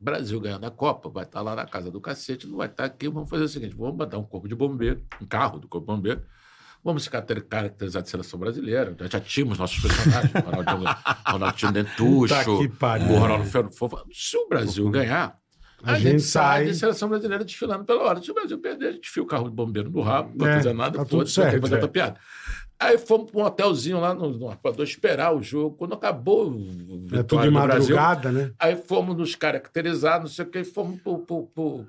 Brasil 0.00 0.40
ganhando 0.40 0.66
a 0.66 0.70
Copa, 0.70 1.08
vai 1.08 1.24
estar 1.24 1.40
lá 1.42 1.54
na 1.54 1.64
casa 1.66 1.90
do 1.90 2.00
cacete, 2.00 2.46
não 2.46 2.56
vai 2.56 2.66
estar 2.68 2.84
aqui, 2.84 3.08
vamos 3.08 3.30
fazer 3.30 3.44
o 3.44 3.48
seguinte, 3.48 3.74
vamos 3.76 3.96
mandar 3.96 4.18
um 4.18 4.24
corpo 4.24 4.48
de 4.48 4.54
bombeiro, 4.54 5.02
um 5.20 5.26
carro 5.26 5.58
do 5.58 5.68
corpo 5.68 5.86
de 5.86 5.96
bombeiro, 5.96 6.22
Vamos 6.84 7.04
se 7.04 7.10
caracter- 7.10 7.46
caracterizar 7.46 8.02
de 8.02 8.10
seleção 8.10 8.40
brasileira. 8.40 8.92
Já, 8.98 9.06
já 9.06 9.20
tínhamos 9.20 9.56
nossos 9.56 9.78
personagens, 9.80 10.32
o 10.34 10.38
Ronaldinho, 10.50 10.90
Ronaldinho 11.28 11.72
Dentucho, 11.72 12.68
pariu. 12.70 13.06
o 13.08 13.18
Ronaldo 13.20 13.44
Ferro 13.44 13.70
Fofo. 13.72 14.04
Se 14.12 14.36
o 14.36 14.48
Brasil 14.48 14.90
ganhar, 14.90 15.38
a, 15.80 15.92
A 15.92 15.94
gente, 15.94 16.10
gente 16.10 16.22
sai 16.24 16.64
de 16.66 16.74
seleção 16.74 17.08
brasileira 17.08 17.44
desfilando 17.44 17.84
pela 17.84 18.02
hora. 18.02 18.20
Se 18.20 18.28
o 18.32 18.34
Brasil 18.34 18.58
perder, 18.58 18.88
a 18.88 18.92
gente 18.94 19.08
fia 19.08 19.22
o 19.22 19.26
carro 19.26 19.48
de 19.48 19.54
bombeiro 19.54 19.90
no 19.90 20.00
rabo, 20.00 20.32
não 20.36 20.44
É, 20.48 20.56
fazer 20.56 20.72
nada, 20.72 20.98
tá 20.98 21.04
tudo 21.04 21.24
certo, 21.28 21.60
fazer 21.60 21.84
é. 21.84 21.86
piada. 21.86 22.18
Aí 22.84 22.98
fomos 22.98 23.30
para 23.30 23.40
um 23.40 23.44
hotelzinho 23.44 24.00
lá 24.00 24.14
no, 24.14 24.30
no 24.30 24.48
Arpoador 24.50 24.84
esperar 24.84 25.34
o 25.34 25.42
jogo. 25.42 25.76
Quando 25.76 25.94
acabou 25.94 26.50
o 26.50 27.06
É 27.12 27.22
tudo 27.22 27.42
de 27.42 27.50
do 27.50 27.60
Brasil, 27.60 27.96
madrugada, 27.96 28.32
né? 28.32 28.52
aí 28.58 28.76
fomos 28.76 29.16
nos 29.16 29.34
caracterizar, 29.34 30.20
não 30.20 30.26
sei 30.26 30.44
o 30.44 30.48
que, 30.48 30.60
e 30.60 30.64
fomos 30.64 31.00
para 31.00 31.12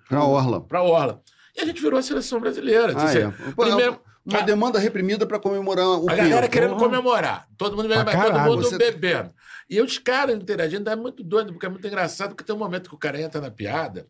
Pra 0.09 0.23
Orla. 0.23 0.61
Pra 0.61 0.81
Orla. 0.83 1.21
E 1.55 1.61
a 1.61 1.65
gente 1.65 1.81
virou 1.81 1.99
a 1.99 2.01
seleção 2.01 2.39
brasileira. 2.39 2.93
Ah, 2.97 3.03
Assim, 3.03 3.19
é. 3.19 3.31
Pô, 3.55 3.63
primeiro, 3.65 3.99
Uma 4.25 4.41
demanda 4.41 4.79
reprimida 4.79 5.25
para 5.25 5.37
comemorar 5.39 5.85
o 5.85 6.09
a 6.09 6.15
galera 6.15 6.47
querendo 6.47 6.75
comemorar. 6.77 7.47
Todo 7.57 7.75
mundo, 7.75 7.89
mas 7.89 8.05
todo 8.05 8.39
mundo 8.39 8.63
você- 8.63 8.77
bebendo. 8.77 9.31
E 9.69 9.81
os 9.81 9.97
caras 9.97 10.35
interagindo 10.35 10.89
é 10.89 10.95
muito 10.95 11.23
doido, 11.23 11.51
porque 11.53 11.65
é 11.65 11.69
muito 11.69 11.85
engraçado, 11.85 12.29
porque 12.29 12.43
tem 12.43 12.55
um 12.55 12.59
momento 12.59 12.89
que 12.89 12.95
o 12.95 12.97
cara 12.99 13.19
entra 13.21 13.41
na 13.41 13.51
piada, 13.51 14.07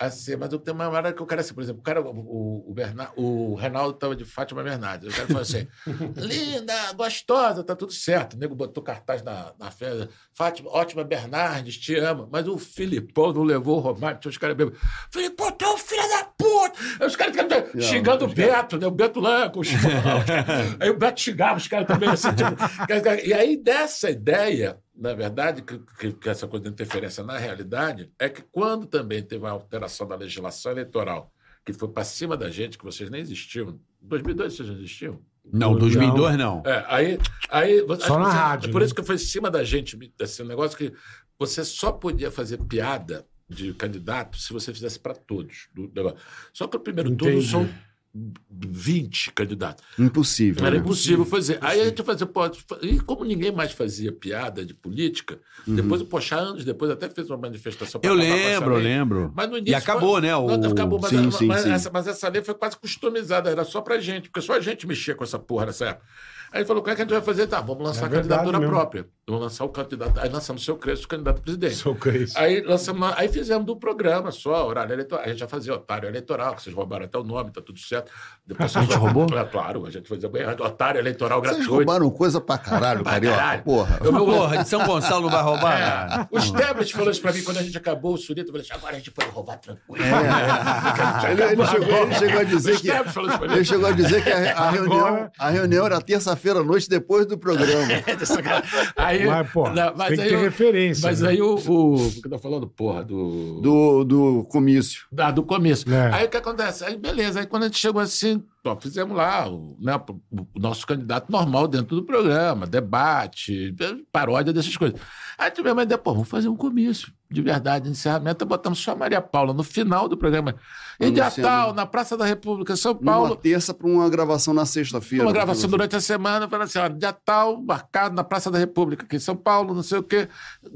assim, 0.00 0.34
mas 0.36 0.48
tem 0.48 0.74
uma 0.74 0.88
hora 0.88 1.12
que 1.12 1.22
o 1.22 1.26
cara, 1.26 1.42
assim, 1.42 1.52
por 1.52 1.62
exemplo, 1.62 1.80
o 1.80 1.84
cara, 1.84 2.00
o, 2.00 2.64
o, 2.70 2.72
Berna- 2.72 3.10
o 3.16 3.54
Reinaldo 3.54 3.94
estava 3.94 4.16
de 4.16 4.24
Fátima 4.24 4.62
Bernardes. 4.62 5.12
O 5.12 5.16
cara 5.16 5.26
falou 5.26 5.42
assim: 5.42 5.66
linda, 6.16 6.92
gostosa, 6.94 7.62
tá 7.62 7.76
tudo 7.76 7.92
certo. 7.92 8.34
O 8.34 8.38
nego 8.38 8.54
botou 8.54 8.82
cartaz 8.82 9.22
na, 9.22 9.52
na 9.58 9.70
festa. 9.70 10.08
Fátima, 10.32 10.70
ótima 10.70 11.04
Bernardes, 11.04 11.76
te 11.76 11.94
amo. 11.96 12.28
Mas 12.32 12.48
o 12.48 12.56
Filipão 12.56 13.32
não 13.32 13.42
levou 13.42 13.76
o 13.76 13.80
Romário, 13.80 14.18
tinha 14.18 14.30
os 14.30 14.38
caras 14.38 14.56
bebendo. 14.56 14.76
Filipão, 15.10 15.52
tu 15.52 15.64
é 15.64 15.74
um 15.74 15.78
filho 15.78 16.08
da 16.08 16.24
puta! 16.24 16.78
Aí 17.00 17.06
os 17.06 17.16
caras 17.16 17.36
ficam 17.36 17.80
xingando 17.80 18.24
o 18.24 18.28
Beto, 18.28 18.78
né? 18.78 18.86
O 18.86 18.90
Beto 18.90 19.20
lá 19.20 19.50
com 19.50 19.60
os 19.60 19.68
Aí 20.80 20.88
o 20.90 20.96
Beto 20.96 21.20
xingava 21.20 21.58
os 21.58 21.68
caras 21.68 21.86
também, 21.86 22.08
assim, 22.08 22.28
tipo, 22.32 22.50
E 23.26 23.32
aí, 23.34 23.56
dessa 23.56 24.10
ideia, 24.10 24.78
na 25.00 25.14
verdade, 25.14 25.62
que, 25.62 25.78
que- 25.98 26.12
que 26.12 26.28
essa 26.28 26.46
coisa 26.46 26.64
de 26.64 26.70
interferência 26.70 27.24
na 27.24 27.38
realidade, 27.38 28.12
é 28.18 28.28
que 28.28 28.42
quando 28.52 28.86
também 28.86 29.22
teve 29.22 29.42
uma 29.44 29.50
alteração 29.50 30.06
da 30.06 30.14
legislação 30.14 30.72
eleitoral, 30.72 31.32
que 31.64 31.72
foi 31.72 31.88
pra 31.88 32.04
cima 32.04 32.36
da 32.36 32.50
gente, 32.50 32.76
que 32.78 32.84
vocês 32.84 33.08
nem 33.10 33.20
existiam. 33.20 33.80
Em 34.02 34.08
2002 34.08 34.54
vocês 34.54 34.68
já 34.68 34.74
existiam? 34.74 35.20
Não, 35.52 35.74
2002 35.76 36.36
não. 36.36 36.62
É, 36.66 36.84
aí. 36.86 37.18
aí 37.50 37.78
Só 38.00 38.18
na 38.18 38.26
você- 38.26 38.36
rádio, 38.36 38.68
É 38.68 38.72
por 38.72 38.80
né? 38.80 38.84
isso 38.86 38.94
que 38.94 39.02
foi 39.02 39.14
em 39.14 39.18
cima 39.18 39.50
da 39.50 39.64
gente, 39.64 39.98
assim, 40.20 40.42
um 40.42 40.46
negócio 40.46 40.76
que 40.76 40.92
você 41.38 41.64
só 41.64 41.90
podia 41.92 42.30
fazer 42.30 42.58
piada 42.58 43.26
de 43.48 43.72
candidato 43.74 44.38
se 44.38 44.52
você 44.52 44.72
fizesse 44.72 44.98
para 45.00 45.14
todos. 45.14 45.68
do 45.74 45.90
negócio. 45.94 46.18
Só 46.52 46.68
que 46.68 46.76
o 46.76 46.80
primeiro 46.80 47.16
turno 47.16 47.34
Entendi. 47.38 47.50
são 47.50 47.68
20 48.12 49.32
candidatos. 49.32 49.84
Impossível. 49.98 50.66
Era 50.66 50.76
né? 50.76 50.82
impossível 50.82 51.24
fazer. 51.24 51.58
Aí 51.60 51.80
a 51.80 51.84
gente 51.84 52.02
fazia, 52.02 52.26
pô, 52.26 52.40
e 52.82 52.98
como 53.00 53.24
ninguém 53.24 53.52
mais 53.52 53.70
fazia 53.72 54.10
piada 54.10 54.64
de 54.64 54.74
política, 54.74 55.38
depois 55.66 56.00
o 56.02 56.06
Pochá, 56.06 56.36
anos 56.36 56.64
depois, 56.64 56.90
até 56.90 57.08
fez 57.08 57.30
uma 57.30 57.36
manifestação 57.36 58.00
Eu 58.02 58.14
lembro, 58.14 58.74
eu 58.74 58.82
lembro. 58.82 59.32
Mas 59.34 59.48
no 59.48 59.56
E 59.56 59.60
início 59.60 59.78
acabou, 59.78 60.12
foi- 60.14 60.22
né? 60.22 60.34
O... 60.34 60.56
Não, 60.56 60.70
acabou, 60.72 60.98
mas, 61.00 61.10
Sim, 61.10 61.30
sim, 61.30 61.46
mas 61.46 61.60
sim. 61.62 61.70
Essa, 61.70 61.90
mas 61.92 62.06
essa 62.08 62.28
lei 62.28 62.42
foi 62.42 62.54
quase 62.54 62.76
customizada, 62.76 63.48
era 63.48 63.64
só 63.64 63.80
pra 63.80 64.00
gente, 64.00 64.28
porque 64.28 64.40
só 64.44 64.54
a 64.54 64.60
gente 64.60 64.86
mexia 64.86 65.14
com 65.14 65.22
essa 65.22 65.38
porra 65.38 65.66
nessa 65.66 65.86
época. 65.86 66.06
Aí 66.52 66.60
ele 66.60 66.64
falou: 66.66 66.82
o 66.82 66.84
que, 66.84 66.90
é 66.90 66.94
que 66.96 67.02
a 67.02 67.04
gente 67.04 67.12
vai 67.12 67.22
fazer? 67.22 67.46
Tá, 67.46 67.60
vamos 67.60 67.84
lançar 67.84 68.04
É 68.04 68.06
a 68.06 68.10
candidatura 68.10 68.58
mesmo. 68.58 68.74
própria. 68.74 69.06
Vamos 69.26 69.42
lançar 69.44 69.64
o 69.64 69.68
candidato. 69.68 70.18
Aí 70.18 70.28
lançamos 70.28 70.62
o 70.62 70.64
seu 70.64 70.76
Crespo, 70.76 71.06
candidato 71.06 71.38
a 71.38 71.40
presidente. 71.42 71.76
Sou 71.76 71.94
Crespo. 71.94 72.36
Aí, 72.38 72.60
lançamos, 72.62 73.12
aí 73.16 73.28
fizemos 73.28 73.64
do 73.64 73.76
programa 73.76 74.32
só, 74.32 74.66
horário 74.66 74.92
eleitoral. 74.92 75.24
A 75.24 75.28
gente 75.28 75.38
já 75.38 75.46
fazia 75.46 75.72
otário 75.74 76.08
eleitoral, 76.08 76.56
que 76.56 76.62
vocês 76.62 76.74
roubaram 76.74 77.04
até 77.04 77.16
o 77.16 77.22
nome, 77.22 77.52
tá 77.52 77.60
tudo 77.62 77.78
certo. 77.78 78.10
Depois 78.44 78.76
A 78.76 78.80
gente 78.82 78.94
roubou? 78.96 79.26
É 79.38 79.44
claro, 79.44 79.86
a 79.86 79.90
gente 79.90 80.08
fazia 80.08 80.28
bem. 80.28 80.44
Otário 80.48 80.98
eleitoral 80.98 81.38
Vocês 81.40 81.58
gratuito. 81.58 81.76
roubaram 81.76 82.10
coisa 82.10 82.40
pra 82.40 82.58
caralho, 82.58 83.02
Pra 83.04 83.12
carioca. 83.12 83.36
caralho. 83.36 83.62
Porra. 83.62 83.98
Eu, 84.02 84.12
meu, 84.12 84.24
Porra, 84.26 84.58
de 84.64 84.68
São 84.68 84.84
Gonçalo 84.84 85.22
não 85.22 85.30
vai 85.30 85.42
roubar 85.42 85.78
é, 85.78 85.84
nada. 85.86 86.28
o 86.32 86.38
Stablet 86.38 86.92
falou 86.92 87.10
isso 87.12 87.22
pra 87.22 87.32
mim 87.32 87.42
quando 87.44 87.58
a 87.58 87.62
gente 87.62 87.78
acabou 87.78 88.14
o 88.14 88.18
Surito. 88.18 88.48
Eu 88.48 88.52
falei 88.52 88.62
assim, 88.68 88.74
agora 88.74 88.94
a 88.96 88.98
gente 88.98 89.12
pode 89.12 89.30
roubar 89.30 89.58
tranquilo. 89.58 90.04
Ele, 91.30 91.42
ele 91.42 91.66
chegou, 91.66 92.02
ele 92.02 92.14
chegou 92.14 92.40
a 92.40 92.44
dizer 92.44 92.80
que. 92.80 92.88
Ele 92.90 93.64
chegou 93.64 93.88
a 93.88 93.92
dizer 93.92 94.24
que 94.24 94.30
a, 94.30 94.58
a 94.58 94.70
reunião, 94.70 95.30
a 95.38 95.50
reunião 95.50 95.86
era 95.86 96.00
terça-feira 96.00 96.39
à 96.48 96.64
noite 96.64 96.88
depois 96.88 97.26
do 97.26 97.36
programa. 97.38 97.86
Aí, 98.96 99.26
Mas, 99.26 99.50
pô, 99.50 99.68
não, 99.70 99.92
mas 99.96 100.08
tem 100.08 100.16
que 100.16 100.22
aí 100.22 100.28
ter 100.30 100.34
eu- 100.34 100.40
referência. 100.40 101.08
Mas 101.08 101.20
né? 101.20 101.30
aí 101.30 101.42
o. 101.42 101.56
o 101.56 101.94
o 101.96 102.10
que 102.10 102.26
eu 102.26 102.30
tô 102.30 102.38
falando, 102.38 102.66
porra, 102.66 103.04
do. 103.04 103.60
Do, 103.60 104.04
do 104.04 104.44
comício. 104.50 105.04
Da- 105.12 105.30
do 105.30 105.42
começo. 105.42 105.92
É. 105.92 106.10
Aí 106.14 106.26
o 106.26 106.28
que 106.28 106.36
acontece? 106.36 106.84
Aí 106.84 106.96
beleza, 106.96 107.40
aí 107.40 107.46
quando 107.46 107.64
a 107.64 107.66
gente 107.66 107.78
chegou 107.78 108.00
assim, 108.00 108.42
ó, 108.64 108.76
fizemos 108.80 109.16
lá 109.16 109.48
o, 109.48 109.76
né, 109.80 109.96
o- 110.30 110.46
nosso 110.58 110.86
candidato 110.86 111.30
normal 111.30 111.66
dentro 111.68 111.96
do 111.96 112.04
programa, 112.04 112.66
debate, 112.66 113.74
paródia 114.12 114.52
dessas 114.52 114.76
coisas. 114.76 115.00
Aí 115.38 115.50
tivemos 115.50 115.78
uma 115.78 115.82
ideia, 115.84 115.98
pô, 115.98 116.12
vamos 116.12 116.28
fazer 116.28 116.48
um 116.48 116.56
comício 116.56 117.12
de 117.32 117.40
verdade, 117.42 117.88
encerramento, 117.88 118.44
botamos 118.44 118.80
só 118.80 118.90
a 118.90 118.96
Maria 118.96 119.20
Paula 119.20 119.54
no 119.54 119.62
final 119.62 120.08
do 120.08 120.16
programa. 120.16 120.56
Em 120.98 121.12
dia 121.12 121.30
tal, 121.30 121.72
na 121.72 121.86
Praça 121.86 122.16
da 122.16 122.24
República, 122.26 122.74
São 122.74 122.92
Paulo, 122.92 123.36
terça 123.36 123.72
para 123.72 123.86
uma 123.86 124.10
gravação 124.10 124.52
na 124.52 124.66
sexta-feira. 124.66 125.24
uma 125.24 125.32
gravação 125.32 125.70
durante 125.70 125.94
a 125.94 126.00
semana, 126.00 126.48
falando 126.48 126.66
assim, 126.66 126.80
ó, 126.80 126.88
dia 126.88 127.12
tal, 127.12 127.62
marcado 127.62 128.16
na 128.16 128.24
Praça 128.24 128.50
da 128.50 128.58
República, 128.58 129.04
aqui 129.04 129.14
em 129.14 129.20
São 129.20 129.36
Paulo, 129.36 129.72
não 129.72 129.82
sei 129.84 129.98
o 129.98 130.02
quê, 130.02 130.28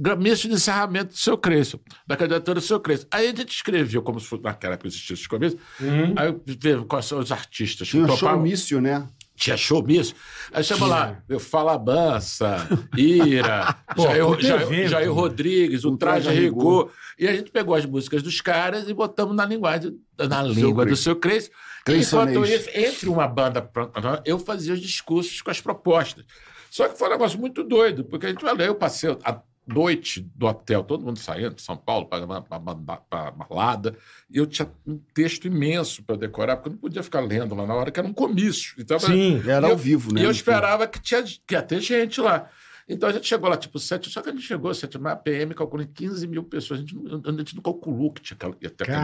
comício 0.02 0.48
de 0.48 0.54
encerramento 0.54 1.08
do 1.12 1.18
seu 1.18 1.36
Crespo, 1.36 1.80
da 2.06 2.16
candidatura 2.16 2.60
do 2.60 2.64
seu 2.64 2.78
Crespo. 2.78 3.08
Aí 3.10 3.26
a 3.26 3.34
gente 3.34 3.50
escreveu, 3.52 4.00
como 4.00 4.20
se 4.20 4.26
fosse 4.28 4.44
naquela 4.44 4.74
época 4.74 4.86
existia 4.88 5.14
esses 5.14 5.26
comícios, 5.26 5.60
Uhum. 5.80 6.14
aí 6.16 6.28
eu 6.28 6.40
vi 6.46 6.56
quais 6.88 7.04
são 7.06 7.18
os 7.18 7.32
artistas 7.32 7.73
que 7.82 7.84
Tinha 7.84 8.06
topavam. 8.06 8.36
showmício, 8.36 8.80
né? 8.80 9.06
Tinha 9.36 9.56
showmício. 9.56 10.14
Aí 10.52 10.62
chama 10.62 10.86
lá, 10.86 11.22
eu 11.28 11.40
Fala 11.40 11.76
Bança, 11.76 12.68
Ira, 12.96 13.74
Pô, 13.96 14.02
Jair, 14.04 14.40
Jair- 14.40 14.88
Jair? 14.88 15.12
Rodrigues, 15.12 15.84
o 15.84 15.96
Traje 15.96 16.30
Rigor. 16.30 16.90
E 17.18 17.26
a 17.26 17.32
gente 17.34 17.50
pegou 17.50 17.74
as 17.74 17.84
músicas 17.84 18.22
dos 18.22 18.40
caras 18.40 18.88
e 18.88 18.94
botamos 18.94 19.34
na 19.34 19.44
linguagem, 19.44 19.96
na 20.16 20.42
língua 20.42 20.86
do 20.86 20.94
seu. 20.96 21.16
Cresçonês. 21.16 21.50
Enquanto 22.12 22.44
isso, 22.46 22.70
entre 22.74 23.08
uma 23.08 23.26
banda, 23.28 23.68
eu 24.24 24.38
fazia 24.38 24.72
os 24.72 24.80
discursos 24.80 25.42
com 25.42 25.50
as 25.50 25.60
propostas. 25.60 26.24
Só 26.70 26.88
que 26.88 26.98
foi 26.98 27.08
um 27.08 27.10
negócio 27.12 27.38
muito 27.38 27.62
doido, 27.62 28.04
porque 28.04 28.26
a 28.26 28.28
gente 28.30 28.44
olha, 28.44 28.62
eu 28.64 28.74
passei 28.74 29.16
a 29.24 29.40
noite 29.66 30.20
do 30.34 30.46
hotel, 30.46 30.82
todo 30.84 31.04
mundo 31.04 31.18
saindo 31.18 31.54
de 31.54 31.62
São 31.62 31.76
Paulo 31.76 32.06
para 32.06 33.30
balada, 33.30 33.96
e 34.30 34.38
eu 34.38 34.46
tinha 34.46 34.70
um 34.86 34.98
texto 35.14 35.46
imenso 35.46 36.02
para 36.02 36.16
decorar, 36.16 36.56
porque 36.56 36.68
eu 36.68 36.72
não 36.72 36.78
podia 36.78 37.02
ficar 37.02 37.20
lendo 37.20 37.54
lá 37.54 37.66
na 37.66 37.74
hora, 37.74 37.90
que 37.90 37.98
era 37.98 38.08
um 38.08 38.12
comício. 38.12 38.74
Então, 38.78 38.98
Sim. 38.98 39.40
Era 39.46 39.66
e 39.66 39.70
ao 39.70 39.70
eu- 39.70 39.76
vivo, 39.76 40.12
né? 40.12 40.20
E 40.20 40.24
eu 40.24 40.28
no 40.28 40.34
esperava 40.34 40.86
que, 40.86 41.00
tinha, 41.00 41.22
que 41.22 41.54
ia 41.54 41.62
ter 41.62 41.80
gente 41.80 42.20
lá. 42.20 42.48
Então 42.88 43.08
a 43.08 43.12
gente 43.12 43.26
chegou 43.26 43.48
lá, 43.48 43.56
tipo, 43.56 43.78
sete, 43.78 44.10
só 44.10 44.20
que 44.20 44.28
a 44.28 44.32
gente 44.32 44.44
chegou, 44.44 44.72
sete, 44.74 44.98
mas 44.98 45.14
a 45.14 45.16
PM 45.16 45.54
calculou 45.54 45.84
em 45.84 45.88
15 45.88 46.26
mil 46.26 46.42
pessoas. 46.44 46.80
A 46.80 46.82
gente 46.82 46.94
não, 46.94 47.22
a 47.24 47.38
gente 47.38 47.54
não 47.54 47.62
calculou 47.62 48.12
que 48.12 48.20
tinha 48.20 48.36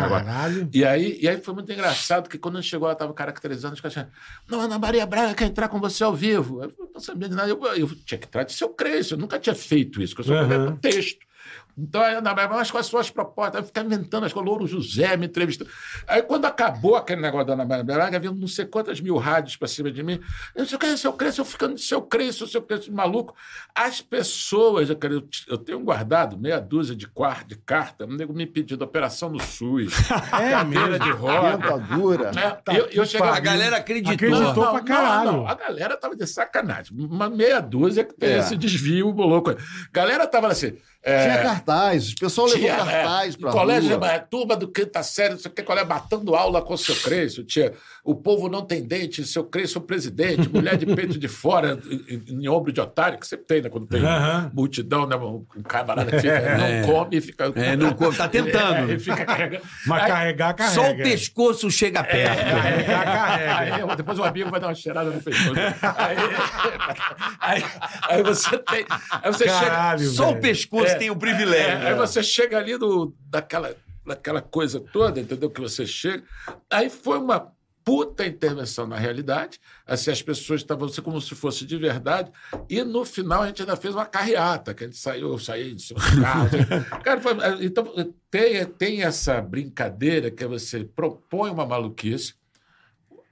negócio. 0.02 0.26
Caralho. 0.26 0.68
E 0.72 0.84
aí, 0.84 1.18
e 1.20 1.28
aí 1.28 1.40
foi 1.40 1.54
muito 1.54 1.72
engraçado 1.72 2.28
que 2.28 2.38
quando 2.38 2.58
a 2.58 2.60
gente 2.60 2.70
chegou 2.70 2.86
lá, 2.86 2.92
estava 2.92 3.14
caracterizando, 3.14 3.74
os 3.74 3.80
caras 3.80 3.96
assim, 3.96 4.08
não, 4.48 4.60
Ana 4.60 4.78
Maria 4.78 5.06
Braga 5.06 5.34
quer 5.34 5.46
entrar 5.46 5.68
com 5.68 5.80
você 5.80 6.04
ao 6.04 6.14
vivo. 6.14 6.62
Eu 6.62 6.90
não 6.92 7.00
sabia 7.00 7.28
de 7.28 7.34
nada. 7.34 7.48
Eu, 7.48 7.58
eu 7.74 7.88
tinha 8.04 8.18
que 8.18 8.26
entrar 8.26 8.44
de 8.44 8.52
seu 8.52 8.68
Crespo, 8.68 9.14
eu 9.14 9.18
nunca 9.18 9.38
tinha 9.38 9.54
feito 9.54 10.02
isso, 10.02 10.14
eu 10.18 10.24
só 10.24 10.34
uhum. 10.34 10.76
texto. 10.76 11.29
Então, 11.76 12.02
aí, 12.02 12.14
Ana 12.14 12.34
Maria, 12.34 12.48
mas 12.72 12.86
são 12.86 13.00
as 13.00 13.10
propostas? 13.10 13.60
Aí 13.60 13.66
ficar 13.66 13.82
inventando 13.84 14.24
as 14.24 14.32
coisas. 14.32 14.48
Louro 14.48 14.66
José 14.66 15.16
me 15.16 15.26
entrevistando. 15.26 15.70
Aí, 16.06 16.22
quando 16.22 16.44
acabou 16.44 16.96
aquele 16.96 17.20
negócio 17.20 17.46
da 17.46 17.52
Ana 17.54 17.64
Maria 17.64 17.84
Braga, 17.84 18.16
havia 18.16 18.30
não 18.30 18.46
sei 18.46 18.64
quantas 18.64 19.00
mil 19.00 19.16
rádios 19.16 19.56
para 19.56 19.68
cima 19.68 19.90
de 19.90 20.02
mim. 20.02 20.20
Eu 20.54 20.66
sei 20.66 20.76
o 20.76 20.78
que, 20.78 20.96
seu 20.96 21.12
Crespo, 21.12 21.40
eu 21.40 21.44
ficando 21.44 21.74
de 21.74 21.82
seu 21.82 22.02
Crespo, 22.02 22.46
seu 22.46 22.62
Crespo 22.62 22.92
maluco. 22.92 23.34
As 23.74 24.00
pessoas, 24.00 24.90
eu, 24.90 24.98
eu 25.02 25.28
eu 25.48 25.58
tenho 25.58 25.80
guardado 25.80 26.38
meia 26.38 26.60
dúzia 26.60 26.94
de, 26.94 27.06
quar, 27.06 27.44
de 27.44 27.56
carta, 27.56 28.04
um 28.06 28.14
nego 28.14 28.32
me 28.32 28.46
pedindo 28.46 28.82
operação 28.82 29.28
no 29.28 29.40
SUS, 29.40 29.92
É 30.32 30.50
cadeira 30.50 30.98
de 30.98 31.10
roda. 31.10 31.56
Dentadura. 31.56 32.32
né? 32.32 32.50
Tá 32.64 32.74
eu, 32.74 32.88
que 32.88 32.98
eu 32.98 33.06
chegava, 33.06 33.36
A 33.36 33.40
galera 33.40 33.76
acreditou. 33.76 34.14
Acreditou. 34.14 34.70
pra 34.70 34.80
caralho. 34.82 35.32
não, 35.32 35.46
a 35.48 35.54
galera 35.54 35.96
tava 35.96 36.16
de 36.16 36.26
sacanagem. 36.26 36.96
Uma 36.98 37.28
meia 37.28 37.60
dúzia 37.60 38.04
que 38.04 38.14
tem 38.14 38.30
É. 38.30 38.38
esse 38.38 38.56
desvio 38.56 39.10
louco. 39.10 39.54
Galera 39.92 40.26
tava 40.26 40.48
assim. 40.48 40.76
É, 41.02 41.22
Tinha 41.24 41.42
cartaz. 41.42 42.10
O 42.12 42.16
pessoal 42.16 42.46
levou 42.46 42.60
tinha, 42.60 42.76
cartaz 42.76 43.34
é, 43.34 43.38
pra 43.38 43.50
colégio, 43.52 43.96
rua. 43.96 44.12
é, 44.12 44.18
turma 44.18 44.56
do 44.56 44.68
quinta 44.68 45.02
série, 45.02 45.30
não 45.34 45.38
sei 45.40 45.50
o 45.50 45.54
que, 45.54 45.62
colégio 45.62 45.88
matando 45.88 46.34
aula 46.34 46.60
com 46.60 46.74
o 46.74 46.78
seu 46.78 46.94
Crespo. 46.96 47.42
Tinha 47.42 47.72
o 48.04 48.14
povo 48.14 48.48
não 48.48 48.62
tem 48.62 48.82
dente, 48.82 49.24
seu 49.26 49.44
Crespo 49.44 49.78
é 49.78 49.82
o 49.82 49.84
presidente, 49.84 50.48
mulher 50.48 50.76
de 50.76 50.86
peito 50.86 51.18
de 51.18 51.28
fora, 51.28 51.78
em, 52.08 52.42
em 52.42 52.48
ombro 52.48 52.72
de 52.72 52.80
otário, 52.80 53.18
que 53.18 53.26
sempre 53.26 53.46
tem, 53.46 53.62
né? 53.62 53.68
Quando 53.70 53.86
tem 53.86 54.04
Aham. 54.04 54.50
multidão, 54.54 55.06
né? 55.06 55.16
Um 55.16 55.44
um 55.56 55.62
camarada 55.62 56.10
que 56.10 56.18
fica, 56.20 56.32
É. 56.34 56.80
não 56.82 56.88
come 56.92 57.16
e 57.16 57.20
fica. 57.20 57.52
É, 57.56 57.76
não 57.76 57.92
come, 57.94 58.16
tá 58.16 58.28
tentando. 58.28 58.92
É, 58.92 58.98
fica 58.98 59.24
carregando. 59.24 59.62
Mas 59.86 60.02
Aí- 60.02 60.08
carregar, 60.10 60.54
carrega. 60.54 60.74
Só 60.74 60.90
o 60.90 60.96
pescoço 60.96 61.70
chega 61.70 62.04
perto. 62.04 62.36
Carregar, 62.44 63.04
carrega. 63.04 63.86
Aí, 63.90 63.96
depois 63.96 64.18
o 64.18 64.24
amigo 64.24 64.50
vai 64.50 64.60
dar 64.60 64.68
uma 64.68 64.74
cheirada 64.74 65.10
no 65.10 65.20
pescoço. 65.22 65.54
Aí, 65.96 66.16
aí, 67.40 67.64
aí 68.08 68.22
você 68.22 68.58
tem. 68.58 68.84
Aí 69.10 69.32
você 69.32 69.44
Caralho, 69.44 69.98
chega. 70.00 70.10
Só 70.12 70.26
velho. 70.26 70.38
o 70.38 70.40
pescoço 70.40 70.89
É. 70.90 70.94
tem 70.96 71.10
o 71.10 71.16
privilégio. 71.16 71.84
É, 71.84 71.88
aí 71.88 71.94
você 71.94 72.22
chega 72.22 72.58
ali 72.58 72.76
no, 72.78 73.14
daquela, 73.28 73.74
daquela 74.06 74.40
coisa 74.42 74.80
toda, 74.80 75.20
entendeu? 75.20 75.50
Que 75.50 75.60
você 75.60 75.86
chega. 75.86 76.22
Aí 76.70 76.88
foi 76.90 77.18
uma 77.18 77.52
puta 77.82 78.26
intervenção 78.26 78.86
na 78.86 78.96
realidade. 78.96 79.58
Assim, 79.86 80.10
as 80.10 80.20
pessoas 80.20 80.60
estavam 80.60 80.86
assim, 80.86 81.00
como 81.00 81.20
se 81.20 81.34
fosse 81.34 81.64
de 81.64 81.76
verdade. 81.78 82.30
E 82.68 82.84
no 82.84 83.04
final 83.04 83.42
a 83.42 83.46
gente 83.46 83.62
ainda 83.62 83.74
fez 83.74 83.94
uma 83.94 84.04
carreata, 84.06 84.74
que 84.74 84.84
a 84.84 84.86
gente 84.86 84.98
saiu, 84.98 85.28
eu 85.32 85.38
saí 85.38 85.74
de 85.74 85.82
cima 85.82 85.98
do 85.98 86.20
carro. 86.22 86.48
Cara, 87.02 87.20
foi- 87.20 87.34
então 87.64 88.14
tem, 88.30 88.64
tem 88.66 89.02
essa 89.02 89.40
brincadeira 89.40 90.30
que 90.30 90.44
é 90.44 90.46
você 90.46 90.84
propõe 90.84 91.50
uma 91.50 91.64
maluquice, 91.66 92.34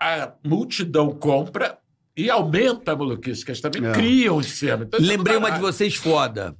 a 0.00 0.32
multidão 0.44 1.10
compra 1.12 1.78
e 2.16 2.30
aumenta 2.30 2.92
a 2.92 2.96
maluquice, 2.96 3.44
que 3.44 3.50
eles 3.50 3.60
também 3.60 3.84
É. 3.86 3.92
criam 3.92 4.40
em 4.40 4.44
cima. 4.44 4.82
Então, 4.84 4.98
é 4.98 5.02
Lembrei 5.02 5.34
do 5.34 5.38
uma 5.40 5.50
de 5.50 5.60
vocês 5.60 5.94
foda. 5.94 6.56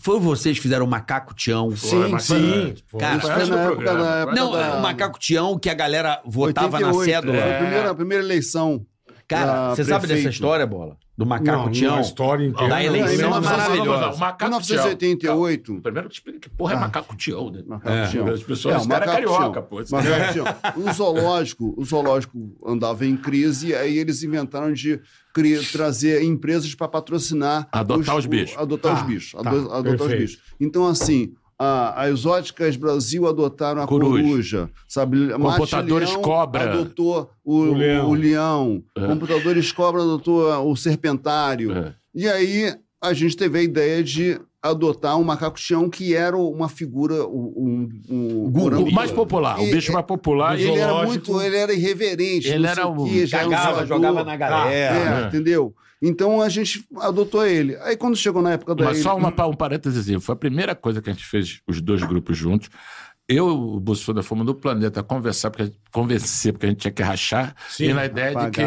Foi 0.00 0.18
vocês 0.20 0.56
que 0.56 0.62
fizeram 0.62 0.84
o 0.84 0.88
Macaco 0.88 1.34
Tião. 1.34 1.74
Sim, 1.76 2.08
mas- 2.08 2.24
Sim. 2.24 2.74
pô. 2.90 2.98
Cara, 2.98 3.20
Foi 3.20 3.30
na 3.46 3.60
época, 3.62 3.92
na 3.94 4.14
época 4.20 4.34
Não, 4.36 4.52
da... 4.52 4.76
o 4.76 4.82
Macaco 4.82 5.18
Tião 5.18 5.58
que 5.58 5.68
a 5.68 5.74
galera 5.74 6.20
votava 6.24 6.78
na 6.80 6.88
88, 6.92 7.04
cédula. 7.10 7.32
Foi 7.34 7.42
a 7.42 7.46
É. 7.54 7.58
primeira, 7.58 7.90
a 7.90 7.94
primeira 7.94 8.24
eleição. 8.24 8.86
Cara, 9.26 9.74
você 9.74 9.84
sabe 9.84 10.06
dessa 10.06 10.28
história, 10.30 10.66
Bola? 10.66 10.96
Do 11.16 11.26
Macaco 11.26 11.64
Não, 11.64 11.70
Tião? 11.72 11.94
uma 11.96 12.00
história 12.00 12.46
inteira. 12.46 12.68
Da 12.68 12.76
não, 12.76 12.82
eleição 12.84 13.30
não, 13.30 13.36
é 13.38 13.40
não, 13.40 13.50
maravilhosa. 13.50 13.90
Não, 14.00 14.08
não, 14.10 14.14
o 14.14 14.18
macaco 14.20 14.50
1988. 14.52 15.80
Primeiro 15.82 16.08
te 16.08 16.12
explica 16.14 16.38
que 16.38 16.48
porra 16.48 16.74
é 16.74 16.76
Ah. 16.76 16.80
macaco 16.80 17.16
tião, 17.16 17.50
né? 17.50 17.62
Macaco 17.66 17.94
É. 17.96 18.06
Tião. 18.06 18.28
As 18.28 18.42
pessoas, 18.42 18.74
É, 18.74 18.78
esse 18.78 18.86
o 18.86 18.88
cara 18.88 19.04
é 19.04 19.08
macaco 19.08 19.26
carioca, 19.28 19.52
Tião. 19.52 19.62
pô. 19.64 19.76
Macaco 19.96 20.16
cara- 20.16 20.32
Tião. 20.32 20.46
O 20.76 20.92
zoológico, 20.92 21.74
o 21.76 21.84
zoológico 21.84 22.38
andava 22.64 23.04
em 23.04 23.16
crise, 23.16 23.74
aí 23.74 23.98
eles 23.98 24.22
inventaram 24.22 24.72
de 24.72 25.00
trazer 25.72 26.22
empresas 26.22 26.74
para 26.74 26.88
patrocinar. 26.88 27.68
Adotar 27.72 28.16
os 28.16 28.26
bichos. 28.26 28.56
o- 28.56 28.60
Adotar 28.60 28.94
Tá, 28.96 29.00
os 29.02 29.06
bichos. 29.06 29.32
tá, 29.42 29.50
ado- 29.50 29.72
adotar 29.72 30.06
os 30.06 30.14
bichos. 30.14 30.38
Então, 30.60 30.86
assim. 30.86 31.32
A, 31.60 32.02
a 32.02 32.08
Exóticas 32.08 32.76
Brasil 32.76 33.26
adotaram 33.26 33.82
a 33.82 33.86
Coruja. 33.88 34.22
coruja, 34.22 34.70
sabe? 34.86 35.28
Computadores 35.32 36.08
Leão 36.10 36.22
Cobra. 36.22 36.72
adotou 36.72 37.32
o, 37.44 37.52
O 37.56 37.58
o 37.70 37.74
leão. 37.74 38.12
leão. 38.12 38.84
É. 38.96 39.04
Computadores 39.08 39.72
Cobra 39.72 40.02
adotou 40.02 40.70
o 40.70 40.76
serpentário. 40.76 41.72
É. 41.72 41.94
E 42.14 42.28
aí 42.28 42.72
a 43.02 43.12
gente 43.12 43.36
teve 43.36 43.58
a 43.58 43.62
ideia 43.62 44.04
de 44.04 44.40
adotar 44.62 45.16
um 45.16 45.24
macaco 45.24 45.56
Tião 45.58 45.88
que 45.88 46.14
era 46.14 46.36
uma 46.36 46.68
figura, 46.68 47.26
um, 47.26 47.88
um, 48.10 48.12
um 48.14 48.82
O 48.82 48.92
mais 48.92 49.10
popular, 49.10 49.58
o 49.60 49.62
E- 49.64 49.70
bicho 49.70 49.92
mais 49.92 50.04
popular. 50.04 50.58
ele 50.58 50.78
era 50.78 51.04
muito, 51.06 51.40
ele 51.40 51.56
era 51.56 51.72
irreverente, 51.72 52.48
Ele 52.48 52.66
era 52.66 52.86
o- 52.86 53.04
um 53.04 53.28
Cagava, 53.30 53.86
jogador. 53.86 53.86
jogava 53.86 54.24
na 54.24 54.34
É, 54.34 54.36
galera. 54.36 55.24
É. 55.24 55.28
entendeu? 55.28 55.74
Então 56.02 56.40
a 56.40 56.48
gente 56.48 56.84
adotou 56.96 57.44
ele. 57.46 57.76
Aí 57.78 57.96
quando 57.96 58.16
chegou 58.16 58.40
na 58.42 58.52
época 58.52 58.74
da 58.74 58.84
Mas 58.86 58.98
só 58.98 59.16
ele- 59.16 59.24
uma, 59.24 59.46
um 59.46 59.54
parênteses, 59.54 60.22
foi 60.24 60.32
a 60.32 60.36
primeira 60.36 60.74
coisa 60.74 61.00
que 61.02 61.10
a 61.10 61.12
gente 61.12 61.24
fez, 61.24 61.60
os 61.66 61.80
dois 61.80 62.02
grupos 62.02 62.36
juntos. 62.36 62.68
Eu 63.28 63.48
e 63.48 63.50
o 63.50 63.78
Bussunda 63.80 64.22
fomos 64.22 64.46
no 64.46 64.54
planeta 64.54 65.02
conversar, 65.02 65.50
porque, 65.50 65.70
convencer, 65.92 66.52
porque 66.52 66.66
a 66.66 66.68
gente 66.70 66.78
tinha 66.80 66.92
que 66.92 67.02
rachar, 67.02 67.54
Sim, 67.68 67.84
e 67.90 67.92
na 67.92 68.06
ideia 68.06 68.34
de 68.34 68.50
que. 68.50 68.62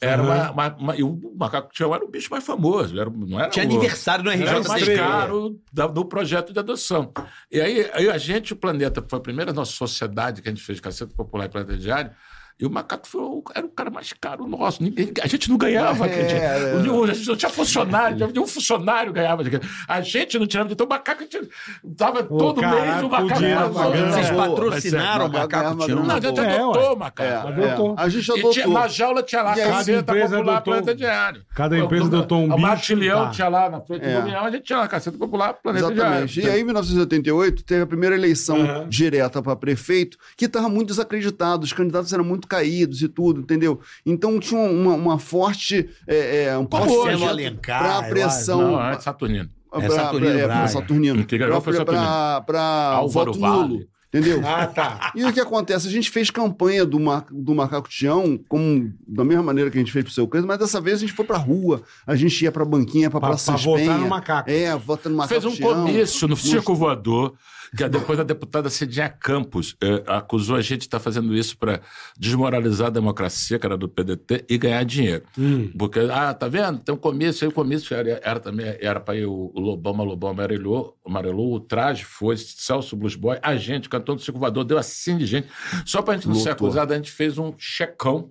Era 0.00 0.22
Aham. 0.22 0.52
uma, 0.52 0.68
uma- 0.68 0.76
uma- 0.76 0.96
E 0.96 1.02
o 1.02 1.34
Macaco 1.38 1.72
Tião 1.72 1.94
era 1.94 2.04
o 2.04 2.08
bicho 2.08 2.28
mais 2.30 2.44
famoso, 2.44 2.98
era, 2.98 3.08
não 3.10 3.38
era 3.40 3.48
Tinha 3.48 3.64
o- 3.64 3.68
aniversário 3.68 4.24
no 4.24 4.30
era 4.30 4.60
o 4.60 4.68
mais 4.68 4.88
caro 4.88 5.60
da- 5.72 5.86
do 5.86 6.04
projeto 6.04 6.52
de 6.52 6.58
adoção. 6.58 7.12
E 7.50 7.60
aí, 7.60 7.90
aí 7.92 8.08
a 8.08 8.18
gente, 8.18 8.52
o 8.52 8.56
Planeta, 8.56 9.04
foi 9.08 9.18
a 9.18 9.22
primeira 9.22 9.52
nossa 9.52 9.72
sociedade 9.72 10.42
que 10.42 10.48
a 10.48 10.52
gente 10.52 10.62
fez, 10.62 10.80
Cacete 10.80 11.14
Popular 11.14 11.46
e 11.46 11.48
Planeta 11.48 11.76
Diário, 11.76 12.10
e 12.58 12.64
o 12.66 12.70
Macaco 12.70 13.06
foi 13.06 13.20
o- 13.20 13.42
era 13.54 13.66
o 13.66 13.68
cara 13.68 13.90
mais 13.90 14.12
caro 14.12 14.46
nosso. 14.46 14.82
Ninguém, 14.82 15.12
a 15.22 15.26
gente 15.26 15.48
não 15.50 15.56
ganhava. 15.58 16.06
É, 16.06 16.10
acredita? 16.10 16.40
é. 16.40 16.74
O- 16.90 17.04
A 17.04 17.12
gente 17.12 17.28
não 17.28 17.36
tinha 17.36 17.50
funcionário, 17.50 18.26
nenhum 18.32 18.46
funcionário 18.46 19.12
ganhava. 19.12 19.42
A 19.88 20.00
gente 20.00 20.38
não 20.38 20.46
tirava 20.46 20.72
então 20.72 20.86
o 20.86 20.88
macaco, 20.88 21.20
a 21.22 21.24
gente 21.24 21.48
dava 21.84 22.22
todo 22.22 22.60
caralho, 22.60 22.86
mês 22.92 23.02
o 23.02 23.08
macaco. 23.08 23.40
dinheiro 23.40 23.70
pagando. 23.70 24.12
Vocês 24.12 24.26
É, 24.30 24.34
patrocinaram 24.34 25.26
o 25.26 25.32
Macaco 25.32 25.74
Não, 25.76 26.10
a 26.10 26.20
gente 26.20 26.40
É, 26.40 26.56
adotou 26.56 26.94
o 26.94 26.98
macaco. 26.98 27.28
É, 27.28 27.34
Adotou. 27.36 27.94
é. 27.98 28.02
A 28.02 28.08
gente 28.08 28.30
adotou. 28.32 28.50
tinha, 28.52 28.66
na 28.66 28.88
jaula 28.88 29.22
tinha 29.22 29.42
lá 29.42 29.52
aí, 29.54 29.60
Caceta 29.60 30.02
Popular, 30.14 30.24
adotou- 30.56 30.62
Planeta 30.62 30.94
Diário. 30.94 31.42
cada 31.54 31.78
empresa 31.78 32.06
adotou 32.06 32.38
um 32.38 32.44
O 32.44 32.48
bicho, 32.48 32.60
Martilhão 32.60 33.24
tá. 33.26 33.30
tinha 33.30 33.48
lá 33.48 33.70
na 33.70 33.80
frente 33.80 34.04
É. 34.04 34.14
do 34.14 34.20
União, 34.22 34.44
a 34.44 34.50
gente 34.50 34.62
tinha 34.64 34.78
lá 34.78 34.88
Caceta 34.88 35.18
Popular, 35.18 35.54
Planeta 35.54 35.92
Exatamente. 35.92 36.32
Diário. 36.34 36.50
E 36.52 36.54
aí, 36.54 36.60
em 36.60 36.64
1988, 36.64 37.62
teve 37.64 37.82
a 37.82 37.86
primeira 37.86 38.14
eleição 38.14 38.86
direta 38.88 39.42
para 39.42 39.54
prefeito, 39.56 40.16
que 40.36 40.46
estava 40.46 40.68
muito 40.68 40.88
desacreditado, 40.88 41.64
os 41.64 41.72
candidatos 41.72 42.12
eram 42.12 42.24
muito 42.24 42.45
caídos 42.46 43.02
e 43.02 43.08
tudo, 43.08 43.40
entendeu? 43.40 43.80
Então 44.04 44.38
tinha 44.40 44.60
uma, 44.60 44.94
uma 44.94 45.18
forte. 45.18 45.88
É, 46.06 46.44
é, 46.44 46.58
um 46.58 46.64
projeto 46.66 47.24
Alencar, 47.24 47.98
pra 48.00 48.08
pressão. 48.08 48.72
Não, 48.72 48.88
é 48.90 48.98
Saturnino. 49.00 49.50
É 49.74 49.90
Saturnino 49.90 50.34
pra, 50.38 50.46
Braga. 50.46 50.68
Saturnino. 50.68 51.26
Ganhou 51.26 51.60
foi 51.60 51.72
Pra- 51.74 51.80
Saturnino. 51.84 52.06
pra- 52.06 52.40
pra 52.42 52.60
Álvaro 52.62 53.32
voto 53.32 53.40
Vale. 53.40 53.68
nulo. 53.68 53.86
Entendeu? 54.08 54.40
Ah, 54.46 54.66
tá. 54.66 55.12
E 55.14 55.24
o 55.26 55.32
que 55.32 55.40
acontece? 55.40 55.88
A 55.88 55.90
gente 55.90 56.08
fez 56.10 56.30
campanha 56.30 56.86
do, 56.86 56.98
ma 56.98 57.22
do 57.30 57.54
Macaco 57.54 57.86
Tião, 57.88 58.38
como, 58.48 58.90
da 59.06 59.22
mesma 59.24 59.42
maneira 59.42 59.68
que 59.70 59.76
a 59.76 59.80
gente 59.80 59.92
fez 59.92 60.04
pro 60.04 60.14
seu 60.14 60.26
coisa, 60.26 60.46
mas 60.46 60.58
dessa 60.58 60.80
vez 60.80 60.96
a 60.98 61.00
gente 61.00 61.12
foi 61.12 61.24
pra 61.26 61.36
rua, 61.36 61.82
a 62.06 62.16
gente 62.16 62.42
ia 62.42 62.50
pra 62.50 62.64
banquinha, 62.64 63.10
pra 63.10 63.20
Pra, 63.20 63.30
Praça 63.30 63.52
pra 63.52 63.60
votar 63.60 63.84
Penha. 63.84 63.98
no 63.98 64.08
macaco. 64.08 64.48
É, 64.50 64.74
vota 64.76 65.10
no 65.10 65.16
Macaco 65.16 65.40
Fez 65.40 65.44
um 65.44 65.54
Tião. 65.54 65.74
comício 65.84 66.28
no 66.28 66.36
Circo 66.36 66.74
Voador, 66.74 67.34
depois 67.72 68.18
a 68.18 68.22
deputada 68.22 68.70
Cidinha 68.70 69.08
Campos 69.08 69.76
eh, 69.82 70.02
acusou 70.06 70.56
a 70.56 70.60
gente 70.60 70.80
de 70.80 70.86
estar 70.86 71.00
fazendo 71.00 71.34
isso 71.34 71.56
para 71.58 71.80
desmoralizar 72.18 72.88
a 72.88 72.90
democracia, 72.90 73.58
que 73.58 73.66
era 73.66 73.76
do 73.76 73.88
PDT, 73.88 74.44
e 74.48 74.58
ganhar 74.58 74.84
dinheiro. 74.84 75.24
Hum. 75.38 75.70
Porque, 75.78 76.00
ah, 76.10 76.32
tá 76.34 76.48
vendo? 76.48 76.80
Tem 76.80 76.94
um 76.94 76.98
comício, 76.98 77.44
aí 77.44 77.48
o 77.48 77.54
comício 77.54 77.94
era, 77.94 78.20
era 78.22 78.40
também, 78.40 78.76
era 78.80 79.00
para 79.00 79.16
ir 79.16 79.26
o, 79.26 79.50
o 79.54 79.60
Lobão, 79.60 79.94
o 79.98 80.04
Lobão 80.04 80.30
amarelou, 80.30 80.96
amarelou, 81.04 81.54
o 81.54 81.60
traje 81.60 82.04
foi, 82.04 82.36
Celso 82.36 82.96
Blues 82.96 83.14
Boy, 83.14 83.38
a 83.42 83.56
gente, 83.56 83.88
cantor 83.88 84.16
do 84.16 84.22
Circo 84.22 84.38
Voador, 84.38 84.64
deu 84.64 84.78
assim 84.78 85.16
de 85.16 85.26
gente. 85.26 85.48
Só 85.84 86.02
pra 86.02 86.14
gente 86.14 86.28
não 86.28 86.34
ser 86.34 86.50
Lotou. 86.50 86.66
acusado, 86.66 86.92
a 86.92 86.96
gente 86.96 87.10
fez 87.10 87.38
um 87.38 87.52
checão 87.58 88.30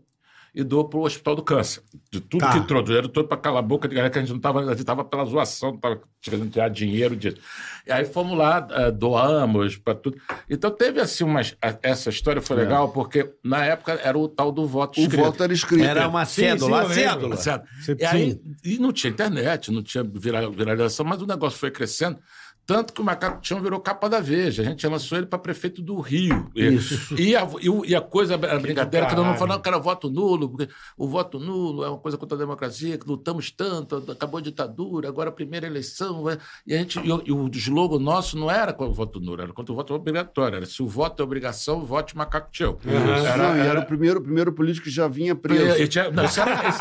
e 0.55 0.63
doou 0.63 0.85
pro 0.87 1.01
Hospital 1.01 1.35
do 1.35 1.43
Câncer. 1.43 1.83
De 2.09 2.21
tudo 2.21 2.39
Tá. 2.39 2.53
que 2.53 2.65
trouxe, 2.67 2.85
dinheiro 2.85 3.09
todo 3.09 3.27
para 3.27 3.35
calar 3.37 3.59
a 3.59 3.61
boca 3.61 3.87
de 3.87 3.93
galera 3.95 4.09
que 4.11 4.17
a 4.17 4.21
gente 4.21 4.31
não 4.31 4.39
tava, 4.39 4.61
a 4.61 4.73
gente 4.73 4.85
tava 4.85 5.03
pela 5.03 5.25
zoação, 5.25 5.71
não 5.71 5.77
tava 5.77 5.99
querendo 6.21 6.49
tirar 6.49 6.69
dinheiro 6.69 7.15
disso. 7.15 7.37
E 7.85 7.91
aí 7.91 8.05
fomos 8.05 8.37
lá, 8.37 8.65
eh, 8.71 8.91
doamos 8.91 9.75
para 9.77 9.93
tudo. 9.95 10.17
Então 10.49 10.71
teve 10.71 10.99
assim 11.01 11.23
umas. 11.25 11.55
a- 11.61 11.77
Essa 11.83 12.09
história 12.09 12.41
foi 12.41 12.55
legal, 12.55 12.89
porque 12.93 13.31
na 13.43 13.65
época 13.65 13.99
era 14.03 14.17
o 14.17 14.27
tal 14.29 14.51
do 14.51 14.65
voto 14.65 14.97
O 14.99 15.03
escrito. 15.03 15.23
voto 15.23 15.43
era 15.43 15.53
escrito. 15.53 15.83
Era 15.83 16.07
uma 16.07 16.25
Sim, 16.25 16.41
cédula, 16.43 16.81
sim, 16.93 17.01
lembro. 17.01 17.37
cédula. 17.37 17.67
Você- 17.81 17.97
E, 17.99 18.05
aí, 18.05 18.31
sim. 18.31 18.41
e 18.63 18.77
não 18.79 18.93
tinha 18.93 19.11
internet, 19.11 19.71
não 19.71 19.83
tinha 19.83 20.03
vira- 20.03 20.49
viralização, 20.49 21.05
mas 21.05 21.21
o 21.21 21.27
negócio 21.27 21.59
foi 21.59 21.69
crescendo. 21.69 22.17
Tanto 22.65 22.93
que 22.93 23.01
o 23.01 23.03
Macaco 23.03 23.41
Tião 23.41 23.61
virou 23.61 23.79
capa 23.79 24.09
da 24.09 24.19
Veja. 24.19 24.63
A 24.63 24.65
gente 24.65 24.87
lançou 24.87 25.17
ele 25.17 25.27
para 25.27 25.37
prefeito 25.37 25.81
do 25.81 25.99
Rio. 25.99 26.49
E- 26.55 26.79
E, 27.17 27.35
a, 27.35 27.47
e, 27.85 27.95
a 27.95 28.01
coisa, 28.01 28.35
a 28.35 28.37
brincadeira, 28.59 29.05
que 29.07 29.15
todo 29.15 29.23
mundo 29.25 29.37
falando 29.37 29.61
que 29.61 29.67
era 29.67 29.77
voto 29.77 30.09
nulo, 30.09 30.49
porque 30.49 30.67
o 30.97 31.07
voto 31.07 31.39
nulo 31.39 31.83
é 31.83 31.89
uma 31.89 31.97
coisa 31.99 32.17
contra 32.17 32.35
a 32.35 32.39
democracia, 32.39 32.97
que 32.97 33.07
lutamos 33.07 33.51
tanto, 33.51 34.03
acabou 34.11 34.39
a 34.39 34.41
ditadura, 34.41 35.07
agora 35.07 35.29
a 35.29 35.31
primeira 35.31 35.67
eleição. 35.67 36.23
E, 36.65 36.73
a 36.73 36.77
gente, 36.77 36.99
e, 36.99 37.11
o- 37.11 37.21
e 37.25 37.31
o 37.31 37.47
slogan 37.53 37.99
nosso 37.99 38.37
não 38.37 38.49
era 38.49 38.73
contra 38.73 38.91
o 38.91 38.95
voto 38.95 39.19
nulo, 39.19 39.41
era 39.41 39.53
contra 39.53 39.71
o 39.71 39.75
voto 39.75 39.93
obrigatório. 39.93 40.55
Era 40.57 40.65
se 40.65 40.81
o 40.81 40.87
voto 40.87 41.21
é 41.21 41.23
obrigação, 41.23 41.85
vote 41.85 42.17
Macaco 42.17 42.49
Tião. 42.51 42.77
Era, 42.85 43.37
não, 43.37 43.57
e 43.57 43.59
era 43.67 43.79
o 43.81 43.85
primeiro, 43.85 44.21
primeiro 44.21 44.51
político 44.51 44.85
que 44.85 44.91
já 44.91 45.07
vinha 45.07 45.35
preso. 45.35 45.81
E 45.81 45.87
tinha- 45.87 46.09
não, 46.09 46.25
isso 46.25 46.39
era, 46.41 46.67
isso, 46.69 46.79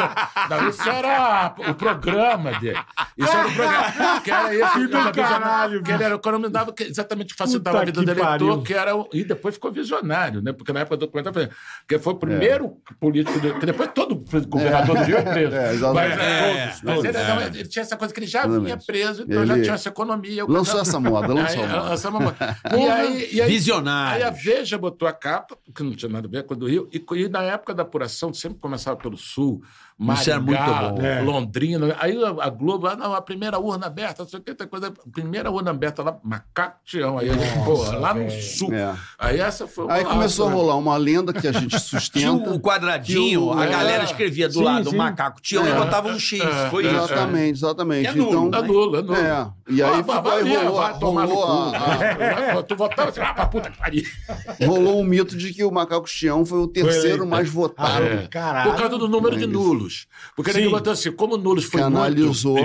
não, 0.50 0.68
isso 0.68 0.88
era 0.88 1.54
o 1.70 1.74
programa 1.74 2.52
dele. 2.58 2.78
Isso 3.18 3.30
era 3.30 3.48
o 3.48 3.52
programa. 3.52 4.20
Que 4.22 4.30
era 4.30 4.54
esse. 4.54 4.72
Que 4.78 4.86
do 4.86 4.96
era 4.96 5.12
caralho, 5.12 5.73
que 5.82 5.90
ele 5.92 6.04
era 6.04 6.14
economizava, 6.14 6.72
que 6.72 6.84
exatamente 6.84 7.34
facilitava 7.34 7.78
Puta 7.78 7.82
a 7.82 7.86
vida 7.86 8.00
que 8.00 8.04
do 8.06 8.10
eleitor, 8.12 8.28
pariu. 8.48 8.62
que 8.62 8.74
era. 8.74 8.96
o- 8.96 9.08
E 9.12 9.24
depois 9.24 9.54
ficou 9.54 9.72
visionário, 9.72 10.40
né? 10.42 10.52
Porque 10.52 10.72
na 10.72 10.80
época 10.80 10.96
do 10.96 11.00
documentário, 11.06 11.34
foi- 11.48 11.56
que 11.88 11.98
foi 11.98 12.12
o 12.12 12.16
primeiro 12.16 12.76
político. 13.00 13.38
do- 13.40 13.54
que 13.58 13.66
depois 13.66 13.90
todo 13.94 14.14
governador 14.46 14.96
do 14.98 15.02
Rio 15.04 15.16
é 15.18 15.22
preso. 15.22 15.54
É, 15.56 15.72
exatamente. 15.72 16.16
Mas, 16.16 16.18
é, 16.20 16.50
É, 16.50 16.66
mas 16.66 16.80
todos. 16.80 17.04
ele, 17.04 17.18
não, 17.18 17.40
ele 17.40 17.68
tinha 17.68 17.82
essa 17.82 17.96
coisa 17.96 18.12
que 18.14 18.20
ele 18.20 18.26
já 18.26 18.40
Exatamente. 18.40 18.64
vinha 18.64 18.78
preso, 18.86 19.22
então 19.22 19.46
já 19.46 19.54
Ele 19.54 19.62
tinha 19.62 19.74
essa 19.74 19.88
economia. 19.88 20.44
o 20.44 20.50
Lançou 20.50 20.80
essa 20.80 21.00
moda, 21.00 21.28
lançou 21.34 21.62
Aí, 21.62 21.68
a 21.70 21.72
moda. 21.76 21.88
lançou 21.90 22.10
uma 22.10 22.20
moda. 22.20 22.36
E 22.78 22.88
aí, 22.88 23.28
e 23.34 23.40
aí, 23.42 23.48
Visionário. 23.50 24.16
Aí 24.16 24.22
a 24.22 24.30
Veja 24.30 24.76
botou 24.78 25.06
a 25.08 25.12
capa, 25.12 25.56
que 25.74 25.82
não 25.82 25.92
tinha 25.92 26.10
nada 26.10 26.26
a 26.26 26.30
ver 26.30 26.44
com 26.44 26.54
a 26.54 26.56
do 26.56 26.66
Rio, 26.66 26.88
e, 26.92 27.04
e 27.16 27.28
na 27.28 27.42
época 27.42 27.72
da 27.74 27.82
apuração 27.82 28.32
sempre 28.34 28.58
começava 28.58 28.96
pelo 28.96 29.16
Sul, 29.16 29.62
Isso 29.96 30.28
era 30.30 30.40
muito 30.40 30.58
bom. 30.60 31.00
É. 31.00 31.20
Londrina. 31.20 31.94
Aí 32.00 32.18
a, 32.40 32.50
Globo, 32.50 32.88
ah, 32.88 32.96
não, 32.96 33.14
a 33.14 33.22
primeira 33.22 33.58
urna 33.60 33.86
aberta, 33.86 34.24
não 34.24 34.28
sei 34.28 34.40
o 34.40 34.42
que, 34.42 34.52
tem 34.54 34.66
coisa. 34.66 34.92
Primeira 35.12 35.50
urna 35.52 35.70
aberta 35.70 36.02
lá, 36.02 36.16
Macaco 36.22 36.78
Tião. 36.84 37.16
Aí 37.18 37.30
a 37.30 37.32
gente, 37.34 37.64
porra, 37.64 37.96
lá 37.98 38.12
no 38.14 38.28
Sul. 38.30 38.74
É. 38.74 38.92
Aí 39.18 39.38
essa 39.38 39.68
foi 39.68 39.86
Aí 39.88 40.04
começou 40.04 40.46
a 40.46 40.50
né? 40.50 40.56
rolar 40.56 40.76
uma 40.76 40.96
lenda 40.96 41.32
que 41.32 41.46
a 41.46 41.52
gente 41.52 41.68
Tinha 41.78 41.78
sustenta. 41.80 42.50
o 42.50 42.58
quadradinho, 42.58 43.44
o- 43.44 43.52
a 43.58 43.64
é. 43.66 43.70
galera 43.70 44.02
escrevia 44.04 44.48
do 44.48 44.54
Sim, 44.54 44.64
lado 44.64 44.90
sim. 44.90 44.94
o 44.96 44.98
macaco 44.98 45.40
Tião 45.40 45.64
e 45.64 45.70
É. 45.70 45.74
botava 45.76 46.08
um 46.08 46.18
X. 46.18 46.40
É. 46.40 46.70
Foi 46.70 46.84
isso. 46.86 46.94
Exatamente, 46.96 47.58
exatamente. 47.58 48.06
É 48.08 48.12
nulo, 48.14 48.46
então, 48.48 48.58
É 48.60 48.66
nulo, 48.66 48.96
é 48.98 49.02
nulo. 49.02 49.14
É. 49.16 49.48
E 49.68 49.82
aí 49.82 49.90
Ah, 49.90 49.96
ficou, 49.98 50.22
vai, 50.22 50.38
aí 50.42 50.44
vai, 50.54 50.64
rolou, 50.66 51.14
vai 51.14 51.26
rolou, 51.26 51.44
a- 51.74 52.58
a- 52.58 52.62
Tu 52.64 52.76
votava 52.76 53.10
assim, 53.10 53.20
ah, 53.20 53.32
pra 53.32 53.46
puta 53.46 53.70
que 53.70 53.78
pariu. 53.78 54.02
rolou 54.66 55.00
um 55.00 55.04
mito 55.04 55.36
de 55.36 55.52
que 55.54 55.62
o 55.64 55.70
Macaco 55.70 56.06
Tião 56.06 56.44
foi 56.44 56.58
o 56.58 56.66
terceiro 56.66 57.26
mais 57.26 57.48
votado. 57.48 58.04
Ah, 58.24 58.28
caralho. 58.28 58.70
Por 58.72 58.78
causa 58.80 58.98
do 58.98 59.08
número 59.08 59.36
de 59.36 59.46
Mas- 59.46 59.54
nulos. 59.84 60.06
Porque 60.36 60.50
Sim. 60.52 60.58
ninguém 60.58 60.72
botou 60.72 60.92
assim, 60.92 61.12
como 61.12 61.36
nulos 61.36 61.64
foi 61.64 61.80
muito 61.82 61.94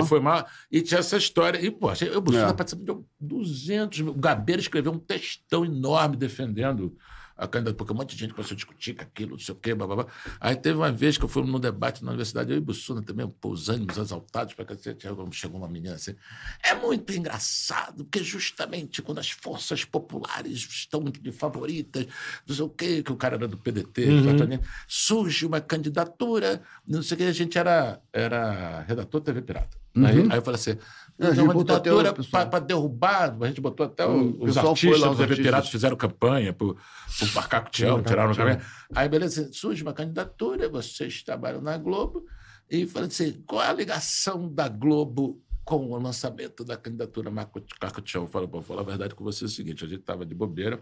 e 0.04 0.06
foi 0.06 0.20
mal, 0.20 0.46
e 0.70 0.80
tinha 0.82 1.00
essa 1.00 1.16
história. 1.16 1.58
E, 1.64 1.74
achei- 1.88 2.08
eu 2.08 2.20
Bolsonaro 2.20 2.52
É. 2.52 2.56
participou 2.56 2.96
de 2.96 3.04
200 3.20 4.00
mil. 4.00 4.12
O 4.12 4.16
Gabeira 4.18 4.60
escreveu 4.60 4.92
um 4.92 4.98
textão 4.98 5.64
enorme 5.64 6.16
defendendo 6.16 6.96
a 7.40 7.48
candidatura, 7.48 7.74
porque 7.74 7.92
um 7.92 7.96
monte 7.96 8.14
de 8.14 8.20
gente 8.20 8.34
começou 8.34 8.54
a 8.54 8.56
discutir 8.56 8.94
com 8.94 9.02
aquilo, 9.02 9.30
não 9.30 9.38
sei 9.38 9.54
o 9.54 9.58
quê, 9.58 9.74
blá, 9.74 9.86
blá, 9.86 9.96
blá. 9.96 10.06
Aí 10.38 10.54
teve 10.54 10.76
uma 10.76 10.92
vez 10.92 11.16
que 11.16 11.24
eu 11.24 11.28
fui 11.28 11.42
num 11.42 11.58
debate 11.58 12.04
na 12.04 12.10
universidade, 12.10 12.52
eu 12.52 12.58
e 12.58 12.60
Bussuna 12.60 13.02
também, 13.02 13.26
pô, 13.26 13.48
os 13.48 13.70
ânimos 13.70 13.96
exaltados, 13.96 14.52
pra 14.52 14.64
cacete, 14.64 15.06
chegou 15.32 15.58
uma 15.58 15.68
menina 15.68 15.94
assim, 15.94 16.14
é 16.62 16.74
muito 16.74 17.10
engraçado, 17.12 18.04
porque 18.04 18.22
justamente 18.22 19.00
quando 19.00 19.18
as 19.18 19.30
forças 19.30 19.84
populares 19.84 20.68
estão 20.70 21.02
de 21.04 21.32
favoritas, 21.32 22.06
não 22.46 22.54
sei 22.54 22.64
o 22.64 22.68
quê, 22.68 23.02
que 23.02 23.12
o 23.12 23.16
cara 23.16 23.36
era 23.36 23.48
do 23.48 23.56
PDT, 23.56 24.02
exatamente, 24.02 24.64
surge 24.86 25.46
uma 25.46 25.62
candidatura, 25.62 26.62
não 26.86 27.02
sei 27.02 27.14
o 27.14 27.18
que, 27.18 27.24
a 27.24 27.32
gente 27.32 27.56
era, 27.56 28.00
era 28.12 28.82
redator 28.82 29.22
TV 29.22 29.40
Pirata. 29.40 29.80
Aí, 29.96 30.20
aí 30.30 30.38
eu 30.38 30.42
falei 30.42 30.60
assim, 30.60 30.78
a 31.26 31.30
gente 31.30 31.40
é 31.40 31.42
uma 31.42 31.52
o 31.52 32.14
pessoal. 32.14 32.48
para 32.48 32.58
derrubar, 32.60 33.36
a 33.40 33.46
gente 33.46 33.60
botou 33.60 33.86
até 33.86 34.06
O 34.06 34.10
o- 34.10 34.44
os 34.44 34.56
artistas 34.56 35.00
lá, 35.00 35.10
os 35.10 35.20
artistas. 35.20 35.44
Pirata 35.44 35.66
fizeram 35.68 35.96
campanha 35.96 36.52
pro, 36.52 36.74
pro 37.18 37.34
Macaco 37.34 37.70
Tião, 37.70 38.02
tiraram 38.02 38.32
o 38.32 38.36
campanha. 38.36 38.60
Aí, 38.94 39.08
beleza, 39.08 39.50
surge 39.52 39.82
uma 39.82 39.92
candidatura, 39.92 40.68
vocês 40.68 41.22
trabalham 41.22 41.60
na 41.60 41.76
Globo, 41.78 42.24
e 42.70 42.86
falei 42.86 43.08
assim, 43.08 43.42
qual 43.46 43.62
é 43.62 43.68
a 43.68 43.72
ligação 43.72 44.48
da 44.52 44.68
Globo 44.68 45.42
com 45.64 45.90
o 45.90 45.98
lançamento 45.98 46.64
da 46.64 46.76
candidatura 46.76 47.30
Macaco 47.30 48.00
Tião? 48.02 48.24
Eu 48.24 48.28
falei, 48.28 48.48
vou 48.48 48.62
falar 48.62 48.80
a 48.82 48.84
verdade 48.84 49.14
com 49.14 49.22
você 49.24 49.44
é 49.44 49.46
o 49.46 49.50
seguinte, 49.50 49.84
a 49.84 49.88
gente 49.88 50.00
estava 50.00 50.24
de 50.24 50.34
bobeira, 50.34 50.80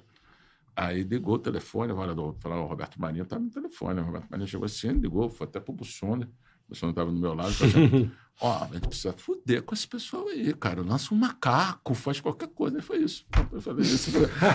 Aí 0.81 1.03
ligou 1.03 1.35
o 1.35 1.39
telefone, 1.41 1.93
olha, 1.93 2.15
falou, 2.39 2.65
o 2.65 2.69
Roberto 2.69 3.01
Marinho 3.01 3.25
estava 3.25 3.43
no 3.43 3.51
telefone. 3.51 4.01
O 4.01 4.05
Roberto 4.05 4.29
Marinho 4.31 4.47
chegou 4.49 4.65
assim, 4.65 4.93
ligou, 4.93 5.29
foi 5.29 5.45
até 5.49 5.59
pro 5.59 5.73
Bussunda. 5.73 6.25
O 6.67 6.69
Bussunda 6.69 6.93
estava 6.93 7.11
no 7.11 7.19
meu 7.19 7.35
lado. 7.35 7.51
falou 7.53 7.75
assim, 7.85 8.13
Ó, 8.41 8.53
a 8.63 8.69
gente 8.73 8.87
precisa 8.87 9.13
fuder 9.17 9.63
com 9.63 9.75
esse 9.75 9.89
pessoal 9.89 10.29
aí, 10.29 10.53
cara. 10.55 10.81
Lança 10.81 11.13
um 11.13 11.17
macaco, 11.17 11.93
faz 11.93 12.21
qualquer 12.21 12.47
coisa. 12.49 12.79
E 12.79 12.83
foi 12.83 12.99
isso. 12.99 13.25
Eu 13.53 13.61
falei 13.61 13.85
isso. 13.85 14.13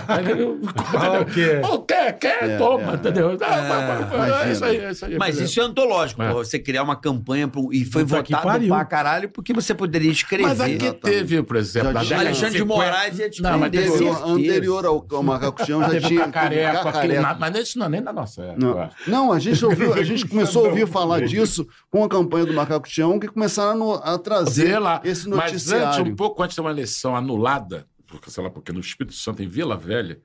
Aí 0.08 0.30
ele, 0.30 0.58
Ah, 0.96 1.20
o 1.20 1.24
quê? 1.26 1.60
Pô, 1.60 1.78
quer, 1.82 2.18
quer, 2.18 2.44
É, 2.50 2.56
toma, 2.56 2.92
é, 2.92 2.94
entendeu? 2.94 3.36
Ah, 3.42 3.56
é, 3.56 4.14
imagina. 4.16 4.52
isso 4.52 4.64
aí, 4.64 4.76
é 4.78 4.90
isso 4.90 5.04
aí. 5.04 5.18
Mas 5.18 5.38
isso 5.38 5.60
é 5.60 5.64
antológico, 5.64 6.22
É. 6.22 6.30
pô, 6.32 6.42
você 6.42 6.58
criar 6.58 6.82
uma 6.82 6.96
campanha 6.96 7.46
pro- 7.46 7.70
e 7.74 7.84
foi 7.84 8.04
Puta 8.04 8.16
votado 8.22 8.42
pariu. 8.42 8.68
pra 8.74 8.84
caralho 8.86 9.28
porque 9.28 9.52
você 9.52 9.74
poderia 9.74 10.10
escrever. 10.10 10.44
Mas 10.48 10.60
aqui 10.62 10.72
Exatamente. 10.76 11.00
teve, 11.02 11.42
por 11.42 11.56
exemplo, 11.56 11.92
Já 11.92 12.00
tinha- 12.04 12.18
Alexandre 12.20 12.52
de 12.52 12.58
50, 12.60 12.74
Moraes 12.84 13.18
ia 13.18 13.28
te 13.30 13.42
Não, 13.42 13.58
mas 13.58 13.68
Anterior, 13.68 14.28
anterior 14.30 14.86
ao, 14.86 15.06
ao 15.12 15.22
Macaco 15.22 15.62
Tião 15.62 15.82
já 15.82 15.90
Teve 15.90 16.06
tinha. 16.08 16.20
cacareco, 16.24 16.88
aquilo, 16.88 17.20
na- 17.20 17.34
mas 17.34 17.56
isso 17.56 17.78
não 17.78 17.84
é 17.84 17.88
nem 17.90 18.02
da 18.02 18.14
nossa 18.14 18.40
época. 18.42 18.64
eu 18.64 18.74
Não, 19.12 19.26
não, 19.26 19.32
a 19.32 19.38
gente 19.38 19.62
ouviu, 19.62 19.92
a 19.92 20.02
gente 20.02 20.26
começou 20.26 20.64
a 20.64 20.68
ouvir 20.70 20.86
falar 20.88 21.20
disso 21.28 21.68
com 21.90 22.02
a 22.02 22.08
campanha 22.08 22.46
do 22.46 22.54
Macaco 22.54 22.88
Tião, 22.88 23.18
que 23.20 23.28
começaram 23.28 23.73
a, 23.74 23.76
no- 23.76 23.94
a 23.94 24.18
trazer 24.18 24.78
lá. 24.78 25.00
esse 25.04 25.28
Mas 25.28 25.52
antes, 25.52 25.66
noticiário. 25.70 26.12
um 26.12 26.16
pouco 26.16 26.42
antes 26.42 26.54
de 26.54 26.60
uma 26.60 26.70
eleição 26.70 27.14
anulada, 27.14 27.86
porque, 28.06 28.30
sei 28.30 28.42
lá, 28.42 28.48
porque 28.50 28.72
no 28.72 28.80
Espírito 28.80 29.14
Santo, 29.14 29.42
em 29.42 29.48
Vila 29.48 29.76
Velha, 29.76 30.18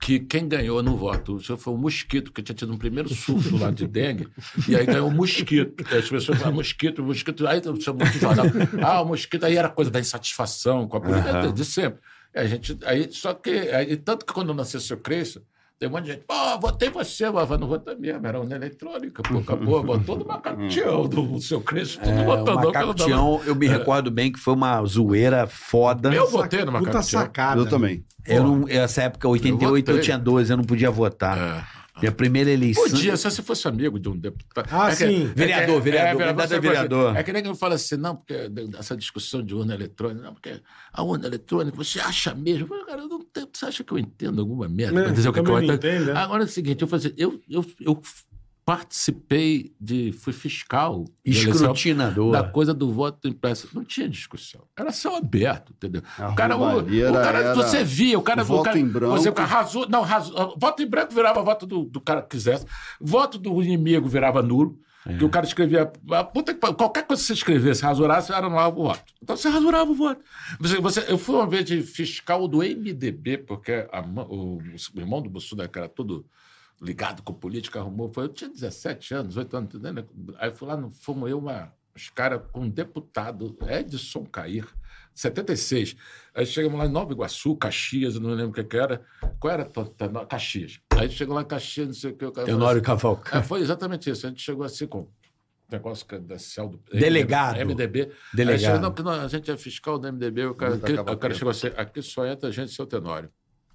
que 0.00 0.20
quem 0.20 0.46
ganhou 0.48 0.80
no 0.82 0.96
voto 0.96 1.38
foi 1.56 1.74
o 1.74 1.76
Mosquito, 1.76 2.32
que 2.32 2.40
tinha 2.40 2.54
tido 2.54 2.72
um 2.72 2.78
primeiro 2.78 3.08
surto 3.12 3.56
lá 3.58 3.70
de 3.70 3.84
dengue, 3.86 4.28
e 4.68 4.76
aí 4.76 4.86
ganhou 4.86 5.08
o 5.08 5.10
Mosquito. 5.10 5.82
As 5.92 6.08
pessoas 6.08 6.38
falavam, 6.38 6.54
Mosquito, 6.54 7.02
Mosquito, 7.02 7.46
aí 7.48 7.60
chamou 7.80 8.06
de 8.06 8.18
jornal. 8.18 8.46
Ah, 8.80 9.02
o 9.02 9.06
Mosquito, 9.06 9.44
aí 9.44 9.56
era 9.56 9.68
coisa 9.68 9.90
da 9.90 9.98
insatisfação 9.98 10.86
com 10.86 10.96
a 10.96 11.00
política, 11.00 11.52
de 11.52 11.64
sempre. 11.64 11.98
E 12.34 12.38
a 12.38 12.46
gente, 12.46 12.78
aí, 12.84 13.08
só 13.10 13.34
que, 13.34 13.50
aí, 13.50 13.96
tanto 13.96 14.24
que 14.24 14.32
quando 14.32 14.54
nasceu 14.54 14.78
seu 14.80 14.98
Cresço, 14.98 15.42
tem 15.78 15.88
um 15.88 15.92
monte 15.92 16.04
de 16.06 16.12
gente, 16.12 16.24
pô, 16.26 16.34
votei 16.60 16.90
você, 16.90 17.30
mas 17.30 17.48
não 17.50 17.68
votei 17.68 17.94
mesmo, 17.94 18.26
era 18.26 18.40
urna 18.40 18.56
eletrônica, 18.56 19.22
pô, 19.22 19.38
acabou, 19.38 19.82
votou 19.84 20.16
no 20.18 20.26
macaqueão 20.26 21.06
do 21.08 21.40
seu 21.40 21.60
Cresço, 21.60 22.00
tudo 22.00 22.10
É, 22.10 22.24
votando. 22.24 22.56
Macaco 22.66 22.94
Tião, 22.94 23.40
eu 23.46 23.54
me 23.54 23.68
recordo 23.68 24.10
bem 24.10 24.32
que 24.32 24.38
foi 24.40 24.54
uma 24.54 24.84
zoeira 24.84 25.46
foda. 25.46 26.12
Eu 26.12 26.28
votei 26.28 26.60
no 26.60 26.66
Puta 26.66 26.80
macaqueão. 26.80 27.02
sacada. 27.02 27.60
Eu 27.60 27.66
também. 27.68 28.04
Eu 28.26 28.42
não, 28.42 28.68
essa 28.68 29.02
época, 29.02 29.28
88, 29.28 29.88
eu, 29.88 29.94
votei. 29.94 30.04
tinha 30.04 30.18
12, 30.18 30.50
eu 30.52 30.56
não 30.56 30.64
podia 30.64 30.90
votar. 30.90 31.38
É. 31.38 31.77
Minha 32.00 32.12
primeira 32.12 32.50
eleição. 32.50 32.82
Podia, 32.88 33.16
se 33.16 33.24
você 33.30 33.42
fosse 33.42 33.66
amigo 33.68 33.98
de 33.98 34.08
um 34.08 34.16
deputado. 34.16 34.68
Ah, 34.72 34.88
que- 34.88 34.96
sim. 34.96 35.32
Vereador, 35.34 35.80
vereador, 35.80 36.18
candidato 36.22 36.48
você 36.48 36.54
a 36.54 36.56
pode- 36.58 36.68
vereador. 36.68 37.16
É 37.16 37.22
que 37.22 37.32
nem 37.32 37.44
eu 37.44 37.54
falo 37.54 37.74
assim, 37.74 37.96
não, 37.96 38.16
porque 38.16 38.34
essa 38.78 38.96
discussão 38.96 39.42
de 39.42 39.54
urna 39.54 39.74
eletrônica, 39.74 40.22
não, 40.22 40.32
porque 40.34 40.60
a 40.92 41.02
urna 41.02 41.26
eletrônica, 41.26 41.76
você 41.76 42.00
acha 42.00 42.34
mesmo? 42.34 42.62
Eu 42.64 42.68
falo, 42.68 42.86
cara, 42.86 43.02
eu 43.02 43.08
não 43.08 43.20
tenho, 43.24 43.48
você 43.52 43.66
acha 43.66 43.82
que 43.84 43.92
eu 43.92 43.98
entendo 43.98 44.40
alguma 44.40 44.68
merda? 44.68 45.00
É, 45.08 45.10
dizer 45.12 45.28
o 45.28 45.32
que, 45.32 45.42
que 45.42 45.48
eu 45.48 45.52
não 45.54 45.62
entendo? 45.62 45.74
entendo, 45.76 46.10
é. 46.10 46.16
Agora 46.16 46.42
é 46.42 46.46
o 46.46 46.48
seguinte, 46.48 46.82
eu, 46.82 46.88
falo 46.88 47.00
assim, 47.02 47.14
eu, 47.16 47.40
eu, 47.48 47.64
eu 47.80 48.00
participei 48.68 49.72
de. 49.80 50.12
fui 50.12 50.30
fiscal 50.34 51.06
Escrutinador. 51.24 52.32
da 52.32 52.44
coisa 52.44 52.74
do 52.74 52.92
voto 52.92 53.26
impresso. 53.26 53.66
Não 53.72 53.82
tinha 53.82 54.06
discussão. 54.06 54.60
Era 54.78 54.92
céu 54.92 55.16
aberto, 55.16 55.72
entendeu? 55.72 56.02
A 56.18 56.28
o 56.28 56.34
cara, 56.34 56.54
o, 56.54 56.80
o 56.80 57.12
cara 57.14 57.54
você 57.54 57.82
via, 57.82 58.18
o 58.18 58.22
cara. 58.22 58.42
o 58.42 58.44
voto 58.44 58.64
cara, 58.64 58.78
em 58.78 58.86
branco. 58.86 59.16
Você, 59.16 59.30
o 59.30 59.32
cara 59.32 59.48
rasou, 59.48 59.88
não, 59.88 60.02
rasou, 60.02 60.54
voto 60.60 60.82
em 60.82 60.86
branco 60.86 61.14
virava 61.14 61.42
voto 61.42 61.64
do, 61.66 61.84
do 61.84 61.98
cara 61.98 62.20
que 62.20 62.28
quisesse. 62.28 62.66
Voto 63.00 63.38
do 63.38 63.62
inimigo 63.62 64.06
virava 64.06 64.42
nulo. 64.42 64.78
Que 65.18 65.24
o 65.24 65.30
cara 65.30 65.46
escrevia. 65.46 65.90
a 66.10 66.22
puta 66.24 66.52
que 66.52 66.60
qualquer 66.60 67.06
coisa 67.06 67.22
que 67.22 67.26
você 67.28 67.32
escrevesse, 67.32 67.82
rasurasse, 67.82 68.30
era 68.30 68.46
anulava 68.46 68.78
o 68.78 68.82
voto. 68.82 69.02
Então 69.22 69.34
você 69.34 69.48
rasurava 69.48 69.90
o 69.90 69.94
voto. 69.94 70.20
Você, 70.60 70.78
você- 70.78 71.06
eu 71.08 71.16
fui 71.16 71.34
uma 71.36 71.46
vez 71.46 71.64
de 71.64 71.80
fiscal 71.80 72.46
do 72.46 72.58
MDB, 72.58 73.38
porque 73.38 73.88
a 73.90 74.02
o, 74.02 74.58
o 74.58 75.00
irmão 75.00 75.22
do 75.22 75.30
Bussuda, 75.30 75.66
que 75.66 75.78
era 75.78 75.88
todo 75.88 76.26
ligado 76.80 77.22
com 77.22 77.32
política, 77.32 77.80
arrumou. 77.80 78.12
Foi, 78.12 78.24
eu 78.24 78.28
tinha 78.28 78.50
17 78.50 79.14
anos, 79.14 79.36
8 79.36 79.56
anos, 79.56 79.74
entendeu? 79.74 80.06
Aí 80.38 80.54
fui 80.54 80.68
lá, 80.68 80.76
no, 80.76 80.90
fomos 80.92 81.30
eu, 81.30 81.38
uma, 81.38 81.72
os 81.94 82.08
caras 82.10 82.42
com 82.52 82.60
um 82.60 82.68
deputado, 82.68 83.56
Edson 83.68 84.24
Cair, 84.24 84.66
76. 85.14 85.96
Aí 86.34 86.46
chegamos 86.46 86.78
lá 86.78 86.86
em 86.86 86.90
Nova 86.90 87.12
Iguaçu, 87.12 87.56
Caxias, 87.56 88.14
eu 88.14 88.20
não 88.20 88.30
lembro 88.30 88.50
o 88.50 88.52
que, 88.52 88.62
que 88.62 88.76
era. 88.76 89.04
Qual 89.40 89.52
era? 89.52 89.68
Caxias. 90.28 90.80
Aí 90.96 91.10
chegou 91.10 91.34
lá 91.34 91.42
em 91.42 91.46
Caxias, 91.46 91.86
não 91.88 91.94
sei 91.94 92.12
o 92.12 92.16
que. 92.16 92.24
O 92.24 92.32
cara 92.32 92.46
falou 92.46 92.60
Tenório 92.60 92.80
assim, 92.80 92.86
Cavalcante. 92.86 93.36
é, 93.36 93.42
foi 93.42 93.60
exatamente 93.60 94.10
isso. 94.10 94.26
A 94.26 94.30
gente 94.30 94.42
chegou 94.42 94.64
assim 94.64 94.86
com 94.86 95.08
negócio 95.70 96.06
credencial 96.06 96.68
do 96.68 96.80
Delegado. 96.92 97.58
MDB. 97.58 98.12
Delegado. 98.32 98.60
Chegou, 98.60 98.80
não, 98.80 98.92
porque 98.92 99.10
a 99.10 99.28
gente 99.28 99.50
é 99.50 99.56
fiscal 99.56 99.98
do 99.98 100.10
MDB. 100.12 100.46
O 100.46 100.54
cara, 100.54 100.76
aqui, 100.76 100.92
o 100.92 101.16
cara 101.16 101.34
chegou 101.34 101.50
assim: 101.50 101.66
aqui 101.76 102.00
só 102.00 102.24
entra 102.24 102.50
gente 102.52 102.72
seu 102.72 102.86
Tenório. 102.86 103.30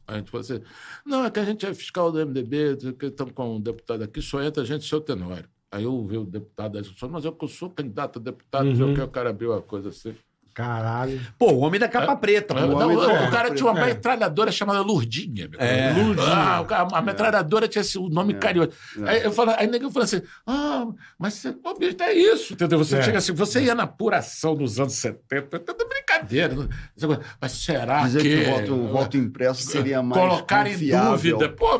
A 0.07 0.15
gente 0.17 0.29
falou 0.31 0.41
assim: 0.41 0.59
não, 1.05 1.25
é 1.25 1.31
que 1.31 1.39
a 1.39 1.45
gente 1.45 1.65
é 1.65 1.73
fiscal 1.73 2.11
do 2.11 2.19
MDB, 2.25 2.93
que 2.99 3.05
estamos 3.07 3.33
com 3.33 3.55
um 3.55 3.61
deputado 3.61 4.03
aqui, 4.03 4.21
só 4.21 4.41
entra 4.41 4.65
gente 4.65 4.85
seu 4.87 4.99
Tenório. 5.01 5.45
Aí 5.71 5.83
eu 5.85 5.93
ouvi 5.93 6.17
o 6.17 6.23
deputado, 6.25 6.77
aí 6.77 6.83
falou, 6.83 7.13
mas 7.13 7.25
eu 7.25 7.31
que 7.31 7.47
sou 7.47 7.69
candidato 7.69 8.19
a 8.19 8.21
deputado, 8.21 8.65
não 8.65 8.75
sei 8.75 8.85
o 8.85 8.93
que, 8.93 9.01
o 9.01 9.07
cara 9.07 9.31
abriu 9.31 9.53
a 9.53 9.61
coisa 9.61 9.89
assim. 9.89 10.13
Caralho. 10.53 11.19
Pô, 11.39 11.51
o 11.51 11.59
homem 11.61 11.79
da 11.79 11.87
capa 11.89 12.15
preta, 12.15 12.53
Não, 12.53 12.69
pô. 12.73 12.79
não, 12.79 12.93
o, 12.93 12.99
tá- 13.01 13.31
cara 13.31 13.55
tinha 13.55 13.67
uma 13.71 13.79
é. 13.81 13.85
metralhadora 13.85 14.51
chamada 14.51 14.81
Lurdinha. 14.81 15.47
meu. 15.47 15.59
É. 15.59 15.89
Ah, 16.31 16.61
o 16.61 16.65
cara- 16.65 16.87
a 16.95 17.01
metralhadora 17.01 17.67
tinha 17.67 17.81
esse, 17.81 17.97
o 17.97 18.07
nome 18.07 18.35
carinhoso. 18.35 18.69
É. 19.03 19.09
Aí 19.09 19.23
eu 19.23 19.31
falo, 19.31 19.49
aí 19.57 19.65
ninguém 19.65 19.89
falou 19.89 20.03
assim: 20.03 20.21
ah, 20.45 20.85
mas 21.17 21.33
você, 21.33 21.53
pô, 21.53 21.73
bicho, 21.73 21.97
é 22.01 22.13
isso, 22.13 22.53
entendeu? 22.53 22.77
Você 22.77 22.97
É. 22.97 23.01
chega 23.01 23.17
assim, 23.17 23.31
você 23.33 23.63
ia 23.63 23.73
na 23.73 23.81
apuração 23.83 24.55
dos 24.55 24.79
anos 24.79 24.93
70, 24.93 25.57
tudo 25.57 25.87
brincadeira. 26.23 26.55
né? 26.55 27.19
Mas 27.41 27.51
será 27.51 28.03
Dizer 28.03 28.21
que. 28.21 28.43
que, 28.43 28.49
o, 28.49 28.53
voto, 28.53 28.73
o 28.73 28.87
voto 28.87 29.17
impresso 29.17 29.61
seria 29.63 30.01
mais 30.01 30.21
Colocar 30.21 30.67
em 30.67 30.73
confiável. 30.73 31.37
dúvida. 31.37 31.49
Pô, 31.49 31.79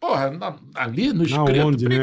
porra, 0.00 0.30
na- 0.30 0.56
ali 0.74 1.12
no 1.12 1.22
escrito, 1.24 1.66
onde, 1.66 1.88
né? 1.88 1.96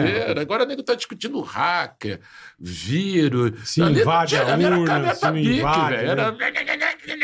brincadeira. 0.00 0.40
Agora 0.40 0.64
o 0.64 0.66
nego 0.66 0.82
tá 0.82 0.94
discutindo 0.94 1.40
hacker, 1.40 2.20
vírus. 2.58 3.68
Se 3.68 3.82
Ali 3.82 4.00
invade 4.00 4.30
tinha- 4.36 4.42
a 4.42 4.52
ali 4.54 4.64
urna, 4.64 5.14
se 5.14 5.26
invade, 5.28 5.96
velho. 5.96 6.10
Era... 6.10 6.36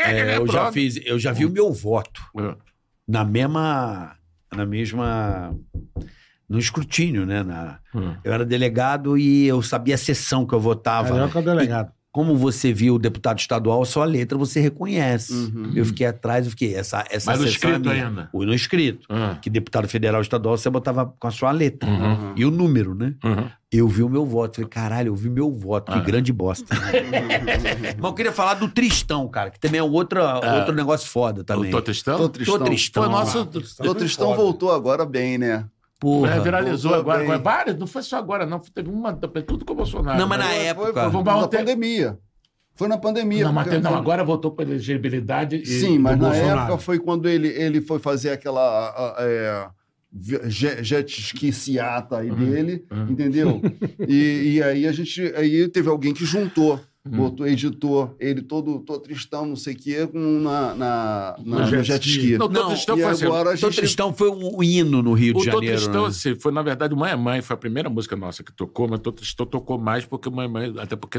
É, 0.07 0.37
eu 0.39 0.47
já 0.47 0.73
fiz, 0.73 1.01
eu 1.05 1.19
já 1.19 1.33
vi 1.33 1.45
o 1.47 1.51
meu 1.51 1.73
voto 1.73 2.21
É. 2.39 2.55
na 3.07 3.25
mesma, 3.25 4.17
na 4.55 4.65
mesma, 4.67 5.55
no 6.49 6.59
escrutínio, 6.59 7.25
né? 7.27 7.43
Na, 7.43 7.79
Hum. 7.95 8.15
eu 8.25 8.33
era 8.33 8.45
delegado 8.45 9.17
e 9.17 9.47
eu 9.47 9.63
sabia 9.63 9.95
a 9.95 9.99
sessão 9.99 10.47
que 10.47 10.55
eu 10.55 10.61
votava. 10.61 11.09
Carioca 11.11 11.39
é 11.39 11.43
o 11.43 11.45
delegado. 11.45 11.93
Como 12.15 12.37
você 12.37 12.73
viu 12.73 12.95
o 12.95 12.99
deputado 13.01 13.41
estadual, 13.41 13.85
só 13.85 14.03
a 14.03 14.05
letra 14.05 14.39
você 14.39 14.61
reconhece. 14.61 15.33
Uhum. 15.35 15.73
Eu 15.75 15.85
fiquei 15.85 16.07
atrás, 16.07 16.45
eu 16.45 16.51
fiquei, 16.51 16.73
essa, 16.77 17.05
essa 17.11 17.29
Mas 17.33 17.41
no 17.41 17.47
é 17.47 17.49
escrito 17.49 17.91
minha. 17.91 18.07
ainda. 18.07 18.29
O 18.33 18.45
no 18.45 18.55
escrito. 18.55 19.05
Ah. 19.11 19.37
Que 19.43 19.51
deputado 19.51 19.89
federal 19.89 20.23
estadual 20.23 20.57
você 20.57 20.71
botava 20.71 21.13
com 21.19 21.27
a 21.27 21.31
sua 21.33 21.51
letra. 21.51 21.91
Uhum. 21.91 22.33
E 22.37 22.45
o 22.45 22.53
número, 22.53 22.95
né? 22.95 23.15
Uhum. 23.25 23.51
Eu 23.73 23.89
vi 23.89 24.05
o 24.05 24.09
meu 24.09 24.25
voto. 24.25 24.55
Falei, 24.55 24.69
caralho, 24.71 25.09
eu 25.09 25.17
vi 25.17 25.29
meu 25.29 25.51
voto. 25.51 25.91
Que 25.91 25.99
Ah. 25.99 26.03
grande 26.03 26.33
bosta. 26.33 26.73
Mas 27.99 28.05
eu 28.05 28.13
queria 28.15 28.31
falar 28.31 28.55
do 28.55 28.69
Tristão, 28.69 29.27
cara, 29.27 29.51
que 29.51 29.59
também 29.59 29.81
é 29.81 29.83
outro, 29.83 30.21
outro 30.23 30.73
negócio 30.73 31.09
foda 31.11 31.43
também. 31.43 31.69
O 31.69 31.73
Totestão? 31.73 32.17
Tô 32.17 32.29
tristão. 32.29 32.59
Tô 32.59 32.65
Tristão. 32.65 33.03
Foi 33.03 33.13
nosso. 33.13 33.41
O 33.81 33.95
Tristão 33.95 34.37
voltou 34.37 34.71
agora 34.73 35.05
bem, 35.05 35.37
né? 35.37 35.65
Porra. 36.01 36.35
É, 36.35 36.41
viralizou 36.41 36.91
voltou 36.93 37.13
agora. 37.13 37.29
bem. 37.29 37.43
Várias, 37.43 37.79
não 37.79 37.87
foi 37.87 38.03
só 38.03 38.17
agora, 38.19 38.45
não. 38.45 38.59
Teve 38.59 38.91
uma. 38.91 39.13
Tudo 39.15 39.65
com 39.65 39.73
o 39.73 39.77
Bolsonaro. 39.77 40.19
Não, 40.19 40.29
mas 40.29 40.39
na 40.39 40.47
né? 40.49 40.65
época- 40.67 40.93
Foi, 40.93 41.03
foi, 41.03 41.11
Vamos 41.11 41.25
na 41.27 41.35
manter- 41.41 41.59
pandemia. 41.59 42.19
Foi 42.77 42.89
na 42.89 42.99
pandemia. 42.99 43.45
Não, 43.45 43.53
mas 43.53 43.83
não, 43.83 43.95
agora 43.95 44.25
voltou 44.25 44.51
para 44.51 44.65
elegibilidade. 44.65 45.57
e- 45.57 45.67
Sim, 45.67 45.99
mas 45.99 46.19
na 46.19 46.29
Bolsonaro. 46.29 46.61
época 46.63 46.79
foi 46.79 46.99
quando 46.99 47.29
ele, 47.29 47.49
ele 47.49 47.81
foi 47.81 47.99
fazer 48.01 48.31
aquela 48.31 48.61
a- 48.61 48.91
a- 49.11 49.17
é, 49.21 49.69
jet, 50.49 50.83
jet 50.83 51.21
ski 51.21 51.53
ciata 51.53 52.19
aí 52.19 52.31
dele, 52.31 52.85
uhum. 52.91 53.07
entendeu? 53.11 53.61
E, 54.09 54.55
e 54.57 54.63
aí 54.63 54.87
a 54.89 54.93
gente 54.93 55.23
aí 55.37 55.69
teve 55.69 55.89
alguém 55.89 56.13
que 56.13 56.25
juntou, 56.25 56.81
Uhum. 57.07 57.19
botou, 57.19 57.47
editou 57.47 58.17
ele 58.19 58.41
todo, 58.41 58.81
todo 58.81 59.03
tristão, 59.03 59.45
não 59.45 59.57
sei 59.57 59.75
o 59.75 59.77
quê, 59.77 60.07
com, 60.07 60.19
na, 60.41 60.75
na, 60.75 61.37
na- 61.39 61.59
No 61.59 61.61
no 61.61 61.67
jet 61.67 61.85
jet, 61.85 62.09
ski. 62.09 62.39
Não, 62.39 62.47
o 62.47 62.49
Não, 62.49 62.63
Totestão 62.63 62.97
e 62.97 63.03
foi 63.03 63.11
assim. 63.11 63.27
agora 63.27 63.51
Tô 63.59 63.71
gente 63.71 63.77
Tristão 63.81 64.15
foi 64.15 64.31
um, 64.31 64.63
hino 64.63 65.03
no 65.03 65.13
Rio 65.13 65.35
de 65.35 65.41
O 65.41 65.45
Janeiro. 65.45 65.77
Totestão, 65.77 66.03
né? 66.05 66.09
assim, 66.09 66.35
foi, 66.41 66.51
na 66.51 66.63
verdade, 66.63 66.95
Mãe 66.95 67.13
é 67.13 67.17
Mãe, 67.17 67.43
foi 67.43 67.53
a 67.55 67.59
primeira 67.59 67.91
música 67.91 68.17
nossa 68.17 68.43
que 68.43 68.51
tocou, 68.53 68.89
mas 68.89 69.01
Totestão 69.01 69.45
tocou 69.45 69.77
mais 69.79 70.07
porque 70.07 70.31
Mãe 70.31 70.47
é 70.47 70.49
Mãe, 70.49 70.75
até 70.79 70.97
porque 70.97 71.19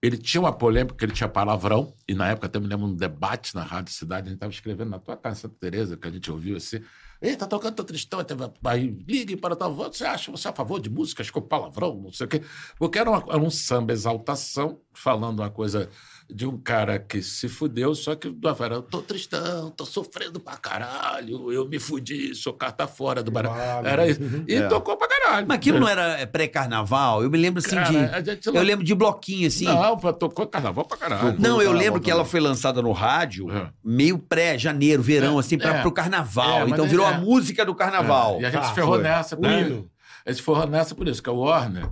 ele 0.00 0.16
tinha 0.16 0.40
uma 0.40 0.52
polêmica, 0.52 0.94
porque 0.94 1.04
ele 1.04 1.12
tinha 1.12 1.28
palavrão, 1.28 1.92
e 2.06 2.14
na 2.14 2.28
época 2.28 2.46
até 2.46 2.60
me 2.60 2.68
lembro 2.68 2.86
um 2.86 2.94
debate 2.94 3.56
na 3.56 3.64
Rádio 3.64 3.92
Cidade, 3.92 4.26
a 4.26 4.30
gente 4.30 4.36
estava 4.36 4.52
escrevendo 4.52 4.90
na 4.90 5.00
tua 5.00 5.16
casa, 5.16 5.40
Santa 5.40 5.56
Teresa, 5.58 5.96
que 5.96 6.06
a 6.06 6.10
gente 6.12 6.30
ouviu 6.30 6.56
assim, 6.56 6.78
Ei, 7.20 7.36
tá 7.36 7.46
tocando 7.48 7.74
Totestão, 7.74 8.20
aí 8.64 8.88
ligue 9.06 9.36
para 9.36 9.56
tal 9.56 9.74
você 9.74 10.04
acha, 10.06 10.30
você 10.30 10.46
é 10.46 10.50
a 10.52 10.54
favor 10.54 10.80
de 10.80 10.88
músicas 10.88 11.28
com 11.30 11.40
palavrão, 11.40 11.96
não 12.00 12.12
sei 12.12 12.26
o 12.26 12.28
quê, 12.28 12.42
porque 12.78 12.96
era, 12.98 13.10
uma- 13.10 13.24
era 13.28 13.42
um 13.42 13.50
samba 13.50 13.92
exaltação, 13.92 14.80
falando 14.94 15.40
uma 15.40 15.50
coisa 15.50 15.90
de 16.30 16.46
um 16.46 16.58
cara 16.58 16.98
que 16.98 17.22
se 17.22 17.48
fudeu, 17.48 17.94
só 17.94 18.14
que 18.14 18.28
do 18.28 18.48
Havaí, 18.48 18.70
eu 18.70 18.82
tô 18.82 19.00
tristão, 19.00 19.70
tô 19.70 19.86
sofrendo 19.86 20.38
pra 20.38 20.58
caralho, 20.58 21.50
eu 21.50 21.66
me 21.66 21.78
fudi, 21.78 22.34
sou 22.34 22.52
carta 22.52 22.86
fora 22.86 23.22
do 23.22 23.30
baralho. 23.30 23.56
Vale. 23.56 23.88
Era 23.88 24.06
isso. 24.06 24.20
E 24.46 24.54
É. 24.54 24.68
tocou 24.68 24.94
pra 24.96 25.08
caralho. 25.08 25.46
Mas 25.48 25.56
aquilo 25.56 25.80
não 25.80 25.88
era 25.88 26.18
é, 26.20 26.26
pré-carnaval? 26.26 27.22
Eu 27.22 27.30
me 27.30 27.38
lembro 27.38 27.60
assim 27.60 27.74
Cara, 27.74 28.20
de. 28.20 28.40
Eu 28.46 28.62
lembro 28.62 28.84
de 28.84 28.94
bloquinho, 28.94 29.48
assim. 29.48 29.64
Não, 29.64 29.96
tocou 30.14 30.46
carnaval 30.46 30.84
pra 30.84 30.98
caralho. 30.98 31.36
Não, 31.38 31.62
eu 31.62 31.72
lembro 31.72 31.98
que 32.00 32.10
ela 32.10 32.24
foi 32.26 32.40
lançada 32.40 32.82
no 32.82 32.92
rádio 32.92 33.50
É. 33.50 33.70
meio 33.82 34.18
pré-janeiro, 34.18 35.02
verão, 35.02 35.36
É, 35.38 35.40
assim, 35.40 35.56
pra, 35.56 35.76
é. 35.78 35.80
pro 35.80 35.90
carnaval. 35.92 36.66
É, 36.66 36.70
então 36.70 36.84
é- 36.84 36.88
virou 36.88 37.06
é. 37.06 37.14
a 37.14 37.18
música 37.18 37.64
do 37.64 37.74
carnaval. 37.74 38.40
E 38.40 38.44
a 38.44 38.50
gente 38.50 38.60
Tá, 38.60 38.68
se 38.68 38.74
ferrou 38.74 38.94
foi. 38.94 39.02
nessa. 39.02 39.34
O 39.36 39.40
né? 39.40 39.62
hino. 39.62 39.90
A 40.26 40.30
gente 40.30 40.38
se 40.40 40.44
ferrou 40.44 40.66
nessa 40.66 40.94
por 40.94 41.08
isso, 41.08 41.22
que 41.22 41.30
a 41.30 41.32
Warner 41.32 41.88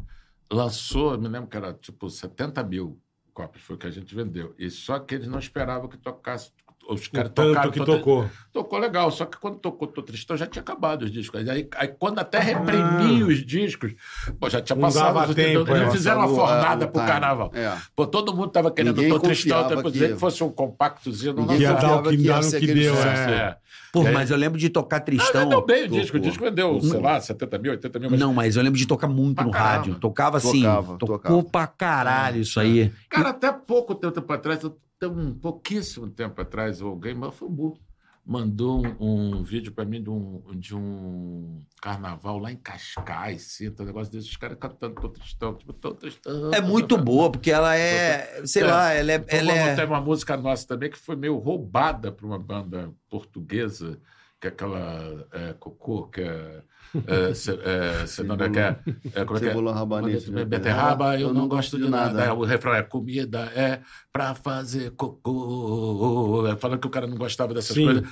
lançou, 0.53 1.19
me 1.19 1.27
lembro 1.29 1.49
que 1.49 1.57
era 1.57 1.73
tipo 1.73 2.09
70 2.11 2.63
mil 2.63 2.99
cópias, 3.37 3.63
foi 3.63 3.77
o 3.77 3.79
que 3.79 3.87
a 3.87 3.91
gente 3.91 4.15
vendeu. 4.15 4.55
E 4.59 4.71
só 4.71 4.99
que 4.99 5.15
eles 5.15 5.29
não 5.29 5.39
esperavam 5.39 5.91
que 5.91 5.99
tocasse. 5.99 6.51
Os 6.89 7.09
caras 7.09 7.33
tanto 7.35 7.49
tocaram. 7.49 7.71
que 7.73 7.85
tocou. 7.85 8.31
Tocou 8.53 8.79
legal, 8.79 9.11
só 9.11 9.25
que 9.27 9.37
quando 9.39 9.59
tocou 9.59 9.89
Tô 9.89 10.03
Tristão 10.03 10.37
já 10.37 10.47
tinha 10.47 10.63
acabado 10.63 11.03
os 11.03 11.11
discos. 11.11 11.47
Aí, 11.49 11.69
aí 11.77 11.89
quando 11.89 12.19
até 12.21 12.39
reprimi 12.39 13.23
os 13.25 13.45
discos, 13.45 13.93
pô, 14.39 14.49
já 14.49 14.61
tinha 14.61 14.77
Não 14.77 14.83
passado. 14.83 15.15
dava 15.15 15.29
os- 15.29 15.35
tempo, 15.35 15.71
eles 15.71 15.89
é. 15.89 15.91
fizeram 15.91 16.21
uma 16.21 16.29
fornada 16.29 16.87
pro 16.87 17.01
time. 17.01 17.13
carnaval. 17.13 17.51
É. 17.55 17.73
Pô, 17.95 18.07
todo 18.07 18.35
mundo 18.35 18.49
tava 18.49 18.71
querendo 18.71 18.97
Ninguém 18.97 19.11
Tô 19.13 19.19
Tristão, 19.21 19.63
confiava 19.63 19.77
depois 19.77 19.93
que- 19.95 20.09
se 20.15 20.17
fosse 20.17 20.45
um 20.45 20.51
compactozinho, 20.51 21.35
não 21.35 21.55
Ia 21.55 21.73
dar 21.75 21.97
o 21.99 22.03
que 22.05 22.17
que 22.17 22.23
que 22.23 22.31
aquele 22.31 22.75
deu. 22.75 22.95
É. 22.95 23.31
É. 23.31 23.57
Pô, 23.93 24.03
aí- 24.07 24.13
mas 24.13 24.31
eu 24.31 24.37
lembro 24.37 24.59
de 24.59 24.69
tocar 24.69 24.97
Ah, 24.99 25.01
Tristão. 25.01 25.43
vendeu 25.43 25.65
bem 25.67 25.85
o 25.85 25.89
disco. 25.89 26.17
O 26.17 26.21
disco 26.21 26.45
vendeu, 26.45 26.81
sei 26.83 27.01
lá, 27.01 27.21
70 27.21 27.59
mil, 27.59 27.73
80 27.73 27.99
mil. 27.99 28.11
Não, 28.11 28.33
mas 28.33 28.57
eu 28.57 28.63
lembro 28.63 28.79
de 28.79 28.87
tocar 28.87 29.09
muito 29.09 29.43
no 29.43 29.51
rádio. 29.51 29.95
Tocava 29.97 30.37
assim. 30.37 30.63
Tocava, 30.63 30.97
tocou 30.99 31.17
tocava. 31.19 31.43
pra 31.45 31.67
caralho 31.67 32.41
isso 32.41 32.61
aí. 32.61 32.93
Cara, 33.09 33.31
até 33.31 33.51
pouco 33.53 33.95
tempo 33.95 34.33
atrás, 34.33 34.61
até 34.97 35.07
um 35.07 35.35
pouquíssimo 35.35 36.09
tempo 36.09 36.41
atrás, 36.41 36.81
alguém, 36.81 37.15
o 37.15 37.49
Bu, 37.49 37.79
mandou 38.25 38.85
um, 38.99 39.37
um 39.39 39.43
vídeo 39.43 39.71
para 39.73 39.85
mim 39.85 40.03
de 40.03 40.11
um, 40.11 40.43
de 40.57 40.75
um 40.75 41.63
carnaval 41.81 42.39
lá 42.39 42.51
em 42.51 42.57
Cascais, 42.57 43.43
cinta, 43.43 43.83
um 43.83 43.87
negócio 43.87 44.13
desses, 44.13 44.29
os 44.29 44.37
caras 44.37 44.59
cantando 44.59 44.95
Tô 45.01 45.09
Tristão, 45.11 45.55
tipo, 45.55 45.73
Tô 45.73 45.95
Tristão. 45.95 46.53
É 46.53 46.61
muito 46.61 46.97
boa, 46.99 47.31
porque 47.31 47.51
ela 47.53 47.77
é. 47.77 48.45
Sei 48.45 48.63
É. 48.63 48.67
lá, 48.67 48.93
ela 48.93 49.13
é. 49.13 49.15
Então, 49.17 49.39
Ela 49.39 49.53
é... 49.53 49.75
ter 49.77 49.87
uma 49.87 50.01
música 50.01 50.37
nossa 50.37 50.67
também 50.67 50.91
que 50.91 50.99
foi 50.99 51.15
meio 51.15 51.37
roubada 51.37 52.11
para 52.11 52.27
uma 52.27 52.39
banda 52.39 52.93
portuguesa, 53.09 54.01
que 54.41 54.49
é 54.49 54.51
aquela 54.51 55.29
é, 55.33 55.53
Cocô, 55.53 56.09
que 56.09 56.23
é. 56.23 56.63
É, 57.07 57.35
ce, 57.35 57.51
é, 57.63 58.07
cenoura, 58.07 58.51
que 58.51 58.59
é, 58.59 58.77
é, 59.15 59.25
como 59.25 59.39
é 59.39 59.41
que 59.41 59.47
é? 59.47 59.49
Cebola 59.51 59.75
rabanete. 59.75 60.31
Quando 60.31 60.47
Beterraba, 60.47 61.19
eu 61.19 61.33
não 61.33 61.49
gosto 61.49 61.79
de 61.79 61.89
nada. 61.89 62.25
É, 62.25 62.33
o 62.33 62.45
refrão 62.45 62.75
é 62.75 62.83
comida 62.83 63.41
é 63.55 63.81
pra 64.13 64.35
fazer 64.35 64.91
cocô. 64.93 66.47
É, 66.47 66.57
Falando 66.57 66.81
que 66.81 66.87
o 66.87 66.91
cara 66.91 67.07
não 67.07 67.17
gostava 67.17 67.55
dessas 67.55 67.75
Sim. 67.75 67.85
coisas. 67.85 68.05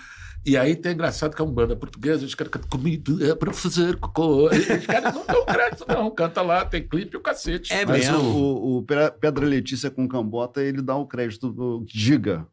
E 0.47 0.59
aí 0.59 0.77
tem 0.77 0.93
engraçado 0.93 1.35
que 1.35 1.41
é 1.41 1.45
um 1.45 1.51
banda 1.51 1.75
portuguesa, 1.75 2.27
os 2.27 2.35
caras 2.35 2.53
cantam 2.53 2.69
comida 2.69 3.31
é 3.31 3.35
pra 3.35 3.51
fazer 3.53 3.97
cocô. 3.97 4.51
E 4.53 4.59
os 4.59 4.87
caras 4.87 5.15
não 5.15 5.25
dão 5.25 5.47
crédito, 5.47 5.85
não. 5.89 6.11
Canta 6.11 6.43
lá, 6.43 6.65
tem 6.67 6.87
clipe 6.87 7.15
e 7.15 7.17
o 7.17 7.23
cacete. 7.23 7.73
É 7.73 7.87
Mas 7.87 8.07
mesmo. 8.07 8.19
o, 8.19 8.77
o, 8.77 8.79
o 8.79 8.83
Pedra 8.83 9.47
Letícia 9.47 9.91
com 9.91 10.07
Cambota, 10.07 10.63
ele 10.63 10.83
dá 10.83 10.95
o 10.97 11.07
crédito 11.07 11.51
do 11.51 11.85
Giga. 11.89 12.47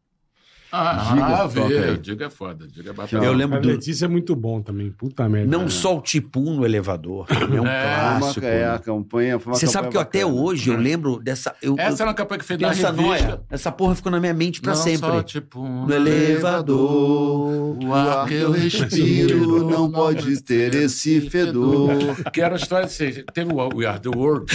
Ah, 0.72 1.46
Diga, 1.52 1.92
ah. 1.92 1.96
Diga 2.00 2.24
é 2.26 2.30
foda. 2.30 2.66
Diga 2.66 2.88
é 2.88 2.90
Eu 2.90 2.94
bacana. 2.94 3.24
Eu 3.24 3.32
lembro 3.34 3.58
A 3.58 3.60
do. 3.60 3.68
Letícia 3.68 4.06
é 4.06 4.08
muito 4.08 4.34
bom 4.34 4.62
também. 4.62 4.90
Puta 4.90 5.28
merda. 5.28 5.46
Não 5.56 5.68
só 5.68 5.96
o 5.98 6.00
Tipum 6.00 6.54
no 6.56 6.64
elevador. 6.64 7.26
É 7.30 7.60
um 7.60 7.66
É, 7.66 8.18
clássico. 8.18 8.40
Uma, 8.46 8.48
é, 8.52 8.70
a 8.70 8.78
campanha 8.78 9.38
foi 9.38 9.52
uma 9.52 9.58
Você 9.58 9.66
sabe 9.66 9.88
que 9.90 9.96
eu, 9.96 10.00
até 10.00 10.24
hoje 10.24 10.70
eu 10.70 10.76
lembro 10.78 11.18
dessa. 11.20 11.54
Eu, 11.60 11.74
Essa 11.78 11.90
eu 11.90 12.04
era 12.04 12.10
uma 12.10 12.14
campanha 12.14 12.38
que 12.38 12.44
fez 12.46 12.58
na 12.58 12.70
essa 12.70 12.90
revista. 12.90 13.06
noia. 13.06 13.40
Essa 13.50 13.70
porra 13.70 13.94
ficou 13.94 14.10
na 14.10 14.18
minha 14.18 14.32
mente 14.32 14.60
pra 14.62 14.72
Não 14.74 14.80
sempre. 14.80 15.10
Só, 15.10 15.22
tipo, 15.22 15.62
No 15.62 15.92
elevador. 15.94 17.76
o 17.84 17.94
ar 17.94 18.26
que 18.26 18.34
eu 18.34 18.50
respiro 18.50 19.68
não 19.68 19.90
pode 19.90 20.40
ter 20.42 20.74
esse 20.74 21.20
fedor. 21.28 21.90
Que 22.32 22.40
era 22.40 22.54
uma 22.54 22.56
história 22.56 22.86
assim, 22.86 23.10
teve 23.34 23.52
o 23.52 23.76
We 23.76 23.86
Are 23.86 24.00
The 24.00 24.08
World, 24.08 24.46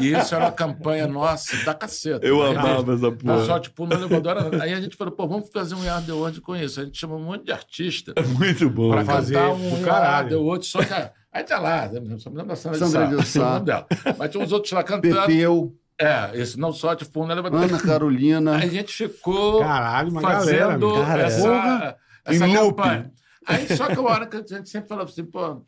e 0.00 0.12
isso 0.12 0.34
era 0.34 0.44
uma 0.46 0.52
campanha 0.52 1.06
nossa 1.06 1.56
da 1.64 1.74
caceta. 1.74 2.26
Eu 2.26 2.42
Aí, 2.42 2.56
amava 2.56 2.94
essa 2.94 3.02
Não, 3.02 3.16
porra. 3.16 3.44
só, 3.44 3.58
tipo, 3.58 3.86
no 3.86 3.94
elevador. 3.94 4.60
Aí 4.60 4.72
a 4.72 4.80
gente 4.80 4.96
falou, 4.96 5.12
pô, 5.12 5.26
vamos 5.28 5.48
fazer 5.52 5.74
um 5.74 5.88
Are 5.90 6.04
The 6.04 6.12
World 6.12 6.40
com 6.40 6.56
isso. 6.56 6.80
A 6.80 6.84
gente 6.84 6.98
chamou 6.98 7.18
um 7.18 7.24
monte 7.24 7.44
de 7.44 7.52
artista 7.52 8.12
Muito 8.38 8.68
bom. 8.70 8.90
pra 8.90 9.04
fazer 9.04 9.38
um. 9.38 9.90
Are 9.90 10.28
The 10.28 10.36
World. 10.36 10.64
Só 10.66 10.82
que... 10.82 10.92
Aí 11.32 11.44
tá 11.44 11.58
lá, 11.58 11.88
não 11.88 12.18
sabemos 12.18 12.46
da 12.48 12.56
Sandra, 12.56 12.78
Sandra 12.86 13.06
de 13.08 13.16
de 13.16 13.26
Sá. 13.26 13.40
Sá, 13.40 13.46
o 13.48 13.52
nome 13.54 13.64
dela. 13.66 13.86
Mas 14.18 14.30
tinha 14.30 14.44
uns 14.44 14.52
outros 14.52 14.70
lá 14.72 14.82
cantando. 14.84 15.14
Pepeu, 15.22 15.74
É, 15.98 16.30
esse 16.34 16.58
não 16.58 16.72
só, 16.72 16.94
tipo, 16.94 17.24
no 17.24 17.32
elevador. 17.32 17.62
Ana 17.62 17.80
Carolina. 17.80 18.56
Aí 18.56 18.64
a 18.64 18.70
gente 18.70 18.92
ficou 18.92 19.60
Caralho, 19.60 20.10
uma 20.10 20.20
galera. 20.20 20.66
fazendo 20.66 20.94
meu. 20.94 21.04
Cara, 21.04 21.22
essa, 21.22 21.40
porra. 21.48 21.96
essa 22.26 22.46
Em 22.46 22.54
loop. 22.56 22.76
campanha. 22.76 23.12
Aí 23.46 23.76
só 23.76 23.86
que 23.86 23.94
a 23.94 24.00
hora 24.02 24.26
que 24.26 24.36
a 24.36 24.40
gente 24.40 24.68
sempre 24.68 24.88
falava 24.90 25.08
assim, 25.08 25.24
pô, 25.24 25.62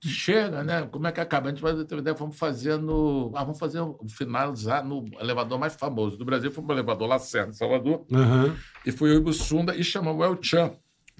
chega, 0.00 0.64
né? 0.64 0.88
Como 0.90 1.06
é 1.06 1.12
que 1.12 1.20
acaba? 1.20 1.48
A 1.48 1.50
gente 1.50 1.60
vai 1.62 1.74
ter 1.84 1.98
ideia, 1.98 2.14
vamos 2.16 2.38
fazendo. 2.38 3.30
Ah, 3.34 3.44
vamos 3.44 3.58
fazer 3.58 3.80
finalizar 4.08 4.84
no 4.84 5.04
elevador 5.20 5.58
mais 5.58 5.74
famoso 5.74 6.16
do 6.16 6.24
Brasil. 6.24 6.50
Foi 6.50 6.64
um 6.64 6.72
elevador 6.72 7.06
Lacerda, 7.08 7.50
em 7.50 7.54
Salvador. 7.54 8.04
Aham. 8.12 8.56
E 8.84 8.92
foi 8.92 9.16
o 9.16 9.22
Bussunda 9.22 9.74
e 9.74 9.82
chamamos 9.82 10.20
o 10.20 10.24
El 10.24 10.42
Chan 10.42 10.72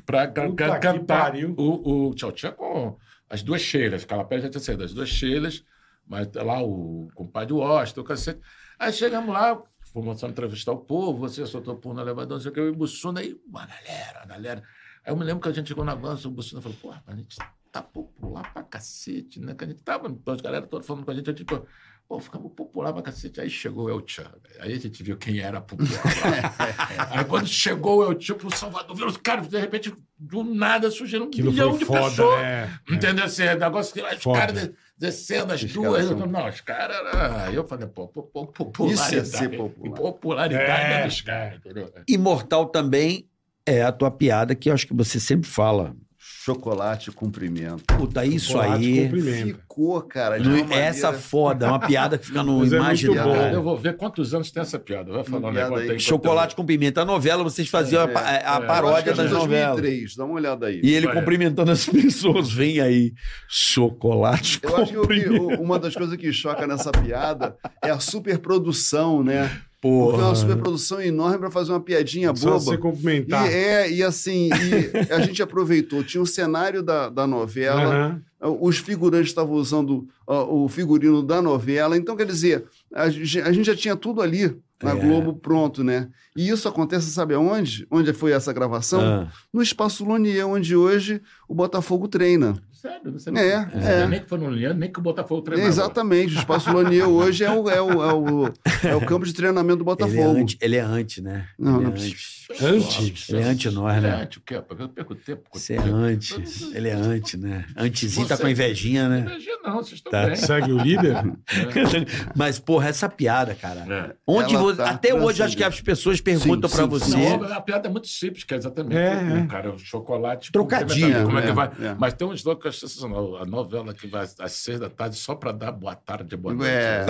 para 0.04 0.26
cantar 0.28 1.34
o, 1.56 2.08
o 2.08 2.14
Tchau 2.14 2.32
Tchan 2.32 2.52
com 2.52 2.96
as 3.28 3.42
duas 3.42 3.62
Sheilas. 3.62 4.04
Calapé 4.04 4.40
já 4.40 4.50
tinha 4.50 4.60
saído, 4.60 4.84
as 4.84 4.92
duas 4.92 5.08
Sheilas, 5.08 5.64
mas 6.06 6.28
lá 6.34 6.62
o 6.62 7.08
compadre 7.14 7.54
Washington, 7.54 8.00
o 8.00 8.04
cacete. 8.04 8.40
Aí 8.78 8.92
chegamos 8.92 9.32
lá, 9.32 9.62
fomos 9.92 10.22
entrevistar 10.22 10.72
o 10.72 10.78
povo, 10.78 11.18
você 11.18 11.46
soltou 11.46 11.76
por 11.76 11.94
no 11.94 12.00
elevador, 12.00 12.36
não 12.36 12.40
sei 12.42 12.50
o 12.50 12.54
que, 12.54 12.60
o 12.60 12.74
Bussunda, 12.74 13.20
aí 13.20 13.38
uma 13.46 13.66
galera, 13.66 14.22
a 14.22 14.26
galera. 14.26 14.62
Aí 15.04 15.12
eu 15.12 15.16
me 15.16 15.24
lembro 15.24 15.42
que 15.42 15.48
a 15.48 15.52
gente 15.52 15.68
chegou 15.68 15.84
na 15.84 15.92
avança, 15.92 16.28
o 16.28 16.30
Bussunda 16.30 16.60
falou, 16.60 16.76
pô, 16.80 16.94
a 17.06 17.14
gente 17.14 17.36
tá 17.70 17.82
popular 17.82 18.52
pra 18.52 18.62
cacete, 18.62 19.40
né? 19.40 19.54
Que 19.54 19.64
a 19.64 19.66
gente 19.66 19.80
tava, 19.80 20.08
então, 20.08 20.34
a 20.34 20.36
galera 20.36 20.66
toda 20.66 20.84
falando 20.84 21.04
com 21.04 21.10
a 21.10 21.14
gente, 21.14 21.30
a 21.30 21.32
gente, 21.32 21.44
pô, 21.44 21.66
pô, 22.08 22.20
ficamos 22.20 22.52
popular 22.52 22.92
pra 22.92 23.02
cacete. 23.02 23.40
Aí 23.40 23.48
chegou 23.50 23.86
o 23.86 23.90
El 23.90 24.02
Chan, 24.06 24.30
aí 24.60 24.72
a 24.72 24.78
gente 24.78 25.02
viu 25.02 25.16
quem 25.16 25.38
era 25.40 25.60
popular. 25.60 26.02
aí 27.10 27.24
quando 27.24 27.46
chegou 27.46 27.98
o 27.98 28.04
El 28.12 28.20
Chan 28.20 28.34
pro 28.34 28.54
Salvador, 28.56 28.96
viu 28.96 29.06
os 29.06 29.16
caras, 29.16 29.48
de 29.48 29.58
repente, 29.58 29.94
do 30.18 30.44
nada, 30.44 30.90
surgiram 30.90 31.24
um 31.24 31.28
Aquilo 31.28 31.50
milhão 31.50 31.70
foi 31.70 31.78
de 31.80 31.84
foda, 31.84 32.00
pessoas. 32.10 32.40
né? 32.42 32.78
Entendeu? 32.90 33.24
Assim, 33.24 33.42
é 33.42 33.56
negócio 33.56 33.92
que 33.94 34.00
os 34.02 34.24
caras 34.24 34.62
de- 34.68 34.74
descendo 34.96 35.52
as 35.52 35.64
duas. 35.64 36.06
são- 36.06 36.26
não, 36.26 36.48
os 36.48 36.60
caras 36.60 36.96
eram. 36.96 37.36
Aí 37.40 37.54
eu 37.54 37.66
falei, 37.66 37.86
pô, 37.88 38.06
pô, 38.08 38.22
pô, 38.22 38.46
popularidade. 38.46 39.16
Isso 39.16 39.36
é 39.36 39.38
ser 39.38 39.56
popular. 39.56 39.96
Popularidade 39.96 40.92
É, 40.92 41.04
dos 41.04 41.20
caras, 41.20 41.56
entendeu? 41.58 41.92
Imortal 42.08 42.66
também 42.66 43.28
é 43.66 43.82
a 43.82 43.90
tua 43.90 44.10
piada 44.10 44.54
que 44.54 44.68
eu 44.68 44.74
acho 44.74 44.86
que 44.86 44.94
você 44.94 45.18
sempre 45.18 45.48
fala. 45.48 45.96
Chocolate 46.44 47.10
cumprimento. 47.10 47.84
Puta, 47.96 48.24
isso 48.26 48.52
Chocolate 48.52 48.84
aí. 48.84 49.02
cumprimento. 49.04 49.46
Ficou, 49.58 50.02
cara, 50.02 50.38
de 50.38 50.46
No- 50.48 50.62
uma 50.62 50.74
essa 50.74 51.06
maneira- 51.06 51.26
foda, 51.26 51.66
é 51.66 51.68
uma 51.70 51.78
piada 51.78 52.18
que 52.18 52.26
fica 52.26 52.42
no 52.42 52.58
Mas 52.58 52.72
é 52.72 52.76
imaginário. 52.76 53.54
Eu 53.56 53.62
vou 53.62 53.78
ver 53.78 53.96
quantos 53.96 54.34
anos 54.34 54.50
tem 54.50 54.60
essa 54.60 54.78
piada. 54.78 55.10
Vai 55.10 55.24
falar 55.24 55.48
um 55.48 55.52
piada 55.52 55.68
negócio 55.70 55.84
aí. 55.84 55.90
aí. 55.92 55.98
Chocolate 56.00 56.54
com 56.54 56.64
pimenta. 56.66 57.00
A 57.00 57.04
novela, 57.06 57.42
vocês 57.42 57.66
faziam 57.68 58.02
a, 58.02 58.08
pa- 58.08 58.20
a 58.20 58.34
é. 58.34 58.60
Que 58.60 58.66
paródia 58.66 59.10
é 59.10 59.14
das 59.14 59.28
de 59.28 59.32
novelas. 59.34 59.76
2003, 59.80 60.16
dá 60.16 60.24
uma 60.26 60.34
olhada 60.34 60.66
aí. 60.66 60.80
E 60.84 60.92
ele 60.94 61.08
cumprimentando 61.08 61.70
as 61.70 61.86
pessoas. 61.88 62.52
Vem 62.52 62.78
aí, 62.78 63.12
chocolate 63.48 64.60
Eu 64.62 64.70
com 64.70 64.76
acho 64.82 64.92
que 64.92 65.20
que- 65.24 65.28
uma 65.60 65.78
das 65.78 65.94
coisas 65.94 66.16
que 66.16 66.30
choca 66.32 66.66
nessa 66.66 66.90
piada 66.92 67.56
é 67.82 67.90
a 67.90 67.98
superprodução, 67.98 69.22
né? 69.22 69.50
Porque 69.84 70.08
é 70.08 70.12
Porra. 70.16 70.28
uma 70.28 70.34
superprodução 70.34 70.98
enorme 71.02 71.36
para 71.38 71.50
fazer 71.50 71.70
uma 71.72 71.80
piadinha 71.80 72.34
Só 72.34 72.58
você 72.58 72.64
boba. 72.70 72.74
E, 72.74 72.78
cumprimentar. 72.78 73.52
é, 73.52 73.90
e 73.90 74.02
assim, 74.02 74.48
e 74.48 75.12
a 75.12 75.20
gente 75.20 75.42
aproveitou. 75.42 76.02
Tinha 76.02 76.22
o 76.22 76.26
cenário 76.26 76.82
da, 76.82 77.10
da 77.10 77.26
novela, 77.26 78.22
Aham. 78.40 78.58
os 78.62 78.78
figurantes 78.78 79.28
estavam 79.28 79.54
usando 79.56 80.08
ó, 80.26 80.44
o 80.64 80.68
figurino 80.70 81.22
da 81.22 81.42
novela. 81.42 81.98
Então, 81.98 82.16
quer 82.16 82.24
dizer, 82.24 82.64
a, 82.94 83.02
a 83.02 83.08
gente 83.10 83.64
já 83.66 83.76
tinha 83.76 83.94
tudo 83.94 84.22
ali 84.22 84.56
na 84.82 84.92
É. 84.92 84.94
Globo 84.96 85.34
pronto, 85.34 85.84
né? 85.84 86.08
E 86.34 86.48
isso 86.48 86.66
acontece, 86.66 87.10
sabe 87.10 87.34
aonde? 87.34 87.86
Onde 87.90 88.12
foi 88.14 88.32
essa 88.32 88.54
gravação? 88.54 89.00
Ah. 89.02 89.28
No 89.52 89.60
Espaço 89.62 90.02
Lonier, 90.02 90.46
onde 90.48 90.74
hoje 90.74 91.20
o 91.46 91.54
Botafogo 91.54 92.08
treina. 92.08 92.54
Sério, 92.84 93.12
você 93.12 93.30
É, 93.30 93.32
não 93.32 93.40
é. 93.40 94.02
é. 94.02 94.06
nem 94.06 94.20
que 94.20 94.28
foi 94.28 94.36
no 94.36 94.50
Leandro, 94.50 94.78
nem 94.78 94.92
que 94.92 94.98
o 94.98 95.02
Botafogo 95.02 95.40
treinava. 95.40 95.66
Exatamente, 95.66 96.34
o 96.34 96.38
Espaço 96.38 96.70
Lonier 96.70 97.08
hoje 97.08 97.42
é 97.42 97.50
o, 97.50 97.70
é, 97.70 97.80
o, 97.80 97.90
é, 98.02 98.12
o, 98.12 98.52
é 98.86 98.94
o 98.94 99.00
campo 99.06 99.24
de 99.24 99.32
treinamento 99.32 99.82
do 99.82 99.90
Ele 99.90 100.02
é, 100.02 100.06
Botafogo. 100.16 100.38
anti, 100.38 100.58
ele 100.60 100.76
é 100.76 100.80
anti, 100.80 101.22
né? 101.22 101.46
Não, 101.58 101.76
ele 101.76 101.84
não 101.84 101.88
é 101.88 101.92
precisa. 101.92 102.14
anti. 102.60 102.64
Antes. 103.06 103.28
Ele 103.30 103.40
é 103.40 103.44
anti 103.44 103.70
nós, 103.70 103.96
Ele 103.96 104.06
é 104.06 104.10
né? 104.10 104.22
anti 104.24 104.36
o 104.36 104.42
quê? 104.42 104.60
Porque 104.60 104.82
eu 104.82 104.88
perco 104.90 105.14
tempo. 105.14 105.42
Você 105.54 105.76
é 105.76 105.78
anti. 105.78 106.34
Ele 106.74 106.88
é 106.90 106.92
anti, 106.92 107.38
né? 107.38 107.64
Antizinho 107.74 108.28
tá 108.28 108.36
com 108.36 108.46
invejinha, 108.46 109.08
né? 109.08 109.20
Imagina, 109.20 109.56
não, 109.64 109.76
vocês 109.76 109.92
estão 109.94 110.12
Tá. 110.12 110.26
bem. 110.26 110.36
Segue 110.36 110.72
o 110.72 110.76
líder? 110.78 111.14
Mas, 112.36 112.58
porra, 112.58 112.88
essa 112.88 113.08
piada, 113.08 113.54
cara. 113.54 113.80
É. 113.88 114.14
Onde 114.26 114.56
você, 114.58 114.76
tá 114.76 114.90
até 114.90 115.14
hoje, 115.14 115.42
acho 115.42 115.56
que 115.56 115.64
as 115.64 115.80
pessoas 115.80 116.20
perguntam 116.20 116.68
Sim, 116.68 116.76
pra 116.76 116.84
sim, 116.84 116.90
você. 116.90 117.36
Não, 117.38 117.50
a 117.50 117.60
piada 117.62 117.88
é 117.88 117.90
muito 117.90 118.08
simples, 118.08 118.44
que 118.44 118.52
é 118.52 118.58
exatamente 118.58 118.94
É, 118.94 119.14
o 119.14 119.36
é. 119.38 119.46
cara, 119.46 119.72
o 119.72 119.78
chocolate. 119.78 120.52
Trocadilho, 120.52 121.24
Como 121.24 121.38
é, 121.38 121.40
né? 121.40 121.46
que 121.46 121.52
vai? 121.54 121.70
É. 121.80 121.94
Mas 121.98 122.12
tem 122.12 122.26
um 122.28 122.34
slogan 122.34 122.60
que 122.60 122.66
eu 122.66 122.68
acho 122.70 122.73
sensacional. 122.80 123.36
A 123.36 123.44
novela 123.44 123.92
que 123.94 124.06
vai 124.06 124.26
às 124.38 124.52
seis 124.52 124.80
da 124.80 124.90
tarde 124.90 125.16
só 125.16 125.34
para 125.34 125.52
dar 125.52 125.72
boa 125.72 125.94
tarde, 125.94 126.36
boa 126.36 126.54
noite. 126.54 126.70
É. 126.70 127.04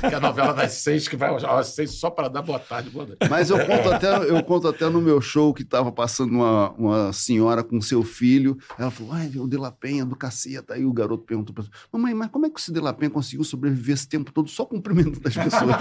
Que 0.00 0.14
é 0.14 0.14
a 0.14 0.20
novela 0.20 0.52
das 0.52 0.72
seis 0.72 1.08
que 1.08 1.16
vai 1.16 1.34
às 1.34 1.68
seis 1.68 1.92
só 1.92 2.10
para 2.10 2.28
dar 2.28 2.42
boa 2.42 2.58
tarde, 2.58 2.90
boa 2.90 3.06
noite. 3.06 3.18
Mas 3.28 3.50
eu 3.50 3.58
conto 3.64 3.90
até, 3.90 4.16
eu 4.30 4.42
conto 4.42 4.68
até 4.68 4.88
no 4.88 5.00
meu 5.00 5.20
show 5.20 5.52
que 5.52 5.62
estava 5.62 5.90
passando 5.90 6.30
uma, 6.30 6.70
uma 6.72 7.12
senhora 7.12 7.62
com 7.62 7.80
seu 7.80 8.02
filho. 8.02 8.56
Ela 8.78 8.90
falou: 8.90 9.12
Ai, 9.12 9.30
o 9.36 9.48
De 9.48 9.56
La 9.56 9.72
Penha 9.72 10.04
do 10.04 10.16
caceta. 10.16 10.74
Aí 10.74 10.84
o 10.84 10.92
garoto 10.92 11.24
perguntou 11.24 11.54
pra 11.54 11.64
ela: 11.64 11.72
Mamãe, 11.92 12.14
mas 12.14 12.30
como 12.30 12.46
é 12.46 12.50
que 12.50 12.70
o 12.70 12.72
De 12.72 12.80
La 12.80 12.92
Penha 12.92 13.10
conseguiu 13.10 13.44
sobreviver 13.44 13.94
esse 13.94 14.08
tempo 14.08 14.32
todo 14.32 14.48
só 14.48 14.64
cumprimentando 14.64 15.26
as 15.26 15.34
pessoas? 15.34 15.76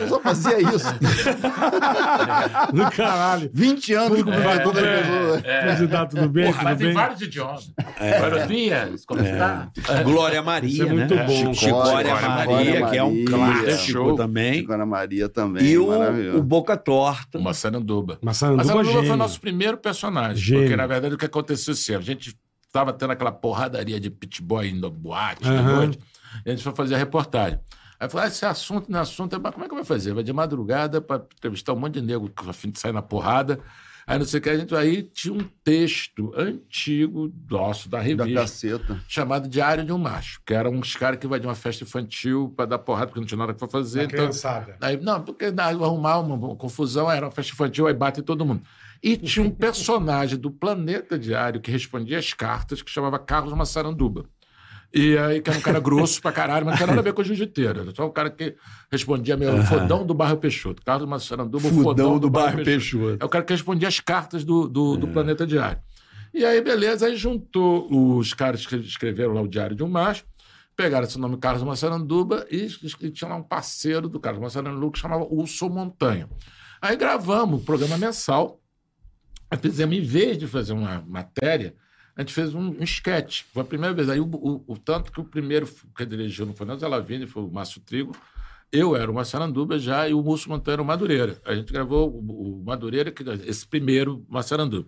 eu 0.00 0.08
só 0.08 0.20
fazia 0.20 0.60
isso. 0.60 0.86
Do 2.72 2.90
caralho. 2.90 3.50
20 3.52 3.94
anos 3.94 4.22
cumprimentando 4.22 4.78
é. 4.78 4.94
as 4.94 5.06
pessoas. 5.06 5.78
Como 5.78 5.88
tá 5.88 6.06
tudo 6.06 6.28
bem? 6.28 6.46
Porra, 6.46 6.58
tudo 6.58 6.64
mas 6.64 6.80
em 6.80 6.84
bem? 6.84 6.94
vários 6.94 7.20
idiomas. 7.20 7.39
Buenos 7.44 8.48
dias, 8.48 9.04
como 9.04 9.20
está? 9.22 9.70
Glória 10.04 10.42
Maria, 10.42 10.68
Isso 10.70 10.82
é 10.82 10.92
muito 10.92 11.14
né? 11.14 11.24
bom, 11.26 11.54
Chico. 11.54 11.70
Glória 11.72 12.10
Glória 12.10 12.28
Maria, 12.28 12.56
Maria, 12.56 12.86
que 12.90 12.96
é 12.96 13.04
um 13.04 13.10
Maria. 13.10 13.24
clássico 13.26 13.92
Show. 13.92 14.16
também. 14.16 14.54
Chico 14.54 14.72
Ana 14.72 14.86
Maria 14.86 15.28
também. 15.28 15.64
E 15.64 15.78
o, 15.78 16.36
o 16.38 16.42
Boca 16.42 16.76
Torta. 16.76 17.38
Uma 17.38 17.54
Saranduba. 17.54 18.18
Mas 18.22 18.42
A 18.42 18.46
Sanduba 18.46 18.64
Saranduba 18.64 19.02
foi 19.02 19.10
o 19.10 19.16
nosso 19.16 19.40
primeiro 19.40 19.76
personagem. 19.78 20.36
Gênio. 20.36 20.62
Porque, 20.64 20.76
na 20.76 20.86
verdade, 20.86 21.14
o 21.14 21.18
que 21.18 21.26
aconteceu 21.26 21.72
assim, 21.72 21.94
a 21.94 22.00
gente 22.00 22.36
estava 22.66 22.92
tendo 22.92 23.10
aquela 23.12 23.32
porradaria 23.32 23.98
de 23.98 24.10
pit 24.10 24.40
boy 24.42 24.68
indo 24.68 24.86
a 24.86 24.90
boate 24.90 25.42
de 25.42 25.48
Aham. 25.48 25.76
noite, 25.76 25.98
e 26.46 26.50
a 26.50 26.52
gente 26.54 26.62
foi 26.62 26.72
fazer 26.74 26.94
a 26.94 26.98
reportagem. 26.98 27.58
Aí 27.98 28.08
falou, 28.08 28.24
ah, 28.24 28.28
esse 28.28 28.46
assunto 28.46 28.90
não 28.90 28.98
é 28.98 29.02
assunto, 29.02 29.38
mas 29.42 29.52
como 29.52 29.64
é 29.64 29.68
que 29.68 29.74
vai 29.74 29.84
fazer? 29.84 30.14
Vai 30.14 30.22
de 30.22 30.32
madrugada 30.32 31.00
para 31.02 31.22
entrevistar 31.36 31.74
um 31.74 31.76
monte 31.76 31.94
de 31.94 32.02
nego 32.02 32.30
que 32.30 32.48
a 32.48 32.52
fim 32.52 32.70
de 32.70 32.78
sair 32.80 32.92
na 32.92 33.02
porrada. 33.02 33.58
Aí 34.10 34.18
não 34.18 34.26
sei 34.26 34.40
o 34.40 34.42
que, 34.42 34.50
a 34.50 34.58
gente 34.58 34.74
aí 34.74 35.02
tinha 35.02 35.32
um 35.34 35.44
texto 35.64 36.32
antigo 36.36 37.32
nosso 37.48 37.88
da 37.88 37.98
Da 37.98 38.04
revista 38.04 38.40
caceta. 38.40 39.00
chamado 39.08 39.48
Diário 39.48 39.84
de 39.84 39.92
um 39.92 39.98
Macho, 39.98 40.40
que 40.44 40.52
era 40.52 40.68
uns 40.68 40.96
caras 40.96 41.18
que 41.18 41.26
vai 41.26 41.38
de 41.38 41.46
uma 41.46 41.54
festa 41.54 41.84
infantil 41.84 42.52
para 42.56 42.66
dar 42.66 42.78
porrada, 42.78 43.06
porque 43.06 43.20
não 43.20 43.26
tinha 43.26 43.38
nada 43.38 43.54
para 43.54 43.68
fazer. 43.68 43.98
Da 44.00 44.04
Então, 44.04 44.16
criançada. 44.18 44.76
Aí, 44.80 44.96
não, 45.00 45.22
porque 45.22 45.50
dá- 45.50 45.66
arrumar 45.66 46.18
uma, 46.18 46.34
uma 46.34 46.56
confusão, 46.56 47.10
era 47.10 47.26
uma 47.26 47.32
festa 47.32 47.52
infantil, 47.52 47.86
aí 47.86 47.94
bate 47.94 48.20
todo 48.22 48.44
mundo. 48.44 48.62
E 49.02 49.16
tinha 49.16 49.44
um 49.46 49.50
personagem 49.54 50.38
do 50.38 50.50
Planeta 50.50 51.18
Diário 51.18 51.60
que 51.60 51.70
respondia 51.70 52.18
as 52.18 52.32
cartas, 52.34 52.82
que 52.82 52.90
chamava 52.90 53.18
Carlos 53.18 53.54
Massaranduba. 53.54 54.24
E 54.92 55.16
aí, 55.16 55.40
que 55.40 55.48
era 55.48 55.58
um 55.58 55.62
cara 55.62 55.78
grosso 55.78 56.20
pra 56.20 56.32
caralho, 56.32 56.66
mas 56.66 56.72
não 56.72 56.76
tinha 56.78 56.86
nada 56.88 57.00
a 57.00 57.04
ver 57.04 57.12
com 57.12 57.22
jiu-jiteiro. 57.22 57.80
Era 57.80 57.94
só 57.94 58.06
o 58.06 58.10
cara 58.10 58.28
que 58.28 58.56
respondia 58.90 59.36
meio 59.36 59.62
fodão 59.62 60.04
do 60.04 60.12
bairro 60.12 60.36
Peixoto. 60.36 60.82
Carlos 60.82 61.08
Massaranduba, 61.08 61.68
o 61.68 61.70
Fudão 61.70 62.18
do 62.18 62.28
bairro 62.28 62.64
Peixoto. 62.64 63.18
É 63.20 63.24
o 63.24 63.28
cara 63.28 63.44
que 63.44 63.52
respondia 63.52 63.86
as 63.86 64.00
cartas 64.00 64.44
do, 64.44 64.66
do, 64.66 64.96
do 64.96 65.06
Planeta 65.08 65.46
Diário. 65.46 65.80
E 66.34 66.44
aí, 66.44 66.60
beleza, 66.60 67.06
aí 67.06 67.16
juntou 67.16 67.88
os 67.90 68.34
caras 68.34 68.66
que 68.66 68.76
escreveram 68.76 69.32
lá 69.32 69.42
o 69.42 69.48
Diário 69.48 69.76
de 69.76 69.82
um 69.82 69.88
Macho, 69.88 70.24
pegaram 70.76 71.06
esse 71.06 71.18
nome 71.18 71.36
Carlos 71.36 71.62
Massaranduba 71.62 72.46
e, 72.50 72.68
e 73.00 73.10
tinha 73.10 73.28
lá 73.28 73.36
um 73.36 73.42
parceiro 73.42 74.08
do 74.08 74.18
Carlos 74.18 74.42
Massaranduba 74.42 74.92
que 74.92 74.98
chamava 74.98 75.24
Urso 75.24 75.68
Montanha. 75.68 76.28
Aí 76.80 76.96
gravamos 76.96 77.60
o 77.60 77.64
programa 77.64 77.98
mensal, 77.98 78.60
fizemos, 79.60 79.96
em 79.96 80.02
vez 80.02 80.38
de 80.38 80.46
fazer 80.46 80.72
uma 80.72 81.04
matéria, 81.06 81.74
a 82.20 82.22
gente 82.22 82.34
fez 82.34 82.54
um, 82.54 82.68
um 82.78 82.82
sketch. 82.82 83.44
Foi 83.52 83.62
a 83.62 83.64
primeira 83.64 83.94
vez. 83.94 84.10
Aí 84.10 84.20
o, 84.20 84.26
o- 84.26 84.62
o 84.66 84.76
tanto 84.76 85.10
que 85.10 85.20
o 85.20 85.24
primeiro 85.24 85.66
que 85.96 86.04
dirigiu 86.04 86.44
não 86.44 86.52
foi 86.54 86.66
Zé 86.76 86.86
Lavigne, 86.86 87.26
foi 87.26 87.42
o 87.42 87.50
Márcio 87.50 87.80
Trigo. 87.80 88.14
Eu 88.70 88.94
era 88.94 89.10
o 89.10 89.14
Massaranduba 89.14 89.78
já 89.78 90.06
e 90.06 90.12
o 90.12 90.22
Múcio 90.22 90.50
Montanha 90.50 90.74
era 90.74 90.82
o 90.82 90.84
Madureira. 90.84 91.40
A 91.46 91.54
gente 91.54 91.72
gravou 91.72 92.10
o, 92.10 92.60
o 92.60 92.64
Madureira, 92.64 93.10
que, 93.10 93.24
esse 93.46 93.66
primeiro 93.66 94.24
Massaranduba. 94.28 94.86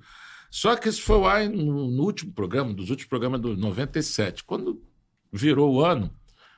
Só 0.51 0.77
que 0.77 0.89
isso 0.91 1.01
foi 1.03 1.19
lá 1.19 1.43
no, 1.49 1.91
no 1.91 2.03
último 2.03 2.33
programa, 2.35 2.75
dos 2.75 2.91
últimos 2.91 3.09
programas 3.09 3.41
do 3.41 3.57
97. 3.57 4.45
Quando 4.45 4.83
virou 5.33 5.73
o 5.75 5.83
ano, 5.85 6.11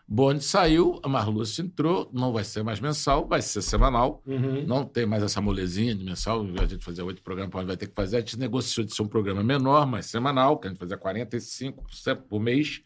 Bond 0.06 0.44
saiu, 0.44 1.00
a 1.02 1.08
Marluce 1.08 1.62
entrou, 1.62 2.10
não 2.12 2.30
vai 2.32 2.44
ser 2.44 2.62
mais 2.62 2.78
mensal, 2.78 3.26
vai 3.26 3.40
ser 3.40 3.62
semanal. 3.62 4.22
Uhum. 4.26 4.64
Não 4.66 4.84
tem 4.84 5.06
mais 5.06 5.22
essa 5.22 5.40
molezinha 5.40 5.94
de 5.94 6.04
mensal, 6.04 6.44
a 6.60 6.66
gente 6.66 6.84
fazia 6.84 7.04
oito 7.04 7.22
programas, 7.22 7.66
vai 7.66 7.76
ter 7.76 7.86
que 7.86 7.94
fazer. 7.94 8.18
A 8.18 8.20
gente 8.20 8.38
negociou 8.38 8.84
de 8.86 8.94
ser 8.94 9.02
um 9.02 9.08
programa 9.08 9.42
menor, 9.42 9.86
mas 9.86 10.06
semanal, 10.06 10.58
que 10.58 10.66
a 10.66 10.70
gente 10.70 10.78
fazia 10.78 10.98
45 10.98 11.84
por 12.28 12.38
mês. 12.40 12.82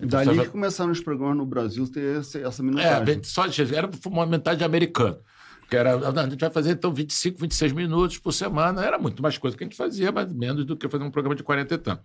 Então, 0.00 0.24
Dali 0.24 0.36
só- 0.36 0.44
que 0.44 0.50
começaram 0.50 0.90
os 0.90 1.00
programas 1.00 1.36
no 1.36 1.46
Brasil 1.46 1.86
ter 1.86 2.18
essa 2.18 2.38
é, 2.38 2.64
minutagem. 2.64 3.14
gente 3.14 3.26
só 3.28 3.44
era 3.44 3.90
uma 4.06 4.26
metade 4.26 4.64
americana. 4.64 5.18
Que 5.68 5.76
era, 5.76 5.94
a 5.96 6.28
gente 6.28 6.40
vai 6.40 6.50
fazer 6.50 6.72
então 6.72 6.92
25, 6.92 7.38
26 7.38 7.72
minutos 7.72 8.18
por 8.18 8.32
semana. 8.32 8.84
Era 8.84 8.98
muito 8.98 9.22
mais 9.22 9.38
coisa 9.38 9.56
que 9.56 9.62
a 9.62 9.66
gente 9.66 9.76
fazia, 9.76 10.10
mas 10.10 10.30
menos 10.32 10.64
do 10.64 10.76
que 10.76 10.88
fazer 10.88 11.04
um 11.04 11.10
programa 11.10 11.34
de 11.34 11.42
40 11.42 11.74
e 11.74 11.78
tanto. 11.78 12.02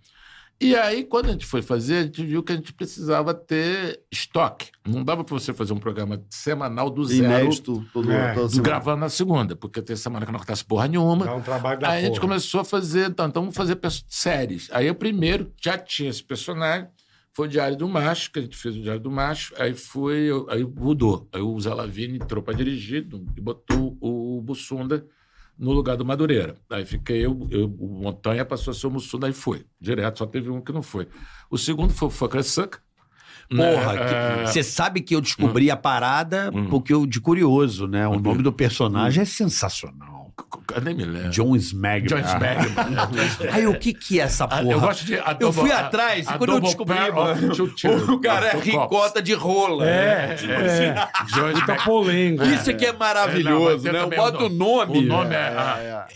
E 0.60 0.74
aí, 0.74 1.04
quando 1.04 1.26
a 1.26 1.32
gente 1.32 1.46
foi 1.46 1.62
fazer, 1.62 1.98
a 1.98 2.02
gente 2.02 2.24
viu 2.24 2.42
que 2.42 2.50
a 2.50 2.56
gente 2.56 2.72
precisava 2.72 3.32
ter 3.32 4.00
estoque. 4.10 4.70
Não 4.84 5.04
dava 5.04 5.22
para 5.22 5.32
você 5.38 5.54
fazer 5.54 5.72
um 5.72 5.78
programa 5.78 6.20
semanal 6.28 6.90
do 6.90 7.04
zero, 7.04 7.24
Inédito, 7.24 7.86
todo, 7.92 8.10
É. 8.10 8.34
toda 8.34 8.46
do 8.46 8.50
semana. 8.50 8.68
gravando 8.68 9.00
na 9.00 9.08
segunda, 9.08 9.54
porque 9.54 9.80
tem 9.80 9.94
semana 9.94 10.26
que 10.26 10.32
não 10.32 10.38
acontece 10.38 10.64
porra 10.64 10.88
nenhuma. 10.88 11.26
Dá 11.26 11.36
um 11.36 11.40
trabalho 11.42 11.78
da 11.78 11.90
Aí 11.90 11.98
a 11.98 12.00
gente 12.06 12.16
porra. 12.16 12.22
começou 12.22 12.60
a 12.60 12.64
fazer, 12.64 13.08
então, 13.10 13.26
então 13.28 13.42
vamos 13.42 13.56
fazer 13.56 13.78
séries. 14.08 14.68
Aí 14.72 14.90
o 14.90 14.96
primeiro 14.96 15.52
já 15.62 15.78
tinha 15.78 16.10
esse 16.10 16.24
personagem, 16.24 16.88
foi 17.32 17.46
o 17.46 17.50
Diário 17.50 17.76
do 17.76 17.88
Macho, 17.88 18.32
que 18.32 18.40
a 18.40 18.42
gente 18.42 18.56
fez 18.56 18.76
o 18.76 18.82
Diário 18.82 19.00
do 19.00 19.12
Macho, 19.12 19.54
aí 19.58 19.74
foi, 19.74 20.28
aí 20.48 20.64
mudou. 20.64 21.28
Aí 21.32 21.40
o 21.40 21.60
Zé 21.60 21.72
Lavini 21.72 22.16
entrou 22.16 22.42
para 22.42 22.54
dirigir 22.54 23.06
e 23.36 23.40
botou 23.40 23.96
o 24.00 24.42
Bussunda 24.42 25.06
no 25.58 25.72
lugar 25.72 25.96
do 25.96 26.04
Madureira. 26.04 26.56
Aí 26.70 26.86
fiquei 26.86 27.24
eu, 27.24 27.48
eu 27.50 27.66
o 27.66 27.88
Montanha 27.88 28.44
passou 28.44 28.70
a 28.70 28.74
ser 28.74 28.86
o 28.86 28.90
Bussunda, 28.90 29.26
aí 29.26 29.32
foi. 29.32 29.66
Direto, 29.80 30.18
só 30.18 30.26
teve 30.26 30.50
um 30.50 30.60
que 30.60 30.72
não 30.72 30.82
foi. 30.82 31.08
O 31.50 31.58
segundo 31.58 31.92
foi 31.92 32.08
o 32.08 32.42
Suck. 32.42 32.78
Porra, 33.50 33.92
né? 33.94 34.46
você 34.46 34.62
sabe 34.62 35.00
que 35.00 35.14
eu 35.14 35.20
descobri 35.20 35.70
a 35.70 35.76
parada 35.76 36.50
Hum. 36.54 36.66
porque 36.68 36.92
eu, 36.92 37.06
de 37.06 37.20
curioso, 37.20 37.86
né? 37.86 38.06
O 38.06 38.18
nome 38.20 38.42
do 38.42 38.52
personagem 38.52 39.22
é 39.22 39.26
sensacional. 39.26 40.18
Eu 40.74 40.80
nem 40.82 40.94
me 40.94 41.04
lembro. 41.04 41.30
John 41.30 41.56
Smegma. 41.56 42.08
John 42.08 42.18
Smegma. 42.28 43.08
Aí 43.52 43.66
o 43.66 43.76
que 43.76 43.92
que 43.92 44.20
é 44.20 44.24
essa 44.24 44.44
Ah, 44.44 44.48
porra? 44.48 44.70
Eu 44.72 44.80
gosto 44.80 45.04
de. 45.04 45.18
a 45.18 45.36
Eu 45.40 45.52
fui 45.52 45.72
atrás 45.72 46.28
a 46.28 46.34
e 46.34 46.38
quando 46.38 46.52
eu 46.52 46.60
descobri, 46.60 46.94
mano, 47.10 47.52
o 48.12 48.20
cara 48.20 48.48
é 48.48 48.56
ricota 48.56 49.20
de 49.20 49.32
rola. 49.34 49.88
É, 49.88 50.36
é. 50.36 51.08
John 51.34 51.52
Muita. 52.02 52.44
Isso 52.54 52.70
aqui 52.70 52.86
é 52.86 52.92
maravilhoso, 52.92 53.88
É, 53.88 53.92
não, 53.92 54.08
né? 54.08 54.16
Bota 54.16 54.44
o 54.44 54.48
nome. 54.48 54.98
O 54.98 55.02
nome 55.02 55.34
é. 55.34 55.38
É, 55.38 55.42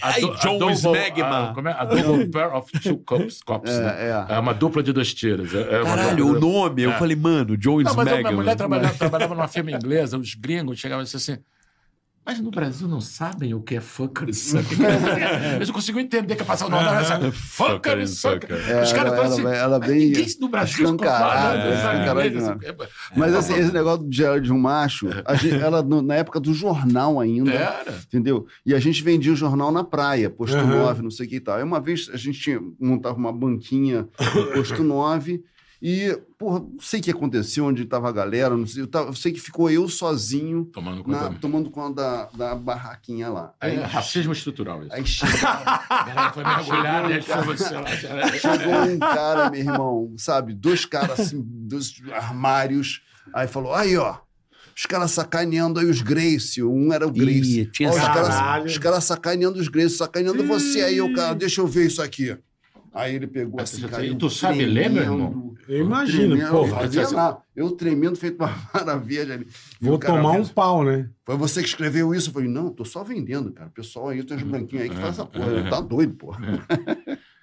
a- 0.03 0.11
é. 0.19 0.21
John 0.21 0.59
double- 0.59 0.75
Smegma. 0.77 1.51
a- 1.51 1.55
como 1.55 1.69
é? 1.69 1.73
A 1.73 1.85
double 1.85 2.27
pair 2.29 2.55
of 2.55 2.71
two 2.81 2.99
cups. 2.99 3.43
cups 3.43 3.71
É, 3.73 3.81
né? 3.81 4.25
é. 4.29 4.35
é 4.35 4.39
uma 4.39 4.55
dupla 4.55 4.83
de 4.83 4.93
dois 4.93 5.13
tiros. 5.13 5.53
É, 5.55 5.61
é 5.81 5.83
Caralho, 5.83 6.27
dupla- 6.27 6.37
o 6.37 6.41
nome. 6.41 6.83
Eu 6.83 6.93
É. 6.93 6.99
falei, 6.99 7.17
mano, 7.23 7.57
John 7.57 7.81
Não, 7.83 7.95
mas 7.95 8.09
a 8.09 8.17
minha 8.19 8.33
mulher 8.33 8.57
trabalhava, 8.57 8.95
trabalhava 8.99 9.35
numa 9.35 9.49
firma 9.49 9.71
inglesa, 9.71 10.19
os 10.19 10.35
gringos 10.35 10.79
chegavam 10.79 11.03
e 11.03 11.05
diziam 11.05 11.19
assim. 11.19 11.43
Mas 12.25 12.39
no 12.39 12.53
Brasil 12.53 12.87
não 12.87 13.01
sabem 13.01 13.53
o 13.53 13.61
que 13.61 13.75
é 13.75 13.81
fucker 13.81 14.29
e 14.29 14.33
sucker. 14.33 14.79
Eles 15.57 15.67
não 15.67 15.75
conseguiam 15.75 16.01
entender 16.01 16.37
que 16.37 16.43
é 16.43 16.45
passar 16.45 16.67
o 16.67 16.71
nome 16.71 16.89
dessa 16.89 17.33
fucker 17.33 17.99
e 17.99 18.07
sucker. 18.07 18.53
É, 18.71 18.81
Os 18.85 18.93
caras 18.93 19.13
estão 19.15 19.25
assim. 19.27 19.41
ela- 19.41 19.57
ela 19.57 19.79
"Mas 19.81 19.89
bem 19.89 19.99
ninguém 20.07 20.27
no 20.41 20.49
Brasil 20.49 20.85
escancarada, 20.85 21.75
escancarado, 21.75 22.29
escancarada. 22.39 22.89
Mas 23.17 23.35
assim, 23.35 23.55
esse 23.55 23.73
negócio 23.73 24.05
do 24.05 24.09
Diário 24.09 24.41
de 24.41 24.53
um 24.53 24.59
Macho, 24.59 25.09
gente- 25.35 25.57
ela 25.61 25.83
no- 25.83 26.01
na 26.01 26.15
época 26.15 26.39
do 26.39 26.55
jornal 26.55 27.19
ainda, 27.19 27.51
Era. 27.53 27.93
entendeu? 28.07 28.47
E 28.65 28.73
a 28.73 28.79
gente 28.79 29.03
vendia 29.03 29.33
o 29.33 29.37
jornal 29.37 29.73
na 29.73 29.83
praia, 29.83 30.31
posto 30.31 30.57
Aham. 30.57 30.79
9, 30.79 31.03
não 31.03 31.11
sei 31.11 31.27
o 31.27 31.29
que 31.29 31.37
e 31.37 31.41
tal. 31.41 31.57
Aí 31.57 31.65
uma 31.65 31.81
vez 31.81 32.09
a 32.15 32.17
gente 32.17 32.57
montava 32.81 33.17
uma 33.19 33.33
banquinha 33.33 34.07
no 34.33 34.47
posto 34.53 34.85
9 34.85 35.43
e, 35.83 36.17
porra, 36.39 36.61
não 36.61 36.79
sei 36.81 37.01
o 37.01 37.03
que 37.03 37.11
aconteceu, 37.11 37.65
onde 37.67 37.83
estava 37.83 38.09
a 38.09 38.13
galera, 38.13 38.57
não 38.57 38.67
sei, 38.67 38.83
eu, 38.83 38.87
tava- 38.87 39.09
eu 39.09 39.15
sei 39.15 39.33
que 39.33 39.41
ficou 39.41 39.69
eu 39.69 39.89
sozinho 39.89 40.65
Tomando 40.67 40.99
na- 41.09 41.19
conta. 41.19 41.39
tomando 41.41 41.71
conta 41.71 42.03
da, 42.03 42.25
da 42.51 42.55
barraquinha 42.55 43.29
lá. 43.29 43.53
Aí, 43.61 43.75
É 43.77 43.85
racismo 43.85 44.33
estrutural 44.33 44.85
isso. 44.85 44.95
aí 44.95 45.05
chegou, 45.07 45.39
Ela 45.41 46.33
foi 46.33 46.43
e 46.45 47.23
você 47.45 47.75
lá. 47.75 48.29
chegou 48.39 48.75
um 48.75 48.99
cara, 48.99 49.51
meu 49.51 49.61
irmão, 49.61 50.15
sabe? 50.17 50.55
Dois 50.55 50.85
caras 50.85 51.19
assim, 51.19 51.43
dois 51.45 51.93
armários. 52.13 53.03
Aí 53.35 53.47
falou: 53.49 53.75
aí, 53.75 53.97
ó. 53.97 54.19
Os 54.75 54.87
caras 54.87 55.11
sacaneando 55.11 55.79
aí 55.81 55.87
os 55.87 56.01
Grace. 56.01 56.63
Um 56.63 56.93
era 56.95 57.07
o 57.07 57.11
Grace. 57.13 57.61
Ih, 57.61 57.67
tinha 57.67 57.91
Ó, 57.91 57.93
os 57.93 57.99
caras 57.99 58.65
os 58.73 58.79
caras 58.79 59.05
sacaneando 59.05 59.59
os 59.61 59.69
Grace, 59.69 59.97
sacaneando 59.97 60.47
você 60.47 60.81
aí, 60.81 61.01
o 61.01 61.13
cara, 61.13 61.35
deixa 61.35 61.61
eu 61.61 61.67
ver 61.67 61.87
isso 61.89 62.01
aqui. 62.01 62.37
Aí 62.95 63.15
ele 63.15 63.27
pegou 63.27 63.59
Ah, 63.59 63.63
assim, 63.63 63.81
tu- 63.83 63.89
cara. 63.89 64.15
tu 64.15 64.29
sabe 64.31 64.65
ler, 64.67 64.91
meu 64.91 65.03
irmão? 65.03 65.55
Eu 65.69 65.79
imagino, 65.85 66.35
Tremendo, 66.37 66.51
pô. 66.51 66.59
eu, 66.65 66.67
fazia 66.69 67.09
lá, 67.11 67.39
eu 67.57 67.71
tremendo, 67.71 68.17
feito 68.17 68.37
uma 68.37 68.53
maravilha 68.75 69.35
ali. 69.35 69.47
Vou 69.81 69.97
tomar 69.99 70.33
um 70.33 70.45
pau, 70.45 70.85
né? 70.85 71.09
Foi 71.25 71.37
você 71.37 71.63
que 71.63 71.69
escreveu 71.69 72.13
isso? 72.15 72.29
Eu 72.31 72.35
falei, 72.35 72.49
não, 72.49 72.69
tô 72.71 72.85
só 72.85 73.03
vendendo, 73.05 73.53
cara. 73.53 73.69
O 73.69 73.73
pessoal 73.73 74.09
aí 74.09 74.23
tem 74.25 74.37
uns 74.37 74.43
branquinhos 74.43 74.83
aí 74.85 74.91
que 74.91 74.97
faz 74.97 75.15
essa 75.15 75.25
porra. 75.25 75.71
Tá 75.71 75.81
doido, 75.81 76.15
porra. 76.15 76.67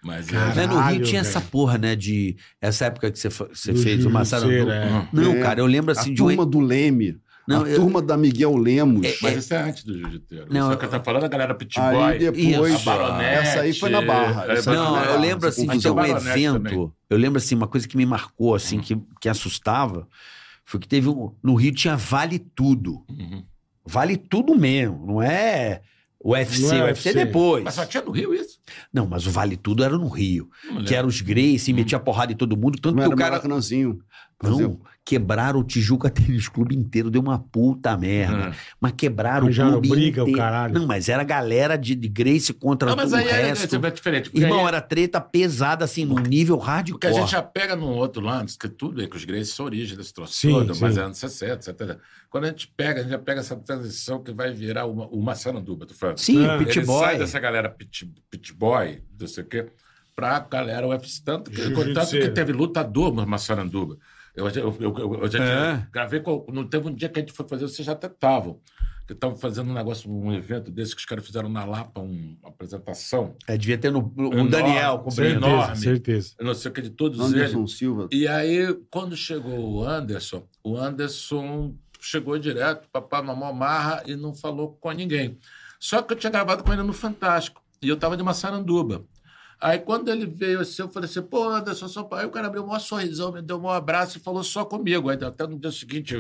Mas 0.04 0.28
é. 0.30 0.32
Cara, 0.34 0.56
Né, 0.56 0.62
no 0.68 0.74
Rio 0.74 0.80
Caralho, 0.82 1.04
tinha 1.06 1.22
velho. 1.24 1.30
essa 1.30 1.42
porra, 1.42 1.78
né? 1.78 1.96
De. 1.96 2.36
Essa 2.62 2.86
época 2.86 3.10
que 3.12 3.18
você, 3.20 3.30
fez 3.74 4.06
o 4.06 4.10
Massaranduba. 4.10 4.58
Juruceira, 4.60 4.86
é. 4.86 5.08
Não, 5.14 5.32
É. 5.34 5.42
cara, 5.42 5.60
eu 5.62 5.66
lembro 5.66 5.92
A 5.92 6.00
assim 6.00 6.14
de 6.14 6.22
um. 6.22 6.28
turma 6.28 6.46
do 6.46 6.60
Leme, 6.60 7.18
Não, 7.50 7.64
a 7.66 7.70
eu- 7.70 7.76
turma 7.78 8.02
da 8.02 8.16
Miguel 8.16 8.56
Lemos. 8.56 9.06
É, 9.06 9.16
Mas 9.22 9.38
isso 9.38 9.54
é 9.54 9.58
antes 9.62 9.84
do 9.84 9.98
jiu-jiteiro. 9.98 10.46
Não, 10.50 10.62
Não, 10.68 10.72
eu- 10.72 10.78
que 10.78 10.88
tá 10.88 11.00
falando 11.04 11.24
a 11.26 11.28
galera 11.28 11.54
pit 11.56 11.80
Aí 11.80 12.20
depois, 12.20 12.74
Isso. 12.76 12.90
a 12.90 12.96
Baronete, 12.98 13.34
essa 13.48 13.62
aí 13.62 13.74
foi 13.74 13.90
na 13.90 14.02
Barra. 14.02 14.46
é, 14.46 14.62
Não, 14.62 14.92
na 14.94 15.00
eu 15.00 15.06
Barra, 15.08 15.16
lembro 15.18 15.48
essa 15.48 15.62
assim 15.62 15.78
de 15.78 15.90
um 15.90 16.06
evento. 16.06 16.54
também. 16.64 16.92
Eu 17.10 17.18
lembro 17.18 17.38
assim, 17.38 17.56
uma 17.56 17.68
coisa 17.68 17.88
que 17.88 17.98
me 17.98 18.06
marcou, 18.06 18.54
assim, 18.56 18.80
que, 18.80 18.96
que 19.20 19.28
assustava, 19.28 20.08
foi 20.64 20.80
que 20.80 20.88
teve 20.88 21.10
um. 21.10 21.34
No 21.44 21.56
Rio 21.56 21.74
tinha 21.74 21.98
Vale 21.98 22.38
Tudo. 22.40 23.04
Uhum. 23.10 23.44
Vale 23.86 24.18
tudo 24.18 24.56
mesmo, 24.56 25.04
não 25.08 25.20
é 25.24 25.82
UFC, 26.24 26.62
Não 26.62 26.74
é 26.74 26.84
UFC 26.84 27.10
UFC. 27.10 27.14
depois. 27.26 27.64
Mas 27.64 27.74
só 27.74 27.86
tinha 27.88 28.04
no 28.04 28.12
Rio 28.12 28.34
isso? 28.36 28.60
Não, 28.94 29.08
mas 29.08 29.26
o 29.26 29.32
Vale 29.32 29.58
Tudo 29.58 29.84
era 29.84 29.98
no 29.98 30.08
Rio. 30.10 30.48
Que 30.62 30.74
lembro. 30.76 30.94
era 30.94 31.08
os 31.08 31.22
Grace, 31.22 31.74
metia 31.74 31.98
porrada 32.00 32.32
em 32.32 32.36
todo 32.36 32.56
mundo, 32.56 32.78
tanto 32.80 32.96
Não 32.96 33.02
que 33.02 33.06
era 33.08 33.16
o 33.16 33.18
cara. 33.18 33.32
Maracanãzinho. 33.32 33.98
Fazer- 34.42 34.64
Não, 34.64 34.80
quebraram 35.04 35.60
o 35.60 35.64
Tijuca 35.64 36.08
Tênis 36.12 36.48
Clube 36.48 36.76
inteiro, 36.76 37.10
deu 37.10 37.22
uma 37.22 37.38
puta 37.40 37.98
merda. 37.98 38.50
Hum. 38.50 38.54
Mas 38.80 38.92
quebraram 38.94 39.46
Arranjaram 39.48 39.70
o 39.72 39.74
clube 39.82 39.90
briga, 39.90 40.22
o 40.22 40.30
inteiro. 40.30 40.38
caralho. 40.40 40.74
Não, 40.74 40.86
mas 40.88 41.10
era 41.10 41.22
a 41.24 41.26
galera 41.26 41.76
de, 41.78 41.94
de 41.96 42.08
Grace 42.08 42.54
contra 42.54 42.90
Não, 42.90 42.96
mas 42.96 43.12
o 43.12 43.16
aí 43.16 43.28
é, 43.28 43.32
resto. 43.48 43.76
é 43.86 43.90
diferente. 43.92 44.30
porque 44.30 44.44
Irmão, 44.46 44.62
aí- 44.62 44.68
era 44.68 44.80
treta 44.82 45.20
pesada, 45.20 45.84
assim, 45.84 46.06
num 46.06 46.20
nível 46.20 46.56
Porque 46.58 46.70
hardcore. 46.72 47.08
a 47.08 47.20
gente 47.20 47.32
já 47.32 47.42
pega 47.42 47.76
num 47.76 47.88
outro 47.90 48.22
lance, 48.22 48.58
que 48.58 48.70
tudo 48.70 48.96
bem 48.96 49.10
que 49.10 49.18
os 49.18 49.26
Grace 49.26 49.52
são 49.52 49.66
origem 49.66 49.98
desse 49.98 50.14
troço 50.14 50.34
Sim, 50.34 50.52
todo, 50.52 50.68
mas 50.80 50.94
sim. 50.94 51.00
é 51.00 51.04
anos 51.04 51.18
60, 51.18 51.62
70. 51.64 52.00
Quando 52.30 52.44
a 52.46 52.48
gente 52.48 52.68
pega, 52.78 53.00
a 53.00 53.04
gente 53.04 53.12
já 53.12 53.20
pega 53.20 53.40
essa 53.42 53.56
transição 53.58 54.24
que 54.24 54.32
vai 54.32 54.54
virar 54.54 54.86
uma, 54.86 55.08
o 55.08 55.22
Massaranduba, 55.22 55.86
tô 55.86 55.94
falando. 55.96 56.18
Sim, 56.20 56.46
É. 56.46 56.56
o 56.56 56.60
Pit 56.60 56.80
Boy. 56.82 57.00
sai 57.00 57.18
dessa 57.18 57.40
galera 57.40 57.68
pit, 57.70 58.10
pit 58.30 58.54
boy, 58.54 59.02
não 59.20 59.28
sei 59.28 59.44
o 59.44 59.48
quê, 59.48 59.66
pra 60.16 60.40
galera 60.40 60.88
UFC. 60.88 61.22
Tanto 61.26 61.50
que, 61.50 61.62
tanto 61.94 62.12
que 62.12 62.30
teve 62.30 62.52
lutador 62.54 63.12
no 63.14 63.26
Massaranduba. 63.26 63.98
Eu, 64.36 64.48
eu, 64.48 64.78
eu, 64.80 64.98
eu, 64.98 65.14
eu 65.16 65.28
já 65.32 65.40
tinha- 65.40 65.50
É. 65.50 65.88
gravei 65.92 66.20
com. 66.20 66.46
Não 66.52 66.66
teve 66.68 66.88
um 66.88 66.94
dia 66.94 67.10
que 67.10 67.20
a 67.20 67.22
gente 67.22 67.34
foi 67.34 67.48
fazer, 67.48 67.68
vocês 67.68 67.86
já 67.86 67.92
até 67.94 68.08
estavam. 68.08 68.60
Que 69.08 69.14
estavam 69.14 69.36
fazendo 69.36 69.72
um 69.72 69.74
negócio, 69.74 70.10
um 70.12 70.32
evento 70.32 70.70
desse 70.70 70.94
que 70.96 71.00
os 71.00 71.06
caras 71.06 71.26
fizeram 71.26 71.50
na 71.50 71.66
Lapa, 71.66 72.00
um- 72.00 72.38
uma 72.42 72.50
apresentação. 72.50 73.36
É, 73.48 73.58
devia 73.58 73.76
ter 73.78 73.92
no, 73.92 74.14
o 74.16 74.24
Enorme, 74.34 74.50
Daniel 74.52 75.00
cobrindo. 75.00 75.12
Certeza, 75.32 75.46
enorme. 75.48 75.76
certeza. 75.78 76.34
Eu 76.38 76.46
não 76.46 76.54
sei 76.54 76.70
o 76.70 76.74
que 76.74 76.82
de 76.84 76.90
todos 76.92 77.20
eles. 77.20 77.34
Anderson 77.34 77.66
Silva. 77.68 78.08
E 78.12 78.28
aí, 78.28 78.72
quando 78.92 79.16
chegou 79.18 79.58
o 79.60 79.84
Anderson, 79.84 80.44
o 80.64 80.78
Anderson 80.78 81.74
chegou 82.00 82.38
direto, 82.38 82.88
papá, 82.92 83.22
mamão 83.22 83.52
marra 83.52 84.04
e 84.06 84.16
não 84.16 84.34
falou 84.34 84.78
com 84.80 84.92
ninguém. 84.92 85.38
Só 85.80 86.02
que 86.04 86.14
eu 86.14 86.18
tinha 86.18 86.30
gravado 86.30 86.64
com 86.64 86.72
ele 86.72 86.84
no 86.84 86.94
Fantástico 86.94 87.62
e 87.82 87.90
eu 87.90 87.98
tava 87.98 88.16
de 88.16 88.22
Massaranduba. 88.24 89.04
Aí 89.62 89.80
quando 89.80 90.10
ele 90.10 90.26
veio 90.26 90.62
assim, 90.62 90.82
eu 90.82 90.90
falei 90.90 91.10
assim, 91.10 91.22
pô, 91.22 91.50
Anderson, 91.50 91.88
só 91.88 92.08
Aí 92.14 92.26
o 92.26 92.32
cara 92.32 92.48
abriu 92.48 92.64
um 92.64 92.68
maior 92.68 92.80
sorrisão, 92.80 93.32
me 93.32 93.42
deu 93.42 93.58
um 93.58 93.62
maior 93.62 93.76
abraço 93.76 94.18
e 94.18 94.22
falou 94.22 94.44
só 94.44 94.64
comigo. 94.64 95.10
Aí 95.10 95.22
até 95.24 95.46
no 95.46 95.60
dia 95.60 95.72
seguinte, 95.72 96.16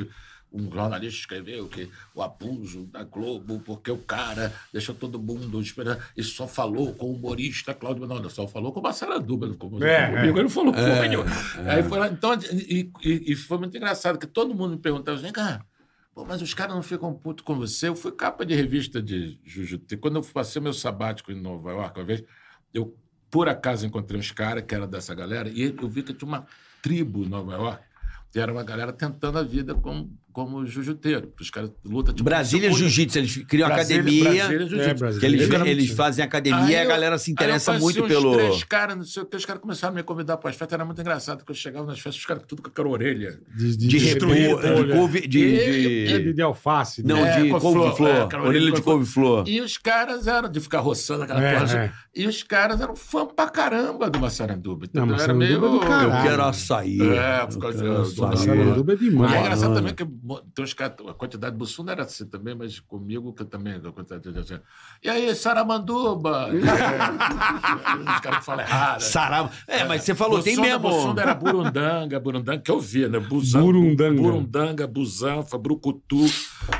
um 0.52 0.64
jornalista 0.72 1.20
escreveu 1.20 1.68
que 1.68 1.90
o 2.14 2.22
abuso 2.22 2.86
da 2.88 3.03
Globo, 3.03 3.60
porque 3.60 3.91
o 3.91 3.98
cara 3.99 4.52
deixou 4.74 4.94
todo 4.95 5.20
mundo 5.20 5.61
esperando 5.61 6.02
e 6.18 6.24
só 6.24 6.48
falou 6.48 6.94
com 6.95 7.06
o 7.06 7.14
humorista 7.14 7.74
Cláudio 7.74 8.07
Não, 8.07 8.30
só 8.30 8.48
falou 8.48 8.74
com 8.74 8.80
o 8.80 8.84
Massaranduba, 8.84 9.48
não 9.48 9.53
falou 9.53 9.84
É, 9.84 10.07
comigo, 10.07 10.26
é. 10.26 10.30
ele 10.32 10.44
não 10.44 10.49
falou 10.49 10.74
porra 10.74 11.07
nenhuma. 11.07 11.26
Aí 11.72 11.84
foi 11.84 11.99
lá, 11.99 12.07
então, 12.10 12.34
e, 12.52 12.91
e- 13.03 13.32
e 13.32 13.36
foi 13.36 13.57
muito 13.60 13.78
engraçado, 13.78 14.18
que 14.20 14.28
todo 14.28 14.53
mundo 14.56 14.72
me 14.72 14.80
perguntava, 14.82 15.18
vem 15.18 15.32
cá, 15.32 15.64
pô, 16.16 16.26
mas 16.26 16.41
os 16.41 16.53
caras 16.53 16.74
não 16.76 16.82
ficam 16.84 17.14
putos 17.14 17.45
com 17.45 17.56
você? 17.56 17.88
Eu 17.88 17.95
fui 17.95 18.11
capa 18.11 18.44
de 18.45 18.56
revista 18.56 19.02
de 19.02 19.40
Jiu-Jitsu. 19.45 19.98
Quando 19.99 20.16
eu 20.18 20.24
passei 20.24 20.61
meu 20.61 20.74
sabático 20.74 21.32
em 21.32 21.40
Nova 21.40 21.72
York, 21.72 21.99
uma 21.99 22.06
vez, 22.06 22.24
eu, 22.74 22.98
por 23.30 23.48
acaso, 23.48 23.86
encontrei 23.86 24.20
uns 24.20 24.32
caras 24.32 24.64
que 24.64 24.74
eram 24.74 24.88
dessa 24.88 25.14
galera, 25.14 25.50
e 25.50 25.62
eu 25.64 25.90
vi 25.90 26.04
que 26.04 26.14
tinha 26.14 26.28
uma 26.28 26.46
tribo 26.82 27.24
em 27.24 27.30
Nova 27.30 27.54
York, 27.54 27.84
que 28.32 28.40
era 28.40 28.52
uma 28.52 28.64
galera 28.64 28.94
tentando 28.94 29.38
a 29.38 29.44
vida 29.44 29.76
como, 29.76 30.12
como 30.45 30.66
jiu-jiteiro. 30.66 31.32
Os 31.40 31.49
caras 31.49 31.72
lutam 31.86 32.14
tipo. 32.14 32.24
Brasília 32.24 32.70
Jiu-Jitsu. 32.72 32.90
Jiu-Jitsu, 32.90 33.18
eles 33.20 33.48
criam 33.48 33.68
Brasília- 33.70 34.02
academia. 34.02 34.24
Brasília 34.24 34.60
Jiu-Jitsu. 34.68 34.90
É, 34.90 34.94
Brasília. 34.94 35.20
Que 35.20 35.26
eles, 35.36 35.68
Eles 35.68 35.90
fazem 35.91 36.24
academia 36.24 36.60
Aí 36.66 36.72
e 36.72 36.76
a 36.76 36.84
eu- 36.84 36.88
galera 36.90 37.18
se 37.18 37.32
interessa 37.32 37.74
muito 37.80 38.03
uns 38.03 38.07
pelo. 38.07 38.34
três 38.36 38.64
caras, 38.64 38.95
não 38.98 39.03
sei 39.03 39.24
o 39.24 39.26
que, 39.26 39.36
os 39.38 39.45
caras 39.45 39.61
começaram 39.61 39.94
a 39.94 39.95
me 39.95 40.03
convidar 40.03 40.38
para 40.38 40.49
as 40.49 40.56
festas, 40.56 40.74
era 40.74 40.86
muito 40.86 40.99
engraçado, 41.02 41.38
porque 41.40 41.52
eu 41.52 41.56
chegava 41.56 41.86
nas 41.86 41.99
festas, 41.99 42.16
os 42.22 42.26
caras 42.26 42.44
tudo 42.48 42.61
com 42.61 42.70
aquela 42.70 42.90
orelha. 42.90 43.40
De, 43.56 43.78
De, 43.78 43.88
de, 43.88 44.10
é. 44.10 44.95
couve- 44.95 45.28
de, 45.28 45.40
E- 45.40 46.07
de- 46.07 46.24
De, 46.24 46.34
de 46.34 46.41
alface. 46.41 47.03
Não? 47.06 47.18
É, 47.26 47.41
de 47.41 47.49
couve-flor, 47.49 48.30
é, 48.32 48.38
orelha 48.38 48.72
de 48.72 48.82
couve-flor. 48.82 49.44
E 49.48 49.61
os 49.61 49.78
caras 49.78 50.28
eram 50.28 50.49
de 50.49 50.60
ficar 50.60 50.80
roçando 50.80 51.24
aquela 51.24 51.44
É, 51.44 51.57
coisa. 51.57 51.78
é. 51.78 51.91
E 52.16 52.28
os 52.28 52.44
caras 52.44 52.82
eram 52.82 52.95
fã 52.95 53.26
pra 53.26 53.48
caramba 53.49 54.10
do 54.10 54.20
Massaranduba. 54.20 54.88
Não, 54.94 55.06
entendeu? 55.06 55.66
Era 55.66 55.76
é 55.76 55.80
caralho. 55.80 56.14
Eu 56.20 56.24
quero 56.30 56.44
açaí. 56.44 56.99
É, 57.02 57.45
por 57.45 57.60
causa 57.60 57.84
do- 57.84 58.22
Massaranduba 58.22 58.91
é 58.91 58.95
E 58.95 58.98
demais. 58.99 59.34
é 59.34 59.40
engraçado 59.40 59.74
também 59.76 59.94
que 59.94 60.03
tem 60.54 60.66
caras, 60.74 60.96
a 61.08 61.14
quantidade 61.14 61.56
do 61.56 61.60
Bussunda 61.60 61.92
era 61.92 62.04
assim 62.04 62.26
também, 62.26 62.56
mas 62.56 62.80
comigo 62.80 63.34
que 63.34 63.42
eu 63.42 63.46
também. 63.46 63.76
a 63.76 63.92
quantidade 63.92 64.32
de- 64.32 64.40
assim, 64.40 64.60
E 65.04 65.10
aí, 65.10 65.34
Saramanduba? 65.36 66.50
os 66.54 68.20
caras 68.22 68.46
falam 68.46 68.66
errado. 68.66 69.02
Sarava. 69.02 69.52
É, 69.68 69.84
mas 69.86 70.04
você 70.04 70.14
falou, 70.16 70.42
tem 70.42 70.56
Bussunda, 70.56 70.68
mesmo. 70.80 70.90
Bussunda 70.90 71.22
era 71.22 71.34
burundanga, 71.36 72.20
burundanga, 72.20 72.60
que 72.60 72.72
eu 72.72 72.80
via, 72.80 73.08
né? 73.08 73.20
Buzan, 73.20 73.62
Burundanga. 73.62 74.22
Burundanga, 74.22 74.88
busanfa, 74.88 75.58
brucutu. 75.58 76.26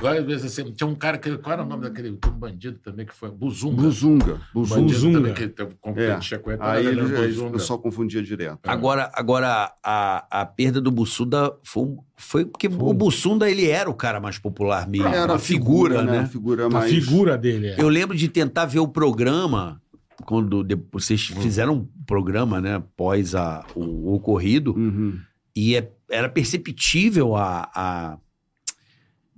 Várias 0.02 0.26
vezes 0.26 0.46
assim, 0.60 0.72
tinha 0.72 0.88
um 0.88 0.96
cara 0.96 1.18
que. 1.18 1.38
Qual 1.38 1.54
era 1.54 1.64
o 1.64 1.66
nome 1.66 1.84
daquele? 1.84 2.16
Tinha 2.18 2.34
um 2.34 2.38
bandido 2.38 2.78
também 2.80 3.06
que 3.06 3.14
foi. 3.14 3.30
Buzunga. 3.32 3.82
Buzunga. 3.82 4.34
Um 4.34 4.40
Buzunga. 4.54 4.82
Buzunga. 4.82 5.18
também 5.20 5.34
que 5.34 5.48
competia 5.80 6.40
com 6.40 6.52
ele. 6.52 6.60
Aí 6.62 6.86
era 6.86 6.96
ele, 6.96 7.02
Buzunga. 7.28 7.50
o 7.50 7.52
pessoal 7.54 7.80
confundia 7.80 8.22
direto. 8.22 8.60
Agora, 8.68 9.10
agora 9.14 9.74
a, 9.84 10.42
a 10.42 10.46
perda 10.46 10.80
do 10.82 10.92
Bussunda 10.92 11.54
foi, 11.64 11.98
foi 12.22 12.46
porque 12.46 12.68
o 12.68 12.94
Bussunda 12.94 13.50
ele 13.50 13.68
era 13.68 13.90
o 13.90 13.94
cara 13.94 14.20
mais 14.20 14.38
popular 14.38 14.88
mesmo. 14.88 15.08
Era 15.08 15.34
a 15.36 15.40
figura, 15.40 16.04
né? 16.04 16.20
A 16.20 16.26
figura 16.28 16.66
A 16.66 16.70
mais... 16.70 16.92
figura 16.92 17.38
dele. 17.38 17.68
É. 17.70 17.76
Eu 17.82 17.88
lembro 17.90 18.16
de 18.16 18.28
tentar 18.28 18.66
ver 18.66 18.80
o 18.80 18.88
programa 18.88 19.82
quando 20.26 20.66
vocês 20.92 21.26
fizeram 21.28 21.74
um 21.76 21.88
programa, 22.06 22.60
né, 22.60 22.76
após 22.76 23.34
a, 23.36 23.66
o 23.74 24.14
ocorrido, 24.14 24.74
Uhum. 24.78 25.18
e 25.56 25.76
é- 25.78 25.90
era 26.12 26.28
perceptível 26.28 27.36
a, 27.38 27.70
a- 27.74 28.18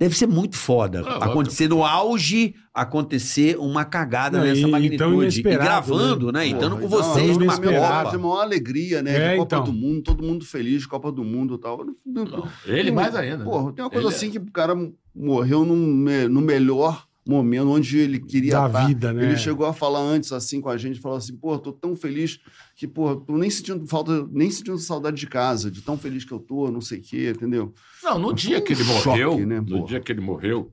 Deve 0.02 0.18
ser 0.18 0.26
muito 0.28 0.58
foda. 0.58 1.04
Ah, 1.06 1.26
acontecer 1.26 1.68
no 1.68 1.86
auge, 1.86 2.56
acontecer 2.74 3.56
uma 3.60 3.86
cagada 3.86 4.40
Não, 4.40 4.46
nessa 4.46 4.62
e- 4.62 4.64
e 4.64 4.72
magnitude. 4.72 5.44
tão 5.44 5.52
E 5.52 5.56
gravando, 5.56 6.32
né? 6.32 6.40
Porra, 6.46 6.54
Estando 6.56 6.76
com 6.78 6.82
não, 6.82 6.90
vocês 6.90 7.38
não, 7.38 7.46
numa. 7.46 7.54
Copa. 7.56 8.16
É 8.16 8.18
maior 8.18 8.42
alegria, 8.42 9.04
né? 9.04 9.16
É, 9.16 9.32
de 9.34 9.38
Copa 9.38 9.56
então. 9.58 9.64
do 9.66 9.74
Mundo, 9.74 10.02
todo 10.02 10.24
mundo 10.24 10.44
feliz, 10.44 10.88
Copa 10.88 11.12
do 11.12 11.24
Mundo 11.24 11.54
e 11.54 11.58
tal. 11.60 11.86
Não, 12.04 12.48
ele 12.66 12.90
mais 12.90 13.16
ainda. 13.16 13.44
Porra, 13.44 13.72
tem 13.74 13.84
uma 13.86 13.92
coisa 13.92 14.08
Ele 14.08 14.14
é- 14.16 14.18
assim 14.18 14.32
que 14.32 14.40
o 14.40 14.52
cara 14.52 14.74
morreu 15.14 15.64
me- 15.66 16.28
no 16.28 16.42
melhor 16.42 17.06
momento 17.26 17.70
onde 17.70 17.98
ele 18.00 18.20
queria 18.20 18.54
Da 18.54 18.68
estar. 18.68 18.88
vida, 18.88 19.14
né? 19.14 19.24
Ele 19.26 19.38
chegou 19.38 19.66
a 19.66 19.74
falar 19.74 20.00
antes 20.00 20.32
assim 20.32 20.60
com 20.60 20.70
a 20.70 20.78
gente, 20.78 21.00
falou 21.00 21.18
assim, 21.18 21.36
pô, 21.38 21.58
tô 21.60 21.72
tão 21.72 21.96
feliz 21.96 22.40
que, 22.76 22.88
pô, 22.88 23.16
tô 23.16 23.38
nem 23.38 23.50
sentindo 23.50 23.86
falta, 23.88 24.28
nem 24.32 24.50
sentindo 24.50 24.78
saudade 24.80 25.18
de 25.18 25.28
casa, 25.28 25.70
de 25.70 25.82
tão 25.82 25.98
feliz 25.98 26.26
que 26.26 26.32
eu 26.32 26.40
tô, 26.40 26.70
não 26.72 26.82
sei 26.82 27.00
o 27.00 27.02
quê, 27.02 27.30
entendeu? 27.36 27.74
Não, 28.04 28.18
no 28.18 28.34
dia 28.34 28.58
um 28.58 28.62
que 28.64 28.74
ele 28.74 28.84
choque, 28.84 29.08
morreu, 29.08 29.46
né, 29.46 29.60
no 29.60 29.66
porra? 29.68 29.88
dia 29.88 30.00
que 30.00 30.12
ele 30.12 30.22
morreu, 30.22 30.72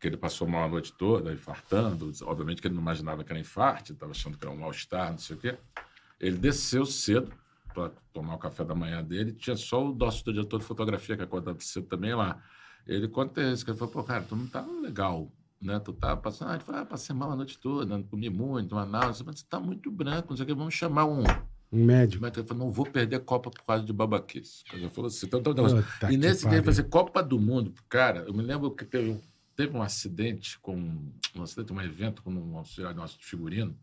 que 0.00 0.06
ele 0.06 0.16
passou 0.16 0.46
mal 0.46 0.64
a 0.64 0.68
noite 0.68 0.92
toda, 0.96 1.32
infartando, 1.32 2.12
obviamente 2.22 2.62
que 2.62 2.68
ele 2.68 2.74
não 2.76 2.82
imaginava 2.82 3.24
que 3.24 3.32
era 3.32 3.40
infarto, 3.40 3.92
estava 3.92 4.12
achando 4.12 4.38
que 4.38 4.46
era 4.46 4.54
um 4.54 4.58
mal-estar, 4.58 5.10
não 5.10 5.18
sei 5.18 5.34
o 5.34 5.38
quê. 5.40 5.56
Ele 6.20 6.36
desceu 6.36 6.86
cedo 6.86 7.32
para 7.74 7.90
tomar 8.12 8.34
o 8.36 8.38
café 8.38 8.64
da 8.64 8.74
manhã 8.74 9.02
dele, 9.02 9.32
tinha 9.32 9.56
só 9.56 9.84
o 9.84 9.94
nosso 9.94 10.24
diretor 10.24 10.58
de 10.58 10.64
fotografia, 10.64 11.16
que 11.16 11.22
acordava 11.22 11.58
cedo 11.60 11.86
também 11.86 12.14
lá. 12.14 12.40
Ele 12.86 13.06
conta 13.08 13.42
isso, 13.52 13.64
que 13.64 13.70
ele 13.72 13.78
falou, 13.78 13.92
pô, 13.92 14.02
cara, 14.04 14.22
tu 14.22 14.34
não 14.34 14.46
tá 14.46 14.64
legal, 14.82 15.30
né? 15.60 15.78
Tu 15.80 15.92
tá 15.92 16.16
passando, 16.16 16.50
ah, 16.50 16.54
ele 16.54 16.64
falou, 16.64 16.80
ah, 16.82 16.86
passei 16.86 17.14
mal 17.14 17.32
a 17.32 17.36
noite 17.36 17.58
toda, 17.58 17.84
não 17.96 18.02
comi 18.02 18.30
muito, 18.30 18.74
mas 18.74 18.88
não, 18.88 19.00
mas 19.00 19.18
você 19.38 19.44
tá 19.48 19.58
muito 19.58 19.90
branco, 19.90 20.28
não 20.30 20.36
sei 20.36 20.44
o 20.44 20.46
quê, 20.46 20.54
vamos 20.54 20.74
chamar 20.74 21.04
um... 21.04 21.24
Um 21.70 21.84
médico. 21.84 22.22
Mas 22.22 22.34
ele 22.36 22.46
falou, 22.46 22.64
não 22.64 22.72
vou 22.72 22.86
perder 22.86 23.16
a 23.16 23.20
Copa 23.20 23.50
por 23.50 23.62
causa 23.62 23.84
de 23.84 23.92
babaquice. 23.92 24.64
Ele 24.72 24.88
falou 24.88 25.08
assim, 25.08 25.26
então, 25.26 25.40
então, 25.40 25.52
então, 25.52 25.78
e 26.08 26.12
que 26.12 26.16
nesse 26.16 26.40
dia, 26.40 26.48
pariu. 26.50 26.64
fazer 26.64 26.84
Copa 26.84 27.22
do 27.22 27.38
Mundo, 27.38 27.74
cara, 27.88 28.20
eu 28.20 28.32
me 28.32 28.42
lembro 28.42 28.70
que 28.70 28.86
teve, 28.86 29.10
um- 29.10 29.20
teve 29.54 29.76
um 29.76 29.82
acidente 29.82 30.58
com 30.60 30.74
um 31.36 31.42
acidente, 31.42 31.72
um 31.72 31.80
evento 31.82 32.22
com 32.22 32.30
um 32.32 32.56
auxiliar 32.56 32.94
nosso 32.94 33.18
de 33.18 33.26
figurino, 33.26 33.76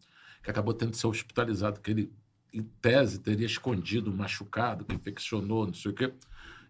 que 0.44 0.50
acabou 0.50 0.74
tendo 0.74 0.92
que 0.92 0.98
ser 0.98 1.06
hospitalizado, 1.06 1.80
que 1.80 1.92
ele, 1.92 2.14
em 2.52 2.64
tese, 2.64 3.20
teria 3.20 3.46
escondido 3.46 4.12
machucado, 4.12 4.84
que 4.86 4.96
infeccionou, 4.96 5.68
não 5.68 5.74
sei 5.74 5.92
o 5.92 5.94
quê. 5.94 6.12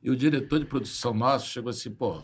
E 0.03 0.09
o 0.09 0.17
diretor 0.17 0.59
de 0.59 0.65
produção 0.65 1.13
nosso 1.13 1.47
chegou 1.47 1.69
assim, 1.69 1.91
pô, 1.91 2.21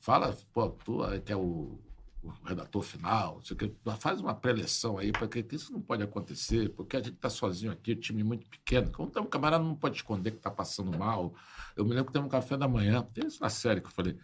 fala, 0.00 0.34
pô, 0.54 0.70
tu 0.70 1.02
aí 1.04 1.20
que 1.20 1.32
é 1.32 1.36
o, 1.36 1.78
o 2.22 2.30
redator 2.44 2.82
final, 2.82 3.36
não 3.36 3.42
sei 3.42 3.54
o 3.54 3.58
quê, 3.58 3.74
faz 3.98 4.20
uma 4.20 4.34
preleção 4.34 4.96
aí, 4.96 5.10
porque 5.10 5.44
isso 5.50 5.72
não 5.72 5.80
pode 5.80 6.02
acontecer, 6.02 6.68
porque 6.70 6.96
a 6.96 7.00
gente 7.00 7.16
está 7.16 7.28
sozinho 7.28 7.72
aqui, 7.72 7.92
o 7.92 7.96
time 7.96 8.20
é 8.20 8.24
muito 8.24 8.48
pequeno. 8.48 8.90
Tá, 9.10 9.20
um 9.20 9.26
camarada 9.26 9.64
não 9.64 9.74
pode 9.74 9.96
esconder 9.96 10.30
que 10.30 10.36
está 10.36 10.50
passando 10.50 10.96
mal. 10.96 11.34
Eu 11.74 11.84
me 11.84 11.90
lembro 11.90 12.06
que 12.06 12.12
teve 12.12 12.24
um 12.24 12.28
café 12.28 12.56
da 12.56 12.68
manhã, 12.68 13.02
tem 13.12 13.26
isso 13.26 13.42
na 13.42 13.48
série 13.48 13.80
que 13.80 13.88
eu 13.88 13.90
falei, 13.92 14.16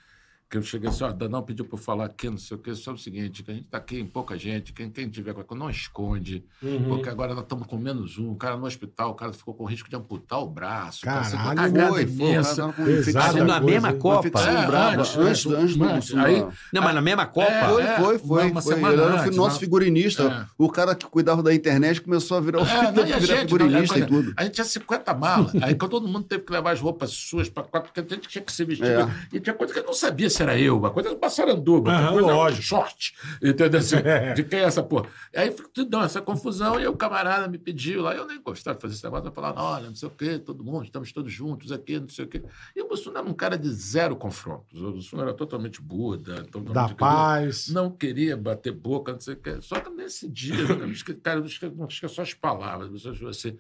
que 0.51 0.57
eu 0.57 0.63
cheguei 0.63 0.89
assim, 0.89 1.05
ó, 1.05 1.13
Danão 1.13 1.43
pediu 1.43 1.65
para 1.65 1.75
eu 1.79 1.83
falar 1.83 2.07
aqui, 2.07 2.31
não 2.31 2.39
sei 2.39 2.57
o 2.57 2.61
quê, 2.61 2.75
só 2.75 2.93
o 2.93 2.97
seguinte, 2.99 3.43
que 3.43 3.51
a 3.51 3.55
gente 3.55 3.67
está 3.67 3.77
aqui 3.79 3.99
em 4.01 4.07
pouca 4.07 4.37
gente, 4.39 4.73
quem, 4.73 4.89
quem 4.91 5.09
tiver 5.09 5.35
qualquer 5.35 5.49
coisa, 5.49 5.63
não 5.63 5.71
esconde, 5.71 6.43
Uhum. 6.63 6.85
porque 6.89 7.09
agora 7.11 7.35
nós 7.35 7.43
estamos 7.43 7.67
com 7.67 7.77
menos 7.77 8.19
um, 8.19 8.31
o 8.31 8.37
cara 8.37 8.57
no 8.57 8.65
hospital, 8.67 9.11
o 9.11 9.15
cara 9.15 9.33
ficou 9.33 9.53
com 9.55 9.65
risco 9.67 9.91
de 9.91 9.97
amputar 9.97 10.39
o 10.41 10.47
braço. 10.49 11.03
cara, 11.03 11.23
você 11.25 11.37
Caralho, 11.37 11.51
uma 11.53 11.55
cagada 11.69 11.89
Foi, 11.89 12.07
foi, 12.07 12.15
o 12.15 12.19
cara 12.19 12.31
imensa. 12.33 12.49
Pesado. 12.73 12.91
infecção. 12.93 13.23
Cada 13.23 13.45
na 13.45 13.61
mesma 13.61 13.93
Copa. 13.93 14.29
É, 14.41 14.67
braba, 14.67 15.03
antes, 15.03 15.17
antes, 15.17 15.47
antes, 15.47 15.81
antes. 15.81 16.15
Aí- 16.17 16.47
Não, 16.73 16.83
mas 16.83 16.95
na 16.95 17.01
mesma 17.03 17.27
Copa. 17.27 17.51
É, 17.51 17.69
Foi, 17.69 17.85
foi, 17.85 18.19
foi. 18.19 18.51
uma 18.51 18.63
foi. 18.63 18.75
semana 18.75 19.03
era 19.03 19.23
antes, 19.23 19.37
nosso 19.37 19.59
figurinista. 19.61 20.23
É. 20.23 20.47
O 20.57 20.71
cara 20.71 20.95
que 20.95 21.07
cuidava 21.07 21.43
da 21.43 21.55
internet 21.55 22.01
começou 22.01 22.37
a 22.39 22.41
virar, 22.41 22.61
o 22.63 22.67
É, 22.67 22.91
não, 22.93 23.07
e 23.07 23.13
a 23.13 23.19
virar 23.19 23.37
gente, 23.37 23.51
figurinista 23.51 23.99
não, 23.99 24.07
e 24.07 24.09
tudo. 24.09 24.33
A 24.37 24.45
gente 24.45 24.55
tinha 24.55 24.65
50 24.65 25.15
malas. 25.15 25.53
Aí 25.63 25.75
quando 25.75 25.91
todo 25.91 26.09
mundo 26.09 26.25
teve 26.25 26.43
que 26.45 26.53
levar 26.53 26.73
as 26.73 26.81
roupas 26.81 27.11
suas 27.11 27.49
para 27.51 27.63
quatro, 27.65 27.93
porque 27.93 28.01
a 28.13 28.17
gente 28.17 28.29
tinha 28.29 28.43
que 28.43 28.53
se 28.53 28.65
vestir. 28.65 28.87
É. 28.87 29.07
E 29.33 29.41
tinha 29.41 29.55
coisa 29.55 29.73
que 29.75 29.79
eu 29.81 29.85
não 29.85 29.93
sabia 29.95 30.31
se 30.39 30.43
era 30.45 30.57
eu, 30.59 30.79
uma 30.79 30.91
coisa 30.91 31.11
do 31.11 31.17
passaranduba, 31.17 31.91
uma 31.91 32.13
coisa 32.13 32.33
lógico. 32.33 32.63
short, 32.63 33.15
entendeu? 33.43 33.81
Assim, 33.81 33.97
É. 33.97 34.33
De 34.39 34.45
quem 34.45 34.61
é 34.61 34.63
essa 34.63 34.83
porra? 34.83 35.09
Aí 35.35 35.51
tudo 35.75 35.99
essa 36.01 36.23
confusão 36.23 36.79
e 36.79 36.87
o 36.87 36.97
camarada 36.97 37.49
me 37.49 37.59
pediu 37.59 38.03
lá, 38.03 38.15
eu 38.15 38.25
nem 38.27 38.41
gostava 38.41 38.77
de 38.77 38.83
fazer 38.83 38.95
esse 38.95 39.03
negócio, 39.05 39.27
eu 39.27 39.33
falava, 39.33 39.61
olha, 39.61 39.89
não 39.89 39.95
sei 39.97 40.09
o 40.09 40.13
quê, 40.13 40.39
todo 40.39 40.63
mundo, 40.63 40.85
estamos 40.85 41.11
todos 41.13 41.33
juntos 41.33 41.73
aqui, 41.73 41.99
não 41.99 42.09
sei 42.09 42.25
o 42.25 42.29
quê. 42.29 42.43
E 42.77 42.81
o 42.83 42.89
Bussunda 42.89 43.19
era 43.19 43.29
um 43.29 43.35
cara 43.35 43.59
de 43.59 43.69
zero 43.73 44.15
confrontos, 44.17 44.81
o 44.81 44.93
Bussunda 44.93 45.25
era 45.25 45.35
totalmente 45.35 45.83
Buda, 45.83 46.45
totalmente... 46.45 46.73
Da 46.75 46.89
paz. 46.95 47.69
Não 47.71 47.91
queria 47.91 48.37
bater 48.37 48.73
boca, 48.73 49.13
não 49.13 49.21
sei 49.21 49.35
o 49.35 49.39
quê. 49.39 49.59
Só 49.61 49.81
que 49.81 49.91
nesse 49.91 50.29
dia, 50.29 50.55
cara, 51.23 51.41
não 51.41 51.47
esque- 51.47 51.69
não 51.75 51.87
esqueço 51.89 52.21
as 52.23 52.33
palavras. 52.35 52.89
Você 52.91 53.13
falou 53.15 53.31
assim: 53.31 53.59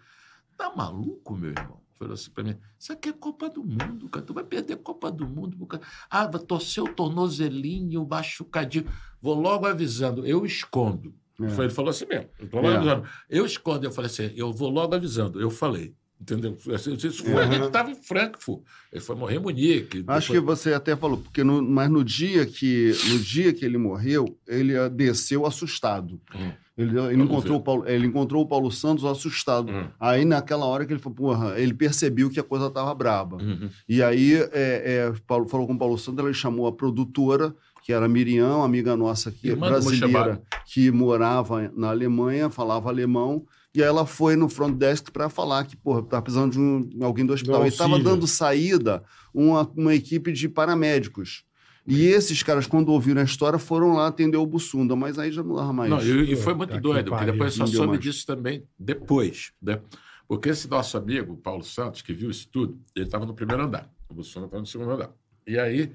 tá 0.57 0.73
maluco, 0.77 1.35
meu 1.37 1.51
irmão? 1.51 1.81
Falou 1.99 2.15
assim 2.15 2.31
pra 2.31 2.45
mim: 2.45 2.57
isso 2.79 2.93
aqui 2.93 3.09
é 3.09 3.13
Copa 3.13 3.49
do 3.51 3.63
Mundo, 3.65 4.09
cara. 4.09 4.25
Tu 4.25 4.33
vai 4.33 4.45
perder 4.45 4.75
a 4.75 4.77
Copa 4.77 5.11
do 5.11 5.27
Mundo. 5.27 5.67
causa- 5.67 5.85
Ah, 6.09 6.27
vai 6.27 6.41
torcer 6.41 6.83
o 6.83 6.89
tornozelinho, 6.93 8.07
machucadinho. 8.09 8.87
Vou 9.21 9.35
logo 9.35 9.67
avisando, 9.67 10.27
eu 10.27 10.45
escondo. 10.47 11.15
É. 11.41 11.49
Foi, 11.51 11.67
Ele 11.67 11.75
falou 11.75 11.91
assim 11.91 12.07
mesmo. 12.07 12.29
Eu, 12.39 12.61
É. 12.65 12.77
avisando. 12.77 13.05
eu 13.31 13.47
escondo. 13.47 13.85
Eu 13.87 13.93
falei 13.93 14.11
assim: 14.11 14.33
eu 14.37 14.53
vou 14.53 14.69
logo 14.71 14.95
avisando. 14.95 15.41
Eu 15.41 15.51
falei. 15.51 15.95
Entendeu? 16.21 16.57
Assim, 16.75 16.95
Isso 16.95 17.23
foi, 17.23 17.33
Uhum. 17.47 17.53
gente 17.53 17.67
estava 17.67 17.91
em 17.93 17.95
Frankfurt. 17.95 18.63
Ele 18.93 19.01
foi 19.01 19.15
morrer 19.15 19.37
em 19.37 19.39
Munique. 19.39 20.03
Acho 20.09 20.33
que 20.33 20.41
depois- 20.41 20.59
você 20.59 20.75
até 20.75 20.97
falou, 20.97 21.19
porque 21.19 21.45
no, 21.45 21.63
mas 21.63 21.89
no 21.89 22.03
dia 22.03 22.45
que 22.45 22.93
no 23.09 23.21
dia 23.21 23.53
que 23.53 23.65
ele 23.65 23.79
morreu, 23.79 24.37
ele 24.47 24.75
desceu 24.91 25.47
assustado. 25.47 26.21
Hum. 26.35 26.51
Ele, 26.79 26.97
ele 26.97 27.23
encontrou 27.23 27.59
o 27.59 27.61
Paulo, 27.61 27.89
ele 27.89 28.07
encontrou 28.07 28.41
o 28.41 28.47
Paulo 28.47 28.71
Santos 28.71 29.05
assustado. 29.05 29.73
Hum. 29.73 29.89
Aí 29.99 30.25
naquela 30.25 30.65
hora 30.65 30.87
que 30.87 30.93
ele 30.93 31.01
falou, 31.01 31.17
porra, 31.17 31.59
ele 31.59 31.75
percebeu 31.75 32.31
que 32.31 32.39
a 32.39 32.45
coisa 32.45 32.71
tava 32.71 32.95
braba. 32.95 33.37
Uhum. 33.39 33.69
E 33.89 34.01
aí 34.01 34.35
é, 34.35 34.49
é, 34.53 35.13
Paulo 35.27 35.49
falou 35.49 35.67
com 35.67 35.75
o 35.75 35.79
Paulo 35.79 35.99
Santos, 35.99 36.25
ele 36.25 36.33
chamou 36.33 36.69
a 36.69 36.73
produtora, 36.73 37.53
que 37.83 37.93
era 37.93 38.07
a 38.07 38.09
Miriam, 38.09 38.63
amiga 38.63 38.97
nossa 38.97 39.31
aqui, 39.31 39.49
Irmã 39.49 39.67
do 39.67 39.73
brasileira, 39.73 40.41
que 40.67 40.89
morava 40.93 41.69
na 41.77 41.89
Alemanha, 41.91 42.49
falava 42.49 42.89
alemão. 42.89 43.45
E 43.75 43.83
aí 43.83 43.89
ela 43.89 44.07
foi 44.07 44.37
no 44.37 44.49
front 44.49 44.77
desk 44.77 45.11
para 45.11 45.29
falar 45.29 45.65
que, 45.65 45.77
porra, 45.77 46.03
tá 46.03 46.23
precisando 46.23 46.53
de 46.53 46.61
um, 46.61 46.89
alguém 47.03 47.27
do 47.27 47.33
hospital. 47.33 47.65
E 47.65 47.69
estava 47.69 47.99
dando 47.99 48.27
saída 48.27 49.03
uma, 49.35 49.69
uma 49.77 49.95
equipe 49.95 50.33
de 50.33 50.49
paramédicos. 50.49 51.45
E 51.91 52.07
esses 52.07 52.43
caras, 52.43 52.67
quando 52.67 52.91
ouviram 52.91 53.23
a 53.23 53.25
história, 53.25 53.59
foram 53.59 53.95
lá 53.95 54.09
atender 54.09 54.37
o 54.37 54.45
Bussunda, 54.45 54.95
mas 54.95 55.19
aí 55.19 55.33
já 55.33 55.43
não 55.43 55.57
dava 55.57 55.73
mais. 55.73 55.89
Não, 55.89 56.03
e, 56.03 56.33
e 56.33 56.37
foi 56.37 56.53
muito 56.53 56.75
que 56.75 56.81
doido, 56.81 57.11
porque 57.11 57.25
depois 57.25 57.59
eu 57.59 57.67
só 57.67 57.73
soube 57.73 57.93
mais. 57.93 58.01
disso 58.01 58.27
também 58.27 58.63
depois, 58.79 59.53
né? 59.61 59.81
Porque 60.29 60.51
esse 60.51 60.69
nosso 60.69 60.99
amigo, 60.99 61.33
o 61.33 61.37
Paulo 61.39 61.65
Santos, 61.65 62.03
que 62.03 62.13
viu 62.13 62.29
isso 62.29 62.47
tudo, 62.53 62.79
ele 62.95 63.07
estava 63.07 63.25
no 63.25 63.33
primeiro 63.33 63.63
andar, 63.63 63.91
o 64.07 64.13
Bolsonaro 64.13 64.49
estava 64.49 64.61
no 64.61 64.67
segundo 64.67 64.91
andar. 64.91 65.11
E 65.47 65.59
aí 65.59 65.91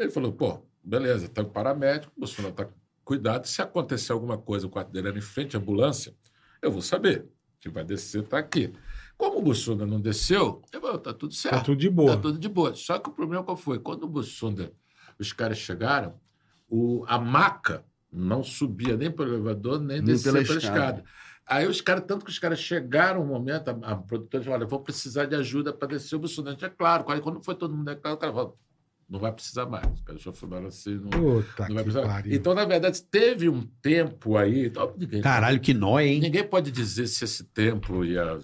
ele 0.00 0.10
falou, 0.10 0.32
pô, 0.32 0.62
beleza, 0.82 1.28
tá 1.28 1.42
o 1.42 1.50
paramédico, 1.50 2.10
o 2.16 2.20
Bolsonaro 2.20 2.54
tá 2.54 2.64
com 2.64 2.72
cuidado, 3.04 3.46
se 3.46 3.60
acontecer 3.60 4.12
alguma 4.12 4.38
coisa, 4.38 4.66
o 4.66 4.70
quarto 4.70 4.90
dele 4.90 5.08
era 5.08 5.18
em 5.18 5.20
frente 5.20 5.56
à 5.56 5.60
ambulância, 5.60 6.14
eu 6.62 6.72
vou 6.72 6.80
saber, 6.80 7.26
que 7.60 7.68
vai 7.68 7.84
descer, 7.84 8.22
tá 8.22 8.38
aqui. 8.38 8.72
Como 9.18 9.38
o 9.38 9.42
Bussunda 9.42 9.84
não 9.84 10.00
desceu, 10.00 10.62
eu 10.72 10.80
falei, 10.80 10.98
tá 10.98 11.12
tudo 11.12 11.34
certo. 11.34 11.56
Tá 11.56 11.64
tudo 11.64 11.76
de 11.76 11.90
boa. 11.90 12.16
Tá 12.16 12.22
tudo 12.22 12.38
de 12.38 12.48
boa. 12.48 12.74
Só 12.74 12.98
que 12.98 13.10
o 13.10 13.12
problema 13.12 13.44
qual 13.44 13.56
foi? 13.58 13.78
Quando 13.78 14.04
o 14.04 14.08
Bussunda, 14.08 14.72
os 15.22 15.32
caras 15.32 15.58
chegaram, 15.58 16.14
o, 16.68 17.04
a 17.06 17.18
maca 17.18 17.84
não 18.12 18.42
subia 18.42 18.96
nem 18.96 19.10
pelo 19.10 19.34
elevador, 19.34 19.78
nem, 19.80 19.98
Nem 19.98 20.04
descia 20.06 20.32
pela 20.32 20.44
pela, 20.44 20.58
escada. 20.58 20.78
escada. 20.78 21.04
Aí 21.46 21.66
os 21.66 21.80
caras, 21.80 22.04
tanto 22.06 22.24
que 22.24 22.30
os 22.30 22.38
caras 22.38 22.58
chegaram 22.58 23.22
um 23.22 23.26
momento, 23.26 23.68
a, 23.68 23.92
a 23.92 23.96
produtora 23.96 24.42
falou, 24.42 24.58
olha, 24.58 24.66
vou 24.66 24.80
precisar 24.80 25.26
de 25.26 25.34
ajuda 25.36 25.72
para 25.72 25.88
descer 25.88 26.16
o 26.16 26.26
gente, 26.26 26.64
É 26.64 26.70
claro, 26.70 27.04
quando 27.04 27.42
foi 27.42 27.54
todo 27.54 27.76
mundo 27.76 27.90
é 27.90 27.94
claro, 27.94 28.16
o 28.16 28.18
cara 28.20 28.32
falou, 28.32 28.58
não 29.08 29.20
vai 29.20 29.30
precisar 29.30 29.66
mais. 29.66 29.86
Os 29.92 30.00
caras 30.00 30.22
já 30.22 30.32
falaram 30.32 30.68
assim, 30.68 30.94
não, 30.94 31.10
Puta 31.10 31.68
não 31.68 31.74
vai 31.74 31.84
precisar. 31.84 32.24
Então, 32.26 32.54
na 32.54 32.64
verdade, 32.64 33.02
teve 33.02 33.48
um 33.50 33.60
tempo 33.82 34.36
aí. 34.38 34.72
ninguém- 34.96 35.20
Caralho, 35.20 35.60
que 35.60 35.74
nóia, 35.74 36.06
hein? 36.06 36.20
Ninguém 36.20 36.44
pode 36.48 36.70
dizer 36.70 37.06
se 37.08 37.24
esse 37.24 37.44
tempo 37.44 38.02
ia 38.04 38.38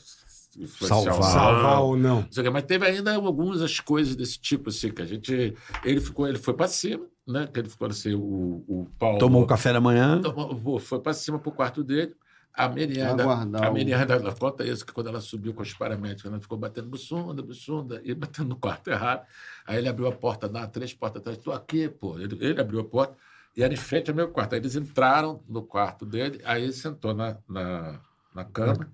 Salvar. 0.67 1.15
ou 1.15 1.21
não. 1.21 1.23
Salvar 1.23 1.81
ou 1.83 1.97
não. 1.97 2.29
Não 2.45 2.53
Mas 2.53 2.65
teve 2.65 2.87
ainda 2.87 3.15
algumas 3.15 3.81
coisas 3.81 4.17
desse 4.17 4.39
tipo, 4.39 4.71
assim, 4.71 4.91
que 4.91 5.03
a 5.03 5.07
gente. 5.07 5.55
Ele 5.85 6.01
ficou, 6.01 6.27
ele 6.29 6.39
foi 6.39 6.55
para 6.55 6.67
cima, 6.67 7.07
né? 7.27 7.49
Que 7.53 7.61
ele 7.61 7.69
ficou 7.69 7.89
assim, 7.89 8.15
o, 8.15 8.65
o 8.69 8.87
Paulo. 8.99 9.19
Tomou 9.19 9.43
o 9.43 9.47
café 9.47 9.73
da 9.73 9.81
manhã. 9.81 10.21
tomou- 10.21 10.79
foi 10.81 10.99
para 11.01 11.13
cima 11.13 11.39
pro 11.39 11.53
quarto 11.53 11.85
dele. 11.85 12.15
A 12.53 12.65
Aguardar 12.65 13.65
a 13.65 13.73
ainda 13.73 14.15
ela 14.15 14.35
conta 14.35 14.65
isso, 14.65 14.85
que 14.85 14.93
quando 14.93 15.07
ela 15.09 15.21
subiu 15.21 15.55
com 15.55 15.63
os 15.63 15.73
paramédicos, 15.73 16.25
ela 16.25 16.41
ficou 16.41 16.59
batendo 16.59 16.89
bussunda, 16.89 17.41
bussunda, 17.43 18.03
e 18.05 18.13
batendo 18.13 18.49
no 18.49 18.57
quarto 18.57 18.89
errado. 18.91 19.25
Aí 19.65 19.79
ele 19.79 19.89
abriu 19.89 20.09
a 20.09 20.13
porta, 20.13 20.49
dá 20.49 20.67
três 20.67 20.93
portas 20.93 21.21
atrás, 21.21 21.39
estou 21.39 21.55
aqui, 21.55 21.89
pô. 21.89 22.19
Ele, 22.19 22.37
ele 22.45 22.61
abriu 22.61 22.81
a 22.81 22.85
porta 22.85 23.17
e 23.57 23.63
era 23.63 23.73
em 23.73 23.77
frente 23.77 24.11
ao 24.11 24.17
meu 24.17 24.29
quarto. 24.29 24.55
Aí 24.55 24.61
eles 24.61 24.75
entraram 24.75 25.41
no 25.49 25.63
quarto 25.63 26.05
dele, 26.05 26.41
aí 26.45 26.65
ele 26.65 26.73
sentou 26.73 27.15
na, 27.15 27.37
na, 27.49 28.01
na 28.35 28.45
cama 28.45 28.91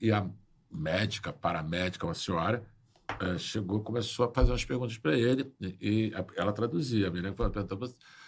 e 0.00 0.10
a 0.10 0.26
médica, 0.74 1.32
paramédica, 1.32 2.06
uma 2.06 2.14
senhora, 2.14 2.64
eh, 3.20 3.38
chegou 3.38 3.80
começou 3.80 4.26
a 4.26 4.32
fazer 4.32 4.50
umas 4.50 4.64
perguntas 4.64 4.98
para 4.98 5.16
ele 5.16 5.52
e, 5.60 6.12
ela 6.36 6.52
traduzia. 6.52 7.08
A 7.08 7.34
falou, 7.34 7.52
perguntou, 7.52 7.78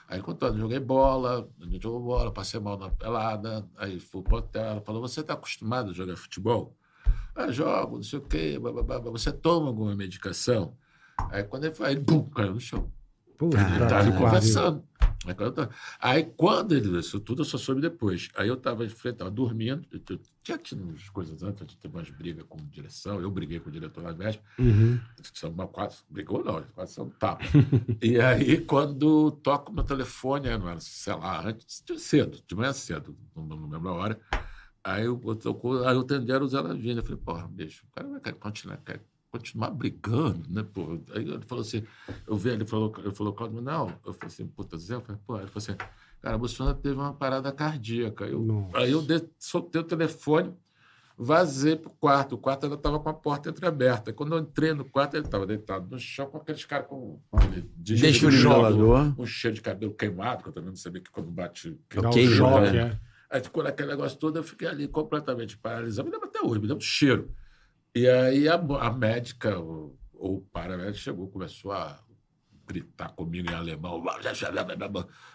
Aí 0.08 0.18
ele 0.18 0.22
contou, 0.22 0.48
eu 0.48 0.58
joguei 0.58 0.78
bola, 0.78 1.48
a 1.60 1.64
gente 1.64 1.82
jogou 1.82 2.00
bola, 2.00 2.30
passei 2.32 2.60
mal 2.60 2.78
na 2.78 2.88
pelada, 2.88 3.68
aí 3.76 3.98
fui 3.98 4.22
pro 4.22 4.36
hotel, 4.36 4.64
ela 4.64 4.80
falou, 4.80 5.02
você 5.02 5.20
está 5.20 5.34
acostumado 5.34 5.90
a 5.90 5.92
jogar 5.92 6.16
futebol? 6.16 6.76
Ah, 7.34 7.50
jogo, 7.50 7.96
não 7.96 8.02
sei 8.04 8.20
o 8.20 8.22
quê, 8.22 8.58
você 9.10 9.32
toma 9.32 9.66
alguma 9.68 9.96
medicação? 9.96 10.76
Aí 11.30 11.42
quando 11.42 11.64
ele 11.64 11.74
foi, 11.74 11.88
aí, 11.88 11.96
bum, 11.96 12.24
caiu 12.30 12.54
no 12.54 12.60
chão. 12.60 12.90
Puta 13.36 13.58
Ele 13.58 13.82
estava 13.82 14.12
conversando. 14.12 14.84
Aí 16.00 16.24
quando, 16.36 16.72
ele, 16.72 16.98
isso 16.98 17.18
tudo 17.20 17.42
eu 17.42 17.44
só 17.44 17.58
soube 17.58 17.80
depois. 17.80 18.28
Aí 18.36 18.48
eu 18.48 18.54
estava 18.54 18.84
estava 18.84 19.30
dormindo, 19.30 19.86
eu, 19.92 20.20
tinha 20.42 20.58
tido 20.58 20.82
umas 20.84 21.08
coisas 21.08 21.42
antes, 21.42 21.60
eu 21.62 21.66
teve 21.80 21.96
umas 21.96 22.10
brigas 22.10 22.44
com 22.48 22.56
direção, 22.70 23.20
eu 23.20 23.30
briguei 23.30 23.58
com 23.60 23.68
o 23.68 23.72
diretor 23.72 24.02
na 24.02 24.12
véspera, 24.12 24.46
Uhum. 24.58 25.00
são 25.34 25.50
uma 25.50 25.66
quase, 25.66 25.98
brigou 26.08 26.44
não, 26.44 26.62
quase 26.74 26.94
são 26.94 27.08
tapa. 27.10 27.44
e 28.02 28.20
aí, 28.20 28.60
quando 28.60 29.30
toco 29.32 29.72
meu 29.72 29.84
telefone, 29.84 30.48
não 30.58 30.68
era, 30.68 30.80
sei 30.80 31.14
lá, 31.14 31.46
antes, 31.48 31.82
de 31.84 31.98
cedo, 31.98 32.38
de 32.46 32.54
manhã 32.54 32.72
cedo, 32.72 33.16
não, 33.34 33.44
não 33.44 33.68
lembro 33.68 33.88
a 33.90 33.94
hora, 33.94 34.20
aí 34.84 35.04
eu, 35.04 35.20
eu 35.24 35.36
tocou, 35.36 35.86
aí 35.86 35.94
eu 35.94 36.00
atendi 36.00 36.30
era 36.30 36.44
o 36.44 36.48
Zé 36.48 36.58
eu 36.58 37.02
falei, 37.02 37.18
porra, 37.18 37.48
bicho, 37.48 37.84
o 37.88 37.94
cara 37.94 38.08
vai 38.08 38.32
continuar, 38.32 38.76
quer 38.78 39.00
continuar 39.38 39.70
brigando, 39.70 40.42
né, 40.48 40.62
pô? 40.62 40.98
Aí 41.14 41.22
ele 41.22 41.40
falou 41.46 41.62
assim, 41.62 41.82
eu 42.26 42.36
vi, 42.36 42.50
ele 42.50 42.64
falou, 42.66 42.92
ele 42.98 43.14
falou, 43.14 43.32
Claudio, 43.32 43.60
não, 43.60 43.88
eu 44.04 44.12
falei 44.12 44.26
assim, 44.26 44.46
puta, 44.46 44.76
Zé, 44.78 44.94
eu 44.94 45.00
falei, 45.00 45.20
pô, 45.26 45.36
ele 45.38 45.46
falou 45.46 45.58
assim, 45.58 45.76
cara, 46.20 46.38
Bolsonaro 46.38 46.76
teve 46.78 46.94
uma 46.94 47.12
parada 47.12 47.50
cardíaca, 47.52 48.24
eu, 48.24 48.40
Nossa. 48.40 48.78
aí 48.78 48.90
eu 48.92 49.02
de, 49.02 49.22
soltei 49.38 49.80
o 49.80 49.84
telefone, 49.84 50.54
Vazei 51.18 51.76
pro 51.76 51.88
quarto. 51.88 52.34
O 52.34 52.38
quarto 52.38 52.64
ainda 52.64 52.76
estava 52.76 53.00
com 53.00 53.08
a 53.08 53.14
porta 53.14 53.48
entreaberta. 53.48 54.12
Quando 54.12 54.36
eu 54.36 54.38
entrei 54.42 54.74
no 54.74 54.84
quarto, 54.84 55.16
ele 55.16 55.24
estava 55.24 55.46
deitado 55.46 55.88
no 55.90 55.98
chão 55.98 56.26
com 56.26 56.36
aqueles 56.36 56.62
caras 56.66 56.86
com 56.88 57.18
Desfibrilador. 57.78 59.14
um 59.18 59.24
cheiro 59.24 59.54
de 59.54 59.62
cabelo 59.62 59.94
queimado, 59.94 60.42
que 60.42 60.50
eu 60.50 60.52
também 60.52 60.68
não 60.68 60.76
sabia 60.76 61.00
que 61.00 61.10
quando 61.10 61.30
bate. 61.30 61.78
Que 61.88 62.00
Dá 62.00 62.08
um 62.08 62.10
Ok, 62.10 62.26
choque, 62.28 62.70
né? 62.70 62.78
é. 62.78 63.34
Aí 63.36 63.42
ficou 63.42 63.62
naquele 63.62 63.88
negócio 63.88 64.18
todo, 64.18 64.36
eu 64.38 64.42
fiquei 64.42 64.68
ali 64.68 64.86
completamente 64.86 65.56
paralisado. 65.56 66.06
Me 66.06 66.12
lembro 66.14 66.28
até 66.28 66.40
hoje, 66.40 66.60
me 66.60 66.66
lembro 66.66 66.76
do 66.78 66.84
cheiro. 66.84 67.30
E 67.96 68.06
aí 68.06 68.46
a, 68.46 68.56
a 68.56 68.90
médica, 68.92 69.58
ou 69.58 69.96
o 70.12 70.42
paramédico, 70.52 70.98
chegou, 70.98 71.28
começou 71.28 71.72
a 71.72 71.98
gritar 72.68 73.08
comigo 73.14 73.50
em 73.50 73.54
alemão. 73.54 74.04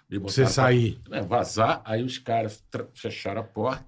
Me 0.07 0.19
Você 0.19 0.43
pra- 0.43 0.49
sair. 0.51 0.99
é, 1.09 1.21
vazar, 1.23 1.81
aí 1.83 2.03
os 2.03 2.19
caras 2.19 2.63
fecharam 2.93 3.41
a 3.41 3.43
porta 3.43 3.83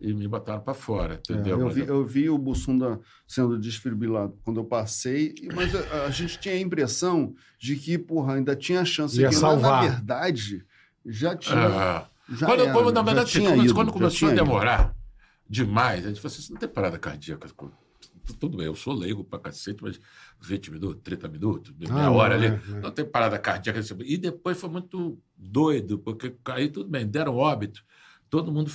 e 0.00 0.14
me 0.14 0.26
botaram 0.26 0.60
para 0.62 0.72
fora, 0.72 1.14
É, 1.14 1.16
entendeu? 1.18 1.58
eu, 1.60 1.66
Mas 1.66 1.74
vi, 1.74 1.80
eu 1.86 2.06
vi 2.06 2.30
o 2.30 2.38
Bussunda 2.38 2.98
sendo 3.28 3.58
desfibrilado 3.58 4.34
quando 4.42 4.60
eu 4.60 4.64
passei, 4.64 5.34
mas 5.54 5.74
a, 5.74 6.04
a 6.06 6.10
gente 6.10 6.38
tinha 6.38 6.54
a 6.54 6.58
impressão 6.58 7.34
de 7.58 7.76
que, 7.76 7.98
porra, 7.98 8.36
ainda 8.36 8.56
tinha 8.56 8.82
chance. 8.84 9.20
Ia 9.20 9.28
que, 9.28 9.34
mas, 9.34 9.40
salvar. 9.40 9.82
na 9.84 9.90
verdade, 9.90 10.64
já 11.04 11.36
tinha. 11.36 11.66
Ah, 11.66 12.08
já 12.30 12.46
quando, 12.46 12.62
era, 12.62 12.72
quando, 12.72 12.92
na 12.92 13.00
já 13.00 13.04
verdade, 13.04 13.30
tinha 13.30 13.50
quando, 13.50 13.64
ido, 13.64 13.74
quando 13.74 13.92
começou 13.92 14.16
a 14.16 14.18
tinha 14.18 14.30
ido. 14.32 14.42
demorar 14.42 14.96
demais, 15.46 16.04
a 16.06 16.08
gente 16.08 16.20
falou 16.22 16.34
assim: 16.34 16.52
não 16.54 16.60
tem 16.60 16.68
parada 16.68 16.98
cardíaca. 16.98 17.46
Tudo 18.40 18.56
bem, 18.56 18.66
eu 18.66 18.74
sou 18.74 18.92
leigo 18.92 19.22
pra 19.24 19.38
cacete, 19.38 19.82
mas 19.82 20.00
20 20.40 20.70
minutos, 20.70 21.00
30 21.02 21.28
minutos, 21.28 21.72
meia 21.78 21.92
Ah, 21.92 22.10
hora 22.10 22.36
não, 22.36 22.44
ali. 22.46 22.60
é, 22.72 22.76
é. 22.76 22.80
Não 22.80 22.90
tem 22.90 23.04
parada 23.04 23.38
cardíaca. 23.38 23.80
E 24.04 24.16
depois 24.16 24.58
foi 24.60 24.68
muito 24.68 25.18
doido, 25.36 25.98
porque 25.98 26.34
aí 26.46 26.68
tudo 26.68 26.88
bem, 26.88 27.06
deram 27.06 27.36
óbito, 27.36 27.82
todo 28.28 28.52
mundo 28.52 28.70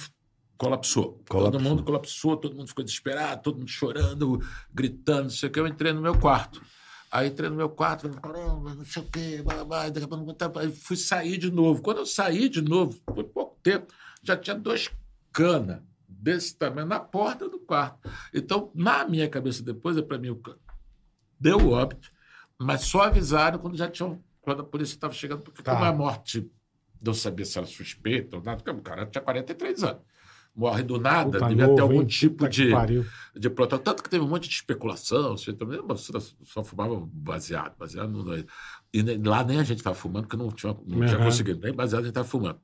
colapsou. 0.58 1.22
Colapsou. 1.28 1.52
Todo 1.52 1.60
mundo 1.60 1.84
colapsou, 1.84 2.38
todo 2.38 2.56
mundo 2.56 2.68
ficou 2.68 2.84
desesperado, 2.84 3.42
todo 3.42 3.58
mundo 3.60 3.70
chorando, 3.70 4.40
gritando, 4.74 5.24
não 5.24 5.30
sei 5.30 5.50
o 5.50 5.52
que. 5.52 5.60
Eu 5.60 5.68
entrei 5.68 5.92
no 5.94 6.02
meu 6.02 6.18
quarto. 6.18 6.62
Aí 7.12 7.28
entrei 7.28 7.50
no 7.50 7.56
meu 7.58 7.70
quarto, 7.70 8.04
falei, 8.04 8.18
caramba, 8.22 8.74
não 8.74 8.86
sei 8.86 9.02
o 9.04 9.06
quê, 9.08 9.42
blá, 9.44 9.56
blá, 9.56 9.66
blá, 9.66 9.90
daqui 9.90 10.06
a 10.06 10.08
pouco 10.08 10.32
estar- 10.32 10.52
Aí 10.58 10.72
fui 10.72 10.96
sair 10.96 11.38
de 11.38 11.52
novo. 11.52 11.82
Quando 11.82 11.98
eu 11.98 12.06
saí 12.06 12.48
de 12.48 12.62
novo, 12.62 12.98
foi 13.14 13.24
pouco 13.26 13.60
tempo, 13.62 13.94
já 14.24 14.38
tinha 14.38 14.56
dois 14.56 14.90
canas 15.34 15.82
desse 16.20 16.56
tamanho 16.58 16.88
na 16.88 17.00
porta 17.00 17.48
do 17.50 17.60
quarto. 17.60 18.10
Então, 18.34 18.72
na 18.76 19.08
minha 19.08 19.30
cabeça 19.30 19.64
depois, 19.64 19.98
é 19.98 20.02
para 20.02 20.18
mim, 20.18 20.30
o 20.30 20.42
deu 21.40 21.70
óbito, 21.72 22.12
mas 22.60 22.82
só 22.82 23.04
avisaram 23.04 23.58
quando 23.60 23.78
já 23.78 23.90
tinham 23.90 24.22
quando 24.42 24.62
a 24.62 24.66
polícia 24.66 24.96
estava 24.96 25.14
chegando, 25.14 25.42
porque 25.44 25.62
Tá. 25.62 25.74
como 25.74 25.86
a 25.86 25.94
morte 25.94 26.50
não 27.02 27.14
sabia 27.14 27.46
se 27.46 27.58
era 27.58 27.68
suspeita 27.68 28.38
ou 28.38 28.44
nada, 28.44 28.58
porque 28.58 28.72
o 28.72 28.82
cara 28.82 29.06
tinha 29.06 29.22
43 29.22 29.84
anos. 29.84 30.02
Morre 30.54 30.84
do 30.84 31.00
nada, 31.00 31.32
Puta 31.40 31.48
devia 31.48 31.64
novo, 31.66 31.76
ter 31.78 31.82
algum 31.82 32.02
hein? 32.02 32.08
tipo 32.08 32.38
Puta 32.40 32.50
de, 32.50 32.70
de 33.40 33.50
protocolo. 33.50 33.84
Tanto 33.84 34.04
que 34.04 34.10
teve 34.10 34.26
um 34.26 34.28
monte 34.28 34.50
de 34.50 34.56
especulação. 34.56 35.38
Você 35.38 35.54
também 35.54 35.80
só 36.44 36.62
fumava 36.62 37.00
baseado. 37.14 37.78
baseado 37.78 38.10
não, 38.12 38.36
e 38.94 39.02
lá 39.26 39.46
nem 39.46 39.60
a 39.60 39.64
gente 39.64 39.78
estava 39.78 39.96
fumando, 39.96 40.24
porque 40.28 40.36
não 40.36 40.52
tinha, 40.52 40.74
não 40.86 41.06
tinha 41.06 41.16
Aham. 41.16 41.24
conseguido. 41.24 41.62
Nem 41.62 41.74
baseado 41.74 42.02
a 42.02 42.04
gente 42.06 42.12
estava 42.12 42.28
fumando. 42.28 42.60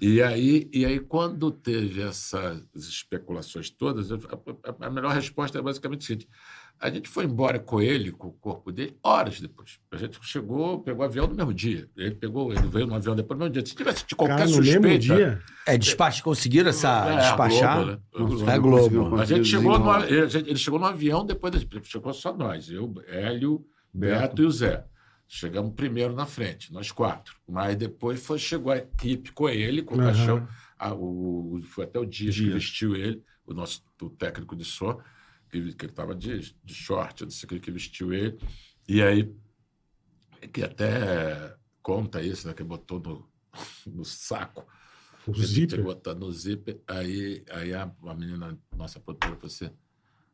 E 0.00 0.22
aí, 0.22 0.68
e 0.72 0.84
aí, 0.84 1.00
quando 1.00 1.50
teve 1.50 2.02
essas 2.02 2.62
especulações 2.74 3.70
todas, 3.70 4.12
a, 4.12 4.16
a- 4.16 4.86
a 4.86 4.90
melhor 4.90 5.12
resposta 5.14 5.58
é 5.58 5.62
basicamente 5.62 6.02
o 6.02 6.04
seguinte: 6.04 6.28
a 6.78 6.90
gente 6.90 7.08
foi 7.08 7.24
embora 7.24 7.58
com 7.58 7.80
ele, 7.80 8.12
com 8.12 8.28
o 8.28 8.32
corpo 8.32 8.70
dele, 8.70 8.96
horas 9.02 9.40
depois. 9.40 9.78
A 9.90 9.96
gente 9.96 10.18
chegou, 10.22 10.80
pegou 10.80 11.04
avião 11.04 11.26
no 11.26 11.34
mesmo 11.34 11.52
dia. 11.54 11.88
Ele 11.96 12.14
pegou, 12.14 12.52
ele 12.52 12.66
veio 12.68 12.86
no 12.86 12.94
avião 12.94 13.16
depois 13.16 13.38
no 13.38 13.44
mesmo 13.46 13.54
dia. 13.54 13.66
Se 13.66 13.74
tivesse 13.74 14.06
de 14.06 14.14
qualquer 14.14 14.36
Cara, 14.38 14.50
no 14.50 14.56
suspeita. 14.56 14.80
mesmo 14.88 14.98
dia. 15.00 15.42
É, 15.66 15.76
despacho, 15.78 16.22
conseguiram 16.22 16.68
essa 16.70 16.88
É, 16.88 17.14
a 17.14 17.20
despachar? 17.20 17.76
Globo, 17.76 17.90
né? 17.90 17.98
A 18.12 18.18
Globo. 18.18 18.50
É 18.50 18.58
Globo. 18.58 19.10
Conseguiu 19.10 19.18
A 19.20 19.24
gente 19.24 19.48
chegou 19.48 19.78
no, 19.78 20.04
ele 20.04 20.56
chegou 20.56 20.78
no 20.78 20.86
avião 20.86 21.24
depois 21.24 21.52
da, 21.52 21.60
chegou 21.82 22.12
só 22.12 22.36
nós, 22.36 22.70
eu, 22.70 22.94
Hélio, 23.08 23.64
Beto. 23.92 24.20
Beto. 24.20 24.42
e 24.42 24.44
o 24.46 24.50
Zé. 24.50 24.84
Chegamos 25.30 25.74
primeiro 25.74 26.14
na 26.14 26.24
frente, 26.24 26.72
nós 26.72 26.90
quatro. 26.90 27.36
Mas 27.46 27.76
depois 27.76 28.24
foi, 28.24 28.38
chegou 28.38 28.72
a 28.72 28.78
equipe 28.78 29.30
com 29.32 29.46
ele, 29.48 29.82
com 29.82 29.94
o 29.94 30.00
Aham. 30.00 30.06
caixão. 30.12 30.48
A- 30.78 30.94
o, 30.94 31.60
foi 31.62 31.84
até 31.84 31.98
o 31.98 32.06
Dias 32.06 32.34
que 32.34 32.42
Dias. 32.44 32.54
vestiu 32.54 32.96
ele, 32.96 33.22
o 33.44 33.52
nosso 33.52 33.84
o 34.00 34.08
técnico 34.08 34.56
de 34.56 34.64
som, 34.64 34.98
que, 35.50 35.74
que 35.74 35.84
ele 35.84 35.92
estava 35.92 36.14
de, 36.14 36.54
de 36.64 36.74
short, 36.74 37.24
o 37.24 37.28
que, 37.46 37.60
que 37.60 37.70
vestiu 37.70 38.12
ele. 38.12 38.38
E 38.88 39.02
aí, 39.02 39.30
que 40.52 40.62
até 40.62 41.54
conta 41.82 42.22
isso, 42.22 42.46
né, 42.48 42.54
que 42.54 42.62
botou 42.64 42.98
no, 42.98 43.28
no 43.86 44.04
saco. 44.04 44.66
O 45.26 45.34
zíper. 45.34 45.76
que 45.78 45.84
botar 45.84 46.14
no 46.14 46.32
zíper. 46.32 46.80
Aí, 46.86 47.44
aí 47.50 47.74
a, 47.74 47.82
a 48.06 48.14
menina, 48.14 48.58
nossa 48.74 48.98
produtora, 48.98 49.34
falou 49.36 49.46
assim: 49.46 49.70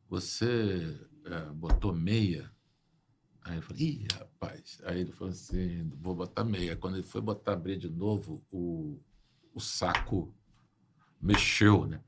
Você 0.08 0.96
é, 1.24 1.40
botou 1.52 1.92
meia? 1.92 2.48
Aí 3.44 3.56
eu 3.56 3.62
falei: 3.62 3.82
Ih, 3.82 4.06
rapaz. 4.18 4.78
Aí 4.84 5.00
ele 5.00 5.12
falou 5.12 5.32
assim: 5.32 5.90
Vou 6.00 6.14
botar 6.14 6.44
meia. 6.44 6.76
Quando 6.76 6.94
ele 6.96 7.02
foi 7.02 7.20
botar 7.20 7.52
abrir 7.52 7.76
de 7.76 7.90
novo, 7.90 8.42
o, 8.50 8.98
o 9.54 9.60
saco 9.60 10.34
mexeu, 11.20 11.86
né? 11.86 12.00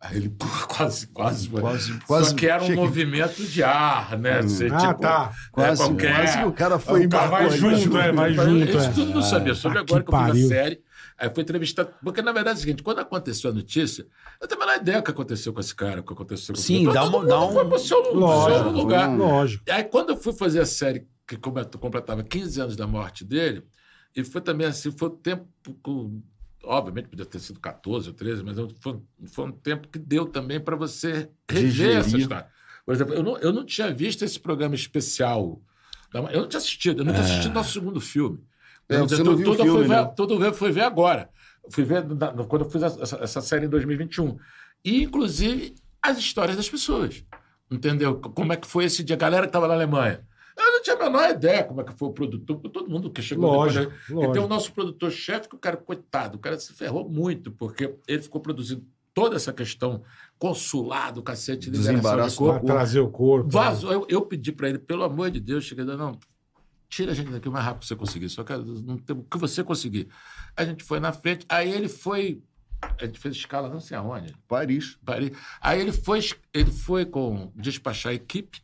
Aí 0.00 0.16
ele 0.16 0.30
pô, 0.30 0.46
quase, 0.66 1.06
quase. 1.08 1.48
Quase, 1.48 1.92
Só 1.92 2.06
quase 2.06 2.34
que 2.34 2.46
era 2.46 2.62
um 2.62 2.66
que- 2.68 2.74
movimento 2.74 3.42
de 3.46 3.62
ar, 3.62 4.18
né? 4.18 4.40
Você, 4.42 4.66
Ah, 4.72 4.78
tipo, 4.78 5.00
tá. 5.00 5.32
Quase, 5.52 5.82
é, 5.82 5.86
qualquer- 5.86 6.16
quase 6.16 6.38
que 6.38 6.44
o 6.44 6.52
cara 6.52 6.78
foi 6.78 6.92
cara 6.92 7.04
embarcou 7.04 7.30
vai 7.30 7.44
aí, 7.46 7.58
junto, 7.58 7.98
é, 7.98 8.12
vai 8.12 8.32
junto. 8.34 8.64
Isso 8.64 8.78
é. 8.78 8.92
tudo 8.92 9.14
não 9.14 9.22
sabia, 9.22 9.54
soube 9.54 9.76
Ah, 9.76 9.80
agora 9.80 10.02
que 10.02 10.10
que, 10.10 10.16
eu 10.16 10.34
fiz 10.34 10.44
a 10.44 10.48
série. 10.48 10.82
Aí 11.20 11.30
fui 11.34 11.42
entrevistado. 11.42 11.92
Porque, 12.02 12.22
na 12.22 12.32
verdade, 12.32 12.56
é 12.56 12.58
o 12.58 12.62
seguinte: 12.62 12.82
quando 12.82 12.98
aconteceu 13.00 13.50
a 13.50 13.54
notícia, 13.54 14.06
eu 14.40 14.48
tenho 14.48 14.60
a 14.62 14.64
menor 14.66 14.80
ideia 14.80 14.98
do 14.98 15.04
que 15.04 15.10
aconteceu 15.10 15.52
com 15.52 15.60
esse 15.60 15.74
cara, 15.74 16.00
o 16.00 16.02
que 16.02 16.12
aconteceu 16.12 16.54
com 16.54 16.60
Sim, 16.60 16.84
dá 16.90 17.04
uma- 17.04 17.26
dá 17.26 17.44
um- 17.44 17.52
Foi 17.52 17.68
pro 17.68 17.78
seu, 17.78 18.14
Lógico, 18.14 18.62
seu 18.64 18.70
lugar. 18.72 19.16
Lógico. 19.16 19.64
E 19.66 19.70
aí, 19.70 19.84
quando 19.84 20.10
eu 20.10 20.16
fui 20.16 20.32
fazer 20.32 20.60
a 20.60 20.66
série, 20.66 21.06
que 21.28 21.36
complet- 21.36 21.76
completava 21.76 22.22
15 22.24 22.60
anos 22.60 22.74
da 22.74 22.86
morte 22.86 23.22
dele, 23.24 23.62
e 24.16 24.24
foi 24.24 24.40
também 24.40 24.66
assim, 24.66 24.90
foi 24.90 25.08
o 25.08 25.12
tempo. 25.12 25.46
com- 25.82 26.22
Obviamente, 26.64 27.08
podia 27.08 27.24
ter 27.24 27.38
sido 27.38 27.58
14 27.60 28.08
ou 28.08 28.14
13, 28.14 28.42
mas 28.42 28.56
foi, 28.80 28.98
foi 29.32 29.44
um 29.46 29.52
tempo 29.52 29.88
que 29.88 29.98
deu 29.98 30.26
também 30.26 30.60
para 30.60 30.76
você 30.76 31.30
rever 31.50 31.96
essa 31.98 32.16
história. 32.18 32.46
Por 32.84 32.94
exemplo, 32.94 33.14
eu 33.14 33.22
não, 33.22 33.38
eu 33.38 33.52
não 33.52 33.64
tinha 33.64 33.90
visto 33.94 34.22
esse 34.24 34.38
programa 34.40 34.74
especial. 34.74 35.60
Eu 36.12 36.40
não 36.42 36.48
tinha 36.48 36.58
assistido, 36.58 37.00
eu 37.00 37.04
não 37.04 37.12
tinha 37.14 37.24
assistido 37.24 37.54
nosso 37.54 37.72
segundo 37.72 38.00
filme. 38.00 38.40
É, 38.90 38.98
você 39.00 39.16
tudo- 39.16 39.30
não 39.30 39.36
viu 39.36 39.52
o 39.74 39.78
ver, 39.78 39.88
né? 39.88 40.04
tudo 40.16 40.52
fui 40.54 40.70
ver 40.72 40.82
agora. 40.82 41.28
Fui 41.70 41.84
ver 41.84 42.04
na- 42.04 42.32
quando 42.44 42.64
eu 42.64 42.70
fiz 42.70 42.82
essa, 42.82 43.16
essa 43.22 43.40
série 43.40 43.66
em 43.66 43.68
2021. 43.68 44.36
E, 44.84 45.02
inclusive, 45.02 45.74
as 46.02 46.18
histórias 46.18 46.56
das 46.56 46.68
pessoas. 46.68 47.24
Entendeu? 47.70 48.16
Como 48.18 48.52
é 48.52 48.56
que 48.56 48.66
foi 48.66 48.84
esse 48.84 49.04
dia? 49.04 49.14
A 49.14 49.18
galera 49.18 49.42
que 49.42 49.50
estava 49.50 49.68
na 49.68 49.74
Alemanha. 49.74 50.26
Eu 50.58 50.72
não 50.72 50.82
tinha 50.82 50.96
a 50.96 50.98
menor 50.98 51.30
ideia 51.30 51.62
como 51.64 51.80
é 51.80 51.84
que 51.84 51.92
foi 51.94 52.08
o 52.08 52.12
produtor. 52.12 52.56
Todo 52.58 52.90
mundo 52.90 53.10
que 53.10 53.22
chegou 53.22 53.50
Lógico, 53.50 53.84
depois. 53.84 53.98
da- 54.08 54.12
E 54.12 54.14
lógico. 54.14 54.32
tem 54.32 54.42
o 54.42 54.48
nosso 54.48 54.72
produtor-chefe, 54.72 55.48
que 55.48 55.54
o 55.54 55.58
cara, 55.58 55.76
coitado, 55.76 56.36
o 56.36 56.40
cara 56.40 56.58
se 56.58 56.72
ferrou 56.74 57.08
muito, 57.08 57.50
porque 57.52 57.94
ele 58.08 58.22
ficou 58.22 58.40
produzindo 58.40 58.84
toda 59.14 59.36
essa 59.36 59.52
questão 59.52 60.02
consulado, 60.38 61.22
cacete, 61.22 61.70
de 61.70 61.78
Desembaraço 61.78 62.36
corpo. 62.36 62.66
Pra 62.66 62.74
trazer 62.74 63.00
o 63.00 63.08
corpo. 63.08 63.48
Vazou. 63.50 63.92
Eu, 63.92 64.06
eu 64.08 64.22
pedi 64.22 64.50
para 64.52 64.68
ele, 64.68 64.78
pelo 64.78 65.04
amor 65.04 65.30
de 65.30 65.38
Deus, 65.40 65.64
cheguei 65.64 65.84
não, 65.84 66.18
tira 66.90 67.12
a 67.12 67.14
gente 67.14 67.30
daqui 67.30 67.48
o 67.48 67.52
mais 67.52 67.64
rápido 67.64 67.82
que 67.82 67.86
você 67.86 67.96
conseguir. 67.96 68.28
Só 68.28 68.44
quero 68.44 68.64
não 68.64 68.98
tem, 68.98 69.16
o 69.16 69.22
que 69.22 69.38
você 69.38 69.62
conseguir. 69.64 70.08
A 70.56 70.64
gente 70.64 70.82
foi 70.82 71.00
na 71.00 71.12
frente, 71.12 71.46
aí 71.48 71.72
ele 71.72 71.88
foi. 71.88 72.42
A 72.82 73.06
gente 73.06 73.18
fez 73.18 73.36
escala 73.36 73.68
não 73.68 73.80
sei 73.80 73.96
aonde. 73.96 74.34
Paris. 74.48 74.98
Paris. 75.04 75.30
Aí 75.60 75.80
ele 75.80 75.92
foi, 75.92 76.20
ele 76.52 76.70
foi 76.70 77.06
com 77.06 77.52
despachar 77.54 78.12
a 78.12 78.14
equipe. 78.14 78.62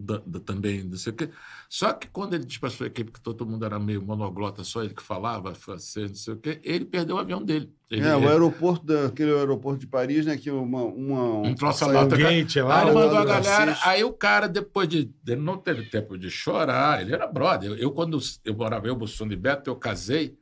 Da- 0.00 0.22
da- 0.26 0.40
também, 0.40 0.82
não 0.82 0.96
sei 0.96 1.12
o 1.12 1.16
quê. 1.16 1.28
Só 1.68 1.92
que 1.92 2.08
quando 2.08 2.34
ele 2.34 2.44
despachou 2.44 2.84
a 2.84 2.88
equipe, 2.88 3.12
que 3.12 3.20
todo 3.20 3.46
mundo 3.46 3.64
era 3.64 3.78
meio 3.78 4.02
monoglota, 4.02 4.64
só 4.64 4.82
ele 4.82 4.94
que 4.94 5.02
falava 5.02 5.54
francês, 5.54 6.08
não 6.10 6.16
sei 6.16 6.34
o 6.34 6.36
quê, 6.38 6.60
ele 6.64 6.84
perdeu 6.84 7.16
o 7.16 7.18
avião 7.18 7.42
dele. 7.42 7.72
Ele, 7.90 8.06
É, 8.06 8.16
o 8.16 8.28
aeroporto, 8.28 8.86
da, 8.86 9.06
aquele 9.06 9.32
aeroporto 9.32 9.80
de 9.80 9.86
Paris, 9.86 10.24
né? 10.24 10.36
Que 10.36 10.50
uma. 10.50 10.82
uma 10.84 11.38
Um 11.48 11.54
troço 11.54 11.84
lá, 11.86 12.04
gate 12.06 12.56
Aí 12.58 12.62
lá. 12.62 12.82
ele 12.82 12.90
o 12.90 12.94
mandou 12.94 13.18
a 13.18 13.24
galera. 13.24 13.76
Aí 13.84 14.04
o 14.04 14.12
cara, 14.12 14.48
depois 14.48 14.88
de. 14.88 15.10
Ele 15.26 15.40
não 15.40 15.56
teve 15.58 15.84
tempo 15.90 16.16
de 16.16 16.30
chorar, 16.30 17.00
ele 17.02 17.12
era 17.12 17.26
brother. 17.26 17.70
Eu, 17.70 17.76
eu, 17.76 17.90
quando 17.90 18.18
eu 18.44 18.54
morava, 18.54 18.86
eu, 18.86 18.94
Bussunda 18.94 19.34
e 19.34 19.36
Beto, 19.36 19.68
eu 19.68 19.76
casei, 19.76 20.36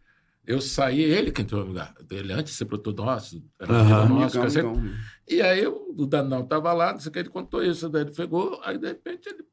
eu 0.48 0.62
saí, 0.62 1.02
ele 1.02 1.30
que 1.30 1.42
entrou 1.42 1.60
no 1.60 1.68
lugar. 1.68 1.94
Ele 2.10 2.32
antes 2.32 2.52
de 2.52 2.58
ser 2.58 2.64
produtor 2.64 3.04
nosso, 3.04 3.44
era 3.60 3.70
Aham. 3.70 3.82
amigo 3.82 4.00
Amigão, 4.00 4.20
nosso, 4.22 4.40
casei. 4.40 4.62
amigão. 4.62 4.94
E 5.28 5.42
aí 5.42 5.66
o, 5.66 6.06
Danão 6.06 6.40
estava 6.40 6.72
lá, 6.72 6.92
não 6.94 7.00
sei 7.00 7.10
o 7.10 7.12
que, 7.12 7.18
ele 7.18 7.28
contou 7.28 7.62
isso, 7.62 7.86
daí 7.90 8.00
ele 8.02 8.12
pegou, 8.12 8.58
aí 8.64 8.78
de 8.78 8.86
repente 8.88 9.28
ele, 9.28 9.44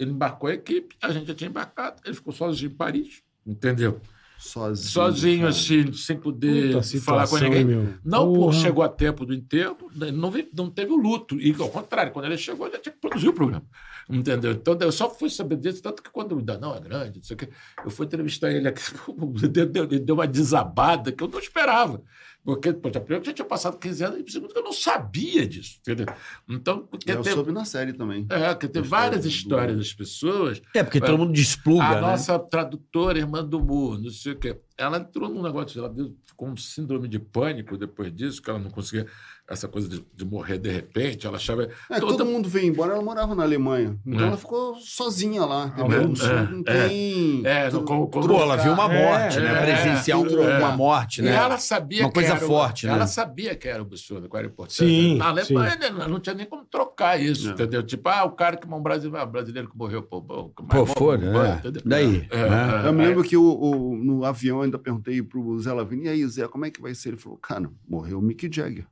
ele 0.00 0.10
embarcou 0.10 0.50
a 0.50 0.54
equipe, 0.54 0.96
a 1.00 1.12
gente 1.12 1.28
já 1.28 1.34
tinha 1.36 1.48
embarcado, 1.48 2.02
ele 2.04 2.16
ficou 2.16 2.32
sozinho 2.32 2.72
em 2.72 2.74
Paris, 2.74 3.22
entendeu? 3.46 4.00
Sozinho. 4.42 4.88
Sozinho, 4.88 5.38
cara. 5.40 5.50
assim, 5.50 5.92
sem 5.92 6.16
poder 6.16 6.72
Puta 6.74 7.00
falar 7.00 7.28
com 7.28 7.36
ninguém. 7.38 7.64
meu? 7.64 7.94
Não 8.02 8.32
por 8.32 8.54
chegou 8.54 8.82
a 8.82 8.88
tempo 8.88 9.26
do 9.26 9.34
enterro, 9.34 9.76
né, 9.94 10.10
não, 10.10 10.32
não 10.56 10.70
teve 10.70 10.90
o 10.92 10.96
luto. 10.96 11.38
E 11.38 11.54
ao 11.60 11.68
contrário, 11.68 12.10
quando 12.10 12.24
ele 12.24 12.38
chegou, 12.38 12.66
ele 12.66 12.76
já 12.76 12.80
tinha 12.82 12.92
que 12.94 13.00
produzir 13.00 13.28
o 13.28 13.32
programa. 13.34 13.64
Entendeu? 14.08 14.52
Então 14.52 14.76
eu 14.80 14.90
só 14.90 15.08
fui 15.10 15.30
saber 15.30 15.56
disso, 15.56 15.80
tanto 15.82 16.02
que 16.02 16.10
quando 16.10 16.36
o 16.36 16.42
Danão 16.42 16.74
é 16.74 16.80
grande, 16.80 17.18
não 17.18 17.22
sei 17.22 17.34
o 17.34 17.38
quê, 17.38 17.48
eu 17.84 17.90
fui 17.90 18.06
entrevistar 18.06 18.50
ele 18.50 18.66
aqui, 18.66 18.82
deu, 19.48 19.66
deu- 19.66 19.84
ele 19.84 20.00
deu 20.00 20.14
uma 20.16 20.26
desabada 20.26 21.12
que 21.12 21.22
eu 21.22 21.28
não 21.28 21.38
esperava. 21.38 22.02
Porque, 22.42 22.72
pô, 22.72 22.90
já, 22.92 23.00
primeiro 23.00 23.22
que 23.22 23.28
já 23.30 23.34
tinha 23.34 23.44
passado 23.46 23.78
15 23.78 24.02
anos, 24.04 24.22
e 24.26 24.32
segundo 24.32 24.52
que 24.52 24.58
eu 24.58 24.64
não 24.64 24.72
sabia 24.72 25.46
disso. 25.46 25.78
Entendeu? 25.80 26.06
Então, 26.48 26.86
porque 26.86 27.12
Eu 27.12 27.20
tem, 27.22 27.32
soube 27.34 27.52
na 27.52 27.64
série 27.64 27.92
também. 27.92 28.26
é, 28.30 28.48
porque 28.54 28.66
tem 28.68 28.82
várias 28.82 29.22
do- 29.22 29.28
histórias 29.28 29.76
das 29.76 29.92
pessoas 29.92 30.60
É, 30.74 30.82
porque 30.82 31.00
todo 31.00 31.18
mundo 31.18 31.32
despluga, 31.32 31.84
a 31.84 31.94
né? 31.96 32.00
nossa 32.00 32.38
tradutora, 32.38 33.18
irmã 33.18 33.44
do 33.44 33.60
Mu, 33.62 33.98
não 33.98 34.10
sei 34.10 34.32
o 34.32 34.36
quê, 34.38 34.58
ela 34.78 34.96
entrou 34.98 35.28
num 35.28 35.42
negócio, 35.42 35.78
ela 35.78 35.94
ficou 36.24 36.48
um 36.48 36.56
síndrome 36.56 37.06
de 37.08 37.18
pânico 37.18 37.76
depois 37.76 38.10
disso, 38.14 38.40
que 38.40 38.48
ela 38.48 38.58
não 38.58 38.70
conseguia, 38.70 39.06
essa 39.50 39.66
coisa 39.66 39.88
de, 39.88 40.04
de 40.14 40.24
morrer 40.24 40.58
de 40.58 40.70
repente, 40.70 41.26
ela 41.26 41.36
achava... 41.36 41.64
É, 41.90 41.94
que 41.94 42.00
toda- 42.00 42.16
todo 42.18 42.24
mundo 42.24 42.48
veio 42.48 42.66
embora, 42.68 42.92
ela 42.92 43.02
morava 43.02 43.34
na 43.34 43.42
Alemanha. 43.42 43.98
Então 44.06 44.24
É. 44.24 44.28
ela 44.28 44.36
ficou 44.36 44.76
sozinha 44.76 45.44
lá, 45.44 45.74
Ah, 45.76 45.80
entendeu? 45.80 46.00
é, 46.02 46.50
Não- 46.50 46.62
é, 46.66 46.78
é. 46.86 46.88
tem. 46.88 47.42
É, 47.46 47.68
tu- 47.68 47.82
como- 47.82 48.06
como- 48.08 48.28
Pô, 48.28 48.40
ela 48.40 48.56
viu 48.56 48.72
uma 48.72 48.92
É, 48.92 49.02
morte, 49.02 49.40
né? 49.40 49.52
é, 49.52 49.60
Presenciar 49.64 50.18
é, 50.20 50.22
é. 50.22 50.58
uma 50.58 50.76
morte, 50.76 51.20
E 51.20 51.24
né? 51.24 51.34
ela 51.34 51.58
sabia 51.58 52.02
Uma 52.04 52.08
que 52.08 52.14
coisa 52.14 52.34
o- 52.36 52.38
forte, 52.38 52.86
né? 52.86 52.92
Ela 52.92 53.06
sabia 53.08 53.54
que 53.56 53.66
era 53.68 53.82
o 53.82 53.84
Bussunda, 53.84 54.28
qual 54.28 54.38
era 54.38 54.48
a 54.48 54.52
importância. 54.52 54.86
Sim, 54.86 55.16
Na 55.18 55.28
Alemanha 55.30 55.72
sim. 55.72 55.78
né, 55.78 55.90
não, 56.08 56.20
tinha 56.20 56.34
nem 56.34 56.46
como 56.46 56.64
trocar 56.64 57.20
isso, 57.20 57.48
É. 57.48 57.52
entendeu? 57.52 57.82
Tipo, 57.82 58.08
ah, 58.08 58.24
o 58.24 58.30
cara 58.30 58.56
que 58.56 58.66
é 58.66 58.74
um 58.74 58.80
brasileiro, 58.80 59.16
ah, 59.20 59.26
brasileiro 59.26 59.68
que 59.68 59.76
morreu, 59.76 60.02
pô, 60.02 60.22
pô, 60.22 60.48
que 60.50 60.62
Pô, 60.62 60.84
bom, 60.86 61.16
né? 61.16 61.60
Daí, 61.84 62.26
É, 62.30 62.48
né? 62.48 62.82
é, 62.84 62.88
Eu 62.88 62.92
me 62.92 63.02
é. 63.02 63.08
lembro 63.08 63.24
que 63.24 63.36
o, 63.36 63.42
o- 63.42 63.96
no 63.96 64.24
avião 64.24 64.62
ainda 64.62 64.78
perguntei 64.78 65.20
pro 65.22 65.58
Zé 65.58 65.72
Lavini, 65.72 66.04
e 66.04 66.08
aí, 66.08 66.26
Zé, 66.28 66.46
como 66.46 66.64
é 66.64 66.70
que 66.70 66.80
vai 66.80 66.94
ser? 66.94 67.08
Ele 67.10 67.16
falou, 67.16 67.36
cara, 67.38 67.68
morreu 67.88 68.18
o 68.18 68.22
Mick 68.22 68.48
Jagger. 68.52 68.86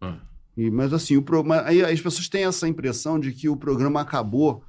É. 0.00 0.14
E, 0.56 0.70
mas 0.70 0.92
assim, 0.92 1.16
o 1.16 1.22
pro, 1.22 1.44
mas 1.44 1.64
aí 1.66 1.82
as 1.82 2.00
pessoas 2.00 2.28
têm 2.28 2.44
essa 2.44 2.66
impressão 2.68 3.18
de 3.18 3.32
que 3.32 3.48
o 3.48 3.56
programa 3.56 4.00
acabou 4.00 4.62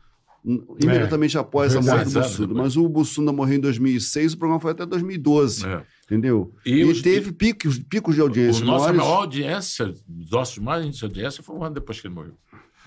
hum, 0.46 0.64
imediatamente 0.82 1.38
após 1.38 1.76
a 1.76 1.82
morte 1.82 2.12
do. 2.14 2.20
Bussunda. 2.22 2.54
Mas 2.54 2.78
o 2.78 2.88
Bussunda 2.88 3.32
morreu 3.34 3.58
em 3.58 3.60
2006, 3.60 4.34
o 4.34 4.38
programa 4.38 4.60
foi 4.60 4.72
até 4.72 4.86
2012, 4.86 5.66
É. 5.66 5.84
entendeu? 6.06 6.54
E 6.66 6.82
E, 6.82 7.02
teve 7.02 7.32
picos, 7.32 7.80
picos 7.80 8.16
de 8.16 8.22
audiência. 8.22 8.64
O 8.64 8.68
nossa 8.68 8.94
maior 8.94 9.18
audiência, 9.18 9.94
nosso 10.32 10.62
maior 10.62 10.90
audiência 11.02 11.44
foi 11.44 11.56
um 11.56 11.64
ano 11.64 11.76
depois 11.76 12.00
que 12.00 12.08
ele 12.08 12.14
morreu. 12.16 12.34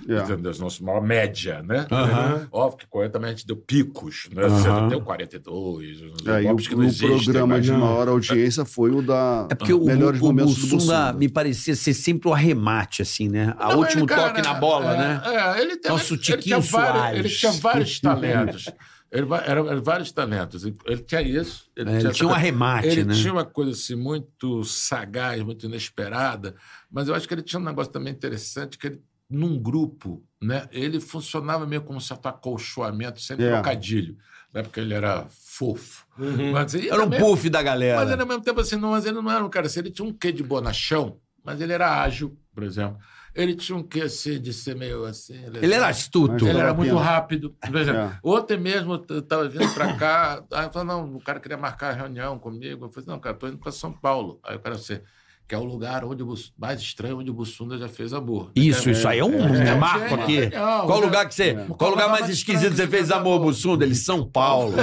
É. 0.08 0.18
Entendeu? 0.18 0.52
Nossa 0.58 0.82
maior 0.84 1.00
média, 1.00 1.62
né? 1.62 1.86
Aham. 1.90 2.48
Óbvio 2.50 2.78
que 2.80 2.86
Coelho 2.88 3.10
também 3.12 3.28
a 3.30 3.32
gente 3.32 3.46
deu 3.46 3.56
picos, 3.56 4.28
né? 4.34 4.48
Você 4.48 4.68
não 4.68 4.88
deu 4.88 5.00
42, 5.00 6.02
uns 6.02 6.26
É, 6.26 6.42
e 6.42 6.50
o, 6.50 6.56
que 6.56 6.74
não 6.74 6.80
o 6.80 6.84
existem. 6.84 7.08
programa 7.22 7.54
mas- 7.56 7.64
de 7.64 7.72
não. 7.72 7.78
maior 7.78 8.08
audiência 8.08 8.64
foi 8.64 8.90
o 8.90 9.00
da 9.00 9.46
É 9.50 9.54
porque 9.54 9.72
o, 9.72 9.84
melhores 9.84 10.20
o 10.20 10.24
momentos 10.24 10.54
do 10.56 10.60
Bussunda 10.62 10.76
Bussunda. 10.78 11.12
me 11.14 11.28
parecia 11.28 11.76
ser 11.76 11.94
sempre 11.94 12.28
o 12.28 12.32
arremate, 12.34 13.02
assim, 13.02 13.28
né? 13.28 13.54
A 13.58 13.68
Não, 13.70 13.78
último 13.78 14.00
ele, 14.00 14.06
cara, 14.08 14.30
toque 14.30 14.42
na 14.42 14.54
bola, 14.54 14.94
é, 14.94 14.98
né? 14.98 15.22
É, 15.24 15.60
ele, 15.60 15.76
tem, 15.76 15.90
Nosso 15.92 16.14
ele, 16.14 16.22
ele 16.22 16.22
Tiquinho 16.24 16.42
tinha 16.42 16.60
vários, 16.60 16.96
Soares. 17.00 17.18
ele 17.20 17.28
tinha 17.28 17.52
vários 17.52 18.00
talentos. 18.00 18.64
Ele 19.12 19.28
era, 19.32 19.60
era 19.60 19.80
vários 19.80 20.10
talentos. 20.10 20.64
Ele 20.64 20.76
ele 20.86 21.02
tinha 21.02 21.22
isso. 21.22 21.66
Ele 21.76 21.88
É, 21.88 21.92
ele 21.98 22.06
essa 22.08 22.14
tinha 22.16 22.28
um 22.28 22.32
arremate, 22.34 22.88
Ele 22.88 23.04
né? 23.04 23.14
tinha 23.14 23.32
uma 23.32 23.44
coisa 23.44 23.70
assim, 23.70 23.94
muito 23.94 24.64
sagaz, 24.64 25.40
muito 25.44 25.66
inesperada, 25.66 26.56
mas 26.90 27.06
eu 27.06 27.14
acho 27.14 27.28
que 27.28 27.32
ele 27.34 27.42
tinha 27.42 27.60
um 27.60 27.64
negócio 27.64 27.92
também 27.92 28.12
interessante, 28.12 28.76
que 28.76 28.88
ele, 28.88 29.00
num 29.34 29.58
grupo, 29.58 30.22
né, 30.40 30.68
ele 30.72 31.00
funcionava 31.00 31.66
meio 31.66 31.82
como 31.82 31.98
um 31.98 32.00
certo 32.00 32.26
acolchoamento, 32.26 33.20
sem 33.20 33.36
É. 33.40 33.50
trocadilho, 33.52 34.16
né, 34.52 34.62
porque 34.62 34.80
ele 34.80 34.94
era 34.94 35.26
fofo. 35.28 36.06
Mas 36.52 36.74
ele 36.74 36.88
Era 36.88 37.02
um 37.04 37.10
puff 37.10 37.48
da 37.50 37.58
Mas 37.58 37.64
galera. 37.66 38.12
ele, 38.12 38.20
ao 38.22 38.28
mesmo 38.28 38.42
tempo, 38.42 38.60
assim, 38.60 38.76
não, 38.76 38.90
mas 38.90 39.04
ele 39.04 39.20
não 39.20 39.30
era 39.30 39.44
um 39.44 39.48
cara 39.50 39.66
assim, 39.66 39.80
ele 39.80 39.90
tinha 39.90 40.06
um 40.06 40.12
quê 40.12 40.30
de 40.32 40.42
bonachão, 40.42 41.18
mas 41.44 41.60
ele 41.60 41.72
era 41.72 42.02
ágil, 42.02 42.38
por 42.54 42.62
exemplo. 42.62 42.96
Ele 43.34 43.56
tinha 43.56 43.76
um 43.76 43.82
quê 43.82 44.02
assim, 44.02 44.40
de 44.40 44.52
ser 44.52 44.76
meio 44.76 45.04
assim... 45.04 45.34
Ele 45.60 45.74
era 45.74 45.88
astuto. 45.88 46.34
Mas 46.34 46.42
Ele 46.44 46.58
era 46.60 46.72
muito 46.72 46.94
rápido. 46.96 47.50
Por 47.60 47.74
exemplo, 47.74 48.00
É. 48.02 48.18
ontem 48.22 48.56
mesmo 48.56 49.04
eu 49.08 49.18
estava 49.18 49.48
vindo 49.48 49.74
para 49.74 49.96
cá, 49.96 50.44
aí 50.52 50.66
eu 50.66 50.70
falei, 50.72 50.86
não, 50.86 51.16
o 51.16 51.20
cara 51.20 51.40
queria 51.40 51.56
marcar 51.58 51.90
a 51.90 51.94
reunião 51.94 52.38
comigo. 52.38 52.84
Eu 52.84 52.90
falei, 52.92 53.08
não, 53.08 53.18
cara, 53.18 53.34
estou 53.34 53.48
indo 53.48 53.58
para 53.58 53.72
São 53.72 53.92
Paulo. 53.92 54.38
Aí 54.44 54.54
o 54.54 54.60
cara 54.60 54.76
disse, 54.76 55.02
que 55.46 55.54
é 55.54 55.58
o 55.58 55.64
lugar 55.64 56.04
onde 56.04 56.22
o 56.22 56.26
Bus- 56.26 56.52
mais 56.58 56.80
estranho 56.80 57.18
onde 57.18 57.30
o 57.30 57.34
Bussunda 57.34 57.76
já 57.76 57.88
fez 57.88 58.12
amor. 58.14 58.50
Isso, 58.56 58.88
isso 58.88 59.06
aí 59.06 59.18
é 59.18 59.24
um 59.24 59.54
É, 59.54 59.74
marco 59.74 60.14
é, 60.14 60.22
aqui. 60.22 60.38
é, 60.44 60.50
não, 60.58 60.86
Qual 60.86 60.98
já- 61.00 61.04
lugar 61.04 61.28
que 61.28 61.34
você. 61.34 61.50
É. 61.50 61.66
Qual 61.76 61.90
lugar 61.90 62.08
mais 62.08 62.22
mais 62.22 62.32
esquisito 62.32 62.70
estranho 62.72 62.76
você 62.76 62.84
que 62.86 62.96
fez 62.96 63.10
amor? 63.12 63.40
Bussunda? 63.40 63.84
Ele 63.84 63.94
São 63.94 64.26
Paulo. 64.26 64.74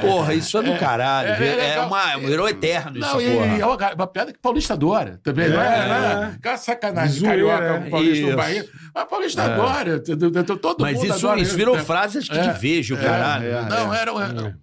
Porra, 0.00 0.34
isso 0.34 0.56
é 0.58 0.62
do 0.62 0.78
caralho. 0.78 1.28
é, 1.30 1.32
é 1.48 1.48
É, 1.48 1.68
legal. 1.70 1.86
uma, 1.88 2.16
virou 2.18 2.48
eterno 2.48 2.98
isso, 2.98 3.08
Não, 3.08 3.20
e, 3.20 3.32
porra. 3.32 3.46
e 3.46 3.60
é 3.60 3.66
uma, 3.66 3.94
uma 3.94 4.06
piada 4.06 4.32
que 4.32 4.38
paulista 4.38 4.74
adora 4.74 5.20
também, 5.22 5.48
não 5.48 5.60
É, 5.60 5.66
é? 5.66 5.78
é. 5.80 6.48
Né? 6.50 6.56
Sacanagem 6.56 7.22
carioca, 7.22 7.64
é. 7.64 7.72
um 7.78 7.90
paulista 7.90 8.16
Isso. 8.18 8.30
no 8.30 8.36
Bahia. 8.36 8.66
Mas 8.94 9.04
paulista 9.08 9.42
adora, 9.44 9.96
entendeu? 9.96 10.30
todo 10.58 10.80
Mas 10.80 10.94
mundo 10.96 11.04
isso, 11.06 11.26
adora 11.26 11.40
isso 11.40 11.56
virou 11.56 11.76
né? 11.76 11.82
frase, 11.84 12.18
acho 12.18 12.30
que 12.30 12.36
É, 12.38 12.52
de 12.52 12.58
vejo, 12.60 12.96
caralho. 12.96 13.46
é. 13.46 13.68
Não, 13.68 13.94
era, 13.94 14.12
um- 14.12 14.18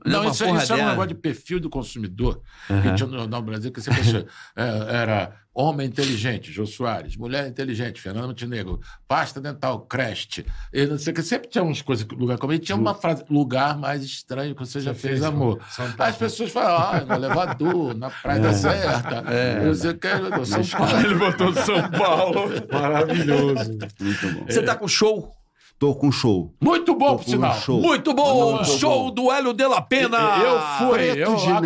Não, 0.06 0.30
isso, 0.30 0.46
isso 0.56 0.74
era 0.74 0.84
um 0.84 0.90
negócio 0.90 1.08
de 1.10 1.16
perfil 1.16 1.60
do 1.60 1.70
consumidor. 1.70 2.42
Que 2.68 2.94
tinha 2.94 3.08
no 3.08 3.18
Jornal 3.18 3.42
Brasil, 3.42 3.72
que 3.72 3.82
você 3.82 3.90
pensou, 3.92 4.26
é, 4.56 4.96
era 4.96 5.25
homem 5.56 5.88
inteligente, 5.88 6.52
Jô 6.52 6.66
Soares, 6.66 7.16
mulher 7.16 7.48
inteligente, 7.48 8.02
Fernando 8.02 8.28
Montenegro, 8.28 8.82
pasta 9.08 9.40
dental, 9.40 9.80
Crest, 9.88 10.46
e 10.74 10.86
não 10.86 10.98
sei 10.98 11.14
que. 11.14 11.24
Sempre 11.24 11.48
tinha 11.50 11.64
umas 11.64 11.82
coisas, 11.82 12.06
lugar 12.12 12.38
como. 12.38 12.56
Tinha 12.60 12.76
uma 12.76 12.94
frase, 12.94 13.24
lugar 13.30 13.78
mais 13.78 14.04
estranho 14.04 14.54
que 14.54 14.60
você 14.60 14.82
já 14.82 14.94
fez, 14.94 15.24
amor. 15.24 15.62
São 15.70 15.90
Paulo. 15.94 16.12
As 16.12 16.18
pessoas 16.18 16.52
falam, 16.52 16.78
ah, 16.78 17.06
no 17.06 17.14
elevador, 17.16 17.96
na 17.96 18.10
praia 18.10 18.38
É. 18.38 18.42
da 18.42 18.54
Certa, 18.54 19.22
não 19.64 19.74
sei 19.74 19.92
o 19.92 19.98
que, 19.98 20.46
São 20.46 20.66
Paulo. 20.78 21.00
Ele 21.00 21.16
botou 21.16 21.52
de 21.52 21.62
São 21.62 21.92
Paulo. 21.92 22.50
Maravilhoso. 22.72 23.78
Muito 24.00 24.30
bom. 24.34 24.46
Você 24.46 24.62
tá 24.62 24.76
com 24.76 24.88
show? 24.88 25.32
Tô 25.78 25.94
com 25.94 26.10
show. 26.12 26.54
Muito 26.64 26.96
bom, 26.96 27.12
Tô 27.12 27.16
por 27.18 27.26
sinal. 27.26 27.52
um 27.56 27.60
show. 27.60 27.82
Muito 27.82 28.14
bom! 28.14 28.54
Muito 28.56 28.66
show 28.80 29.04
bom. 29.06 29.12
do 29.14 29.32
Hélio 29.32 29.54
de 29.54 29.68
la 29.68 29.82
Pena! 29.82 30.18
Eu 30.42 30.88
fui, 30.88 30.98
Preto 30.98 31.20
eu 31.20 31.36
de 31.36 31.48
neve. 31.48 31.66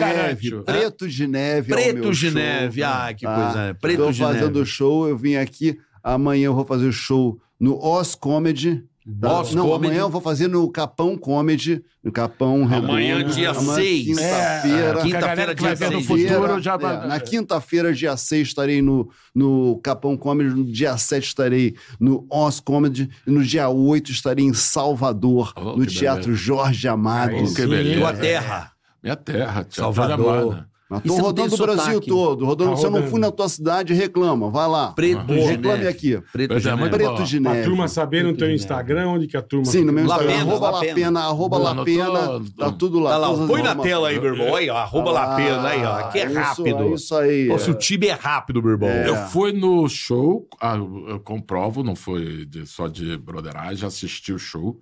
garanto. 0.50 0.66
Preto 0.66 1.08
de 1.08 1.28
neve. 1.28 1.72
é 1.72 1.76
Preto 1.76 2.00
meu 2.00 2.12
de 2.12 2.18
show, 2.18 2.32
neve. 2.32 2.82
tá? 2.82 3.08
Ah, 3.08 3.14
que 3.14 3.26
coisa. 3.26 3.78
Preto 3.80 3.98
Tô 4.06 4.12
de 4.12 4.20
fazendo 4.20 4.58
neve. 4.60 4.66
show, 4.66 5.08
eu 5.08 5.16
vim 5.18 5.36
aqui. 5.36 5.78
Amanhã 6.04 6.46
eu 6.48 6.56
vou 6.56 6.66
fazer 6.66 6.88
o 6.88 6.92
show 6.92 7.40
no 7.60 7.78
Oz 7.78 8.16
Comedy. 8.16 8.84
Tá? 9.22 9.28
Não, 9.54 9.68
Comedy. 9.68 9.88
amanhã 9.88 10.00
eu 10.02 10.10
vou 10.10 10.22
fazer 10.22 10.48
no 10.48 10.70
Capão 10.72 11.18
Comedy, 11.18 11.84
no 12.04 12.12
Capão 12.12 12.66
Redondo. 12.66 12.92
Amanhã, 12.92 13.24
dia 13.24 13.52
Amanhã, 13.52 13.76
6. 13.76 14.06
Quinta-feira. 14.06 15.00
É, 15.00 15.02
Quinta-feira, 15.02 15.18
a 15.18 15.22
galera 15.22 15.56
que 15.56 15.62
dia 15.62 15.76
vai 15.76 15.76
ver 15.76 15.96
no 15.96 16.02
seis. 16.04 16.30
futuro 16.32 16.62
já 16.62 16.74
É, 16.76 17.08
na 17.08 17.20
quinta-feira, 17.20 17.94
dia 17.94 18.16
6, 18.18 18.48
estarei 18.48 18.82
no, 18.82 19.10
no 19.34 19.80
Capão 19.84 20.16
Comedy. 20.18 20.50
No 20.50 20.64
dia 20.66 20.98
7, 20.98 21.24
estarei 21.26 21.76
no 22.00 22.26
Oz 22.30 22.60
Comedy. 22.60 23.10
E 23.26 23.32
no 23.32 23.44
dia 23.44 23.68
8, 23.70 24.12
estarei 24.12 24.46
em 24.46 24.54
Salvador, 24.54 25.54
Oh, 25.56 25.76
no 25.78 25.86
Teatro 25.86 26.24
beleza. 26.26 26.44
Jorge 26.44 26.88
Amado. 26.88 27.32
Aí 27.32 27.42
Que 27.44 27.48
sim, 27.48 27.68
beleza. 27.68 28.00
Tua 28.00 28.14
terra. 28.14 28.72
Minha 29.02 29.16
terra, 29.16 29.66
Salvador. 29.70 30.68
Mas 30.90 31.03
tô 31.03 31.16
rodando 31.18 31.53
o 31.53 31.58
Brasil 31.58 31.84
sotaque? 31.93 32.08
todo. 32.09 32.45
Rodando, 32.45 32.72
Tá 32.72 32.77
se 32.77 32.85
eu 32.85 32.90
não 32.90 33.03
fui 33.08 33.19
na 33.19 33.30
tua 33.32 33.48
cidade, 33.48 33.93
reclama. 33.93 34.50
Vai 34.50 34.68
lá. 34.68 34.92
Preto 34.93 35.24
de 35.27 35.34
Reclame 35.40 35.85
aqui. 35.85 36.19
Preto 36.32 36.59
de 36.59 36.68
é, 36.68 36.76
neve. 36.76 36.90
Preto 36.90 37.24
de 37.24 37.38
A 37.38 37.40
neve. 37.42 37.64
turma 37.64 37.88
saber 37.88 38.24
no 38.24 38.35
teu 38.35 38.51
Instagram 38.51 39.08
onde 39.09 39.27
que 39.27 39.38
a 39.38 39.42
turma 39.43 39.66
Sim, 39.66 39.84
no 39.84 39.93
meu 39.93 40.06
Instagram, 40.06 40.27
Pena, 40.27 40.42
arroba 40.42 40.66
La 40.66 40.72
La 40.72 40.80
Pena. 40.80 40.95
Pena, 40.95 41.19
arroba 41.22 41.58
Boa, 41.58 41.69
La 41.69 41.76
no 41.76 41.85
Pena, 41.85 42.06
todo. 42.27 42.51
tá 42.58 42.72
tudo 42.72 43.00
lá. 43.00 43.11
Tá 43.11 43.18
lá, 43.19 43.48
põe 43.48 43.61
na 43.61 43.76
tela 43.76 44.08
aí, 44.08 44.19
meu 44.19 44.34
irmão. 44.34 44.56
Aí, 44.56 44.68
ó, 44.69 44.77
arroba 44.77 45.14
Tá 45.14 45.26
La 45.27 45.35
Pena 45.35 45.68
aí, 45.68 45.84
ó. 45.84 46.08
Que 46.09 46.19
é 46.19 46.26
rápido. 46.26 46.84
é 46.84 46.93
Isso 46.95 47.16
aí. 47.16 47.59
Se 47.59 47.69
o 47.69 47.76
time 47.76 48.08
é 48.08 48.14
rápido, 48.14 48.59
meu 48.64 48.72
irmão. 48.72 48.90
É. 48.90 49.08
Eu 49.09 49.16
fui 49.27 49.51
no 49.51 49.88
show, 49.88 50.48
ah, 50.59 50.76
eu 50.76 51.19
comprovo, 51.19 51.84
não 51.84 51.95
foi 51.95 52.45
de- 52.48 52.66
só 52.66 52.88
de 52.88 53.16
broderagem, 53.16 53.85
assisti 53.85 54.34
o 54.34 54.40
show 54.40 54.80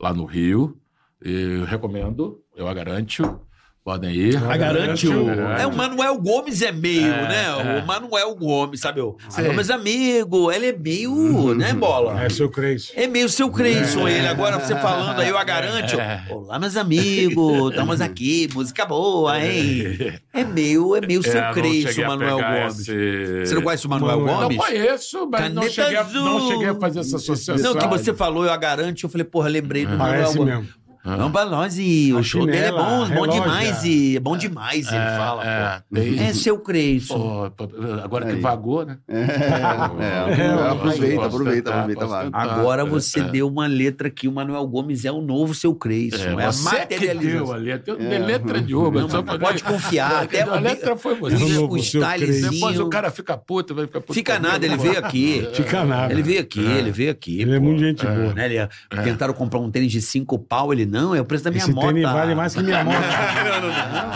lá 0.00 0.14
no 0.14 0.24
Rio. 0.24 0.78
E 1.22 1.62
recomendo, 1.66 2.40
eu 2.56 2.66
a 2.66 2.72
garanto. 2.74 3.38
Podem 3.84 4.14
ir. 4.14 4.36
A 4.36 4.56
garante 4.56 5.08
o. 5.08 5.24
Garante. 5.26 5.62
É, 5.62 5.66
o 5.66 5.74
Manuel 5.74 6.16
Gomes 6.20 6.62
é 6.62 6.70
meio, 6.70 7.04
É, 7.04 7.28
né? 7.28 7.78
é. 7.78 7.82
O 7.82 7.86
Manuel 7.86 8.32
Gomes, 8.36 8.78
sabe? 8.80 9.00
O... 9.00 9.16
Sim. 9.28 9.42
Ah, 9.48 9.52
mas 9.52 9.70
amigo, 9.70 10.52
ele 10.52 10.66
é 10.68 10.72
meio, 10.72 11.52
né, 11.56 11.72
bola? 11.74 12.22
É, 12.22 12.28
seu 12.28 12.48
Creis. 12.48 12.92
É 12.94 13.08
meio 13.08 13.28
seu 13.28 13.50
Creyson 13.50 14.06
ele. 14.06 14.28
Agora 14.28 14.60
você 14.60 14.76
falando 14.76 15.18
aí, 15.20 15.28
eu 15.28 15.36
a 15.36 15.42
garanto. 15.42 15.96
Olá, 16.30 16.60
meus 16.60 16.76
amigos, 16.76 17.70
estamos 17.70 18.00
aqui, 18.00 18.48
música 18.54 18.86
boa, 18.86 19.36
hein? 19.44 20.14
É 20.32 20.44
meio, 20.44 20.94
é 20.94 21.00
meio 21.04 21.20
seu 21.20 21.40
É, 21.40 21.44
não 21.46 21.52
Creyson, 21.52 21.88
cheguei 21.88 22.04
a 22.04 22.08
Manuel 22.08 22.36
Gomes. 22.38 22.78
esse- 22.78 23.46
Você 23.46 23.54
não 23.56 23.62
conhece 23.62 23.86
o 23.86 23.90
Manuel 23.90 24.18
Manuel. 24.20 24.34
Não 24.36 24.42
Gomes? 24.42 24.56
conheço, 24.58 25.28
mas 25.28 25.40
não 25.52 25.62
Caneta 25.62 25.70
cheguei, 25.72 25.96
a, 25.96 26.04
não 26.04 26.48
cheguei 26.52 26.68
a 26.68 26.74
fazer 26.76 27.00
essa 27.00 27.16
associação. 27.16 27.74
Não, 27.74 27.80
que 27.80 27.86
você 27.88 28.14
falou, 28.14 28.44
eu 28.44 28.52
a 28.52 28.56
garanto, 28.56 29.02
eu 29.02 29.08
falei, 29.08 29.24
porra, 29.24 29.48
lembrei 29.48 29.84
do 29.84 29.96
Manuel 29.98 30.08
Parece 30.22 30.38
Gomes. 30.38 30.54
mesmo. 30.54 30.68
Não, 31.04 31.30
pra 31.32 31.44
nós, 31.44 31.76
e 31.78 32.12
o 32.12 32.18
A 32.18 32.22
show 32.22 32.46
dele 32.46 32.58
é 32.58 32.70
bom, 32.72 33.08
bom 33.08 33.26
demais, 33.26 33.84
e 33.84 34.16
é 34.16 34.20
bom 34.20 34.36
demais, 34.36 34.86
ele 34.86 34.96
É, 34.96 35.16
fala, 35.16 35.42
é, 35.44 35.82
tem- 35.92 36.18
É 36.20 36.32
seu. 36.32 36.58
Pô, 36.58 37.50
pô, 37.56 37.68
agora 38.04 38.26
que 38.26 38.40
vagou, 38.40 38.86
né? 38.86 38.98
É, 39.08 39.16
é, 39.18 40.70
aproveita, 40.70 41.24
aproveita, 41.26 41.70
aproveita. 41.74 42.30
Agora 42.32 42.82
é, 42.82 42.84
você 42.86 43.20
é. 43.20 43.24
deu 43.24 43.48
uma 43.48 43.66
letra 43.66 44.08
que 44.10 44.28
o 44.28 44.32
Manuel 44.32 44.66
Gomes 44.66 45.04
é 45.04 45.12
o 45.12 45.20
novo 45.20 45.54
seu 45.54 45.74
Creyson. 45.74 46.38
É, 46.40 46.44
a 46.44 46.50
você 46.52 46.68
que 46.86 46.94
materialização. 46.94 47.44
deu 47.46 47.52
ali, 47.52 47.72
até 47.72 47.92
É. 47.92 47.94
de 47.96 48.18
letra 48.18 48.60
de 48.60 48.74
ouro. 48.74 49.00
Não, 49.00 49.24
pode 49.38 49.62
confiar, 49.64 50.22
até 50.24 50.42
a 50.42 50.54
letra 50.60 50.96
foi 50.96 51.14
É 51.14 51.16
você. 51.16 51.36
novo 51.54 51.74
o 51.74 51.82
seu 51.82 52.00
stylezinho. 52.02 52.50
Depois 52.52 52.78
o 52.80 52.88
cara 52.88 53.10
fica 53.10 53.36
puto, 53.36 53.74
vai 53.74 53.86
ficar 53.86 54.00
puto. 54.00 54.14
Fica 54.14 54.38
nada, 54.38 54.64
ele 54.64 54.76
veio 54.76 54.98
aqui. 54.98 55.48
Fica 55.54 55.84
nada. 55.84 56.12
Ele 56.12 56.22
veio 56.22 56.40
aqui, 56.40 56.60
ele 56.60 56.90
veio 56.90 57.10
aqui. 57.10 57.40
Ele 57.40 57.56
é 57.56 57.58
muito 57.58 57.80
gente 57.80 58.04
boa. 58.06 58.32
Né, 58.34 58.46
ele- 58.54 58.68
Tentaram 59.02 59.34
comprar 59.34 59.58
um 59.60 59.70
tênis 59.70 59.90
de 59.90 60.00
cinco 60.00 60.38
pau, 60.38 60.72
ele 60.72 60.86
não, 60.92 61.14
é 61.14 61.20
o 61.20 61.24
preço 61.24 61.42
da 61.44 61.50
minha 61.50 61.62
Esse 61.62 61.72
moto. 61.72 61.86
tênis 61.86 62.02
vale 62.02 62.34
mais 62.34 62.54
que 62.54 62.62
minha 62.62 62.84
moto. 62.84 62.96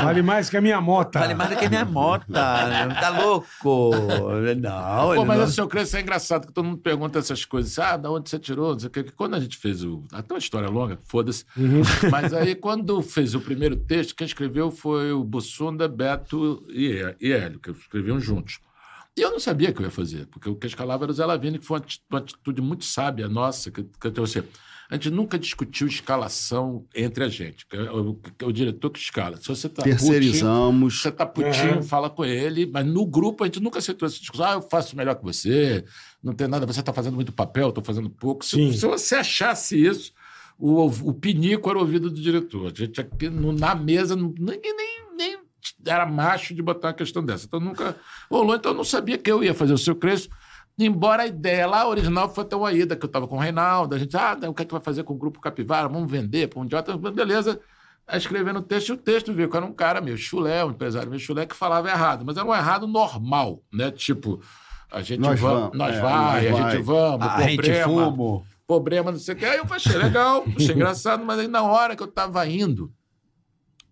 Vale 0.02 0.22
mais 0.22 0.50
que 0.50 0.56
a 0.56 0.60
minha 0.60 0.80
moto. 0.80 1.14
Vale 1.18 1.34
mais 1.34 1.50
do 1.50 1.56
que 1.56 1.64
a 1.64 1.68
minha 1.70 1.84
moto. 1.84 2.26
Tá 2.30 3.08
louco? 3.10 3.90
Não, 4.60 5.14
Pô, 5.14 5.24
mas 5.24 5.38
não... 5.38 5.44
o 5.46 5.48
seu 5.50 5.66
Cresce 5.66 5.96
é 5.96 6.00
engraçado, 6.00 6.46
que 6.46 6.52
todo 6.52 6.64
mundo 6.66 6.78
pergunta 6.78 7.18
essas 7.18 7.44
coisas. 7.44 7.78
Ah, 7.78 7.96
da 7.96 8.10
onde 8.10 8.28
você 8.28 8.38
tirou? 8.38 8.72
Não 8.72 8.78
sei 8.78 8.88
o 8.88 8.90
quê. 8.90 9.02
Que 9.05 9.12
Quando 9.12 9.34
a 9.34 9.40
gente 9.40 9.56
fez 9.56 9.82
o. 9.84 10.05
Até 10.12 10.34
uma 10.34 10.38
história 10.38 10.68
longa, 10.68 10.98
foda-se. 11.05 11.44
Uhum. 11.56 11.82
Mas 12.10 12.32
aí, 12.34 12.55
quando 12.55 13.00
fez 13.02 13.34
o 13.34 13.40
primeiro 13.40 13.76
texto, 13.76 14.14
quem 14.14 14.26
escreveu 14.26 14.70
foi 14.70 15.12
o 15.12 15.24
Bussunda, 15.24 15.88
Beto 15.88 16.64
e 16.68 16.96
e 17.20 17.32
Hélio, 17.32 17.58
que 17.58 17.70
escreviam 17.70 18.20
juntos. 18.20 18.58
E 19.16 19.22
eu 19.22 19.30
não 19.30 19.40
sabia 19.40 19.72
que 19.72 19.80
eu 19.80 19.84
ia 19.86 19.90
fazer, 19.90 20.26
porque 20.26 20.48
o 20.50 20.55
que 20.55 20.66
escalava 20.66 21.05
era 21.05 21.10
o 21.10 21.14
Zé 21.14 21.24
Lavini, 21.24 21.58
que 21.58 21.64
foi 21.64 21.78
uma 21.78 21.84
ati- 21.84 22.02
uma 22.10 22.18
atitude 22.18 22.60
muito 22.60 22.84
sábia 22.84 23.26
nossa, 23.28 23.70
que, 23.70 23.82
que 23.82 24.06
eu 24.06 24.10
trouxe. 24.12 24.44
A 24.90 24.94
gente 24.94 25.10
nunca 25.10 25.39
discutiu 25.39 25.86
escalação 25.89 26.84
entre 26.94 27.24
a 27.24 27.28
gente. 27.28 27.66
que 27.66 27.76
É 27.76 27.90
o, 27.90 28.15
que 28.15 28.44
é 28.44 28.47
o 28.47 28.52
diretor 28.52 28.90
que 28.90 28.98
escala. 28.98 29.36
Se 29.36 29.48
você 29.48 29.68
tá 29.68 29.82
putinho, 29.82 29.97
Terceirizamos. 29.98 31.00
você 31.02 31.10
tá 31.10 31.26
putinho, 31.26 31.76
Uhum. 31.76 31.82
fala 31.82 32.08
com 32.08 32.24
ele, 32.24 32.66
mas 32.66 32.86
no 32.86 33.05
grupo 33.05 33.42
a 33.44 33.47
gente 33.47 33.60
nunca 33.60 33.78
aceitou 33.78 34.06
essa 34.06 34.18
discussão. 34.18 34.47
Ah, 34.47 34.52
eu 34.55 34.62
faço 34.62 34.97
melhor 34.97 35.15
que 35.16 35.24
você, 35.24 35.84
não 36.23 36.32
tem 36.32 36.47
nada, 36.47 36.65
você 36.66 36.82
tá 36.82 36.92
fazendo 36.92 37.15
muito 37.15 37.32
papel, 37.32 37.73
tô 37.73 37.82
fazendo 37.82 38.08
pouco. 38.08 38.44
Se, 38.44 38.73
se 38.74 38.86
você 38.86 39.16
achasse 39.16 39.76
isso, 39.84 40.12
o, 40.58 40.86
o 40.86 41.12
pinico 41.12 41.68
era 41.68 41.78
o 41.78 41.82
ouvido 41.82 42.08
do 42.10 42.20
diretor. 42.20 42.73
A 42.73 42.74
gente 42.78 43.00
aqui 43.00 43.28
no- 43.28 43.52
na 43.52 43.74
mesa, 43.74 44.15
não- 44.15 44.32
ninguém 44.39 44.74
nem, 44.76 45.00
nem 45.16 45.39
era 45.84 46.06
macho 46.06 46.55
de 46.55 46.62
botar 46.62 46.89
uma 46.89 46.94
questão 46.94 47.24
dessa. 47.24 47.44
Então 47.47 47.58
nunca 47.60 47.97
rolou, 48.31 48.55
então 48.55 48.70
eu 48.73 48.76
não 48.76 48.84
sabia 48.84 49.18
que 49.18 49.31
eu 49.31 49.42
ia 49.42 49.52
fazer 49.52 49.73
o 49.73 49.78
seu 49.78 49.97
Crespo. 49.97 50.34
Embora 50.78 51.22
a 51.22 51.26
ideia 51.26 51.66
lá 51.66 51.88
original 51.88 52.28
foi 52.28 52.44
até 52.44 52.55
uma 52.55 52.70
ida, 52.72 52.94
que 52.94 53.05
eu 53.05 53.06
estava 53.06 53.26
com 53.26 53.36
o 53.36 53.38
Reinaldo, 53.38 53.94
a 53.94 53.98
gente, 53.98 54.14
ah, 54.16 54.36
o 54.46 54.52
que 54.52 54.62
é 54.62 54.64
que 54.66 54.72
vai 54.72 54.82
fazer 54.82 55.05
com 55.05 55.14
o 55.14 55.16
Grupo 55.16 55.40
Capivara? 55.40 55.88
Vamos 55.88 56.10
vender 56.10 56.48
para 56.48 56.60
um 56.60 56.64
idiota? 56.66 56.96
Beleza. 56.98 57.58
Aí 58.06 58.18
escrevendo 58.18 58.58
o 58.58 58.62
texto, 58.62 58.90
e 58.90 58.92
o 58.92 58.96
texto 58.96 59.32
viu 59.32 59.48
que 59.48 59.56
era 59.56 59.64
um 59.64 59.72
cara 59.72 60.00
meio 60.00 60.16
chulé, 60.18 60.64
um 60.64 60.70
empresário 60.70 61.08
meio 61.08 61.18
chulé, 61.20 61.46
que 61.46 61.56
falava 61.56 61.88
errado, 61.88 62.24
mas 62.26 62.36
era 62.36 62.46
um 62.46 62.55
errado 62.55 62.86
normal, 62.86 63.62
né? 63.72 63.90
Tipo, 63.90 64.40
a 64.92 65.00
gente 65.02 65.18
Nós 65.20 65.40
va- 65.40 65.48
vamos, 65.55 65.76
nós 65.78 65.96
é, 65.96 66.00
vai, 66.00 66.50
nós 66.50 66.60
a 66.60 66.70
gente 66.70 66.82
vamos, 66.82 67.26
A 67.26 67.40
gente 67.42 67.56
problema, 67.56 67.84
fumo. 68.10 68.46
problema, 68.66 69.12
não 69.12 69.18
sei 69.18 69.34
o 69.34 69.38
que. 69.38 69.44
Aí 69.46 69.58
eu 69.58 69.66
achei 69.70 69.96
legal, 69.96 70.44
achei 70.56 70.74
engraçado, 70.74 71.24
mas 71.24 71.40
aí 71.40 71.48
na 71.48 71.62
hora 71.62 71.96
que 71.96 72.02
eu 72.02 72.06
tava 72.06 72.46
indo, 72.46 72.92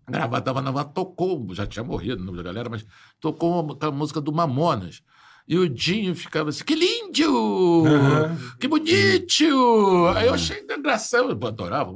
gravar, 0.07 0.39
tava 0.39 0.61
na 0.61 0.83
tocou, 0.83 1.47
já 1.53 1.65
tinha 1.65 1.83
morrido, 1.83 2.23
não, 2.23 2.31
galera, 2.41 2.69
mas 2.69 2.85
tocou 3.19 3.71
aquela 3.71 3.91
música 3.91 4.21
do 4.21 4.31
Mamonas. 4.31 5.01
E 5.47 5.57
o 5.57 5.69
Dinho 5.69 6.15
ficava 6.15 6.49
assim, 6.49 6.63
que 6.63 6.73
lindo! 6.73 7.83
Aham. 7.85 8.37
Que 8.59 8.67
bonito! 8.67 10.07
Aí 10.15 10.27
eu 10.27 10.33
achei 10.33 10.59
engraçado, 10.61 11.29
eu 11.39 11.47
adorava. 11.47 11.91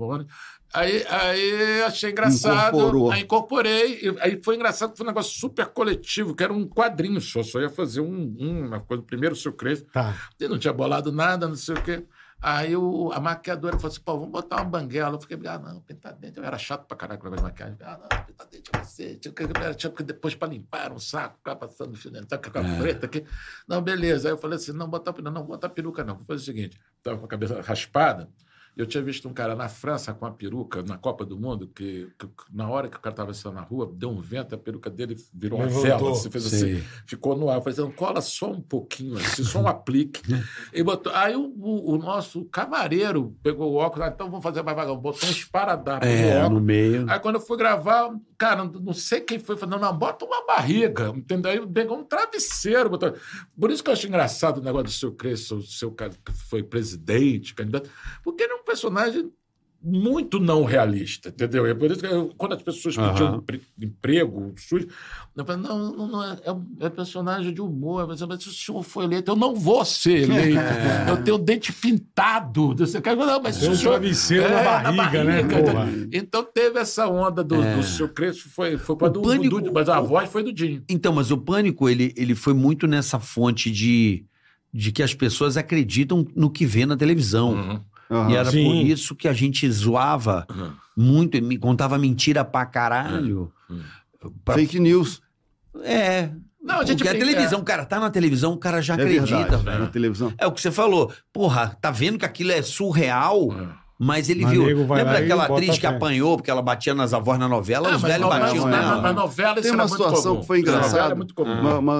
Aí, 0.72 1.03
aí 1.10 1.82
achei 1.82 2.11
engraçado. 2.11 2.78
Incorporou. 2.78 3.11
Aí 3.11 3.22
incorporei. 3.24 4.16
Aí 4.22 4.40
foi 4.44 4.56
engraçado, 4.56 4.95
foi 4.95 5.03
um 5.03 5.10
negócio 5.10 5.40
super 5.40 5.66
coletivo, 5.66 6.36
que 6.36 6.44
era 6.44 6.53
um 6.53 6.68
quadrinho 6.68 7.19
só. 7.19 7.42
Só 7.42 7.60
ia 7.60 7.69
fazer 7.72 8.02
um, 8.02 8.36
um- 8.40 8.68
uma 8.68 8.80
coisa. 8.80 9.02
Primeiro 9.02 9.34
o 9.34 9.38
seu 9.38 9.52
Crespo. 9.52 9.90
Tá. 9.92 10.16
E 10.40 10.48
não 10.48 10.60
tinha 10.60 10.72
bolado 10.74 11.11
nada, 11.11 11.48
não 11.48 11.56
sei 11.56 11.74
o 11.74 11.82
quê. 11.82 12.03
Aí 12.42 12.74
o, 12.76 13.11
a 13.11 13.19
maquiadora 13.19 13.77
falou 13.77 13.92
assim: 13.92 14.01
pô, 14.01 14.14
vamos 14.14 14.32
botar 14.32 14.58
uma 14.58 14.66
banguela. 14.66 15.16
Eu 15.16 15.22
fiquei, 15.22 15.38
ah, 15.48 15.59
não, 15.59 15.82
pintar 15.82 16.14
dente. 16.14 16.38
Eu 16.38 16.43
era 16.43 16.58
chato 16.58 16.85
pra 16.85 16.95
caralho 16.95 17.19
com 17.19 17.30
de 17.30 17.42
maquiagem. 17.42 17.76
Ah, 17.82 18.00
não, 18.00 18.24
pintar 18.26 18.48
dente 18.48 18.72
é 18.74 18.77
você. 18.84 19.16
Tinha 19.16 19.34
que, 19.34 19.43
era- 19.43 19.74
tinha 19.74 19.92
que 19.92 20.03
depois 20.03 20.35
pra 20.35 20.48
limpar 20.48 20.85
era 20.85 20.93
um 20.93 21.00
saco, 21.00 21.38
ficar 21.38 21.56
passando 21.58 21.98
fio 21.98 22.09
dental, 22.11 22.40
com 22.40 22.59
a 22.59 22.77
preta 22.80 23.06
aqui. 23.08 23.26
Não, 23.68 23.82
beleza. 23.82 24.30
Aí 24.30 24.34
eu 24.34 24.38
falei 24.38 24.56
assim: 24.58 24.72
não, 24.72 24.88
botar 24.90 25.11
peruca, 25.11 25.32
não, 25.32 25.43
botar 25.45 25.69
peruca 25.69 26.03
não. 26.03 26.16
Vou 26.16 26.26
fazer 26.26 26.42
o 26.42 26.45
seguinte: 26.45 26.80
tava 27.03 27.18
com 27.18 27.26
a 27.26 27.30
cabeça 27.30 27.61
raspada. 27.61 28.30
Eu 28.80 28.85
tinha 28.88 29.03
visto 29.03 29.27
um 29.27 29.33
cara 29.33 29.56
na 29.56 29.67
França 29.67 30.14
com 30.14 30.25
a 30.25 30.32
peruca 30.32 30.82
na 30.83 30.98
Copa 30.98 31.25
do 31.25 31.38
Mundo, 31.38 31.67
que, 31.67 32.08
que 32.17 32.27
na 32.51 32.69
hora 32.69 32.88
que 32.88 32.95
o 32.95 32.99
cara 32.99 33.14
estava 33.14 33.33
saindo 33.33 33.56
na 33.56 33.61
rua, 33.61 33.91
deu 33.93 34.09
um 34.09 34.22
vento, 34.22 34.56
a 34.56 34.58
peruca 34.58 34.90
dele 34.90 35.17
virou 35.33 35.59
uma 35.59 35.66
Levantou. 35.66 36.14
vela. 36.16 36.32
Fez 36.32 36.43
Sei. 36.45 36.75
assim, 36.77 36.83
ficou 37.06 37.35
no 37.38 37.49
ar. 37.49 37.61
Assim, 37.67 37.91
cola 37.91 38.22
só 38.22 38.49
um 38.51 38.61
pouquinho, 38.61 39.17
assim, 39.17 39.43
só 39.43 39.59
um 39.61 39.67
aplique. 39.67 40.22
e 40.74 40.82
botou, 40.82 41.14
aí 41.14 41.35
o, 41.35 41.41
o- 41.59 41.91
o 41.93 41.98
nosso 41.98 42.45
camareiro 42.45 43.35
pegou 43.43 43.72
o 43.74 43.75
óculos, 43.75 44.08
ah, 44.08 44.11
então 44.14 44.27
vamos 44.30 44.43
fazer 44.43 44.64
mais 44.64 44.77
vagar, 44.77 44.95
botou 44.95 45.27
um 45.27 45.32
esparadrapo 45.32 46.06
no 46.06 46.11
É, 46.11 46.38
óculos. 46.38 46.53
no 46.53 46.61
meio. 46.66 47.06
Aí 47.09 47.19
quando 47.19 47.35
eu 47.35 47.41
fui 47.41 47.58
gravar, 47.58 48.09
cara, 48.38 48.64
não 48.64 48.72
não 48.80 48.93
sei 48.93 49.19
quem 49.19 49.40
foi, 49.40 49.58
falando, 49.58 49.82
não, 49.82 49.98
bota 49.98 50.24
uma 50.25 50.45
barriga, 50.45 51.09
entendeu? 51.09 51.51
Aí 51.51 51.67
pegou 51.67 51.98
um 51.98 52.03
travesseiro. 52.06 52.90
Botou... 52.90 53.14
Por 53.59 53.72
isso 53.72 53.83
que 53.83 53.90
eu 53.90 53.93
acho 53.93 54.08
engraçado 54.08 54.59
o 54.59 54.64
negócio 54.64 54.85
do 54.85 54.91
seu 54.91 55.11
Crespo, 55.11 55.56
o 55.56 55.61
seu 55.61 55.91
cara 55.91 56.14
que 56.24 56.32
foi 56.32 56.64
presidente, 56.64 57.53
candidato, 57.53 57.90
porque 58.24 58.43
ele 58.43 58.53
é 58.53 58.56
um 58.56 58.64
personagem 58.70 59.30
muito 59.82 60.42
não 60.42 60.66
realista, 60.66 61.30
entendeu? 61.30 61.66
É 61.66 61.74
por 61.74 61.90
isso 61.90 62.02
que 62.02 62.06
eu- 62.06 62.34
quando 62.38 62.52
as 62.54 62.62
pessoas 62.62 62.98
pediam 62.98 63.38
empre- 63.38 63.62
emprego, 63.82 64.54
SUS, 64.58 64.86
eu 65.38 65.46
falei, 65.46 65.62
não, 65.62 65.94
não, 65.96 66.08
não 66.10 66.24
é, 66.24 66.34
é, 66.82 66.86
é 66.88 66.90
personagem 66.90 67.54
de 67.54 67.62
humor, 67.62 68.06
mas, 68.06 68.22
mas 68.24 68.44
se 68.44 68.50
o 68.50 68.52
senhor 68.52 68.84
for 68.84 69.06
eleito, 69.06 69.32
eu 69.32 69.38
não 69.38 69.56
vou 69.56 69.86
ser 69.86 70.24
eleito. 70.30 70.60
Eu 71.08 71.24
tenho 71.24 71.38
o 71.38 71.40
dente 71.40 71.72
pintado. 71.72 72.76
Você 72.76 73.00
quer, 73.02 73.16
não, 73.16 73.42
mas 73.42 73.56
se 73.56 73.70
o 73.70 73.74
senhor... 73.76 73.92
travesseiro 73.92 74.44
É, 74.44 74.64
na 74.66 74.82
na 74.84 74.92
barriga, 74.92 75.24
né? 75.24 75.44
barriga, 75.44 75.72
Porra. 75.72 75.88
então 76.12 76.44
teve 76.44 76.78
essa 76.78 77.08
onda 77.08 77.42
do, 77.42 77.56
do 77.56 77.82
seu 77.84 78.10
Crespo, 78.10 78.50
foi, 78.50 78.78
foi 78.78 78.98
com 78.98 79.06
a 79.06 79.10
do, 79.10 79.22
Pânico- 79.22 79.62
do- 79.62 79.72
mas 79.72 79.88
a 79.88 80.02
voz 80.02 80.30
foi 80.30 80.44
do 80.44 80.52
Dinho. 80.52 80.84
Então, 80.90 81.14
mas 81.14 81.32
o 81.32 81.38
pânico, 81.38 81.88
ele, 81.88 82.14
ele 82.18 82.36
foi 82.36 82.54
muito 82.54 82.86
nessa 82.86 83.18
fonte 83.18 83.72
de, 83.72 84.26
de 84.74 84.92
que 84.92 85.02
as 85.02 85.14
pessoas 85.14 85.56
acreditam 85.56 86.28
no 86.36 86.50
que 86.50 86.66
vê 86.66 86.86
na 86.86 86.98
televisão. 86.98 87.54
Uhum. 87.54 87.80
Aham. 88.10 88.30
E 88.32 88.36
era 88.36 88.50
Sim. 88.52 88.64
por 88.66 88.76
isso 88.88 89.16
que 89.16 89.28
a 89.28 89.34
gente 89.34 89.70
zoava 89.72 90.46
Uhum. 90.50 90.72
muito, 90.98 91.38
e 91.38 91.42
me 91.42 91.58
contava 91.58 91.98
mentira 91.98 92.44
pra 92.44 92.66
caralho. 92.66 93.52
Uhum. 93.70 93.82
Pra- 94.44 94.56
Fake 94.56 94.80
news. 94.80 95.22
É. 95.84 96.30
Não, 96.62 96.80
a 96.82 96.86
gente 96.86 96.98
Porque 97.04 97.10
a 97.16 97.18
televisão, 97.18 97.62
o 97.62 97.64
cara 97.64 97.86
tá 97.86 98.00
na 98.00 98.10
televisão, 98.10 98.52
o 98.54 98.58
cara 98.58 98.82
já 98.82 98.94
É 98.94 98.98
acredita, 98.98 99.38
verdade. 99.38 99.64
velho. 99.64 99.80
Na 99.80 99.88
televisão. 99.88 100.34
É 100.38 100.46
o 100.46 100.52
que 100.52 100.60
você 100.60 100.72
falou. 100.72 101.12
Porra, 101.32 101.78
tá 101.80 101.90
vendo 101.90 102.18
que 102.20 102.26
aquilo 102.26 102.52
é 102.52 102.62
surreal, 102.62 103.44
Uhum. 103.48 103.70
mas 103.98 104.28
ele 104.30 104.44
Mas 104.44 104.52
viu. 104.52 104.66
Lembra 104.66 105.06
daquela 105.06 105.48
bota 105.48 105.62
atriz 105.62 105.78
que 105.78 105.88
apanhou 105.88 106.36
porque 106.36 106.52
ela 106.52 106.62
batia 106.62 106.94
nas 106.94 107.14
avós 107.14 107.40
na 107.40 107.48
novela? 107.48 107.88
Ah, 107.92 107.96
os 107.96 108.02
mas 108.02 108.12
velhos 108.12 108.28
batiam 108.28 108.66
não, 108.66 108.72
na, 108.72 108.78
nela. 108.82 109.02
na 109.02 109.14
novela 109.14 109.54
isso 109.54 109.62
Tem 109.62 109.72
era 109.72 109.78
uma 109.84 109.88
muito 109.88 110.04
situação 110.04 110.32
comum. 110.32 110.42
que 110.42 110.48
foi 110.48 110.60
engraçada. 110.60 111.16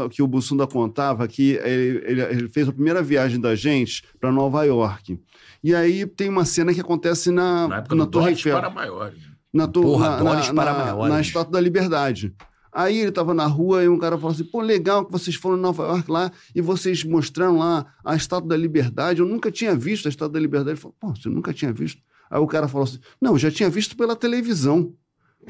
é 0.06 0.10
que 0.10 0.22
o 0.22 0.28
Bussunda 0.28 0.68
contava 0.68 1.26
que 1.28 1.52
ele, 1.64 2.04
ele- 2.06 2.22
ele 2.22 2.50
fez 2.50 2.68
a 2.68 2.74
primeira 2.74 3.02
viagem 3.02 3.40
da 3.40 3.56
gente 3.56 4.04
para 4.20 4.30
Nova 4.32 4.64
York. 4.66 5.18
E 5.64 5.74
aí 5.76 6.06
tem 6.06 6.30
uma 6.30 6.46
cena 6.46 6.74
que 6.74 6.80
acontece 6.82 7.32
na, 7.32 7.68
Na 7.68 7.78
época 7.78 7.96
na 7.96 8.06
do 8.06 8.12
Torre 8.12 8.30
Eiffel. 8.32 8.58
para 8.58 8.70
maiores. 8.70 9.20
Na, 9.54 9.68
to- 9.68 9.82
Porra, 9.82 10.22
na, 10.24 10.36
na, 10.36 10.54
para 10.54 10.74
na- 10.74 10.80
maiores. 10.86 11.14
na 11.14 11.22
Estátua 11.22 11.52
da 11.54 11.60
Liberdade. 11.62 12.34
Aí 12.72 13.00
ele 13.00 13.10
estava 13.10 13.34
na 13.34 13.48
rua 13.48 13.84
e 13.84 13.90
um 13.90 13.98
cara 13.98 14.16
falou 14.16 14.32
assim: 14.32 14.44
pô, 14.44 14.62
legal 14.62 15.04
que 15.04 15.12
vocês 15.12 15.36
foram 15.36 15.58
em 15.58 15.62
Nova 15.62 15.84
York 15.84 16.10
lá 16.12 16.32
e 16.54 16.62
vocês 16.62 17.04
mostraram 17.04 17.58
lá 17.58 17.86
a 18.06 18.16
Estátua 18.16 18.48
da 18.50 18.56
Liberdade. 18.58 19.22
Eu 19.22 19.26
nunca 19.28 19.52
tinha 19.52 19.76
visto 19.76 20.06
a 20.06 20.10
Estátua 20.10 20.34
da 20.34 20.40
Liberdade. 20.40 20.72
Ele 20.72 20.80
falou: 20.80 20.96
pô, 21.00 21.10
você 21.16 21.28
nunca 21.30 21.52
tinha 21.52 21.74
visto? 21.74 22.00
Aí 22.30 22.40
o 22.40 22.46
cara 22.46 22.68
falou 22.68 22.84
assim: 22.86 23.00
não, 23.20 23.32
eu 23.32 23.40
já 23.40 23.50
tinha 23.50 23.70
visto 23.72 23.98
pela 23.98 24.16
televisão. 24.16 24.94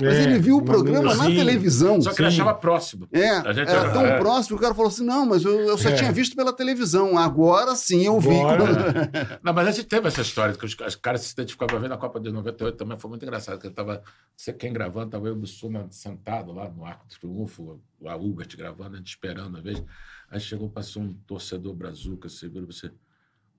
Mas 0.02 0.16
É, 0.16 0.24
ele 0.24 0.40
viu 0.40 0.58
o 0.58 0.62
programa 0.64 1.14
na 1.16 1.26
televisão. 1.26 2.02
Só 2.02 2.14
que 2.14 2.22
ele 2.22 2.30
achava 2.30 2.54
próximo. 2.54 3.08
É, 3.12 3.30
A 3.30 3.52
gente 3.54 3.70
era 3.70 3.82
era- 3.82 3.92
tão 3.94 4.06
é. 4.06 4.18
próximo, 4.18 4.58
o 4.58 4.60
cara 4.60 4.74
falou 4.74 4.90
assim: 4.90 5.04
não, 5.06 5.26
mas 5.26 5.44
eu, 5.44 5.60
eu 5.60 5.78
só 5.78 5.90
É. 5.90 5.96
tinha 5.96 6.12
visto 6.12 6.36
pela 6.36 6.54
televisão. 6.54 7.18
Agora 7.18 7.76
sim 7.76 8.06
eu 8.06 8.20
vi. 8.20 8.30
Agora- 8.40 8.60
Não, 9.44 9.54
mas 9.54 9.68
a 9.68 9.72
gente 9.72 9.88
teve 9.88 10.08
essa 10.08 10.22
história, 10.22 10.54
que 10.56 10.66
os, 10.66 10.76
os 10.80 10.96
caras 10.96 11.22
se 11.22 11.34
identificavam 11.34 11.80
vendo 11.82 11.94
a 11.94 11.98
Copa 11.98 12.20
de 12.20 12.32
98 12.32 12.78
também, 12.78 12.98
foi 12.98 13.10
muito 13.10 13.24
engraçado, 13.24 13.60
que 13.60 13.68
eu 13.68 13.72
tava, 13.72 14.02
sei 14.36 14.54
quem 14.54 14.72
gravando, 14.72 15.10
tava 15.12 15.28
eu 15.28 15.34
e 15.34 15.38
o 15.38 15.40
Bussuna 15.40 15.88
sentado 15.92 16.52
lá 16.54 16.70
no 16.70 16.86
Arco 16.86 17.06
do 17.08 17.20
Triunfo, 17.20 17.82
o 18.00 18.08
a 18.10 18.16
Hubert 18.16 18.56
gravando, 18.58 18.96
a 18.96 18.98
gente 18.98 19.08
esperando 19.10 19.58
a 19.58 19.62
vez. 19.62 19.84
Aí 20.32 20.40
chegou, 20.40 20.70
passou 20.70 21.02
um 21.04 21.14
torcedor 21.28 21.74
brazuca, 21.74 22.30
você 22.30 22.48
virou 22.48 22.68
você, 22.72 22.92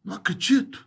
não 0.05 0.15
acredito, 0.15 0.87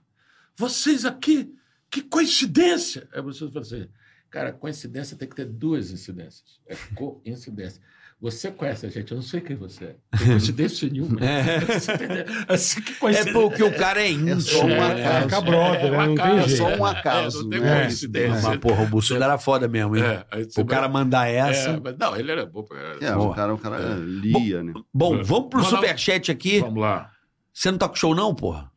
vocês 0.56 1.06
aqui, 1.06 1.54
que 1.90 2.02
coincidência! 2.02 3.08
Aí 3.14 3.22
você 3.22 3.46
falou 3.48 3.62
assim, 3.62 3.88
cara, 4.34 4.52
coincidência 4.52 5.16
tem 5.16 5.30
que 5.30 5.36
ter 5.36 5.46
duas 5.46 5.92
incidências, 5.92 6.60
é 6.68 6.76
coincidência. 6.96 7.80
Você 8.22 8.50
conhece 8.52 8.86
a 8.86 8.90
gente, 8.90 9.12
eu 9.12 9.18
não 9.18 9.22
sei 9.22 9.42
quem 9.42 9.54
você 9.56 9.84
é. 9.84 9.96
Não 10.18 10.26
coincidência 10.28 10.90
nenhuma. 10.90 11.20
Você 11.68 11.94
entendeu? 11.94 12.26
Assim, 12.48 12.82
que 12.82 12.94
É 12.94 12.96
coincidência. 12.96 13.34
porque 13.34 13.64
o 13.64 13.76
cara 13.76 14.02
é 14.02 14.06
É 14.08 14.12
íntimo. 14.12 14.40
só 14.42 14.66
um 14.66 14.70
É, 14.70 14.80
acaso. 15.06 15.24
Fica 15.24 15.42
brother, 15.42 15.92
né? 15.92 15.98
Não 15.98 16.16
tem 16.16 16.24
acaso, 16.26 16.48
jeito. 16.48 16.58
só 16.58 16.68
um 16.70 16.88
é, 16.88 16.92
acaso, 16.92 17.40
é, 17.40 17.44
não 17.44 17.50
tem 17.50 17.60
né? 17.60 17.82
coincidência. 17.82 18.50
Mas, 18.50 18.58
porra, 18.60 18.84
o 18.84 18.88
Bussunda 18.88 19.26
era 19.26 19.38
foda 19.38 19.68
mesmo, 19.68 19.98
hein? 19.98 20.04
É, 20.04 20.26
O 20.62 20.66
cara 20.66 20.82
vai- 20.88 20.92
mandar 21.04 21.28
essa. 21.28 21.72
É, 21.72 21.80
mas 21.84 21.98
não, 21.98 22.16
ele 22.16 22.32
era 22.32 22.46
bom. 22.46 22.64
caralho. 22.64 23.04
É, 23.04 23.16
o 23.18 23.34
cara, 23.34 23.54
o 23.54 23.58
cara 23.58 23.78
lia, 23.98 24.64
né? 24.64 24.74
Bom, 24.94 25.22
vamos 25.22 25.50
pro 25.50 25.60
Mas 25.60 25.68
superchat 25.68 26.32
aqui. 26.32 26.60
Vamos 26.62 26.80
lá. 26.82 27.12
Você 27.54 27.70
não 27.72 27.78
toca 27.78 27.96
show, 27.98 28.16
não, 28.16 28.34
porra? 28.34 28.72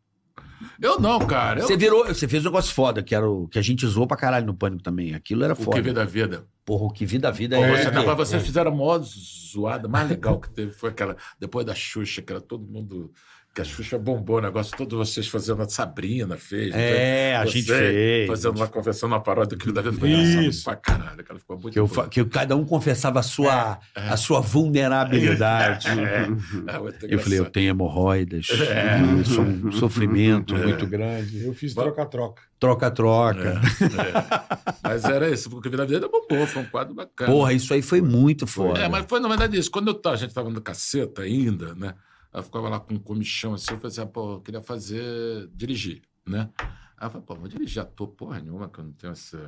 Eu 0.80 1.00
não, 1.00 1.18
cara. 1.26 1.60
Eu, 1.60 1.66
Você 1.66 1.76
virou, 1.76 2.06
você 2.06 2.28
fez 2.28 2.42
um 2.44 2.48
negócio 2.48 2.74
foda, 2.74 3.02
que 3.02 3.14
era 3.14 3.28
o 3.28 3.48
que 3.48 3.58
a 3.58 3.62
gente 3.62 3.86
zoou 3.86 4.06
pra 4.06 4.16
caralho 4.16 4.46
no 4.46 4.54
pânico 4.54 4.82
também. 4.82 5.14
Aquilo 5.14 5.44
era 5.44 5.52
o 5.52 5.56
foda. 5.56 5.76
que 5.76 5.82
vê 5.82 5.92
da 5.92 6.04
vida. 6.04 6.46
Porra, 6.64 6.84
o 6.84 6.90
que 6.90 7.06
vida 7.06 7.28
a 7.28 7.30
vida 7.30 7.56
é. 7.56 7.60
é, 7.60 7.90
mas 7.92 8.06
é. 8.06 8.14
vocês 8.14 8.44
fizeram 8.44 8.72
a 8.72 8.74
maior 8.74 8.98
zoada, 8.98 9.86
mais 9.86 10.08
legal 10.08 10.40
que 10.40 10.50
teve 10.50 10.72
foi 10.72 10.90
aquela, 10.90 11.16
depois 11.38 11.64
da 11.64 11.74
Xuxa, 11.74 12.20
que 12.20 12.32
era 12.32 12.40
todo 12.40 12.66
mundo. 12.66 13.12
Que 13.56 13.62
a 13.62 13.64
Xuxa 13.64 13.98
bombou 13.98 14.36
o 14.36 14.40
negócio, 14.42 14.76
todos 14.76 14.98
vocês 14.98 15.26
fazendo 15.28 15.62
a 15.62 15.68
Sabrina 15.70 16.36
fez. 16.36 16.74
É, 16.74 17.36
a 17.36 17.42
foi? 17.44 17.52
gente 17.52 17.68
fez. 17.68 18.26
Fazendo 18.26 18.56
uma 18.56 18.68
conversando 18.68 19.12
uma 19.12 19.20
paródia 19.22 19.56
do 19.56 19.64
que 19.64 19.72
da 19.72 19.80
vida 19.80 19.96
foi 19.98 20.10
Isso. 20.10 20.62
pra 20.64 20.76
caralho. 20.76 21.24
Ficou 21.38 21.58
muito 21.58 21.72
Que, 21.72 21.80
eu, 21.80 21.88
que 21.88 22.22
cada 22.26 22.54
um 22.54 22.66
confessava 22.66 23.20
a 23.20 23.22
sua, 23.22 23.78
a 23.94 24.16
sua 24.18 24.40
vulnerabilidade. 24.40 25.86
É, 25.96 26.26
é 26.26 27.14
Eu 27.14 27.18
falei, 27.18 27.38
eu 27.38 27.46
tenho 27.46 27.70
hemorroidas, 27.70 28.46
É. 28.50 29.00
eu 29.18 29.24
sou 29.24 29.42
um 29.42 29.72
sofrimento 29.72 30.54
muito 30.54 30.86
grande. 30.86 31.42
Eu 31.46 31.54
fiz 31.54 31.72
troca-troca. 31.74 32.42
Troca-troca. 32.60 33.58
É. 33.58 34.76
Mas 34.82 35.04
era 35.04 35.30
isso, 35.30 35.48
porque 35.48 35.68
a 35.68 35.84
vida 35.86 36.08
bombou, 36.08 36.46
foi 36.46 36.60
um 36.62 36.66
quadro 36.66 36.94
bacana. 36.94 37.32
Porra, 37.32 37.54
isso 37.54 37.72
aí 37.72 37.80
foi 37.80 38.02
muito 38.02 38.46
foda. 38.46 38.80
É, 38.80 38.88
mas 38.88 39.06
foi 39.08 39.18
na 39.18 39.28
verdade 39.28 39.58
isso. 39.58 39.70
Quando 39.70 39.88
eu 39.88 39.94
tava, 39.94 40.14
a 40.14 40.18
gente 40.18 40.28
estava 40.28 40.50
no 40.50 40.60
caceta 40.60 41.22
ainda, 41.22 41.74
né? 41.74 41.94
Eu 42.32 42.42
ficava 42.42 42.68
lá 42.68 42.80
com 42.80 42.94
um 42.94 42.98
comichão 42.98 43.54
assim, 43.54 43.72
eu 43.72 43.76
falei 43.78 43.88
assim, 43.88 44.00
ah, 44.02 44.06
pô, 44.06 44.34
eu 44.34 44.40
queria 44.40 44.62
fazer, 44.62 45.48
dirigir, 45.54 46.02
né? 46.26 46.50
Aí 46.58 47.06
eu 47.06 47.10
falei, 47.10 47.26
pô, 47.26 47.34
vou 47.34 47.48
dirigir 47.48 47.82
ator 47.82 48.08
porra 48.08 48.40
nenhuma, 48.40 48.68
que 48.68 48.78
eu 48.78 48.84
não 48.84 48.92
tenho 48.92 49.12
esse 49.12 49.38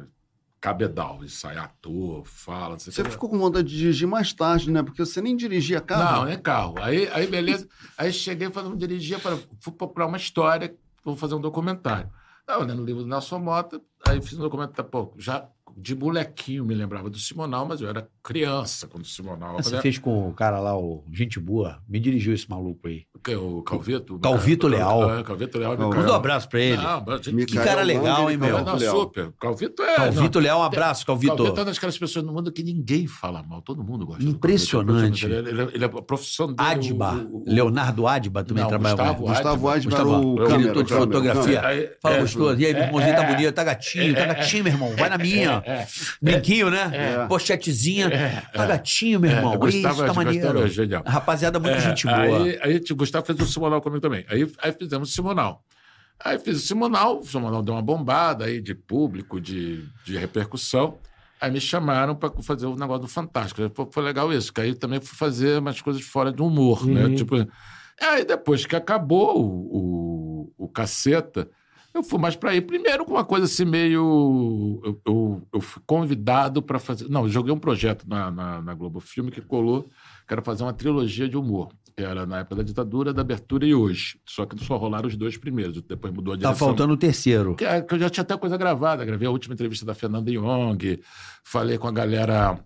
cabedal 0.61 1.19
de 1.21 1.31
sair 1.31 1.59
ator, 1.59 2.25
fala, 2.27 2.71
não 2.71 2.79
Você 2.79 3.05
ficou 3.05 3.29
com 3.29 3.39
vontade 3.39 3.69
de 3.69 3.77
dirigir 3.77 4.09
mais 4.09 4.33
tarde, 4.33 4.71
né? 4.71 4.83
Porque 4.83 5.05
você 5.05 5.21
nem 5.21 5.37
dirigia 5.37 5.81
carro. 5.81 6.21
Não, 6.21 6.25
nem 6.25 6.39
carro. 6.39 6.75
Aí, 6.81 7.09
aí 7.09 7.27
beleza. 7.27 7.69
aí 7.97 8.13
cheguei, 8.13 8.51
falei, 8.51 8.69
vou 8.69 8.79
dirigir, 8.79 9.19
falei, 9.21 9.41
fui 9.61 9.73
procurar 9.73 10.07
uma 10.07 10.17
história, 10.17 10.75
vou 11.05 11.17
fazer 11.17 11.35
um 11.35 11.41
documentário. 11.41 12.11
Estava 12.41 12.65
lendo 12.65 12.83
o 12.83 12.85
livro 12.85 13.03
do 13.03 13.09
Nelson 13.09 13.39
Mota, 13.39 13.81
aí 14.07 14.21
fiz 14.21 14.39
um 14.39 14.43
documentário, 14.43 14.91
pô, 14.91 15.15
já 15.17 15.49
de 15.81 15.95
molequinho 15.95 16.65
me 16.65 16.75
lembrava 16.75 17.09
do 17.09 17.19
Simonal, 17.19 17.65
mas 17.67 17.81
eu 17.81 17.89
era 17.89 18.07
criança 18.23 18.87
quando 18.87 19.05
o 19.05 19.07
Simonal. 19.07 19.57
Você 19.57 19.71
Quando 19.71 19.83
fez 19.83 19.99
com 19.99 20.29
o 20.29 20.33
cara 20.35 20.59
lá, 20.59 20.77
o 20.77 21.05
Gente 21.13 21.39
Boa. 21.41 21.79
Me 21.89 21.99
dirigiu 22.01 22.35
esse 22.35 22.49
maluco 22.49 22.89
aí. 22.89 23.05
O, 23.15 23.19
quê? 23.21 23.35
o 23.37 23.63
Calvito? 23.63 24.19
Calvito 24.19 24.67
Leal. 24.69 25.19
É, 25.19 25.23
Calvito 25.23 25.59
Leal. 25.59 25.77
Não. 25.77 25.91
Manda 25.91 26.11
um 26.13 26.15
abraço 26.15 26.49
pra 26.49 26.61
ele. 26.61 26.77
Não, 26.83 27.05
gente, 27.23 27.33
Micael 27.33 27.65
cara 27.65 27.83
legal, 27.83 28.31
hein, 28.31 28.37
meu? 28.37 28.51
não, 28.59 28.65
Calvito 28.65 28.85
Leal. 28.85 29.01
super. 29.01 29.33
Calvito 29.41 29.83
é. 29.83 29.97
Calvito 29.97 30.39
não, 30.39 30.43
Leal, 30.45 30.61
um 30.61 30.63
abraço, 30.65 31.07
Calvito. 31.07 31.37
Calvito 31.37 31.59
é 31.59 31.63
uma 31.63 31.73
daquelas 31.73 31.99
pessoas 31.99 32.25
no 32.25 32.33
mundo 32.33 32.51
que 32.53 32.63
ninguém 32.63 33.07
fala 33.07 33.43
mal, 33.43 33.63
todo 33.63 33.83
mundo 33.83 34.05
gosta. 34.07 34.23
Impressionante. 34.25 35.27
Calvito. 35.29 35.49
Ele, 35.49 35.63
ele, 35.63 35.71
ele, 35.75 35.85
a 35.85 35.89
profissão 35.89 36.47
dele. 36.49 36.57
Adiba. 36.69 37.15
o- 37.15 37.39
o- 37.39 37.43
o- 37.43 37.45
Leonardo 37.47 38.07
Adiba 38.07 38.43
também 38.45 38.63
Não, 38.63 38.69
trabalha 38.71 38.95
Gustavo. 38.95 39.27
Gustavo 39.27 39.69
Adba 39.69 39.95
era 39.95 40.05
Gustavo, 40.05 40.27
o 40.27 40.39
eu- 40.39 40.45
câmera, 40.47 40.59
diretor 40.59 40.85
de 40.85 40.93
fotografia. 40.95 41.61
Fala, 42.03 42.17
é, 42.17 42.21
gostoso. 42.21 42.61
E 42.61 42.67
aí, 42.67 42.73
meu 42.73 42.83
é, 42.83 42.87
irmãozinho 42.87 43.17
tá 43.17 43.23
é, 43.25 43.35
bonito, 43.35 43.53
tá 43.55 43.65
gatinho, 43.65 44.15
tá 44.15 44.21
é, 44.21 44.27
gatinho, 44.27 44.65
meu 44.65 44.73
irmão. 44.73 44.97
Vai 44.97 45.09
na 45.09 45.19
minha. 45.19 45.63
É, 45.69 45.87
Brinquinho, 46.23 46.71
né? 46.71 46.91
É. 46.93 47.27
Pochetezinha. 47.27 48.07
é, 48.07 48.41
Tá 48.53 48.67
gatinho, 48.67 49.21
meu 49.21 49.31
É, 49.31 49.35
irmão. 49.35 49.57
Gustavo- 49.57 49.69
Isso, 49.69 49.83
tá 49.83 49.89
Gustavo 49.91 50.15
maneiro. 50.25 50.63
é 50.65 50.69
genial. 50.69 51.03
Rapaziada, 51.07 51.59
muito 51.61 51.77
É, 51.77 51.81
gente 51.81 52.07
boa. 52.07 52.17
Aí, 52.45 52.59
aí 52.63 52.83
o 52.91 52.97
Gustavo 52.97 53.27
fez 53.27 53.39
o 53.41 53.47
Simonal 53.47 53.81
comigo 53.83 54.01
também. 54.01 54.25
Aí, 54.29 54.51
aí 54.63 54.73
fizemos 54.73 55.11
o 55.11 55.13
Simonal. 55.13 55.63
Aí 56.25 56.39
fiz 56.39 56.57
o 56.57 56.67
Simonal, 56.67 57.21
o 57.21 57.25
Simonal 57.25 57.63
deu 57.63 57.75
uma 57.75 57.83
bombada 57.83 58.47
aí 58.47 58.61
de 58.61 58.75
público, 58.75 59.41
de, 59.41 59.85
de 60.05 60.17
repercussão. 60.19 60.99
Aí 61.41 61.51
me 61.51 61.61
chamaram 61.61 62.17
para 62.17 62.31
fazer 62.43 62.67
o 62.67 62.75
negócio 62.75 63.03
do 63.03 63.09
Fantástico. 63.09 63.71
Foi, 63.73 63.87
foi 63.93 64.03
legal 64.03 64.33
isso, 64.33 64.53
que 64.53 64.61
aí 64.61 64.75
também 64.75 65.01
fui 65.01 65.17
fazer 65.17 65.61
umas 65.61 65.81
coisas 65.81 66.03
fora 66.03 66.33
do 66.33 66.45
humor, 66.45 66.83
Uhum. 66.85 66.95
né? 67.11 67.15
Tipo, 67.15 67.37
aí 68.01 68.25
depois 68.25 68.67
que 68.67 68.75
acabou 68.75 69.39
o, 69.41 70.49
o, 70.59 70.65
o 70.65 70.69
Caceta, 70.69 71.49
eu 71.99 72.03
fui 72.03 72.19
mais 72.19 72.35
para 72.37 72.55
ir. 72.55 72.63
Primeiro 72.63 73.05
com 73.05 73.13
uma 73.13 73.25
coisa 73.25 73.47
assim 73.47 73.65
meio... 73.65 74.81
Eu, 74.85 75.01
eu, 75.07 75.43
eu 75.55 75.61
fui 75.61 75.83
convidado 75.87 76.63
para 76.63 76.79
fazer... 76.79 77.09
Não, 77.09 77.29
joguei 77.29 77.53
um 77.53 77.59
projeto 77.59 78.05
na, 78.09 78.31
na, 78.31 78.63
na 78.63 78.75
Globo 78.75 79.01
Filme 79.01 79.31
que 79.31 79.41
colou, 79.41 79.89
que 80.27 80.33
era 80.33 80.43
fazer 80.43 80.63
uma 80.63 80.73
trilogia 80.73 81.29
de 81.29 81.37
humor. 81.37 81.69
Era 81.97 82.25
na 82.25 82.39
época 82.39 82.57
da 82.57 82.63
ditadura, 82.63 83.13
da 83.13 83.23
abertura 83.23 83.67
e 83.67 83.75
hoje. 83.75 84.21
Só 84.25 84.47
que 84.47 84.57
só 84.65 84.77
rolaram 84.77 85.09
os 85.09 85.17
dois 85.17 85.37
primeiros. 85.37 85.83
Depois 85.83 86.13
mudou 86.15 86.35
a 86.35 86.37
Tá 86.37 86.47
direção. 86.49 86.69
faltando 86.69 86.93
o 86.93 86.97
terceiro. 86.97 87.57
Que, 87.57 87.65
é, 87.65 87.83
que 87.83 87.93
eu 87.95 87.99
já 87.99 88.09
tinha 88.09 88.23
até 88.23 88.37
coisa 88.37 88.57
gravada. 88.57 89.05
Gravei 89.05 89.27
a 89.27 89.31
última 89.33 89.55
entrevista 89.55 89.85
da 89.85 89.95
Fernanda 89.95 90.31
Young, 90.31 91.01
falei 91.43 91.77
com 91.77 91.89
a 91.89 91.93
galera. 91.93 92.61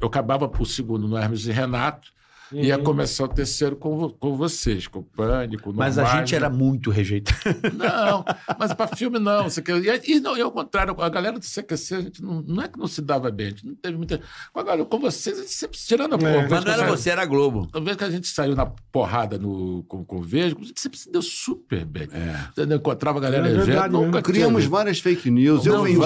Eu 0.00 0.08
acabava 0.08 0.50
o 0.58 0.64
segundo 0.64 1.06
no 1.06 1.16
Hermes 1.16 1.46
e 1.46 1.52
Renato, 1.52 2.08
e 2.52 2.66
ia 2.66 2.78
começar 2.78 3.24
o 3.24 3.28
terceiro 3.28 3.76
com, 3.76 4.10
com 4.10 4.36
vocês, 4.36 4.86
com 4.86 5.00
o 5.00 5.02
Pânico. 5.02 5.70
no 5.72 5.78
Mas 5.78 5.98
a 5.98 6.04
gente 6.16 6.34
era 6.34 6.48
muito 6.48 6.90
rejeitado. 6.90 7.38
Não, 7.74 8.24
mas 8.58 8.72
para 8.72 8.94
filme 8.96 9.18
não. 9.18 9.44
Você 9.44 9.60
quer, 9.60 9.76
e, 9.76 10.16
e 10.16 10.20
não, 10.20 10.36
e 10.36 10.40
ao 10.40 10.50
contrário, 10.50 10.94
a 10.98 11.08
galera 11.08 11.38
do 11.38 11.44
CQC, 11.44 11.94
a 11.94 12.00
gente 12.00 12.22
não, 12.22 12.42
não 12.42 12.62
é 12.62 12.68
que 12.68 12.78
não 12.78 12.86
se 12.86 13.00
dava 13.02 13.30
bem, 13.30 13.46
a 13.46 13.50
gente 13.50 13.66
não 13.66 13.74
teve 13.74 13.96
muita. 13.96 14.20
Agora, 14.54 14.84
com 14.84 14.98
vocês, 14.98 15.38
a 15.38 15.42
gente 15.42 15.52
sempre 15.52 15.78
tirando 15.78 16.14
a 16.14 16.16
É. 16.16 16.18
porra. 16.18 16.48
Mas 16.50 16.64
não 16.64 16.72
era 16.72 16.86
você, 16.86 17.10
era 17.10 17.22
a 17.22 17.26
Globo. 17.26 17.68
Uma 17.74 17.84
vez 17.84 17.96
que 17.96 18.04
a 18.04 18.10
gente 18.10 18.28
saiu 18.28 18.54
na 18.54 18.66
porrada 18.66 19.38
no, 19.38 19.82
com, 19.84 20.04
com 20.04 20.18
o 20.18 20.22
Vesgo, 20.22 20.62
a 20.62 20.66
gente 20.66 20.80
sempre 20.80 20.98
se 20.98 21.10
deu 21.10 21.22
super 21.22 21.84
bem. 21.84 22.08
É. 22.12 22.74
Encontrava 22.74 23.18
a 23.18 23.20
galera 23.22 23.48
É 23.48 23.50
evento, 23.50 23.66
verdade 23.66 23.92
nunca 23.92 24.22
Criamos 24.22 24.64
várias 24.64 24.98
fake 25.00 25.30
news. 25.30 25.66
Eu 25.66 25.78
Não 25.78 25.88
eu 25.88 26.00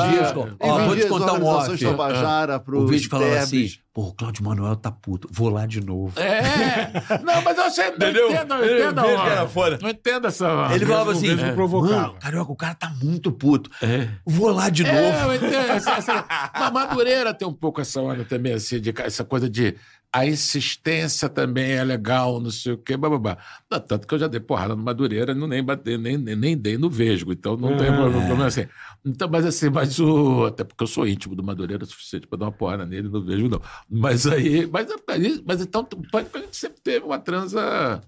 Ó, 0.61 0.85
vou 0.87 0.97
te 0.97 1.07
contar 1.07 1.33
um 1.35 1.45
off. 1.45 1.79
Tabajara 1.79 2.61
pro 2.61 2.81
O 2.81 2.87
vídeo 2.87 3.09
falava 3.09 3.39
assim. 3.39 3.71
Pô, 3.99 4.09
o 4.11 4.15
Cláudio 4.15 4.45
Manuel 4.45 4.77
tá 4.77 4.93
puto, 4.93 5.29
vou 5.33 5.49
lá 5.49 5.67
de 5.67 5.81
novo. 5.85 6.19
É! 6.21 7.19
Não, 7.25 7.43
mas 7.43 7.59
eu 7.59 7.65
achei. 7.65 7.87
Não 7.89 7.95
Entendeu? 7.97 8.31
entendo, 8.31 8.49
não 8.49 8.65
entendo. 8.65 9.01
era 9.01 9.49
foda. 9.49 9.79
Não 9.83 9.91
entendo 9.91 10.27
essa. 10.29 10.69
Ele 10.73 10.87
falava 10.87 11.11
assim: 11.13 11.37
provocava. 11.55 12.01
Mano, 12.03 12.15
carioca, 12.21 12.53
o 12.53 12.57
cara 12.57 12.75
tá 12.77 12.91
muito 13.03 13.33
puto. 13.33 13.69
É. 13.83 14.09
Vou 14.25 14.51
lá 14.53 14.69
de 14.71 14.85
É, 14.87 14.93
novo. 14.93 15.33
eu 15.33 15.35
entendo. 15.37 15.71
Essa, 15.71 15.91
essa... 15.97 16.25
Mas 16.55 16.73
Madureira 16.73 17.35
tem 17.35 17.47
um 17.49 17.53
pouco 17.53 17.81
essa 17.81 18.01
onda 18.01 18.25
também, 18.25 18.53
assim, 18.53 18.81
de, 18.81 18.95
essa 18.99 19.25
coisa 19.25 19.49
de. 19.51 19.75
A 20.11 20.25
insistência 20.25 21.29
também 21.29 21.73
é 21.73 21.85
legal, 21.85 22.41
não 22.41 22.51
sei 22.51 22.73
o 22.73 22.79
quê, 22.79 22.97
bababá. 22.97 23.37
Não, 23.71 23.79
Tanto 23.79 24.07
que 24.07 24.15
eu 24.15 24.19
já 24.19 24.27
dei 24.27 24.41
porrada 24.41 24.75
no 24.75 24.83
Madureira, 24.83 25.35
não 25.35 25.47
nem, 25.47 25.63
batei, 25.63 25.99
nem, 25.99 26.17
nem, 26.17 26.35
nem 26.35 26.57
dei 26.57 26.79
no 26.79 26.89
Vesgo, 26.89 27.31
então 27.31 27.59
não 27.59 27.77
tem 27.77 27.89
Ah, 27.89 27.93
problema 27.97 28.47
assim. 28.47 28.67
Então, 29.05 29.29
mas 29.31 29.47
assim, 29.47 29.71
mas 29.71 29.99
o. 29.99 30.45
Até 30.47 30.65
porque 30.65 30.83
eu 30.83 30.89
sou 30.89 31.07
íntimo 31.07 31.35
do 31.35 31.43
Madureira 31.43 31.85
o 31.85 31.87
suficiente 31.87 32.27
para 32.27 32.39
dar 32.41 32.47
uma 32.47 32.53
porrada 32.53 32.85
nele, 32.85 33.09
não 33.09 33.25
vejo, 33.25 33.49
não. 33.49 33.61
Mas 33.89 34.27
aí. 34.27 34.67
Mas, 34.67 34.89
aí- 35.09 35.43
mas 35.47 35.61
então, 35.61 35.83
o 35.95 36.11
Pânico 36.11 36.37
a 36.37 36.41
gente 36.41 36.57
sempre 36.57 36.81
teve 36.83 37.07
uma 37.07 37.19
transa 37.19 38.01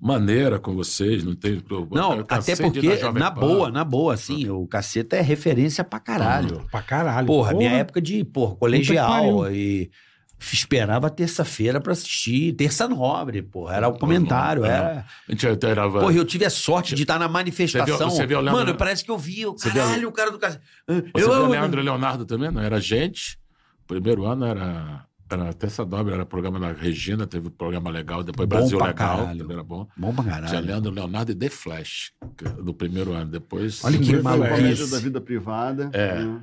maneira 0.00 0.58
com 0.58 0.74
vocês, 0.74 1.24
não 1.24 1.34
tem 1.34 1.58
problema. 1.60 2.08
Não, 2.08 2.16
Eu 2.18 2.26
até 2.28 2.54
porque, 2.56 2.94
na 3.14 3.30
Pan. 3.30 3.40
boa, 3.40 3.70
na 3.70 3.84
boa, 3.84 4.12
assim, 4.14 4.48
o 4.50 4.66
caceta 4.66 5.16
é 5.16 5.20
referência 5.22 5.82
pra 5.82 5.98
caralho. 5.98 6.66
Pra 6.70 6.82
caralho. 6.82 7.26
Porra, 7.26 7.54
minha 7.54 7.70
época 7.70 8.02
de, 8.02 8.22
porra, 8.24 8.54
colegial 8.56 9.38
pariu. 9.40 9.56
e 9.56 9.90
esperava 10.52 11.08
terça-feira 11.08 11.80
pra 11.80 11.92
assistir, 11.92 12.52
terça 12.54 12.86
nobre, 12.88 13.40
porra, 13.40 13.76
era 13.76 13.88
o 13.88 13.96
comentário, 13.98 14.62
não. 14.62 14.68
era... 14.68 15.06
A 15.28 15.32
gente 15.32 15.46
era. 15.46 15.88
Porra, 15.88 16.12
eu 16.12 16.24
tive 16.24 16.44
a 16.44 16.50
sorte 16.50 16.94
de 16.94 17.02
estar 17.02 17.18
na 17.18 17.28
manifestação. 17.28 18.10
Você 18.10 18.26
viu 18.26 18.38
o 18.38 18.40
Leandro- 18.40 18.64
Mano, 18.66 18.76
parece 18.76 19.04
que 19.04 19.10
eu 19.10 19.16
vi, 19.16 19.46
o 19.46 19.52
Você 19.52 19.70
viu- 19.70 19.82
caralho, 19.82 20.08
o 20.08 20.12
cara 20.12 20.30
do. 20.30 20.38
Você 20.38 20.60
Eu, 21.14 21.30
viu 21.32 21.44
o 21.44 21.48
Leandro 21.48 21.80
e 21.80 21.84
Leonardo 21.84 22.26
também? 22.26 22.50
Não 22.50 22.60
era 22.60 22.80
gente. 22.80 23.38
Primeiro 23.86 24.24
ano 24.24 24.44
era, 24.46 25.04
era 25.30 25.52
Terça 25.52 25.84
Dobre, 25.84 26.14
era 26.14 26.24
programa 26.26 26.58
da 26.58 26.72
Regina, 26.72 27.26
teve 27.26 27.48
um 27.48 27.50
programa 27.50 27.90
legal, 27.90 28.22
depois 28.22 28.48
Bom 28.48 28.56
Brasil 28.56 28.78
pra 28.78 28.86
Legal, 28.88 29.18
caralho. 29.18 29.38
também 29.38 29.54
era 29.56 29.62
bom. 29.64 29.86
Bom 29.96 30.14
pra 30.14 30.24
Tinha 30.24 30.40
caralho. 30.40 30.66
Leandro, 30.66 30.90
Leonardo 30.92 31.32
e 31.32 31.34
The 31.34 31.48
Flash, 31.50 32.12
no 32.58 32.72
primeiro 32.74 33.12
ano. 33.12 33.30
Depois. 33.30 33.84
Olha 33.84 33.98
que. 33.98 34.16
Colégio 34.20 34.90
da 34.90 34.98
vida 34.98 35.20
privada. 35.20 35.90
É. 35.92 36.24
né? 36.24 36.40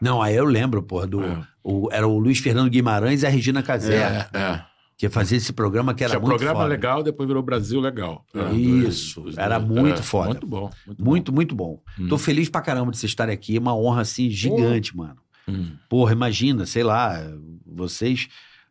Não, 0.00 0.20
aí 0.20 0.34
eu 0.34 0.44
lembro, 0.44 0.82
porra, 0.82 1.06
do... 1.06 1.22
É. 1.24 1.53
o- 1.64 1.88
era 1.90 2.06
o 2.06 2.18
Luiz 2.18 2.38
Fernando 2.38 2.70
Guimarães 2.70 3.22
e 3.22 3.26
a 3.26 3.30
Regina 3.30 3.62
Casé, 3.62 3.96
É, 4.32 4.38
é. 4.38 4.62
que 4.96 5.08
fazia 5.08 5.38
esse 5.38 5.52
programa 5.52 5.94
que 5.94 6.04
era 6.04 6.10
Tinha 6.12 6.20
muito 6.20 6.30
programa 6.36 6.60
foda. 6.60 6.68
legal, 6.68 7.02
depois 7.02 7.26
virou 7.26 7.42
Brasil 7.42 7.80
Legal. 7.80 8.24
Era 8.34 8.52
Isso, 8.52 9.24
era 9.36 9.58
muito 9.58 9.98
é, 10.00 10.02
foda. 10.02 10.28
Muito 10.28 10.46
bom. 10.46 10.70
Muito, 10.86 11.04
Muito, 11.04 11.32
muito 11.32 11.54
bom. 11.56 11.80
Hum. 11.98 12.06
Tô 12.08 12.16
feliz 12.18 12.48
pra 12.48 12.60
caramba 12.60 12.92
de 12.92 12.98
vocês 12.98 13.10
estarem 13.10 13.34
aqui. 13.34 13.58
Uma 13.58 13.74
honra, 13.76 14.02
assim, 14.02 14.30
gigante, 14.30 14.96
mano. 14.96 15.16
bom. 15.46 15.52
Hum. 15.52 15.72
Porra, 15.88 16.12
imagina, 16.12 16.64
sei 16.66 16.84
lá, 16.84 17.20
vocês... 17.66 18.28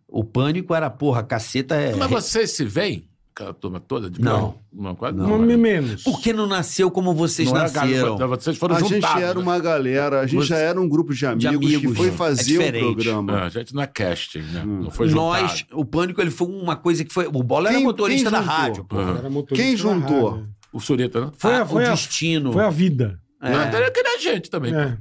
O 0.08 0.24
pânico 0.24 0.76
era, 0.76 0.90
porra, 0.92 1.24
caceta 1.24 1.76
é... 1.76 1.96
Mas 1.96 2.10
vocês 2.10 2.52
se 2.52 2.64
veem? 2.64 3.10
Aquela 3.36 3.52
turma 3.52 3.80
toda? 3.80 4.12
De 4.12 4.22
Não. 4.22 4.60
Não, 4.72 4.94
quase 4.94 5.18
Não, 5.18 5.28
não. 5.28 5.40
Né? 5.40 5.58
menos. 5.58 6.04
Por 6.04 6.22
que 6.22 6.32
não 6.32 6.46
nasceu 6.46 6.92
como 6.92 7.16
vocês 7.16 7.50
Não 7.50 7.58
era 7.58 7.72
nasceram? 7.72 8.16
garoto, 8.16 8.44
Vocês 8.44 8.58
foram 8.58 8.76
A 8.76 8.80
gente 8.80 8.94
juntados. 8.94 9.24
era 9.24 9.34
né? 9.34 9.40
uma 9.42 9.60
galera, 9.60 10.20
a 10.20 10.28
gente 10.28 10.42
Você- 10.42 10.50
já 10.50 10.58
era 10.58 10.80
um 10.80 10.88
grupo 10.88 11.16
de 11.16 11.26
amigos, 11.26 11.48
amigos, 11.56 11.78
que 11.78 11.96
foi 11.98 12.08
né? 12.08 12.12
fazer 12.12 12.76
É 12.76 12.78
o 12.86 12.94
programa. 12.94 13.40
É, 13.40 13.42
a 13.46 13.50
gente 13.50 13.74
não 13.74 13.82
é 13.82 13.88
casting, 13.88 14.40
né? 14.42 14.64
Hum. 14.64 14.82
Não 14.84 14.92
foi 14.92 15.10
Nós, 15.10 15.52
juntado. 15.60 15.80
o 15.82 15.84
pânico, 15.84 16.22
ele 16.22 16.30
foi 16.30 16.48
uma 16.48 16.76
coisa 16.76 17.04
que 17.04 17.12
foi... 17.12 17.26
O 17.26 17.42
Bola 17.42 17.70
era 17.70 17.78
Quem- 17.78 17.86
motorista 17.88 18.30
quem 18.30 18.40
da 18.40 18.46
rádio. 18.46 18.86
Aham. 18.92 19.18
Era 19.18 19.30
motorista 19.32 19.64
Quem 19.66 19.76
da 19.76 19.82
juntou? 19.82 20.44
O 20.72 20.80
Surita, 20.80 21.22
né? 21.22 21.32
Foi, 21.36 21.56
a- 21.56 21.62
Ah, 21.62 21.66
foi, 21.66 21.84
o 21.84 21.88
a, 21.88 21.90
destino. 21.92 22.54
foi 22.54 22.64
a 22.64 22.70
vida. 22.70 23.20
É. 23.42 23.50
Não, 23.52 23.80
ele 23.80 23.92
queria 23.92 24.16
a 24.16 24.20
gente 24.20 24.50
também. 24.50 24.74
É. 24.76 24.96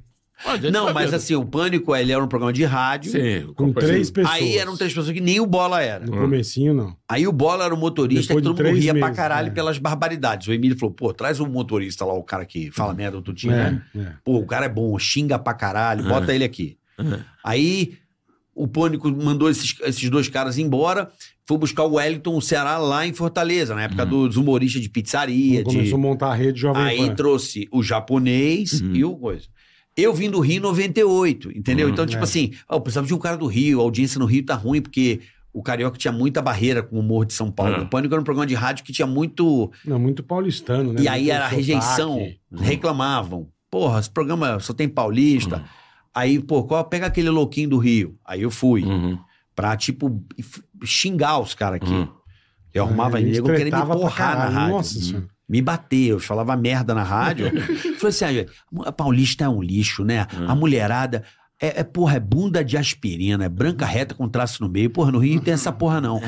Não, 0.73 0.87
mas 0.93 1.05
mesmo. 1.05 1.17
assim, 1.17 1.35
o 1.35 1.45
Pânico, 1.45 1.95
ele 1.95 2.13
era 2.13 2.23
um 2.23 2.27
programa 2.29 2.53
de 2.53 2.65
rádio. 2.65 3.13
Sim, 3.13 3.53
Com 3.55 3.73
três 3.73 4.09
sim. 4.09 4.13
pessoas. 4.13 4.35
Aí 4.37 4.57
eram 4.59 4.77
três 4.77 4.93
pessoas 4.93 5.13
que 5.15 5.21
nem 5.21 5.39
o 5.41 5.47
Bola 5.47 5.81
era. 5.83 6.05
No 6.05 6.13
comecinho, 6.17 6.75
não. 6.75 6.97
Aí 7.09 7.27
o 7.27 7.33
Bola 7.33 7.65
era 7.65 7.75
o 7.75 7.77
motorista 7.79 8.35
Depois 8.35 8.43
que 8.43 8.49
todo 8.49 8.57
mundo 8.57 8.71
três 8.71 8.79
ria 8.85 8.95
pra 8.95 9.11
caralho 9.13 9.49
é. 9.49 9.51
pelas 9.51 9.79
barbaridades. 9.79 10.49
O 10.49 10.53
Emílio 10.53 10.79
falou, 10.79 10.95
pô, 10.95 11.13
traz 11.13 11.39
o 11.41 11.47
motorista 11.47 12.05
lá, 12.05 12.13
o 12.13 12.23
cara 12.25 12.45
que 12.45 12.71
fala 12.71 12.93
merda 12.95 13.21
do 13.21 13.33
time, 13.33 13.53
né? 13.55 13.83
É, 13.95 13.99
é. 14.01 14.13
Pô, 14.25 14.37
o 14.39 14.47
cara 14.47 14.67
é 14.67 14.69
bom, 14.69 14.99
xinga 14.99 15.39
pra 15.39 15.55
caralho, 15.55 16.05
É. 16.05 16.09
bota 16.09 16.35
ele 16.35 16.45
aqui. 16.45 16.77
É. 16.99 17.21
Aí 17.45 17.95
o 18.55 18.67
Pânico 18.69 19.11
mandou 19.11 19.49
esses, 19.49 19.75
esses 19.83 20.11
dois 20.11 20.29
caras 20.29 20.59
embora, 20.59 21.11
foi 21.47 21.57
buscar 21.59 21.85
o 21.85 21.95
Wellington, 21.95 22.37
o 22.37 22.43
Ceará, 22.43 22.77
lá 22.79 23.07
em 23.07 23.13
Fortaleza, 23.13 23.75
na 23.75 23.85
época 23.85 24.05
dos 24.07 24.37
humoristas 24.37 24.81
de 24.83 24.89
pizzaria, 24.89 25.63
Quando 25.63 25.71
de... 25.71 25.77
Começou 25.79 25.97
a 25.99 26.01
montar 26.01 26.27
a 26.29 26.35
rede 26.35 26.61
Jovem 26.61 26.83
Aí 26.83 26.99
Pan. 27.09 27.15
trouxe 27.15 27.67
o 27.73 27.83
japonês 27.83 28.81
Uhum. 28.81 28.95
e 28.95 29.05
o 29.05 29.17
coisa. 29.17 29.47
Eu 29.97 30.15
vim 30.15 30.31
do 30.31 30.41
Rio 30.41 30.57
em 30.57 30.61
98, 30.61 31.51
entendeu? 31.57 31.87
Uhum. 31.87 31.93
então, 31.93 32.07
tipo 32.07 32.21
É. 32.21 32.25
assim, 32.25 32.53
eu 32.71 32.81
precisava 32.81 33.07
de 33.07 33.13
um 33.15 33.19
cara 33.19 33.37
do 33.37 33.47
Rio, 33.47 33.79
a 33.81 33.83
audiência 33.83 34.19
no 34.19 34.25
Rio 34.25 34.45
tá 34.45 34.55
ruim, 34.55 34.81
porque 34.81 35.21
o 35.53 35.63
Carioca 35.63 35.99
tinha 35.99 36.13
muita 36.13 36.41
barreira 36.41 36.83
com 36.83 36.97
o 36.97 37.01
humor 37.01 37.27
de 37.27 37.35
São 37.35 37.51
Paulo. 37.51 37.75
É. 37.75 37.81
O 37.81 37.87
Pânico 37.87 38.15
era 38.15 38.21
um 38.21 38.25
programa 38.25 38.47
de 38.47 38.55
rádio 38.55 38.85
que 38.85 38.93
tinha 38.93 39.07
muito. 39.07 39.71
Não, 39.85 39.99
muito 39.99 40.23
paulistano, 40.23 40.95
né? 40.95 41.03
e 41.03 41.09
aí 41.09 41.23
Muito 41.25 41.33
era 41.35 41.45
a 41.45 41.51
sotaque. 41.51 41.57
rejeição, 41.57 42.29
reclamavam. 42.53 43.49
Porra, 43.71 44.01
esse 44.01 44.11
programa 44.11 44.59
só 44.61 44.73
tem 44.73 44.89
paulista. 44.89 45.57
Uhum. 45.59 45.63
Aí, 46.15 46.39
pô, 46.41 46.63
qual, 46.65 46.85
pega 46.85 47.07
aquele 47.07 47.29
louquinho 47.31 47.69
do 47.71 47.79
Rio. 47.79 48.17
Aí 48.25 48.43
eu 48.43 48.51
fui, 48.51 48.83
Uhum. 48.85 49.19
pra, 49.55 49.77
tipo, 49.77 50.23
xingar 50.85 51.39
os 51.39 51.55
caras 51.55 51.77
aqui. 51.77 51.93
Uhum. 51.93 52.09
Eu 52.75 52.85
arrumava 52.85 53.19
a 53.19 53.21
gente 53.21 53.33
nego 53.33 53.49
querendo 53.49 53.77
me 53.77 53.87
porrar 53.95 54.37
na 54.39 54.49
rádio. 54.49 54.75
Nossa 54.77 54.99
senhora. 54.99 55.29
Me 55.49 55.61
bateu, 55.61 56.17
eu 56.17 56.21
falava 56.21 56.57
merda 56.57 56.95
na 56.95 57.03
rádio. 57.03 57.51
Falei 57.99 58.09
assim, 58.09 58.25
ah, 58.81 58.89
a 58.89 58.93
Paulista 58.93 59.45
é 59.45 59.49
um 59.49 59.61
lixo, 59.63 60.05
né? 60.05 60.27
A 60.47 60.55
mulherada 60.55 61.23
é, 61.61 61.81
é, 61.81 61.85
porra, 61.85 62.17
é 62.17 62.21
bunda 62.21 62.65
de 62.65 62.77
aspirina, 62.77 63.45
é 63.45 63.49
branca 63.49 63.85
reta 63.85 64.15
com 64.15 64.29
traço 64.29 64.63
no 64.63 64.69
meio. 64.69 64.89
Porra, 64.91 65.13
no 65.13 65.19
Rio 65.19 65.37
não 65.37 65.43
tem 65.43 65.55
essa 65.55 65.71
porra, 65.71 66.01
não. 66.01 66.21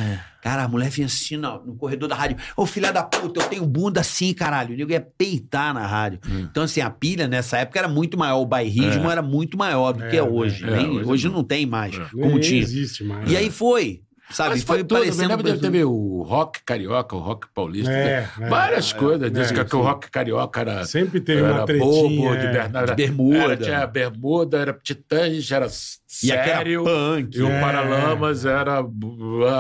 Cara, 0.42 0.64
a 0.64 0.68
mulher 0.68 0.90
vinha 0.90 1.06
assim 1.06 1.36
no, 1.38 1.64
no 1.64 1.74
corredor 1.74 2.08
da 2.08 2.14
rádio. 2.14 2.36
Ô, 2.56 2.66
filha 2.66 2.92
da 2.92 3.02
puta, 3.02 3.40
eu 3.40 3.48
tenho 3.48 3.64
bunda 3.66 4.00
assim, 4.00 4.34
caralho. 4.34 4.74
O 4.74 4.76
nego 4.76 4.92
ia 4.92 5.00
peitar 5.00 5.72
na 5.72 5.86
rádio. 5.86 6.20
Então, 6.50 6.62
assim, 6.64 6.80
a 6.82 6.90
pilha 6.90 7.26
nessa 7.26 7.56
época 7.58 7.78
era 7.78 7.88
muito 7.88 8.18
maior. 8.18 8.40
O 8.40 8.46
bairrismo 8.46 9.10
era 9.10 9.22
muito 9.22 9.56
maior 9.56 9.92
do 9.92 10.00
que 10.00 10.16
é 10.16 10.18
É, 10.18 10.22
hoje. 10.22 10.64
é, 10.64 10.70
Nem- 10.70 10.90
hoje 10.90 11.08
hoje 11.10 11.28
não. 11.28 11.36
não 11.36 11.44
tem 11.44 11.64
mais, 11.64 11.94
É. 11.98 12.04
como 12.12 12.32
Nem 12.32 12.40
tinha. 12.40 12.60
existe 12.60 13.02
mais. 13.04 13.30
E 13.30 13.36
aí 13.36 13.50
foi, 13.50 14.02
sabe? 14.30 14.50
Mas 14.50 14.62
foi 14.62 14.76
foi 14.78 14.84
tudo. 14.84 14.98
Parecendo... 14.98 15.28
lembro, 15.28 15.58
teve 15.60 15.84
o 15.84 16.22
rock 16.22 16.62
carioca, 16.64 17.16
o 17.16 17.20
rock 17.20 17.46
paulista. 17.54 17.92
É, 17.92 18.28
é. 18.40 18.48
Várias 18.48 18.92
coisas. 18.92 19.30
Diz 19.30 19.50
é, 19.50 19.54
que, 19.54 19.64
que 19.64 19.70
sim. 19.70 19.76
o 19.76 19.82
rock 19.82 20.10
carioca 20.10 20.60
era... 20.60 20.84
Sempre 20.84 21.20
teve 21.20 21.42
era 21.42 21.54
uma 21.54 21.64
tretinha. 21.66 21.84
bobo, 21.84 22.36
de, 22.36 22.46
é. 22.46 22.52
Bernardo, 22.52 22.90
de 22.90 22.94
bermuda. 22.94 23.38
Era, 23.38 23.56
tinha 23.56 23.86
bermuda, 23.86 24.58
era 24.58 24.72
titãs, 24.82 25.50
era 25.50 25.66
E 25.66 25.70
sério. 26.08 26.84
punk. 26.84 27.36
E 27.36 27.42
o 27.42 27.48
É. 27.50 27.60
Paralamas 27.60 28.44
era... 28.44 28.78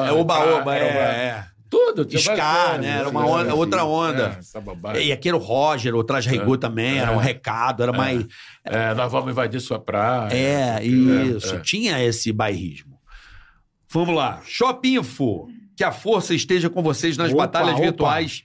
É 0.06 0.12
oba-oba, 0.12 0.74
era 0.74 0.84
é, 0.84 1.26
é. 1.26 1.44
Tudo. 1.68 2.04
tinha 2.04 2.20
Ska, 2.20 2.36
coisas, 2.36 2.80
né? 2.82 2.88
Era 2.88 3.02
assim, 3.02 3.10
uma 3.10 3.26
onda- 3.26 3.48
assim, 3.48 3.58
outra 3.58 3.84
onda. 3.84 4.34
É, 4.36 4.38
essa 4.38 4.60
bobagem. 4.60 5.06
E 5.08 5.12
aquele 5.12 5.36
Roger, 5.36 5.94
o 5.96 6.04
Traje 6.04 6.30
Rigor 6.30 6.56
também, 6.56 6.98
era 6.98 7.10
um 7.10 7.16
recado, 7.16 7.82
era 7.82 7.92
mais. 7.92 8.24
É, 8.64 8.94
nós 8.94 9.10
vamos 9.10 9.30
invadir 9.32 9.60
sua 9.60 9.80
praia. 9.80 10.32
É, 10.32 10.84
isso. 10.84 11.56
é. 11.56 11.58
Tinha 11.60 12.04
esse 12.04 12.32
bairrismo. 12.32 12.93
Vamos 13.94 14.14
lá. 14.14 14.42
Shop 14.44 14.86
Info. 14.86 15.48
Que 15.76 15.84
a 15.84 15.92
força 15.92 16.34
esteja 16.34 16.68
com 16.68 16.82
vocês 16.82 17.16
nas 17.16 17.32
Opa, 17.32 17.46
batalhas 17.46 17.74
opa. 17.74 17.82
virtuais 17.82 18.44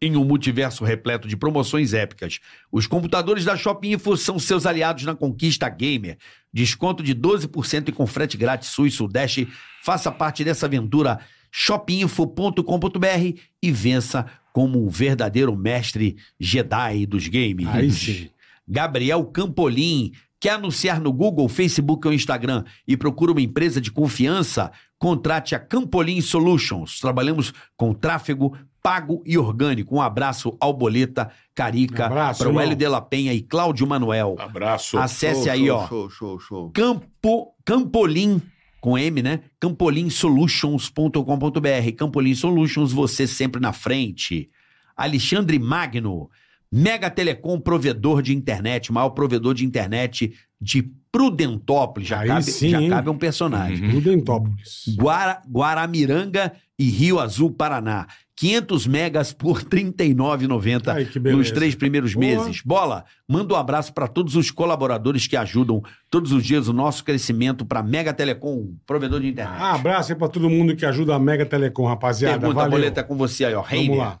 em 0.00 0.16
um 0.16 0.24
multiverso 0.24 0.84
repleto 0.84 1.28
de 1.28 1.36
promoções 1.36 1.94
épicas. 1.94 2.40
Os 2.72 2.88
computadores 2.88 3.44
da 3.44 3.56
Shopping 3.56 3.92
Info 3.92 4.16
são 4.16 4.36
seus 4.36 4.66
aliados 4.66 5.04
na 5.04 5.14
conquista 5.14 5.68
gamer. 5.68 6.18
Desconto 6.52 7.04
de 7.04 7.14
12% 7.14 7.88
e 7.88 7.92
com 7.92 8.04
frete 8.04 8.36
grátis 8.36 8.70
Sul 8.70 8.88
e 8.88 8.90
Sudeste. 8.90 9.48
Faça 9.80 10.10
parte 10.10 10.42
dessa 10.42 10.66
aventura 10.66 11.20
shopinfo.com.br 11.52 13.38
e 13.62 13.70
vença 13.70 14.26
como 14.52 14.84
um 14.84 14.88
verdadeiro 14.88 15.54
mestre 15.56 16.16
Jedi 16.40 17.06
dos 17.06 17.28
games. 17.28 18.28
Gabriel 18.66 19.24
Campolim. 19.26 20.12
Quer 20.42 20.50
anunciar 20.54 21.00
no 21.00 21.12
Google, 21.12 21.48
Facebook 21.48 22.04
ou 22.04 22.12
Instagram 22.12 22.64
e 22.84 22.96
procura 22.96 23.30
uma 23.30 23.40
empresa 23.40 23.80
de 23.80 23.92
confiança? 23.92 24.72
Contrate 24.98 25.54
a 25.54 25.60
Campolim 25.60 26.20
Solutions. 26.20 26.98
Trabalhamos 26.98 27.54
com 27.76 27.94
tráfego 27.94 28.58
pago 28.82 29.22
e 29.24 29.38
orgânico. 29.38 29.94
Um 29.94 30.00
abraço 30.00 30.56
ao 30.58 30.72
Boleta, 30.72 31.30
Carica, 31.54 32.10
para 32.36 32.50
o. 32.50 32.58
Hélio 32.58 32.74
de 32.74 32.88
la 32.88 33.00
Penha 33.00 33.32
e 33.32 33.40
Cláudio 33.40 33.86
Manuel. 33.86 34.34
Abraço. 34.36 34.98
Acesse 34.98 35.44
Show, 35.44 35.52
aí, 35.52 35.68
show, 35.68 35.76
ó. 35.76 35.86
Show, 35.86 36.10
show, 36.10 36.40
show. 36.40 36.72
Campo, 36.72 37.54
Campolim, 37.64 38.42
com 38.80 38.98
M, 38.98 39.22
né? 39.22 39.42
Campolinsolutions.com.br. 39.60 41.92
Campolim 41.96 42.34
Solutions, 42.34 42.92
você 42.92 43.28
sempre 43.28 43.60
na 43.60 43.72
frente. 43.72 44.50
Alexandre 44.96 45.56
Magno, 45.60 46.28
Mega 46.72 47.10
Telecom, 47.10 47.60
provedor 47.60 48.22
de 48.22 48.34
internet, 48.34 48.90
maior 48.90 49.10
provedor 49.10 49.52
de 49.54 49.64
internet 49.64 50.32
de 50.60 50.90
Prudentópolis. 51.12 52.08
Já, 52.08 52.20
Aí 52.20 52.28
cabe, 52.28 52.44
sim, 52.44 52.70
já 52.70 52.80
hein? 52.80 52.88
cabe 52.88 53.10
um 53.10 53.18
personagem. 53.18 53.90
Tudo 53.90 54.10
em 54.10 54.18
Tópolis. 54.20 54.84
Guara, 54.96 55.42
Guaramiranga 55.50 56.52
e 56.78 56.84
Rio 56.88 57.20
Azul, 57.20 57.50
Paraná. 57.50 58.06
500 58.34 58.86
megas 58.86 59.32
por 59.32 59.58
R$ 59.58 59.64
39,90 59.66 60.88
Aí, 60.88 61.04
que 61.04 61.18
beleza. 61.18 61.38
nos 61.38 61.50
três 61.50 61.74
primeiros 61.74 62.14
Boa. 62.14 62.26
meses. 62.26 62.62
Bola, 62.64 63.04
manda 63.28 63.52
um 63.54 63.56
abraço 63.56 63.92
para 63.92 64.08
todos 64.08 64.34
os 64.34 64.50
colaboradores 64.50 65.26
que 65.26 65.36
ajudam 65.36 65.82
todos 66.10 66.32
os 66.32 66.42
dias 66.44 66.66
o 66.66 66.72
nosso 66.72 67.04
crescimento 67.04 67.64
para 67.66 67.82
Mega 67.82 68.12
Telecom, 68.14 68.68
provedor 68.86 69.20
de 69.20 69.28
internet. 69.28 69.60
Ah, 69.60 69.74
abraço 69.74 70.12
aí 70.12 70.18
pra 70.18 70.28
todo 70.28 70.48
mundo 70.48 70.74
que 70.74 70.86
ajuda 70.86 71.14
a 71.14 71.18
Mega 71.18 71.44
Telecom, 71.44 71.86
rapaziada. 71.86 72.38
Pergunta, 72.38 72.54
Valeu. 72.62 72.70
boleta 72.70 73.04
com 73.04 73.14
você 73.16 73.44
aí, 73.44 73.54
ó. 73.54 73.58
Vamos 73.60 73.70
Reiner. 73.70 73.98
lá. 73.98 74.18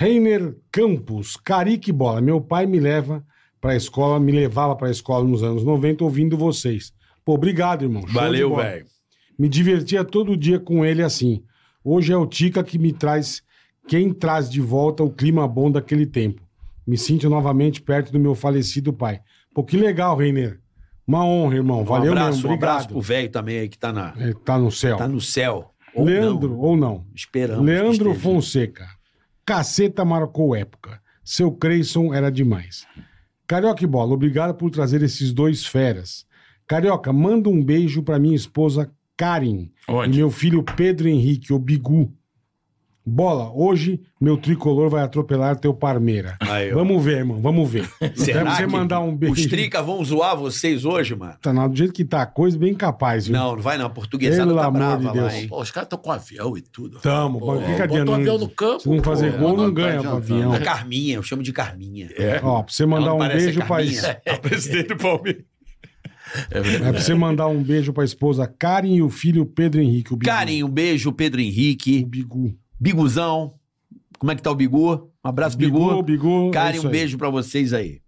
Reiner 0.00 0.54
Campos, 0.70 1.36
Carique 1.36 1.90
Bola. 1.90 2.20
Meu 2.20 2.40
pai 2.40 2.66
me 2.66 2.78
leva 2.78 3.20
pra 3.60 3.74
escola, 3.74 4.20
me 4.20 4.30
levava 4.30 4.76
pra 4.76 4.92
escola 4.92 5.26
nos 5.26 5.42
anos 5.42 5.64
90 5.64 6.04
ouvindo 6.04 6.36
vocês. 6.36 6.92
Pô, 7.24 7.34
obrigado, 7.34 7.82
irmão. 7.82 8.02
Show 8.02 8.12
Valeu, 8.12 8.54
velho. 8.54 8.86
Me 9.36 9.48
divertia 9.48 10.04
todo 10.04 10.36
dia 10.36 10.60
com 10.60 10.84
ele 10.84 11.02
assim. 11.02 11.42
Hoje 11.82 12.12
é 12.12 12.16
o 12.16 12.28
Tica 12.28 12.62
que 12.62 12.78
me 12.78 12.92
traz, 12.92 13.42
quem 13.88 14.12
traz 14.12 14.48
de 14.48 14.60
volta 14.60 15.02
o 15.02 15.10
clima 15.10 15.48
bom 15.48 15.68
daquele 15.68 16.06
tempo. 16.06 16.42
Me 16.86 16.96
sinto 16.96 17.28
novamente 17.28 17.82
perto 17.82 18.12
do 18.12 18.20
meu 18.20 18.36
falecido 18.36 18.92
pai. 18.92 19.18
Pô, 19.52 19.64
que 19.64 19.76
legal, 19.76 20.16
Reiner. 20.16 20.60
Uma 21.04 21.24
honra, 21.24 21.56
irmão. 21.56 21.84
Valeu 21.84 22.12
um 22.12 22.14
abraço, 22.14 22.36
mesmo. 22.36 22.50
um 22.50 22.54
abraço 22.54 22.84
Obrigado. 22.84 22.92
pro 22.92 23.00
velho 23.00 23.30
também 23.30 23.58
aí 23.58 23.68
que 23.68 23.76
tá, 23.78 23.92
na, 23.92 24.14
É, 24.16 24.32
tá 24.44 24.56
no 24.56 24.70
céu. 24.70 24.96
tá 24.96 25.08
no 25.08 25.20
céu. 25.20 25.72
Ou 25.92 26.04
Leandro, 26.04 26.50
não. 26.50 26.58
ou 26.60 26.76
não. 26.76 27.04
Esperamos. 27.12 27.66
Leandro. 27.66 28.14
Fonseca. 28.14 28.96
Caceta 29.48 30.04
marcou 30.04 30.54
época. 30.54 31.00
Seu 31.24 31.50
Creyson 31.50 32.12
era 32.12 32.30
demais. 32.30 32.86
Carioca 33.46 33.82
e 33.82 33.86
Bola, 33.86 34.12
obrigado 34.12 34.54
por 34.54 34.70
trazer 34.70 35.02
esses 35.02 35.32
dois 35.32 35.64
feras. 35.64 36.26
Carioca, 36.66 37.14
manda 37.14 37.48
um 37.48 37.64
beijo 37.64 38.02
pra 38.02 38.18
minha 38.18 38.36
esposa 38.36 38.92
Karen 39.16 39.70
e 39.88 39.90
Onde? 39.90 40.18
meu 40.18 40.30
filho 40.30 40.62
Pedro 40.62 41.08
Henrique, 41.08 41.50
o 41.50 41.58
Bigu. 41.58 42.12
Bola, 43.08 43.50
hoje 43.54 44.00
meu 44.20 44.36
tricolor 44.36 44.90
vai 44.90 45.02
atropelar 45.02 45.56
teu 45.56 45.72
Parmeira. 45.72 46.36
Aí. 46.40 46.70
Vamos 46.70 47.02
ver, 47.02 47.18
irmão, 47.18 47.40
vamos 47.40 47.68
ver. 47.70 47.88
Será 48.14 48.42
Deve 48.44 48.56
você 48.56 48.66
mandar 48.66 49.00
um 49.00 49.16
beijo. 49.16 49.34
Os 49.34 49.46
trica 49.46 49.82
vão 49.82 50.04
zoar 50.04 50.36
vocês 50.36 50.84
hoje, 50.84 51.14
mano? 51.14 51.34
Tá, 51.40 51.52
não, 51.52 51.68
do 51.68 51.76
jeito 51.76 51.92
que 51.92 52.04
tá 52.04 52.22
a 52.22 52.26
coisa, 52.26 52.58
bem 52.58 52.74
capaz, 52.74 53.26
viu? 53.26 53.36
Não, 53.36 53.56
não 53.56 53.62
vai 53.62 53.78
não. 53.78 53.86
A 53.86 53.90
portuguesada 53.90 54.46
Pelo 54.46 54.60
tá 54.60 54.70
brava 54.70 54.98
de 54.98 55.06
lá, 55.06 55.12
Deus. 55.12 55.46
Pô, 55.46 55.62
os 55.62 55.70
caras 55.70 55.86
estão 55.86 55.98
com 55.98 56.12
avião 56.12 56.56
e 56.56 56.60
tudo. 56.60 56.98
Tamo, 57.00 57.38
Pô, 57.38 57.56
que 57.56 57.64
que 57.64 57.70
botou 57.70 57.82
adianta? 57.84 58.14
avião 58.16 58.38
no 58.38 58.48
campo. 58.48 58.80
Se 58.80 58.88
não 58.88 59.02
fazer 59.02 59.32
pô. 59.32 59.38
gol, 59.38 59.56
não 59.56 59.64
tá 59.68 59.70
ganha 59.70 60.02
com 60.02 60.16
adiantando. 60.16 60.34
avião. 60.34 60.52
A 60.52 60.60
Carminha, 60.60 61.14
eu 61.16 61.22
chamo 61.22 61.42
de 61.42 61.52
Carminha. 61.52 62.10
É. 62.16 62.40
Ó, 62.42 62.62
pra 62.62 62.72
você 62.72 62.84
mandar 62.84 63.14
um 63.14 63.26
beijo 63.26 63.64
pra 63.64 63.76
a 63.78 64.38
presidente 64.38 64.88
do 64.88 64.96
Palmeiras. 64.96 65.42
É 66.50 66.58
É 66.58 66.92
pra 66.92 67.00
você 67.00 67.14
mandar 67.14 67.46
um 67.48 67.62
beijo 67.62 67.92
pra 67.92 68.04
esposa 68.04 68.46
Karen 68.46 68.94
e 68.96 69.02
o 69.02 69.08
filho 69.08 69.46
Pedro 69.46 69.80
Henrique. 69.80 70.12
O. 70.12 70.18
Carinho, 70.18 70.66
um 70.66 70.70
beijo, 70.70 71.10
Pedro 71.12 71.40
O 71.40 71.42
Henrique. 71.42 72.04
Bigu. 72.04 72.54
Biguzão. 72.80 73.54
Como 74.18 74.32
é 74.32 74.36
que 74.36 74.42
tá 74.42 74.50
o 74.50 74.54
Bigu? 74.54 75.10
Um 75.24 75.28
abraço, 75.28 75.56
Bigu. 75.56 75.78
Bigu, 75.78 76.02
Bigu. 76.02 76.48
é 76.48 76.52
Karen, 76.52 76.76
isso 76.76 76.86
um 76.86 76.90
aí. 76.90 76.92
beijo 76.92 77.18
pra 77.18 77.30
vocês 77.30 77.72
aí. 77.72 78.00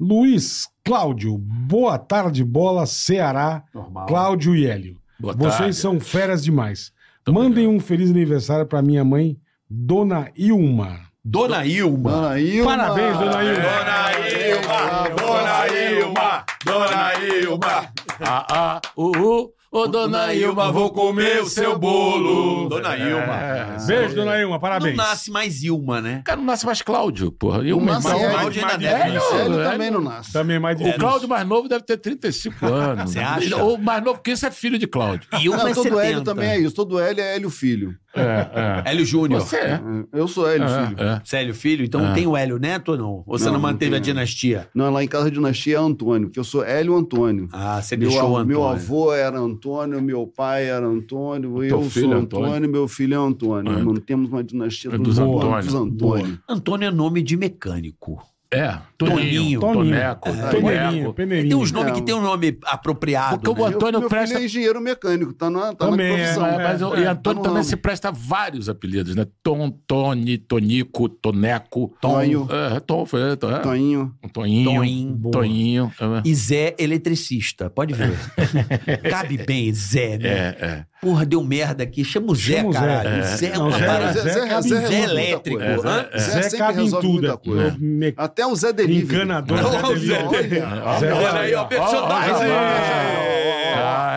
Luiz 0.00 0.68
Cláudio, 0.84 1.36
boa 1.36 1.98
tarde, 1.98 2.44
bola, 2.44 2.86
Ceará, 2.86 3.64
Normal. 3.74 4.06
Cláudio 4.06 4.54
e 4.54 4.66
Hélio. 4.66 4.96
Boa 5.18 5.34
Vocês 5.34 5.56
tarde. 5.58 5.74
são 5.74 5.98
feras 6.00 6.44
demais. 6.44 6.92
Muito 7.26 7.40
Mandem 7.40 7.66
um 7.66 7.80
feliz 7.80 8.08
aniversário 8.10 8.64
pra 8.64 8.80
minha 8.80 9.04
mãe, 9.04 9.36
Dona 9.68 10.30
Ilma. 10.36 11.00
Dona 11.24 11.66
Ilma. 11.66 12.10
Dona 12.10 12.40
Ilma. 12.40 12.76
Parabéns, 12.76 13.18
Dona 13.18 13.44
Ilma. 13.44 13.62
Dona 13.64 14.28
Ilma, 14.38 15.08
Dona 15.16 15.68
Ilma, 15.90 16.44
Dona 16.64 17.14
Ilma. 17.42 17.92
Ah, 18.20 18.46
ah, 18.48 18.80
uh, 18.96 19.10
uh. 19.18 19.52
Ô, 19.70 19.86
dona 19.86 20.32
Ilma, 20.32 20.72
vou 20.72 20.90
comer 20.90 21.42
o 21.42 21.46
seu 21.46 21.78
bolo. 21.78 22.70
Dona 22.70 22.96
Ilma. 22.96 23.34
É. 23.38 23.76
Beijo, 23.86 24.14
Dona 24.14 24.40
Ilma, 24.40 24.58
parabéns. 24.58 24.96
Não 24.96 25.04
nasce 25.04 25.30
mais 25.30 25.62
Ilma, 25.62 26.00
né? 26.00 26.18
O 26.20 26.24
cara 26.24 26.38
não 26.38 26.44
nasce 26.46 26.64
mais 26.64 26.80
Cláudio, 26.80 27.30
porra. 27.30 27.62
E 27.62 27.72
o 27.74 27.76
Não 27.76 27.84
mais 27.84 28.02
nasce 28.02 28.16
mais- 28.16 28.32
Cláudio 28.32 28.62
ainda 28.62 28.78
mais- 28.78 28.78
deve 28.78 29.10
é, 29.10 29.12
nascer. 29.12 29.44
Ele 29.44 29.56
é, 29.60 29.70
também 29.70 29.90
não 29.90 30.00
nasce. 30.00 30.32
Também 30.32 30.56
é 30.56 30.58
mais 30.58 30.74
O 30.76 30.78
difícil. 30.78 30.98
Cláudio 31.00 31.28
mais 31.28 31.46
novo 31.46 31.68
deve 31.68 31.84
ter 31.84 31.98
35 31.98 32.64
anos. 32.66 33.12
Você 33.12 33.18
acha? 33.18 33.62
O 33.62 33.76
mais 33.76 34.02
novo 34.02 34.20
que 34.22 34.30
isso 34.30 34.46
é 34.46 34.50
filho 34.50 34.78
de 34.78 34.86
Cláudio. 34.86 35.28
Ilma 35.38 35.58
Não, 35.58 35.68
é 35.68 35.74
todo 35.74 35.82
70. 35.84 36.02
Hélio 36.06 36.22
também 36.24 36.48
é 36.48 36.58
isso. 36.58 36.74
Todo 36.74 36.98
Hélio 36.98 37.22
é 37.22 37.36
Hélio 37.36 37.50
Filho. 37.50 37.94
É, 38.18 38.82
Hélio 38.90 39.04
Júnior. 39.04 39.40
Você 39.42 39.56
é. 39.56 39.80
Eu 40.12 40.26
sou 40.26 40.48
Hélio 40.48 40.66
Filho. 40.68 40.96
É, 40.98 41.04
é. 41.16 41.20
Você 41.22 41.36
é 41.36 41.40
Hélio 41.42 41.54
Filho? 41.54 41.84
Então 41.84 42.04
Ah. 42.06 42.14
tem 42.14 42.26
o 42.26 42.36
Hélio 42.36 42.58
Neto 42.58 42.92
ou 42.92 42.98
não? 42.98 43.22
Ou 43.26 43.38
você 43.38 43.44
não, 43.44 43.52
Não, 43.52 43.60
não 43.60 43.68
manteve 43.68 43.92
a 43.94 44.00
tem. 44.00 44.02
dinastia? 44.02 44.66
Não, 44.74 44.90
lá 44.90 45.04
em 45.04 45.08
casa 45.08 45.28
a 45.28 45.30
dinastia 45.30 45.76
é 45.76 45.78
Antônio, 45.78 46.28
porque 46.28 46.40
eu 46.40 46.44
sou 46.44 46.64
Hélio 46.64 46.96
Antônio. 46.96 47.48
Ah, 47.52 47.80
você 47.82 47.96
Meu, 47.96 48.08
deixou 48.08 48.24
o 48.30 48.36
a- 48.36 48.40
Antônio. 48.40 48.46
meu 48.46 48.66
avô 48.66 49.12
era 49.12 49.38
Antônio, 49.38 50.00
meu 50.02 50.26
pai 50.26 50.66
era 50.68 50.86
Antônio, 50.86 51.52
O 51.54 51.62
eu 51.62 51.82
sou 51.90 52.02
é 52.02 52.16
Antônio, 52.16 52.46
Antônio? 52.46 52.70
meu 52.70 52.88
filho 52.88 53.14
é 53.14 53.18
Antônio. 53.18 53.72
É. 53.78 53.82
Mantemos 53.82 54.30
uma 54.30 54.42
dinastia 54.42 54.90
É 54.90 54.96
dos, 54.98 55.16
dos 55.16 55.18
Antônio. 55.18 55.76
Antônio. 55.78 56.38
Antônio 56.48 56.88
é 56.88 56.90
nome 56.90 57.22
de 57.22 57.36
mecânico. 57.36 58.20
É. 58.50 58.78
Toninho. 58.96 59.60
Toninho. 59.60 59.60
Toninho. 59.60 59.84
Toneco. 59.84 60.30
Peneirinho, 60.50 60.90
Toneco. 60.90 61.12
Peneirinho. 61.12 61.48
Tem 61.50 61.58
uns 61.58 61.70
nomes 61.70 61.92
É. 61.92 61.94
que 61.94 62.02
tem 62.02 62.14
um 62.14 62.22
nome 62.22 62.58
apropriado. 62.64 63.40
Porque 63.40 63.60
o 63.60 63.68
né? 63.68 63.74
Antônio 63.74 63.92
meu, 63.92 64.00
meu 64.00 64.08
presta- 64.08 64.28
filho 64.34 64.42
é 64.42 64.44
engenheiro 64.46 64.80
mecânico, 64.80 65.34
tá 65.34 65.50
na, 65.50 65.74
tá 65.74 65.86
Também 65.86 66.08
na 66.08 66.14
é, 66.14 66.16
profissão. 66.22 66.46
É, 66.46 66.56
mas 66.64 66.82
o- 66.82 66.96
e 66.96 67.04
É, 67.04 67.06
Antônio 67.08 67.42
tá 67.42 67.48
no 67.48 67.54
também 67.54 67.62
se 67.62 67.76
presta 67.76 68.10
vários 68.10 68.68
apelidos, 68.70 69.14
né? 69.14 69.26
Tom, 69.42 69.70
Tony, 69.86 70.38
Tonico, 70.38 71.08
Toneco. 71.10 71.94
Tonho. 72.00 72.48
É, 72.50 72.80
Tom, 72.80 73.04
foi, 73.04 73.36
Tom, 73.36 73.50
é. 73.54 73.58
Toinho. 73.58 74.14
Toninho. 74.32 74.74
Toinho. 74.74 75.14
Boa. 75.14 75.32
Toninho. 75.32 75.92
é. 76.00 76.22
E 76.24 76.34
Zé 76.34 76.74
eletricista, 76.78 77.68
pode 77.68 77.92
ver. 77.92 78.12
Cabe 79.10 79.36
bem, 79.38 79.72
Zé, 79.74 80.16
né? 80.18 80.28
É, 80.28 80.56
é. 80.60 80.84
Porra, 81.00 81.24
deu 81.24 81.42
merda 81.44 81.84
aqui. 81.84 82.04
Chama 82.04 82.32
o 82.32 82.34
Zé, 82.34 82.56
Chama 82.56 82.68
o 82.68 82.72
Zé. 82.72 82.78
caralho. 82.80 83.08
É. 83.08 83.20
O 83.20 83.24
Zé 83.36 83.46
é 83.46 83.58
Não, 83.58 83.70
Zé- 83.70 83.86
parada. 83.86 84.12
Zé, 84.12 84.20
Zé, 84.20 84.30
Zé 84.30 84.40
Zé, 84.40 84.54
resolve 84.54 84.86
Zé 84.88 85.00
elétrico. 85.02 85.60
Hã? 85.62 86.08
Zé, 86.18 86.18
Zé 86.18 86.42
sempre 86.42 86.58
cabe 86.58 86.82
em 86.82 86.90
tudo. 86.90 87.08
muita 87.12 87.28
é. 87.32 87.36
coisa. 87.36 87.76
Me- 87.78 88.14
Até 88.16 88.46
o 88.46 88.56
Zé 88.56 88.72
Delivery. 88.72 89.16
Encanador, 89.16 89.58
o 89.58 89.96
Zé 89.96 90.06
Zé 90.06 90.22
Delivery. 90.22 90.60
Zé 91.00 91.12
Olha 91.12 91.40
aí, 91.40 91.54
ó, 91.54 91.68
merchandising. 91.68 92.52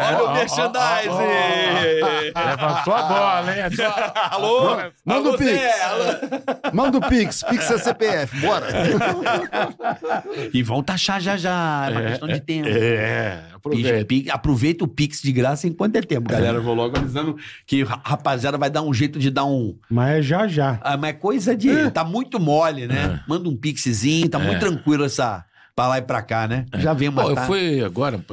Olha 0.03 0.24
o 0.24 0.34
merchandising. 0.34 1.11
Levantou 2.34 2.93
a 2.95 3.01
bola, 3.03 3.56
hein? 3.56 3.64
Alô? 4.32 4.77
Manda 5.06 5.30
o 5.30 5.38
Pix. 5.38 5.51
Zé. 5.51 5.72
Manda 6.74 6.98
o 6.98 7.01
Pix. 7.10 7.43
Pix 7.43 7.72
é 7.72 7.77
CPF. 7.77 8.40
Bora. 8.40 8.68
E 10.53 10.64
vão 10.64 10.82
taxar 10.84 11.19
já 11.22 11.38
já. 11.38 11.88
É 11.88 11.92
uma 11.92 12.01
questão 12.01 12.27
de 12.27 12.40
tempo. 12.42 12.68
É, 12.68 13.40
aproveita. 13.53 14.34
Aproveita 14.34 14.84
o 14.84 14.88
Pix 14.88 15.22
de 15.22 15.32
graça 15.32 15.68
enquanto 15.68 15.95
é 15.95 16.01
tempo, 16.01 16.30
galera. 16.30 16.60
Vou 16.72 16.75
logo 16.85 16.98
avisando 16.98 17.35
que 17.66 17.83
rapaziada 17.83 18.58
vai 18.58 18.69
dar 18.69 18.82
um 18.82 18.93
jeito 18.93 19.19
de 19.19 19.30
dar 19.30 19.45
um. 19.45 19.77
Mas 19.90 20.19
é 20.19 20.22
já 20.22 20.48
já. 20.48 20.80
Ah, 20.82 20.95
mas 20.95 21.09
é 21.11 21.14
coisa 21.14 21.56
de. 21.56 21.91
Tá 21.91 22.03
muito 22.06 22.40
mole, 22.40 22.88
né? 22.88 23.22
Manda 23.27 23.50
um 23.50 23.56
pixzinho, 23.58 24.30
tá 24.30 24.40
muito 24.40 24.59
tranquilo 24.59 25.03
essa. 25.03 25.43
Pra 25.75 25.88
lá 25.88 25.98
e 25.98 26.01
pra 26.01 26.22
cá, 26.22 26.48
né? 26.48 26.66
Já 26.77 26.93
vem 26.93 27.09
uma. 27.09 27.24
Pô, 27.24 27.30
eu 27.32 27.38
fui 27.38 27.83
agora 27.83 28.24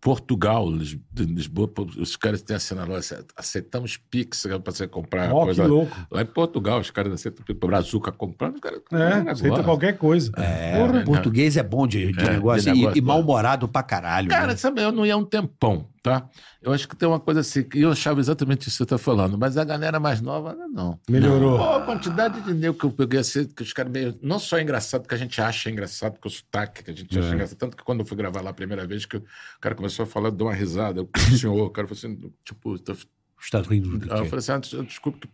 Portugal, 0.00 0.68
Lisboa, 1.16 1.72
os 1.98 2.14
caras 2.14 2.42
têm 2.42 2.54
assinado, 2.56 2.92
aceitamos 3.34 3.96
Pix 3.96 4.42
pra 4.62 4.70
você 4.70 4.86
comprar 4.86 5.32
Ó, 5.32 5.38
que 5.40 5.44
coisa. 5.46 5.66
louco. 5.66 5.96
Lá 6.10 6.20
em 6.20 6.26
Portugal, 6.26 6.78
os 6.80 6.90
caras 6.90 7.14
aceitam 7.14 7.42
Brazuca 7.56 8.12
comprando, 8.12 8.56
os 8.56 8.60
caras 8.60 8.80
É, 8.92 9.30
aceita 9.30 9.62
qualquer 9.62 9.96
coisa. 9.96 10.30
É, 10.36 10.78
Porra. 10.78 11.04
português 11.04 11.56
é 11.56 11.62
bom 11.62 11.86
de, 11.86 12.12
de 12.12 12.20
É, 12.22 12.30
negócio, 12.32 12.64
de 12.64 12.68
e- 12.68 12.80
negócio, 12.82 12.98
e, 12.98 13.00
pô. 13.00 13.06
mal-humorado 13.08 13.66
pra 13.66 13.82
caralho. 13.82 14.28
Cara, 14.28 14.48
né? 14.48 14.56
sabe, 14.56 14.82
eu 14.82 14.92
não 14.92 15.06
ia 15.06 15.16
um 15.16 15.24
tempão. 15.24 15.86
Tá? 16.04 16.28
Eu 16.60 16.70
acho 16.70 16.86
que 16.86 16.94
tem 16.94 17.08
uma 17.08 17.18
coisa 17.18 17.40
assim, 17.40 17.62
que 17.62 17.80
eu 17.80 17.90
achava 17.90 18.20
exatamente 18.20 18.68
isso 18.68 18.72
que 18.72 18.76
você 18.76 18.82
está 18.84 18.98
falando, 18.98 19.38
mas 19.38 19.56
a 19.56 19.64
galera 19.64 19.98
mais 19.98 20.20
nova, 20.20 20.54
não. 20.70 21.00
Melhorou. 21.08 21.56
Pô, 21.58 21.64
a 21.64 21.80
quantidade 21.80 22.42
de 22.42 22.52
nego 22.52 22.78
que 22.78 22.84
eu 22.84 22.92
peguei 22.92 23.20
assim, 23.20 23.46
que 23.46 23.62
os 23.62 23.72
caras 23.72 23.90
meio. 23.90 24.16
Não 24.22 24.38
só 24.38 24.58
é 24.58 24.62
engraçado, 24.62 25.08
que 25.08 25.14
a 25.14 25.18
gente 25.18 25.40
acha 25.40 25.70
engraçado, 25.70 26.20
que 26.20 26.26
o 26.26 26.30
sotaque 26.30 26.84
que 26.84 26.90
a 26.90 26.94
gente 26.94 27.18
acha 27.18 27.34
engraçado. 27.34 27.56
Tanto 27.58 27.74
que 27.76 27.82
quando 27.82 28.00
eu 28.00 28.06
fui 28.06 28.16
gravar 28.18 28.42
lá 28.42 28.50
a 28.50 28.54
primeira 28.54 28.86
vez, 28.86 29.06
que 29.06 29.16
o 29.16 29.24
cara 29.60 29.74
começou 29.74 30.02
a 30.02 30.06
falar, 30.06 30.30
deu 30.30 30.46
uma 30.46 30.52
risada. 30.54 31.00
Eu, 31.00 31.08
o 31.14 31.36
senhor, 31.38 31.56
o 31.66 31.70
cara 31.70 31.88
falou 31.88 31.98
assim, 31.98 32.32
tipo, 32.44 32.78
tô- 32.78 32.94
Está 33.42 33.60
rindo 33.60 33.98
do 33.98 34.06
eu 34.06 34.22
quê? 34.22 34.24
falei 34.24 34.38
assim, 34.38 34.52
ah, 34.52 34.58
des- 34.58 34.86
desculpe 34.86 35.18
que 35.26 35.28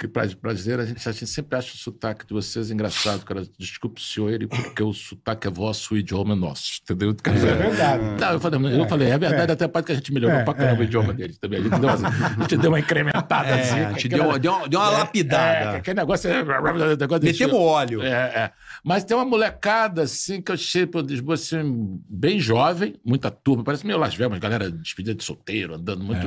que 0.00 0.08
pra 0.08 0.26
prazer, 0.40 0.80
a 0.80 0.86
gente, 0.86 1.06
a 1.06 1.12
gente 1.12 1.26
sempre 1.26 1.58
acha 1.58 1.74
o 1.74 1.76
sotaque 1.76 2.26
de 2.26 2.32
vocês 2.32 2.70
engraçado, 2.70 3.22
cara. 3.22 3.42
Desculpe, 3.58 4.00
senhor, 4.00 4.32
porque 4.48 4.82
o 4.82 4.94
sotaque 4.94 5.46
é 5.46 5.50
vosso, 5.50 5.92
o 5.92 5.98
idioma 5.98 6.32
é 6.32 6.36
nosso, 6.36 6.80
entendeu? 6.82 7.12
Dizer, 7.12 7.48
É 7.48 7.54
verdade. 7.54 8.02
Não, 8.18 8.32
eu 8.32 8.40
falei, 8.40 8.80
eu 8.80 8.88
falei, 8.88 9.08
é 9.10 9.18
verdade, 9.18 9.52
até 9.52 9.66
a 9.66 9.68
parte 9.68 9.86
que 9.86 9.92
a 9.92 9.94
gente 9.96 10.10
melhorou 10.10 10.38
É, 10.38 10.42
pra 10.42 10.54
caramba 10.54 10.78
é, 10.78 10.80
o 10.80 10.84
idioma 10.84 11.12
dele 11.12 11.34
também. 11.38 11.60
A 11.60 11.62
gente 11.64 11.78
deu 11.78 11.90
a 11.90 11.96
gente 12.40 12.56
deu 12.56 12.70
uma 12.70 12.80
incrementada 12.80 13.48
É, 13.48 13.60
assim. 13.60 13.80
a 13.80 13.92
gente 13.92 14.06
aquela- 14.06 14.24
deu, 14.32 14.38
deu, 14.38 14.52
uma- 14.54 14.68
deu 14.70 14.80
uma 14.80 14.88
É, 14.90 14.96
lapidada. 14.96 15.76
aquele 15.76 16.00
negócio 16.00 16.30
é. 16.30 16.42
Negócio 16.96 17.22
Metemos 17.24 17.54
óleo. 17.56 18.02
é, 18.02 18.08
é. 18.08 18.50
Mas 18.82 19.04
tem 19.04 19.14
uma 19.14 19.26
molecada, 19.26 20.02
assim, 20.02 20.40
que 20.40 20.50
eu 20.50 20.54
achei 20.54 20.86
por 20.86 21.04
Lisboa, 21.04 21.34
assim, 21.34 22.00
bem 22.08 22.40
jovem, 22.40 22.94
muita 23.04 23.30
turma, 23.30 23.62
parece 23.62 23.86
meio 23.86 23.98
Las 23.98 24.14
Vegas, 24.14 24.38
galera 24.38 24.70
despedida 24.70 25.14
de 25.14 25.22
solteiro, 25.22 25.74
andando 25.74 26.02
muito. 26.02 26.26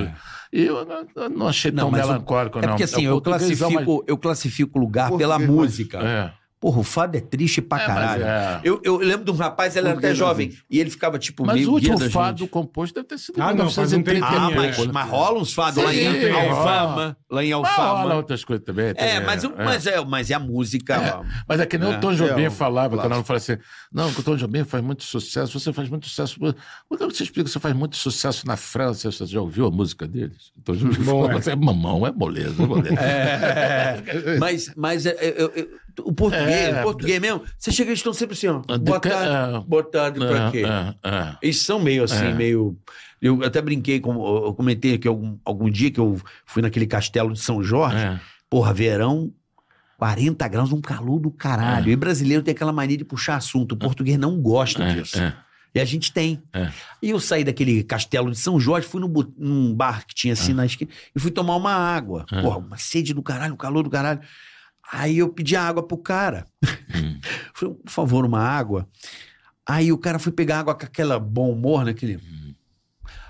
E 0.51 0.65
eu, 0.65 0.85
não- 0.85 1.07
eu 1.23 1.29
não 1.31 1.47
achei 1.47 1.71
Não, 1.71 1.85
tão 1.85 1.91
mas 1.91 2.05
o- 2.05 2.07
melancólico, 2.09 2.59
É 2.59 2.61
não. 2.61 2.69
porque 2.69 2.83
assim, 2.83 3.05
eu 3.05 3.19
portuguesão, 3.19 3.62
classifico, 3.69 4.03
eu 4.08 4.17
classifico 4.17 4.77
o 4.77 4.82
lugar 4.82 5.11
pela 5.17 5.38
música. 5.40 5.98
mas- 6.00 6.08
É. 6.08 6.33
Porra, 6.64 6.80
o 6.80 6.83
fado 6.83 7.17
é 7.17 7.19
triste 7.19 7.61
pra 7.61 7.77
É, 7.83 7.88
mas 7.90 7.95
caralho. 7.98 8.24
é. 8.24 8.61
Eu, 8.64 8.80
eu 8.85 8.95
lembro 8.95 9.25
de 9.25 9.32
um 9.32 9.35
rapaz, 9.35 9.75
ele 9.75 9.90
era 9.90 9.98
até 9.98 10.16
jovem, 10.16 10.48
mas- 10.48 10.64
e 10.69 10.80
ele 10.80 10.90
ficava 10.90 11.19
tipo 11.19 11.45
Mas 11.45 11.56
meio 11.58 11.69
o 11.69 11.74
último 11.74 12.00
fado 12.09 12.48
composto 12.48 12.95
deve 12.95 13.06
ter 13.06 13.17
sido 13.17 13.42
Ah, 13.42 13.53
não, 13.53 13.69
faz 13.69 13.92
um 13.92 13.98
1930 13.98 14.25
tempinho, 14.25 14.48
Ah, 14.48 14.51
mas, 14.56 14.75
pouco, 14.77 14.93
mas 14.93 15.09
rola 15.09 15.40
uns 15.42 15.53
fados 15.53 15.83
lá 15.83 15.93
em 15.93 16.08
Alfama. 16.32 17.17
Lá 17.30 17.43
em 17.43 17.51
Mas 17.53 17.69
rola 17.75 17.90
Alfama. 17.90 18.16
outras 18.16 18.45
coisas 18.45 18.66
também. 18.66 18.85
É, 18.85 18.93
também, 18.93 19.25
mas, 19.25 19.43
o- 19.43 19.53
é. 19.58 19.66
mas, 19.66 19.88
é, 19.88 20.06
mas 20.06 20.32
é 20.32 20.35
a 20.35 20.40
música. 20.40 21.25
Mas 21.45 21.59
é 21.59 21.66
que 21.66 21.77
nem 21.77 21.92
É. 21.92 21.98
o 21.98 22.00
Tom 22.00 22.14
Jobim 22.14 22.43
É, 22.43 22.50
falava, 22.50 22.95
quando 22.98 23.11
ela 23.11 23.24
fala 23.25 23.38
assim: 23.38 23.58
não, 23.92 24.08
o 24.09 24.24
Tom 24.24 24.38
Jobim 24.38 24.64
faz 24.64 24.82
muito 24.82 25.03
sucesso, 25.03 25.59
você 25.59 25.74
faz 25.74 25.90
muito 25.90 26.08
sucesso. 26.08 26.40
Por 26.40 26.98
que 26.98 27.03
você 27.06 27.24
explica 27.24 27.43
que 27.43 27.51
você 27.51 27.59
faz 27.59 27.75
muito 27.75 27.98
sucesso 27.98 28.48
na 28.48 28.56
França? 28.56 29.11
Você 29.11 29.25
já 29.25 29.42
ouviu 29.42 29.66
a 29.66 29.72
música 29.72 30.08
deles? 30.08 30.53
O 30.58 30.61
Tom 30.61 30.75
Jobim 30.75 31.33
é. 31.33 31.38
assim, 31.40 31.51
é 31.51 31.56
mamão, 31.58 32.08
é 32.08 32.11
moleza, 32.14 32.64
é 32.64 32.66
moleza. 32.66 32.95
É, 33.01 34.38
mas 34.40 34.72
mas 34.77 35.06
é, 35.06 35.09
é, 35.19 35.27
é, 35.43 35.59
é, 35.61 35.67
o 36.01 36.13
português, 36.13 36.49
É. 36.75 36.80
o 36.80 36.83
português 36.83 37.19
mesmo, 37.22 37.41
você 37.57 37.72
chega 37.72 37.89
eles 37.89 37.99
estão 37.99 38.13
sempre 38.13 38.33
assim, 38.35 38.47
ó. 38.47 38.59
De 38.59 38.80
Boa 38.80 38.99
tarde, 38.99 39.55
é. 39.57 39.59
boa 39.67 39.83
tarde 39.83 40.19
pra 40.19 40.51
quê? 40.51 40.63
É, 40.65 41.07
é. 41.09 41.35
Eles 41.41 41.59
são 41.61 41.80
meio 41.80 42.03
assim, 42.03 42.25
É. 42.25 42.33
meio. 42.33 42.77
Eu 43.22 43.41
até 43.43 43.61
brinquei, 43.61 43.99
com, 43.99 44.11
eu 44.45 44.53
comentei 44.53 44.97
que 44.97 45.07
algum, 45.07 45.38
algum 45.45 45.69
dia 45.69 45.89
que 45.91 45.99
eu 45.99 46.19
fui 46.45 46.61
naquele 46.61 46.85
castelo 46.88 47.31
de 47.33 47.39
São 47.39 47.63
Jorge, 47.63 47.95
É. 47.97 48.19
porra, 48.49 48.73
verão, 48.73 49.31
40 49.97 50.47
graus, 50.49 50.72
um 50.73 50.81
calor 50.81 51.19
do 51.19 51.31
caralho. 51.31 51.89
E 51.89 51.95
brasileiro 51.95 52.43
tem 52.43 52.53
aquela 52.53 52.73
mania 52.73 52.97
de 52.97 53.05
puxar 53.05 53.38
assunto. 53.38 53.73
O 53.73 53.77
português 53.77 54.17
não 54.17 54.41
gosta 54.41 54.83
É, 54.83 54.93
disso. 54.95 55.17
é. 55.19 55.33
E 55.75 55.80
a 55.80 55.85
gente 55.85 56.11
tem. 56.13 56.43
É. 56.53 56.69
E 57.01 57.09
eu 57.11 57.19
saí 57.19 57.43
daquele 57.43 57.83
castelo 57.83 58.30
de 58.30 58.38
São 58.38 58.59
Jorge, 58.59 58.88
fui 58.88 58.99
num, 59.01 59.11
num 59.38 59.73
bar 59.73 60.05
que 60.05 60.13
tinha 60.13 60.33
assim 60.33 60.53
na 60.53 60.65
esquina 60.65 60.91
e 61.15 61.19
fui 61.19 61.31
tomar 61.31 61.55
uma 61.55 61.72
água. 61.73 62.25
É. 62.31 62.41
Porra, 62.41 62.57
uma 62.57 62.77
sede 62.77 63.13
do 63.13 63.23
caralho, 63.23 63.53
um 63.53 63.57
calor 63.57 63.83
do 63.83 63.89
caralho. 63.89 64.19
Aí 64.95 65.17
eu 65.17 65.30
pedi 65.30 65.55
água 65.55 65.81
pro 65.81 65.97
cara. 65.97 66.45
Hum. 66.93 67.19
Falei, 67.51 67.75
por 67.83 67.91
favor, 67.91 68.25
uma 68.25 68.39
água. 68.39 68.88
Aí 69.67 69.91
o 69.91 69.97
cara 69.97 70.19
foi 70.19 70.31
pegar 70.31 70.59
água 70.59 70.75
com 70.75 70.85
aquela 70.85 71.19
bom 71.19 71.51
humor, 71.51 71.83
né? 71.83 71.91
Aquele... 71.91 72.19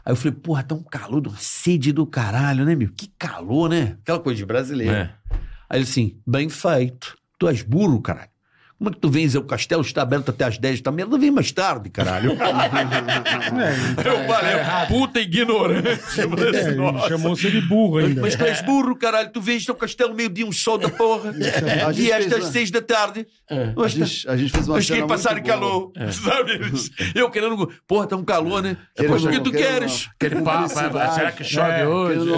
Aí 0.05 0.11
eu 0.11 0.15
falei, 0.17 0.33
porra, 0.33 0.61
tá 0.61 0.75
um 0.75 0.83
calor, 0.83 1.25
uma 1.25 1.37
sede 1.37 1.93
do 1.93 2.05
caralho, 2.05 2.65
né, 2.65 2.75
meu? 2.75 2.91
Que 2.91 3.07
calor, 3.17 3.69
né? 3.69 3.97
Aquela 4.01 4.19
coisa 4.19 4.37
de 4.37 4.45
brasileiro. 4.45 4.93
É. 4.93 5.15
Aí 5.69 5.79
ele 5.79 5.83
assim, 5.83 6.19
bem 6.27 6.49
feito. 6.49 7.17
Tu 7.39 7.47
és 7.47 7.61
burro, 7.61 8.01
caralho. 8.01 8.32
Como 8.77 8.89
é 8.89 8.93
que 8.93 8.99
tu 8.99 9.09
vens? 9.09 9.33
O 9.35 9.43
castelo 9.43 9.81
está 9.81 10.01
aberto 10.01 10.29
até 10.29 10.43
às 10.45 10.57
10 10.57 10.81
da 10.81 10.91
manhã. 10.91 11.05
Não 11.05 11.17
vem 11.19 11.31
mais 11.31 11.51
tarde, 11.51 11.89
caralho. 11.89 12.35
É, 14.03 14.09
Eu 14.09 14.27
falei, 14.27 14.87
puta 14.87 15.19
ignorante. 15.19 15.87
é, 15.89 17.07
chamou 17.07 17.35
você 17.35 17.49
de 17.51 17.61
burro 17.61 17.97
ainda. 17.99 18.21
Mas 18.21 18.35
tu 18.35 18.43
és 18.43 18.61
burro, 18.61 18.95
caralho. 18.95 19.29
Tu 19.31 19.41
vens 19.41 19.67
ao 19.69 19.75
castelo 19.75 20.13
meio-dia, 20.13 20.45
um 20.45 20.51
sol 20.51 20.77
da 20.77 20.89
porra. 20.89 21.31
A 21.87 21.93
E 21.93 22.11
estas 22.11 22.43
uma- 22.45 22.51
seis 22.51 22.71
da 22.71 22.81
tarde. 22.81 23.25
A 23.49 23.79
Hoje 23.79 23.99
tá- 23.99 24.05
gente, 24.05 24.29
a 24.29 24.37
gente 24.37 24.51
fez 24.51 24.67
uma 24.67 24.75
Mas 24.77 24.85
quem 24.87 24.95
cena 24.97 25.07
passar 25.07 25.33
muito 25.33 25.45
calor, 25.45 25.91
boa. 25.93 26.11
sabe? 26.11 26.59
Eu 27.15 27.29
querendo. 27.29 27.69
Porra, 27.87 28.07
tá 28.07 28.15
um 28.15 28.23
calor, 28.23 28.61
né? 28.61 28.77
É 28.97 29.03
Querendo- 29.03 29.25
o 29.27 29.29
que 29.31 29.39
tu 29.41 29.51
queres. 29.51 30.09
Aquele 30.19 30.41
papo, 30.41 30.69
será 30.69 31.31
que 31.31 31.43
chove 31.43 31.71
É, 31.71 31.87
hoje? 31.87 32.29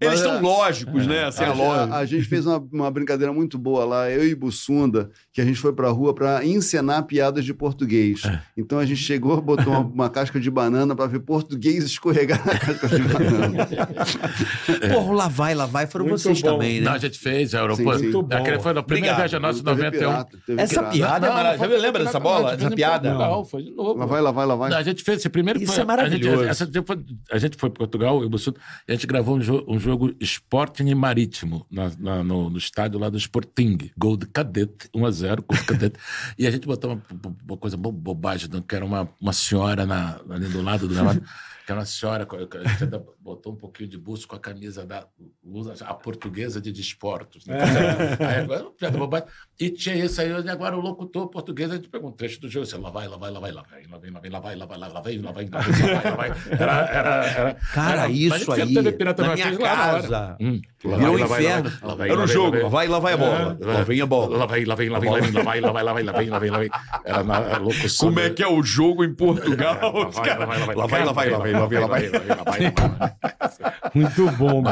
Eles 0.00 0.20
são 0.20 0.36
é, 0.36 0.40
lógicos, 0.40 1.06
né? 1.06 1.24
Assim, 1.24 1.44
a 1.44 1.50
A, 1.50 1.84
a- 1.84 1.98
a 1.98 2.04
gente 2.04 2.24
fez 2.24 2.46
uma, 2.46 2.58
uma 2.72 2.90
brincadeira 2.90 3.32
muito 3.32 3.58
boa 3.58 3.84
lá, 3.84 4.10
eu 4.10 4.26
e 4.26 4.34
Bussunda, 4.34 5.10
que 5.32 5.40
a 5.40 5.44
gente 5.44 5.58
foi 5.58 5.72
para 5.72 5.88
a 5.88 5.90
rua 5.90 6.12
para 6.12 6.44
encenar 6.44 7.04
piadas 7.04 7.44
de 7.44 7.54
português. 7.54 8.24
É. 8.24 8.40
Então 8.56 8.78
a 8.78 8.84
gente 8.84 9.00
chegou, 9.00 9.40
botou 9.40 9.72
uma, 9.72 9.80
uma 9.80 10.10
casca 10.10 10.40
de 10.40 10.50
banana 10.50 10.96
para 10.96 11.06
ver 11.06 11.20
português 11.20 11.84
escorregar 11.84 12.44
na 12.44 12.58
casca 12.58 12.88
de 12.88 13.02
banana. 13.02 13.68
É. 14.82 14.88
Porra, 14.92 15.14
lá 15.14 15.28
vai, 15.28 15.54
lá 15.54 15.66
vai, 15.66 15.86
foram 15.86 16.06
Muito 16.06 16.20
vocês 16.20 16.42
bom. 16.42 16.52
também, 16.52 16.80
né? 16.80 16.86
Não, 16.86 16.94
a 16.94 16.98
gente 16.98 17.18
fez, 17.18 17.54
a 17.54 17.60
Europa. 17.60 17.80
Muito 17.82 18.22
bom. 18.22 18.36
Aquele 18.36 18.58
foi 18.58 18.72
na 18.72 18.82
primeira 18.82 19.16
viagem 19.16 19.38
nossa, 19.38 19.62
91. 19.62 20.00
Pirata, 20.00 20.38
Essa 20.56 20.82
pirata, 20.82 20.90
piada 20.90 21.26
é 21.26 21.30
não, 21.30 21.38
é 21.38 21.42
maravilhosa. 21.42 21.82
Lembra 21.82 22.04
dessa 22.04 22.20
bola? 22.20 22.54
Essa 22.54 22.70
piada? 22.70 23.14
Não, 23.14 23.44
foi 23.44 23.62
de 23.62 23.70
novo. 23.70 24.00
Lá 24.00 24.06
vai, 24.06 24.20
lá 24.20 24.30
vai, 24.32 24.46
lá 24.46 24.56
vai. 24.56 24.70
Não, 24.70 24.78
a 24.78 24.82
gente 24.82 25.04
fez 25.04 25.18
esse 25.18 25.28
primeiro. 25.28 25.62
Isso 25.62 25.74
foi, 25.74 25.82
é 25.82 25.86
maravilhoso. 25.86 26.42
A 26.42 26.52
gente, 26.52 26.82
foi, 26.82 27.04
a 27.30 27.38
gente 27.38 27.56
foi 27.56 27.70
para 27.70 27.78
Portugal, 27.78 28.22
eu, 28.22 28.28
Bolsonaro, 28.28 28.60
a 28.88 28.92
gente 28.92 29.06
gravou 29.06 29.36
um, 29.36 29.40
jo 29.40 29.64
um 29.68 29.78
jogo 29.78 30.12
Sporting 30.20 30.92
Marítimo 30.94 31.64
na, 31.70 31.90
na, 31.98 32.24
no, 32.24 32.50
no, 32.50 32.58
estádio 32.58 32.98
lá 32.98 33.08
do 33.08 33.16
Sporting. 33.16 33.90
Gol 33.96 34.16
de 34.16 34.26
cadete, 34.26 34.88
1 34.94 35.06
a 35.06 35.10
0 35.10 35.19
zero. 35.20 35.44
e 36.38 36.46
a 36.46 36.50
gente 36.50 36.66
botou 36.66 36.92
uma, 36.92 37.02
uma 37.48 37.56
coisa, 37.56 37.76
bobagem, 37.76 38.48
né, 38.50 38.62
que 38.66 38.74
era 38.74 38.84
uma, 38.84 39.08
uma 39.20 39.32
senhora 39.32 39.86
na, 39.86 40.20
ali 40.30 40.48
do 40.48 40.62
lado 40.62 40.88
do 40.88 40.94
gramado. 40.94 41.22
Uma 41.74 41.84
senhora, 41.84 42.26
com- 42.26 42.36
a 42.36 42.40
gente 42.40 42.84
ainda 42.84 43.02
botou 43.20 43.52
um 43.52 43.56
pouquinho 43.56 43.88
de 43.88 43.96
buço 43.98 44.26
com 44.28 44.36
a 44.36 44.38
camisa 44.40 44.84
da 44.86 45.06
a 45.86 45.94
portuguesa 45.94 46.60
de 46.60 46.72
desportos. 46.72 47.46
Né? 47.46 47.56
Aí 48.20 48.40
agora, 48.40 48.64
piada 48.78 48.96
bobagem. 48.98 49.26
E 49.58 49.70
tinha 49.70 49.94
isso 49.96 50.20
aí, 50.20 50.28
e 50.30 50.48
agora 50.48 50.76
o 50.76 50.80
locutor 50.80 51.28
português, 51.28 51.70
a 51.70 51.74
gente 51.76 51.88
pegou 51.88 52.08
um 52.10 52.12
trecho 52.12 52.40
do 52.40 52.48
jogo, 52.48 52.64
assim, 52.66 52.78
lá 52.80 52.90
vai, 52.90 53.08
lá 53.08 53.16
vai, 53.16 53.30
lá 53.30 53.40
vai, 53.40 53.52
lá 53.52 53.62
vai, 53.70 53.82
lá 53.90 53.98
vem, 53.98 54.10
lá 54.10 54.20
vem, 54.20 54.30
lá 54.30 54.40
vai, 54.40 54.56
lá 54.56 54.66
vai, 54.66 54.78
lá 54.78 54.88
vai, 54.88 54.92
lá 54.92 55.00
vem, 55.00 55.18
lá 55.22 55.32
vai, 55.32 55.48
lá 55.48 55.60
vai, 55.60 55.70
lá 55.92 56.00
vai, 56.00 56.10
lá 56.10 56.16
vai. 56.16 56.30
Era, 56.50 56.72
era, 56.86 57.24
era, 57.26 57.54
Cara, 57.74 57.92
era- 58.02 58.08
isso 58.10 58.52
aí, 58.52 58.72
na 58.74 58.82
minha 59.34 59.58
casa, 59.58 60.36
Hum, 60.40 60.60
lá 60.84 60.96
Virou 60.96 61.14
um 61.14 61.18
vai, 61.18 61.20
lá 61.20 61.26
vai, 61.26 61.42
lá 61.42 61.60
inferno. 61.60 61.70
vai, 61.70 61.88
lá 61.88 61.94
vai, 61.94 62.08
Era 62.10 62.18
vai, 62.18 62.26
jogo. 62.28 62.56
lá 62.56 62.62
Lá 62.62 62.68
vai. 62.68 62.70
vai, 62.70 62.88
lá 62.88 62.98
vai 62.98 63.12
a 63.12 63.16
bola. 63.16 63.58
É, 63.60 63.66
Lá 63.66 63.82
vem 63.82 64.00
a 64.00 64.06
bola. 64.06 64.36
Lá 64.38 64.46
vai, 64.46 64.64
lá 64.64 64.74
vem, 64.74 64.88
lá 64.88 64.98
vem, 64.98 65.10
lá 65.10 65.20
vem, 65.20 65.30
lá 65.32 65.42
vai, 65.42 65.60
lá 65.60 65.72
vai, 65.72 65.82
lá 65.82 65.92
vai, 65.92 66.02
lá 66.02 66.12
vem, 66.12 66.28
lá 66.30 66.38
vem, 66.38 66.50
lá 66.50 66.58
vem. 66.58 66.70
Era 67.04 67.22
na 67.24 67.58
locução. 67.58 68.08
Como 68.08 68.20
é 68.20 68.30
que 68.30 68.42
é 68.42 68.48
o 68.48 68.62
jogo 68.62 69.04
em 69.04 69.14
Portugal? 69.14 69.92
Lá 69.92 70.08
vai, 70.10 70.38
lá 70.38 70.44
vai, 70.46 70.58
lá 70.58 70.66
vai, 70.66 71.04
Lá 71.04 71.12
vai, 71.12 71.30
lá 71.30 71.38
vai, 71.38 71.52
lá 71.66 71.80
lá 71.80 71.86
vai. 71.86 72.10
Muito 73.94 74.30
bom. 74.32 74.62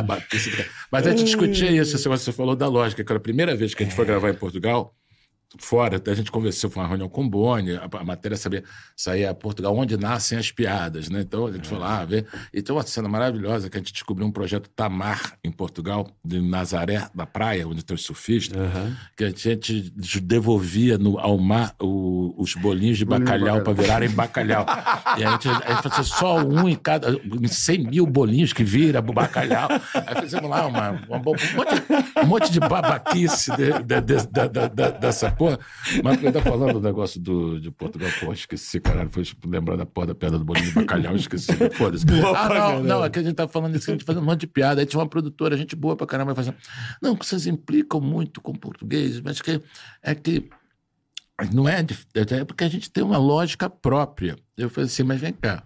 Mas 0.91 1.07
a 1.07 1.10
gente 1.10 1.25
discutia 1.25 1.70
isso, 1.70 1.99
você 1.99 2.33
falou 2.33 2.55
da 2.57 2.67
lógica, 2.68 3.05
que 3.05 3.12
era 3.12 3.18
a 3.18 3.23
primeira 3.23 3.57
vez 3.57 3.75
que 3.75 3.83
a 3.83 3.86
gente 3.86 3.94
foi 3.94 4.05
gravar 4.05 4.31
em 4.31 4.34
Portugal, 4.34 4.94
fora, 5.59 5.97
até 5.97 6.10
a 6.10 6.15
gente 6.15 6.31
conversou, 6.31 6.68
foi 6.68 6.83
uma 6.83 6.89
reunião 6.89 7.09
com 7.09 7.25
o 7.25 7.28
Boni, 7.28 7.73
a, 7.77 7.89
a 7.91 8.05
matéria 8.05 8.36
sabia 8.36 8.62
sair 8.94 9.25
a 9.27 9.33
Portugal, 9.35 9.75
onde 9.77 9.97
nascem 9.97 10.36
as 10.36 10.51
piadas, 10.52 11.09
né? 11.09 11.20
Então 11.23 11.47
a 11.47 11.52
gente 11.52 11.67
foi 11.67 11.78
lá 11.78 12.05
ver. 12.05 12.27
E 12.52 12.60
tem 12.60 12.75
uma 12.75 12.83
cena 12.83 13.09
maravilhosa 13.09 13.70
que 13.70 13.77
a 13.77 13.81
gente 13.81 13.93
descobriu 13.93 14.27
um 14.27 14.31
projeto 14.31 14.68
Tamar 14.77 15.39
em 15.43 15.51
Portugal, 15.51 16.07
de 16.25 16.41
Nazaré, 16.41 17.09
da 17.15 17.25
praia, 17.25 17.67
onde 17.67 17.83
tem 17.85 17.94
os 17.94 18.02
surfistas, 18.05 18.59
que 19.17 19.25
a 19.25 19.31
gente 19.31 19.91
devolvia 20.20 20.99
no, 20.99 21.18
ao 21.18 21.39
mar 21.39 21.75
o- 21.81 22.35
os 22.36 22.55
bolinhos 22.55 22.99
de 22.99 23.05
bacalhau 23.07 23.62
para 23.62 23.73
virarem 23.73 24.10
bacalhau. 24.10 24.67
e 25.17 25.25
a 25.25 25.31
gente, 25.33 25.49
a 25.49 25.73
gente 25.73 25.83
fazia 25.83 26.05
só 26.05 26.36
um 26.44 26.68
em 26.68 26.77
cada, 26.77 27.10
em 27.10 27.49
100 27.49 27.85
mil 27.85 28.07
bolinhos 28.07 28.52
que 28.52 28.62
vira 28.62 29.01
bacalhau. 29.01 29.68
Aí 29.94 30.20
fizemos 30.23 30.51
lá 30.51 30.67
uma, 30.67 30.91
uma 31.09 31.17
um, 31.17 31.23
monte, 31.23 31.44
um 32.23 32.27
monte 32.27 32.52
de 32.52 32.60
babaquice 32.60 33.51
de- 33.57 33.83
de- 33.83 34.01
de- 34.02 34.99
dessa 35.01 35.31
porra. 35.39 35.58
Mas 36.02 36.23
eu 36.23 36.33
tá 36.33 36.42
falando 36.42 36.75
do 36.75 36.81
negócio 36.81 37.20
do, 37.20 37.60
de 37.60 37.70
Portugal, 37.70 38.10
pô, 38.20 38.33
esqueci, 38.33 38.81
caralho, 38.81 39.08
foi 39.10 39.25
lembrar 39.47 39.76
da 39.76 39.86
porra 39.86 40.08
da 40.08 40.15
pedra 40.15 40.39
do 40.39 40.44
bolinho 40.44 40.67
de 40.67 40.75
bacalhau, 40.75 41.15
esqueci, 41.17 41.52
foda-se. 41.73 42.05
Ah, 42.34 42.49
não, 42.49 42.83
não, 42.83 43.05
é 43.05 43.08
que 43.10 43.18
a 43.18 43.23
gente 43.23 43.34
tá 43.34 43.47
falando 43.47 43.76
isso, 43.76 43.91
a 43.91 43.94
gente 43.94 44.05
fazendo 44.05 44.23
um 44.23 44.26
monte 44.26 44.41
de 44.41 44.47
piada, 44.49 44.81
aí 44.81 44.86
tinha 44.86 45.00
uma 45.00 45.08
produtora, 45.08 45.57
gente 45.57 45.76
boa 45.76 45.97
pra 45.97 46.07
caramba, 46.07 46.34
fazendo, 46.34 46.57
não, 47.00 47.15
que 47.17 47.25
vocês 47.25 47.47
implicam 47.47 48.00
muito 48.00 48.41
com 48.41 48.52
português, 48.52 49.20
mas 49.20 49.41
que 49.41 49.62
é 50.02 50.15
que 50.15 50.49
não 51.52 51.68
é, 51.68 51.81
é 51.81 52.44
porque 52.44 52.65
a 52.65 52.68
gente 52.68 52.91
tem 52.91 53.05
uma 53.05 53.18
lógica 53.18 53.70
própria. 53.70 54.36
Eu 54.57 54.68
falei 54.68 54.86
assim, 54.86 55.05
mas 55.05 55.20
vem 55.20 55.33
cá, 55.33 55.62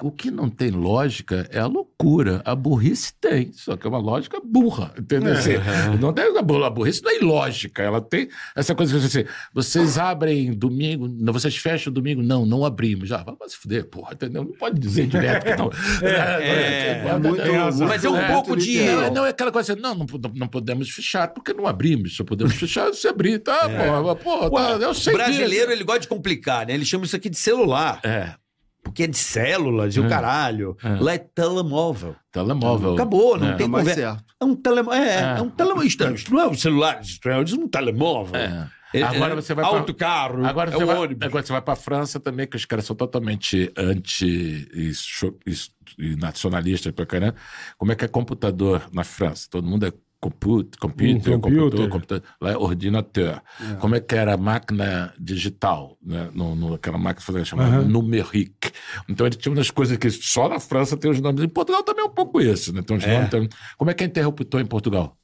O 0.00 0.10
que 0.10 0.30
não 0.30 0.48
tem 0.48 0.70
lógica 0.70 1.46
é 1.52 1.58
a 1.58 1.66
loucura. 1.66 2.40
A 2.46 2.54
burrice 2.54 3.12
tem, 3.20 3.52
só 3.52 3.76
que 3.76 3.86
é 3.86 3.90
uma 3.90 3.98
lógica 3.98 4.40
burra, 4.42 4.92
entendeu? 4.98 5.34
Assim, 5.34 5.52
não 6.00 6.14
tem, 6.14 6.36
a 6.36 6.40
bu- 6.42 6.64
a 6.64 6.70
burrice 6.70 7.02
não 7.02 7.10
é 7.10 7.16
ilógica, 7.18 7.82
ela 7.82 8.00
tem 8.00 8.26
essa 8.56 8.74
coisa 8.74 8.94
que 8.98 9.00
você, 9.00 9.26
vocês 9.52 9.98
abrem 9.98 10.50
domingo, 10.54 11.06
não, 11.08 11.30
vocês 11.32 11.54
fecham 11.56 11.92
domingo, 11.92 12.22
não, 12.22 12.46
não 12.46 12.64
abrimos. 12.64 13.08
Já, 13.08 13.18
vai 13.22 13.36
se 13.48 13.56
fuder, 13.58 13.84
porra, 13.84 14.14
entendeu? 14.14 14.44
Não 14.44 14.52
pode 14.52 14.80
dizer 14.80 15.06
direto 15.06 15.44
que 15.44 15.56
não. 15.56 15.70
é, 16.08 17.02
É 17.06 17.18
muito, 17.18 17.42
tem 17.42 17.56
razão. 17.56 17.86
Mas 17.86 18.02
é 18.04 18.08
um 18.08 18.14
muito 18.16 18.32
pouco 18.32 18.56
de-. 18.56 18.82
Não, 18.84 19.12
não 19.12 19.26
é 19.26 19.28
aquela 19.28 19.52
coisa 19.52 19.72
assim, 19.74 19.80
não, 19.82 19.94
não, 19.94 20.06
não 20.34 20.48
podemos 20.48 20.88
fechar, 20.90 21.28
porque 21.28 21.52
não 21.52 21.66
abrimos. 21.66 22.16
Só 22.16 22.24
podemos 22.24 22.54
fechar 22.54 22.92
se 22.94 23.06
abrir, 23.06 23.38
tá? 23.40 23.68
Porra, 23.68 24.16
porra, 24.16 24.78
tá, 24.78 24.84
eu 24.86 24.90
O 24.90 24.94
sei 24.94 25.12
brasileiro, 25.12 25.66
disso. 25.66 25.72
ele 25.72 25.84
gosta 25.84 26.00
de 26.00 26.08
complicar, 26.08 26.66
né? 26.66 26.72
Ele 26.74 26.84
chama 26.84 27.04
isso 27.04 27.14
aqui 27.14 27.28
de 27.28 27.36
celular. 27.38 28.00
É, 28.04 28.34
Porque 28.82 29.04
é 29.04 29.06
de 29.06 29.16
células 29.16 29.94
e 29.96 30.00
o 30.00 30.06
É. 30.06 30.08
caralho. 30.08 30.76
É. 30.82 30.88
Lá 31.00 31.14
é 31.14 31.18
telemóvel. 31.18 32.16
telemóvel. 32.32 32.94
Acabou, 32.94 33.38
não 33.38 33.48
É. 33.50 33.54
tem 33.56 33.66
Tá 33.66 33.72
mais 33.72 33.84
conversa. 33.88 34.00
certo. 34.00 34.24
É 34.40 34.44
um 34.44 34.54
telemóvel. 34.56 35.00
É, 35.02 35.08
É. 35.14 35.38
é 35.38 35.42
um 35.42 35.48
telemóvel. 35.50 35.86
Estranho. 35.86 36.14
Isso 36.14 36.32
não 36.34 36.40
é 36.40 36.48
um 36.48 36.54
celular 36.54 37.00
estranho, 37.00 37.42
isso 37.44 37.54
é 37.54 37.58
um 37.64 37.68
telemóvel. 37.68 38.36
É. 38.40 38.68
É- 38.94 39.02
Agora 39.04 39.32
é 39.32 39.36
você 39.36 39.54
vai 39.54 39.64
pra- 39.64 39.78
Autocarro. 39.78 40.44
Agora 40.44 40.70
é 40.70 40.74
você, 40.74 40.82
um 40.84 40.86
vai, 40.86 40.98
ônibus. 40.98 41.26
agora 41.26 41.46
você 41.46 41.52
vai 41.52 41.62
pra 41.62 41.74
França 41.76 42.20
também, 42.20 42.46
que 42.46 42.56
os 42.56 42.66
caras 42.66 42.84
são 42.84 42.94
totalmente 42.94 43.72
anti 43.74 44.68
e, 44.76 46.16
nacionalistas 46.16 46.92
pra 46.92 47.06
caramba. 47.06 47.34
Como 47.78 47.90
é 47.92 47.94
que 47.94 48.04
é 48.04 48.08
computador 48.08 48.82
na 48.92 49.04
França? 49.04 49.46
Todo 49.50 49.66
mundo 49.66 49.86
é 49.86 49.92
comput, 50.22 50.78
computer, 50.78 51.34
Um 51.34 51.40
computer. 51.40 51.60
computador, 51.60 51.88
computador. 51.90 52.22
Lá 52.40 52.52
é 52.52 52.56
ordinateur. 52.56 53.42
Como 53.80 53.96
é 53.96 54.00
que 54.00 54.14
era 54.14 54.34
a 54.34 54.36
máquina 54.36 55.12
digital? 55.18 55.98
Né? 56.00 56.30
No, 56.32 56.54
no, 56.54 56.74
aquela 56.74 56.96
máquina 56.96 57.44
chamada 57.44 57.76
Aham. 57.78 57.82
numérique. 57.88 58.70
Então 59.08 59.26
ele 59.26 59.34
tinha 59.34 59.52
umas 59.52 59.70
coisas 59.70 59.96
que 59.98 60.08
só 60.10 60.48
na 60.48 60.60
França 60.60 60.96
tem 60.96 61.10
os 61.10 61.20
nomes. 61.20 61.42
Em 61.44 61.48
Portugal 61.48 61.82
também 61.82 62.04
é 62.04 62.08
um 62.08 62.14
pouco 62.14 62.40
isso. 62.40 62.72
Né? 62.72 62.82
Tem 62.82 62.96
uns 62.96 63.04
É. 63.04 63.14
nomes 63.14 63.30
também. 63.30 63.48
Como 63.76 63.90
é 63.90 63.94
que 63.94 64.04
é 64.04 64.06
interruptor 64.06 64.60
em 64.60 64.66
Portugal? 64.66 65.16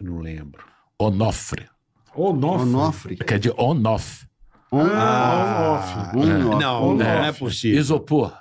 Não 0.00 0.18
lembro. 0.18 0.62
Onofre. 0.98 1.66
Onofre. 2.14 2.62
Onofre. 2.68 3.16
Que 3.16 3.34
é 3.34 3.38
de 3.38 3.50
on-off. 3.56 4.26
On- 4.70 4.80
Ah, 4.84 6.12
on- 6.14 6.20
on- 6.20 6.58
Não, 6.58 6.84
on- 6.90 6.94
não 6.96 7.06
é 7.06 7.20
Onofre. 7.22 7.38
possível. 7.40 7.80
Isopor. 7.80 8.32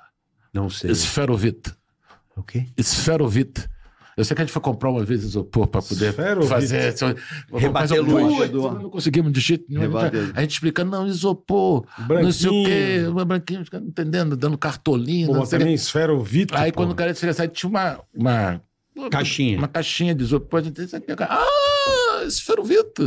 Não 0.54 0.70
sei. 0.70 0.92
Esferovite. 0.92 1.74
O 2.36 2.44
quê? 2.44 2.68
Esferovite. 2.78 3.68
Eu 4.18 4.24
sei 4.24 4.34
que 4.36 4.42
a 4.42 4.46
gente 4.46 4.54
foi 4.54 4.62
comprar 4.62 4.90
uma 4.90 5.04
vez 5.04 5.24
isopor 5.24 5.68
para 5.68 5.82
poder 5.82 6.14
fazer. 6.48 6.98
só- 6.98 7.08
Rebater 7.54 7.72
mas 8.02 8.14
luz. 8.14 8.52
Nós 8.52 8.82
Não 8.82 8.90
conseguimos 8.90 9.32
de 9.34 9.40
jeito 9.42 9.66
nenhum. 9.68 9.82
Rebater. 9.82 10.32
A 10.36 10.42
gente 10.42 10.52
explicando, 10.52 10.92
não, 10.92 11.06
isopor, 11.08 11.86
não 12.08 12.32
sei 12.32 12.50
o 12.50 12.64
quê, 12.66 13.00
Branquinho. 13.02 13.26
branquinho, 13.26 13.66
não 13.74 13.88
entendendo, 13.88 14.38
dando 14.38 14.58
cartolina. 14.58 15.34
Pô, 15.34 15.46
também 15.46 15.74
esferovite. 15.74 16.56
Aí 16.56 16.72
pô. 16.72 16.78
quando 16.78 16.92
o 16.92 16.96
cara 16.96 17.12
disse 17.12 17.28
assim, 17.28 17.48
tinha 17.50 17.70
uma, 17.70 18.00
uma. 18.14 18.62
Caixinha. 19.12 19.58
Uma 19.58 19.68
caixinha 19.68 20.16
de 20.16 20.24
isopor. 20.24 20.62
A 20.62 20.64
gente 20.64 20.82
disse, 20.82 20.96
ah, 20.96 21.46
esferovite. 22.24 23.02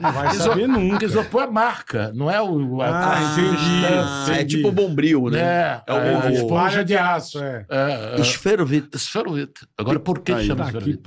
Não 0.00 0.12
vai 0.12 0.34
saber 0.34 0.66
nunca. 0.68 1.04
Isopor 1.04 1.42
é 1.42 1.46
marca, 1.46 2.12
não 2.14 2.30
é 2.30 2.40
o. 2.40 2.80
a- 2.80 3.14
Ah, 3.14 3.32
entendi. 3.32 4.38
é 4.40 4.44
tipo 4.44 4.70
bombril, 4.72 5.28
né? 5.30 5.40
É, 5.40 5.82
É 5.86 5.92
o- 5.92 5.96
é, 5.98 6.26
o- 6.28 6.30
Esponja 6.32 6.84
de 6.84 6.96
aço, 6.96 7.38
é. 7.42 7.66
É, 7.68 8.14
é. 8.16 8.20
Esferovite. 8.20 8.88
Esferovite. 8.96 9.66
Agora, 9.76 9.98
por 9.98 10.20
que 10.20 10.32
Aí. 10.32 10.46
chama 10.46 10.64
Tá, 10.64 10.70
esferovite? 10.70 11.00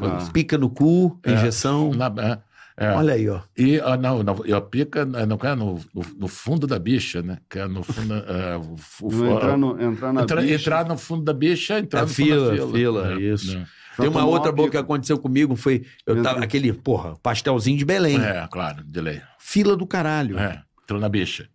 Ah. 0.00 0.18
isso. 0.20 0.32
Pica 0.32 0.56
no 0.58 0.70
cu, 0.70 1.18
injeção. 1.26 1.92
Na- 1.92 2.12
é, 2.18 2.38
é. 2.86 2.92
Olha 2.94 3.12
aí, 3.14 3.28
ó. 3.28 3.40
E 3.58 3.78
ah, 3.80 3.96
não, 3.96 4.22
não, 4.22 4.40
e 4.46 4.52
a 4.54 4.60
pica 4.60 5.00
é, 5.00 5.26
não, 5.26 5.38
é 5.42 5.54
no, 5.54 5.74
no, 5.94 6.02
no 6.18 6.28
fundo 6.28 6.66
da 6.66 6.78
bicha, 6.78 7.20
né? 7.22 7.38
Que 7.48 7.58
é 7.58 7.68
no 7.68 7.82
fundo. 7.82 8.14
É, 8.14 8.56
o, 8.56 8.76
o- 9.06 9.26
entrar, 9.36 9.56
no, 9.56 9.82
entrar 9.82 10.12
na 10.12 10.22
entra- 10.22 10.40
bicha. 10.40 10.54
entrar 10.54 10.86
no 10.88 10.96
fundo 10.96 11.22
da 11.24 11.32
bicha, 11.34 11.78
entrar 11.78 12.00
É 12.00 12.02
no 12.02 12.08
fundo 12.08 12.28
da 12.28 12.52
fila, 12.56 12.72
fila, 12.72 13.12
É, 13.12 13.20
isso. 13.20 13.58
né? 13.58 13.66
Tem 14.00 14.08
uma 14.10 14.24
outra 14.24 14.50
boa 14.52 14.68
que 14.70 14.76
aconteceu 14.76 15.18
comigo, 15.18 15.54
foi. 15.56 15.84
Eu 16.06 16.22
tava. 16.22 16.42
Aquele, 16.42 16.72
porra, 16.72 17.16
pastelzinho 17.22 17.76
de 17.78 17.84
Belém. 17.84 18.20
É, 18.20 18.46
claro, 18.50 18.82
de 18.84 19.00
lei. 19.00 19.20
Fila 19.38 19.76
do 19.76 19.86
caralho. 19.86 20.38
É, 20.38 20.62
entrou 20.82 21.00
na 21.00 21.08
bicha. 21.08 21.48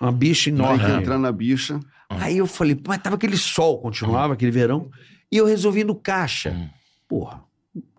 Uma 0.00 0.12
bicha 0.12 0.50
Tem 0.50 0.54
enorme. 0.58 0.84
que 0.84 0.90
entrar 0.90 1.18
na 1.18 1.30
bicha. 1.32 1.78
Aí 2.08 2.36
eu 2.38 2.46
falei, 2.46 2.78
mas 2.86 2.98
tava 2.98 3.16
aquele 3.16 3.36
sol, 3.38 3.80
continuava 3.80 4.34
aquele 4.34 4.50
verão, 4.50 4.90
e 5.30 5.36
eu 5.38 5.46
resolvi 5.46 5.80
ir 5.80 5.84
no 5.84 5.94
caixa. 5.94 6.50
Hum. 6.50 6.68
Porra, 7.08 7.42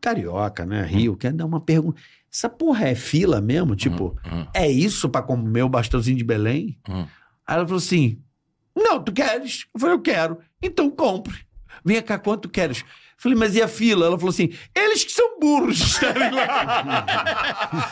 carioca, 0.01 0.65
né? 0.65 0.83
Rio, 0.85 1.15
quer 1.15 1.33
dar 1.33 1.45
uma 1.45 1.59
pergunta. 1.59 1.99
Essa 2.31 2.49
porra 2.49 2.87
é 2.89 2.95
fila 2.95 3.39
mesmo? 3.41 3.75
Tipo, 3.75 4.15
Hum, 4.25 4.45
é 4.53 4.69
isso 4.69 5.07
pra 5.09 5.21
comer 5.21 5.63
o 5.63 5.69
bastãozinho 5.69 6.17
de 6.17 6.23
Belém? 6.23 6.77
hum. 6.89 7.05
Aí 7.45 7.55
ela 7.57 7.65
falou 7.65 7.77
assim: 7.77 8.19
Não, 8.75 9.03
tu 9.03 9.11
queres? 9.11 9.65
Eu 9.73 9.79
falei, 9.79 9.95
eu 9.95 10.01
quero. 10.01 10.37
Então 10.61 10.89
compre. 10.89 11.37
Vem 11.83 12.01
cá, 12.01 12.17
quanto 12.17 12.43
tu 12.43 12.49
queres? 12.49 12.83
Falei, 13.17 13.37
mas 13.37 13.55
e 13.55 13.61
a 13.61 13.67
fila? 13.67 14.05
Ela 14.05 14.17
falou 14.17 14.31
assim: 14.31 14.51
eles 14.75 15.03
que 15.03 15.11
são 15.11 15.39
burros 15.39 15.79
estarem 15.81 16.31
lá. 16.31 17.85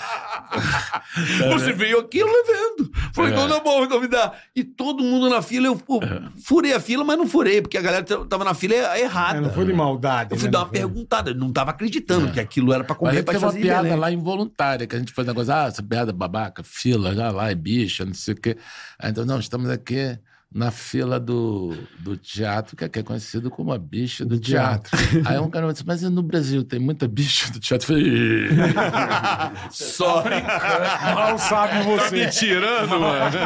Você 1.54 1.74
veio 1.74 2.00
aqui 2.00 2.20
eu 2.20 2.28
levando. 2.28 2.92
Falei, 3.14 3.32
É. 3.32 3.36
então 3.36 3.48
tá 3.50 3.60
bom, 3.60 4.00
me 4.00 4.08
dá. 4.08 4.34
E 4.56 4.64
todo 4.64 5.04
mundo 5.04 5.30
na 5.30 5.42
fila, 5.42 5.68
eu 5.68 5.76
pô, 5.76 6.00
furei 6.46 6.74
a 6.74 6.80
fila, 6.80 7.04
mas 7.04 7.18
não 7.18 7.28
furei, 7.28 7.62
porque 7.62 7.78
a 7.78 7.82
galera 7.82 8.04
tava 8.04 8.44
na 8.44 8.54
fila 8.54 8.74
errada. 9.00 9.38
É, 9.38 9.42
não 9.42 9.52
foi 9.54 9.66
de 9.66 9.74
maldade. 9.74 10.32
Eu 10.32 10.38
fui 10.38 10.48
né? 10.48 10.52
dar 10.52 10.60
uma 10.60 10.70
perguntada, 10.70 11.32
eu 11.32 11.36
não 11.36 11.52
tava 11.52 11.72
acreditando 11.72 12.32
que 12.32 12.40
aquilo 12.40 12.74
era 12.74 12.84
pra 12.84 12.94
Mas 12.96 13.00
comer 13.00 13.18
aí 13.18 13.24
teve 13.24 13.38
uma 13.38 13.54
piada 13.54 13.84
Belém. 13.84 14.00
lá 14.00 14.12
involuntária, 14.12 14.88
que 14.88 14.96
a 14.96 15.00
gente 15.00 15.14
faz 15.14 15.28
negócio, 15.28 15.54
ah, 15.54 15.66
essa 15.68 15.84
piada 15.84 16.12
babaca, 16.12 16.64
fila, 16.64 17.14
já 17.16 17.32
lá 17.32 17.50
é 17.52 17.56
bicha, 17.56 18.06
não 18.06 18.14
sei 18.14 18.34
o 18.34 18.38
quê. 18.38 18.58
Aí, 19.00 19.12
então, 19.12 19.26
não, 19.26 19.40
estamos 19.40 19.70
aqui 19.70 20.18
na 20.54 20.70
fila 20.70 21.18
do, 21.18 21.74
do 22.00 22.18
teatro, 22.18 22.76
que 22.76 22.84
aqui 22.84 23.00
é 23.00 23.04
conhecido 23.04 23.50
como 23.50 23.72
a 23.72 23.78
bicha 23.78 24.26
do, 24.26 24.36
Do 24.36 24.40
teatro. 24.40 24.92
Aí 25.26 25.40
um 25.40 25.50
cara 25.50 25.72
disse, 25.72 25.86
mas 25.86 26.02
no 26.02 26.22
Brasil 26.22 26.62
tem 26.64 26.78
muita 26.78 27.08
bicha 27.08 27.50
do 27.52 27.60
teatro? 27.60 27.94
Eu 27.94 27.98
falei, 27.98 28.12
"Ih." 28.12 28.50
Só. 29.72 30.24
Mal 31.16 31.38
sabe 31.40 31.84
você. 31.84 32.28
tirando, 32.28 33.00
mano. 33.00 33.38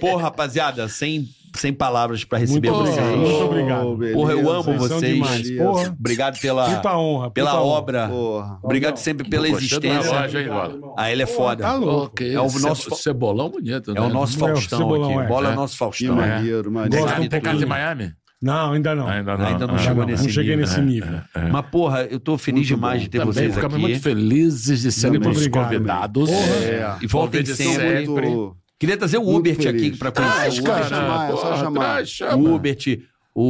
Pô, 0.00 0.16
rapaziada, 0.16 0.88
sem, 0.88 1.28
sem 1.56 1.72
palavras 1.72 2.24
pra 2.24 2.38
receber 2.38 2.70
Muito 2.70 2.82
vocês. 2.84 2.98
obrigado. 2.98 3.18
Muito 3.20 3.44
obrigado. 3.44 3.86
Oh, 3.86 3.96
beleza. 3.96 4.16
Porra, 4.18 4.32
eu 4.32 4.50
amo 4.50 4.72
Vocês 4.78 5.14
demais. 5.14 5.50
Obrigado 5.98 6.40
pela, 6.40 6.70
Puta 6.76 6.96
honra. 6.96 7.30
pela 7.30 7.50
puta 7.50 7.62
honra. 7.62 7.72
obra. 7.78 8.08
Porra. 8.08 8.58
Obrigado 8.62 8.96
sempre 8.96 9.28
pela 9.28 9.48
existência. 9.48 10.10
loja, 10.12 10.40
hein, 10.40 10.48
Bola? 10.48 10.94
Ah, 10.96 11.10
ele 11.12 11.22
é 11.22 11.26
foda. 11.26 11.62
Tá 11.64 11.74
louco. 11.74 12.22
É 12.22 12.40
o 12.40 12.48
ce- 12.48 12.62
nosso- 12.62 12.94
cebolão 12.96 13.50
bonito, 13.50 13.92
né? 13.92 14.00
É 14.00 14.02
o 14.02 14.08
nosso 14.08 14.34
É 14.34 14.36
o 14.36 14.54
Faustão 14.56 14.94
aqui. 15.04 15.12
é. 15.14 15.26
Bola 15.26 15.48
é 15.48 15.50
É. 15.50 15.52
o 15.52 15.56
nosso 15.56 15.72
Que 15.74 15.78
Faustão. 15.78 16.16
maneiro, 16.16 16.70
maneiro. 16.72 17.06
Tem, 17.06 17.24
um 17.24 17.28
tem 17.28 17.40
casa 17.40 17.62
em. 17.64 17.66
Miami? 17.66 18.12
Não, 18.42 18.72
ainda 18.72 18.92
não. 18.94 19.06
Ainda 19.06 19.36
não. 19.38 19.46
Ainda 19.46 19.66
não 19.68 19.74
Ah, 19.76 19.78
chegou 19.78 19.98
não, 20.02 20.06
nesse 20.06 20.24
não 20.24 20.30
cheguei 20.30 20.56
nível. 20.56 20.66
nesse 20.68 20.80
nível. 20.80 21.20
Mas, 21.52 21.66
porra, 21.70 22.02
eu 22.10 22.18
tô 22.18 22.36
feliz 22.36 22.68
Muito 22.68 22.74
demais 22.74 22.98
bom. 22.98 23.04
de 23.04 23.08
ter 23.10 23.18
Também 23.18 23.32
vocês 23.34 23.54
ficamos 23.54 23.74
aqui. 23.76 23.82
muito 23.84 24.02
felizes 24.02 24.82
de 24.82 24.90
serem 24.90 25.20
Muito 25.20 25.50
convidados. 25.50 26.28
É. 26.30 26.96
E 27.00 27.06
voltem 27.06 27.40
Convide 27.42 27.54
sempre. 27.56 28.06
Queria 28.82 28.96
trazer 28.96 29.18
o 29.18 29.22
Muito 29.24 29.38
Ubert 29.38 29.62
feliz. 29.62 29.86
aqui 29.88 29.96
pra 29.96 30.10
Traz, 30.10 30.58
conhecer. 30.58 30.62
cara. 30.64 31.30
o 31.30 31.32
é 31.34 31.36
só 31.36 31.56
chamar. 31.56 31.80
traz, 31.80 32.08
chama. 32.10 32.36
O 32.36 32.54
Ubert, 32.56 32.84
o, 33.32 33.42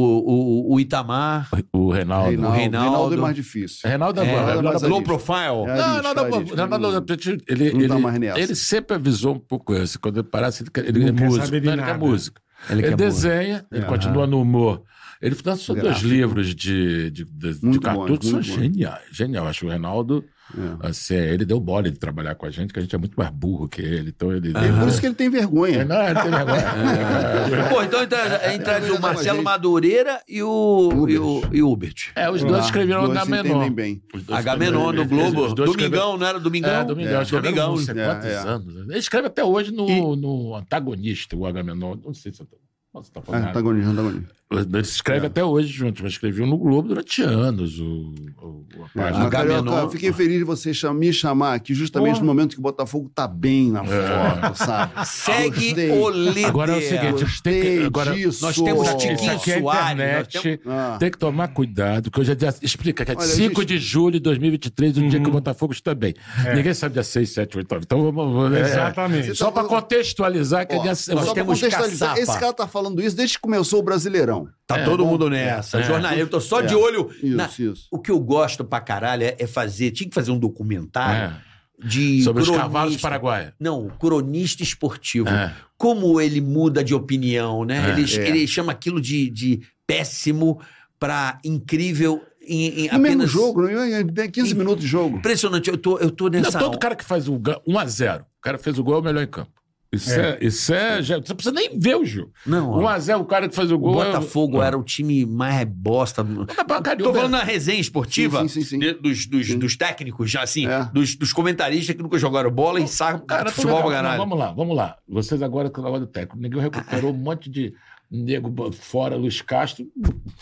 o, 0.71 0.73
o 0.75 0.79
Itamar, 0.79 1.49
O 1.73 1.91
Reinaldo. 1.91 2.29
Reinaldo. 2.29 2.55
Reinaldo. 2.55 2.87
Reinaldo 2.89 3.13
é 3.15 3.17
mais 3.17 3.35
difícil. 3.35 3.79
Reinaldo 3.89 4.21
é, 4.21 4.29
agora. 4.29 4.45
Reinaldo 4.53 4.69
é 4.69 4.71
mais 4.73 4.81
Low. 4.83 5.01
Profile. 5.01 5.35
É 5.67 5.75
Não, 5.75 6.03
não, 6.03 6.03
não, 6.03 6.13
não, 6.13 6.39
não, 6.39 6.67
não, 6.67 6.91
Não- 6.91 7.05
ele, 7.47 7.71
não 7.73 7.87
tá 7.87 7.93
ele, 7.95 8.03
mais 8.03 8.19
nessa. 8.19 8.39
ele 8.39 8.53
sempre 8.55 8.95
avisou 8.95 9.33
um 9.33 9.39
pouco 9.39 9.73
isso. 9.73 9.99
Quando 9.99 10.19
ele 10.19 10.27
parece, 10.29 10.61
ele 10.61 10.69
quer, 10.69 10.87
ele 10.87 10.99
Não 10.99 11.07
é 11.07 11.11
músico. 11.27 11.47
Não, 11.47 11.73
ele 11.73 11.81
quer 11.83 11.97
música. 11.97 12.41
Ele 12.69 12.79
Ele, 12.81 12.89
quer 12.89 12.95
desenha, 12.95 13.65
ele 13.71 13.83
É. 13.83 13.87
continua 13.87 14.27
no 14.27 14.39
humor. 14.39 14.83
Ele 15.21 15.35
lançou 15.43 15.73
dois 15.73 15.87
Gráfico. 15.87 16.07
livros 16.09 16.53
de, 16.55 17.09
de, 17.11 17.25
que 17.25 18.27
são 18.27 18.41
geniais. 18.41 19.01
Genial. 19.11 19.47
Acho 19.47 19.61
que 19.61 19.65
o 19.65 19.69
Reinaldo, 19.69 20.23
É. 20.55 20.87
assim, 20.87 21.15
ele 21.15 21.45
deu 21.45 21.59
bola 21.59 21.83
de 21.89 21.97
trabalhar 21.97 22.35
com 22.35 22.45
a 22.45 22.49
gente, 22.51 22.71
que 22.71 22.79
a 22.79 22.81
gente 22.81 22.93
é 22.93 22.97
muito 22.97 23.15
mais 23.15 23.29
burro 23.31 23.67
que 23.67 23.81
ele. 23.81 24.09
Então 24.09 24.31
ele. 24.31 24.49
E 24.49 24.53
por 24.79 24.87
isso 24.87 24.99
que 24.99 25.05
ele 25.07 25.15
tem 25.15 25.29
vergonha. 25.29 25.83
Não, 25.83 26.01
ele 26.05 26.21
tem 26.21 26.31
vergonha. 26.31 26.63
Pô, 27.69 27.81
então 27.83 28.03
entra, 28.03 28.53
entra 28.53 28.93
o 28.93 29.01
Marcelo 29.01 29.37
gente. 29.37 29.43
Madureira 29.45 30.21
e 30.27 30.43
o, 30.43 31.05
e 31.09 31.17
o, 31.17 31.41
e 31.51 31.63
o 31.63 31.71
Ubert. 31.71 32.11
É, 32.15 32.29
os 32.29 32.41
dois 32.43 32.63
Ah, 32.63 32.65
escreveram 32.65 33.05
dois 33.05 33.15
na 33.15 33.25
menor. 33.25 33.65
entendem 33.65 33.71
bem. 33.71 34.01
H-Menon 34.31 34.91
no 34.91 35.05
Globo. 35.05 35.53
Domingão, 35.53 36.17
não 36.17 36.27
era 36.27 36.39
Domingão? 36.39 36.71
É, 36.81 36.83
Domingão. 36.85 37.21
É. 37.21 37.25
Domingão. 37.25 37.75
não 37.75 37.81
É, 37.81 38.05
quantos 38.05 38.29
é. 38.29 38.37
anos. 38.37 38.75
Ele 38.89 38.97
escreve 38.99 39.27
até 39.27 39.43
hoje 39.43 39.71
no, 39.71 40.15
no 40.15 40.55
Antagonista, 40.55 41.35
o 41.35 41.45
Agamenon. 41.45 41.95
Não 42.03 42.13
sei 42.13 42.31
se 42.31 42.41
eu 42.41 42.45
tô... 42.45 42.57
Nossa, 42.93 43.11
tá 43.11 43.21
É, 43.21 43.23
falando. 43.23 43.41
nada. 43.41 43.51
antagonista, 43.51 43.89
antagonista. 43.91 44.33
Ele 44.59 44.79
escreve 44.81 45.25
É. 45.25 45.27
até 45.27 45.43
hoje 45.43 45.67
juntos, 45.69 46.01
mas 46.01 46.13
escreveu 46.13 46.45
no 46.45 46.57
Globo 46.57 46.89
durante 46.89 47.21
anos. 47.21 47.79
O, 47.79 48.13
o, 48.41 48.65
a 48.79 48.85
É, 48.99 49.03
página. 49.03 49.19
mas, 49.23 49.29
Carioca, 49.29 49.69
eu 49.71 49.89
fiquei 49.89 50.13
feliz 50.13 50.37
de 50.39 50.43
você 50.43 50.73
cham- 50.73 50.93
me 50.93 51.11
chamar 51.13 51.53
aqui 51.55 51.73
justamente 51.73 52.13
Porra. 52.15 52.21
no 52.21 52.25
momento 52.27 52.53
que 52.53 52.59
o 52.59 52.61
Botafogo 52.63 53.11
tá 53.13 53.27
bem 53.27 53.71
na 53.71 53.83
foto, 53.83 54.55
sabe? 54.57 55.05
Segue 55.07 55.49
Gostei. 55.67 55.91
o 55.91 56.09
líder. 56.09 56.45
Agora 56.45 56.73
é 56.73 56.77
o 56.77 56.81
seguinte, 56.81 57.41
tem 57.43 57.61
que, 57.61 57.85
agora, 57.85 58.13
disso. 58.13 58.43
nós 58.45 58.55
temos 58.55 58.87
Isso 58.87 58.97
Tiquinho 58.97 59.31
aqui 59.31 59.51
é 59.51 59.59
Soares, 59.59 59.93
internet. 59.93 60.41
temos- 60.41 60.59
Ah. 60.67 60.97
Tem 60.99 61.11
que 61.11 61.17
tomar 61.17 61.47
cuidado, 61.49 62.09
que 62.11 62.19
hoje 62.19 62.31
é 62.31 62.35
dia. 62.35 62.53
Explica, 62.61 63.03
que 63.05 63.11
é 63.11 63.15
Olha, 63.17 63.25
5 63.27 63.61
gente- 63.61 63.67
de 63.69 63.77
julho 63.79 64.13
de 64.13 64.19
2023, 64.19 64.97
o 64.97 65.01
dia 65.07 65.17
Uhum. 65.17 65.23
que 65.23 65.29
o 65.29 65.33
Botafogo 65.33 65.73
está 65.73 65.93
bem. 65.95 66.13
Ninguém 66.55 66.73
sabe 66.73 66.93
dia 66.93 67.03
6, 67.03 67.29
7, 67.31 67.57
8, 67.57 67.69
9. 67.71 67.83
Então 67.85 68.01
vamos. 68.11 68.33
vamos- 68.33 68.57
é, 68.57 68.61
Exatamente. 68.61 69.35
Só 69.35 69.51
para 69.51 69.67
contextualizar 69.67 70.67
que 70.67 70.73
é 70.75 70.77
Ó, 70.77 70.81
dia. 70.81 70.91
nós 70.91 70.99
Só 70.99 71.33
temos 71.33 71.59
contextualizar, 71.59 72.09
caçapa. 72.15 72.19
esse 72.21 72.39
cara 72.39 72.53
tá 72.53 72.67
falando 72.67 73.01
isso 73.01 73.15
desde 73.15 73.35
que 73.35 73.41
começou 73.41 73.79
o 73.79 73.83
Brasileirão. 73.83 74.42
Tá 74.67 74.79
É, 74.79 74.85
todo 74.85 75.05
mundo 75.05 75.29
nessa. 75.29 75.79
É. 75.79 75.83
Jornal, 75.83 76.13
eu 76.13 76.27
tô 76.27 76.39
só 76.39 76.61
É. 76.61 76.65
de 76.65 76.75
olho. 76.75 77.09
Isso, 77.21 77.35
na- 77.37 77.45
isso. 77.57 77.87
O 77.91 77.99
que 77.99 78.09
eu 78.11 78.19
gosto 78.19 78.63
pra 78.63 78.79
caralho 78.81 79.23
é, 79.23 79.35
é 79.39 79.47
fazer. 79.47 79.91
Tinha 79.91 80.07
que 80.09 80.15
fazer 80.15 80.31
um 80.31 80.39
documentário 80.39 81.35
É. 81.35 81.87
de. 81.87 82.23
Sobre 82.23 82.41
os 82.41 82.47
cronista. 82.47 82.63
cavalos 82.67 82.95
do 82.95 83.01
Paraguai. 83.01 83.53
Não, 83.59 83.87
cronista 83.99 84.63
esportivo. 84.63 85.29
É. 85.29 85.53
Como 85.77 86.19
ele 86.21 86.39
muda 86.41 86.83
de 86.83 86.93
opinião, 86.95 87.65
né? 87.65 87.89
É. 87.89 87.99
ele, 87.99 88.03
É. 88.17 88.27
ele 88.29 88.47
chama 88.47 88.71
aquilo 88.71 88.99
de, 89.01 89.29
de 89.29 89.61
péssimo 89.85 90.59
pra 90.99 91.39
incrível 91.43 92.21
em, 92.45 92.85
em 92.85 92.87
No 92.91 92.99
mesmo 92.99 93.05
apenas. 93.07 93.29
jogo, 93.31 93.61
não 93.63 93.69
é? 93.81 94.03
Tem 94.03 94.29
15 94.31 94.53
minutos 94.55 94.83
de 94.83 94.89
jogo. 94.89 95.17
Impressionante. 95.17 95.69
Eu 95.69 95.77
tô, 95.77 95.97
eu 95.97 96.09
tô 96.11 96.25
Não, 96.25 96.31
nessa. 96.41 96.57
todo 96.59 96.77
cara 96.79 96.95
que 96.95 97.03
faz 97.03 97.27
o 97.27 97.37
1x0, 97.37 98.21
o 98.21 98.41
cara 98.41 98.57
fez 98.57 98.77
o 98.79 98.83
gol 98.83 98.95
é 98.95 98.97
o 98.99 99.03
melhor 99.03 99.23
em 99.23 99.27
campo. 99.27 99.51
Isso 99.93 100.11
é, 100.19 100.37
isso 100.41 100.73
é. 100.73 101.01
já- 101.01 101.17
você 101.17 101.29
não 101.29 101.35
precisa 101.35 101.51
nem 101.55 101.79
ver 101.79 101.95
o 101.95 102.05
jogo. 102.05 102.31
Não, 102.45 102.71
ó, 102.71 102.81
1x0, 102.81 103.19
o 103.21 103.25
cara 103.25 103.47
que 103.47 103.55
faz 103.55 103.71
o 103.71 103.75
o 103.75 103.77
gol. 103.79 104.01
é- 104.01 104.05
Botafogo 104.07 104.59
Ah. 104.61 104.65
era 104.67 104.77
o 104.77 104.83
time 104.83 105.25
mais 105.25 105.65
bosta. 105.67 106.21
É. 106.21 106.95
Tô 106.95 107.13
falando 107.13 107.31
na 107.31 107.43
resenha 107.43 107.79
esportiva 107.79 108.41
Sim, 108.41 108.47
sim, 108.47 108.61
sim, 108.63 108.79
de- 108.79 108.93
dos, 108.93 109.25
dos, 109.25 109.53
dos 109.55 109.75
técnicos, 109.77 110.29
já 110.31 110.41
assim, 110.43 110.67
É. 110.67 110.85
dos, 110.93 111.15
dos 111.15 111.31
comentaristas 111.31 111.95
que 111.95 112.01
nunca 112.01 112.17
jogaram 112.17 112.49
bola 112.51 112.79
e 112.79 112.85
Cara, 113.27 113.45
tô 113.45 113.51
futebol 113.51 113.81
pra 113.83 113.91
caralho. 113.91 114.17
Vamos 114.17 114.37
lá, 114.37 114.51
vamos 114.51 114.75
lá. 114.75 114.95
Vocês 115.07 115.41
agora 115.41 115.69
com 115.69 115.81
o 115.81 115.83
negócio 115.83 116.05
do 116.05 116.11
técnico. 116.11 116.37
Ninguém 116.41 116.61
recuperou 116.61 117.11
um 117.11 117.17
monte 117.17 117.49
de 117.49 117.73
nego 118.15 118.71
fora, 118.73 119.15
Luiz 119.15 119.41
Castro, 119.41 119.87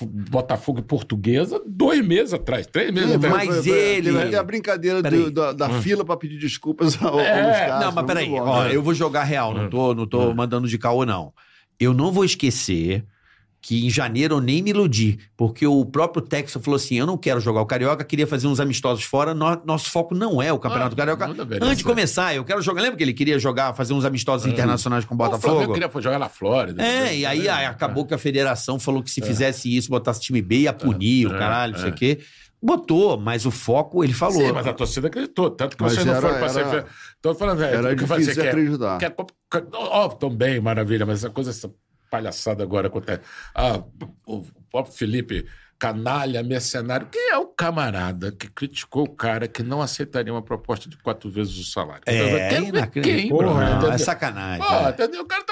Botafogo 0.01 0.79
e 0.79 0.81
Portuguesa, 0.81 1.61
dois 1.65 2.05
meses 2.05 2.33
atrás, 2.33 2.67
três 2.67 2.91
meses 2.91 3.15
atrás. 3.15 3.33
mas 3.47 3.55
foi- 3.55 3.63
foi- 3.63 3.79
ele- 3.95 4.11
teve 4.19 4.35
a 4.35 4.43
brincadeira 4.43 5.01
do- 5.01 5.31
da, 5.31 5.53
da 5.53 5.69
fila 5.81 6.03
pra 6.03 6.17
pedir 6.17 6.37
desculpas 6.37 7.01
ao, 7.01 7.19
É, 7.19 7.41
aos 7.47 7.57
caras. 7.57 7.85
Não, 7.85 7.91
mas 7.93 8.05
peraí, 8.05 8.29
ó, 8.33 8.63
né? 8.65 8.75
eu 8.75 8.83
vou 8.83 8.93
jogar 8.93 9.23
real, 9.23 9.53
não 9.53 9.69
tô, 9.69 9.93
não 9.93 10.05
tô 10.05 10.33
mandando 10.33 10.67
de 10.67 10.77
caô, 10.77 11.05
não. 11.05 11.33
Eu 11.79 11.93
não 11.93 12.11
vou 12.11 12.25
esquecer 12.25 13.05
que 13.63 13.85
em 13.85 13.89
janeiro 13.91 14.35
eu 14.37 14.41
nem 14.41 14.61
me 14.63 14.71
iludi, 14.71 15.19
porque 15.37 15.67
o 15.67 15.85
próprio 15.85 16.21
Texas 16.21 16.61
falou 16.63 16.75
assim: 16.77 16.95
eu 16.95 17.05
não 17.05 17.15
quero 17.17 17.39
jogar 17.39 17.61
o 17.61 17.65
Carioca, 17.65 18.03
queria 18.03 18.25
fazer 18.25 18.47
uns 18.47 18.59
amistosos 18.59 19.03
fora, 19.03 19.33
no- 19.35 19.61
nosso 19.65 19.91
foco 19.91 20.15
não 20.15 20.41
é 20.41 20.51
o 20.51 20.57
Campeonato 20.57 20.93
Ah, 20.93 20.97
Carioca. 20.97 21.25
Antes 21.61 21.77
de 21.77 21.83
começar, 21.83 22.33
eu 22.35 22.43
quero 22.43 22.61
jogar. 22.61 22.81
Lembra 22.81 22.97
que 22.97 23.03
ele 23.03 23.13
queria 23.13 23.37
jogar, 23.37 23.73
fazer 23.75 23.93
uns 23.93 24.03
amistosos 24.03 24.47
internacionais 24.51 25.05
com 25.05 25.13
o 25.13 25.15
O 25.15 25.19
Flamengo 25.19 25.39
Botafogo? 25.41 25.73
queria 25.73 26.01
jogar 26.01 26.17
na 26.17 26.27
Flórida. 26.27 26.81
É, 26.83 27.15
e 27.17 27.25
aí, 27.25 27.47
aí 27.47 27.65
acabou 27.67 28.05
que 28.05 28.13
a 28.13 28.17
federação 28.17 28.79
falou 28.79 29.03
que 29.03 29.11
se 29.11 29.21
fizesse 29.21 29.75
isso, 29.75 29.89
botasse 29.89 30.19
time 30.21 30.41
B, 30.41 30.61
ia 30.61 30.73
punir 30.73 31.27
o 31.27 31.35
é, 31.35 31.37
caralho, 31.37 31.73
não 31.73 31.79
sei 31.79 31.89
é. 31.89 31.91
o 31.91 31.95
quê. 31.95 32.19
Botou, 32.63 33.17
mas 33.19 33.45
o 33.45 33.51
foco, 33.51 34.03
ele 34.03 34.13
falou. 34.13 34.39
Sim, 34.45 34.51
mas 34.51 34.67
a 34.67 34.73
torcida 34.73 35.07
acreditou. 35.07 35.49
Tanto 35.49 35.75
que 35.75 35.81
Mas 35.83 35.93
vocês 35.93 36.05
não 36.05 36.13
era- 36.13 36.21
foram 36.21 36.37
pra 36.39 36.49
ser. 36.49 36.59
era- 36.59 36.85
Tô 37.21 37.33
falando, 37.33 37.57
velho. 37.57 37.75
Era 37.75 37.93
o 37.93 37.95
que 37.95 38.05
difícil 38.05 38.43
é- 38.43 38.47
acreditar. 38.49 38.97
que 38.99 39.05
é- 39.05 39.15
Ó, 39.73 40.07
também, 40.09 40.59
maravilha, 40.59 41.03
mas 41.05 41.23
essa 41.23 41.29
coisa, 41.31 41.49
essa 41.49 41.71
palhaçada 42.11 42.61
agora 42.61 42.87
acontece. 42.87 43.21
Ah, 43.55 43.81
o 44.27 44.45
próprio 44.69 44.93
Felipe, 44.93 45.47
canalha, 45.79 46.43
mercenário, 46.43 47.07
quem 47.11 47.31
é 47.31 47.37
o 47.37 47.47
camarada 47.47 48.31
que 48.31 48.47
criticou 48.47 49.05
o 49.05 49.09
cara 49.09 49.47
que 49.47 49.63
não 49.63 49.81
aceitaria 49.81 50.31
uma 50.31 50.43
proposta 50.43 50.87
de 50.87 50.95
quatro 50.97 51.27
vezes 51.31 51.57
o 51.57 51.63
salário? 51.63 52.03
É, 52.05 52.49
quem, 52.49 53.01
quem, 53.01 53.29
Porra? 53.29 53.79
Não, 53.79 53.91
é 53.91 53.97
sacanagem. 53.97 54.63
Pô, 54.63 54.73
é. 54.73 55.21
O 55.21 55.25
cara 55.25 55.41
o 55.41 55.50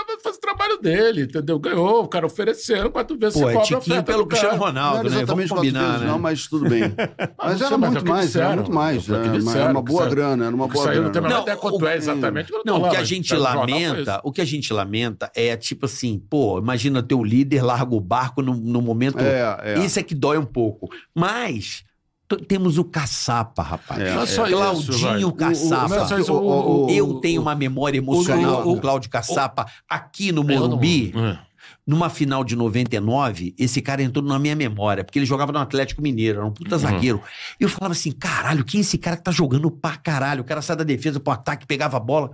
trabalho 0.59 0.81
dele, 0.81 1.23
entendeu? 1.23 1.57
Ganhou, 1.57 2.03
o 2.03 2.07
cara 2.07 2.25
oferecendo, 2.25 2.89
quatro 2.91 3.17
vezes 3.17 3.39
Pô, 3.39 3.45
você 3.45 3.51
é 3.51 3.53
cobra 3.53 3.75
a 3.75 3.79
oferta 3.79 4.03
pelo. 4.03 4.27
Cristiano 4.27 4.57
Não 4.57 4.65
Ronaldo, 4.65 5.07
era 5.07 5.09
né? 5.09 5.25
Vamos 5.25 5.49
combinar, 5.49 5.85
vezes, 5.87 6.01
né? 6.01 6.07
não, 6.07 6.19
mas 6.19 6.47
tudo 6.47 6.69
bem. 6.69 6.81
Mas 7.41 7.61
era 7.61 7.73
é 7.73 7.77
muito 7.77 8.05
mais, 8.05 8.35
era 8.35 8.55
muito 8.55 8.71
mais. 8.71 9.05
Que 9.05 9.11
Era, 9.13 9.71
uma 9.71 9.81
boa 9.81 10.07
grana, 10.07 10.45
era 10.45 10.55
uma 10.55 10.67
boa 10.67 10.83
saiu 10.85 11.03
não 11.03 11.11
grana. 11.11 11.27
tem 11.27 11.35
Não, 11.37 11.41
ideia 11.43 11.57
quanto 11.57 11.83
o- 11.83 11.87
é 11.87 11.95
exatamente. 11.97 12.51
Não, 12.65 12.81
o 12.81 12.89
que 12.89 12.95
a 12.97 13.03
gente 13.03 13.29
foi 13.29 13.37
lamenta, 13.37 14.21
o 14.23 14.31
que 14.31 14.41
a 14.41 14.45
gente 14.45 14.73
lamenta 14.73 15.31
é 15.35 15.55
tipo 15.55 15.85
assim, 15.85 16.19
pô, 16.29 16.59
imagina 16.59 17.01
teu 17.01 17.23
líder 17.23 17.63
larga 17.63 17.95
o 17.95 18.01
barco 18.01 18.41
no, 18.41 18.53
no 18.53 18.81
momento. 18.81 19.19
É, 19.19 19.75
é. 19.75 19.79
Isso 19.79 19.99
é 19.99 20.03
que 20.03 20.13
dói 20.13 20.37
um 20.37 20.45
pouco. 20.45 20.89
Mas 21.15 21.83
temos 22.37 22.77
o 22.77 22.83
caçapa, 22.83 23.63
rapaz. 23.63 24.01
É, 24.01 24.13
Não 24.13 24.21
é 24.21 24.25
só 24.25 24.47
isso, 24.47 24.57
Claudinho 24.99 25.29
vai. 25.35 25.49
Caçapa. 25.49 25.95
O- 25.95 25.97
o- 25.97 26.13
é 26.17 26.19
isso, 26.21 26.33
o- 26.33 26.85
o- 26.85 26.89
Eu 26.89 27.13
tenho 27.15 27.41
uma 27.41 27.55
memória 27.55 27.97
emocional 27.97 28.61
o- 28.61 28.63
com 28.63 28.69
o- 28.69 28.73
o 28.77 28.79
Cláudio 28.79 29.09
Caçapa 29.09 29.65
aqui 29.89 30.31
no 30.31 30.41
Eu 30.41 30.45
não- 30.45 30.67
Morumbi. 30.67 31.13
É. 31.15 31.49
Numa 31.85 32.09
final 32.09 32.43
de 32.43 32.55
99, 32.55 33.53
esse 33.57 33.81
cara 33.81 34.03
entrou 34.03 34.23
na 34.23 34.37
minha 34.37 34.55
memória, 34.55 35.03
porque 35.03 35.17
ele 35.17 35.25
jogava 35.25 35.51
no 35.51 35.57
Atlético 35.57 36.01
Mineiro, 36.03 36.37
era 36.39 36.45
um 36.47 36.51
puta 36.51 36.75
Uhum. 36.75 36.81
zagueiro. 36.81 37.21
E 37.59 37.63
eu 37.63 37.69
falava 37.69 37.93
assim: 37.93 38.11
caralho, 38.11 38.63
quem 38.63 38.79
é 38.79 38.81
esse 38.81 38.97
cara 38.97 39.17
que 39.17 39.23
tá 39.23 39.31
jogando 39.31 39.71
pra 39.71 39.97
caralho? 39.97 40.41
O 40.41 40.43
cara 40.43 40.61
sai 40.61 40.75
da 40.75 40.83
defesa 40.83 41.19
pro 41.19 41.33
ataque, 41.33 41.65
pegava 41.65 41.97
a 41.97 41.99
bola. 41.99 42.31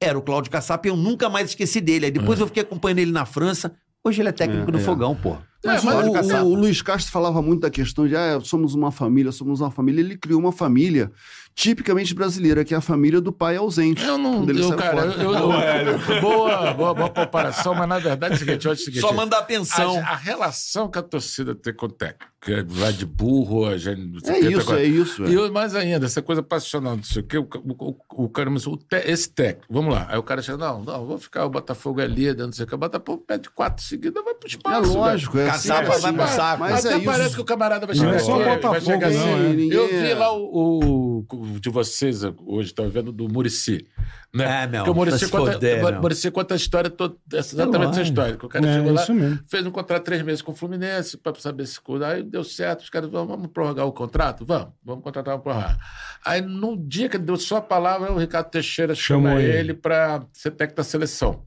Era 0.00 0.16
o 0.16 0.22
Cláudio 0.22 0.50
Caçapa 0.52 0.86
e 0.86 0.90
eu 0.90 0.96
nunca 0.96 1.28
mais 1.28 1.48
esqueci 1.50 1.80
dele. 1.80 2.06
Aí 2.06 2.10
depois 2.12 2.38
eu 2.38 2.46
fiquei 2.46 2.62
acompanhando 2.62 2.98
ele 3.00 3.12
na 3.12 3.24
França. 3.24 3.72
Hoje 4.04 4.20
ele 4.22 4.28
é 4.28 4.32
técnico 4.32 4.68
É, 4.68 4.72
do 4.72 4.78
é. 4.78 4.80
Fogão, 4.82 5.14
pô. 5.16 5.36
Mas 5.64 5.82
É, 5.82 5.86
mas 5.86 6.06
o, 6.06 6.46
o 6.46 6.54
Luiz 6.54 6.82
Castro 6.82 7.12
falava 7.12 7.40
muito 7.40 7.60
da 7.60 7.70
questão 7.70 8.06
de 8.06 8.16
ah, 8.16 8.40
somos 8.42 8.74
uma 8.74 8.90
família, 8.90 9.30
somos 9.30 9.60
uma 9.60 9.70
família. 9.70 10.00
Ele 10.00 10.16
criou 10.16 10.40
uma 10.40 10.50
família 10.52 11.12
tipicamente 11.54 12.14
brasileira, 12.14 12.64
que 12.64 12.74
é 12.74 12.76
a 12.76 12.80
família 12.80 13.20
do 13.20 13.32
pai 13.32 13.56
ausente. 13.56 14.02
Eu 14.02 14.18
não. 14.18 14.44
Eu, 14.50 14.76
cara, 14.76 15.04
eu, 15.22 15.32
eu- 15.34 16.20
boa, 16.20 16.72
boa, 16.74 16.94
boa 16.94 17.10
comparação, 17.10 17.74
mas 17.74 17.88
na 17.88 17.98
verdade 17.98 18.34
é 18.34 18.36
o 18.36 18.38
seguinte: 18.38 18.68
olha 18.68 18.74
o 18.74 18.78
seguinte. 18.78 19.00
Só 19.00 19.12
mandar 19.12 19.38
a, 19.38 19.42
pensão. 19.42 19.98
a 19.98 20.16
relação 20.16 20.90
que 20.90 20.98
a 20.98 21.02
torcida 21.02 21.54
tem 21.54 21.74
com 21.74 21.86
o 21.86 21.90
técnico, 21.90 22.31
que 22.44 22.52
é 22.52 22.64
lá 22.76 22.90
de 22.90 23.06
burro, 23.06 23.66
a 23.66 23.76
gente. 23.78 24.00
não 24.00 24.18
É 24.34 24.38
o 24.38 24.40
que, 24.40 24.48
isso, 24.48 24.74
é 24.74 24.84
isso. 24.84 25.24
é. 25.24 25.28
E 25.28 25.34
eu- 25.34 25.52
mais 25.52 25.76
ainda, 25.76 26.06
essa 26.06 26.20
coisa 26.20 26.42
passional, 26.42 26.96
não 26.96 27.02
sei 27.04 27.22
o 27.22 27.24
quê, 27.24 27.38
o, 27.38 27.42
o, 27.54 28.24
o 28.24 28.28
cara, 28.28 28.50
mas 28.50 28.66
o 28.66 28.76
te- 28.76 29.04
esse 29.06 29.30
técnico, 29.30 29.72
vamos 29.72 29.94
lá. 29.94 30.06
Aí 30.10 30.18
o 30.18 30.22
cara 30.24 30.42
chega, 30.42 30.58
não, 30.58 30.82
não, 30.82 31.06
vou 31.06 31.18
ficar, 31.18 31.46
o 31.46 31.50
Botafogo 31.50 32.00
é 32.00 32.06
líder, 32.06 32.44
não 32.44 32.52
sei 32.52 32.64
o 32.64 32.68
que. 32.68 32.74
O 32.74 32.78
Botafogo 32.78 33.22
pede 33.24 33.48
quatro 33.50 33.84
seguidas, 33.84 34.24
vai 34.24 34.34
pro 34.34 34.48
É 34.48 34.50
espaço. 34.50 34.92
lógico, 34.98 35.38
é 35.38 35.48
assim, 35.50 35.68
Caçapa 35.68 35.86
é 35.86 35.90
assim, 35.92 36.02
vai 36.02 36.12
pro 36.12 36.22
mas- 36.22 36.30
saco. 36.30 36.60
Mas 36.60 36.86
Até 36.86 36.96
é 36.96 37.00
parece 37.00 37.26
isso. 37.26 37.34
que 37.36 37.40
o 37.42 37.44
camarada 37.44 37.86
vai 37.86 37.94
Não 37.94 38.04
chegar 38.04 38.16
é 38.16 38.18
só 38.18 38.36
vai 38.38 38.54
Botafogo, 38.56 38.80
chegar 38.86 39.10
não, 39.12 39.34
assim. 39.34 39.44
é. 39.44 39.48
Ninguém 39.50 39.72
Eu 39.72 39.84
é- 39.84 40.02
vi 40.08 40.14
lá 40.14 40.32
o, 40.36 41.24
o 41.30 41.58
de 41.60 41.70
vocês 41.70 42.24
hoje, 42.24 42.68
estão 42.68 42.88
vendo 42.90 43.12
do 43.12 43.28
Murici. 43.28 43.86
Né? 44.34 44.62
É, 44.62 44.66
meu, 44.66 44.78
Porque 44.84 44.90
o 44.90 44.94
Murici 44.94 45.26
tá 45.30 45.38
conta, 45.38 45.52
foder, 45.52 45.84
o 45.84 45.90
meu. 45.90 46.00
Muricy 46.00 46.30
conta 46.30 46.54
a 46.54 46.56
história 46.56 46.88
toda, 46.88 47.14
exatamente 47.34 47.90
essa 47.90 48.00
história. 48.02 48.36
Que 48.38 48.46
o 48.46 48.48
cara 48.48 48.66
É, 48.66 48.74
chegou 48.76 48.92
lá, 48.94 49.06
mesmo. 49.10 49.38
fez 49.46 49.66
um 49.66 49.70
contrato 49.70 50.02
três 50.04 50.22
meses 50.22 50.40
com 50.40 50.52
o 50.52 50.54
Fluminense 50.54 51.18
para 51.18 51.34
saber 51.38 51.66
se 51.66 51.78
cuidar. 51.78 52.12
Aí 52.12 52.22
deu 52.32 52.42
certo, 52.42 52.80
os 52.80 52.90
caras 52.90 53.10
vamos, 53.10 53.28
vamos 53.28 53.46
prorrogar 53.52 53.86
o 53.86 53.92
contrato? 53.92 54.44
Vamos, 54.44 54.72
vamos 54.84 55.04
contratar, 55.04 55.34
vamos 55.34 55.44
prorrogar. 55.44 55.78
Aí 56.24 56.40
no 56.40 56.76
dia 56.76 57.08
que 57.08 57.16
ele 57.16 57.24
deu 57.24 57.36
só 57.36 57.58
a 57.58 57.62
palavra, 57.62 58.10
o 58.10 58.18
Ricardo 58.18 58.50
Teixeira 58.50 58.94
Chamou 58.94 59.38
ele. 59.38 59.52
ele 59.58 59.74
para 59.74 60.24
ser 60.32 60.50
técnico 60.52 60.78
da 60.78 60.84
seleção. 60.84 61.44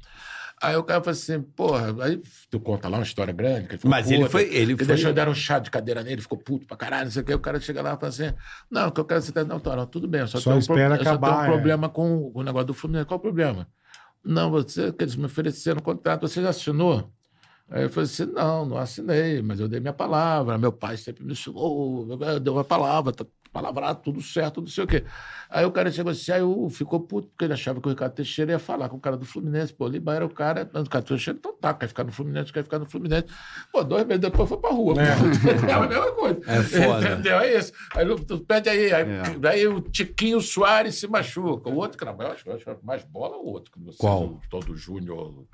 Aí 0.61 0.75
o 0.77 0.83
cara 0.83 1.01
falou 1.01 1.11
assim, 1.11 1.41
porra, 1.41 1.93
aí 2.05 2.21
tu 2.49 2.59
conta 2.61 2.87
lá 2.87 2.97
uma 2.97 3.03
história 3.03 3.33
grande. 3.33 3.67
Ele 3.71 3.79
Mas 3.83 4.09
ele 4.09 4.29
foi- 4.29 4.43
ele 4.53 4.73
que 4.73 4.85
foi- 4.85 4.95
deixou 4.95 5.11
dar 5.11 5.27
um 5.27 5.35
chá 5.35 5.59
de 5.59 5.69
cadeira 5.69 6.01
nele, 6.01 6.21
ficou 6.21 6.37
puto 6.37 6.65
pra 6.65 6.77
caralho, 6.77 7.05
não 7.05 7.11
sei 7.11 7.23
o 7.23 7.25
que. 7.25 7.33
O 7.33 7.39
cara 7.39 7.59
chega 7.59 7.81
lá 7.81 7.93
e 7.93 7.97
fala 7.97 8.07
assim: 8.07 8.33
Não, 8.71 8.89
que 8.89 8.99
eu 8.99 9.05
quero 9.05 9.21
ser. 9.21 9.45
Não, 9.45 9.59
tá, 9.59 9.75
não, 9.75 9.85
tudo 9.85 10.07
bem, 10.07 10.21
eu 10.21 10.27
só, 10.27 10.37
Só 10.37 10.43
tenho 10.51 10.55
um, 10.55 10.59
espera 10.59 10.95
eu 10.95 11.03
só 11.03 11.09
acabar, 11.09 11.27
tenho 11.29 11.41
um 11.41 11.43
é. 11.45 11.51
problema 11.51 11.89
com 11.89 12.31
o 12.33 12.41
negócio 12.41 12.67
do 12.67 12.73
Fluminense. 12.73 13.05
Qual 13.05 13.17
o 13.17 13.21
problema? 13.21 13.67
Não, 14.23 14.49
você, 14.49 14.91
que 14.93 15.03
eles 15.03 15.15
me 15.17 15.25
ofereceram 15.25 15.79
um 15.79 15.83
contrato, 15.83 16.21
você 16.27 16.41
já 16.41 16.49
assinou? 16.49 17.11
Aí 17.69 17.83
eu 17.83 17.89
falei 17.89 18.05
assim: 18.05 18.25
não, 18.27 18.65
não 18.65 18.77
assinei, 18.77 19.41
mas 19.41 19.59
eu 19.59 19.67
dei 19.67 19.79
minha 19.79 19.93
palavra. 19.93 20.57
Meu 20.57 20.71
pai 20.71 20.97
sempre 20.97 21.23
me 21.23 21.31
ensinou, 21.33 22.05
deu 22.41 22.53
uma 22.53 22.63
palavra, 22.63 23.11
tá 23.11 23.25
palavrado, 23.51 24.01
tudo 24.03 24.21
certo, 24.21 24.59
não 24.59 24.67
sei 24.67 24.83
o 24.83 24.87
quê. 24.87 25.05
Aí 25.49 25.63
o 25.63 25.71
cara 25.71 25.89
chegou 25.89 26.11
assim, 26.11 26.29
aí 26.33 26.41
o- 26.41 26.69
ficou 26.69 26.99
puto, 26.99 27.29
porque 27.29 27.45
ele 27.45 27.53
achava 27.53 27.79
que 27.79 27.87
o 27.87 27.89
Ricardo 27.89 28.11
Teixeira 28.11 28.51
ia 28.51 28.59
falar 28.59 28.89
com 28.89 28.97
o 28.97 28.99
cara 28.99 29.15
do 29.15 29.23
Fluminense. 29.25 29.71
Pô, 29.73 29.87
Lima 29.87 30.13
era 30.13 30.25
o 30.25 30.29
cara, 30.29 30.69
o 30.73 30.81
Ricardo 30.81 31.05
Teixeira, 31.05 31.39
então 31.39 31.53
tá, 31.53 31.73
quer 31.73 31.87
ficar 31.87 32.03
no 32.03 32.11
Fluminense, 32.11 32.51
quer 32.51 32.63
ficar 32.65 32.79
no 32.79 32.85
Fluminense. 32.85 33.27
Pô, 33.71 33.81
dois 33.81 34.05
meses 34.05 34.19
depois 34.21 34.49
foi 34.49 34.57
pra 34.57 34.71
rua. 34.71 34.95
É. 35.01 35.15
É 35.71 35.73
a 35.73 35.87
mesma 35.87 36.11
coisa. 36.11 36.41
É 36.47 36.61
foda. 36.63 37.09
Entendeu? 37.13 37.39
É 37.39 37.57
isso. 37.57 37.71
Aí 37.95 38.15
tu 38.27 38.39
pede 38.39 38.67
aí, 38.69 38.91
aí, 38.93 39.03
É. 39.09 39.23
daí 39.39 39.67
o 39.67 39.79
Tiquinho 39.79 40.41
Soares 40.41 40.95
se 40.95 41.07
machuca. 41.07 41.69
O 41.69 41.75
outro, 41.77 41.97
eu 42.05 42.27
acho, 42.27 42.49
eu 42.49 42.55
acho 42.55 42.65
mais 42.83 43.05
bola 43.05 43.37
o 43.37 43.45
outro. 43.47 43.71
Que 43.71 43.79
você, 43.79 43.97
Qual? 43.97 44.23
O 44.25 44.41
todo 44.49 44.75
Júnior 44.75 45.45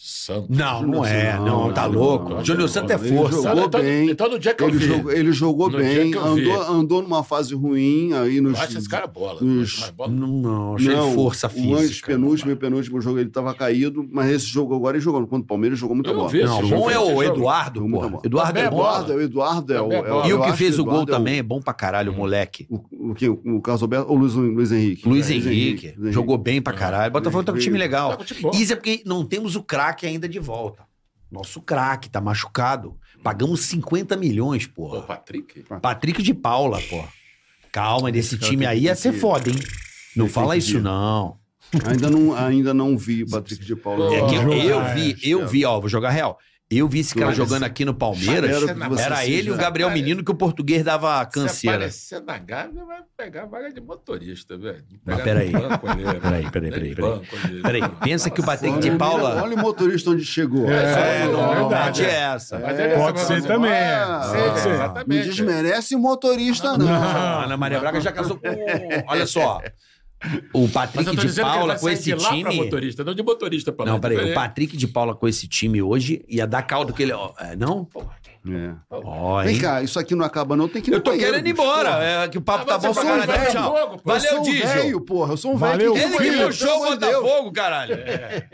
Santos. 0.00 0.56
Não, 0.56 0.80
não 0.82 1.04
é, 1.04 1.36
não, 1.40 1.72
tá 1.72 1.88
não, 1.88 1.98
louco. 1.98 2.30
não, 2.34 2.44
Júnior. 2.44 2.68
Santos 2.68 2.92
é 2.92 2.94
Ele 3.04 3.16
força. 3.16 3.42
jogou 3.42 3.64
Então, 3.64 3.80
bem. 3.80 4.06
No 4.30 4.38
dia 4.38 4.54
que 4.54 4.62
eu 4.62 4.68
Ele 4.68 4.78
vi. 4.78 4.86
jogou, 4.86 5.12
ele 5.12 5.32
jogou 5.32 5.70
No 5.70 5.78
bem, 5.78 6.10
que 6.12 6.16
eu 6.16 6.24
andou, 6.24 6.62
andou 6.62 7.02
numa 7.02 7.24
fase 7.24 7.52
ruim 7.52 8.12
aí 8.12 8.40
nos. 8.40 8.56
Eu 8.56 8.64
acho 8.64 8.78
esse 8.78 8.88
cara 8.88 9.08
bola. 9.08 9.40
Nos- 9.40 9.82
eu 9.88 9.92
bola. 9.94 10.12
Não, 10.12 10.28
não, 10.28 10.74
achei 10.76 10.94
Não, 10.94 11.06
ele 11.06 11.14
força 11.16 11.48
o 11.48 11.74
antes 11.74 11.88
física. 11.88 12.12
penúltimo 12.12 12.50
e 12.52 12.54
o 12.54 12.56
penúltimo 12.56 13.00
jogo 13.00 13.18
ele 13.18 13.28
estava 13.28 13.52
caído, 13.54 14.08
mas 14.12 14.30
esse 14.30 14.46
jogo 14.46 14.72
agora 14.76 14.96
ele 14.96 15.02
jogou. 15.04 15.20
Contra 15.26 15.42
o 15.42 15.46
Palmeiras 15.46 15.76
jogou 15.76 15.96
muita 15.96 16.10
Eu 16.10 16.16
bola. 16.16 16.28
vi 16.28 16.44
Não, 16.44 16.62
bom 16.68 16.88
é 16.88 16.98
o. 17.00 17.20
Eduardo, 17.20 17.80
pô. 17.88 18.20
Eduardo 18.24 18.58
é 18.58 18.62
é 18.62 18.70
bom. 18.70 18.76
o 18.80 19.20
Eduardo 19.20 19.72
é 19.72 19.82
o. 19.82 19.92
É 19.92 19.96
é. 19.96 20.26
E 20.28 20.30
eu 20.30 20.40
o 20.40 20.44
que 20.44 20.52
fez 20.52 20.78
o 20.78 20.84
gol 20.84 21.02
é 21.02 21.06
também 21.06 21.38
é 21.38 21.42
bom 21.42 21.60
pra 21.60 21.74
caralho, 21.74 22.12
o 22.12 22.14
moleque. 22.16 22.68
O, 22.70 23.14
quem? 23.14 23.28
o 23.30 23.60
Carlos 23.60 23.82
Alberto 23.82 24.08
ou 24.08 24.16
o 24.16 24.20
Luiz, 24.20 24.34
Luiz 24.34 24.70
Henrique? 24.70 25.08
Luiz 25.08 25.28
É, 25.28 25.34
Henrique. 25.34 25.92
Jogou 26.12 26.38
bem 26.38 26.62
pra 26.62 26.72
caralho. 26.72 27.12
Botafogo 27.12 27.42
tá 27.42 27.50
com 27.50 27.58
um 27.58 27.60
time 27.60 27.76
Tá 27.78 27.84
legal. 27.84 28.18
bom. 28.40 28.50
Isso 28.54 28.72
é 28.72 28.76
porque 28.76 29.02
não 29.04 29.24
temos 29.24 29.56
o 29.56 29.62
craque 29.62 29.87
ainda 30.06 30.28
de 30.28 30.38
volta. 30.38 30.86
Nosso 31.30 31.60
craque 31.60 32.08
tá 32.08 32.20
machucado. 32.20 32.98
Pagamos 33.22 33.60
50 33.62 34.16
milhões, 34.16 34.66
Pô, 34.66 34.88
porra. 34.90 35.02
Patrick. 35.02 35.64
Patrick 35.80 36.22
de 36.22 36.32
Paula, 36.32 36.80
pô. 36.88 37.04
Calma, 37.70 38.10
desse 38.10 38.38
time 38.38 38.64
aí 38.64 38.84
ia 38.84 38.94
ser 38.94 39.12
foda, 39.12 39.50
hein? 39.50 39.56
Não 40.16 40.28
fala 40.28 40.56
isso, 40.56 40.80
não. 40.80 41.38
Ainda 41.84 42.08
não, 42.08 42.34
ainda 42.34 42.72
não 42.72 42.96
vi 42.96 43.28
Patrick 43.28 43.64
de 43.64 43.76
Paula. 43.76 44.14
É 44.14 44.26
que 44.26 44.34
eu, 44.36 44.42
Jogar, 44.42 44.56
eu 44.56 44.80
é, 44.80 44.94
vi, 44.94 45.16
eu 45.22 45.46
vi, 45.46 45.64
ó, 45.66 45.78
vou 45.78 45.88
jogar 45.88 46.10
real. 46.10 46.38
Eu 46.70 46.86
vi 46.86 46.98
esse 47.00 47.14
cara 47.14 47.32
jogando 47.32 47.62
aqui 47.62 47.82
no 47.82 47.94
Palmeiras. 47.94 48.62
Era 49.00 49.24
ele 49.24 49.48
e 49.48 49.50
o 49.50 49.56
Gabriel 49.56 49.90
Menino 49.90 50.22
que 50.22 50.30
o 50.30 50.34
português 50.34 50.84
dava 50.84 51.24
Se 51.24 51.30
canseira. 51.30 51.76
aparecer 51.76 52.20
na 52.20 52.36
Gávea, 52.36 52.84
vai 52.84 52.98
pegar 53.16 53.44
a 53.44 53.46
vaga 53.46 53.72
de 53.72 53.80
motorista, 53.80 54.54
velho. 54.58 54.84
Mas 55.02 55.22
peraí. 55.22 55.50
banco 55.50 55.88
ali, 55.88 56.04
Peraí, 56.04 56.20
peraí, 56.20 56.50
peraí, 56.50 56.70
nem 56.82 56.94
peraí. 56.94 57.62
Peraí, 57.62 57.82
pensa 58.04 58.28
que 58.28 58.42
o 58.42 58.44
Patrick 58.44 58.74
Olha, 58.74 58.82
de 58.82 58.90
Paula. 58.98 59.42
Olha 59.42 59.56
o 59.56 59.58
motorista 59.58 60.10
onde 60.10 60.26
chegou. 60.26 60.70
É, 60.70 61.22
É, 61.22 61.24
não, 61.24 61.32
não, 61.54 61.68
verdade. 61.70 62.02
mete 62.02 62.10
essa. 62.14 62.56
Ele 62.56 62.94
Pode 62.96 63.20
ser 63.20 63.42
também, 63.44 63.70
é. 63.70 63.94
Ah, 63.94 64.32
Pode 64.36 64.60
ser. 64.60 64.68
Não 64.68 64.74
exatamente. 64.74 65.24
desmerece 65.30 65.94
o 65.96 65.98
motorista, 65.98 66.76
não. 66.76 66.86
Ana 67.44 67.56
Maria 67.56 67.80
Braga 67.80 67.98
já 67.98 68.12
casou 68.12 68.36
com. 68.36 68.46
Olha 69.08 69.26
só. 69.26 69.62
O 70.52 70.68
Patrick 70.68 71.06
eu 71.06 71.14
de 71.14 71.28
que 71.28 71.40
Paula 71.40 71.78
com 71.78 71.88
esse 71.88 72.04
de 72.04 72.14
lá 72.14 72.28
pra 72.28 72.36
time. 72.36 72.56
motorista, 72.56 73.04
não 73.04 73.14
de 73.14 73.22
motorista 73.22 73.70
pra. 73.72 73.86
Não, 73.86 74.00
peraí. 74.00 74.16
O 74.16 74.20
diferente. 74.20 74.34
Patrick 74.34 74.76
de 74.76 74.88
Paula 74.88 75.14
com 75.14 75.28
esse 75.28 75.46
time 75.46 75.80
hoje 75.80 76.24
ia 76.28 76.46
dar 76.46 76.62
caldo 76.62 76.92
que 76.92 77.02
ele. 77.04 77.12
ó, 77.12 77.32
é, 77.38 77.54
Não? 77.54 77.86
É. 78.50 78.72
Ó, 78.90 79.42
Vem 79.42 79.58
cá, 79.58 79.82
isso 79.82 79.98
aqui 79.98 80.14
não 80.14 80.24
acaba 80.24 80.56
não, 80.56 80.68
tem 80.68 80.80
que 80.80 80.90
ir 80.90 80.94
Eu 80.94 81.00
tô 81.00 81.10
banheiro, 81.10 81.32
querendo 81.32 81.46
ir 81.46 81.50
embora. 81.50 82.02
É 82.02 82.28
que 82.28 82.38
o 82.38 82.40
papo 82.40 82.62
Ah, 82.62 82.66
tá 82.66 82.78
você 82.78 82.86
bom 82.88 82.94
pra 82.94 83.02
caralho. 83.04 83.26
velho, 83.32 83.52
Tchau. 83.52 83.76
fogo, 83.76 83.98
pô. 83.98 84.10
Eu 84.10 84.14
Valeu, 84.14 84.30
sou 84.30 84.40
um 84.40 84.44
velho, 84.44 85.00
porra. 85.02 85.32
Eu 85.32 85.36
sou 85.36 85.52
um 85.52 85.56
velho. 85.56 85.70
Valeu, 85.72 85.92
que 85.92 85.98
Ele 86.00 86.08
viu 86.08 86.18
banheiro, 86.18 86.48
o. 86.48 86.90
Botafogo, 86.90 87.52
caralho. 87.52 87.96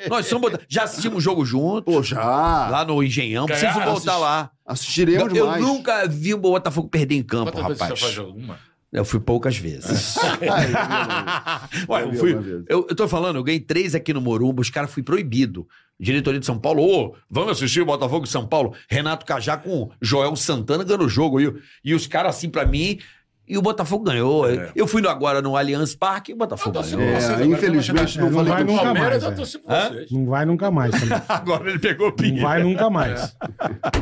Nós 0.09 0.27
somos. 0.27 0.53
Já 0.69 0.83
assistimos 0.85 1.19
o 1.19 1.21
jogo 1.21 1.45
junto. 1.45 1.83
Pô, 1.83 2.03
já. 2.03 2.21
Lá 2.23 2.85
no 2.85 3.03
Engenhão. 3.03 3.47
Preciso 3.47 3.81
voltar 3.81 4.17
lá. 4.17 4.51
Assistiremos 4.67 5.33
Eu 5.35 5.47
mais. 5.47 5.63
nunca 5.63 6.09
vi 6.09 6.35
o 6.35 6.39
Botafogo 6.39 6.89
perder 6.89 7.15
em 7.17 7.23
campo, 7.23 7.53
Quantas 7.53 7.67
vezes 7.69 7.81
rapaz. 7.83 8.01
você 8.01 8.07
faz 8.07 8.19
alguma? 8.19 8.59
Eu 8.95 9.05
fui 9.05 9.19
poucas 9.19 9.57
vezes. 9.57 10.15
Ué, 11.89 12.05
eu, 12.05 12.15
fui, 12.15 12.33
eu, 12.69 12.87
eu 12.89 12.95
tô 12.95 13.09
falando, 13.09 13.37
eu 13.37 13.43
ganhei 13.43 13.59
três 13.59 13.93
aqui 13.93 14.15
no 14.15 14.21
Morumba, 14.21 14.63
os 14.63 14.71
caras 14.71 14.93
fui 14.93 15.03
proibido. 15.03 15.67
Diretoria 15.99 16.39
de 16.39 16.47
São 16.47 16.59
Paulo, 16.59 16.83
ô, 16.83 17.17
vamos 17.29 17.53
assistir 17.53 17.81
o 17.81 17.87
Botafogo 17.87 18.25
de 18.25 18.31
São 18.31 18.47
Paulo. 18.47 18.73
Renato 18.89 19.27
Cajá 19.27 19.57
com 19.57 19.91
Joel 20.01 20.37
Santana 20.37 20.85
ganhando 20.85 21.07
o 21.07 21.09
jogo. 21.09 21.41
E, 21.41 21.53
e 21.85 21.93
os 21.93 22.07
caras 22.07 22.37
assim 22.37 22.49
pra 22.49 22.65
mim, 22.65 23.01
e 23.47 23.59
o 23.59 23.63
Botafogo 23.63 24.05
ganhou. 24.05 24.49
É. 24.49 24.71
Eu 24.75 24.87
fui 24.87 25.03
no, 25.03 25.09
agora 25.09 25.43
no 25.43 25.57
Allianz 25.57 25.95
Parque 25.95 26.33
e 26.33 26.35
o 26.35 26.39
Botafogo 26.39 26.81
ganhou. 26.81 27.01
É, 27.01 27.45
infelizmente 27.45 28.19
É, 28.19 28.21
não 28.23 28.31
não 28.31 28.37
falei 28.39 28.53
vai 28.53 28.65
do 28.65 28.73
nunca 28.73 28.85
Palmeiras. 28.85 29.23
mais, 29.25 29.37
vocês. 29.39 29.63
Não 30.11 30.27
vai 30.27 30.45
nunca 30.47 30.71
mais. 30.71 30.95
Agora 31.29 31.69
ele 31.71 31.79
pegou 31.79 32.09
o 32.09 32.15
Não 32.23 32.43
vai 32.43 32.63
nunca 32.63 32.89
mais. 32.91 33.37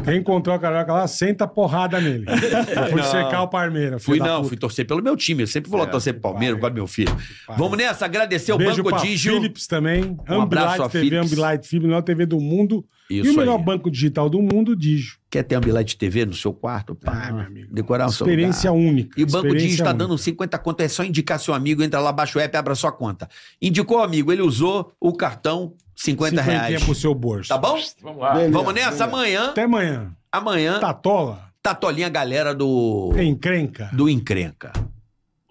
Quem 0.04 0.18
encontrou 0.18 0.54
a 0.54 0.58
Carioca 0.58 0.92
lá, 0.92 1.06
senta 1.06 1.46
porrada 1.46 2.00
nele. 2.00 2.24
Eu 2.28 2.86
fui 2.90 3.00
Não. 3.00 3.10
secar 3.10 3.42
o 3.42 3.48
Parmeira. 3.48 3.98
Fui 3.98 4.18
não, 4.18 4.36
puta. 4.38 4.48
fui 4.48 4.56
torcer 4.56 4.86
pelo 4.86 5.02
meu 5.02 5.16
time. 5.16 5.42
Eu 5.42 5.46
sempre 5.46 5.70
vou 5.70 5.80
lá 5.80 5.86
É, 5.86 5.90
torcer 5.90 6.12
pro 6.14 6.22
Palmeiras, 6.22 6.60
do 6.60 6.70
meu 6.72 6.86
filho. 6.86 7.14
pariu. 7.46 7.58
Vamos 7.58 7.76
nessa, 7.78 8.04
agradecer 8.04 8.52
o 8.52 8.58
Banco 8.58 8.96
Digio. 9.00 9.34
Philips 9.34 9.66
também. 9.66 10.16
Um 10.28 10.40
abraço 10.42 10.82
a 10.82 10.88
TV, 10.88 11.08
Philips. 11.10 11.32
Ambilight 11.32 11.66
Philips, 11.68 11.88
melhor 11.88 12.02
TV 12.02 12.26
do 12.26 12.38
mundo. 12.40 12.84
E 13.12 13.20
Isso 13.20 13.32
o 13.34 13.36
melhor 13.36 13.58
aí. 13.58 13.65
banco 13.65 13.91
digital 13.91 14.28
do 14.31 14.41
mundo, 14.41 14.74
Digio. 14.76 15.16
Quer 15.31 15.42
ter 15.42 15.55
Ambilight 15.57 15.97
TV 15.97 16.24
no 16.26 16.34
seu 16.34 16.52
quarto? 16.52 16.94
Pá, 16.94 17.26
Ah, 17.28 17.32
meu 17.32 17.47
amigo. 17.47 17.74
Decorar 17.74 18.07
o 18.07 18.12
seu 18.12 18.26
Experiência 18.26 18.70
lugar. 18.70 18.86
única. 18.89 19.20
E 19.20 19.24
o 19.24 19.26
Banco 19.26 19.55
Digio 19.55 19.70
está 19.74 19.92
dando 19.92 20.16
50 20.18 20.58
conto, 20.58 20.81
é 20.81 20.89
só 20.89 21.05
indicar 21.05 21.39
seu 21.41 21.55
amigo, 21.55 21.82
entra 21.82 22.00
lá, 22.00 22.12
baixa 22.12 22.39
o 22.39 22.42
app, 22.42 22.57
abra 22.57 22.74
sua 22.74 22.92
conta. 22.92 23.28
Indicou 23.60 23.99
o 23.99 24.02
amigo, 24.02 24.32
ele 24.32 24.42
usou 24.42 24.92
o 25.00 25.12
cartão, 25.12 25.74
50 25.97 26.31
Cinquentinha 26.42 26.62
reais. 26.68 26.84
pro 26.84 26.94
seu 26.94 27.15
bolso. 27.15 27.49
Tá 27.49 27.58
bom? 27.58 27.78
Vamos 28.02 28.20
lá. 28.20 28.34
Beleza, 28.34 28.52
Vamos 28.52 28.74
nessa, 28.74 29.05
amanhã, 29.05 29.47
Até 29.50 29.62
amanhã. 29.65 30.12
amanhã, 30.31 30.81
Tatola, 30.81 31.44
Tatolinha 31.62 32.08
galera 32.08 32.55
do, 32.55 33.12
encrenca. 33.20 33.89
do 33.92 34.08
Encrenca. 34.08 34.73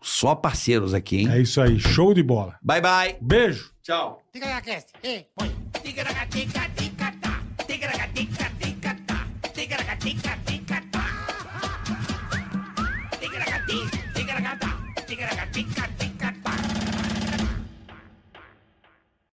Só 0.04 0.34
parceiros 0.34 0.94
aqui, 0.96 1.18
hein? 1.22 1.30
É 1.32 1.40
isso 1.40 1.62
aí. 1.62 1.80
Show 1.80 2.12
de 2.14 2.24
bola. 2.24 2.56
Bye, 2.62 2.82
bye. 2.82 3.16
Beijo. 3.22 3.72
Tchau. 3.84 4.22
Ticaracast, 4.34 4.88
eh, 5.04 5.26
põe. 5.36 5.52
Ticaracatica, 5.84 6.62
ticatá. 6.76 6.76
Ticaracatica, 6.76 7.21